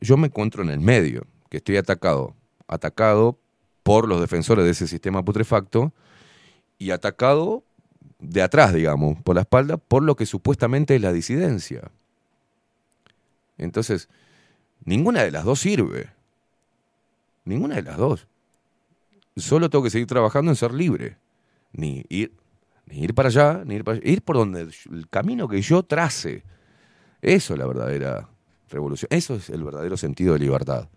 Yo 0.00 0.16
me 0.16 0.26
encuentro 0.26 0.62
en 0.62 0.68
el 0.68 0.80
medio, 0.80 1.26
que 1.48 1.56
estoy 1.56 1.78
atacado. 1.78 2.34
Atacado 2.68 3.38
por 3.82 4.06
los 4.06 4.20
defensores 4.20 4.66
de 4.66 4.72
ese 4.72 4.86
sistema 4.86 5.24
putrefacto 5.24 5.92
y 6.78 6.90
atacado 6.90 7.64
de 8.18 8.42
atrás, 8.42 8.74
digamos, 8.74 9.20
por 9.22 9.36
la 9.36 9.42
espalda, 9.42 9.76
por 9.76 10.02
lo 10.02 10.16
que 10.16 10.26
supuestamente 10.26 10.96
es 10.96 11.02
la 11.02 11.12
disidencia. 11.12 11.90
Entonces, 13.56 14.08
ninguna 14.84 15.22
de 15.22 15.30
las 15.30 15.44
dos 15.44 15.60
sirve. 15.60 16.10
Ninguna 17.44 17.76
de 17.76 17.82
las 17.82 17.96
dos. 17.96 18.26
Solo 19.36 19.70
tengo 19.70 19.84
que 19.84 19.90
seguir 19.90 20.06
trabajando 20.06 20.50
en 20.50 20.56
ser 20.56 20.72
libre. 20.72 21.16
Ni 21.72 22.04
ir, 22.08 22.32
ni 22.86 23.00
ir 23.00 23.14
para 23.14 23.28
allá, 23.28 23.62
ni 23.64 23.76
ir 23.76 23.84
para 23.84 23.98
allá. 23.98 24.10
Ir 24.10 24.22
por 24.22 24.36
donde 24.36 24.62
el 24.62 25.08
camino 25.08 25.48
que 25.48 25.62
yo 25.62 25.82
trace. 25.82 26.42
Eso 27.22 27.54
es 27.54 27.58
la 27.58 27.66
verdadera 27.66 28.28
revolución. 28.68 29.08
Eso 29.10 29.36
es 29.36 29.50
el 29.50 29.64
verdadero 29.64 29.96
sentido 29.96 30.34
de 30.34 30.40
libertad. 30.40 30.88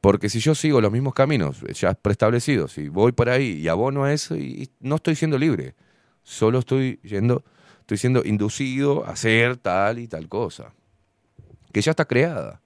Porque 0.00 0.28
si 0.30 0.40
yo 0.40 0.54
sigo 0.54 0.80
los 0.80 0.90
mismos 0.90 1.12
caminos 1.12 1.60
ya 1.78 1.92
preestablecidos 1.94 2.78
y 2.78 2.88
voy 2.88 3.12
por 3.12 3.28
ahí 3.28 3.52
y 3.58 3.68
abono 3.68 4.04
a 4.04 4.12
eso, 4.12 4.36
y, 4.36 4.70
no 4.80 4.96
estoy 4.96 5.14
siendo 5.14 5.38
libre. 5.38 5.74
Solo 6.22 6.60
estoy 6.60 7.00
yendo, 7.02 7.44
estoy 7.80 7.98
siendo 7.98 8.24
inducido 8.24 9.06
a 9.06 9.10
hacer 9.10 9.56
tal 9.56 9.98
y 9.98 10.08
tal 10.08 10.28
cosa. 10.28 10.72
Que 11.72 11.80
ya 11.80 11.90
está 11.90 12.04
creada. 12.04 12.60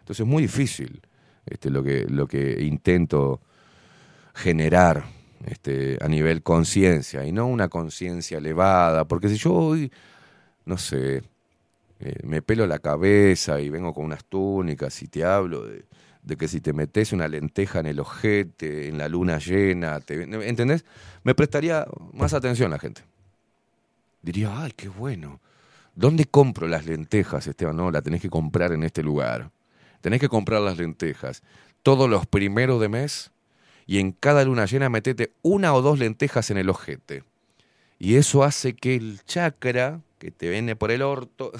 Entonces 0.00 0.20
es 0.20 0.26
muy 0.26 0.42
difícil 0.42 1.00
este, 1.46 1.70
lo, 1.70 1.82
que, 1.82 2.06
lo 2.08 2.26
que 2.26 2.62
intento 2.62 3.40
generar 4.34 5.04
este, 5.44 5.98
a 6.00 6.08
nivel 6.08 6.42
conciencia 6.42 7.24
y 7.24 7.32
no 7.32 7.46
una 7.46 7.68
conciencia 7.68 8.38
elevada. 8.38 9.06
Porque 9.06 9.28
si 9.28 9.36
yo 9.36 9.52
hoy, 9.52 9.92
no 10.64 10.78
sé, 10.78 11.22
eh, 12.00 12.14
me 12.22 12.42
pelo 12.42 12.66
la 12.66 12.78
cabeza 12.78 13.60
y 13.60 13.68
vengo 13.70 13.92
con 13.92 14.04
unas 14.04 14.24
túnicas 14.24 15.02
y 15.02 15.08
te 15.08 15.24
hablo 15.24 15.66
de, 15.66 15.84
de 16.22 16.36
que 16.36 16.48
si 16.48 16.60
te 16.60 16.72
metes 16.72 17.12
una 17.12 17.28
lenteja 17.28 17.80
en 17.80 17.86
el 17.86 18.00
ojete, 18.00 18.88
en 18.88 18.98
la 18.98 19.08
luna 19.08 19.38
llena, 19.38 20.00
te- 20.00 20.22
¿entendés? 20.48 20.84
Me 21.22 21.34
prestaría 21.34 21.86
más 22.12 22.34
atención 22.34 22.70
la 22.70 22.78
gente. 22.78 23.02
Diría, 24.22 24.62
ay, 24.62 24.72
qué 24.76 24.88
bueno. 24.88 25.40
¿Dónde 25.94 26.26
compro 26.26 26.68
las 26.68 26.86
lentejas, 26.86 27.46
Esteban? 27.46 27.76
No, 27.76 27.90
la 27.90 28.02
tenés 28.02 28.20
que 28.20 28.30
comprar 28.30 28.72
en 28.72 28.84
este 28.84 29.02
lugar. 29.02 29.50
Tenés 30.00 30.20
que 30.20 30.28
comprar 30.28 30.60
las 30.60 30.78
lentejas 30.78 31.42
todos 31.82 32.08
los 32.10 32.26
primeros 32.26 32.80
de 32.80 32.88
mes 32.88 33.30
y 33.86 33.98
en 33.98 34.12
cada 34.12 34.44
luna 34.44 34.66
llena 34.66 34.88
metete 34.88 35.32
una 35.42 35.72
o 35.74 35.82
dos 35.82 35.98
lentejas 35.98 36.50
en 36.50 36.58
el 36.58 36.68
ojete. 36.68 37.24
Y 37.98 38.16
eso 38.16 38.44
hace 38.44 38.74
que 38.74 38.94
el 38.94 39.20
chakra 39.24 40.00
que 40.18 40.30
te 40.30 40.50
viene 40.50 40.76
por 40.76 40.90
el 40.90 41.02
orto... 41.02 41.52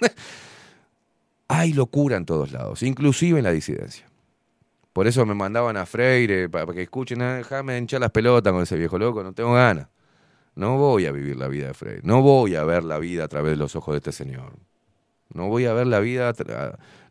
Hay 1.48 1.72
locura 1.72 2.16
en 2.16 2.24
todos 2.24 2.52
lados, 2.52 2.82
inclusive 2.82 3.38
en 3.38 3.44
la 3.44 3.52
disidencia. 3.52 4.08
Por 4.92 5.06
eso 5.06 5.26
me 5.26 5.34
mandaban 5.34 5.76
a 5.76 5.86
Freire 5.86 6.48
para 6.48 6.72
que 6.72 6.82
escuchen, 6.82 7.20
"Ah, 7.20 7.36
déjame 7.36 7.76
hinchar 7.78 8.00
las 8.00 8.10
pelotas 8.10 8.52
con 8.52 8.62
ese 8.62 8.76
viejo 8.76 8.98
loco, 8.98 9.22
no 9.22 9.32
tengo 9.32 9.52
ganas. 9.52 9.88
No 10.54 10.78
voy 10.78 11.06
a 11.06 11.12
vivir 11.12 11.36
la 11.36 11.48
vida 11.48 11.68
de 11.68 11.74
Freire, 11.74 12.00
no 12.04 12.22
voy 12.22 12.54
a 12.54 12.64
ver 12.64 12.84
la 12.84 12.98
vida 12.98 13.24
a 13.24 13.28
través 13.28 13.52
de 13.52 13.56
los 13.56 13.74
ojos 13.76 13.94
de 13.94 13.98
este 13.98 14.12
señor. 14.12 14.56
No 15.32 15.48
voy 15.48 15.66
a 15.66 15.72
ver 15.72 15.88
la 15.88 15.98
vida, 15.98 16.32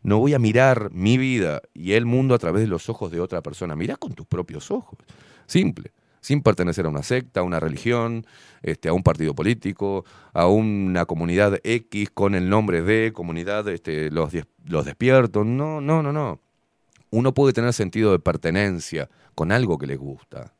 no 0.02 0.18
voy 0.18 0.32
a 0.34 0.38
mirar 0.38 0.90
mi 0.92 1.18
vida 1.18 1.60
y 1.74 1.92
el 1.92 2.06
mundo 2.06 2.34
a 2.34 2.38
través 2.38 2.62
de 2.62 2.68
los 2.68 2.88
ojos 2.88 3.10
de 3.12 3.20
otra 3.20 3.42
persona. 3.42 3.76
Mirá 3.76 3.96
con 3.96 4.14
tus 4.14 4.26
propios 4.26 4.70
ojos. 4.70 4.98
Simple. 5.46 5.92
Sin 6.24 6.40
pertenecer 6.40 6.86
a 6.86 6.88
una 6.88 7.02
secta, 7.02 7.40
a 7.40 7.42
una 7.42 7.60
religión, 7.60 8.24
este, 8.62 8.88
a 8.88 8.94
un 8.94 9.02
partido 9.02 9.34
político, 9.34 10.06
a 10.32 10.46
una 10.46 11.04
comunidad 11.04 11.58
X 11.62 12.08
con 12.14 12.34
el 12.34 12.48
nombre 12.48 12.80
de 12.80 13.12
comunidad 13.12 13.68
este, 13.68 14.10
los, 14.10 14.32
los 14.64 14.86
despiertos. 14.86 15.44
No, 15.44 15.82
no, 15.82 16.02
no, 16.02 16.14
no. 16.14 16.40
Uno 17.10 17.34
puede 17.34 17.52
tener 17.52 17.74
sentido 17.74 18.10
de 18.12 18.20
pertenencia 18.20 19.10
con 19.34 19.52
algo 19.52 19.76
que 19.76 19.86
les 19.86 19.98
gusta. 19.98 20.54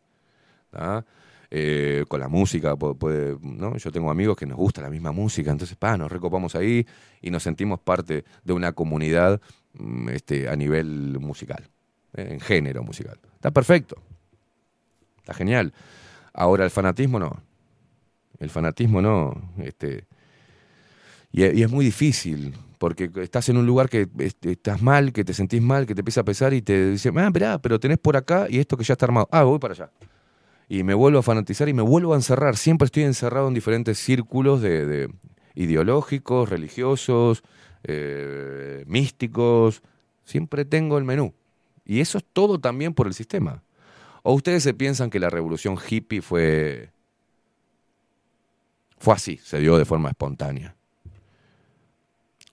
Eh, 1.50 2.04
con 2.08 2.20
la 2.20 2.28
música, 2.28 2.74
pu- 2.74 2.98
puede, 2.98 3.38
¿no? 3.40 3.78
Yo 3.78 3.90
tengo 3.90 4.10
amigos 4.10 4.36
que 4.36 4.44
nos 4.44 4.58
gusta 4.58 4.82
la 4.82 4.90
misma 4.90 5.12
música, 5.12 5.50
entonces 5.50 5.78
pa, 5.78 5.96
nos 5.96 6.12
recopamos 6.12 6.54
ahí 6.56 6.86
y 7.22 7.30
nos 7.30 7.42
sentimos 7.42 7.80
parte 7.80 8.24
de 8.44 8.52
una 8.52 8.72
comunidad 8.72 9.40
mm, 9.72 10.10
este, 10.10 10.46
a 10.48 10.56
nivel 10.56 11.18
musical, 11.20 11.70
eh, 12.16 12.28
en 12.32 12.40
género 12.40 12.82
musical. 12.82 13.18
Está 13.36 13.50
perfecto, 13.50 13.96
está 15.24 15.34
genial. 15.34 15.72
Ahora 16.32 16.64
el 16.64 16.70
fanatismo 16.70 17.18
no, 17.18 17.42
el 18.38 18.50
fanatismo 18.50 19.00
no, 19.00 19.52
este, 19.58 20.06
y, 21.32 21.44
y 21.44 21.62
es 21.62 21.70
muy 21.70 21.84
difícil, 21.84 22.54
porque 22.78 23.10
estás 23.22 23.48
en 23.48 23.56
un 23.56 23.66
lugar 23.66 23.88
que 23.88 24.08
este, 24.18 24.52
estás 24.52 24.82
mal, 24.82 25.12
que 25.12 25.24
te 25.24 25.32
sentís 25.32 25.62
mal, 25.62 25.86
que 25.86 25.94
te 25.94 26.02
empieza 26.02 26.20
a 26.20 26.24
pesar 26.24 26.52
y 26.52 26.60
te 26.60 26.90
dice, 26.90 27.10
ah, 27.16 27.26
esperá, 27.26 27.58
pero 27.58 27.80
tenés 27.80 27.98
por 27.98 28.16
acá 28.16 28.46
y 28.50 28.58
esto 28.58 28.76
que 28.76 28.84
ya 28.84 28.92
está 28.92 29.06
armado. 29.06 29.28
Ah, 29.32 29.42
voy 29.44 29.58
para 29.58 29.72
allá 29.72 29.90
y 30.68 30.82
me 30.82 30.94
vuelvo 30.94 31.18
a 31.18 31.22
fanatizar 31.22 31.68
y 31.68 31.74
me 31.74 31.82
vuelvo 31.82 32.12
a 32.12 32.16
encerrar. 32.16 32.56
Siempre 32.56 32.86
estoy 32.86 33.04
encerrado 33.04 33.48
en 33.48 33.54
diferentes 33.54 33.98
círculos 33.98 34.60
de, 34.60 34.86
de 34.86 35.14
ideológicos, 35.54 36.48
religiosos, 36.48 37.42
eh, 37.84 38.84
místicos. 38.86 39.82
Siempre 40.24 40.64
tengo 40.64 40.98
el 40.98 41.04
menú. 41.04 41.34
Y 41.84 42.00
eso 42.00 42.18
es 42.18 42.24
todo 42.32 42.58
también 42.58 42.94
por 42.94 43.06
el 43.06 43.14
sistema. 43.14 43.62
¿O 44.26 44.32
ustedes 44.32 44.62
se 44.62 44.72
piensan 44.72 45.10
que 45.10 45.20
la 45.20 45.28
revolución 45.28 45.76
hippie 45.76 46.22
fue, 46.22 46.90
fue 48.96 49.12
así, 49.12 49.36
se 49.36 49.58
dio 49.58 49.76
de 49.76 49.84
forma 49.84 50.08
espontánea? 50.08 50.74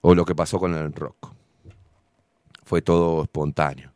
O 0.02 0.14
lo 0.14 0.26
que 0.26 0.34
pasó 0.34 0.58
con 0.58 0.74
el 0.74 0.92
rock. 0.92 1.32
Fue 2.62 2.82
todo 2.82 3.22
espontáneo. 3.22 3.90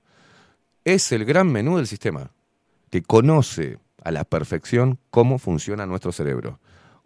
Es 0.86 1.12
el 1.12 1.26
gran 1.26 1.52
menú 1.52 1.76
del 1.76 1.86
sistema, 1.86 2.30
que 2.88 3.02
conoce 3.02 3.78
a 4.02 4.10
la 4.10 4.24
perfección 4.24 4.98
cómo 5.10 5.38
funciona 5.38 5.84
nuestro 5.84 6.12
cerebro, 6.12 6.58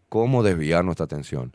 cómo 0.08 0.44
desviar 0.44 0.84
nuestra 0.84 1.04
atención, 1.04 1.52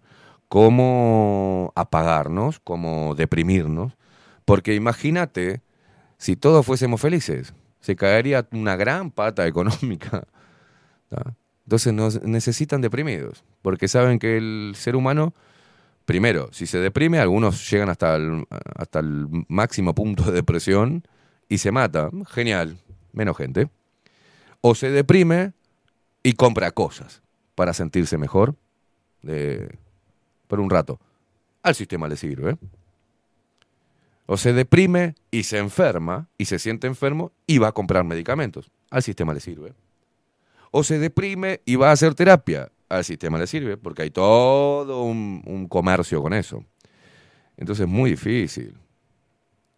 cómo 0.50 1.72
apagarnos, 1.76 2.60
cómo 2.60 3.16
deprimirnos, 3.16 3.94
porque 4.44 4.76
imagínate 4.76 5.62
si 6.18 6.36
todos 6.36 6.66
fuésemos 6.66 7.00
felices, 7.00 7.54
se 7.86 7.96
caería 7.96 8.48
una 8.52 8.76
gran 8.76 9.12
pata 9.12 9.46
económica. 9.48 10.26
Entonces 11.66 11.94
necesitan 12.24 12.82
deprimidos, 12.82 13.44
porque 13.62 13.88
saben 13.88 14.18
que 14.20 14.38
el 14.38 14.74
ser 14.76 14.96
humano, 14.96 15.34
primero, 16.06 16.50
si 16.52 16.66
se 16.66 16.80
deprime, 16.80 17.20
algunos 17.20 17.70
llegan 17.70 17.90
hasta 17.90 18.16
el, 18.16 18.46
hasta 18.76 19.00
el 19.00 19.28
máximo 19.48 19.94
punto 19.94 20.24
de 20.24 20.32
depresión 20.32 21.04
y 21.48 21.60
se 21.60 21.72
mata. 21.72 22.10
Genial, 22.28 22.78
menos 23.14 23.38
gente. 23.38 23.70
O 24.62 24.74
se 24.74 24.90
deprime 24.90 25.54
y 26.24 26.34
compra 26.34 26.72
cosas 26.72 27.22
para 27.54 27.72
sentirse 27.74 28.18
mejor 28.18 28.56
de- 29.22 29.78
por 30.48 30.60
un 30.60 30.70
rato. 30.72 31.00
Al 31.62 31.76
sistema 31.76 32.08
le 32.08 32.18
sirve. 32.18 32.58
O 34.26 34.38
se 34.38 34.54
deprime 34.54 35.16
y 35.30 35.44
se 35.44 35.60
enferma 35.60 36.28
y 36.38 36.46
se 36.46 36.60
siente 36.60 36.88
enfermo 36.88 37.32
y 37.46 37.60
va 37.60 37.70
a 37.70 37.72
comprar 37.74 38.04
medicamentos. 38.04 38.72
Al 38.90 39.04
sistema 39.04 39.34
le 39.34 39.40
sirve. 39.40 39.74
O 40.72 40.84
se 40.84 41.00
deprime 41.00 41.62
y 41.66 41.76
va 41.76 41.90
a 41.90 41.94
hacer 41.94 42.16
terapia. 42.16 42.72
Al 42.90 43.04
sistema 43.04 43.38
le 43.38 43.48
sirve 43.48 43.78
porque 43.78 44.04
hay 44.04 44.10
todo 44.10 45.04
un, 45.04 45.68
comercio 45.70 46.22
con 46.22 46.34
eso. 46.34 46.64
Entonces 47.58 47.86
es 47.86 47.92
muy 47.92 48.12
difícil 48.12 48.76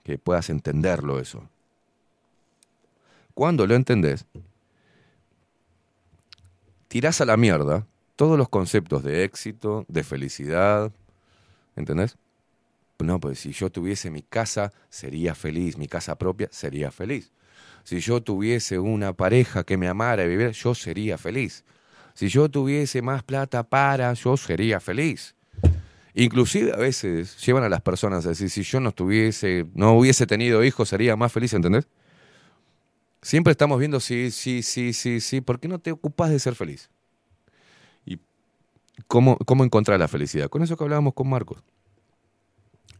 que 0.04 0.18
puedas 0.18 0.50
entenderlo 0.50 1.20
eso. 1.20 1.48
Cuando 3.34 3.68
lo 3.68 3.76
entendés, 3.76 4.26
tirás 6.88 7.22
a 7.22 7.26
la 7.26 7.38
mierda 7.38 7.86
todos 8.16 8.38
los 8.38 8.50
conceptos 8.50 9.04
de 9.04 9.24
éxito, 9.24 9.86
de 9.88 10.04
felicidad, 10.04 10.92
¿entendés? 11.76 12.18
No, 13.00 13.20
pues 13.20 13.40
si 13.40 13.52
yo 13.52 13.70
tuviese 13.70 14.10
mi 14.10 14.24
casa, 14.24 14.72
sería 14.90 15.36
feliz, 15.36 15.78
mi 15.78 15.88
casa 15.88 16.18
propia, 16.18 16.50
sería 16.52 16.92
feliz. 16.92 17.32
Si 17.84 18.00
yo 18.00 18.22
tuviese 18.22 18.80
una 18.80 19.14
pareja 19.14 19.64
que 19.64 19.78
me 19.78 19.88
amara 19.88 20.26
y 20.26 20.28
viviera, 20.28 20.52
yo 20.52 20.74
sería 20.74 21.18
feliz. 21.18 21.64
Si 22.16 22.28
yo 22.28 22.50
tuviese 22.50 23.02
más 23.02 23.24
plata 23.24 23.64
para, 23.64 24.12
yo 24.14 24.36
sería 24.36 24.80
feliz. 24.80 25.36
Inclusive 26.16 26.74
a 26.74 26.78
veces 26.78 27.38
llevan 27.46 27.64
a 27.64 27.70
las 27.70 27.82
personas 27.82 28.26
a 28.26 28.30
decir, 28.30 28.50
si 28.50 28.64
yo 28.64 28.80
no 28.80 28.92
tuviese, 28.92 29.68
no 29.76 29.94
hubiese 29.94 30.26
tenido 30.26 30.64
hijos, 30.64 30.90
sería 30.90 31.16
más 31.16 31.32
feliz, 31.32 31.54
¿entendés? 31.54 31.88
Siempre 33.22 33.52
estamos 33.52 33.78
viendo, 33.78 34.00
sí, 34.00 34.32
sí, 34.32 34.64
sí, 34.64 34.94
sí, 34.94 35.22
sí, 35.22 35.42
¿por 35.42 35.60
qué 35.60 35.68
no 35.68 35.78
te 35.78 35.92
ocupas 35.92 36.32
de 36.32 36.40
ser 36.40 36.56
feliz? 36.56 36.90
¿Y 38.04 38.20
cómo, 39.08 39.38
cómo 39.38 39.64
encontrar 39.64 40.00
la 40.00 40.08
felicidad? 40.08 40.50
Con 40.50 40.64
eso 40.64 40.76
que 40.76 40.84
hablábamos 40.84 41.14
con 41.14 41.30
Marcos. 41.30 41.64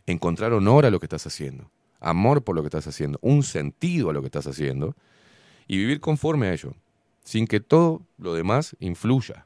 Encontrar 0.08 0.54
honor 0.54 0.86
a 0.86 0.90
lo 0.90 1.00
que 1.00 1.06
estás 1.06 1.28
haciendo, 1.28 1.70
amor 2.00 2.44
por 2.44 2.56
lo 2.56 2.64
que 2.64 2.68
estás 2.68 2.88
haciendo, 2.88 3.20
un 3.22 3.44
sentido 3.44 4.10
a 4.10 4.14
lo 4.14 4.22
que 4.22 4.28
estás 4.28 4.48
haciendo 4.48 4.96
y 5.68 5.78
vivir 5.78 6.00
conforme 6.00 6.48
a 6.48 6.54
ello, 6.54 6.74
sin 7.24 7.46
que 7.46 7.60
todo 7.60 8.02
lo 8.18 8.34
demás 8.34 8.76
influya. 8.80 9.46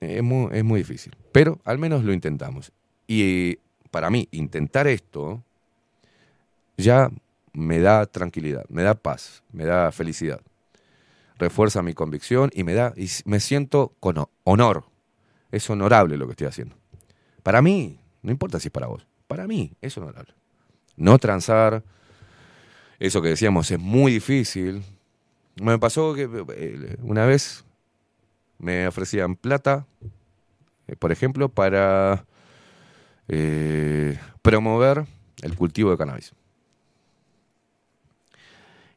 Es 0.00 0.22
muy, 0.22 0.48
es 0.52 0.64
muy 0.64 0.80
difícil, 0.80 1.14
pero 1.30 1.60
al 1.64 1.78
menos 1.78 2.02
lo 2.04 2.12
intentamos. 2.12 2.72
Y 3.06 3.58
para 3.92 4.10
mí, 4.10 4.28
intentar 4.32 4.86
esto 4.88 5.42
ya 6.76 7.10
me 7.52 7.78
da 7.78 8.06
tranquilidad, 8.06 8.64
me 8.68 8.82
da 8.82 8.94
paz, 8.94 9.44
me 9.52 9.64
da 9.64 9.92
felicidad. 9.92 10.40
Refuerza 11.38 11.82
mi 11.82 11.94
convicción 11.94 12.50
y 12.54 12.64
me 12.64 12.74
da 12.74 12.92
y 12.96 13.08
me 13.24 13.38
siento 13.38 13.94
con 14.00 14.18
ho- 14.18 14.30
honor. 14.44 14.84
Es 15.52 15.70
honorable 15.70 16.16
lo 16.16 16.26
que 16.26 16.32
estoy 16.32 16.46
haciendo. 16.48 16.76
Para 17.44 17.62
mí, 17.62 17.99
no 18.22 18.30
importa 18.30 18.60
si 18.60 18.68
es 18.68 18.72
para 18.72 18.86
vos, 18.86 19.06
para 19.26 19.46
mí 19.46 19.72
es 19.80 19.96
honorable. 19.96 20.32
No 20.96 21.18
transar, 21.18 21.82
eso 22.98 23.22
que 23.22 23.28
decíamos 23.28 23.70
es 23.70 23.78
muy 23.78 24.12
difícil. 24.12 24.82
Me 25.60 25.78
pasó 25.78 26.14
que 26.14 26.28
eh, 26.54 26.96
una 27.02 27.24
vez 27.26 27.64
me 28.58 28.86
ofrecían 28.86 29.36
plata, 29.36 29.86
eh, 30.86 30.96
por 30.96 31.12
ejemplo, 31.12 31.48
para 31.48 32.24
eh, 33.28 34.18
promover 34.42 35.06
el 35.42 35.56
cultivo 35.56 35.90
de 35.90 35.96
cannabis. 35.98 36.32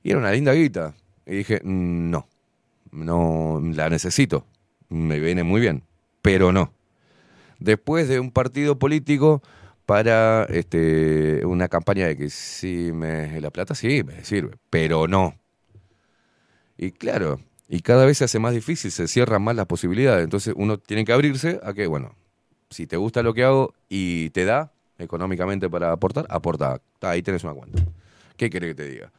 Y 0.04 0.10
era 0.10 0.20
una 0.20 0.32
linda 0.32 0.52
guita. 0.54 0.94
Y 1.26 1.38
dije, 1.38 1.62
"Mm, 1.64 2.10
no, 2.12 2.28
no 2.92 3.62
la 3.64 3.90
necesito. 3.90 4.46
Me 4.90 5.20
viene 5.20 5.44
muy 5.44 5.62
bien, 5.62 5.84
pero 6.22 6.52
no. 6.52 6.74
Después 7.60 8.08
de 8.08 8.20
un 8.20 8.32
partido 8.32 8.78
político 8.80 9.42
para 9.86 10.46
este, 10.46 11.46
una 11.46 11.68
campaña 11.68 12.08
de 12.08 12.16
que 12.18 12.30
si 12.30 12.92
me 12.94 13.40
la 13.42 13.52
plata 13.52 13.76
sí 13.76 14.04
me 14.04 14.24
sirve, 14.24 14.56
pero 14.70 15.08
no. 15.08 15.36
Y 16.78 16.92
claro, 16.92 17.40
y 17.68 17.82
cada 17.82 18.06
vez 18.06 18.18
se 18.18 18.26
hace 18.26 18.40
más 18.40 18.54
difícil, 18.54 18.92
se 18.92 19.08
cierran 19.08 19.42
más 19.42 19.56
las 19.56 19.66
posibilidades. 19.68 20.24
Entonces 20.24 20.54
uno 20.58 20.78
tiene 20.78 21.06
que 21.06 21.14
abrirse 21.14 21.60
a 21.64 21.74
que, 21.74 21.88
bueno, 21.88 22.16
si 22.70 22.88
te 22.88 22.98
gusta 22.98 23.24
lo 23.24 23.34
que 23.34 23.44
hago 23.44 23.74
y 23.90 24.30
te 24.32 24.46
da 24.46 24.74
económicamente 24.98 25.70
para 25.70 25.92
aportar, 25.92 26.26
aporta. 26.30 26.82
Ta, 27.00 27.12
Ahí 27.12 27.22
tenés 27.22 27.44
una 27.44 27.54
cuenta. 27.54 27.84
¿Qué 28.38 28.50
querés 28.50 28.72
que 28.72 28.76
te 28.76 28.90
diga? 28.90 29.12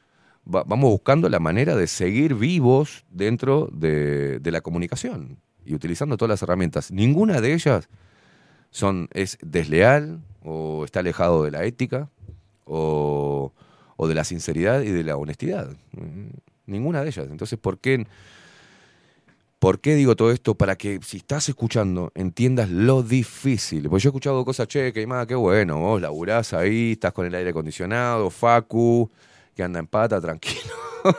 Va- 0.52 0.64
vamos 0.64 0.90
buscando 0.90 1.28
la 1.28 1.38
manera 1.38 1.76
de 1.76 1.86
seguir 1.86 2.34
vivos 2.34 3.04
dentro 3.10 3.68
de, 3.72 4.40
de 4.40 4.50
la 4.50 4.60
comunicación 4.60 5.38
y 5.64 5.74
utilizando 5.74 6.16
todas 6.16 6.30
las 6.30 6.42
herramientas. 6.42 6.90
Ninguna 6.90 7.40
de 7.40 7.54
ellas 7.54 7.88
son, 8.74 9.08
es 9.12 9.38
desleal 9.40 10.20
o 10.42 10.84
está 10.84 10.98
alejado 10.98 11.44
de 11.44 11.52
la 11.52 11.64
ética 11.64 12.10
o, 12.64 13.52
o 13.96 14.08
de 14.08 14.14
la 14.16 14.24
sinceridad 14.24 14.82
y 14.82 14.90
de 14.90 15.04
la 15.04 15.16
honestidad. 15.16 15.70
Ninguna 16.66 17.02
de 17.02 17.08
ellas. 17.08 17.28
Entonces, 17.30 17.56
¿por 17.56 17.78
qué, 17.78 18.04
¿por 19.60 19.78
qué 19.78 19.94
digo 19.94 20.16
todo 20.16 20.32
esto? 20.32 20.56
Para 20.56 20.74
que 20.74 20.98
si 21.04 21.18
estás 21.18 21.48
escuchando 21.48 22.10
entiendas 22.16 22.68
lo 22.68 23.04
difícil. 23.04 23.88
Porque 23.88 24.02
yo 24.02 24.08
he 24.08 24.10
escuchado 24.10 24.44
cosas, 24.44 24.66
che, 24.66 24.92
que 24.92 25.06
más, 25.06 25.28
qué 25.28 25.36
bueno, 25.36 25.78
vos 25.78 26.00
laburás 26.00 26.52
ahí, 26.52 26.92
estás 26.92 27.12
con 27.12 27.26
el 27.26 27.34
aire 27.36 27.50
acondicionado, 27.50 28.28
Facu, 28.28 29.08
que 29.54 29.62
anda 29.62 29.78
en 29.78 29.86
pata, 29.86 30.20
tranquilo. 30.20 30.74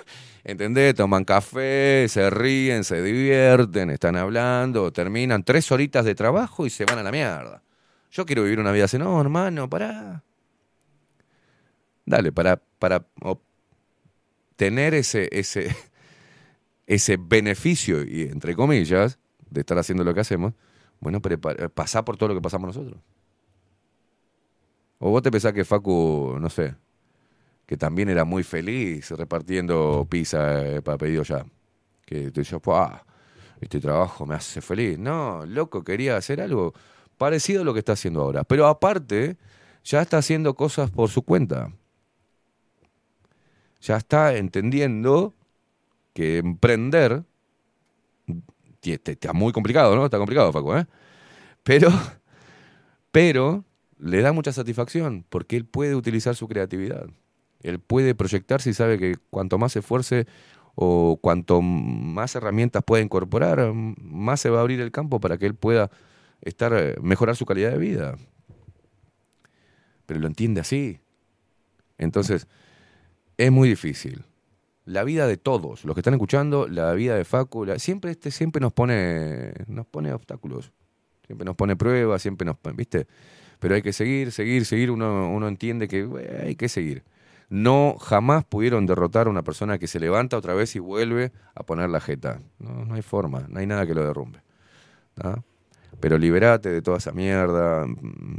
¿Entendés? 0.45 0.93
Toman 0.93 1.25
café, 1.25 2.05
se 2.07 2.29
ríen, 2.29 2.83
se 2.83 3.01
divierten, 3.01 3.89
están 3.89 4.15
hablando, 4.15 4.93
terminan 4.93 5.43
tres 5.43 5.71
horitas 5.71 6.05
de 6.05 6.13
trabajo 6.13 6.67
y 6.67 6.69
se 6.69 6.85
van 6.85 6.99
a 6.99 7.03
la 7.03 7.11
mierda. 7.11 7.63
Yo 8.11 8.25
quiero 8.27 8.43
vivir 8.43 8.59
una 8.59 8.71
vida 8.71 8.85
así, 8.85 8.99
no, 8.99 9.19
hermano, 9.19 9.67
pará. 9.69 10.23
Dale, 12.05 12.31
para, 12.31 12.61
para 12.79 13.05
obtener 14.51 14.93
ese, 14.93 15.29
ese, 15.31 15.75
ese 16.87 17.17
beneficio, 17.17 18.03
y 18.03 18.23
entre 18.23 18.55
comillas, 18.55 19.19
de 19.49 19.61
estar 19.61 19.77
haciendo 19.77 20.03
lo 20.03 20.13
que 20.13 20.21
hacemos, 20.21 20.53
bueno, 20.99 21.21
prepara- 21.21 21.69
pasá 21.69 22.05
por 22.05 22.17
todo 22.17 22.29
lo 22.29 22.35
que 22.35 22.41
pasamos 22.41 22.67
nosotros. 22.75 23.01
O 24.99 25.09
vos 25.11 25.21
te 25.23 25.31
pensás 25.31 25.53
que 25.53 25.65
Facu, 25.65 26.37
no 26.39 26.49
sé, 26.49 26.75
que 27.65 27.77
también 27.77 28.09
era 28.09 28.25
muy 28.25 28.43
feliz 28.43 29.09
repartiendo 29.11 30.05
pizza 30.09 30.65
eh, 30.65 30.81
para 30.81 30.97
pedido 30.97 31.23
ya. 31.23 31.45
Que 32.05 32.31
te 32.31 32.41
decía, 32.41 32.59
"Pua, 32.59 33.05
este 33.61 33.79
trabajo 33.79 34.25
me 34.25 34.35
hace 34.35 34.61
feliz. 34.61 34.99
No, 34.99 35.45
loco, 35.45 35.83
quería 35.83 36.17
hacer 36.17 36.41
algo 36.41 36.73
parecido 37.17 37.61
a 37.61 37.65
lo 37.65 37.73
que 37.73 37.79
está 37.79 37.93
haciendo 37.93 38.21
ahora. 38.21 38.43
Pero 38.43 38.67
aparte, 38.67 39.37
ya 39.83 40.01
está 40.01 40.17
haciendo 40.17 40.53
cosas 40.55 40.91
por 40.91 41.09
su 41.09 41.23
cuenta. 41.23 41.71
Ya 43.81 43.97
está 43.97 44.35
entendiendo 44.35 45.33
que 46.13 46.37
emprender 46.37 47.23
ti- 48.79 48.97
te- 48.97 49.11
está 49.13 49.33
muy 49.33 49.51
complicado, 49.51 49.95
¿no? 49.95 50.05
Está 50.05 50.17
complicado, 50.17 50.51
Facu, 50.51 50.73
¿eh? 50.75 50.85
Pero, 51.63 51.89
pero 53.11 53.63
le 53.97 54.21
da 54.21 54.31
mucha 54.33 54.51
satisfacción 54.51 55.25
porque 55.29 55.55
él 55.57 55.65
puede 55.65 55.95
utilizar 55.95 56.35
su 56.35 56.47
creatividad. 56.47 57.07
Él 57.61 57.79
puede 57.79 58.15
proyectarse 58.15 58.69
y 58.69 58.73
sabe 58.73 58.97
que 58.97 59.15
cuanto 59.29 59.57
más 59.57 59.73
se 59.73 59.79
esfuerce 59.79 60.27
o 60.75 61.17
cuanto 61.21 61.61
más 61.61 62.35
herramientas 62.35 62.83
pueda 62.83 63.01
incorporar, 63.01 63.73
más 63.73 64.41
se 64.41 64.49
va 64.49 64.59
a 64.59 64.61
abrir 64.61 64.81
el 64.81 64.91
campo 64.91 65.19
para 65.19 65.37
que 65.37 65.45
él 65.45 65.55
pueda 65.55 65.89
estar, 66.41 66.73
eh, 66.73 66.95
mejorar 67.01 67.35
su 67.35 67.45
calidad 67.45 67.71
de 67.71 67.77
vida. 67.77 68.15
Pero 70.05 70.19
lo 70.19 70.27
entiende 70.27 70.61
así. 70.61 70.99
Entonces, 71.97 72.47
es 73.37 73.51
muy 73.51 73.69
difícil. 73.69 74.25
La 74.85 75.03
vida 75.03 75.25
de 75.27 75.37
todos, 75.37 75.83
los 75.83 75.95
que 75.95 76.01
están 76.01 76.13
escuchando, 76.13 76.67
la 76.67 76.93
vida 76.93 77.15
de 77.15 77.25
Facu, 77.25 77.65
siempre 77.77 78.11
este 78.11 78.29
siempre 78.29 78.61
nos 78.61 78.71
pone 78.71 79.53
nos 79.67 79.87
pone 79.87 80.13
obstáculos. 80.13 80.71
Siempre 81.25 81.43
nos 81.43 81.55
pone 81.55 81.75
pruebas, 81.75 82.21
siempre 82.21 82.45
nos 82.45 82.55
pone, 82.57 82.75
¿viste? 82.75 83.07
Pero 83.59 83.73
hay 83.73 83.81
que 83.81 83.93
seguir, 83.93 84.31
seguir, 84.31 84.65
seguir, 84.65 84.91
uno 84.91 85.31
uno 85.31 85.47
entiende 85.47 85.87
que 85.87 86.07
hay 86.43 86.55
que 86.55 86.69
seguir. 86.69 87.03
No 87.49 87.97
jamás 87.99 88.43
pudieron 88.43 88.85
derrotar 88.85 89.27
a 89.27 89.29
una 89.29 89.43
persona 89.43 89.77
que 89.77 89.87
se 89.87 89.99
levanta 89.99 90.37
otra 90.37 90.53
vez 90.53 90.75
y 90.75 90.79
vuelve 90.79 91.31
a 91.53 91.63
poner 91.63 91.89
la 91.89 92.01
jeta. 92.01 92.41
No, 92.59 92.85
no 92.85 92.95
hay 92.95 93.01
forma, 93.01 93.45
no 93.49 93.59
hay 93.59 93.67
nada 93.67 93.85
que 93.85 93.93
lo 93.93 94.05
derrumbe. 94.05 94.39
Pero 95.99 96.17
liberate 96.17 96.69
de 96.69 96.81
toda 96.81 96.97
esa 96.97 97.11
mierda, 97.11 97.85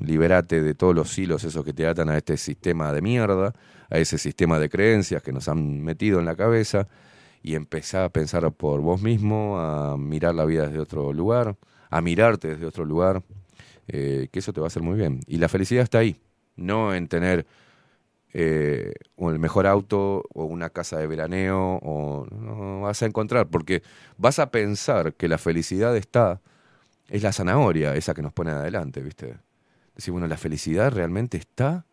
liberate 0.02 0.62
de 0.62 0.74
todos 0.74 0.94
los 0.94 1.16
hilos 1.18 1.44
esos 1.44 1.64
que 1.64 1.72
te 1.72 1.86
atan 1.86 2.08
a 2.10 2.16
este 2.16 2.36
sistema 2.36 2.92
de 2.92 3.00
mierda, 3.00 3.54
a 3.90 3.98
ese 3.98 4.18
sistema 4.18 4.58
de 4.58 4.68
creencias 4.68 5.22
que 5.22 5.32
nos 5.32 5.48
han 5.48 5.82
metido 5.82 6.18
en 6.18 6.26
la 6.26 6.36
cabeza 6.36 6.88
y 7.42 7.54
empezá 7.54 8.04
a 8.04 8.08
pensar 8.10 8.50
por 8.52 8.80
vos 8.80 9.00
mismo, 9.00 9.58
a 9.58 9.96
mirar 9.96 10.34
la 10.34 10.44
vida 10.44 10.66
desde 10.66 10.80
otro 10.80 11.12
lugar, 11.12 11.56
a 11.90 12.00
mirarte 12.00 12.48
desde 12.48 12.66
otro 12.66 12.84
lugar, 12.84 13.22
eh, 13.88 14.28
que 14.32 14.40
eso 14.40 14.52
te 14.52 14.60
va 14.60 14.66
a 14.66 14.68
hacer 14.68 14.82
muy 14.82 14.96
bien. 14.96 15.20
Y 15.26 15.38
la 15.38 15.48
felicidad 15.48 15.84
está 15.84 15.98
ahí, 15.98 16.20
no 16.56 16.94
en 16.94 17.08
tener 17.08 17.46
eh, 18.38 18.92
o 19.16 19.30
el 19.30 19.38
mejor 19.38 19.66
auto 19.66 20.22
o 20.34 20.44
una 20.44 20.68
casa 20.68 20.98
de 20.98 21.06
veraneo, 21.06 21.80
o 21.82 22.26
no 22.30 22.82
vas 22.82 23.02
a 23.02 23.06
encontrar, 23.06 23.46
porque 23.48 23.82
vas 24.18 24.38
a 24.38 24.50
pensar 24.50 25.14
que 25.14 25.26
la 25.26 25.38
felicidad 25.38 25.96
está, 25.96 26.42
es 27.08 27.22
la 27.22 27.32
zanahoria, 27.32 27.94
esa 27.94 28.12
que 28.12 28.20
nos 28.20 28.34
pone 28.34 28.50
adelante, 28.50 29.00
¿viste? 29.00 29.38
Decir, 29.94 30.12
bueno, 30.12 30.26
la 30.26 30.36
felicidad 30.36 30.92
realmente 30.92 31.38
está 31.38 31.86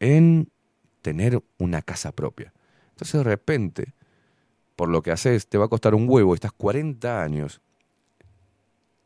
en 0.00 0.50
tener 1.00 1.42
una 1.56 1.80
casa 1.80 2.12
propia. 2.12 2.52
Entonces 2.90 3.14
de 3.14 3.24
repente, 3.24 3.94
por 4.76 4.90
lo 4.90 5.00
que 5.00 5.12
haces, 5.12 5.46
te 5.46 5.56
va 5.56 5.64
a 5.64 5.68
costar 5.68 5.94
un 5.94 6.06
huevo, 6.06 6.34
estás 6.34 6.52
40 6.52 7.22
años 7.22 7.62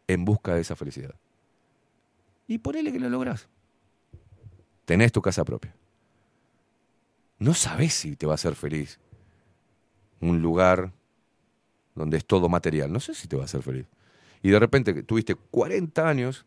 en 0.09 0.25
busca 0.25 0.57
de 0.57 0.63
esa 0.63 0.75
felicidad. 0.75 1.15
Y 2.49 2.59
ponele 2.59 2.91
que 2.91 2.99
lo 2.99 3.09
lográs. 3.09 3.47
Tenés 4.87 5.13
tu 5.13 5.23
casa 5.23 5.45
propia 5.45 5.78
no 7.39 7.55
sabes 7.55 7.95
si 7.95 8.17
te 8.17 8.27
va 8.27 8.33
a 8.33 8.35
hacer 8.35 8.55
feliz. 8.55 8.99
Un 10.21 10.43
lugar 10.43 10.93
donde 11.95 12.17
es 12.17 12.25
todo 12.25 12.49
material, 12.49 12.93
no 12.93 13.01
sé 13.01 13.15
si 13.15 13.29
te 13.29 13.37
va 13.37 13.43
a 13.43 13.45
hacer 13.47 13.63
feliz. 13.63 13.87
Y 14.43 14.51
de 14.51 14.59
repente 14.59 15.03
tuviste 15.03 15.35
40 15.35 16.09
años, 16.09 16.47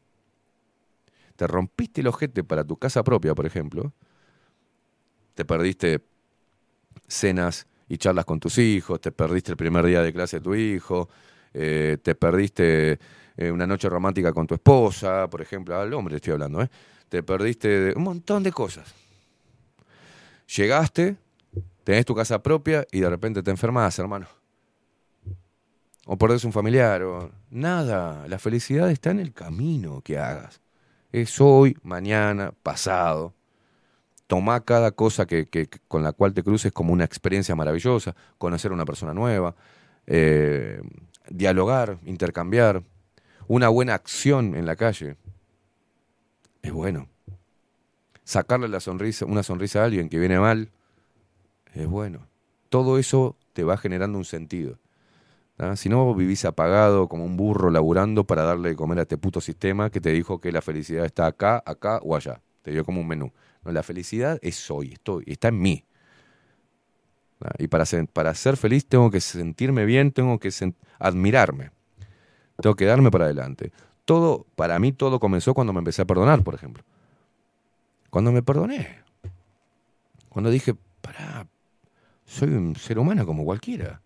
te 1.36 1.48
rompiste 1.48 2.02
el 2.02 2.08
ojete 2.08 2.44
para 2.44 2.64
tu 2.64 2.78
casa 2.78 3.04
propia, 3.04 3.36
por 3.36 3.46
ejemplo, 3.46 3.94
te 5.34 5.46
perdiste 5.46 6.02
cenas 7.08 7.68
y 7.90 7.98
charlas 7.98 8.26
con 8.26 8.40
tus 8.40 8.58
hijos, 8.58 9.02
te 9.02 9.12
perdiste 9.12 9.52
el 9.52 9.58
primer 9.58 9.86
día 9.86 10.02
de 10.02 10.14
clase 10.14 10.38
de 10.38 10.42
tu 10.42 10.56
hijo, 10.56 11.10
eh, 11.54 11.98
te 12.02 12.16
perdiste 12.16 13.00
eh, 13.36 13.52
una 13.52 13.68
noche 13.68 13.90
romántica 13.90 14.32
con 14.32 14.48
tu 14.48 14.56
esposa, 14.56 15.30
por 15.30 15.42
ejemplo, 15.42 15.78
al 15.78 15.94
hombre 15.94 16.16
estoy 16.16 16.34
hablando, 16.34 16.62
¿eh? 16.62 16.70
te 17.10 17.24
perdiste 17.24 17.94
un 17.96 18.04
montón 18.04 18.44
de 18.44 18.52
cosas. 18.52 18.94
Llegaste, 20.56 21.16
tenés 21.86 22.06
tu 22.06 22.14
casa 22.14 22.44
propia 22.44 22.86
y 22.92 23.00
de 23.00 23.10
repente 23.10 23.42
te 23.42 23.52
enfermas, 23.52 23.98
hermano. 24.00 24.28
O 26.06 26.18
perdés 26.18 26.44
un 26.44 26.52
familiar, 26.52 27.04
o 27.04 27.32
nada. 27.50 28.28
La 28.28 28.38
felicidad 28.38 28.92
está 28.92 29.12
en 29.12 29.22
el 29.22 29.32
camino 29.34 30.02
que 30.02 30.18
hagas. 30.18 30.60
Es 31.14 31.40
hoy, 31.40 31.78
mañana, 31.84 32.54
pasado. 32.64 33.34
Tomá 34.28 34.60
cada 34.66 34.92
cosa 34.92 35.26
que, 35.26 35.48
con 35.88 36.04
la 36.04 36.12
cual 36.12 36.34
te 36.34 36.44
cruces 36.44 36.74
como 36.74 36.92
una 36.92 37.06
experiencia 37.06 37.56
maravillosa, 37.56 38.14
conocer 38.38 38.72
a 38.72 38.74
una 38.74 38.86
persona 38.86 39.14
nueva, 39.14 39.56
eh, 40.06 40.82
dialogar, 41.30 41.98
intercambiar, 42.04 42.84
una 43.48 43.70
buena 43.70 43.94
acción 43.94 44.56
en 44.56 44.66
la 44.66 44.76
calle. 44.76 45.16
Es 46.62 46.74
bueno 46.74 47.08
sacarle 48.24 48.68
la 48.68 48.80
sonrisa, 48.80 49.26
una 49.26 49.44
sonrisa 49.44 49.82
a 49.82 49.86
alguien 49.86 50.10
que 50.10 50.20
viene 50.20 50.40
mal, 50.40 50.72
es 51.74 51.88
bueno. 51.88 52.28
Todo 52.70 52.98
eso 52.98 53.38
te 53.54 53.64
va 53.64 53.78
generando 53.78 54.18
un 54.18 54.26
sentido. 54.26 54.80
Si 55.76 55.90
no, 55.90 56.16
vivís 56.16 56.44
apagado 56.46 57.08
como 57.08 57.24
un 57.24 57.38
burro 57.38 57.70
laburando 57.70 58.24
para 58.24 58.44
darle 58.44 58.70
de 58.70 58.76
comer 58.76 58.98
a 58.98 59.02
este 59.04 59.18
puto 59.18 59.42
sistema 59.42 59.92
que 59.92 60.02
te 60.02 60.12
dijo 60.12 60.42
que 60.42 60.52
la 60.52 60.62
felicidad 60.62 61.06
está 61.06 61.28
acá, 61.28 61.62
acá 61.66 62.00
o 62.04 62.16
allá. 62.16 62.42
Te 62.64 62.72
dio 62.72 62.84
como 62.84 63.02
un 63.02 63.08
menú. 63.08 63.32
No, 63.64 63.72
la 63.72 63.84
felicidad 63.84 64.40
es 64.42 64.72
hoy, 64.72 64.94
estoy, 64.94 65.24
está 65.28 65.50
en 65.50 65.62
mí. 65.62 65.86
Y 67.60 67.68
para 67.68 67.86
ser, 67.86 68.08
para 68.08 68.34
ser 68.34 68.58
feliz 68.58 68.88
tengo 68.88 69.12
que 69.12 69.22
sentirme 69.22 69.86
bien, 69.86 70.12
tengo 70.12 70.40
que 70.40 70.50
admirarme. 70.98 71.72
Tengo 72.60 72.76
que 72.76 72.86
darme 72.86 73.12
para 73.12 73.26
adelante. 73.26 73.72
Todo, 74.06 74.48
para 74.56 74.80
mí 74.80 74.92
todo 74.92 75.20
comenzó 75.20 75.54
cuando 75.54 75.74
me 75.74 75.80
empecé 75.80 76.02
a 76.02 76.06
perdonar, 76.06 76.44
por 76.44 76.56
ejemplo. 76.56 76.84
Cuando 78.12 78.32
me 78.32 78.44
perdoné. 78.44 79.00
Cuando 80.30 80.52
dije, 80.52 80.76
pará, 81.02 81.48
soy 82.26 82.50
un 82.50 82.76
ser 82.76 83.00
humano 83.00 83.26
como 83.26 83.46
cualquiera. 83.46 84.02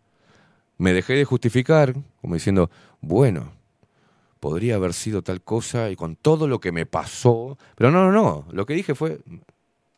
Me 0.78 0.94
dejé 0.94 1.14
de 1.14 1.26
justificar, 1.26 1.94
como 2.22 2.36
diciendo, 2.36 2.70
bueno, 3.02 3.52
podría 4.40 4.76
haber 4.76 4.94
sido 4.94 5.24
tal 5.24 5.42
cosa 5.42 5.90
y 5.90 5.96
con 5.96 6.16
todo 6.16 6.48
lo 6.48 6.60
que 6.60 6.72
me 6.72 6.86
pasó. 6.86 7.58
Pero 7.76 7.90
no, 7.90 8.06
no, 8.06 8.12
no. 8.12 8.46
Lo 8.52 8.68
que 8.68 8.76
dije 8.76 8.94
fue, 8.94 9.20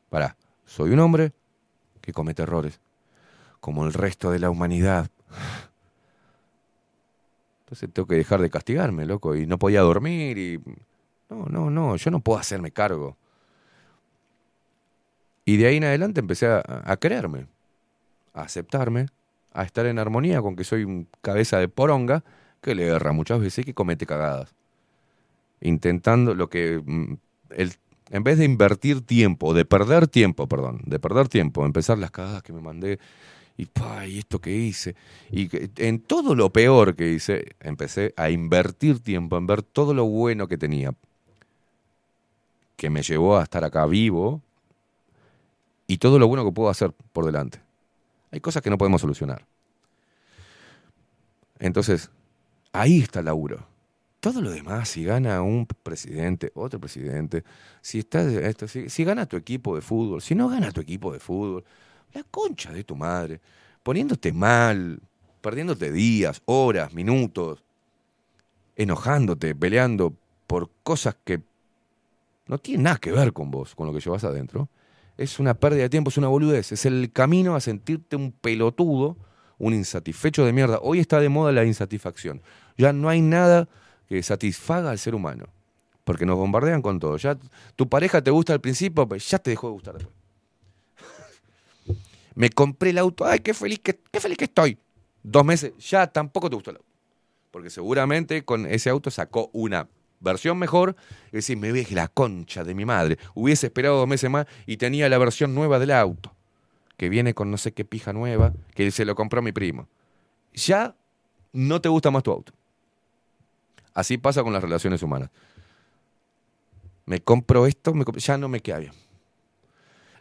pará, 0.10 0.38
soy 0.66 0.92
un 0.92 1.00
hombre 1.00 1.34
que 2.00 2.14
comete 2.14 2.44
errores, 2.44 2.80
como 3.60 3.86
el 3.86 3.94
resto 3.94 4.32
de 4.32 4.40
la 4.40 4.50
humanidad. 4.50 5.10
Entonces 7.66 7.90
tengo 7.92 8.08
que 8.08 8.16
dejar 8.16 8.40
de 8.40 8.50
castigarme, 8.50 9.06
loco, 9.06 9.36
y 9.36 9.46
no 9.46 9.60
podía 9.60 9.82
dormir 9.82 10.38
y... 10.38 10.62
No, 11.30 11.46
no, 11.50 11.70
no, 11.70 11.98
yo 11.98 12.10
no 12.10 12.22
puedo 12.22 12.40
hacerme 12.40 12.72
cargo. 12.72 13.18
Y 15.48 15.56
de 15.56 15.68
ahí 15.68 15.78
en 15.78 15.86
adelante 15.86 16.20
empecé 16.20 16.46
a, 16.48 16.62
a 16.84 16.98
quererme, 16.98 17.48
a 18.34 18.42
aceptarme, 18.42 19.06
a 19.54 19.64
estar 19.64 19.86
en 19.86 19.98
armonía 19.98 20.42
con 20.42 20.58
que 20.58 20.66
soy 20.66 20.84
un 20.84 21.08
cabeza 21.22 21.58
de 21.58 21.70
poronga 21.70 22.22
que 22.62 22.76
le 22.76 22.88
erra 22.88 23.14
muchas 23.14 23.40
veces 23.40 23.60
y 23.60 23.64
que 23.64 23.74
comete 23.74 24.06
cagadas. 24.06 24.54
Intentando 25.62 26.36
lo 26.36 26.50
que... 26.50 26.82
Mm, 26.86 27.14
el, 27.52 27.72
en 28.10 28.24
vez 28.26 28.38
de 28.38 28.44
invertir 28.44 29.00
tiempo, 29.00 29.54
de 29.54 29.64
perder 29.64 30.10
tiempo, 30.10 30.48
perdón, 30.48 30.82
de 30.84 31.00
perder 31.00 31.30
tiempo, 31.30 31.66
empezar 31.66 31.98
las 31.98 32.12
cagadas 32.12 32.44
que 32.44 32.52
me 32.52 32.60
mandé 32.60 33.00
y, 33.56 33.68
pa, 33.68 34.04
esto 34.04 34.40
que 34.40 34.54
hice. 34.54 34.96
Y 35.32 35.50
en 35.78 36.00
todo 36.02 36.36
lo 36.36 36.50
peor 36.50 36.94
que 36.94 37.10
hice, 37.10 37.56
empecé 37.62 38.14
a 38.18 38.30
invertir 38.32 39.00
tiempo, 39.00 39.38
en 39.38 39.48
ver 39.48 39.64
todo 39.64 39.94
lo 39.94 40.04
bueno 40.08 40.50
que 40.50 40.58
tenía, 40.58 40.94
que 42.76 42.90
me 42.90 43.02
llevó 43.02 43.38
a 43.38 43.44
estar 43.44 43.64
acá 43.64 43.86
vivo, 43.86 44.42
y 45.88 45.98
todo 45.98 46.20
lo 46.20 46.28
bueno 46.28 46.46
que 46.46 46.52
puedo 46.52 46.70
hacer 46.70 46.92
por 47.14 47.26
delante. 47.26 47.62
Hay 48.32 48.42
cosas 48.42 48.62
que 48.62 48.70
no 48.70 48.78
podemos 48.78 49.02
solucionar. 49.02 49.46
Entonces, 51.60 52.12
ahí 52.74 53.00
está 53.00 53.20
el 53.20 53.26
laburo. 53.26 53.66
Todo 54.20 54.42
lo 54.42 54.52
demás, 54.52 54.90
si 54.90 55.04
gana 55.04 55.42
un 55.42 55.66
presidente, 55.66 56.52
otro 56.56 56.80
presidente, 56.80 57.44
si, 57.82 58.00
está 58.00 58.22
esto, 58.24 58.68
si, 58.68 59.04
gana 59.04 59.26
tu 59.26 59.38
equipo 59.38 59.76
de 59.76 59.82
fútbol, 59.82 60.22
si 60.22 60.36
no 60.36 60.50
gana 60.50 60.72
tu 60.72 60.82
equipo 60.82 61.14
de 61.14 61.20
fútbol, 61.20 61.64
la 62.14 62.24
concha 62.24 62.72
de 62.74 62.84
tu 62.84 62.96
madre, 62.96 63.40
poniéndote 63.84 64.34
mal, 64.34 65.00
perdiéndote 65.40 65.92
días, 65.92 66.42
horas, 66.46 66.94
minutos, 66.94 67.64
enojándote, 68.76 69.56
peleando 69.56 70.14
por 70.48 70.70
cosas 70.84 71.16
que 71.24 71.42
no 72.48 72.58
tienen 72.58 72.84
nada 72.84 72.98
que 72.98 73.12
ver 73.12 73.34
con 73.34 73.52
vos, 73.52 73.76
con 73.76 73.88
lo 73.88 73.94
que 73.94 74.00
llevas 74.00 74.24
adentro, 74.24 74.68
es 75.18 75.40
una 75.40 75.56
pérdida 75.56 75.84
de 75.84 75.90
tiempo, 75.90 76.10
es 76.10 76.18
una 76.18 76.28
boludez. 76.28 76.72
Es 76.72 76.86
el 76.86 77.12
camino 77.12 77.56
a 77.56 77.62
sentirte 77.62 78.16
un 78.16 78.32
pelotudo, 78.32 79.18
un 79.58 79.74
insatisfecho 79.74 80.46
de 80.46 80.54
mierda. 80.54 80.80
Hoy 80.82 81.00
está 81.00 81.20
de 81.20 81.30
moda 81.30 81.52
la 81.52 81.66
insatisfacción. 81.66 82.42
Ya 82.78 82.94
no 82.94 83.10
hay 83.10 83.22
nada 83.22 83.68
que 84.08 84.22
satisfaga 84.22 84.92
al 84.92 85.00
ser 85.00 85.16
humano. 85.16 85.48
Porque 86.04 86.26
nos 86.26 86.38
bombardean 86.38 86.82
con 86.82 87.00
todo. 87.00 87.18
Ya 87.18 87.38
tu 87.76 87.90
pareja 87.90 88.22
te 88.22 88.32
gusta 88.32 88.54
al 88.54 88.62
principio, 88.62 89.08
pues 89.08 89.30
ya 89.30 89.40
te 89.40 89.50
dejó 89.50 89.68
de 89.68 89.74
gustar. 89.74 89.98
Me 92.36 92.50
compré 92.50 92.92
el 92.92 93.00
auto, 93.00 93.26
ay, 93.26 93.40
qué 93.40 93.54
feliz 93.54 93.80
que, 93.80 94.00
qué 94.12 94.20
feliz 94.20 94.38
que 94.38 94.46
estoy. 94.46 94.78
Dos 95.24 95.44
meses, 95.44 95.74
ya 95.80 96.08
tampoco 96.08 96.50
te 96.50 96.56
gustó 96.56 96.72
el 96.72 96.78
auto. 96.78 96.88
Porque 97.52 97.70
seguramente 97.70 98.46
con 98.46 98.66
ese 98.68 98.90
auto 98.90 99.10
sacó 99.10 99.50
una 99.52 99.90
versión 100.20 100.58
mejor, 100.58 100.96
y 101.32 101.38
decir, 101.38 101.58
me 101.58 101.72
veje 101.72 101.96
la 101.96 102.08
concha 102.08 102.64
de 102.64 102.74
mi 102.74 102.86
madre. 102.86 103.18
Hubiese 103.34 103.68
esperado 103.68 103.98
dos 103.98 104.08
meses 104.08 104.30
más 104.30 104.46
y 104.66 104.78
tenía 104.78 105.10
la 105.10 105.18
versión 105.18 105.54
nueva 105.54 105.80
del 105.80 105.92
auto, 105.92 106.34
que 106.98 107.10
viene 107.10 107.34
con 107.34 107.52
no 107.52 107.58
sé 107.58 107.74
qué 107.74 107.86
pija 107.86 108.14
nueva, 108.14 108.54
que 108.74 108.90
se 108.92 109.06
lo 109.06 109.16
compró 109.16 109.42
mi 109.42 109.52
primo. 109.52 109.88
Ya 110.54 110.96
no 111.54 111.82
te 111.82 111.90
gusta 111.90 112.12
más 112.12 112.24
tu 112.24 112.32
auto. 112.32 112.54
Así 113.94 114.18
pasa 114.18 114.44
con 114.44 114.54
las 114.54 114.62
relaciones 114.62 115.02
humanas. 115.02 115.30
Me 117.06 117.20
compro 117.22 117.66
esto, 117.66 117.94
ya 118.18 118.38
no 118.38 118.50
me 118.50 118.60
queda 118.60 118.80
bien. 118.80 118.94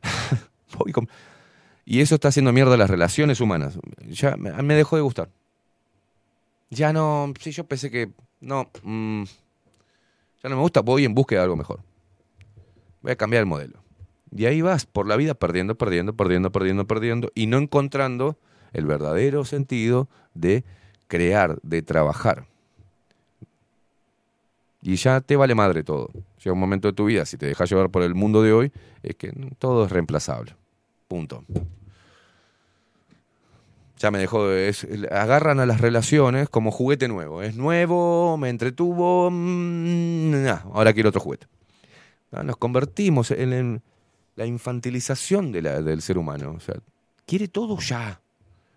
y 1.85 2.01
eso 2.01 2.15
está 2.15 2.29
haciendo 2.29 2.53
mierda 2.53 2.77
las 2.77 2.89
relaciones 2.89 3.41
humanas. 3.41 3.79
Ya 4.09 4.37
me, 4.37 4.75
dejó 4.75 4.97
de 4.97 5.03
gustar. 5.03 5.29
Ya 6.71 6.93
no, 6.93 7.33
sí, 7.41 7.51
yo 7.53 7.65
pensé 7.65 7.91
que, 7.91 8.11
no, 8.41 8.71
mm, 8.83 9.25
no 10.49 10.57
me 10.57 10.63
gusta, 10.63 10.81
voy 10.81 11.05
en 11.05 11.15
búsqueda 11.15 11.41
de 11.41 11.45
algo 11.45 11.57
mejor. 11.57 11.81
Voy 13.03 13.13
a 13.13 13.17
cambiar 13.17 13.41
el 13.41 13.47
modelo. 13.47 13.79
Y 14.35 14.47
ahí 14.47 14.61
vas 14.61 14.87
por 14.87 15.07
la 15.07 15.17
vida 15.17 15.35
perdiendo, 15.35 15.77
perdiendo, 15.77 16.15
perdiendo, 16.15 16.53
perdiendo, 16.53 16.87
perdiendo 16.87 17.33
y 17.35 17.47
no 17.47 17.59
encontrando 17.59 18.37
el 18.73 18.87
verdadero 18.87 19.45
sentido 19.45 20.09
de 20.35 20.65
crear, 21.09 21.59
de 21.63 21.83
trabajar. 21.83 22.47
Y 24.83 24.97
ya 24.97 25.21
te 25.21 25.37
vale 25.37 25.55
madre 25.55 25.83
todo. 25.83 26.11
Llega 26.39 26.53
un 26.53 26.61
momento 26.61 26.89
de 26.89 26.95
tu 26.95 27.07
vida, 27.07 27.25
si 27.27 27.37
te 27.37 27.47
dejas 27.47 27.69
llevar 27.71 27.91
por 27.91 28.03
el 28.03 28.15
mundo 28.15 28.43
de 28.43 28.53
hoy, 28.53 28.73
es 29.03 29.17
que 29.17 29.33
todo 29.59 29.87
es 29.87 29.91
reemplazable. 29.91 30.55
Punto. 31.09 31.45
Ya 33.99 34.11
me 34.11 34.19
dejó. 34.19 34.51
es- 34.53 34.87
agarran 35.11 35.59
a 35.61 35.67
las 35.67 35.81
relaciones 35.81 36.49
como 36.49 36.71
juguete 36.71 37.09
nuevo. 37.09 37.43
Es 37.43 37.57
nuevo, 37.57 38.37
me 38.37 38.51
entretuvo. 38.51 39.31
mm, 39.31 40.47
ahora 40.73 40.93
quiero 40.93 41.09
otro 41.09 41.21
juguete. 41.21 41.47
Ah, 42.33 42.43
Nos 42.43 42.57
convertimos 42.57 43.31
en, 43.31 43.83
la 44.35 44.45
infantilización 44.45 45.51
del 45.53 46.03
ser 46.03 46.19
humano. 46.19 46.53
O 46.57 46.61
sea, 46.61 46.75
quiere 47.25 47.49
todo 47.49 47.79
ya. 47.79 48.21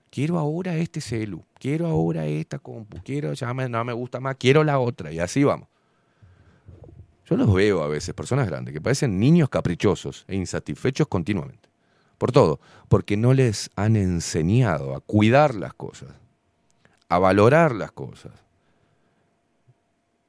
Quiero 0.09 0.39
ahora 0.39 0.75
este 0.77 1.01
celu. 1.01 1.43
Quiero 1.59 1.85
ahora 1.87 2.25
esta 2.25 2.57
compu. 2.59 2.97
Quiero, 3.03 3.33
ya 3.33 3.53
me- 3.53 3.67
no 3.69 3.83
me 3.83 3.93
gusta 3.93 4.19
más. 4.19 4.37
Quiero 4.37 4.63
la 4.63 4.79
otra. 4.79 5.11
Y 5.11 5.19
así 5.19 5.43
vamos. 5.43 5.67
Yo 7.29 7.37
los 7.37 7.53
veo 7.53 7.83
a 7.83 7.87
veces, 7.87 8.15
personas 8.15 8.47
grandes, 8.47 8.73
que 8.73 8.81
parecen 8.81 9.19
niños 9.19 9.49
caprichosos 9.49 10.25
e 10.27 10.35
insatisfechos 10.35 11.07
continuamente. 11.07 11.68
Por 12.19 12.31
todo, 12.31 12.59
porque 12.87 13.17
no 13.17 13.33
les 13.33 13.71
han 13.75 13.95
enseñado 13.95 14.95
a 14.95 14.99
cuidar 14.99 15.55
las 15.55 15.73
cosas, 15.73 16.09
a 17.07 17.17
valorar 17.17 17.73
las 17.73 17.91
cosas. 17.91 18.33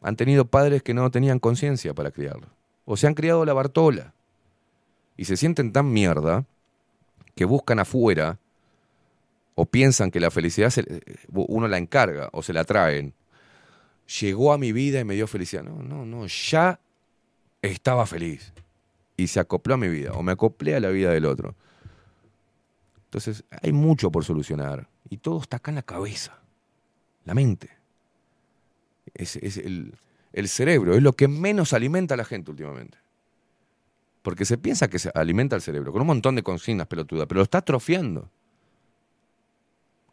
Han 0.01 0.17
tenido 0.17 0.47
padres 0.47 0.83
que 0.83 0.95
no 0.95 1.11
tenían 1.11 1.39
conciencia 1.39 1.93
para 1.93 2.11
criarlos. 2.11 2.49
O 2.87 2.97
se 2.97 3.07
han 3.07 3.15
criado 3.15 3.45
la 3.45 3.53
Bartola. 3.53 4.15
Y 5.17 5.27
se 5.27 5.37
sienten 5.37 5.73
tan 5.73 5.93
mierda 5.93 6.47
que 7.35 7.45
buscan 7.45 7.79
afuera 7.81 8.39
o 9.55 9.67
piensan 9.67 10.11
que 10.11 10.21
la 10.21 10.31
felicidad 10.31 10.71
se- 10.71 11.03
uno 11.33 11.69
la 11.69 11.77
encarga 11.77 12.31
o 12.33 12.43
se 12.43 12.55
la 12.55 12.65
traen. 12.65 13.13
Llegó 14.21 14.53
a 14.53 14.59
mi 14.59 14.73
vida 14.73 15.01
y 15.01 15.05
me 15.05 15.15
dio 15.15 15.27
felicidad. 15.27 15.65
No, 15.65 15.83
no, 15.83 16.07
no, 16.07 16.27
ya 16.27 16.81
estaba 17.61 18.07
feliz. 18.07 18.55
Y 19.17 19.27
se 19.27 19.41
acopló 19.41 19.75
a 19.75 19.77
mi 19.77 19.89
vida 19.89 20.13
o 20.13 20.23
me 20.23 20.33
acoplé 20.33 20.75
a 20.77 20.81
la 20.81 20.89
vida 20.89 21.11
del 21.11 21.27
otro. 21.27 21.55
Entonces, 23.11 23.43
hay 23.61 23.73
mucho 23.73 24.13
por 24.13 24.25
solucionar. 24.25 24.89
Y 25.09 25.17
todo 25.17 25.41
está 25.41 25.57
acá 25.57 25.73
en 25.73 25.75
la 25.75 25.83
cabeza, 25.83 26.39
la 27.25 27.35
mente. 27.35 27.69
Es, 29.13 29.35
el, 29.35 29.97
el 30.33 30.49
cerebro, 30.49 30.95
es 30.95 31.03
lo 31.03 31.15
que 31.15 31.27
menos 31.27 31.73
alimenta 31.73 32.15
a 32.15 32.17
la 32.17 32.25
gente 32.25 32.53
últimamente. 32.53 32.99
Porque 34.23 34.45
se 34.45 34.59
piensa 34.59 34.87
que 34.87 35.01
se 35.01 35.11
alimenta 35.13 35.57
al 35.57 35.63
cerebro 35.63 35.91
con 35.91 36.03
un 36.03 36.07
montón 36.07 36.37
de 36.37 36.45
consignas 36.45 36.87
pelotudas, 36.87 37.27
pero 37.27 37.41
lo 37.41 37.43
está 37.43 37.59
atrofiando. 37.59 38.31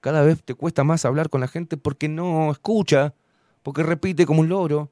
Cada 0.01 0.24
vez 0.24 0.42
te 0.43 0.56
cuesta 0.56 0.84
más 0.84 1.06
hablar 1.06 1.30
con 1.30 1.42
la 1.42 1.48
gente 1.48 1.77
porque 1.77 2.09
no 2.09 2.50
escucha, 2.50 3.14
porque 3.61 3.84
repite 3.84 4.26
como 4.26 4.42
un 4.42 4.50
loro. 4.50 4.90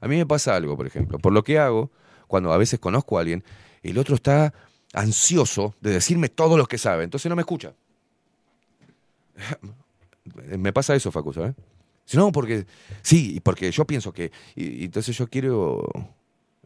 A 0.00 0.08
mí 0.08 0.16
me 0.16 0.26
pasa 0.26 0.56
algo, 0.56 0.76
por 0.76 0.88
ejemplo, 0.88 1.18
por 1.18 1.32
lo 1.32 1.44
que 1.44 1.60
hago, 1.60 1.92
cuando 2.26 2.52
a 2.52 2.58
veces 2.58 2.80
conozco 2.80 3.16
a 3.16 3.20
alguien, 3.20 3.44
el 3.84 3.96
otro 3.96 4.16
está 4.16 4.52
ansioso 4.92 5.74
de 5.80 5.90
decirme 5.90 6.28
todo 6.28 6.56
lo 6.56 6.66
que 6.66 6.78
sabe, 6.78 7.04
entonces 7.04 7.28
no 7.28 7.36
me 7.36 7.42
escucha. 7.42 7.74
Me 10.58 10.72
pasa 10.74 10.94
eso, 10.94 11.10
Facu, 11.10 11.32
¿sabes? 11.32 11.54
Si 12.04 12.16
no, 12.16 12.32
porque 12.32 12.66
sí, 13.02 13.40
porque 13.40 13.70
yo 13.70 13.86
pienso 13.86 14.12
que, 14.12 14.30
y 14.54 14.84
entonces 14.84 15.16
yo 15.16 15.26
quiero 15.26 15.86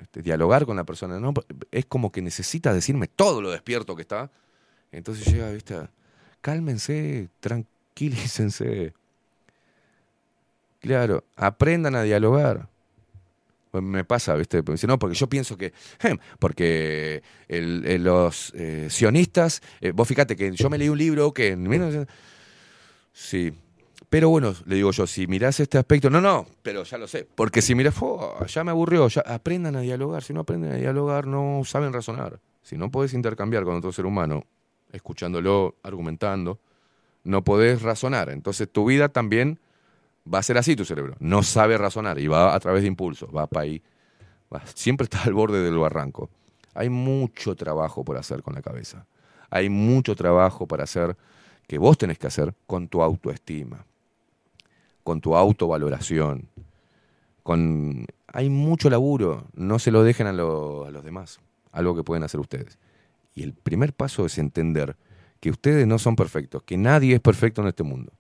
este, 0.03 0.23
dialogar 0.23 0.67
con 0.67 0.77
la 0.77 0.85
persona, 0.85 1.21
¿no? 1.21 1.33
Es 1.71 1.87
como 1.87 2.11
que 2.11 2.23
necesita 2.23 2.73
decirme 2.73 3.09
todo 3.09 3.41
lo 3.41 3.51
despierto 3.51 3.95
que 3.97 4.03
está. 4.03 4.31
Entonces 4.91 5.27
llega, 5.27 5.51
¿viste? 5.51 5.77
Cálmense, 6.41 7.29
tranquilícense. 7.41 8.95
Claro, 10.81 11.25
aprendan 11.37 11.95
a 11.95 12.03
dialogar. 12.03 12.69
Me 13.73 14.05
pasa, 14.05 14.35
¿viste? 14.35 14.63
No, 14.87 14.99
porque 14.99 15.15
yo 15.17 15.29
pienso 15.29 15.57
que. 15.57 15.73
porque 16.39 17.23
el- 17.49 18.05
los 18.05 18.53
eh, 18.55 18.89
sionistas. 18.91 19.63
eh, 19.81 19.93
vos 19.93 20.07
fíjate 20.07 20.37
que 20.37 20.51
yo 20.53 20.69
me 20.69 20.77
leí 20.79 20.89
un 20.89 20.99
libro 20.99 21.33
que. 21.33 21.49
en 21.49 21.63
1900 21.69 22.15
Sí. 23.13 23.53
Pero 24.11 24.29
bueno, 24.29 24.55
le 24.67 24.77
digo 24.77 24.91
yo, 24.91 25.07
si 25.07 25.27
mirás 25.27 25.59
este 25.61 25.79
aspecto. 25.79 26.11
No, 26.11 26.21
no, 26.21 26.47
pero 26.63 26.83
ya 26.85 26.99
lo 26.99 27.07
sé. 27.09 27.27
Porque 27.35 27.63
si 27.63 27.75
mirás, 27.75 27.95
"Fua, 27.95 28.47
ya 28.47 28.63
me 28.63 28.71
aburrió. 28.71 29.09
Ya 29.09 29.23
aprendan 29.23 29.77
a 29.77 29.81
dialogar. 29.81 30.23
Si 30.23 30.35
no 30.35 30.41
aprenden 30.41 30.73
a 30.73 30.77
dialogar, 30.77 31.27
no 31.27 31.63
saben 31.65 31.93
razonar. 31.95 32.41
Si 32.63 32.77
no 32.77 32.91
podés 32.91 33.15
intercambiar 33.15 33.65
con 33.65 33.75
otro 33.77 33.91
ser 33.91 34.05
humano, 34.05 34.45
escuchándolo, 34.93 35.77
argumentando, 35.83 36.61
no 37.25 37.43
podés 37.43 37.81
razonar. 37.81 38.29
Entonces 38.29 38.69
tu 38.71 38.85
vida 38.85 39.09
también 39.09 39.59
va 40.33 40.39
a 40.39 40.43
ser 40.43 40.59
así 40.59 40.77
tu 40.77 40.85
cerebro. 40.85 41.17
No 41.19 41.43
sabe 41.43 41.79
razonar 41.79 42.19
y 42.19 42.27
va 42.27 42.55
a 42.55 42.61
través 42.61 42.83
de 42.83 42.89
impulsos, 42.89 43.31
va 43.35 43.47
para 43.47 43.65
ahí. 43.65 43.83
siempre 44.75 45.05
está 45.05 45.23
al 45.23 45.35
borde 45.35 45.63
del 45.63 45.79
barranco. 45.79 46.31
Hay 46.75 46.89
mucho 46.89 47.55
trabajo 47.55 48.05
por 48.05 48.17
hacer 48.17 48.43
con 48.43 48.55
la 48.55 48.63
cabeza. 48.63 49.07
Hay 49.51 49.69
mucho 49.69 50.17
trabajo 50.17 50.67
para 50.67 50.85
hacer 50.85 51.17
que 51.67 51.79
vos 51.79 51.99
tenés 51.99 52.19
que 52.19 52.27
hacer 52.27 52.55
con 52.67 52.89
tu 52.89 53.03
autoestima, 53.03 53.85
con 55.03 55.21
tu 55.21 55.37
autovaloración. 55.37 56.49
Con... 57.43 58.07
Hay 58.29 58.49
mucho 58.49 58.89
laburo, 58.89 59.47
no 59.55 59.79
se 59.79 59.91
lo 59.91 60.03
dejen 60.03 60.27
a, 60.27 60.31
a 60.31 60.33
los 60.35 61.05
demás, 61.05 61.41
algo 61.71 61.95
que 61.95 62.03
pueden 62.03 62.25
hacer 62.25 62.41
ustedes. 62.41 62.79
Y 63.35 63.43
el 63.43 63.53
primer 63.53 63.93
paso 63.93 64.25
es 64.25 64.39
entender 64.39 64.97
que 65.41 65.51
ustedes 65.51 65.87
no 65.87 65.99
son 65.99 66.17
perfectos, 66.17 66.63
que 66.63 66.77
nadie 66.77 67.17
es 67.17 67.21
perfecto 67.21 67.63
en 67.63 67.69
este 67.69 67.83
mundo, 67.83 68.13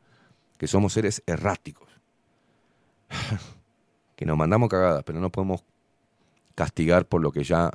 que 0.58 0.66
somos 0.66 0.92
seres 0.92 1.22
erráticos, 1.26 1.88
que 4.16 4.26
nos 4.26 4.36
mandamos 4.36 4.68
cagadas, 4.68 5.02
pero 5.04 5.20
no 5.20 5.30
podemos 5.30 5.64
castigar 6.54 7.06
por 7.06 7.22
lo 7.22 7.32
que 7.32 7.44
ya 7.44 7.70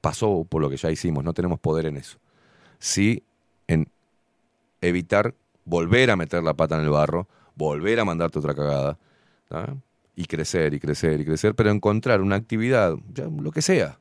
pasó, 0.00 0.44
por 0.48 0.62
lo 0.62 0.70
que 0.70 0.76
ya 0.76 0.90
hicimos, 0.90 1.24
no 1.24 1.34
tenemos 1.34 1.58
poder 1.60 1.86
en 1.86 1.96
eso. 1.96 2.18
Sí 2.78 3.22
en 3.66 3.88
evitar 4.80 5.34
volver 5.64 6.10
a 6.10 6.16
meter 6.16 6.42
la 6.42 6.54
pata 6.54 6.76
en 6.76 6.82
el 6.82 6.90
barro, 6.90 7.26
volver 7.54 8.00
a 8.00 8.04
mandarte 8.04 8.38
otra 8.38 8.54
cagada, 8.54 8.98
y 10.14 10.24
crecer, 10.24 10.74
y 10.74 10.80
crecer, 10.80 11.20
y 11.20 11.24
crecer, 11.24 11.54
pero 11.54 11.70
encontrar 11.70 12.20
una 12.20 12.36
actividad, 12.36 12.96
ya, 13.12 13.24
lo 13.24 13.52
que 13.52 13.62
sea, 13.62 13.98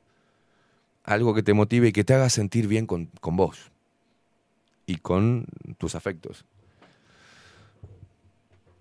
algo 1.03 1.33
que 1.33 1.43
te 1.43 1.53
motive 1.53 1.89
y 1.89 1.91
que 1.91 2.03
te 2.03 2.13
haga 2.13 2.29
sentir 2.29 2.67
bien 2.67 2.87
con, 2.87 3.07
con 3.19 3.35
vos 3.35 3.71
y 4.87 4.97
con 4.97 5.45
tus 5.77 5.95
afectos. 5.95 6.45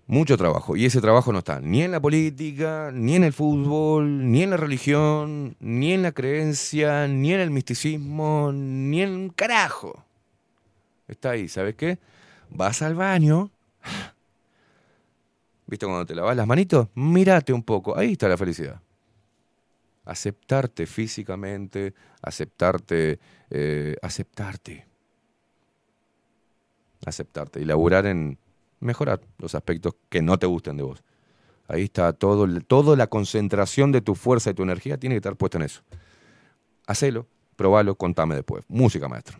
Mucho 0.07 0.37
trabajo, 0.37 0.75
y 0.75 0.85
ese 0.85 1.01
trabajo 1.01 1.33
no 1.33 1.39
está 1.39 1.59
ni 1.59 1.81
en 1.81 1.91
la 1.91 1.99
política, 1.99 2.91
ni 2.93 3.15
en 3.15 3.23
el 3.23 3.33
fútbol, 3.33 4.31
ni 4.31 4.43
en 4.43 4.51
la 4.51 4.57
religión, 4.57 5.57
ni 5.59 5.93
en 5.93 6.03
la 6.03 6.11
creencia, 6.11 7.07
ni 7.07 7.33
en 7.33 7.39
el 7.39 7.49
misticismo, 7.49 8.51
ni 8.53 9.01
en 9.01 9.09
un 9.11 9.29
carajo. 9.29 10.05
Está 11.07 11.31
ahí, 11.31 11.47
¿sabes 11.47 11.73
qué? 11.73 11.97
Vas 12.51 12.83
al 12.83 12.93
baño. 12.93 13.49
¿Viste 15.65 15.87
cuando 15.87 16.05
te 16.05 16.13
lavas 16.13 16.35
las 16.35 16.45
manitos? 16.45 16.87
Mírate 16.93 17.51
un 17.51 17.63
poco. 17.63 17.97
Ahí 17.97 18.11
está 18.11 18.27
la 18.27 18.37
felicidad. 18.37 18.79
Aceptarte 20.05 20.85
físicamente, 20.85 21.95
aceptarte, 22.21 23.19
eh, 23.49 23.95
aceptarte. 24.03 24.85
Aceptarte 27.05 27.59
y 27.59 27.65
laburar 27.65 28.05
en 28.05 28.37
mejorar 28.85 29.21
los 29.37 29.55
aspectos 29.55 29.95
que 30.09 30.21
no 30.21 30.37
te 30.37 30.45
gusten 30.45 30.77
de 30.77 30.83
vos. 30.83 31.03
Ahí 31.67 31.83
está 31.83 32.13
todo, 32.13 32.47
toda 32.61 32.95
la 32.95 33.07
concentración 33.07 33.91
de 33.91 34.01
tu 34.01 34.15
fuerza 34.15 34.51
y 34.51 34.53
tu 34.53 34.63
energía 34.63 34.97
tiene 34.97 35.15
que 35.15 35.17
estar 35.17 35.35
puesta 35.35 35.57
en 35.57 35.63
eso. 35.63 35.81
Hacelo, 36.87 37.25
probalo, 37.55 37.95
contame 37.95 38.35
después. 38.35 38.63
Música 38.67 39.07
maestra. 39.07 39.39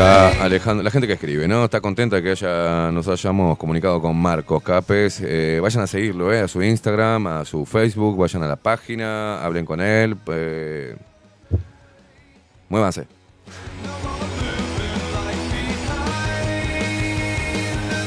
Alejandro, 0.00 0.82
la 0.82 0.90
gente 0.90 1.06
que 1.06 1.12
escribe, 1.12 1.46
¿no? 1.46 1.64
Está 1.64 1.80
contenta 1.80 2.22
que 2.22 2.30
haya, 2.30 2.90
nos 2.90 3.06
hayamos 3.06 3.58
comunicado 3.58 4.00
con 4.00 4.16
Marcos 4.16 4.62
Capes. 4.62 5.20
Eh, 5.22 5.58
vayan 5.60 5.82
a 5.82 5.86
seguirlo, 5.86 6.32
¿eh? 6.32 6.40
A 6.40 6.48
su 6.48 6.62
Instagram, 6.62 7.26
a 7.26 7.44
su 7.44 7.66
Facebook, 7.66 8.16
vayan 8.16 8.42
a 8.42 8.48
la 8.48 8.56
página, 8.56 9.44
hablen 9.44 9.66
con 9.66 9.80
él. 9.80 10.16
eh, 10.28 10.96
Muévanse. 12.70 13.06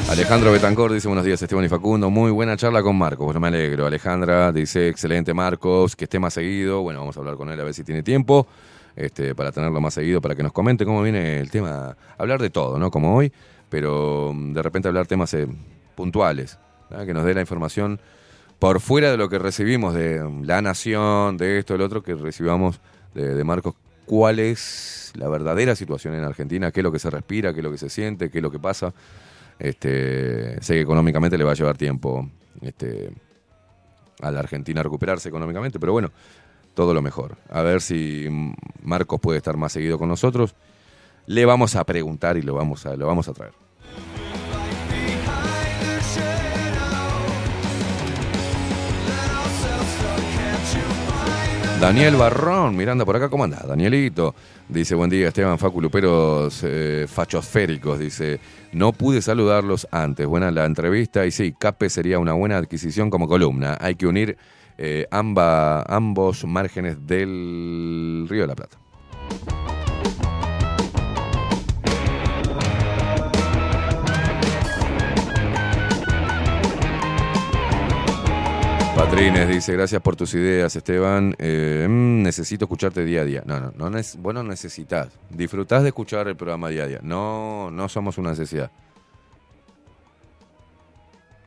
Alejandro 0.10 0.52
Betancor 0.52 0.94
dice 0.94 1.08
buenos 1.08 1.26
días 1.26 1.42
Esteban 1.42 1.66
y 1.66 1.70
Facundo, 1.70 2.10
muy 2.10 2.30
buena 2.30 2.56
charla 2.56 2.84
con 2.84 2.96
Marcos, 2.96 3.26
bueno 3.26 3.40
me 3.40 3.48
alegro. 3.48 3.86
Alejandra 3.88 4.52
dice 4.52 4.88
excelente 4.88 5.34
Marcos, 5.34 5.96
que 5.96 6.04
esté 6.04 6.20
más 6.20 6.34
seguido, 6.34 6.82
bueno 6.82 7.00
vamos 7.00 7.18
a 7.18 7.20
hablar 7.20 7.36
con 7.36 7.50
él 7.50 7.60
a 7.60 7.64
ver 7.64 7.74
si 7.74 7.84
tiene 7.84 8.04
tiempo, 8.04 8.46
este, 8.96 9.36
para 9.36 9.52
tenerlo 9.52 9.82
más 9.82 9.94
seguido, 9.94 10.22
para 10.22 10.36
que 10.36 10.44
nos 10.44 10.52
comente 10.52 10.86
cómo 10.86 11.02
viene 11.02 11.40
el 11.40 11.50
tema, 11.50 11.96
hablar 12.18 12.42
de 12.42 12.50
todo, 12.50 12.78
¿no? 12.78 12.92
Como 12.92 13.16
hoy, 13.16 13.32
pero 13.70 14.32
mm, 14.34 14.54
de 14.54 14.62
repente 14.62 14.88
hablar 14.88 15.08
temas 15.08 15.34
eh, 15.34 15.48
puntuales, 15.96 16.60
que 17.06 17.14
nos 17.14 17.26
dé 17.26 17.34
la 17.34 17.42
información 17.42 18.00
por 18.60 18.80
fuera 18.80 19.10
de 19.10 19.18
lo 19.18 19.30
que 19.30 19.40
recibimos 19.40 19.94
de 19.94 20.24
mm, 20.24 20.44
la 20.44 20.62
nación, 20.62 21.38
de 21.38 21.60
esto, 21.60 21.74
del 21.74 21.82
otro, 21.82 22.04
que 22.04 22.16
recibamos 22.16 22.82
de, 23.14 23.34
de 23.34 23.44
Marcos, 23.44 23.76
cuál 24.06 24.40
es 24.40 25.12
la 25.16 25.28
verdadera 25.30 25.76
situación 25.76 26.14
en 26.14 26.24
Argentina, 26.24 26.72
qué 26.72 26.82
es 26.82 26.84
lo 26.84 26.92
que 26.92 27.00
se 27.00 27.10
respira, 27.10 27.54
qué 27.54 27.60
es 27.60 27.64
lo 27.64 27.72
que 27.72 27.78
se 27.78 27.90
siente, 27.90 28.30
qué 28.30 28.40
es 28.40 28.44
lo 28.44 28.52
que 28.52 28.60
pasa. 28.60 28.94
Este, 29.60 30.62
sé 30.62 30.74
que 30.76 30.82
económicamente 30.82 31.38
le 31.38 31.44
va 31.44 31.52
a 31.52 31.56
llevar 31.56 31.78
tiempo 31.78 32.30
este, 32.62 33.12
a 34.22 34.32
la 34.32 34.40
Argentina 34.40 34.82
recuperarse 34.82 35.30
económicamente, 35.30 35.80
pero 35.80 35.94
bueno, 35.94 36.12
todo 36.74 36.94
lo 36.94 37.02
mejor. 37.02 37.38
A 37.50 37.62
ver 37.62 37.82
si 37.82 38.28
Marcos 38.82 39.20
puede 39.20 39.38
estar 39.38 39.58
más 39.58 39.72
seguido 39.72 39.98
con 39.98 40.10
nosotros. 40.10 40.56
Le 41.26 41.46
vamos 41.46 41.76
a 41.76 41.84
preguntar 41.84 42.38
y 42.38 42.42
lo 42.42 42.54
vamos 42.54 42.86
a, 42.86 42.96
lo 42.96 43.08
vamos 43.08 43.28
a 43.28 43.34
traer. 43.34 43.54
Daniel 51.84 52.16
Barrón, 52.16 52.78
Miranda 52.78 53.04
por 53.04 53.18
acá, 53.18 53.28
¿cómo 53.28 53.44
andás? 53.44 53.68
Danielito, 53.68 54.34
dice, 54.70 54.96
buen 54.96 55.10
día 55.10 55.28
Esteban 55.28 55.60
Facu 55.60 55.82
Luperos 55.82 56.62
eh, 56.64 57.08
fachosféricos, 57.10 58.00
dice, 58.00 58.40
no 58.72 58.94
pude 58.94 59.22
saludarlos 59.22 59.86
antes, 59.92 60.26
buena 60.26 60.50
la 60.50 60.64
entrevista 60.64 61.26
y 61.26 61.32
sí, 61.32 61.54
Cape 61.60 61.90
sería 61.90 62.20
una 62.20 62.32
buena 62.32 62.56
adquisición 62.56 63.10
como 63.10 63.28
columna, 63.28 63.78
hay 63.82 63.96
que 63.96 64.08
unir 64.08 64.38
eh, 64.78 65.08
ambos 65.12 66.46
márgenes 66.46 67.06
del 67.06 68.26
Río 68.30 68.42
de 68.42 68.48
la 68.48 68.56
Plata. 68.56 68.78
Patrines 78.96 79.48
dice, 79.50 79.74
gracias 79.74 80.00
por 80.04 80.16
tus 80.16 80.34
ideas, 80.36 80.76
Esteban. 80.76 81.36
Eh, 81.40 81.88
mm, 81.90 82.22
necesito 82.22 82.66
escucharte 82.66 83.04
día 83.04 83.22
a 83.22 83.26
día. 83.26 83.44
No, 83.46 83.60
no, 83.60 83.72
no 83.76 83.90
neces- 83.90 84.18
vos 84.22 84.34
no 84.36 84.44
necesitas. 84.44 85.10
Disfrutás 85.32 85.82
de 85.82 85.90
escuchar 85.90 86.28
el 86.28 86.36
programa 86.36 86.70
día 86.70 86.84
a 86.84 86.88
día. 86.88 87.00
No, 87.02 87.72
no 87.72 87.90
somos 87.90 88.20
una 88.20 88.30
necesidad. 88.30 88.72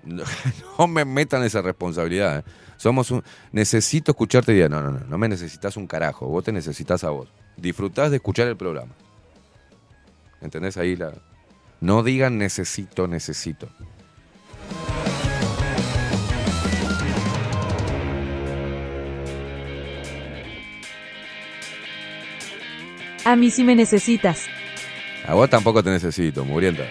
No, 0.05 0.25
no 0.79 0.87
me 0.89 1.05
metan 1.05 1.45
esa 1.45 1.63
responsabilidad. 1.63 2.39
eh. 2.41 2.45
Somos 2.77 3.11
un. 3.11 3.23
Necesito 3.53 4.13
escucharte 4.13 4.53
día. 4.53 4.69
No, 4.69 4.83
no, 4.83 4.91
no. 4.91 5.01
No 5.01 5.19
me 5.19 5.29
necesitas 5.29 5.77
un 5.77 5.87
carajo. 5.87 6.27
Vos 6.27 6.45
te 6.45 6.53
necesitas 6.53 7.05
a 7.05 7.11
vos. 7.11 7.29
Disfrutás 7.57 8.11
de 8.11 8.17
escuchar 8.17 8.49
el 8.49 8.57
programa. 8.57 8.95
¿Entendés 10.41 10.77
ahí 10.77 10.97
la.? 10.97 11.13
No 11.81 12.03
digan 12.03 12.39
necesito, 12.39 13.07
necesito. 13.07 13.69
A 23.25 23.35
mí 23.35 23.51
sí 23.51 23.65
me 23.65 23.75
necesitas. 23.75 24.47
A 25.27 25.35
vos 25.35 25.51
tampoco 25.51 25.83
te 25.83 25.91
necesito, 25.91 26.45
murienta. 26.45 26.85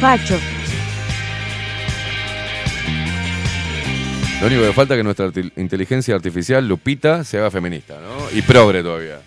Facho. 0.00 0.38
Lo 4.40 4.46
único 4.46 4.62
que 4.62 4.72
falta 4.72 4.94
es 4.94 4.98
que 4.98 5.04
nuestra 5.04 5.30
inteligencia 5.56 6.14
artificial, 6.14 6.66
Lupita, 6.66 7.22
se 7.24 7.36
haga 7.36 7.50
feminista, 7.50 7.98
¿no? 8.00 8.36
Y 8.36 8.40
progre 8.40 8.82
todavía. 8.82 9.20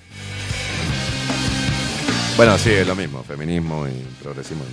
Bueno, 2.35 2.57
sí, 2.57 2.71
es 2.71 2.87
lo 2.87 2.95
mismo, 2.95 3.23
feminismo 3.23 3.87
y 3.87 4.23
progresismo. 4.23 4.63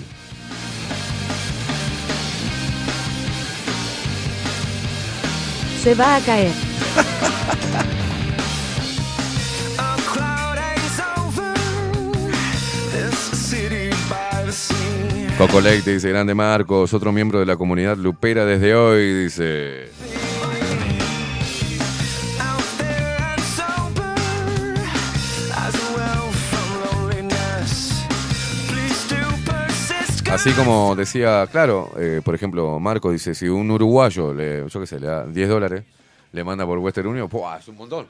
Se 5.82 5.94
va 5.94 6.16
a 6.16 6.20
caer. 6.20 6.52
Coco 15.40 15.62
Leite 15.62 15.94
dice, 15.94 16.10
grande 16.10 16.34
Marcos, 16.34 16.92
otro 16.92 17.12
miembro 17.12 17.40
de 17.40 17.46
la 17.46 17.56
comunidad 17.56 17.96
lupera 17.96 18.44
desde 18.44 18.74
hoy, 18.74 19.10
dice... 19.24 19.88
Así 30.30 30.50
como 30.50 30.94
decía, 30.94 31.48
claro, 31.50 31.90
eh, 31.96 32.20
por 32.22 32.34
ejemplo, 32.34 32.78
Marco 32.78 33.10
dice, 33.10 33.34
si 33.34 33.48
un 33.48 33.70
uruguayo, 33.70 34.34
le, 34.34 34.68
yo 34.68 34.80
qué 34.80 34.86
sé, 34.86 35.00
le 35.00 35.06
da 35.06 35.24
10 35.24 35.48
dólares, 35.48 35.84
le 36.32 36.44
manda 36.44 36.66
por 36.66 36.76
Western 36.76 37.08
Union, 37.08 37.30
¡pua! 37.30 37.56
es 37.56 37.66
un 37.66 37.76
montón. 37.76 38.06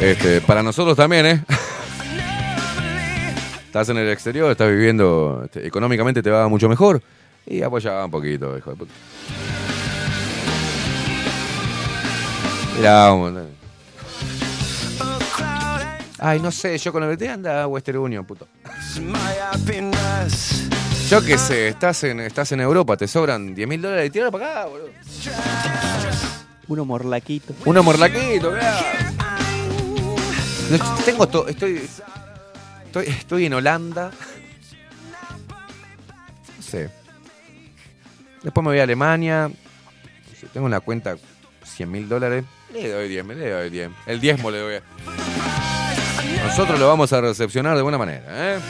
Este, 0.00 0.40
para 0.42 0.62
nosotros 0.62 0.96
también, 0.96 1.26
¿eh? 1.26 1.44
Estás 3.76 3.90
en 3.90 3.98
el 3.98 4.08
exterior, 4.08 4.50
estás 4.50 4.70
viviendo, 4.70 5.42
este, 5.44 5.66
económicamente 5.66 6.22
te 6.22 6.30
va 6.30 6.48
mucho 6.48 6.66
mejor, 6.66 7.02
y 7.44 7.60
apoya 7.60 8.06
un 8.06 8.10
poquito, 8.10 8.56
hijo 8.56 8.70
de 8.70 8.76
puta. 8.76 8.92
Mirá, 12.78 13.12
un- 13.12 13.48
Ay, 16.18 16.40
no 16.40 16.50
sé, 16.50 16.78
yo 16.78 16.90
con 16.90 17.02
el 17.02 17.10
BT 17.14 17.28
anda 17.28 17.66
Western 17.66 17.98
Union, 17.98 18.24
puto. 18.24 18.48
Yo 21.10 21.22
qué 21.22 21.36
sé, 21.36 21.68
estás 21.68 22.02
en, 22.04 22.20
estás 22.20 22.50
en 22.52 22.60
Europa, 22.60 22.96
te 22.96 23.06
sobran 23.06 23.54
10 23.54 23.68
mil 23.68 23.82
dólares 23.82 24.06
y 24.06 24.10
tíralo 24.10 24.32
para 24.32 24.62
acá, 24.62 24.64
boludo. 24.70 24.88
Uno 26.68 26.86
morlaquito. 26.86 27.52
Uno 27.66 27.82
morlaquito. 27.82 28.52
No, 30.70 30.94
Tengo 31.04 31.28
todo, 31.28 31.46
estoy, 31.46 31.86
estoy, 33.00 33.14
estoy 33.14 33.46
en 33.46 33.54
Holanda. 33.54 34.10
No 36.56 36.62
sé. 36.62 36.90
Después 38.42 38.64
me 38.64 38.70
voy 38.70 38.78
a 38.78 38.84
Alemania. 38.84 39.50
Tengo 40.52 40.66
una 40.66 40.80
cuenta 40.80 41.16
100 41.64 41.90
mil 41.90 42.08
dólares. 42.08 42.44
Le 42.72 42.88
doy 42.88 43.08
10, 43.08 43.26
le 43.26 43.50
doy 43.50 43.70
10. 43.70 43.90
El 44.06 44.20
diezmo 44.20 44.50
le 44.50 44.58
doy. 44.58 44.80
Nosotros 46.44 46.78
lo 46.78 46.88
vamos 46.88 47.12
a 47.12 47.20
recepcionar 47.20 47.76
de 47.76 47.82
buena 47.82 47.98
manera, 47.98 48.24
¿eh? 48.28 48.60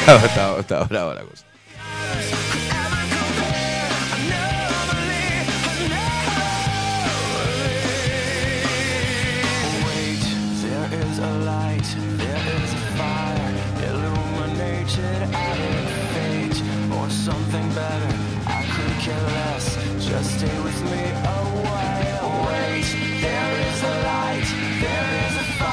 Está, 0.00 0.26
está, 0.26 0.60
está 0.60 0.84
brava 0.84 1.14
la 1.14 1.22
cosa. 1.22 1.44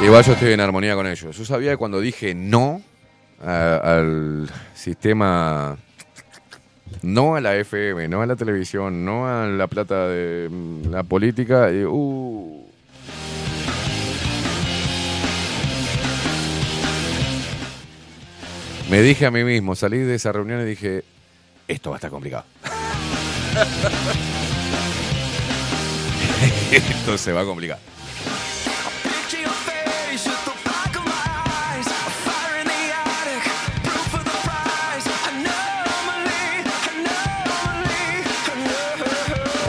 Igual 0.05 0.23
yo 0.23 0.33
estoy 0.33 0.53
en 0.53 0.59
armonía 0.59 0.93
con 0.93 1.07
ellos. 1.07 1.35
Yo 1.35 1.45
sabía 1.45 1.71
que 1.71 1.77
cuando 1.77 1.99
dije 1.99 2.35
no 2.35 2.79
al 3.41 4.47
sistema, 4.75 5.79
no 7.01 7.35
a 7.35 7.41
la 7.41 7.55
FM, 7.55 8.07
no 8.07 8.21
a 8.21 8.27
la 8.27 8.35
televisión, 8.35 9.03
no 9.03 9.27
a 9.27 9.47
la 9.47 9.65
plata 9.65 10.07
de 10.07 10.47
mm, 10.47 10.91
la 10.91 11.01
política, 11.01 11.71
y, 11.71 11.83
uh, 11.85 12.67
me 18.91 19.01
dije 19.01 19.25
a 19.25 19.31
mí 19.31 19.43
mismo, 19.43 19.75
salí 19.75 19.97
de 19.97 20.13
esa 20.13 20.31
reunión 20.31 20.61
y 20.61 20.65
dije, 20.65 21.03
esto 21.67 21.89
va 21.89 21.95
a 21.95 21.97
estar 21.97 22.11
complicado. 22.11 22.45
esto 26.71 27.17
se 27.17 27.33
va 27.33 27.41
a 27.41 27.45
complicar. 27.45 27.94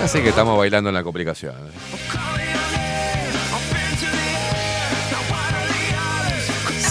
Así 0.07 0.20
que 0.23 0.28
estamos 0.28 0.57
bailando 0.57 0.89
en 0.89 0.94
la 0.94 1.02
complicación. 1.02 1.52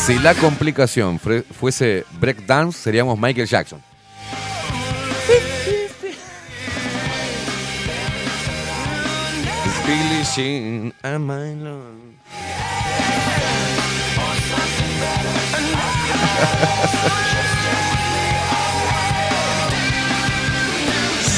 Si 0.05 0.19
la 0.19 0.33
complicación 0.35 1.17
fue- 1.17 1.43
fuese 1.43 2.03
breakdance, 2.19 2.77
seríamos 2.77 3.17
Michael 3.17 3.47
Jackson. 3.47 3.81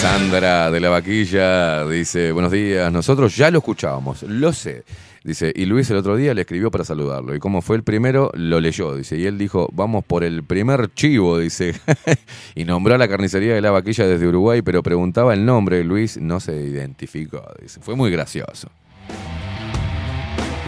Sandra 0.02 0.70
de 0.70 0.80
la 0.80 0.90
Vaquilla 0.90 1.84
dice, 1.88 2.32
buenos 2.32 2.52
días, 2.52 2.92
nosotros 2.92 3.36
ya 3.36 3.50
lo 3.50 3.58
escuchábamos, 3.58 4.22
lo 4.22 4.54
sé. 4.54 4.84
Dice, 5.24 5.52
y 5.56 5.66
Luis 5.66 5.90
el 5.90 5.98
otro 5.98 6.16
día 6.16 6.36
le 6.36 6.42
escribió 6.42 6.70
para 6.70 6.84
saludarlo. 6.84 7.34
Y 7.34 7.40
como 7.40 7.64
fue 7.64 7.78
el 7.78 7.84
primero, 7.84 8.30
lo 8.36 8.62
leyó, 8.62 8.96
dice. 8.96 9.18
Y 9.18 9.26
él 9.26 9.40
dijo, 9.40 9.68
vamos 9.74 10.06
por 10.06 10.24
el 10.24 10.44
primer 10.44 10.94
chivo, 10.94 11.40
dice. 11.40 11.74
y 12.56 12.64
nombró 12.64 12.94
a 12.94 13.00
la 13.00 13.08
carnicería 13.08 13.56
de 13.56 13.62
la 13.62 13.72
Vaquilla 13.72 14.06
desde 14.06 14.28
Uruguay, 14.28 14.62
pero 14.62 14.84
preguntaba 14.84 15.34
el 15.34 15.44
nombre. 15.46 15.84
Luis 15.84 16.18
no 16.22 16.40
se 16.40 16.56
identificó, 16.56 17.44
dice. 17.60 17.82
Fue 17.82 17.96
muy 17.96 18.12
gracioso. 18.12 18.70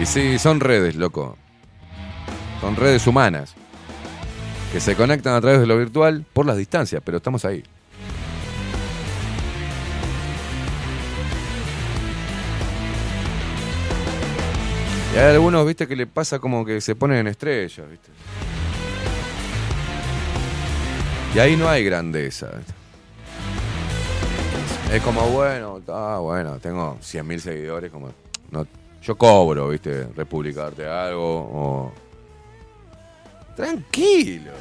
Y 0.01 0.08
sí, 0.08 0.40
son 0.40 0.59
redes, 0.59 0.95
loco. 0.95 1.38
Son 2.61 2.75
redes 2.75 3.06
humanas. 3.06 3.53
Que 4.74 4.80
se 4.80 4.95
conectan 4.95 5.35
a 5.35 5.41
través 5.41 5.59
de 5.59 5.67
lo 5.67 5.77
virtual 5.77 6.25
por 6.33 6.48
las 6.48 6.58
distancias, 6.58 7.01
pero 7.06 7.17
estamos 7.17 7.45
ahí. 7.45 7.64
Y 15.14 15.18
hay 15.18 15.34
algunos, 15.34 15.66
viste, 15.66 15.88
que 15.88 15.96
le 15.96 16.06
pasa 16.08 16.40
como 16.40 16.64
que 16.64 16.82
se 16.82 16.96
ponen 16.96 17.18
en 17.18 17.28
estrellas, 17.28 17.90
viste. 17.90 18.10
Y 21.36 21.40
ahí 21.40 21.56
no 21.56 21.68
hay 21.68 21.84
grandeza. 21.84 22.52
Es 24.92 25.02
como, 25.02 25.22
bueno, 25.30 25.82
ah, 25.90 26.20
bueno, 26.22 26.60
tengo 26.60 26.98
100.000 27.02 27.40
seguidores, 27.40 27.92
como, 27.92 28.12
yo 29.02 29.18
cobro, 29.18 29.70
viste, 29.70 30.08
republicarte 30.16 30.88
algo. 30.88 31.94
Tranquilo. 33.56 34.52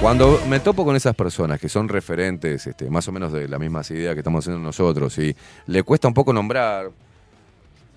Cuando 0.00 0.40
me 0.48 0.58
topo 0.60 0.84
con 0.84 0.96
esas 0.96 1.14
personas 1.14 1.60
que 1.60 1.68
son 1.68 1.88
referentes, 1.88 2.66
este, 2.66 2.90
más 2.90 3.06
o 3.06 3.12
menos 3.12 3.32
de 3.32 3.46
las 3.46 3.60
mismas 3.60 3.90
ideas 3.92 4.14
que 4.14 4.20
estamos 4.20 4.44
haciendo 4.44 4.60
nosotros, 4.60 5.16
y 5.18 5.34
le 5.66 5.82
cuesta 5.84 6.08
un 6.08 6.14
poco 6.14 6.32
nombrar, 6.32 6.90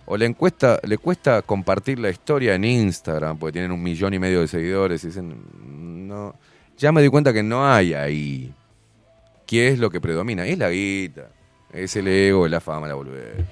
o 0.08 0.18
le, 0.18 0.26
encuesta, 0.26 0.80
le 0.84 0.98
cuesta 0.98 1.42
compartir 1.42 2.00
la 2.00 2.10
historia 2.10 2.56
en 2.56 2.64
Instagram, 2.64 3.38
porque 3.38 3.54
tienen 3.54 3.72
un 3.72 3.82
millón 3.82 4.14
y 4.14 4.20
medio 4.20 4.42
de 4.42 4.48
seguidores, 4.48 5.04
y 5.04 5.08
dicen, 5.08 5.36
no, 6.08 6.36
ya 6.78 6.92
me 6.92 7.02
di 7.02 7.10
cuenta 7.10 7.34
que 7.34 7.44
no 7.44 7.66
hay 7.68 7.94
ahí. 7.94 8.54
¿Qué 9.48 9.70
es 9.70 9.80
lo 9.80 9.90
que 9.90 10.02
predomina? 10.02 10.46
Es 10.46 10.58
la 10.58 10.70
guita, 10.70 11.30
es 11.72 11.96
el 11.96 12.08
ego, 12.08 12.46
es 12.46 12.52
la 12.52 12.62
fama, 12.62 12.88
la 12.88 12.96
boludez. 12.96 13.46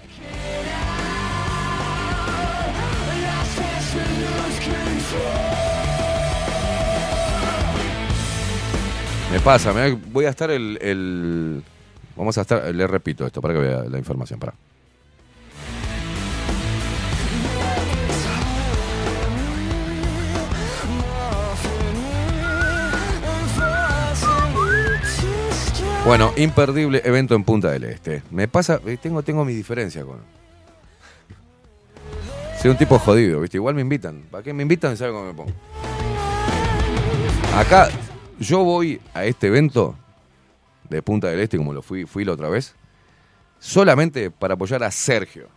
Me 9.32 9.40
pasa, 9.40 9.73
voy 10.11 10.25
a 10.25 10.30
estar 10.30 10.51
el, 10.51 10.77
el- 10.82 11.64
Vamos 12.15 12.38
a 12.38 12.41
estar. 12.41 12.73
Le 12.73 12.85
repito 12.85 13.25
esto 13.25 13.41
para 13.41 13.56
que 13.56 13.59
vea 13.61 13.83
la 13.90 13.98
información. 13.98 14.40
Para. 14.40 14.53
Bueno, 26.06 26.33
imperdible 26.35 27.01
evento 27.06 27.33
en 27.33 27.45
Punta 27.45 27.72
del 27.72 27.85
Este. 27.85 28.23
Me 28.30 28.49
pasa, 28.49 28.82
eh, 28.85 28.98
tengo, 29.01 29.23
tengo 29.23 29.45
mi 29.45 29.53
diferencia 29.53 30.03
con. 30.03 30.17
Soy 32.61 32.72
un 32.72 32.77
tipo 32.77 32.99
jodido, 32.99 33.40
¿viste? 33.40 33.56
Igual 33.56 33.73
me 33.73 33.82
invitan. 33.82 34.23
¿Para 34.30 34.43
qué 34.43 34.51
me 34.51 34.64
invitan? 34.64 34.98
¿Sabe 34.98 35.14
cómo 35.14 35.25
me 35.25 35.33
pongo? 35.33 35.51
Acá, 37.56 37.88
yo 38.38 38.65
voy 38.65 38.99
a 39.14 39.23
este 39.23 39.48
evento 39.48 39.95
de 40.90 41.01
Punta 41.01 41.30
del 41.30 41.40
Este, 41.40 41.57
como 41.57 41.73
lo 41.73 41.82
fui, 41.82 42.06
fui 42.06 42.25
la 42.25 42.33
otra 42.33 42.49
vez, 42.49 42.75
solamente 43.59 44.30
para 44.30 44.56
apoyar 44.56 44.83
a 44.83 44.91
Sergio. 44.91 45.48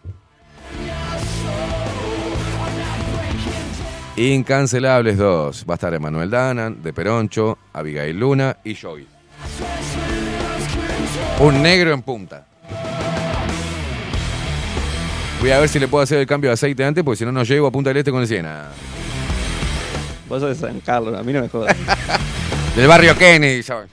Incancelables 4.17 5.19
2. 5.19 5.67
Va 5.69 5.75
a 5.75 5.77
estar 5.77 5.93
Emanuel 5.93 6.31
Danan, 6.31 6.83
De 6.83 6.93
Peroncho, 6.93 7.59
Abigail 7.73 8.17
Luna 8.17 8.59
y 8.63 8.77
Joey. 8.77 9.16
Un 11.39 11.63
negro 11.63 11.93
en 11.93 12.03
punta. 12.03 12.47
Voy 15.41 15.51
a 15.51 15.61
ver 15.61 15.69
si 15.69 15.79
le 15.79 15.87
puedo 15.87 16.03
hacer 16.03 16.19
el 16.19 16.27
cambio 16.27 16.49
de 16.49 16.55
aceite 16.55 16.83
antes, 16.83 17.05
porque 17.05 17.19
si 17.19 17.25
no, 17.25 17.33
no 17.33 17.43
llego 17.43 17.67
a 17.67 17.71
Punta 17.71 17.91
del 17.91 17.99
Este 17.99 18.11
con 18.11 18.23
el 18.23 18.27
Siena. 18.27 18.71
Vos 20.29 20.41
sos 20.41 20.59
de 20.59 20.69
San 20.69 20.81
Carlos, 20.81 21.15
a 21.15 21.23
mí 21.23 21.33
no 21.33 21.43
me 21.43 21.49
jodas. 21.49 21.77
Del 22.75 22.89
barrio 22.89 23.17
Kennedy, 23.17 23.63
¿sabes? 23.63 23.89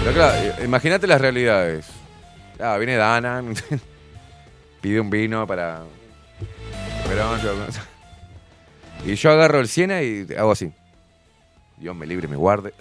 Pero 0.00 0.12
claro, 0.14 0.64
imagínate 0.64 1.06
las 1.06 1.20
realidades. 1.20 1.86
Ah, 2.60 2.76
viene 2.78 2.96
Dana, 2.96 3.42
pide 4.80 5.00
un 5.00 5.10
vino 5.10 5.46
para. 5.46 5.82
Peroncho. 7.06 7.54
Y 9.06 9.14
yo 9.14 9.30
agarro 9.30 9.60
el 9.60 9.68
Siena 9.68 10.02
y 10.02 10.26
hago 10.36 10.50
así. 10.50 10.72
Dios 11.76 11.94
me 11.94 12.04
libre, 12.04 12.26
me 12.26 12.34
guarde. 12.34 12.74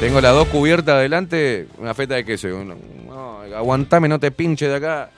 Tengo 0.00 0.20
las 0.20 0.34
dos 0.34 0.48
cubiertas 0.48 0.96
adelante, 0.96 1.66
una 1.78 1.94
feta 1.94 2.14
de 2.14 2.24
queso. 2.24 2.48
No, 2.48 3.40
aguantame, 3.56 4.08
no 4.08 4.18
te 4.18 4.30
pinche 4.30 4.68
de 4.68 4.76
acá. 4.76 5.10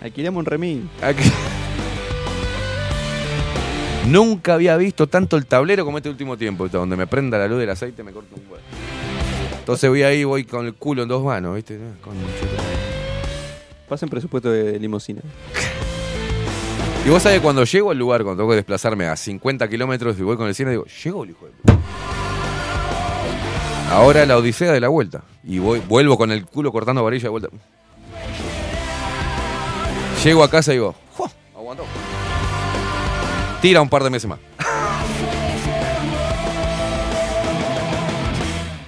Alquilamos 0.00 0.40
un 0.40 0.46
remín. 0.46 0.90
Aquí- 1.02 1.30
Nunca 4.08 4.54
había 4.54 4.76
visto 4.76 5.06
tanto 5.06 5.36
el 5.36 5.46
tablero 5.46 5.84
como 5.84 5.98
este 5.98 6.08
último 6.08 6.36
tiempo, 6.36 6.68
donde 6.68 6.96
me 6.96 7.06
prenda 7.06 7.38
la 7.38 7.46
luz 7.46 7.60
del 7.60 7.70
aceite 7.70 8.02
me 8.02 8.10
corta 8.12 8.34
un 8.34 8.42
huevo. 8.50 8.62
Entonces 9.60 9.88
voy 9.88 10.02
ahí, 10.02 10.24
voy 10.24 10.44
con 10.44 10.66
el 10.66 10.74
culo 10.74 11.02
en 11.04 11.08
dos 11.08 11.22
manos, 11.22 11.54
¿viste? 11.54 11.78
Con 12.02 12.14
Pasen 13.88 14.08
presupuesto 14.08 14.50
de 14.50 14.78
limosina. 14.80 15.20
Y 17.06 17.10
vos 17.10 17.22
sabés, 17.22 17.40
cuando 17.40 17.64
llego 17.64 17.90
al 17.90 17.98
lugar, 17.98 18.22
cuando 18.24 18.40
tengo 18.42 18.50
que 18.50 18.56
desplazarme 18.56 19.06
a 19.06 19.14
50 19.16 19.68
kilómetros 19.68 20.18
y 20.18 20.22
voy 20.22 20.36
con 20.36 20.48
el 20.48 20.54
cine, 20.54 20.70
digo, 20.70 20.84
llego 21.04 21.22
el 21.24 21.30
hijo 21.30 21.46
de 21.46 21.52
puta. 21.52 21.78
Ahora 23.92 24.24
la 24.24 24.38
odisea 24.38 24.72
de 24.72 24.80
la 24.80 24.88
vuelta. 24.88 25.22
Y 25.44 25.58
voy, 25.58 25.80
vuelvo 25.80 26.16
con 26.16 26.32
el 26.32 26.46
culo 26.46 26.72
cortando 26.72 27.04
varilla 27.04 27.24
de 27.24 27.28
vuelta. 27.28 27.48
Llego 30.24 30.42
a 30.44 30.50
casa 30.50 30.72
y 30.72 30.76
digo, 30.76 30.94
"Jua, 31.16 31.30
aguantó. 31.54 31.84
Tira 33.60 33.80
un 33.82 33.88
par 33.88 34.02
de 34.04 34.10
meses 34.10 34.28
más. 34.28 34.38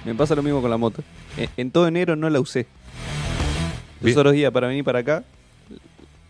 Me 0.05 0.13
pasa 0.15 0.35
lo 0.35 0.43
mismo 0.43 0.61
con 0.61 0.69
la 0.69 0.77
moto. 0.77 1.03
En, 1.37 1.49
en 1.57 1.71
todo 1.71 1.87
enero 1.87 2.15
no 2.15 2.29
la 2.29 2.39
usé. 2.39 2.67
Los 4.01 4.15
otros 4.17 4.33
días 4.33 4.51
para 4.51 4.67
venir 4.67 4.83
para 4.83 4.99
acá, 4.99 5.23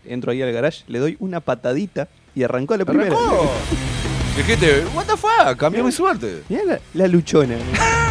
entro 0.04 0.32
ahí 0.32 0.40
al 0.42 0.52
garage, 0.52 0.84
le 0.86 0.98
doy 0.98 1.16
una 1.20 1.40
patadita 1.40 2.08
y 2.34 2.42
arrancó 2.42 2.74
a 2.74 2.78
la 2.78 2.84
primera. 2.84 3.14
Arrancó. 3.14 3.50
Dijiste, 4.36 4.84
what 4.94 5.04
the 5.06 5.16
fuck, 5.16 5.56
cambió 5.58 5.84
mi 5.84 5.92
suerte. 5.92 6.42
Mirá 6.48 6.64
la, 6.64 6.80
la 6.94 7.06
luchona. 7.08 7.56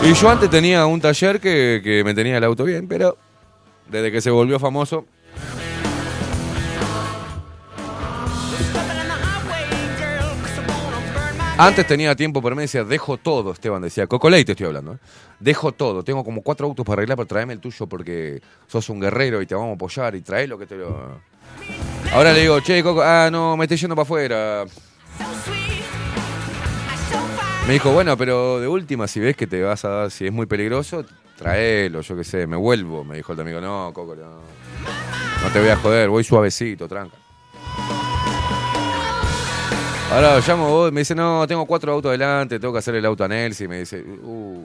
Y 0.03 0.15
yo 0.15 0.29
antes 0.29 0.51
tenía 0.51 0.85
un 0.87 1.01
taller 1.01 1.41
que, 1.41 1.81
que 1.85 2.03
me 2.03 2.13
tenía 2.13 2.39
el 2.39 2.45
auto 2.45 2.65
bien, 2.65 2.89
pero 2.89 3.17
desde 3.89 4.11
que 4.11 4.21
se 4.21 4.31
volvió 4.31 4.59
famoso. 4.59 5.07
Antes 11.57 11.87
tenía 11.87 12.17
tiempo, 12.17 12.43
pero 12.43 12.57
me 12.57 12.63
decía, 12.63 12.83
dejo 12.83 13.17
todo, 13.17 13.53
Esteban 13.53 13.81
decía, 13.81 14.09
Cocoley 14.09 14.45
te 14.45 14.53
estoy 14.53 14.67
hablando, 14.67 14.95
¿eh? 14.95 14.99
dejo 15.39 15.71
todo, 15.71 16.03
tengo 16.03 16.25
como 16.25 16.43
cuatro 16.43 16.67
autos 16.67 16.85
para 16.85 16.99
arreglar, 16.99 17.17
pero 17.17 17.29
tráeme 17.29 17.53
el 17.53 17.61
tuyo 17.61 17.87
porque 17.87 18.43
sos 18.67 18.89
un 18.89 18.99
guerrero 18.99 19.41
y 19.41 19.47
te 19.47 19.55
vamos 19.55 19.71
a 19.71 19.75
apoyar 19.75 20.17
y 20.17 20.21
trae 20.21 20.49
lo 20.49 20.59
que 20.59 20.67
te 20.67 20.77
lo... 20.77 21.21
Ahora 22.13 22.33
le 22.33 22.41
digo, 22.41 22.59
che, 22.61 22.83
Coco, 22.83 23.03
ah, 23.03 23.29
no, 23.31 23.57
me 23.57 23.67
estoy 23.67 23.77
yendo 23.77 23.95
para 23.95 24.03
afuera. 24.03 24.65
Me 27.69 27.73
dijo, 27.73 27.93
bueno, 27.93 28.17
pero 28.17 28.59
de 28.59 28.67
última, 28.67 29.07
si 29.07 29.21
ves 29.21 29.37
que 29.37 29.47
te 29.47 29.63
vas 29.63 29.85
a 29.85 29.89
dar, 29.89 30.11
si 30.11 30.27
es 30.27 30.33
muy 30.33 30.47
peligroso, 30.47 31.05
traelo, 31.37 32.01
yo 32.01 32.17
qué 32.17 32.25
sé, 32.25 32.47
me 32.49 32.57
vuelvo. 32.57 33.05
Me 33.05 33.17
dijo 33.17 33.33
el 33.33 33.41
amigo, 33.41 33.61
no, 33.61 33.93
Coco, 33.95 34.17
no. 34.17 34.41
No 35.43 35.53
te 35.53 35.61
voy 35.61 35.69
a 35.69 35.77
joder, 35.77 36.09
voy 36.09 36.25
suavecito, 36.25 36.89
tranca. 36.89 37.17
Ahora 40.15 40.39
llamo 40.47 40.69
vos, 40.69 40.93
me 40.93 41.01
dice, 41.01 41.13
no, 41.13 41.45
tengo 41.45 41.67
cuatro 41.67 41.93
autos 41.93 42.11
adelante, 42.11 42.61
tengo 42.61 42.73
que 42.73 42.79
hacer 42.79 42.95
el 42.95 43.05
auto 43.05 43.25
a 43.25 43.29
Nelsi. 43.29 43.67
Me 43.67 43.81
dice, 43.81 44.01
uh. 44.01 44.63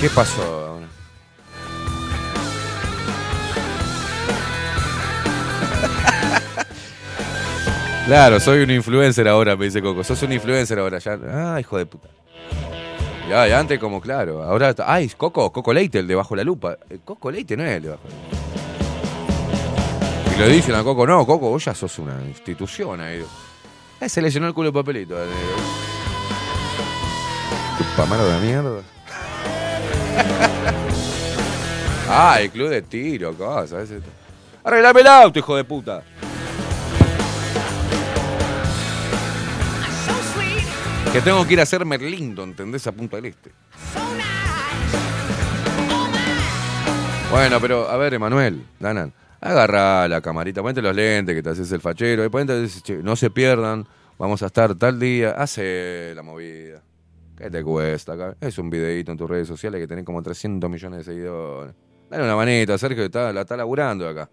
¿Qué 0.00 0.08
pasó? 0.10 0.40
ahora? 0.42 0.86
Claro, 8.06 8.38
soy 8.38 8.62
un 8.62 8.70
influencer 8.70 9.26
ahora, 9.26 9.56
me 9.56 9.64
dice 9.64 9.82
Coco. 9.82 10.04
Sos 10.04 10.22
un 10.22 10.32
influencer 10.32 10.78
ahora, 10.78 11.00
ya. 11.00 11.18
Ah, 11.32 11.58
hijo 11.58 11.78
de 11.78 11.86
puta. 11.86 12.08
Ya, 13.28 13.48
ya 13.48 13.58
antes 13.58 13.80
como 13.80 14.00
claro. 14.00 14.44
Ahora, 14.44 14.72
ay, 14.86 15.10
Coco, 15.16 15.52
Coco 15.52 15.72
Leite, 15.72 15.98
el 15.98 16.06
de 16.06 16.14
Bajo 16.14 16.36
la 16.36 16.44
Lupa. 16.44 16.78
Eh, 16.88 17.00
Coco 17.04 17.32
Leite 17.32 17.56
no 17.56 17.64
es 17.64 17.72
el 17.72 17.82
de 17.82 17.88
Bajo 17.88 18.04
la 18.04 18.14
Lupa. 18.14 18.69
Le 20.40 20.48
dicen 20.48 20.74
a 20.74 20.82
Coco, 20.82 21.06
no, 21.06 21.26
Coco, 21.26 21.50
vos 21.50 21.62
ya 21.62 21.74
sos 21.74 21.98
una 21.98 22.18
institución 22.26 22.98
ahí. 22.98 23.22
Eh, 24.00 24.08
se 24.08 24.22
le 24.22 24.30
llenó 24.30 24.46
el 24.46 24.54
culo 24.54 24.68
de 24.68 24.72
papelito. 24.72 25.14
al 25.14 25.28
negro. 25.28 25.56
Tupamaro 27.76 28.26
de 28.26 28.40
mierda. 28.40 28.80
ah, 32.08 32.40
el 32.40 32.50
club 32.50 32.70
de 32.70 32.80
tiro, 32.80 33.36
cosas. 33.36 33.90
Arreglame 34.64 35.02
el 35.02 35.06
auto, 35.08 35.38
hijo 35.38 35.56
de 35.56 35.64
puta. 35.64 36.02
Que 41.12 41.20
tengo 41.20 41.46
que 41.46 41.52
ir 41.52 41.60
a 41.60 41.64
hacer 41.64 41.84
Merlindo, 41.84 42.44
¿entendés? 42.44 42.86
A 42.86 42.92
Punta 42.92 43.16
del 43.16 43.26
Este. 43.26 43.52
Bueno, 47.30 47.60
pero 47.60 47.90
a 47.90 47.98
ver, 47.98 48.14
Emanuel, 48.14 48.66
Danan, 48.78 49.12
agarra 49.40 50.06
la 50.08 50.20
camarita, 50.20 50.62
ponete 50.62 50.82
los 50.82 50.94
lentes 50.94 51.34
que 51.34 51.42
te 51.42 51.50
haces 51.50 51.70
el 51.72 51.80
fachero, 51.80 52.24
y 52.24 52.28
ponete, 52.28 52.66
no 53.02 53.16
se 53.16 53.30
pierdan, 53.30 53.86
vamos 54.18 54.42
a 54.42 54.46
estar 54.46 54.74
tal 54.74 54.98
día, 54.98 55.32
hace 55.32 56.12
la 56.14 56.22
movida. 56.22 56.82
¿Qué 57.36 57.50
te 57.50 57.64
cuesta 57.64 58.12
acá? 58.12 58.36
Es 58.38 58.58
un 58.58 58.68
videíto 58.68 59.12
en 59.12 59.18
tus 59.18 59.30
redes 59.30 59.48
sociales 59.48 59.80
que 59.80 59.86
tenés 59.86 60.04
como 60.04 60.22
300 60.22 60.68
millones 60.68 60.98
de 60.98 61.04
seguidores. 61.04 61.74
Dale 62.10 62.24
una 62.24 62.36
manita, 62.36 62.76
Sergio, 62.76 63.04
está, 63.04 63.32
la 63.32 63.40
está 63.40 63.56
laburando 63.56 64.06
acá. 64.06 64.28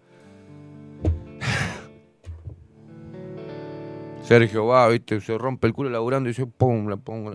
Sergio 4.22 4.66
va, 4.66 4.88
viste, 4.88 5.22
se 5.22 5.38
rompe 5.38 5.66
el 5.66 5.72
culo 5.72 5.88
laburando 5.88 6.28
y 6.28 6.34
yo, 6.34 6.48
pum, 6.48 6.86
la 6.88 6.98
pongo, 6.98 7.32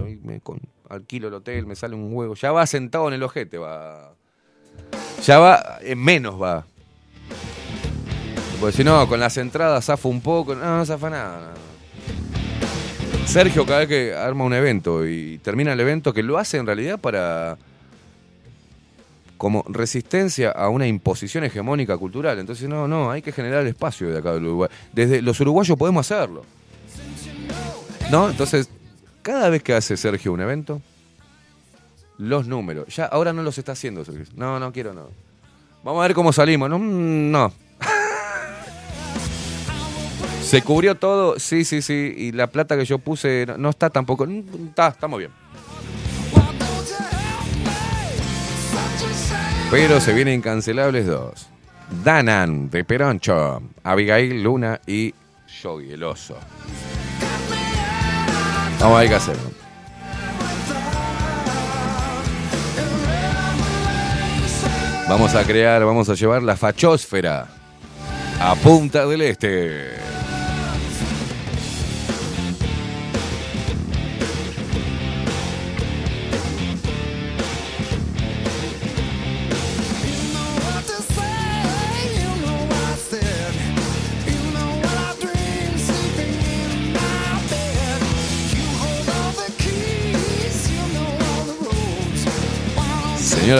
alquilo 0.90 1.30
el 1.30 1.34
hotel, 1.34 1.66
me 1.66 1.76
sale 1.76 1.96
un 1.96 2.14
huevo. 2.14 2.36
Ya 2.36 2.52
va 2.52 2.68
sentado 2.68 3.08
en 3.08 3.16
el 3.16 3.24
ojete, 3.24 3.58
va. 3.58 4.14
Ya 5.24 5.40
va, 5.40 5.80
en 5.82 5.98
menos 5.98 6.40
va. 6.40 6.68
Porque 8.64 8.78
si 8.78 8.84
no, 8.86 9.06
con 9.10 9.20
las 9.20 9.36
entradas 9.36 9.84
zafa 9.84 10.08
un 10.08 10.22
poco, 10.22 10.56
no, 10.56 10.78
no 10.78 10.86
zafa 10.86 11.10
nada. 11.10 11.54
Sergio 13.26 13.66
cada 13.66 13.80
vez 13.80 13.90
que 13.90 14.14
arma 14.16 14.46
un 14.46 14.54
evento 14.54 15.06
y 15.06 15.38
termina 15.40 15.74
el 15.74 15.80
evento, 15.82 16.14
que 16.14 16.24
lo 16.24 16.38
hace 16.38 16.56
en 16.56 16.66
realidad 16.66 16.98
para 16.98 17.58
como 19.36 19.66
resistencia 19.68 20.52
a 20.52 20.70
una 20.70 20.88
imposición 20.88 21.44
hegemónica 21.44 21.98
cultural. 21.98 22.40
Entonces, 22.40 22.70
no, 22.70 22.88
no, 22.88 23.12
hay 23.12 23.22
que 23.22 23.34
generar 23.34 23.68
espacio 23.68 24.10
de 24.10 24.20
acá 24.20 24.32
del 24.32 24.46
Uruguay. 24.46 24.70
Desde 24.94 25.22
los 25.22 25.38
uruguayos 25.42 25.78
podemos 25.78 26.10
hacerlo. 26.10 26.46
¿No? 28.12 28.30
Entonces, 28.30 28.70
cada 29.24 29.50
vez 29.50 29.62
que 29.62 29.74
hace 29.74 29.98
Sergio 29.98 30.32
un 30.32 30.40
evento, 30.40 30.82
los 32.18 32.48
números. 32.48 32.96
Ya 32.96 33.08
ahora 33.08 33.34
no 33.34 33.44
los 33.44 33.58
está 33.58 33.74
haciendo, 33.74 34.06
Sergio. 34.06 34.24
No, 34.38 34.58
no 34.58 34.72
quiero, 34.72 34.94
no. 34.94 35.10
Vamos 35.84 36.02
a 36.02 36.08
ver 36.08 36.16
cómo 36.16 36.32
salimos. 36.32 36.70
No, 36.70 36.80
mm, 36.80 37.30
no. 37.30 37.63
Se 40.54 40.62
cubrió 40.62 40.94
todo, 40.94 41.40
sí, 41.40 41.66
sí, 41.66 41.82
sí. 41.82 42.14
Y 42.16 42.32
la 42.32 42.46
plata 42.46 42.78
que 42.78 42.86
yo 42.86 43.00
puse 43.00 43.48
no, 43.58 43.72
está 43.72 43.90
tampoco. 43.90 44.28
Mm, 44.28 44.68
Está, 44.68 44.90
estamos 44.90 45.18
bien. 45.18 45.32
Pero 49.72 50.00
se 50.00 50.14
vienen 50.14 50.42
cancelables 50.42 51.08
dos. 51.08 51.48
Danan 52.04 52.70
de 52.70 52.84
Peroncho, 52.86 53.64
Abigail 53.84 54.44
Luna 54.44 54.80
y 54.86 55.16
Yogi, 55.64 55.94
el 55.94 56.04
oso. 56.04 56.38
Vamos 58.80 58.98
a 58.98 59.00
ver 59.00 59.10
qué 59.10 59.16
hacer. 59.16 59.38
Vamos 65.10 65.34
a 65.34 65.44
crear, 65.46 65.84
vamos 65.84 66.10
a 66.10 66.14
llevar 66.14 66.44
la 66.44 66.56
fachósfera 66.56 67.48
a 68.40 68.54
Punta 68.54 69.08
del 69.08 69.24
Este. 69.24 70.03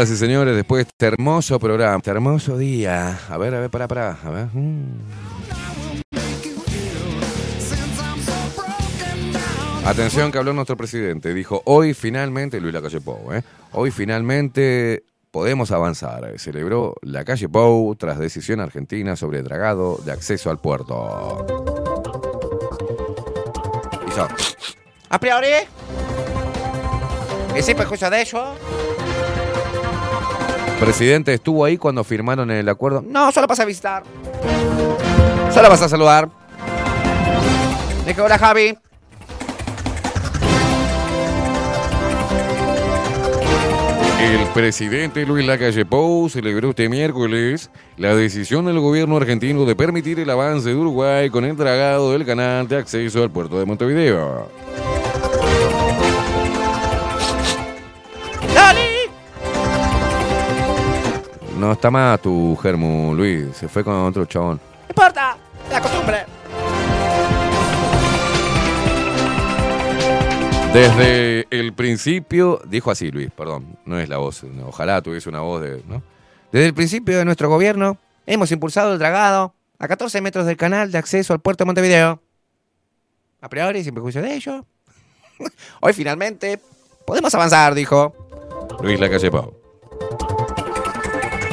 Señoras 0.04 0.22
y 0.22 0.26
señores, 0.26 0.56
después 0.58 0.86
de 0.86 0.90
este 0.90 1.06
hermoso 1.06 1.58
programa, 1.62 1.96
este 1.96 2.12
hermoso 2.12 2.58
día. 2.58 3.22
A 3.30 3.38
ver, 3.38 3.56
a 3.56 3.62
ver, 3.62 3.70
para, 3.70 3.88
para. 3.88 4.18
A 4.22 4.30
ver. 4.32 4.48
mm. 4.52 4.84
Atención 9.86 10.30
que 10.30 10.40
habló 10.40 10.52
nuestro 10.52 10.76
presidente. 10.76 11.34
Dijo, 11.34 11.62
hoy 11.64 11.94
finalmente, 11.94 12.60
Luis 12.60 12.74
Lacalle 12.74 13.00
Pou, 13.00 13.32
¿eh? 13.32 13.44
hoy 13.72 13.92
finalmente 13.92 15.04
podemos 15.32 15.72
avanzar. 15.72 16.38
Celebró 16.38 16.96
la 17.02 17.24
calle 17.24 17.48
Pou 17.48 17.96
tras 17.96 18.20
decisión 18.20 18.60
argentina 18.60 19.16
sobre 19.16 19.42
dragado 19.42 20.02
de 20.04 20.12
acceso 20.12 20.50
al 20.50 20.60
puerto. 20.60 21.46
Hizo. 24.06 24.28
A 25.08 25.18
priori, 25.18 25.48
¿es 27.56 27.74
perjuicio 27.74 28.10
de 28.10 28.22
ello? 28.22 28.56
Presidente 30.84 31.34
estuvo 31.34 31.64
ahí 31.64 31.78
cuando 31.78 32.04
firmaron 32.04 32.52
el 32.52 32.68
acuerdo. 32.68 33.02
No, 33.08 33.32
solo 33.32 33.48
pasa 33.48 33.64
a 33.64 33.66
visitar. 33.66 34.04
Solo 35.54 35.70
vas 35.70 35.82
a 35.82 35.88
saludar. 35.88 36.30
Dije, 38.06 38.20
hola 38.20 38.38
Javi. 38.38 38.78
El 44.20 44.46
presidente 44.54 45.26
Luis 45.26 45.48
Lacalle 45.48 45.86
Pou 45.86 46.28
celebró 46.28 46.72
este 46.72 46.90
miércoles 46.90 47.72
la 47.96 48.14
decisión 48.14 48.66
del 48.66 48.82
gobierno 48.82 49.16
argentino 49.16 49.64
de 49.64 49.78
permitir 49.78 50.20
el 50.20 50.30
avance 50.30 50.68
de 50.68 50.76
Uruguay 50.76 51.30
con 51.30 51.46
el 51.46 51.56
dragado 51.56 52.12
del 52.12 52.26
canal 52.26 52.68
de 52.68 52.76
acceso 52.76 53.24
al 53.24 53.32
puerto 53.32 53.58
de 53.58 53.66
Montevideo. 53.66 54.50
Está 61.72 61.90
más 61.90 62.22
tu 62.22 62.56
germu, 62.58 63.14
Luis. 63.16 63.56
Se 63.56 63.68
fue 63.68 63.84
con 63.84 63.94
otro 63.96 64.26
chabón. 64.26 64.60
No 64.82 64.88
importa, 64.90 65.38
la 65.72 65.82
costumbre. 65.82 66.26
Desde 70.74 71.46
el 71.52 71.74
principio, 71.74 72.60
dijo 72.66 72.90
así 72.90 73.12
Luis, 73.12 73.30
perdón, 73.32 73.78
no 73.86 74.00
es 74.00 74.10
la 74.10 74.18
voz, 74.18 74.44
no, 74.44 74.70
ojalá 74.70 75.04
tuviese 75.04 75.30
una 75.30 75.42
voz 75.42 75.62
de, 75.62 75.84
¿no? 75.88 76.02
Desde 76.52 76.66
el 76.66 76.74
principio 76.74 77.18
de 77.18 77.26
nuestro 77.26 77.48
gobierno 77.48 77.98
hemos 78.26 78.52
impulsado 78.52 78.94
el 78.94 79.00
dragado 79.00 79.54
a 79.78 79.88
14 79.88 80.20
metros 80.22 80.48
del 80.48 80.58
canal 80.58 80.92
de 80.92 80.98
acceso 80.98 81.34
al 81.34 81.42
puerto 81.42 81.64
de 81.64 81.68
Montevideo. 81.68 82.22
A 83.40 83.50
priori, 83.50 83.84
sin 83.84 83.94
perjuicio 83.94 84.22
de 84.22 84.34
ello. 84.34 84.66
Hoy 85.82 85.94
finalmente 85.94 86.60
podemos 87.06 87.36
avanzar, 87.36 87.76
dijo. 87.76 88.16
Luis 88.82 89.00
Lacalle 89.00 89.30
Pau. 89.30 89.63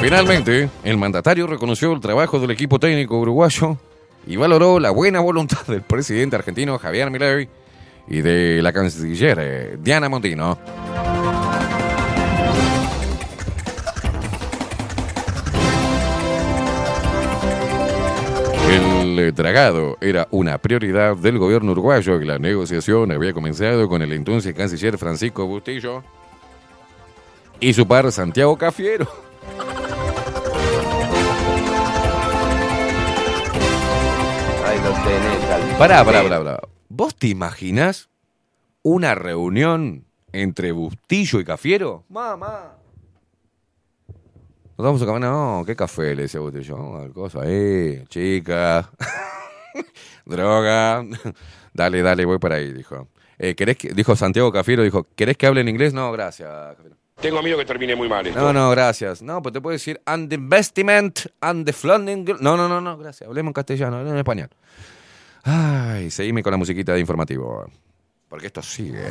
Finalmente, 0.01 0.71
el 0.83 0.97
mandatario 0.97 1.47
reconoció 1.47 1.93
el 1.93 2.01
trabajo 2.01 2.41
del 2.41 2.51
equipo 2.51 2.79
técnico 2.79 3.19
uruguayo 3.19 3.77
y 4.27 4.37
valoró 4.37 4.81
la 4.81 4.91
buena 4.91 5.21
voluntad 5.21 5.67
del 5.67 5.83
presidente 5.83 6.37
argentino 6.37 6.79
Javier 6.79 7.11
Milei 7.11 7.49
y 8.09 8.23
de 8.23 8.63
la 8.63 8.73
canciller 8.73 9.39
eh, 9.41 9.77
Diana 9.79 10.09
Montino. 10.09 10.59
El 18.71 19.19
eh, 19.19 19.33
dragado 19.33 19.99
era 20.01 20.29
una 20.31 20.57
prioridad 20.59 21.17
del 21.17 21.39
gobierno 21.39 21.73
uruguayo 21.73 22.21
y 22.21 22.25
la 22.25 22.39
negociación 22.39 23.13
había 23.13 23.35
comenzado 23.35 23.89
con 23.89 24.01
el 24.01 24.13
entonces 24.13 24.55
canciller 24.55 24.97
Francisco 24.97 25.47
Bustillo 25.47 26.03
y 27.61 27.75
su 27.75 27.87
par 27.87 28.11
Santiago 28.11 28.57
Cafiero. 28.57 29.07
Ahí 35.01 35.07
tenés 35.07 35.51
al 35.51 35.79
Pará, 35.79 36.05
pará, 36.05 36.23
pará, 36.23 36.39
pará. 36.39 36.61
¿Vos 36.89 37.15
te 37.15 37.29
imaginás 37.29 38.11
una 38.83 39.15
reunión 39.15 40.05
entre 40.33 40.73
Bustillo 40.73 41.41
y 41.41 41.45
Cafiero? 41.45 42.05
Mamá. 42.09 42.77
Nos 44.77 44.85
vamos 44.85 45.03
a 45.03 45.07
caminar, 45.07 45.31
no, 45.31 45.63
¿qué 45.67 45.77
café? 45.77 46.15
Le 46.15 46.23
decía 46.23 46.41
Bustillo. 46.41 46.77
No, 46.77 47.13
cosa, 47.13 47.41
eh, 47.45 48.05
chica. 48.09 48.91
Droga. 50.27 51.05
dale, 51.73 52.03
dale, 52.03 52.25
voy 52.25 52.39
para 52.39 52.57
ahí, 52.57 52.73
dijo. 52.73 53.09
Eh, 53.39 53.55
¿querés 53.55 53.79
que, 53.79 53.95
dijo 53.95 54.15
Santiago 54.17 54.53
Cafiero, 54.53 54.83
dijo, 54.83 55.07
¿querés 55.15 55.37
que 55.37 55.47
hable 55.47 55.63
en 55.63 55.69
inglés? 55.69 55.95
No, 55.95 56.13
gracias, 56.13 56.51
Cafiero. 56.77 57.00
Tengo 57.21 57.43
miedo 57.43 57.59
que 57.59 57.67
termine 57.67 57.95
muy 57.95 58.09
mal 58.09 58.27
esto. 58.27 58.41
No, 58.41 58.53
no, 58.53 58.71
gracias. 58.71 59.21
No, 59.21 59.43
pues 59.43 59.53
te 59.53 59.61
puedo 59.61 59.73
decir, 59.73 60.01
and 60.07 60.31
the 60.31 60.37
investment, 60.37 61.27
and 61.41 61.67
the 61.67 61.73
funding. 61.73 62.25
No, 62.41 62.57
no, 62.57 62.67
no, 62.69 62.81
no, 62.81 62.97
gracias. 62.97 63.29
Hablemos 63.29 63.51
en 63.51 63.55
castellano, 63.55 63.97
hablemos 63.97 64.15
en 64.15 64.19
español. 64.19 64.49
Ay, 65.43 66.11
seguime 66.11 66.43
con 66.43 66.51
la 66.53 66.57
musiquita 66.57 66.95
de 66.95 67.01
informativo. 67.01 67.67
Porque 68.29 68.47
esto 68.47 68.63
sigue. 68.63 69.09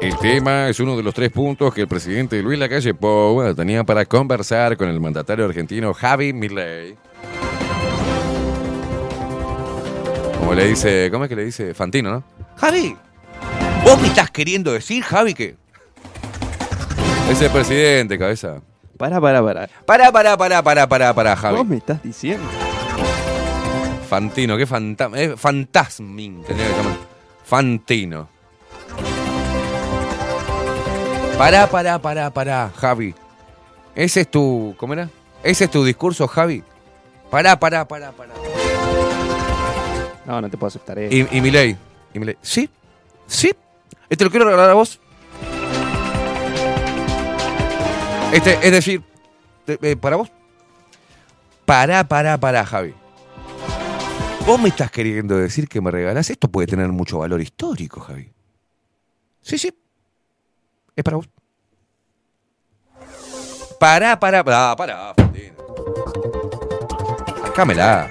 El 0.00 0.16
tema 0.18 0.68
es 0.68 0.78
uno 0.78 0.96
de 0.96 1.02
los 1.02 1.12
tres 1.12 1.30
puntos 1.30 1.74
que 1.74 1.80
el 1.80 1.88
presidente 1.88 2.40
Luis 2.40 2.58
Lacalle 2.58 2.94
Pou 2.94 3.54
tenía 3.54 3.82
para 3.82 4.04
conversar 4.04 4.76
con 4.76 4.88
el 4.88 5.00
mandatario 5.00 5.44
argentino 5.44 5.92
Javi 5.92 6.32
Milei. 6.32 6.96
Como 10.38 10.54
le 10.54 10.68
dice, 10.68 11.10
¿cómo 11.10 11.24
es 11.24 11.28
que 11.28 11.36
le 11.36 11.44
dice? 11.44 11.74
Fantino, 11.74 12.10
¿no? 12.10 12.24
Javi, 12.56 12.96
¿vos 13.88 14.02
me 14.02 14.08
estás 14.08 14.30
queriendo 14.30 14.72
decir, 14.72 15.02
Javi, 15.02 15.32
que 15.32 15.56
ese 17.30 17.48
presidente, 17.48 18.18
cabeza? 18.18 18.60
Para, 18.98 19.18
para, 19.18 19.42
para. 19.42 19.68
Para, 19.86 20.12
para, 20.12 20.36
para, 20.36 20.62
para, 20.62 20.88
para, 20.88 21.14
para, 21.14 21.36
Javi. 21.36 21.56
¿Vos 21.56 21.66
me 21.66 21.76
estás 21.76 22.02
diciendo? 22.02 22.46
Fantino, 24.06 24.58
qué 24.58 24.66
fantasma. 24.66 25.18
Es 25.18 25.40
fantasmin, 25.40 26.42
tendría 26.42 26.68
que 26.68 26.76
llamar. 26.76 26.96
Fantino. 27.44 28.28
Pará, 31.38 31.66
pará, 31.66 31.98
pará, 31.98 32.30
pará, 32.30 32.70
Javi. 32.76 33.14
Ese 33.94 34.20
es 34.22 34.30
tu. 34.30 34.74
¿Cómo 34.76 34.92
era? 34.92 35.08
Ese 35.42 35.64
es 35.64 35.70
tu 35.70 35.82
discurso, 35.82 36.28
Javi. 36.28 36.62
Pará, 37.30 37.58
pará, 37.58 37.88
pará, 37.88 38.12
pará. 38.12 38.34
No, 40.26 40.42
no 40.42 40.50
te 40.50 40.58
puedo 40.58 40.68
aceptar 40.68 40.98
eso. 40.98 41.14
Y, 41.14 41.38
y 41.38 41.40
Milei. 41.40 41.76
Y 42.12 42.18
Milei. 42.18 42.36
Sí, 42.42 42.68
sí. 43.26 43.50
Este 44.08 44.24
lo 44.24 44.30
quiero 44.30 44.46
regalar 44.46 44.70
a 44.70 44.74
vos. 44.74 45.00
Este, 48.32 48.54
es 48.62 48.72
decir, 48.72 49.02
eh, 49.66 49.96
para 49.96 50.16
vos. 50.16 50.30
Pará, 51.64 52.04
pará, 52.08 52.38
pará, 52.38 52.64
Javi. 52.64 52.94
¿Vos 54.46 54.60
me 54.60 54.70
estás 54.70 54.90
queriendo 54.90 55.36
decir 55.36 55.68
que 55.68 55.80
me 55.80 55.90
regalás? 55.90 56.30
Esto 56.30 56.48
puede 56.48 56.66
tener 56.66 56.88
mucho 56.88 57.18
valor 57.18 57.40
histórico, 57.40 58.00
Javi. 58.00 58.32
Sí, 59.42 59.58
sí. 59.58 59.74
Es 60.96 61.04
para 61.04 61.18
vos. 61.18 61.28
Pará, 63.78 64.18
pará, 64.18 64.42
pará, 64.42 64.74
pará, 64.74 65.14
Fantino. 65.14 65.54
Sacámela. 67.42 68.10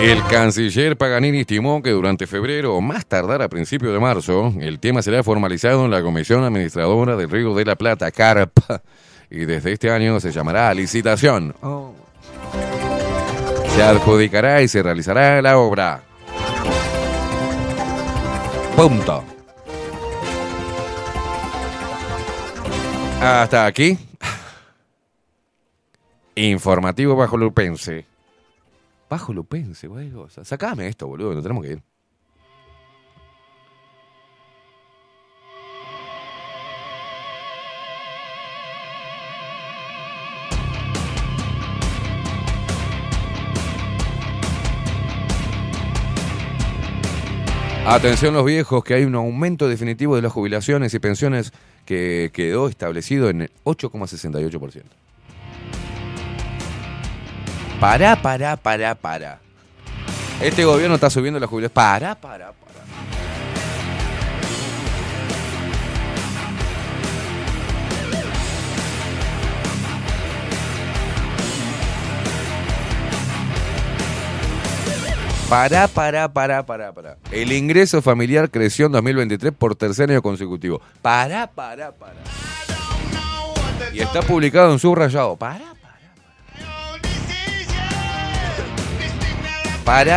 El 0.00 0.22
canciller 0.24 0.96
Paganini 0.96 1.40
estimó 1.40 1.82
que 1.82 1.90
durante 1.90 2.26
febrero 2.26 2.76
o 2.76 2.80
más 2.82 3.06
tardar 3.06 3.40
a 3.40 3.48
principios 3.48 3.94
de 3.94 3.98
marzo, 3.98 4.52
el 4.60 4.78
tema 4.78 5.00
será 5.00 5.22
formalizado 5.22 5.86
en 5.86 5.90
la 5.90 6.02
Comisión 6.02 6.44
Administradora 6.44 7.16
del 7.16 7.30
Río 7.30 7.54
de 7.54 7.64
la 7.64 7.76
Plata, 7.76 8.10
CARP, 8.10 8.52
y 9.30 9.46
desde 9.46 9.72
este 9.72 9.90
año 9.90 10.20
se 10.20 10.32
llamará 10.32 10.72
licitación. 10.74 11.54
Se 13.74 13.82
adjudicará 13.82 14.60
y 14.60 14.68
se 14.68 14.82
realizará 14.82 15.40
la 15.40 15.58
obra. 15.58 16.02
Punto. 18.76 19.24
Hasta 23.20 23.64
aquí. 23.64 23.98
Informativo 26.34 27.16
bajo 27.16 27.38
Lupense. 27.38 28.04
Bajo 29.08 29.32
Lupense, 29.32 29.86
güey. 29.86 30.12
Sacame 30.42 30.88
esto, 30.88 31.06
boludo, 31.06 31.34
nos 31.34 31.42
tenemos 31.42 31.64
que 31.64 31.72
ir. 31.72 31.82
Atención 47.88 48.34
los 48.34 48.44
viejos, 48.44 48.82
que 48.82 48.94
hay 48.94 49.04
un 49.04 49.14
aumento 49.14 49.68
definitivo 49.68 50.16
de 50.16 50.22
las 50.22 50.32
jubilaciones 50.32 50.92
y 50.92 50.98
pensiones 50.98 51.52
que 51.84 52.30
quedó 52.32 52.68
establecido 52.68 53.30
en 53.30 53.48
8,68%. 53.62 55.05
Pará, 57.80 58.16
pará, 58.16 58.56
pará, 58.56 58.94
pará. 58.94 59.38
Este 60.40 60.64
gobierno 60.64 60.94
está 60.94 61.10
subiendo 61.10 61.38
las 61.38 61.48
jubilaciones. 61.48 61.74
Pará, 61.74 62.14
pará, 62.14 62.52
pará. 62.52 62.66
Pará, 75.48 75.86
pará, 75.86 76.28
pará, 76.32 76.66
pará, 76.66 76.92
pará. 76.92 77.16
El 77.30 77.52
ingreso 77.52 78.00
familiar 78.02 78.50
creció 78.50 78.86
en 78.86 78.92
2023 78.92 79.52
por 79.56 79.76
tercer 79.76 80.10
año 80.10 80.22
consecutivo. 80.22 80.80
Pará, 81.02 81.46
pará, 81.46 81.92
pará. 81.92 82.14
Y 83.92 84.00
está 84.00 84.22
publicado 84.22 84.72
en 84.72 84.78
subrayado. 84.78 85.36
Pará, 85.36 85.76
Pará, 85.80 85.85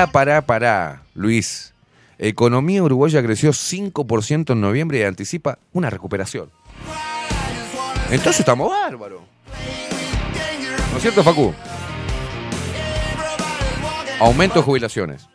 pará, 0.08 0.42
pará, 0.42 1.02
Luis. 1.14 1.74
Economía 2.18 2.84
uruguaya 2.84 3.22
creció 3.24 3.52
5% 3.52 4.52
en 4.52 4.60
noviembre 4.62 5.00
y 5.00 5.04
anticipa 5.04 5.58
una 5.72 5.90
recuperación. 5.90 6.52
Entonces 8.10 8.42
estamos 8.42 8.70
bárbaros. 8.70 9.22
¿No 10.92 10.98
es 10.98 11.02
cierto, 11.02 11.24
Facu? 11.24 11.54
Aumento 14.20 14.56
de 14.56 14.64
jubilaciones. 14.64 15.28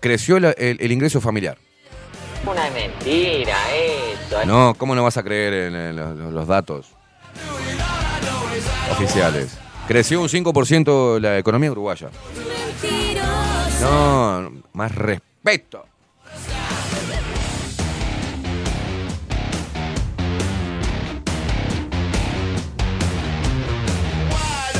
Creció 0.00 0.36
el, 0.36 0.44
el- 0.58 0.78
el 0.80 0.92
ingreso 0.92 1.20
familiar. 1.20 1.56
Una 2.44 2.68
mentira 2.70 3.56
eso. 3.72 4.44
No, 4.44 4.74
¿cómo 4.76 4.94
no 4.96 5.04
vas 5.04 5.16
a 5.16 5.22
creer 5.22 5.54
en, 5.54 5.74
en 5.76 5.96
los, 5.96 6.16
los 6.34 6.46
datos 6.48 6.88
oficiales? 8.90 9.56
Creció 9.86 10.20
un 10.20 10.28
5% 10.28 11.20
la 11.20 11.38
economía 11.38 11.70
uruguaya. 11.70 12.08
No, 13.82 14.52
más 14.74 14.94
respeto. 14.94 15.84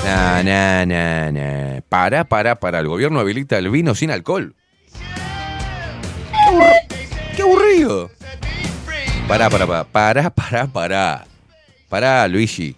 Na, 0.04 0.42
na, 0.44 0.86
na, 0.86 1.32
na. 1.32 1.82
Para, 1.88 2.22
para, 2.22 2.54
para. 2.60 2.78
El 2.78 2.86
gobierno 2.86 3.18
habilita 3.18 3.58
el 3.58 3.70
vino 3.70 3.96
sin 3.96 4.12
alcohol. 4.12 4.54
¡Qué, 7.34 7.42
aburrido! 7.42 8.08
Para, 9.26 9.50
para, 9.50 9.66
para. 9.66 9.84
Para, 9.84 10.30
para, 10.30 10.66
para. 10.68 11.24
Para, 11.88 12.28
Luigi. 12.28 12.76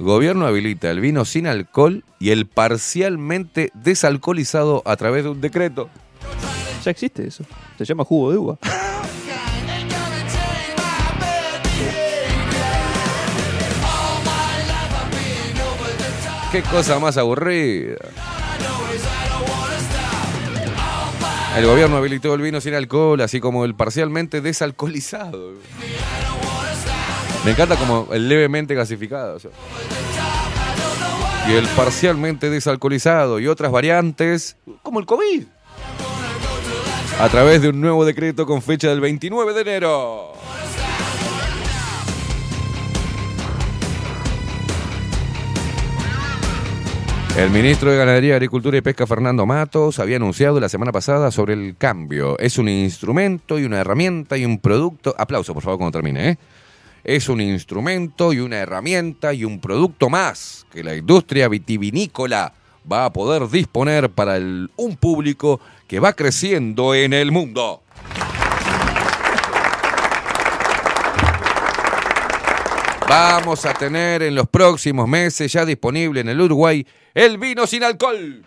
Gobierno 0.00 0.46
habilita 0.46 0.90
el 0.90 0.98
vino 0.98 1.26
sin 1.26 1.46
alcohol 1.46 2.04
y 2.18 2.30
el 2.30 2.46
parcialmente 2.46 3.70
desalcoholizado 3.74 4.82
a 4.86 4.96
través 4.96 5.24
de 5.24 5.30
un 5.30 5.42
decreto. 5.42 5.90
Ya 6.82 6.90
existe 6.90 7.26
eso. 7.26 7.44
Se 7.76 7.84
llama 7.84 8.06
jugo 8.06 8.32
de 8.32 8.38
uva. 8.38 8.58
Qué 16.50 16.62
cosa 16.62 16.98
más 16.98 17.18
aburrida. 17.18 17.96
El 21.58 21.66
gobierno 21.66 21.98
habilitó 21.98 22.32
el 22.32 22.40
vino 22.40 22.62
sin 22.62 22.72
alcohol, 22.72 23.20
así 23.20 23.38
como 23.38 23.66
el 23.66 23.74
parcialmente 23.74 24.40
desalcoholizado. 24.40 25.52
Me 27.44 27.52
encanta 27.52 27.76
como 27.76 28.08
el 28.12 28.28
levemente 28.28 28.74
gasificado. 28.74 29.36
o 29.36 29.38
sea. 29.38 29.50
Y 31.48 31.52
el 31.52 31.66
parcialmente 31.68 32.50
desalcoholizado 32.50 33.40
y 33.40 33.48
otras 33.48 33.72
variantes, 33.72 34.56
como 34.82 35.00
el 35.00 35.06
COVID. 35.06 35.44
A 37.18 37.28
través 37.28 37.62
de 37.62 37.70
un 37.70 37.80
nuevo 37.80 38.04
decreto 38.04 38.46
con 38.46 38.62
fecha 38.62 38.88
del 38.88 39.00
29 39.00 39.54
de 39.54 39.60
enero. 39.60 40.32
El 47.36 47.50
ministro 47.50 47.90
de 47.90 47.96
Ganadería, 47.96 48.34
Agricultura 48.34 48.76
y 48.76 48.80
Pesca, 48.82 49.06
Fernando 49.06 49.46
Matos, 49.46 49.98
había 49.98 50.16
anunciado 50.16 50.60
la 50.60 50.68
semana 50.68 50.92
pasada 50.92 51.30
sobre 51.30 51.54
el 51.54 51.76
cambio. 51.78 52.38
Es 52.38 52.58
un 52.58 52.68
instrumento 52.68 53.58
y 53.58 53.64
una 53.64 53.80
herramienta 53.80 54.36
y 54.36 54.44
un 54.44 54.58
producto. 54.58 55.14
Aplauso, 55.16 55.54
por 55.54 55.62
favor, 55.62 55.78
cuando 55.78 55.96
termine. 55.98 56.30
¿eh? 56.30 56.38
Es 57.04 57.28
un 57.28 57.40
instrumento 57.40 58.32
y 58.32 58.40
una 58.40 58.56
herramienta 58.58 59.32
y 59.32 59.44
un 59.44 59.60
producto 59.60 60.10
más 60.10 60.66
que 60.72 60.84
la 60.84 60.94
industria 60.94 61.48
vitivinícola 61.48 62.52
va 62.90 63.06
a 63.06 63.12
poder 63.12 63.48
disponer 63.48 64.10
para 64.10 64.36
el- 64.36 64.70
un 64.76 64.96
público 64.96 65.60
que 65.88 65.98
va 66.00 66.12
creciendo 66.12 66.94
en 66.94 67.12
el 67.12 67.32
mundo. 67.32 67.82
Vamos 73.08 73.66
a 73.66 73.74
tener 73.74 74.22
en 74.22 74.34
los 74.36 74.48
próximos 74.48 75.08
meses 75.08 75.52
ya 75.52 75.64
disponible 75.64 76.20
en 76.20 76.28
el 76.28 76.40
Uruguay 76.40 76.86
el 77.12 77.38
vino 77.38 77.66
sin 77.66 77.82
alcohol. 77.82 78.44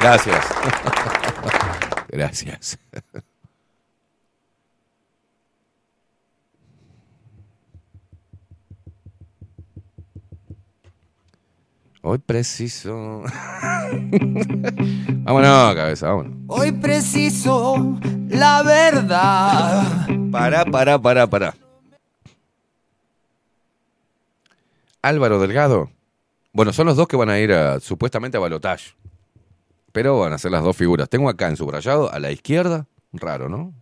Gracias. 0.00 0.44
Gracias. 2.08 2.78
Hoy 12.06 12.18
preciso. 12.18 13.22
vámonos, 15.22 15.74
cabeza, 15.74 16.08
vámonos. 16.08 16.36
Hoy 16.48 16.70
preciso 16.72 17.98
la 18.28 18.62
verdad. 18.62 20.06
Pará, 20.30 20.66
pará, 20.66 21.00
pará, 21.00 21.26
pará. 21.26 21.54
Álvaro 25.00 25.40
Delgado. 25.40 25.90
Bueno, 26.52 26.74
son 26.74 26.88
los 26.88 26.96
dos 26.96 27.08
que 27.08 27.16
van 27.16 27.30
a 27.30 27.38
ir 27.38 27.54
a, 27.54 27.80
supuestamente 27.80 28.36
a 28.36 28.40
balotaje. 28.40 28.90
Pero 29.90 30.18
van 30.18 30.34
a 30.34 30.38
ser 30.38 30.50
las 30.50 30.62
dos 30.62 30.76
figuras. 30.76 31.08
Tengo 31.08 31.30
acá 31.30 31.48
en 31.48 31.56
subrayado 31.56 32.12
a 32.12 32.18
la 32.18 32.30
izquierda, 32.30 32.86
raro, 33.14 33.48
¿no? 33.48 33.72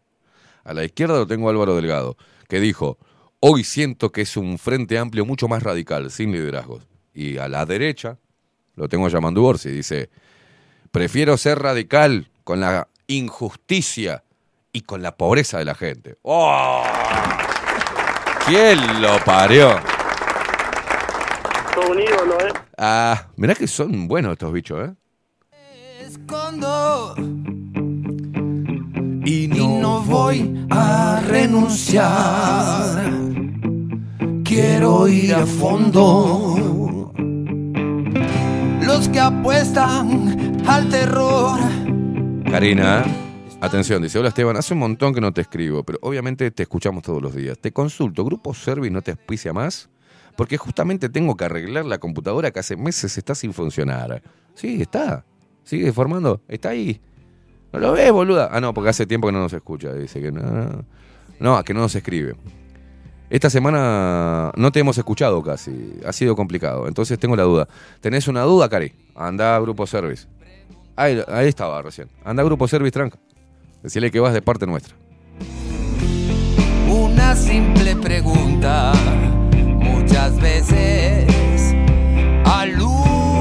A 0.62 0.74
la 0.74 0.84
izquierda 0.84 1.14
lo 1.14 1.26
tengo 1.26 1.48
a 1.48 1.50
Álvaro 1.50 1.74
Delgado, 1.74 2.16
que 2.48 2.60
dijo, 2.60 2.98
hoy 3.40 3.64
siento 3.64 4.12
que 4.12 4.20
es 4.20 4.36
un 4.36 4.58
frente 4.58 4.96
amplio 4.96 5.26
mucho 5.26 5.48
más 5.48 5.64
radical, 5.64 6.08
sin 6.12 6.30
liderazgos. 6.30 6.91
Y 7.14 7.38
a 7.38 7.48
la 7.48 7.66
derecha 7.66 8.18
lo 8.74 8.88
tengo 8.88 9.06
a 9.06 9.10
Yamandu 9.10 9.44
Orsi, 9.44 9.70
dice, 9.70 10.10
prefiero 10.90 11.36
ser 11.36 11.58
radical 11.58 12.30
con 12.44 12.60
la 12.60 12.88
injusticia 13.06 14.24
y 14.72 14.82
con 14.82 15.02
la 15.02 15.16
pobreza 15.16 15.58
de 15.58 15.64
la 15.64 15.74
gente. 15.74 16.16
¡Oh! 16.22 16.82
¿Quién 18.46 19.02
lo 19.02 19.22
parió? 19.24 19.78
Todo 21.74 21.90
un 21.92 22.00
ídolo, 22.00 22.40
¿eh? 22.40 22.52
Ah, 22.78 23.28
mirá 23.36 23.54
que 23.54 23.66
son 23.66 24.08
buenos 24.08 24.32
estos 24.32 24.52
bichos, 24.52 24.88
¿eh? 24.88 24.94
Escondo. 26.00 27.14
Y 29.24 29.48
no, 29.48 30.02
voy 30.02 30.66
a 30.70 31.22
renunciar. 31.26 33.10
Quiero 34.44 35.06
ir 35.06 35.34
a 35.34 35.46
fondo. 35.46 36.81
Los 38.84 39.08
que 39.08 39.20
apuestan 39.20 40.62
al 40.66 40.88
terror. 40.88 41.58
Karina, 42.50 43.04
atención, 43.60 44.02
dice, 44.02 44.18
hola 44.18 44.28
Esteban, 44.28 44.56
hace 44.56 44.74
un 44.74 44.80
montón 44.80 45.14
que 45.14 45.20
no 45.20 45.32
te 45.32 45.40
escribo, 45.40 45.82
pero 45.84 45.98
obviamente 46.02 46.50
te 46.50 46.64
escuchamos 46.64 47.02
todos 47.02 47.22
los 47.22 47.34
días. 47.34 47.58
Te 47.58 47.72
consulto, 47.72 48.24
¿Grupo 48.24 48.54
Servi 48.54 48.90
no 48.90 49.02
te 49.02 49.12
auspicia 49.12 49.52
más? 49.52 49.88
Porque 50.36 50.56
justamente 50.56 51.08
tengo 51.08 51.36
que 51.36 51.44
arreglar 51.44 51.84
la 51.84 51.98
computadora 51.98 52.50
que 52.50 52.60
hace 52.60 52.76
meses 52.76 53.16
está 53.18 53.34
sin 53.34 53.52
funcionar. 53.52 54.22
Sí, 54.54 54.82
está. 54.82 55.24
Sigue 55.64 55.92
formando. 55.92 56.42
Está 56.48 56.70
ahí. 56.70 57.00
¿No 57.72 57.78
lo 57.78 57.92
ves, 57.92 58.10
boluda? 58.12 58.48
Ah, 58.52 58.60
no, 58.60 58.74
porque 58.74 58.90
hace 58.90 59.06
tiempo 59.06 59.28
que 59.28 59.32
no 59.32 59.40
nos 59.40 59.52
escucha. 59.52 59.92
Dice 59.94 60.20
que 60.20 60.32
no. 60.32 60.84
No, 61.38 61.62
que 61.64 61.74
no 61.74 61.80
nos 61.80 61.94
escribe. 61.94 62.34
Esta 63.32 63.48
semana 63.48 64.52
no 64.56 64.72
te 64.72 64.80
hemos 64.80 64.98
escuchado 64.98 65.42
casi. 65.42 65.94
Ha 66.06 66.12
sido 66.12 66.36
complicado. 66.36 66.86
Entonces 66.86 67.18
tengo 67.18 67.34
la 67.34 67.44
duda. 67.44 67.66
¿Tenés 68.02 68.28
una 68.28 68.42
duda, 68.42 68.68
Cari? 68.68 68.92
Anda 69.14 69.56
a 69.56 69.60
Grupo 69.60 69.86
Service. 69.86 70.26
Ahí, 70.96 71.18
ahí 71.28 71.48
estaba 71.48 71.80
recién. 71.80 72.10
Anda 72.26 72.42
a 72.42 72.44
Grupo 72.44 72.68
Service, 72.68 72.92
tranca. 72.92 73.18
Decirle 73.82 74.10
que 74.10 74.20
vas 74.20 74.34
de 74.34 74.42
parte 74.42 74.66
nuestra. 74.66 74.94
Una 76.90 77.34
simple 77.34 77.96
pregunta. 77.96 78.92
Muchas 79.80 80.38
veces. 80.38 81.32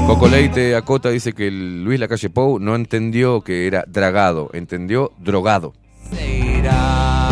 Coco 0.06 0.26
Leite 0.26 0.74
Acota 0.74 1.10
dice 1.10 1.34
que 1.34 1.48
el 1.48 1.84
Luis 1.84 2.00
Lacalle 2.00 2.30
Pou 2.30 2.58
no 2.58 2.74
entendió 2.74 3.42
que 3.42 3.66
era 3.66 3.84
dragado, 3.86 4.48
entendió 4.54 5.12
drogado. 5.18 5.74
se 6.10 6.58
irá. 6.58 7.31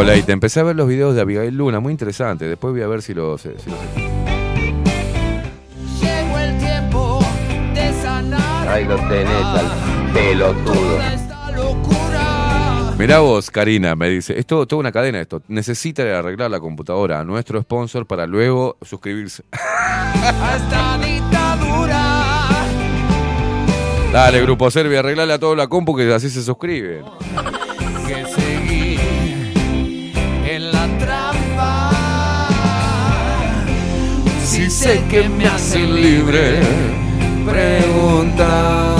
Leite, 0.00 0.32
empecé 0.32 0.58
a 0.60 0.62
ver 0.64 0.74
los 0.76 0.88
videos 0.88 1.14
de 1.14 1.20
Abigail 1.20 1.54
Luna, 1.56 1.78
muy 1.80 1.92
interesante. 1.92 2.46
Después 2.46 2.72
voy 2.72 2.82
a 2.82 2.86
ver 2.88 3.02
si 3.02 3.14
los... 3.14 3.40
si 3.42 3.48
los- 3.48 3.58
Llegó 6.00 6.38
el 6.38 6.58
tiempo 6.58 7.20
de 7.74 7.92
sanar 8.02 8.68
Ahí 8.68 8.84
lo 8.84 8.96
tenés 8.96 9.44
al 9.44 10.12
pelotudo. 10.12 10.98
Mirá 12.98 13.18
vos, 13.20 13.50
Karina, 13.50 13.94
me 13.96 14.08
dice, 14.08 14.38
es 14.38 14.46
todo- 14.46 14.66
toda 14.66 14.80
una 14.80 14.92
cadena 14.92 15.20
esto. 15.20 15.42
Necesita 15.48 16.02
arreglar 16.18 16.50
la 16.50 16.58
computadora 16.60 17.20
a 17.20 17.24
nuestro 17.24 17.60
sponsor 17.62 18.06
para 18.06 18.26
luego 18.26 18.76
suscribirse. 18.82 19.44
A 19.52 20.56
esta 20.56 20.98
dictadura. 20.98 22.02
Dale, 24.12 24.42
Grupo 24.42 24.70
Servi, 24.70 24.96
arreglale 24.96 25.32
a 25.32 25.38
toda 25.38 25.54
la 25.56 25.66
compu 25.68 25.96
que 25.96 26.12
así 26.12 26.28
se 26.28 26.42
suscriben. 26.42 27.02
Si 34.52 34.68
sé 34.68 35.02
que 35.08 35.30
me 35.30 35.46
hacen 35.46 35.94
libre, 35.94 36.60
pregunta. 37.46 38.94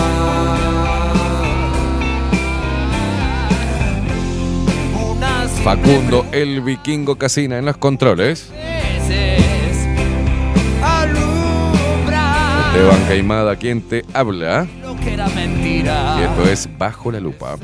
unas 5.11 5.51
Facundo, 5.63 6.25
el 6.33 6.63
vikingo 6.63 7.17
Casina 7.17 7.59
en 7.59 7.67
los 7.67 7.77
controles. 7.77 8.51
Esteban 12.69 13.05
Caimada, 13.07 13.55
quien 13.57 13.83
te 13.83 14.07
habla. 14.15 14.67
Y 14.83 16.23
esto 16.23 16.51
es 16.51 16.67
Bajo 16.79 17.13
la 17.13 17.21
Lupa. 17.21 17.59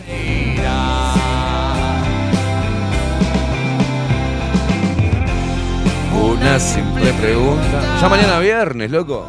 Una 6.22 6.58
simple 6.58 7.12
pregunta. 7.14 7.98
Ya 8.00 8.08
mañana 8.08 8.38
viernes, 8.40 8.90
loco. 8.90 9.26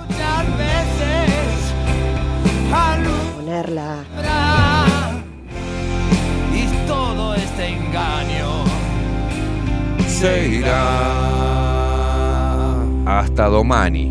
Ponerla. 3.35 4.03
Y 6.53 6.87
todo 6.87 7.33
este 7.35 7.67
engaño 7.69 8.63
Se 10.07 10.47
irá. 10.47 11.19
Hasta 13.05 13.47
Domani. 13.47 14.05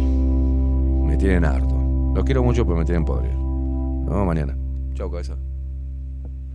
Me 1.07 1.17
tienen 1.17 1.45
harto. 1.45 1.75
Los 2.15 2.25
quiero 2.25 2.43
mucho, 2.43 2.65
pero 2.65 2.77
me 2.79 2.85
tienen 2.85 3.05
podrido. 3.05 3.35
Nos 3.35 4.11
vemos 4.11 4.27
mañana. 4.27 4.57
Chau, 4.95 5.11
cabeza. 5.11 5.37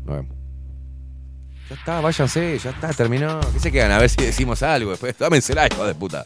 Nos 0.06 0.16
vemos. 0.16 0.43
Ya 1.70 1.76
está, 1.76 2.02
váyanse, 2.02 2.60
ya 2.60 2.70
está, 2.72 2.94
terminó. 2.94 3.40
¿Qué 3.54 3.60
se 3.60 3.72
quedan? 3.72 3.92
A 3.92 4.00
ver 4.00 4.10
si 4.10 4.24
decimos 4.24 4.62
algo 4.64 4.92
después. 4.92 5.18
Dámensela, 5.18 5.68
hijo 5.68 5.86
de 5.86 5.96
puta. 5.96 6.26